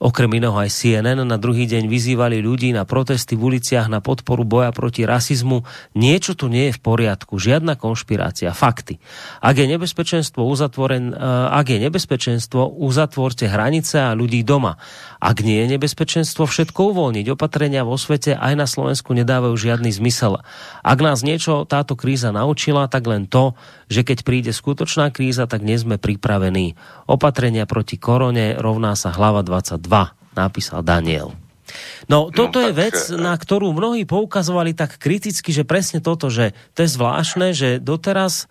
Okrem 0.00 0.32
iného 0.32 0.56
aj 0.56 0.72
CNN 0.72 1.28
na 1.28 1.36
druhý 1.36 1.68
deň 1.68 1.84
vyzývali 1.84 2.40
ľudí 2.40 2.72
na 2.72 2.88
protesty 2.88 3.36
v 3.36 3.52
uliciach 3.52 3.84
na 3.92 4.00
podporu 4.00 4.48
boja 4.48 4.72
proti 4.72 5.04
rasizmu. 5.04 5.68
Niečo 5.92 6.32
tu 6.32 6.48
nie 6.48 6.72
je 6.72 6.76
v 6.76 6.80
poriadku, 6.80 7.36
žiadna 7.36 7.76
konšpirácia, 7.76 8.56
fakty. 8.56 8.96
Ak 9.44 9.60
je 9.60 9.68
nebezpečenstvo, 9.68 10.40
uzatvoren, 10.40 11.12
eh, 11.12 11.20
ak 11.52 11.76
je 11.76 11.78
nebezpečenstvo, 11.84 12.80
uzatvorte 12.80 13.44
hranice 13.44 14.00
a 14.00 14.16
ľudí 14.16 14.40
doma. 14.40 14.80
Ak 15.20 15.44
nie 15.44 15.60
je 15.60 15.76
nebezpečenstvo, 15.76 16.48
všetko 16.48 16.96
uvoľniť. 16.96 17.28
Opatrenia 17.36 17.84
vo 17.84 18.00
svete 18.00 18.32
aj 18.32 18.54
na 18.56 18.64
Slovensku 18.64 19.12
nedávajú 19.12 19.52
žiadny 19.52 19.92
zmysel. 19.92 20.40
Ak 20.80 20.98
nás 21.04 21.20
niečo 21.20 21.68
táto 21.68 21.92
kríza 21.92 22.32
naučila, 22.32 22.88
tak 22.88 23.04
len 23.04 23.28
to, 23.28 23.52
že 23.92 24.00
keď 24.00 24.18
príde 24.24 24.50
skutočná 24.56 25.12
kríza, 25.12 25.44
tak 25.44 25.60
nie 25.60 25.76
sme 25.76 26.00
pripravení. 26.00 26.80
Opatrenia 27.04 27.68
proti 27.68 28.00
korone 28.00 28.56
rovná 28.56 28.96
sa 28.96 29.12
hlava 29.12 29.44
22, 29.44 29.76
napísal 30.32 30.80
Daniel. 30.80 31.36
No, 32.10 32.34
toto 32.34 32.58
no, 32.58 32.66
je 32.66 32.72
vec, 32.74 32.96
na 33.14 33.36
ktorú 33.36 33.70
mnohí 33.70 34.02
poukazovali 34.08 34.74
tak 34.74 34.98
kriticky, 34.98 35.54
že 35.54 35.68
presne 35.68 36.02
toto, 36.02 36.26
že 36.32 36.56
to 36.74 36.82
je 36.82 36.90
zvláštne, 36.90 37.54
že 37.54 37.78
doteraz 37.78 38.50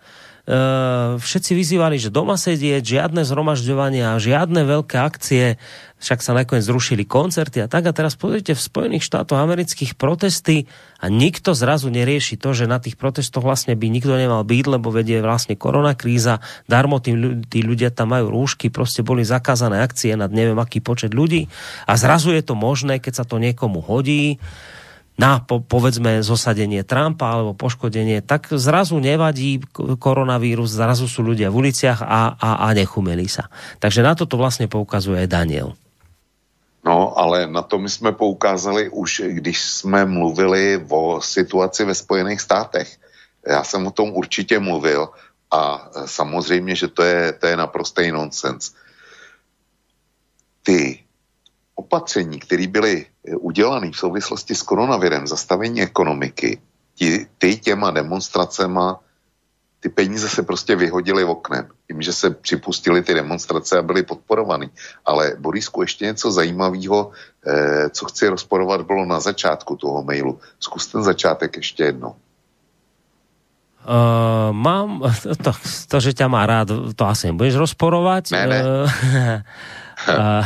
všetci 1.20 1.52
vyzývali, 1.54 1.96
že 2.02 2.10
doma 2.10 2.34
sedieť, 2.34 2.82
žiadne 2.82 3.22
zhromažďovania, 3.22 4.18
žiadne 4.18 4.66
veľké 4.66 4.98
akcie, 4.98 5.62
však 6.00 6.24
sa 6.24 6.32
nakoniec 6.34 6.66
zrušili 6.66 7.06
koncerty 7.06 7.62
a 7.62 7.70
tak. 7.70 7.86
A 7.86 7.94
teraz 7.94 8.18
pozrite 8.18 8.56
v 8.56 8.64
Spojených 8.64 9.06
štátoch 9.06 9.38
amerických 9.38 9.94
protesty 9.94 10.66
a 10.98 11.06
nikto 11.06 11.54
zrazu 11.54 11.92
nerieši 11.92 12.34
to, 12.34 12.50
že 12.50 12.66
na 12.66 12.82
tých 12.82 12.98
protestoch 12.98 13.44
vlastne 13.44 13.78
by 13.78 13.86
nikto 13.86 14.10
nemal 14.16 14.42
byť, 14.42 14.64
lebo 14.66 14.90
vedie 14.90 15.22
vlastne 15.22 15.54
korona 15.54 15.94
kríza, 15.94 16.42
darmo 16.66 16.98
tí, 16.98 17.14
tí 17.46 17.62
ľudia 17.62 17.94
tam 17.94 18.16
majú 18.16 18.32
rúšky, 18.32 18.72
proste 18.72 19.06
boli 19.06 19.22
zakázané 19.22 19.84
akcie 19.84 20.18
nad 20.18 20.32
neviem 20.34 20.58
aký 20.58 20.82
počet 20.82 21.14
ľudí. 21.14 21.46
A 21.86 21.94
zrazu 21.94 22.34
je 22.34 22.42
to 22.42 22.58
možné, 22.58 22.98
keď 22.98 23.22
sa 23.22 23.24
to 23.28 23.38
niekomu 23.38 23.78
hodí 23.84 24.42
na 25.20 25.44
po, 25.44 25.60
povedzme 25.60 26.24
zosadenie 26.24 26.80
Trumpa 26.80 27.28
alebo 27.28 27.52
poškodenie, 27.52 28.24
tak 28.24 28.48
zrazu 28.56 28.96
nevadí 28.96 29.60
koronavírus, 30.00 30.72
zrazu 30.72 31.04
sú 31.04 31.20
ľudia 31.20 31.52
v 31.52 31.68
uliciach 31.68 32.00
a, 32.00 32.40
a, 32.40 32.50
a 32.64 32.66
nechumeli 32.72 33.28
sa. 33.28 33.52
Takže 33.84 34.00
na 34.00 34.16
toto 34.16 34.40
vlastne 34.40 34.64
poukazuje 34.64 35.28
Daniel. 35.28 35.76
No, 36.80 37.12
ale 37.12 37.44
na 37.44 37.60
to 37.60 37.76
my 37.76 37.92
jsme 37.92 38.12
poukázali 38.16 38.88
už, 38.88 39.22
když 39.44 39.60
jsme 39.60 40.08
mluvili 40.08 40.80
o 40.88 41.20
situaci 41.20 41.84
ve 41.84 41.94
Spojených 41.94 42.40
státech. 42.40 42.88
Já 43.44 43.64
jsem 43.64 43.86
o 43.86 43.90
tom 43.92 44.16
určitě 44.16 44.56
mluvil 44.56 45.08
a 45.52 45.90
samozřejmě, 46.06 46.74
že 46.74 46.88
to 46.88 47.02
je, 47.02 47.32
to 47.32 47.46
je 47.46 47.56
naprostý 47.56 48.08
nonsens. 48.12 48.72
Ty 50.62 51.04
opatření, 51.80 52.38
které 52.38 52.68
byly 52.68 53.06
udělané 53.40 53.90
v 53.90 53.96
souvislosti 53.96 54.54
s 54.54 54.62
koronavirem, 54.62 55.26
zastavení 55.26 55.82
ekonomiky, 55.82 56.60
ti, 56.94 57.26
ty 57.38 57.56
těma 57.56 57.90
demonstracema 57.90 59.00
ty 59.80 59.88
peníze 59.88 60.28
se 60.28 60.42
prostě 60.42 60.76
vyhodily 60.76 61.24
oknem. 61.24 61.68
Tím, 61.88 62.02
že 62.02 62.12
se 62.12 62.30
připustili 62.30 63.02
ty 63.02 63.14
demonstrace 63.14 63.78
a 63.78 63.82
byly 63.82 64.02
podporovaný. 64.02 64.68
Ale 65.06 65.40
Borisku, 65.40 65.82
ještě 65.82 66.04
něco 66.04 66.28
zajímavého, 66.32 67.10
eh, 67.46 67.88
co 67.88 68.02
chci 68.06 68.28
rozporovat, 68.28 68.84
bylo 68.84 69.08
na 69.08 69.20
začátku 69.20 69.76
toho 69.76 70.04
mailu. 70.04 70.36
Zkus 70.60 70.86
ten 70.86 71.02
začátek 71.02 71.56
ještě 71.56 71.96
jednou. 71.96 72.14
Uh, 73.80 74.52
mám, 74.52 75.00
to, 75.40 75.56
to, 75.88 75.96
že 76.04 76.12
ťa 76.12 76.28
má 76.28 76.44
rád, 76.44 76.68
to 76.92 77.04
asi 77.08 77.32
nebudeš 77.32 77.56
rozporovať. 77.56 78.36
Ne, 78.36 78.44
ne. 78.44 78.60
Uh, 78.60 78.84
a, 80.08 80.40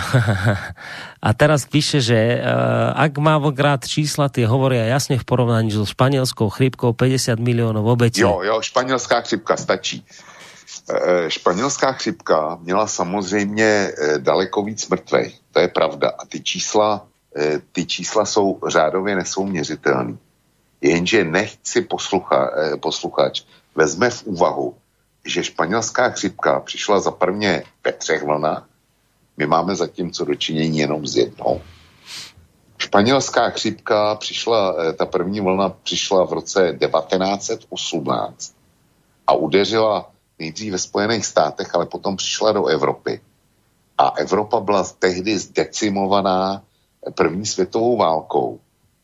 a 1.27 1.29
teraz 1.35 1.67
píše, 1.69 2.01
že 2.01 2.41
uh, 2.41 2.95
ak 2.95 3.19
má 3.19 3.39
rád 3.39 3.87
čísla, 3.87 4.33
tie 4.33 4.49
hovoria 4.49 4.89
jasne 4.91 5.21
v 5.21 5.27
porovnaní 5.27 5.71
so 5.71 5.87
španielskou 5.87 6.51
chrypkou 6.51 6.97
50 6.97 7.39
miliónov 7.39 7.87
obetí. 7.87 8.25
Jo, 8.25 8.43
jo, 8.43 8.63
španělská 8.63 9.21
chřipka 9.21 9.57
stačí. 9.57 10.07
E, 10.85 11.31
španělská 11.31 11.93
chřipka 11.93 12.59
měla 12.61 12.87
samozřejmě 12.87 13.93
daleko 14.19 14.63
víc 14.63 14.89
mrtvej, 14.89 15.33
to 15.53 15.61
je 15.61 15.69
pravda. 15.69 16.13
A 16.19 16.27
ty 16.27 16.41
čísla, 16.41 17.07
e, 17.37 17.61
ty 17.73 17.87
čísla 17.87 18.25
jsou 18.25 18.61
řádově 18.69 19.17
nesouměřitelné. 19.17 20.17
Jenže 20.85 21.25
nechci 21.25 21.83
poslucha, 21.83 22.51
eh, 22.53 22.77
posluchač 22.77 23.43
vezme 23.75 24.11
v 24.11 24.21
úvahu, 24.37 24.77
že 25.25 25.45
španělská 25.45 26.11
chřipka 26.11 26.61
přišla 26.61 27.01
za 27.01 27.11
prvně 27.11 27.65
ve 27.85 27.93
třech 27.93 28.23
vlnách, 28.23 28.69
my 29.37 29.47
máme 29.47 29.77
zatím 29.77 30.13
co 30.13 30.25
dočinění 30.25 30.79
jenom 30.79 31.07
s 31.07 31.17
jednou. 31.17 31.61
Španělská 32.79 33.51
chřipka 33.51 34.15
přišla, 34.15 34.75
eh, 34.79 34.93
ta 34.93 35.07
první 35.07 35.41
vlna 35.41 35.69
přišla 35.69 36.25
v 36.25 36.33
roce 36.33 36.73
1918 36.79 38.55
a 39.27 39.33
udeřila 39.33 40.11
nejdřív 40.39 40.73
ve 40.73 40.79
Spojených 40.79 41.27
státech, 41.27 41.75
ale 41.75 41.87
potom 41.87 42.17
přišla 42.17 42.53
do 42.53 42.67
Evropy. 42.67 43.21
A 43.99 44.09
Evropa 44.09 44.61
byla 44.61 44.85
tehdy 44.99 45.39
zdecimovaná 45.39 46.63
první 47.15 47.47
světovou 47.47 47.97
válkou 47.97 48.61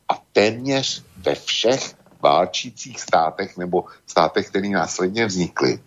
a 0.09 0.15
téměř 0.33 1.05
ve 1.17 1.35
všech 1.35 1.95
válčících 2.21 3.01
státech 3.01 3.57
nebo 3.57 3.85
státech, 4.07 4.49
které 4.49 4.69
následně 4.69 5.27
vznikly, 5.27 5.81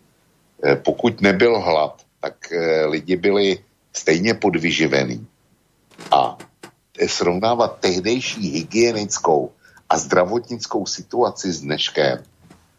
eh, 0.64 0.76
pokud 0.76 1.22
nebyl 1.22 1.60
hlad, 1.60 2.02
tak 2.20 2.52
eh, 2.52 2.86
lidi 2.86 3.16
byli 3.16 3.60
stejně 3.94 4.34
podvyživení. 4.34 5.28
A 6.12 6.38
srovnávat 7.08 7.80
tehdejší 7.80 8.50
hygienickou 8.50 9.52
a 9.90 9.98
zdravotnickou 9.98 10.86
situaci 10.86 11.52
s 11.52 11.62
dneškem, 11.62 12.24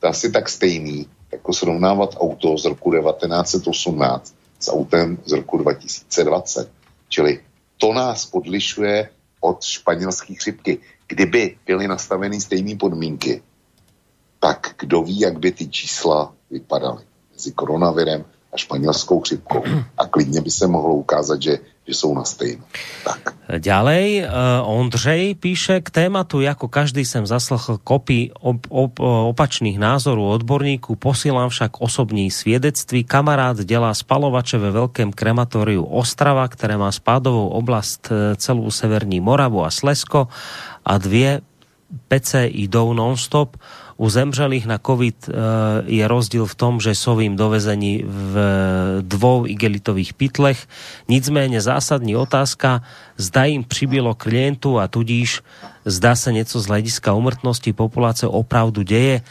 to 0.01 0.09
asi 0.09 0.33
tak 0.33 0.49
stejný, 0.49 1.09
jako 1.33 1.53
srovnávat 1.53 2.15
auto 2.17 2.59
z 2.59 2.65
roku 2.65 2.93
1918 2.93 4.35
s 4.59 4.71
autem 4.71 5.19
z 5.25 5.33
roku 5.33 5.59
2020. 5.59 6.71
Čili 7.09 7.41
to 7.79 7.93
nás 7.93 8.29
odlišuje 8.33 9.09
od 9.41 9.63
španělské 9.65 10.35
chřipky. 10.35 10.79
Kdyby 11.07 11.57
byly 11.67 11.89
nastaveny 11.89 12.41
stejné 12.41 12.77
podmínky, 12.77 13.43
tak 14.41 14.75
kdo 14.79 15.03
ví, 15.03 15.21
jak 15.21 15.39
by 15.39 15.53
ty 15.53 15.69
čísla 15.69 16.35
vypadaly 16.51 17.05
mezi 17.33 17.53
koronavirem 17.53 18.25
a 18.55 18.57
španělskou 18.57 19.21
chřipkou. 19.21 19.63
A 19.99 20.07
klidně 20.07 20.41
by 20.41 20.51
se 20.51 20.67
mohlo 20.67 20.95
ukázat, 20.95 21.43
že 21.43 21.59
že 21.85 21.95
jsou 21.95 22.15
na 22.17 22.25
stejno. 22.25 22.65
Tak. 23.05 23.37
Ďalej, 23.61 24.25
uh, 24.25 24.31
Ondřej 24.65 25.37
píše 25.37 25.85
k 25.85 25.93
tématu, 25.93 26.41
ako 26.41 26.73
každý 26.73 27.05
sem 27.05 27.29
zaslechl 27.29 27.77
kopy 27.85 28.33
op, 28.41 28.65
op, 28.73 28.97
opačných 29.05 29.77
názorů 29.77 30.41
odborníků, 30.41 30.97
posílám 30.97 31.53
však 31.53 31.77
osobní 31.85 32.33
svědectví. 32.33 33.05
Kamarát 33.05 33.61
dělá 33.61 33.93
spalovače 33.93 34.57
ve 34.59 34.73
veľkém 34.73 35.13
krematóriu 35.13 35.85
Ostrava, 35.85 36.49
které 36.49 36.81
má 36.81 36.89
spádovou 36.89 37.53
oblast 37.53 38.09
e, 38.09 38.37
celú 38.41 38.73
Severní 38.73 39.21
Moravu 39.21 39.61
a 39.61 39.71
Slesko 39.71 40.33
a 40.85 40.99
dvě 40.99 41.45
PC 42.09 42.49
idou 42.49 42.97
non-stop 42.97 43.61
u 43.97 44.11
zemřelých 44.11 44.67
na 44.67 44.79
COVID 44.79 45.29
e, 45.29 45.33
je 45.87 46.09
rozdíl 46.09 46.47
v 46.47 46.55
tom, 46.55 46.81
že 46.81 46.95
jsou 46.95 47.21
jim 47.21 47.37
dovezení 47.37 48.03
v 48.07 48.35
dvou 49.01 49.47
igelitových 49.47 50.15
pytlech. 50.15 50.67
Nicméně 51.09 51.61
zásadní 51.61 52.17
otázka, 52.17 52.83
zda 53.17 53.45
jim 53.45 53.65
přibylo 53.65 54.15
klientu 54.15 54.79
a 54.79 54.89
tudíž 54.89 55.41
zdá 55.85 56.17
se 56.17 56.33
něco 56.33 56.61
z 56.61 56.67
hlediska 56.67 57.13
umrtnosti 57.13 57.73
populace 57.73 58.27
opravdu 58.27 58.83
děje. 58.83 59.23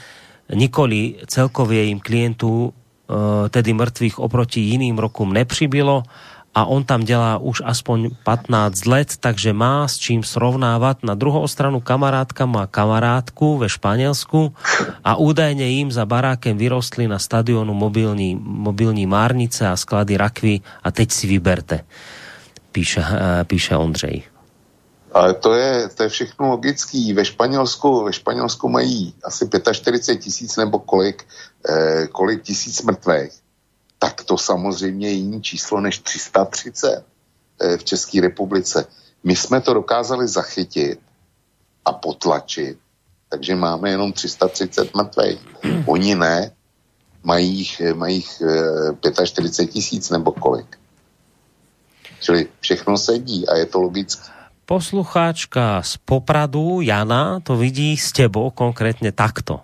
Nikoli 0.54 1.16
celkově 1.28 1.84
jim 1.84 2.00
klientů, 2.00 2.74
e, 2.74 3.50
tedy 3.50 3.74
mrtvých 3.74 4.20
oproti 4.20 4.62
jiným 4.62 4.98
rokům 4.98 5.34
nepřibylo 5.34 6.04
a 6.56 6.66
on 6.66 6.84
tam 6.84 7.02
dělá 7.02 7.38
už 7.38 7.62
aspoň 7.66 8.10
15 8.24 8.86
let, 8.86 9.18
takže 9.20 9.54
má 9.54 9.88
s 9.88 9.98
čím 9.98 10.24
srovnávat. 10.24 11.04
Na 11.04 11.14
druhou 11.16 11.48
stranu 11.48 11.82
kamarátka 11.82 12.46
má 12.46 12.68
kamarátku 12.68 13.58
ve 13.58 13.70
Španělsku 13.70 14.54
a 15.04 15.16
údajně 15.16 15.68
jim 15.68 15.92
za 15.92 16.06
barákem 16.06 16.58
vyrostli 16.58 17.08
na 17.08 17.20
stadionu 17.20 17.74
mobilní, 17.74 18.38
mobilní 18.44 19.06
márnice 19.06 19.68
a 19.68 19.78
sklady 19.78 20.18
rakvy 20.18 20.62
a 20.84 20.92
teď 20.92 21.12
si 21.12 21.28
vyberte, 21.28 21.86
píše, 22.72 23.02
eh, 23.02 23.44
píše 23.44 23.76
Ondřej. 23.76 24.24
Ale 25.14 25.34
to 25.34 25.54
je, 25.54 25.90
to 25.90 26.04
je 26.04 26.10
všechno 26.10 26.50
logický. 26.50 27.14
Ve 27.14 27.26
Španělsku, 27.26 28.04
ve 28.04 28.14
Španělsku 28.14 28.70
mají 28.70 29.14
asi 29.24 29.50
45 29.72 30.18
tisíc 30.18 30.58
nebo 30.58 30.80
kolik, 30.80 31.26
eh, 31.70 32.08
kolik 32.08 32.42
tisíc 32.42 32.82
mrtvých 32.82 33.43
tak 34.04 34.28
to 34.28 34.36
samozřejmě 34.38 35.08
je 35.08 35.14
jiný 35.14 35.42
číslo 35.42 35.80
než 35.80 36.04
330 36.04 36.92
eh, 37.00 37.78
v 37.78 37.84
České 37.84 38.22
republice. 38.22 38.86
My 39.24 39.32
jsme 39.32 39.64
to 39.64 39.74
dokázali 39.74 40.28
zachytit 40.28 41.00
a 41.86 41.94
potlačit, 41.96 42.76
takže 43.32 43.56
máme 43.56 43.96
jenom 43.96 44.12
330 44.12 44.92
mrtvých. 44.96 45.40
Oni 45.88 46.16
ne, 46.16 46.52
mají 47.24 47.48
jich, 47.64 47.82
mají 47.96 48.16
jich 48.16 48.42
45 49.24 49.60
eh, 49.60 49.72
tisíc 49.72 50.10
nebo 50.12 50.36
kolik. 50.36 50.76
Čili 52.20 52.52
všechno 52.60 53.00
sedí 53.00 53.48
a 53.48 53.56
je 53.56 53.66
to 53.72 53.88
logické. 53.88 54.28
Poslucháčka 54.68 55.80
z 55.80 55.96
Popradu, 56.04 56.84
Jana, 56.84 57.40
to 57.40 57.56
vidí 57.56 57.96
s 57.96 58.12
tebou 58.12 58.52
konkrétne 58.52 59.16
takto. 59.16 59.64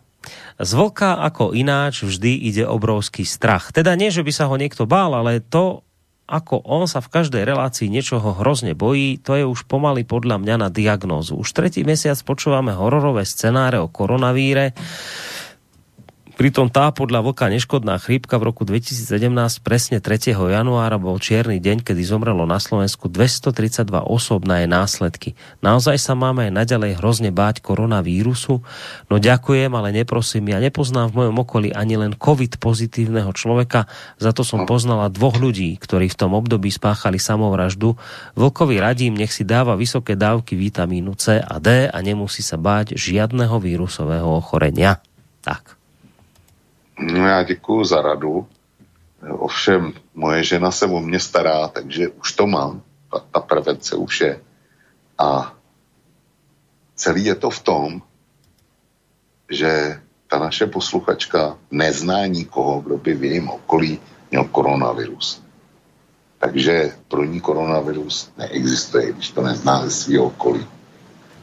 Z 0.60 0.72
vlka 0.76 1.24
ako 1.24 1.56
ináč 1.56 2.04
vždy 2.04 2.36
ide 2.50 2.64
obrovský 2.68 3.24
strach. 3.24 3.72
Teda 3.72 3.96
nie, 3.96 4.12
že 4.12 4.26
by 4.26 4.32
sa 4.34 4.46
ho 4.52 4.56
niekto 4.60 4.84
bál, 4.84 5.16
ale 5.16 5.40
to, 5.40 5.82
ako 6.30 6.62
on 6.62 6.86
sa 6.86 7.02
v 7.02 7.10
každej 7.10 7.42
relácii 7.42 7.90
niečoho 7.90 8.38
hrozne 8.38 8.78
bojí, 8.78 9.18
to 9.18 9.34
je 9.34 9.46
už 9.48 9.66
pomaly 9.66 10.06
podľa 10.06 10.38
mňa 10.38 10.56
na 10.62 10.70
diagnózu. 10.70 11.40
Už 11.42 11.50
tretí 11.58 11.82
mesiac 11.82 12.22
počúvame 12.22 12.70
hororové 12.76 13.26
scenáre 13.26 13.82
o 13.82 13.90
koronavíre, 13.90 14.78
Pritom 16.40 16.72
tá 16.72 16.88
podľa 16.96 17.20
Vlka 17.20 17.52
neškodná 17.52 18.00
chrípka 18.00 18.40
v 18.40 18.48
roku 18.48 18.64
2017 18.64 19.28
presne 19.60 20.00
3. 20.00 20.32
januára 20.32 20.96
bol 20.96 21.20
čierny 21.20 21.60
deň, 21.60 21.84
kedy 21.84 22.00
zomrelo 22.00 22.48
na 22.48 22.64
Slovensku 22.64 23.12
232 23.12 23.84
osob 24.08 24.48
na 24.48 24.64
jej 24.64 24.72
následky. 24.72 25.36
Naozaj 25.60 26.00
sa 26.00 26.16
máme 26.16 26.48
aj 26.48 26.64
naďalej 26.64 27.04
hrozne 27.04 27.36
báť 27.36 27.60
koronavírusu? 27.60 28.64
No 29.12 29.20
ďakujem, 29.20 29.68
ale 29.76 29.92
neprosím, 29.92 30.48
ja 30.56 30.64
nepoznám 30.64 31.12
v 31.12 31.28
mojom 31.28 31.44
okolí 31.44 31.76
ani 31.76 32.00
len 32.00 32.16
COVID 32.16 32.56
pozitívneho 32.64 33.36
človeka, 33.36 33.92
za 34.16 34.32
to 34.32 34.48
som 34.48 34.64
poznala 34.64 35.12
dvoch 35.12 35.36
ľudí, 35.36 35.76
ktorí 35.76 36.08
v 36.08 36.20
tom 36.24 36.32
období 36.40 36.72
spáchali 36.72 37.20
samovraždu. 37.20 38.00
Vlkovi 38.40 38.80
radím, 38.80 39.20
nech 39.20 39.36
si 39.36 39.44
dáva 39.44 39.76
vysoké 39.76 40.16
dávky 40.16 40.56
vitamínu 40.56 41.20
C 41.20 41.36
a 41.36 41.60
D 41.60 41.92
a 41.92 41.98
nemusí 42.00 42.40
sa 42.40 42.56
báť 42.56 42.96
žiadneho 42.96 43.60
vírusového 43.60 44.40
ochorenia. 44.40 45.04
Tak. 45.44 45.79
No 47.00 47.28
já 47.28 47.44
děkuju 47.44 47.84
za 47.84 48.02
radu. 48.02 48.48
Ovšem, 49.30 49.94
moje 50.16 50.44
žena 50.44 50.72
se 50.72 50.86
o 50.86 51.00
mě 51.00 51.20
stará, 51.20 51.68
takže 51.68 52.10
už 52.10 52.32
to 52.32 52.48
mám. 52.48 52.82
Ta, 53.12 53.20
ta 53.32 53.40
prevence 53.40 53.96
už 53.96 54.22
je. 54.22 54.42
A 55.18 55.56
celý 56.96 57.26
je 57.26 57.36
to 57.36 57.50
v 57.50 57.60
tom, 57.60 58.02
že 59.52 60.02
ta 60.28 60.40
naše 60.40 60.68
posluchačka 60.68 61.58
nezná 61.72 62.26
nikoho, 62.26 62.82
kdo 62.82 62.98
by 62.98 63.14
v 63.14 63.24
jejím 63.24 63.50
okolí 63.50 64.00
měl 64.32 64.44
koronavirus. 64.44 65.42
takže 66.40 66.96
pro 67.08 67.24
ní 67.26 67.42
koronavirus 67.42 68.32
neexistuje, 68.38 69.14
když 69.14 69.32
to 69.32 69.42
nezná 69.42 69.84
ze 69.84 69.92
svého 69.92 70.26
okolí. 70.26 70.68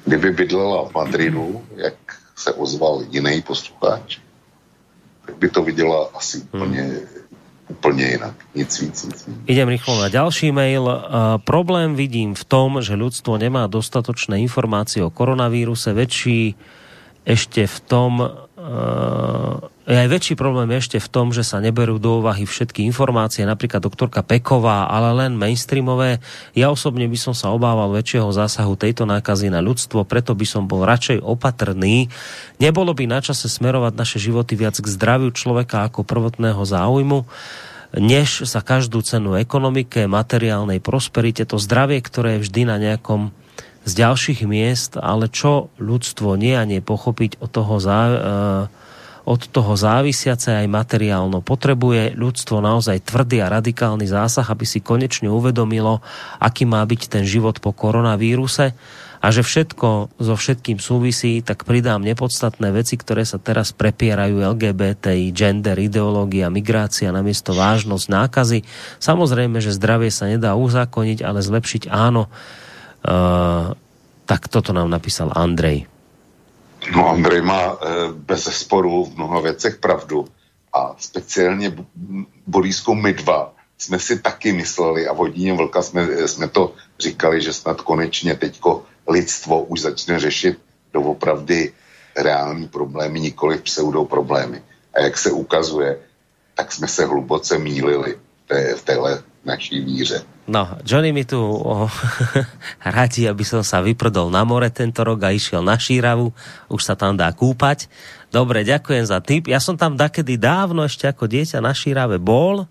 Kdyby 0.05 0.31
bydlela 0.31 0.89
v 0.89 0.95
Madridu, 0.95 1.67
jak 1.77 1.95
se 2.37 2.53
ozval 2.53 3.03
jiný 3.09 3.43
posluchač, 3.43 4.19
tak 5.27 5.37
by 5.37 5.49
to 5.51 5.63
viděla 5.63 6.09
asi 6.15 6.39
hmm. 6.39 6.49
úplně, 6.55 6.83
úplně 7.69 8.05
jinak. 8.05 8.35
Nic 8.55 8.81
víc, 8.81 9.05
nic 9.05 9.27
víc. 9.27 9.37
Idem 9.47 9.69
rýchlo 9.69 10.01
na 10.01 10.09
ďalší 10.09 10.53
mail. 10.55 10.87
Uh, 10.87 11.43
problém 11.43 11.99
vidím 11.99 12.35
v 12.39 12.45
tom, 12.47 12.79
že 12.79 12.95
ľudstvo 12.95 13.37
nemá 13.37 13.67
dostatočné 13.67 14.39
informácie 14.39 15.03
o 15.03 15.11
koronavíruse. 15.11 15.91
Väčší 15.91 16.55
ešte 17.27 17.67
v 17.67 17.79
tom, 17.91 18.13
uh, 18.23 19.67
aj 19.87 20.11
väčší 20.11 20.35
problém 20.35 20.75
ešte 20.75 20.99
v 20.99 21.07
tom, 21.07 21.31
že 21.31 21.47
sa 21.47 21.63
neberú 21.63 22.03
do 22.03 22.19
úvahy 22.19 22.43
všetky 22.43 22.83
informácie, 22.91 23.47
napríklad 23.47 23.79
doktorka 23.79 24.27
Peková, 24.27 24.91
ale 24.91 25.15
len 25.15 25.39
mainstreamové. 25.39 26.19
Ja 26.59 26.75
osobne 26.75 27.07
by 27.07 27.15
som 27.15 27.35
sa 27.39 27.55
obával 27.55 27.95
väčšieho 27.95 28.27
zásahu 28.35 28.75
tejto 28.75 29.07
nákazy 29.07 29.47
na 29.47 29.63
ľudstvo, 29.63 30.03
preto 30.03 30.35
by 30.35 30.43
som 30.43 30.67
bol 30.67 30.83
radšej 30.83 31.23
opatrný. 31.23 32.11
Nebolo 32.59 32.99
by 32.99 33.07
na 33.07 33.23
čase 33.23 33.47
smerovať 33.47 33.95
naše 33.95 34.19
životy 34.19 34.59
viac 34.59 34.75
k 34.75 34.91
zdraviu 34.91 35.31
človeka 35.31 35.87
ako 35.87 36.03
prvotného 36.03 36.67
záujmu 36.67 37.23
než 37.97 38.45
za 38.45 38.61
každú 38.61 39.01
cenu 39.01 39.39
ekonomike, 39.39 40.11
materiálnej 40.11 40.83
prosperite, 40.83 41.47
to 41.47 41.57
zdravie, 41.57 42.03
ktoré 42.03 42.37
je 42.37 42.43
vždy 42.45 42.63
na 42.67 42.77
nejakom 42.77 43.31
z 43.87 43.93
ďalších 44.03 44.43
miest, 44.51 44.99
ale 44.99 45.31
čo 45.31 45.71
ľudstvo 45.79 46.35
nie 46.35 46.59
a 46.59 46.67
nie 46.67 46.83
pochopiť 46.83 47.39
od 47.39 47.51
toho 47.55 47.79
za, 47.79 48.01
uh, 48.11 48.19
od 49.27 49.43
toho 49.51 49.75
závisiace 49.75 50.55
aj 50.55 50.71
materiálno. 50.71 51.43
Potrebuje 51.43 52.15
ľudstvo 52.15 52.63
naozaj 52.63 53.11
tvrdý 53.11 53.43
a 53.43 53.51
radikálny 53.51 54.07
zásah, 54.07 54.47
aby 54.47 54.63
si 54.63 54.79
konečne 54.79 55.27
uvedomilo, 55.27 55.99
aký 56.39 56.63
má 56.63 56.87
byť 56.87 57.11
ten 57.11 57.25
život 57.27 57.59
po 57.59 57.75
koronavíruse 57.75 58.79
a 59.19 59.27
že 59.35 59.43
všetko 59.43 60.15
so 60.23 60.35
všetkým 60.39 60.79
súvisí, 60.79 61.43
tak 61.43 61.67
pridám 61.67 62.07
nepodstatné 62.07 62.71
veci, 62.71 62.95
ktoré 62.95 63.27
sa 63.27 63.43
teraz 63.43 63.75
prepierajú 63.75 64.39
LGBTI, 64.39 65.35
gender, 65.35 65.75
ideológia, 65.83 66.47
migrácia 66.47 67.11
namiesto 67.11 67.51
vážnosť 67.51 68.07
nákazy. 68.07 68.63
Samozrejme, 69.03 69.59
že 69.59 69.75
zdravie 69.75 70.15
sa 70.15 70.31
nedá 70.31 70.55
uzákoniť, 70.55 71.27
ale 71.27 71.43
zlepšiť 71.43 71.91
áno. 71.91 72.31
Uh, 73.03 73.75
tak 74.31 74.47
toto 74.47 74.71
nám 74.71 74.87
napísal 74.87 75.35
Andrej. 75.35 75.91
No 76.95 77.09
Andrej 77.09 77.43
má 77.43 77.63
e, 77.73 77.77
bez 78.13 78.45
sporu 78.45 79.05
v 79.05 79.17
mnoha 79.17 79.41
věcech 79.41 79.77
pravdu 79.77 80.29
a 80.73 80.95
speciálně 80.99 81.77
Borískou 82.47 82.95
my 82.95 83.13
dva 83.13 83.55
jsme 83.79 83.99
si 83.99 84.19
taky 84.19 84.53
mysleli 84.53 85.09
a 85.09 85.13
vodíně 85.13 85.53
vlka 85.53 85.83
jsme, 85.83 86.29
jsme 86.29 86.49
to 86.49 86.75
říkali, 87.01 87.43
že 87.43 87.53
snad 87.53 87.81
konečně 87.81 88.35
teďko 88.37 88.85
lidstvo 89.09 89.65
už 89.65 89.81
začne 89.81 90.21
řešit 90.21 90.59
doopravdy 90.93 91.73
reální 92.17 92.69
problémy, 92.69 93.21
nikoli 93.21 93.59
pseudoproblémy. 93.59 94.63
A 94.95 95.01
jak 95.01 95.19
se 95.19 95.31
ukazuje, 95.31 95.99
tak 96.55 96.73
jsme 96.73 96.89
se 96.89 97.07
hluboce 97.07 97.59
mýlili 97.59 98.19
v 98.77 98.83
téhle 98.83 99.23
naší 99.47 99.81
víře. 99.81 100.23
No, 100.47 100.79
Johnny 100.87 101.11
mi 101.11 101.27
tu 101.27 101.39
o, 101.39 101.91
radí, 102.85 103.27
aby 103.27 103.43
som 103.43 103.67
sa 103.67 103.83
vyprdol 103.83 104.31
na 104.31 104.47
more 104.47 104.71
tento 104.71 105.03
rok 105.03 105.27
a 105.27 105.35
išiel 105.35 105.63
na 105.63 105.75
Šíravu. 105.75 106.31
Už 106.71 106.83
sa 106.83 106.95
tam 106.95 107.19
dá 107.19 107.31
kúpať. 107.35 107.91
Dobre, 108.31 108.63
ďakujem 108.63 109.07
za 109.07 109.19
tip. 109.23 109.51
Ja 109.51 109.59
som 109.59 109.75
tam 109.79 109.99
dakedy 109.99 110.39
dávno 110.39 110.87
ešte 110.87 111.11
ako 111.11 111.27
dieťa 111.27 111.59
na 111.59 111.75
Šírave 111.75 112.23
bol. 112.23 112.67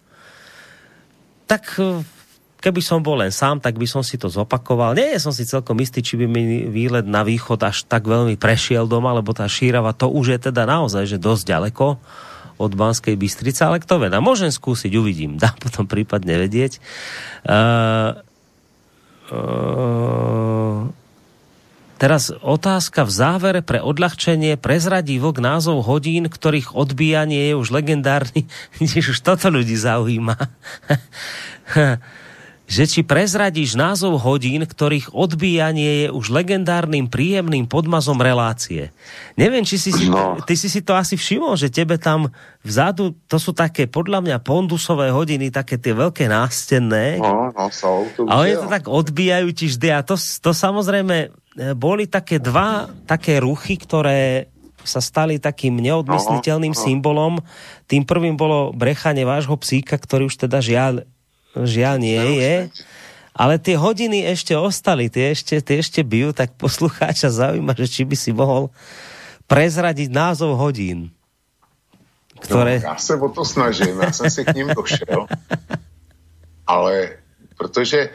Tak 1.51 1.63
e, 1.79 1.99
keby 2.63 2.79
som 2.79 3.03
bol 3.03 3.19
len 3.19 3.31
sám, 3.31 3.59
tak 3.59 3.75
by 3.75 3.87
som 3.87 4.03
si 4.03 4.15
to 4.15 4.31
zopakoval. 4.31 4.95
Nie 4.95 5.19
som 5.19 5.35
si 5.35 5.43
celkom 5.43 5.75
istý, 5.83 5.99
či 5.99 6.15
by 6.15 6.31
mi 6.31 6.71
výlet 6.71 7.03
na 7.03 7.27
východ 7.27 7.59
až 7.59 7.83
tak 7.87 8.07
veľmi 8.07 8.39
prešiel 8.39 8.87
doma, 8.87 9.11
lebo 9.11 9.35
tá 9.35 9.47
Šírava 9.51 9.91
to 9.91 10.07
už 10.07 10.35
je 10.35 10.39
teda 10.51 10.63
naozaj 10.63 11.07
že 11.11 11.19
dosť 11.19 11.43
ďaleko 11.43 11.85
od 12.55 12.71
Banskej 12.73 13.15
Bystrice, 13.19 13.67
ale 13.67 13.83
kto 13.83 13.99
veda, 13.99 14.23
môžem 14.23 14.51
skúsiť, 14.51 14.91
uvidím, 14.95 15.37
dá 15.39 15.51
potom 15.57 15.85
prípadne 15.85 16.39
vedieť. 16.39 16.79
Uh, 17.43 18.19
uh, 19.31 20.87
teraz 21.95 22.31
otázka 22.31 23.07
v 23.07 23.11
závere 23.11 23.61
pre 23.63 23.79
odľahčenie 23.83 24.59
prezradí 24.59 25.19
vlk 25.19 25.39
názov 25.43 25.83
hodín, 25.85 26.31
ktorých 26.31 26.75
odbíjanie 26.75 27.51
je 27.51 27.55
už 27.55 27.71
legendárny. 27.71 28.47
už 28.81 29.19
toto 29.23 29.51
ľudí 29.51 29.75
zaujíma. 29.75 30.35
že 32.65 32.89
či 32.89 33.05
prezradíš 33.05 33.77
názov 33.77 34.17
hodín, 34.25 34.65
ktorých 34.65 35.13
odbíjanie 35.13 36.05
je 36.05 36.07
už 36.09 36.33
legendárnym 36.33 37.05
príjemným 37.05 37.69
podmazom 37.69 38.17
relácie. 38.17 38.89
Neviem, 39.37 39.61
či 39.61 39.77
si 39.77 39.93
no. 40.09 40.41
ty 40.41 40.57
si 40.57 40.65
si 40.65 40.81
to 40.81 40.97
asi 40.97 41.13
všimol, 41.13 41.53
že 41.53 41.69
tebe 41.69 42.01
tam 42.01 42.33
vzadu, 42.65 43.13
to 43.29 43.37
sú 43.37 43.53
také 43.53 43.85
podľa 43.85 44.25
mňa 44.25 44.37
pondusové 44.41 45.13
hodiny, 45.13 45.53
také 45.53 45.77
tie 45.77 45.93
veľké 45.93 46.25
nástenné. 46.25 47.21
No, 47.21 47.53
no, 47.53 47.69
sú, 47.69 48.09
to 48.17 48.25
a 48.25 48.41
oni 48.41 48.57
to 48.57 48.67
tak 48.67 48.89
odbíjajú 48.89 49.47
ti 49.53 49.65
vždy 49.69 49.89
a 49.93 50.01
to, 50.01 50.17
to 50.17 50.49
samozrejme 50.49 51.15
e, 51.21 51.27
boli 51.77 52.09
také 52.09 52.41
dva 52.41 52.89
také 53.05 53.37
ruchy, 53.37 53.77
ktoré 53.77 54.49
sa 54.85 55.01
stali 55.01 55.41
takým 55.41 55.81
neodmysliteľným 55.81 56.73
no, 56.73 56.77
no. 56.77 56.85
symbolom. 56.85 57.33
Tým 57.89 58.05
prvým 58.05 58.37
bolo 58.37 58.69
brechanie 58.73 59.25
vášho 59.25 59.57
psíka, 59.57 59.97
ktorý 59.97 60.29
už 60.29 60.45
teda 60.45 60.61
žiaľ 60.61 61.05
Žiaľ 61.55 61.95
nie 62.03 62.23
je. 62.43 62.55
Ale 63.35 63.59
tie 63.59 63.75
hodiny 63.75 64.23
ešte 64.31 64.55
ostali, 64.55 65.11
tie 65.11 65.35
ešte, 65.35 65.59
tie 65.59 65.83
ešte 65.83 65.99
bijú, 66.07 66.31
tak 66.31 66.55
poslucháča 66.55 67.27
zaujíma, 67.27 67.75
že 67.75 67.87
či 67.91 68.01
by 68.07 68.15
si 68.15 68.31
mohol 68.31 68.71
prezradiť 69.47 70.07
názov 70.07 70.55
hodín. 70.55 71.11
Ktoré... 72.39 72.79
No, 72.79 72.91
já 72.91 72.95
se 72.95 73.13
o 73.15 73.29
to 73.29 73.45
snažím, 73.45 73.99
já 73.99 74.11
jsem 74.11 74.29
si 74.29 74.45
k 74.45 74.55
ním 74.55 74.67
došel, 74.75 75.27
ale 76.67 77.09
protože 77.57 78.09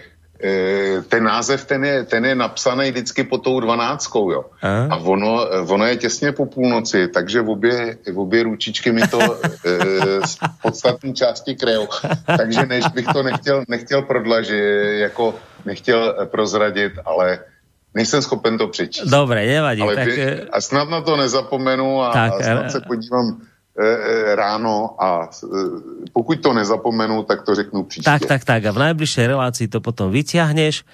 ten 1.08 1.24
název, 1.24 1.64
ten 1.64 1.84
je, 1.84 2.04
ten 2.04 2.24
je 2.24 2.34
napsaný 2.34 2.90
vždycky 2.90 3.24
po 3.24 3.38
tou 3.38 3.60
dvanáctkou, 3.60 4.30
jo. 4.30 4.44
A, 4.62 4.94
a 4.94 4.96
ono, 4.96 5.46
ono 5.68 5.86
je 5.86 5.96
těsně 5.96 6.32
po 6.32 6.46
půlnoci, 6.46 7.08
takže 7.08 7.42
v 7.42 7.50
obě, 7.50 7.96
v 8.12 8.18
obě 8.18 8.42
ručičky 8.42 8.92
mi 8.92 9.02
to 9.08 9.20
e, 9.64 10.26
z 10.26 10.38
podstatní 10.62 11.14
části 11.14 11.54
kryjou. 11.54 11.88
Takže 12.36 12.66
než 12.66 12.86
bych 12.86 13.06
to 13.06 13.22
nechtěl, 13.22 13.64
nechtěl 13.68 14.02
prodlažit, 14.02 14.64
jako 14.98 15.34
nechtěl 15.64 16.28
prozradit, 16.30 16.92
ale 17.04 17.38
nejsem 17.94 18.22
schopen 18.22 18.58
to 18.58 18.68
přečíst. 18.68 19.08
Dobre, 19.08 19.46
nevadí. 19.46 19.82
Ale 19.82 19.94
tak... 19.94 20.04
By, 20.04 20.22
e- 20.22 20.46
a 20.52 20.60
snad 20.60 20.88
na 20.88 21.00
to 21.00 21.16
nezapomenu 21.16 22.02
a, 22.02 22.12
tak, 22.12 22.32
a 22.32 22.42
snad 22.42 22.70
se 22.70 22.80
podívám 22.80 23.40
ráno 24.34 24.94
a 24.98 25.28
e, 25.28 25.46
pokud 26.12 26.40
to 26.42 26.52
nezapomenu, 26.52 27.22
tak 27.22 27.42
to 27.42 27.54
řeknu 27.54 27.82
příště. 27.84 28.10
Tak, 28.10 28.22
tak, 28.28 28.44
tak 28.44 28.64
a 28.64 28.70
v 28.72 28.78
najbližšej 28.90 29.26
relácii 29.26 29.68
to 29.68 29.80
potom 29.80 30.12
vyťahneš. 30.12 30.84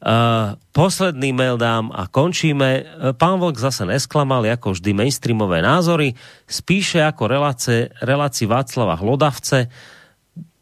Uh, 0.00 0.56
posledný 0.72 1.36
mail 1.36 1.60
dám 1.60 1.92
a 1.92 2.08
končíme. 2.08 2.88
Pán 3.20 3.36
Vlk 3.36 3.60
zase 3.60 3.84
nesklamal, 3.84 4.48
ako 4.48 4.72
vždy, 4.72 4.96
mainstreamové 4.96 5.60
názory. 5.60 6.16
Spíše 6.48 7.04
ako 7.04 7.28
relácie, 7.28 7.92
relácii 8.00 8.48
Václava 8.48 8.96
Hlodavce, 8.96 9.68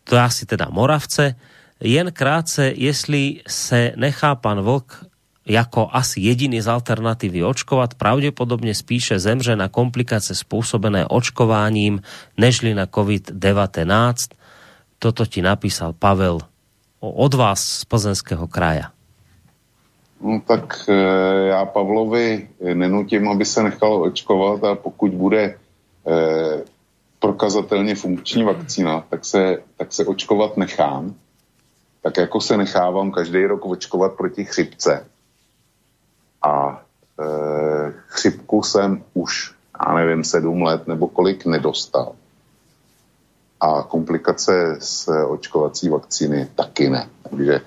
to 0.02 0.18
asi 0.18 0.42
teda 0.42 0.66
Moravce. 0.74 1.38
Jen 1.78 2.10
krátce, 2.10 2.74
jestli 2.74 3.46
se 3.46 3.94
nechá 3.94 4.34
pán 4.34 4.58
Vlk 4.58 5.06
jako 5.48 5.88
asi 5.92 6.20
jediný 6.20 6.60
z 6.60 6.68
alternatívy 6.68 7.40
očkovať, 7.40 7.96
pravdepodobne 7.96 8.76
spíše 8.76 9.16
zemře 9.16 9.56
na 9.56 9.72
komplikace 9.72 10.36
spôsobené 10.36 11.08
očkováním, 11.08 12.04
nežli 12.36 12.76
na 12.76 12.84
COVID-19. 12.84 13.34
Toto 15.00 15.24
ti 15.24 15.40
napísal 15.40 15.96
Pavel 15.96 16.44
od 17.00 17.32
vás 17.34 17.82
z 17.82 17.84
Plzenského 17.88 18.44
kraja. 18.46 18.92
No 20.20 20.42
tak 20.46 20.84
e, 20.88 20.92
já 21.48 21.64
Pavlovi 21.64 22.48
nenutím, 22.74 23.28
aby 23.28 23.44
se 23.44 23.62
nechal 23.62 24.02
očkovat 24.02 24.64
a 24.64 24.74
pokud 24.74 25.14
bude 25.14 25.42
e, 25.42 25.54
prokazatelně 27.18 27.94
funkční 27.94 28.42
vakcína, 28.42 29.04
tak 29.10 29.24
se, 29.24 29.62
tak 29.76 29.92
se 29.92 30.06
očkovat 30.06 30.56
nechám. 30.56 31.14
Tak 32.02 32.16
jako 32.16 32.40
se 32.40 32.56
nechávám 32.56 33.10
každý 33.10 33.46
rok 33.46 33.66
očkovat 33.66 34.12
proti 34.12 34.44
chřipce 34.44 35.06
a 36.42 36.82
e, 37.20 37.24
chřipku 38.06 38.62
jsem 38.62 39.02
už, 39.14 39.54
já 39.86 39.94
nevím, 39.94 40.24
sedm 40.24 40.62
let 40.62 40.86
nebo 40.86 41.08
kolik 41.08 41.46
nedostal. 41.46 42.12
A 43.60 43.82
komplikace 43.82 44.76
s 44.78 45.08
očkovací 45.08 45.88
vakcíny 45.88 46.48
taky 46.54 46.90
ne. 46.90 47.08
Takže 47.30 47.60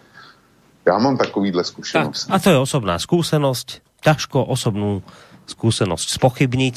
já 0.86 0.98
mám 0.98 1.18
takovýhle 1.18 1.64
zkušenost. 1.64 2.26
Tak, 2.26 2.36
a 2.36 2.40
to 2.40 2.50
je 2.50 2.58
osobná 2.58 3.00
skúsenosť. 3.00 3.68
Ťažko 4.02 4.50
osobnú 4.50 5.04
skúsenosť 5.46 6.08
spochybniť. 6.18 6.76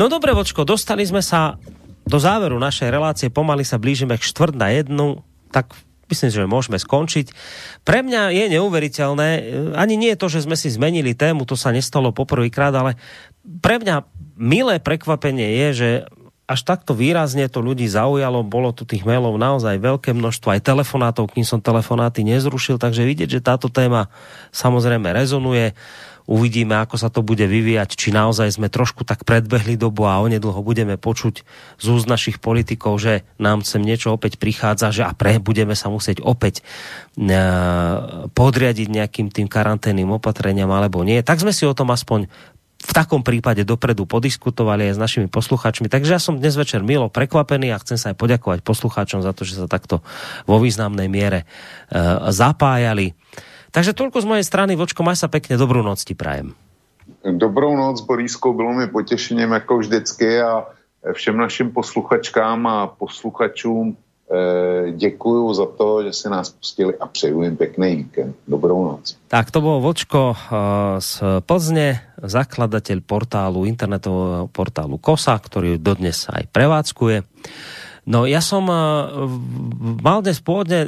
No 0.00 0.08
dobre, 0.08 0.32
Vočko, 0.32 0.64
dostali 0.64 1.04
sme 1.04 1.20
sa 1.20 1.60
do 2.06 2.18
záveru 2.22 2.56
našej 2.56 2.88
relácie, 2.88 3.28
pomaly 3.28 3.66
sa 3.66 3.82
blížime 3.82 4.14
k 4.14 4.24
štvrt 4.24 4.54
na 4.54 4.70
jednu, 4.70 5.26
tak 5.50 5.74
myslím, 6.10 6.30
že 6.30 6.50
môžeme 6.50 6.78
skončiť. 6.78 7.34
Pre 7.82 8.00
mňa 8.02 8.30
je 8.34 8.44
neuveriteľné, 8.58 9.28
ani 9.74 9.94
nie 9.98 10.14
to, 10.14 10.30
že 10.30 10.46
sme 10.46 10.54
si 10.54 10.70
zmenili 10.70 11.14
tému, 11.14 11.44
to 11.44 11.58
sa 11.58 11.74
nestalo 11.74 12.14
poprvýkrát, 12.14 12.74
ale 12.74 12.98
pre 13.42 13.82
mňa 13.82 14.06
milé 14.38 14.78
prekvapenie 14.78 15.58
je, 15.66 15.68
že 15.74 15.90
až 16.46 16.62
takto 16.62 16.94
výrazne 16.94 17.50
to 17.50 17.58
ľudí 17.58 17.90
zaujalo, 17.90 18.46
bolo 18.46 18.70
tu 18.70 18.86
tých 18.86 19.02
mailov 19.02 19.34
naozaj 19.34 19.82
veľké 19.82 20.14
množstvo, 20.14 20.54
aj 20.54 20.62
telefonátov, 20.62 21.26
kým 21.34 21.42
som 21.42 21.58
telefonáty 21.58 22.22
nezrušil, 22.22 22.78
takže 22.78 23.02
vidieť, 23.02 23.38
že 23.38 23.40
táto 23.42 23.66
téma 23.66 24.06
samozrejme 24.54 25.10
rezonuje. 25.10 25.74
Uvidíme, 26.26 26.82
ako 26.82 26.98
sa 26.98 27.06
to 27.06 27.22
bude 27.22 27.46
vyvíjať, 27.46 27.94
či 27.94 28.10
naozaj 28.10 28.58
sme 28.58 28.66
trošku 28.66 29.06
tak 29.06 29.22
predbehli 29.22 29.78
dobu 29.78 30.10
a 30.10 30.18
onedlho 30.18 30.58
budeme 30.58 30.98
počuť 30.98 31.46
z 31.78 31.86
úst 31.86 32.10
našich 32.10 32.42
politikov, 32.42 32.98
že 32.98 33.22
nám 33.38 33.62
sem 33.62 33.78
niečo 33.78 34.10
opäť 34.10 34.34
prichádza, 34.42 34.90
že 34.90 35.06
a 35.06 35.14
pre 35.14 35.38
budeme 35.38 35.78
sa 35.78 35.86
musieť 35.86 36.26
opäť 36.26 36.66
e, 37.14 37.32
podriadiť 38.34 38.88
nejakým 38.90 39.30
tým 39.30 39.46
karanténnym 39.46 40.10
opatreniam 40.18 40.74
alebo 40.74 41.06
nie. 41.06 41.22
Tak 41.22 41.46
sme 41.46 41.54
si 41.54 41.62
o 41.62 41.78
tom 41.78 41.94
aspoň 41.94 42.26
v 42.86 42.92
takom 42.94 43.22
prípade 43.22 43.66
dopredu 43.66 44.06
podiskutovali 44.06 44.90
aj 44.90 44.94
s 44.94 45.02
našimi 45.02 45.26
poslucháčmi. 45.26 45.90
Takže 45.90 46.10
ja 46.10 46.20
som 46.22 46.38
dnes 46.38 46.54
večer 46.54 46.86
milo 46.86 47.10
prekvapený 47.10 47.74
a 47.74 47.80
chcem 47.82 47.98
sa 47.98 48.10
aj 48.14 48.18
poďakovať 48.18 48.66
poslucháčom 48.66 49.22
za 49.22 49.34
to, 49.34 49.42
že 49.42 49.62
sa 49.62 49.66
takto 49.66 50.06
vo 50.46 50.58
významnej 50.58 51.06
miere 51.10 51.42
e, 51.42 51.46
zapájali. 52.30 53.14
Takže 53.76 53.92
toľko 53.92 54.24
z 54.24 54.26
mojej 54.26 54.46
strany. 54.48 54.72
Vočko, 54.72 55.04
maj 55.04 55.20
sa 55.20 55.28
pekne. 55.28 55.60
Dobrú 55.60 55.84
noc 55.84 56.00
ti 56.00 56.16
prajem. 56.16 56.56
Dobrou 57.20 57.76
noc, 57.76 58.00
Borísko. 58.00 58.56
Bylo 58.56 58.72
mi 58.72 58.86
potěšením 58.88 59.52
jako 59.52 59.78
vždycky 59.78 60.40
a 60.40 60.64
všem 61.12 61.36
našim 61.36 61.68
posluchačkám 61.70 62.66
a 62.66 62.86
posluchačům 62.86 63.96
E, 64.26 64.92
děkuju 64.92 65.54
za 65.54 65.66
to, 65.78 66.02
že 66.02 66.12
si 66.12 66.28
nás 66.28 66.50
pustili 66.50 66.94
a 67.00 67.06
přeju 67.06 67.42
jim 67.42 67.56
pekný 67.56 67.96
víkend. 67.96 68.36
Dobrou 68.48 68.84
noc. 68.84 69.14
Tak 69.30 69.54
to 69.54 69.62
bol 69.62 69.78
Vočko 69.78 70.34
e, 70.34 70.36
z 70.98 71.22
Plzne, 71.46 72.02
zakladateľ 72.18 73.06
portálu, 73.06 73.70
internetového 73.70 74.50
portálu 74.50 74.98
KOSA, 74.98 75.38
ktorý 75.38 75.78
dodnes 75.78 76.26
aj 76.26 76.50
prevádzkuje. 76.50 77.22
No 78.06 78.22
ja 78.22 78.38
som 78.38 78.70
mal 79.98 80.18
dnes 80.22 80.38
pôvodne 80.38 80.86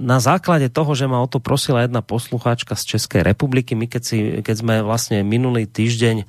na 0.00 0.16
základe 0.16 0.72
toho, 0.72 0.96
že 0.96 1.04
ma 1.04 1.20
o 1.20 1.28
to 1.28 1.44
prosila 1.44 1.84
jedna 1.84 2.00
poslucháčka 2.00 2.72
z 2.72 2.96
Českej 2.96 3.20
republiky, 3.20 3.76
my 3.76 3.84
keď, 3.84 4.02
si, 4.02 4.18
keď 4.40 4.56
sme 4.56 4.74
vlastne 4.80 5.20
minulý 5.20 5.68
týždeň 5.68 6.24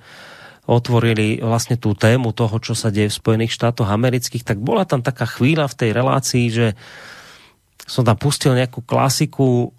otvorili 0.67 1.39
vlastne 1.39 1.79
tú 1.79 1.95
tému 1.95 2.35
toho, 2.35 2.55
čo 2.59 2.75
sa 2.75 2.91
deje 2.91 3.11
v 3.11 3.19
Spojených 3.19 3.55
štátoch 3.55 3.87
amerických, 3.87 4.43
tak 4.43 4.59
bola 4.59 4.83
tam 4.83 4.99
taká 4.99 5.23
chvíľa 5.23 5.71
v 5.71 5.77
tej 5.79 5.89
relácii, 5.95 6.45
že 6.51 6.67
som 7.87 8.03
tam 8.03 8.15
pustil 8.15 8.55
nejakú 8.55 8.83
klasiku, 8.83 9.71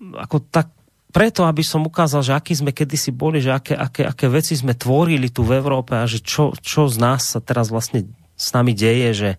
ako 0.00 0.36
tak 0.48 0.72
preto, 1.10 1.44
aby 1.44 1.64
som 1.64 1.84
ukázal, 1.84 2.20
že 2.22 2.32
aký 2.36 2.52
sme 2.56 2.72
kedysi 2.72 3.10
boli, 3.10 3.42
že 3.42 3.50
aké, 3.52 3.74
aké, 3.74 4.06
aké 4.06 4.26
veci 4.28 4.54
sme 4.54 4.76
tvorili 4.76 5.28
tu 5.32 5.42
v 5.42 5.58
Európe 5.58 5.96
a 5.96 6.04
že 6.06 6.22
čo, 6.22 6.54
čo 6.56 6.86
z 6.86 6.96
nás 6.96 7.34
sa 7.34 7.40
teraz 7.42 7.72
vlastne 7.72 8.06
s 8.40 8.56
nami 8.56 8.72
deje, 8.72 9.08
že 9.12 9.30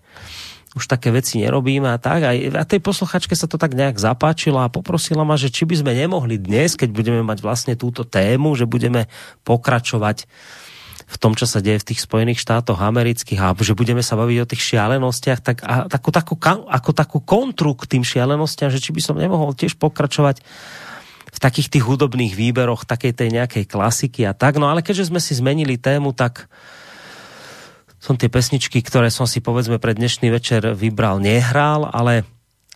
už 0.71 0.87
také 0.87 1.11
veci 1.11 1.41
nerobíme 1.41 1.89
a 1.91 1.99
tak. 1.99 2.23
A, 2.23 2.63
tej 2.63 2.79
posluchačke 2.79 3.35
sa 3.35 3.49
to 3.49 3.59
tak 3.59 3.75
nejak 3.75 3.99
zapáčilo 3.99 4.63
a 4.63 4.71
poprosila 4.71 5.27
ma, 5.27 5.35
že 5.35 5.51
či 5.51 5.67
by 5.67 5.83
sme 5.83 5.91
nemohli 5.91 6.39
dnes, 6.39 6.79
keď 6.79 6.95
budeme 6.95 7.21
mať 7.27 7.43
vlastne 7.43 7.73
túto 7.75 8.07
tému, 8.07 8.55
že 8.55 8.63
budeme 8.63 9.11
pokračovať 9.43 10.29
v 11.11 11.17
tom, 11.19 11.35
čo 11.35 11.43
sa 11.43 11.59
deje 11.59 11.83
v 11.83 11.87
tých 11.91 12.07
Spojených 12.07 12.39
štátoch 12.39 12.79
amerických 12.79 13.39
a 13.43 13.51
že 13.59 13.75
budeme 13.75 13.99
sa 13.99 14.15
baviť 14.15 14.37
o 14.39 14.47
tých 14.47 14.63
šialenostiach, 14.63 15.39
tak 15.43 15.59
a, 15.59 15.91
takú, 15.91 16.07
takú, 16.15 16.39
ako 16.71 16.91
takú 16.95 17.17
kontru 17.19 17.75
k 17.75 17.97
tým 17.97 18.03
šialenostiam, 18.07 18.71
že 18.71 18.79
či 18.79 18.95
by 18.95 19.01
som 19.03 19.19
nemohol 19.19 19.51
tiež 19.51 19.75
pokračovať 19.75 20.39
v 21.31 21.39
takých 21.39 21.67
tých 21.67 21.83
hudobných 21.83 22.31
výberoch, 22.31 22.87
takej 22.87 23.11
tej 23.11 23.29
nejakej 23.35 23.67
klasiky 23.67 24.23
a 24.23 24.31
tak. 24.31 24.55
No 24.55 24.71
ale 24.71 24.79
keďže 24.79 25.11
sme 25.11 25.19
si 25.19 25.35
zmenili 25.35 25.75
tému, 25.75 26.15
tak 26.15 26.47
som 28.01 28.17
tie 28.17 28.33
pesničky, 28.33 28.81
ktoré 28.81 29.13
som 29.13 29.29
si 29.29 29.45
povedzme 29.45 29.77
pre 29.77 29.93
dnešný 29.93 30.33
večer 30.33 30.73
vybral, 30.73 31.21
nehral, 31.21 31.85
ale 31.85 32.25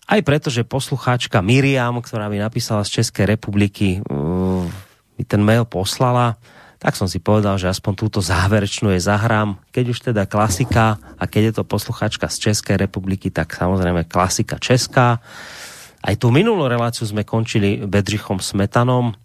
aj 0.05 0.21
preto, 0.21 0.53
že 0.53 0.61
poslucháčka 0.61 1.41
Miriam, 1.41 1.97
ktorá 1.97 2.29
mi 2.29 2.37
napísala 2.37 2.85
z 2.85 3.01
Českej 3.01 3.33
republiky, 3.33 4.05
uh, 4.05 4.61
mi 5.17 5.23
ten 5.25 5.41
mail 5.41 5.65
poslala, 5.65 6.37
tak 6.77 6.93
som 6.93 7.09
si 7.09 7.17
povedal, 7.17 7.57
že 7.57 7.65
aspoň 7.65 7.93
túto 7.97 8.21
záverečnú 8.21 8.93
je 8.93 9.01
zahrám. 9.01 9.57
Keď 9.73 9.85
už 9.89 9.99
teda 10.13 10.29
klasika 10.29 11.01
a 11.17 11.25
keď 11.25 11.41
je 11.49 11.53
to 11.57 11.63
posluchačka 11.65 12.29
z 12.29 12.53
Českej 12.53 12.77
republiky, 12.77 13.33
tak 13.33 13.57
samozrejme 13.57 14.05
klasika 14.05 14.61
česká. 14.61 15.17
Aj 16.05 16.13
tú 16.21 16.29
minulú 16.29 16.69
reláciu 16.69 17.09
sme 17.09 17.25
končili 17.25 17.81
Bedřichom 17.81 18.37
Smetanom, 18.37 19.17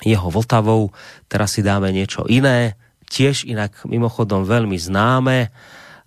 jeho 0.00 0.32
Vltavou, 0.32 0.96
teraz 1.28 1.52
si 1.52 1.60
dáme 1.60 1.92
niečo 1.92 2.24
iné, 2.24 2.80
tiež 3.06 3.46
inak 3.46 3.84
mimochodom 3.86 4.44
veľmi 4.44 4.76
známe 4.76 5.52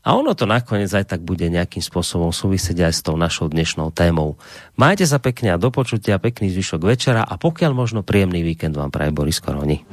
a 0.07 0.15
ono 0.15 0.31
to 0.31 0.47
nakoniec 0.47 0.87
aj 0.87 1.11
tak 1.15 1.21
bude 1.21 1.43
nejakým 1.43 1.83
spôsobom 1.83 2.31
súvisieť 2.31 2.87
aj 2.87 2.93
s 2.95 3.01
tou 3.03 3.19
našou 3.19 3.51
dnešnou 3.51 3.91
témou. 3.91 4.39
Majte 4.79 5.03
sa 5.03 5.19
pekne 5.19 5.51
a 5.51 5.59
do 5.59 5.67
počutia, 5.67 6.15
pekný 6.15 6.47
zvyšok 6.47 6.81
večera 6.87 7.27
a 7.27 7.35
pokiaľ 7.35 7.71
možno 7.75 8.07
príjemný 8.07 8.39
víkend 8.39 8.79
vám 8.79 8.87
praje 8.87 9.11
Boris 9.11 9.43
Koroni. 9.43 9.83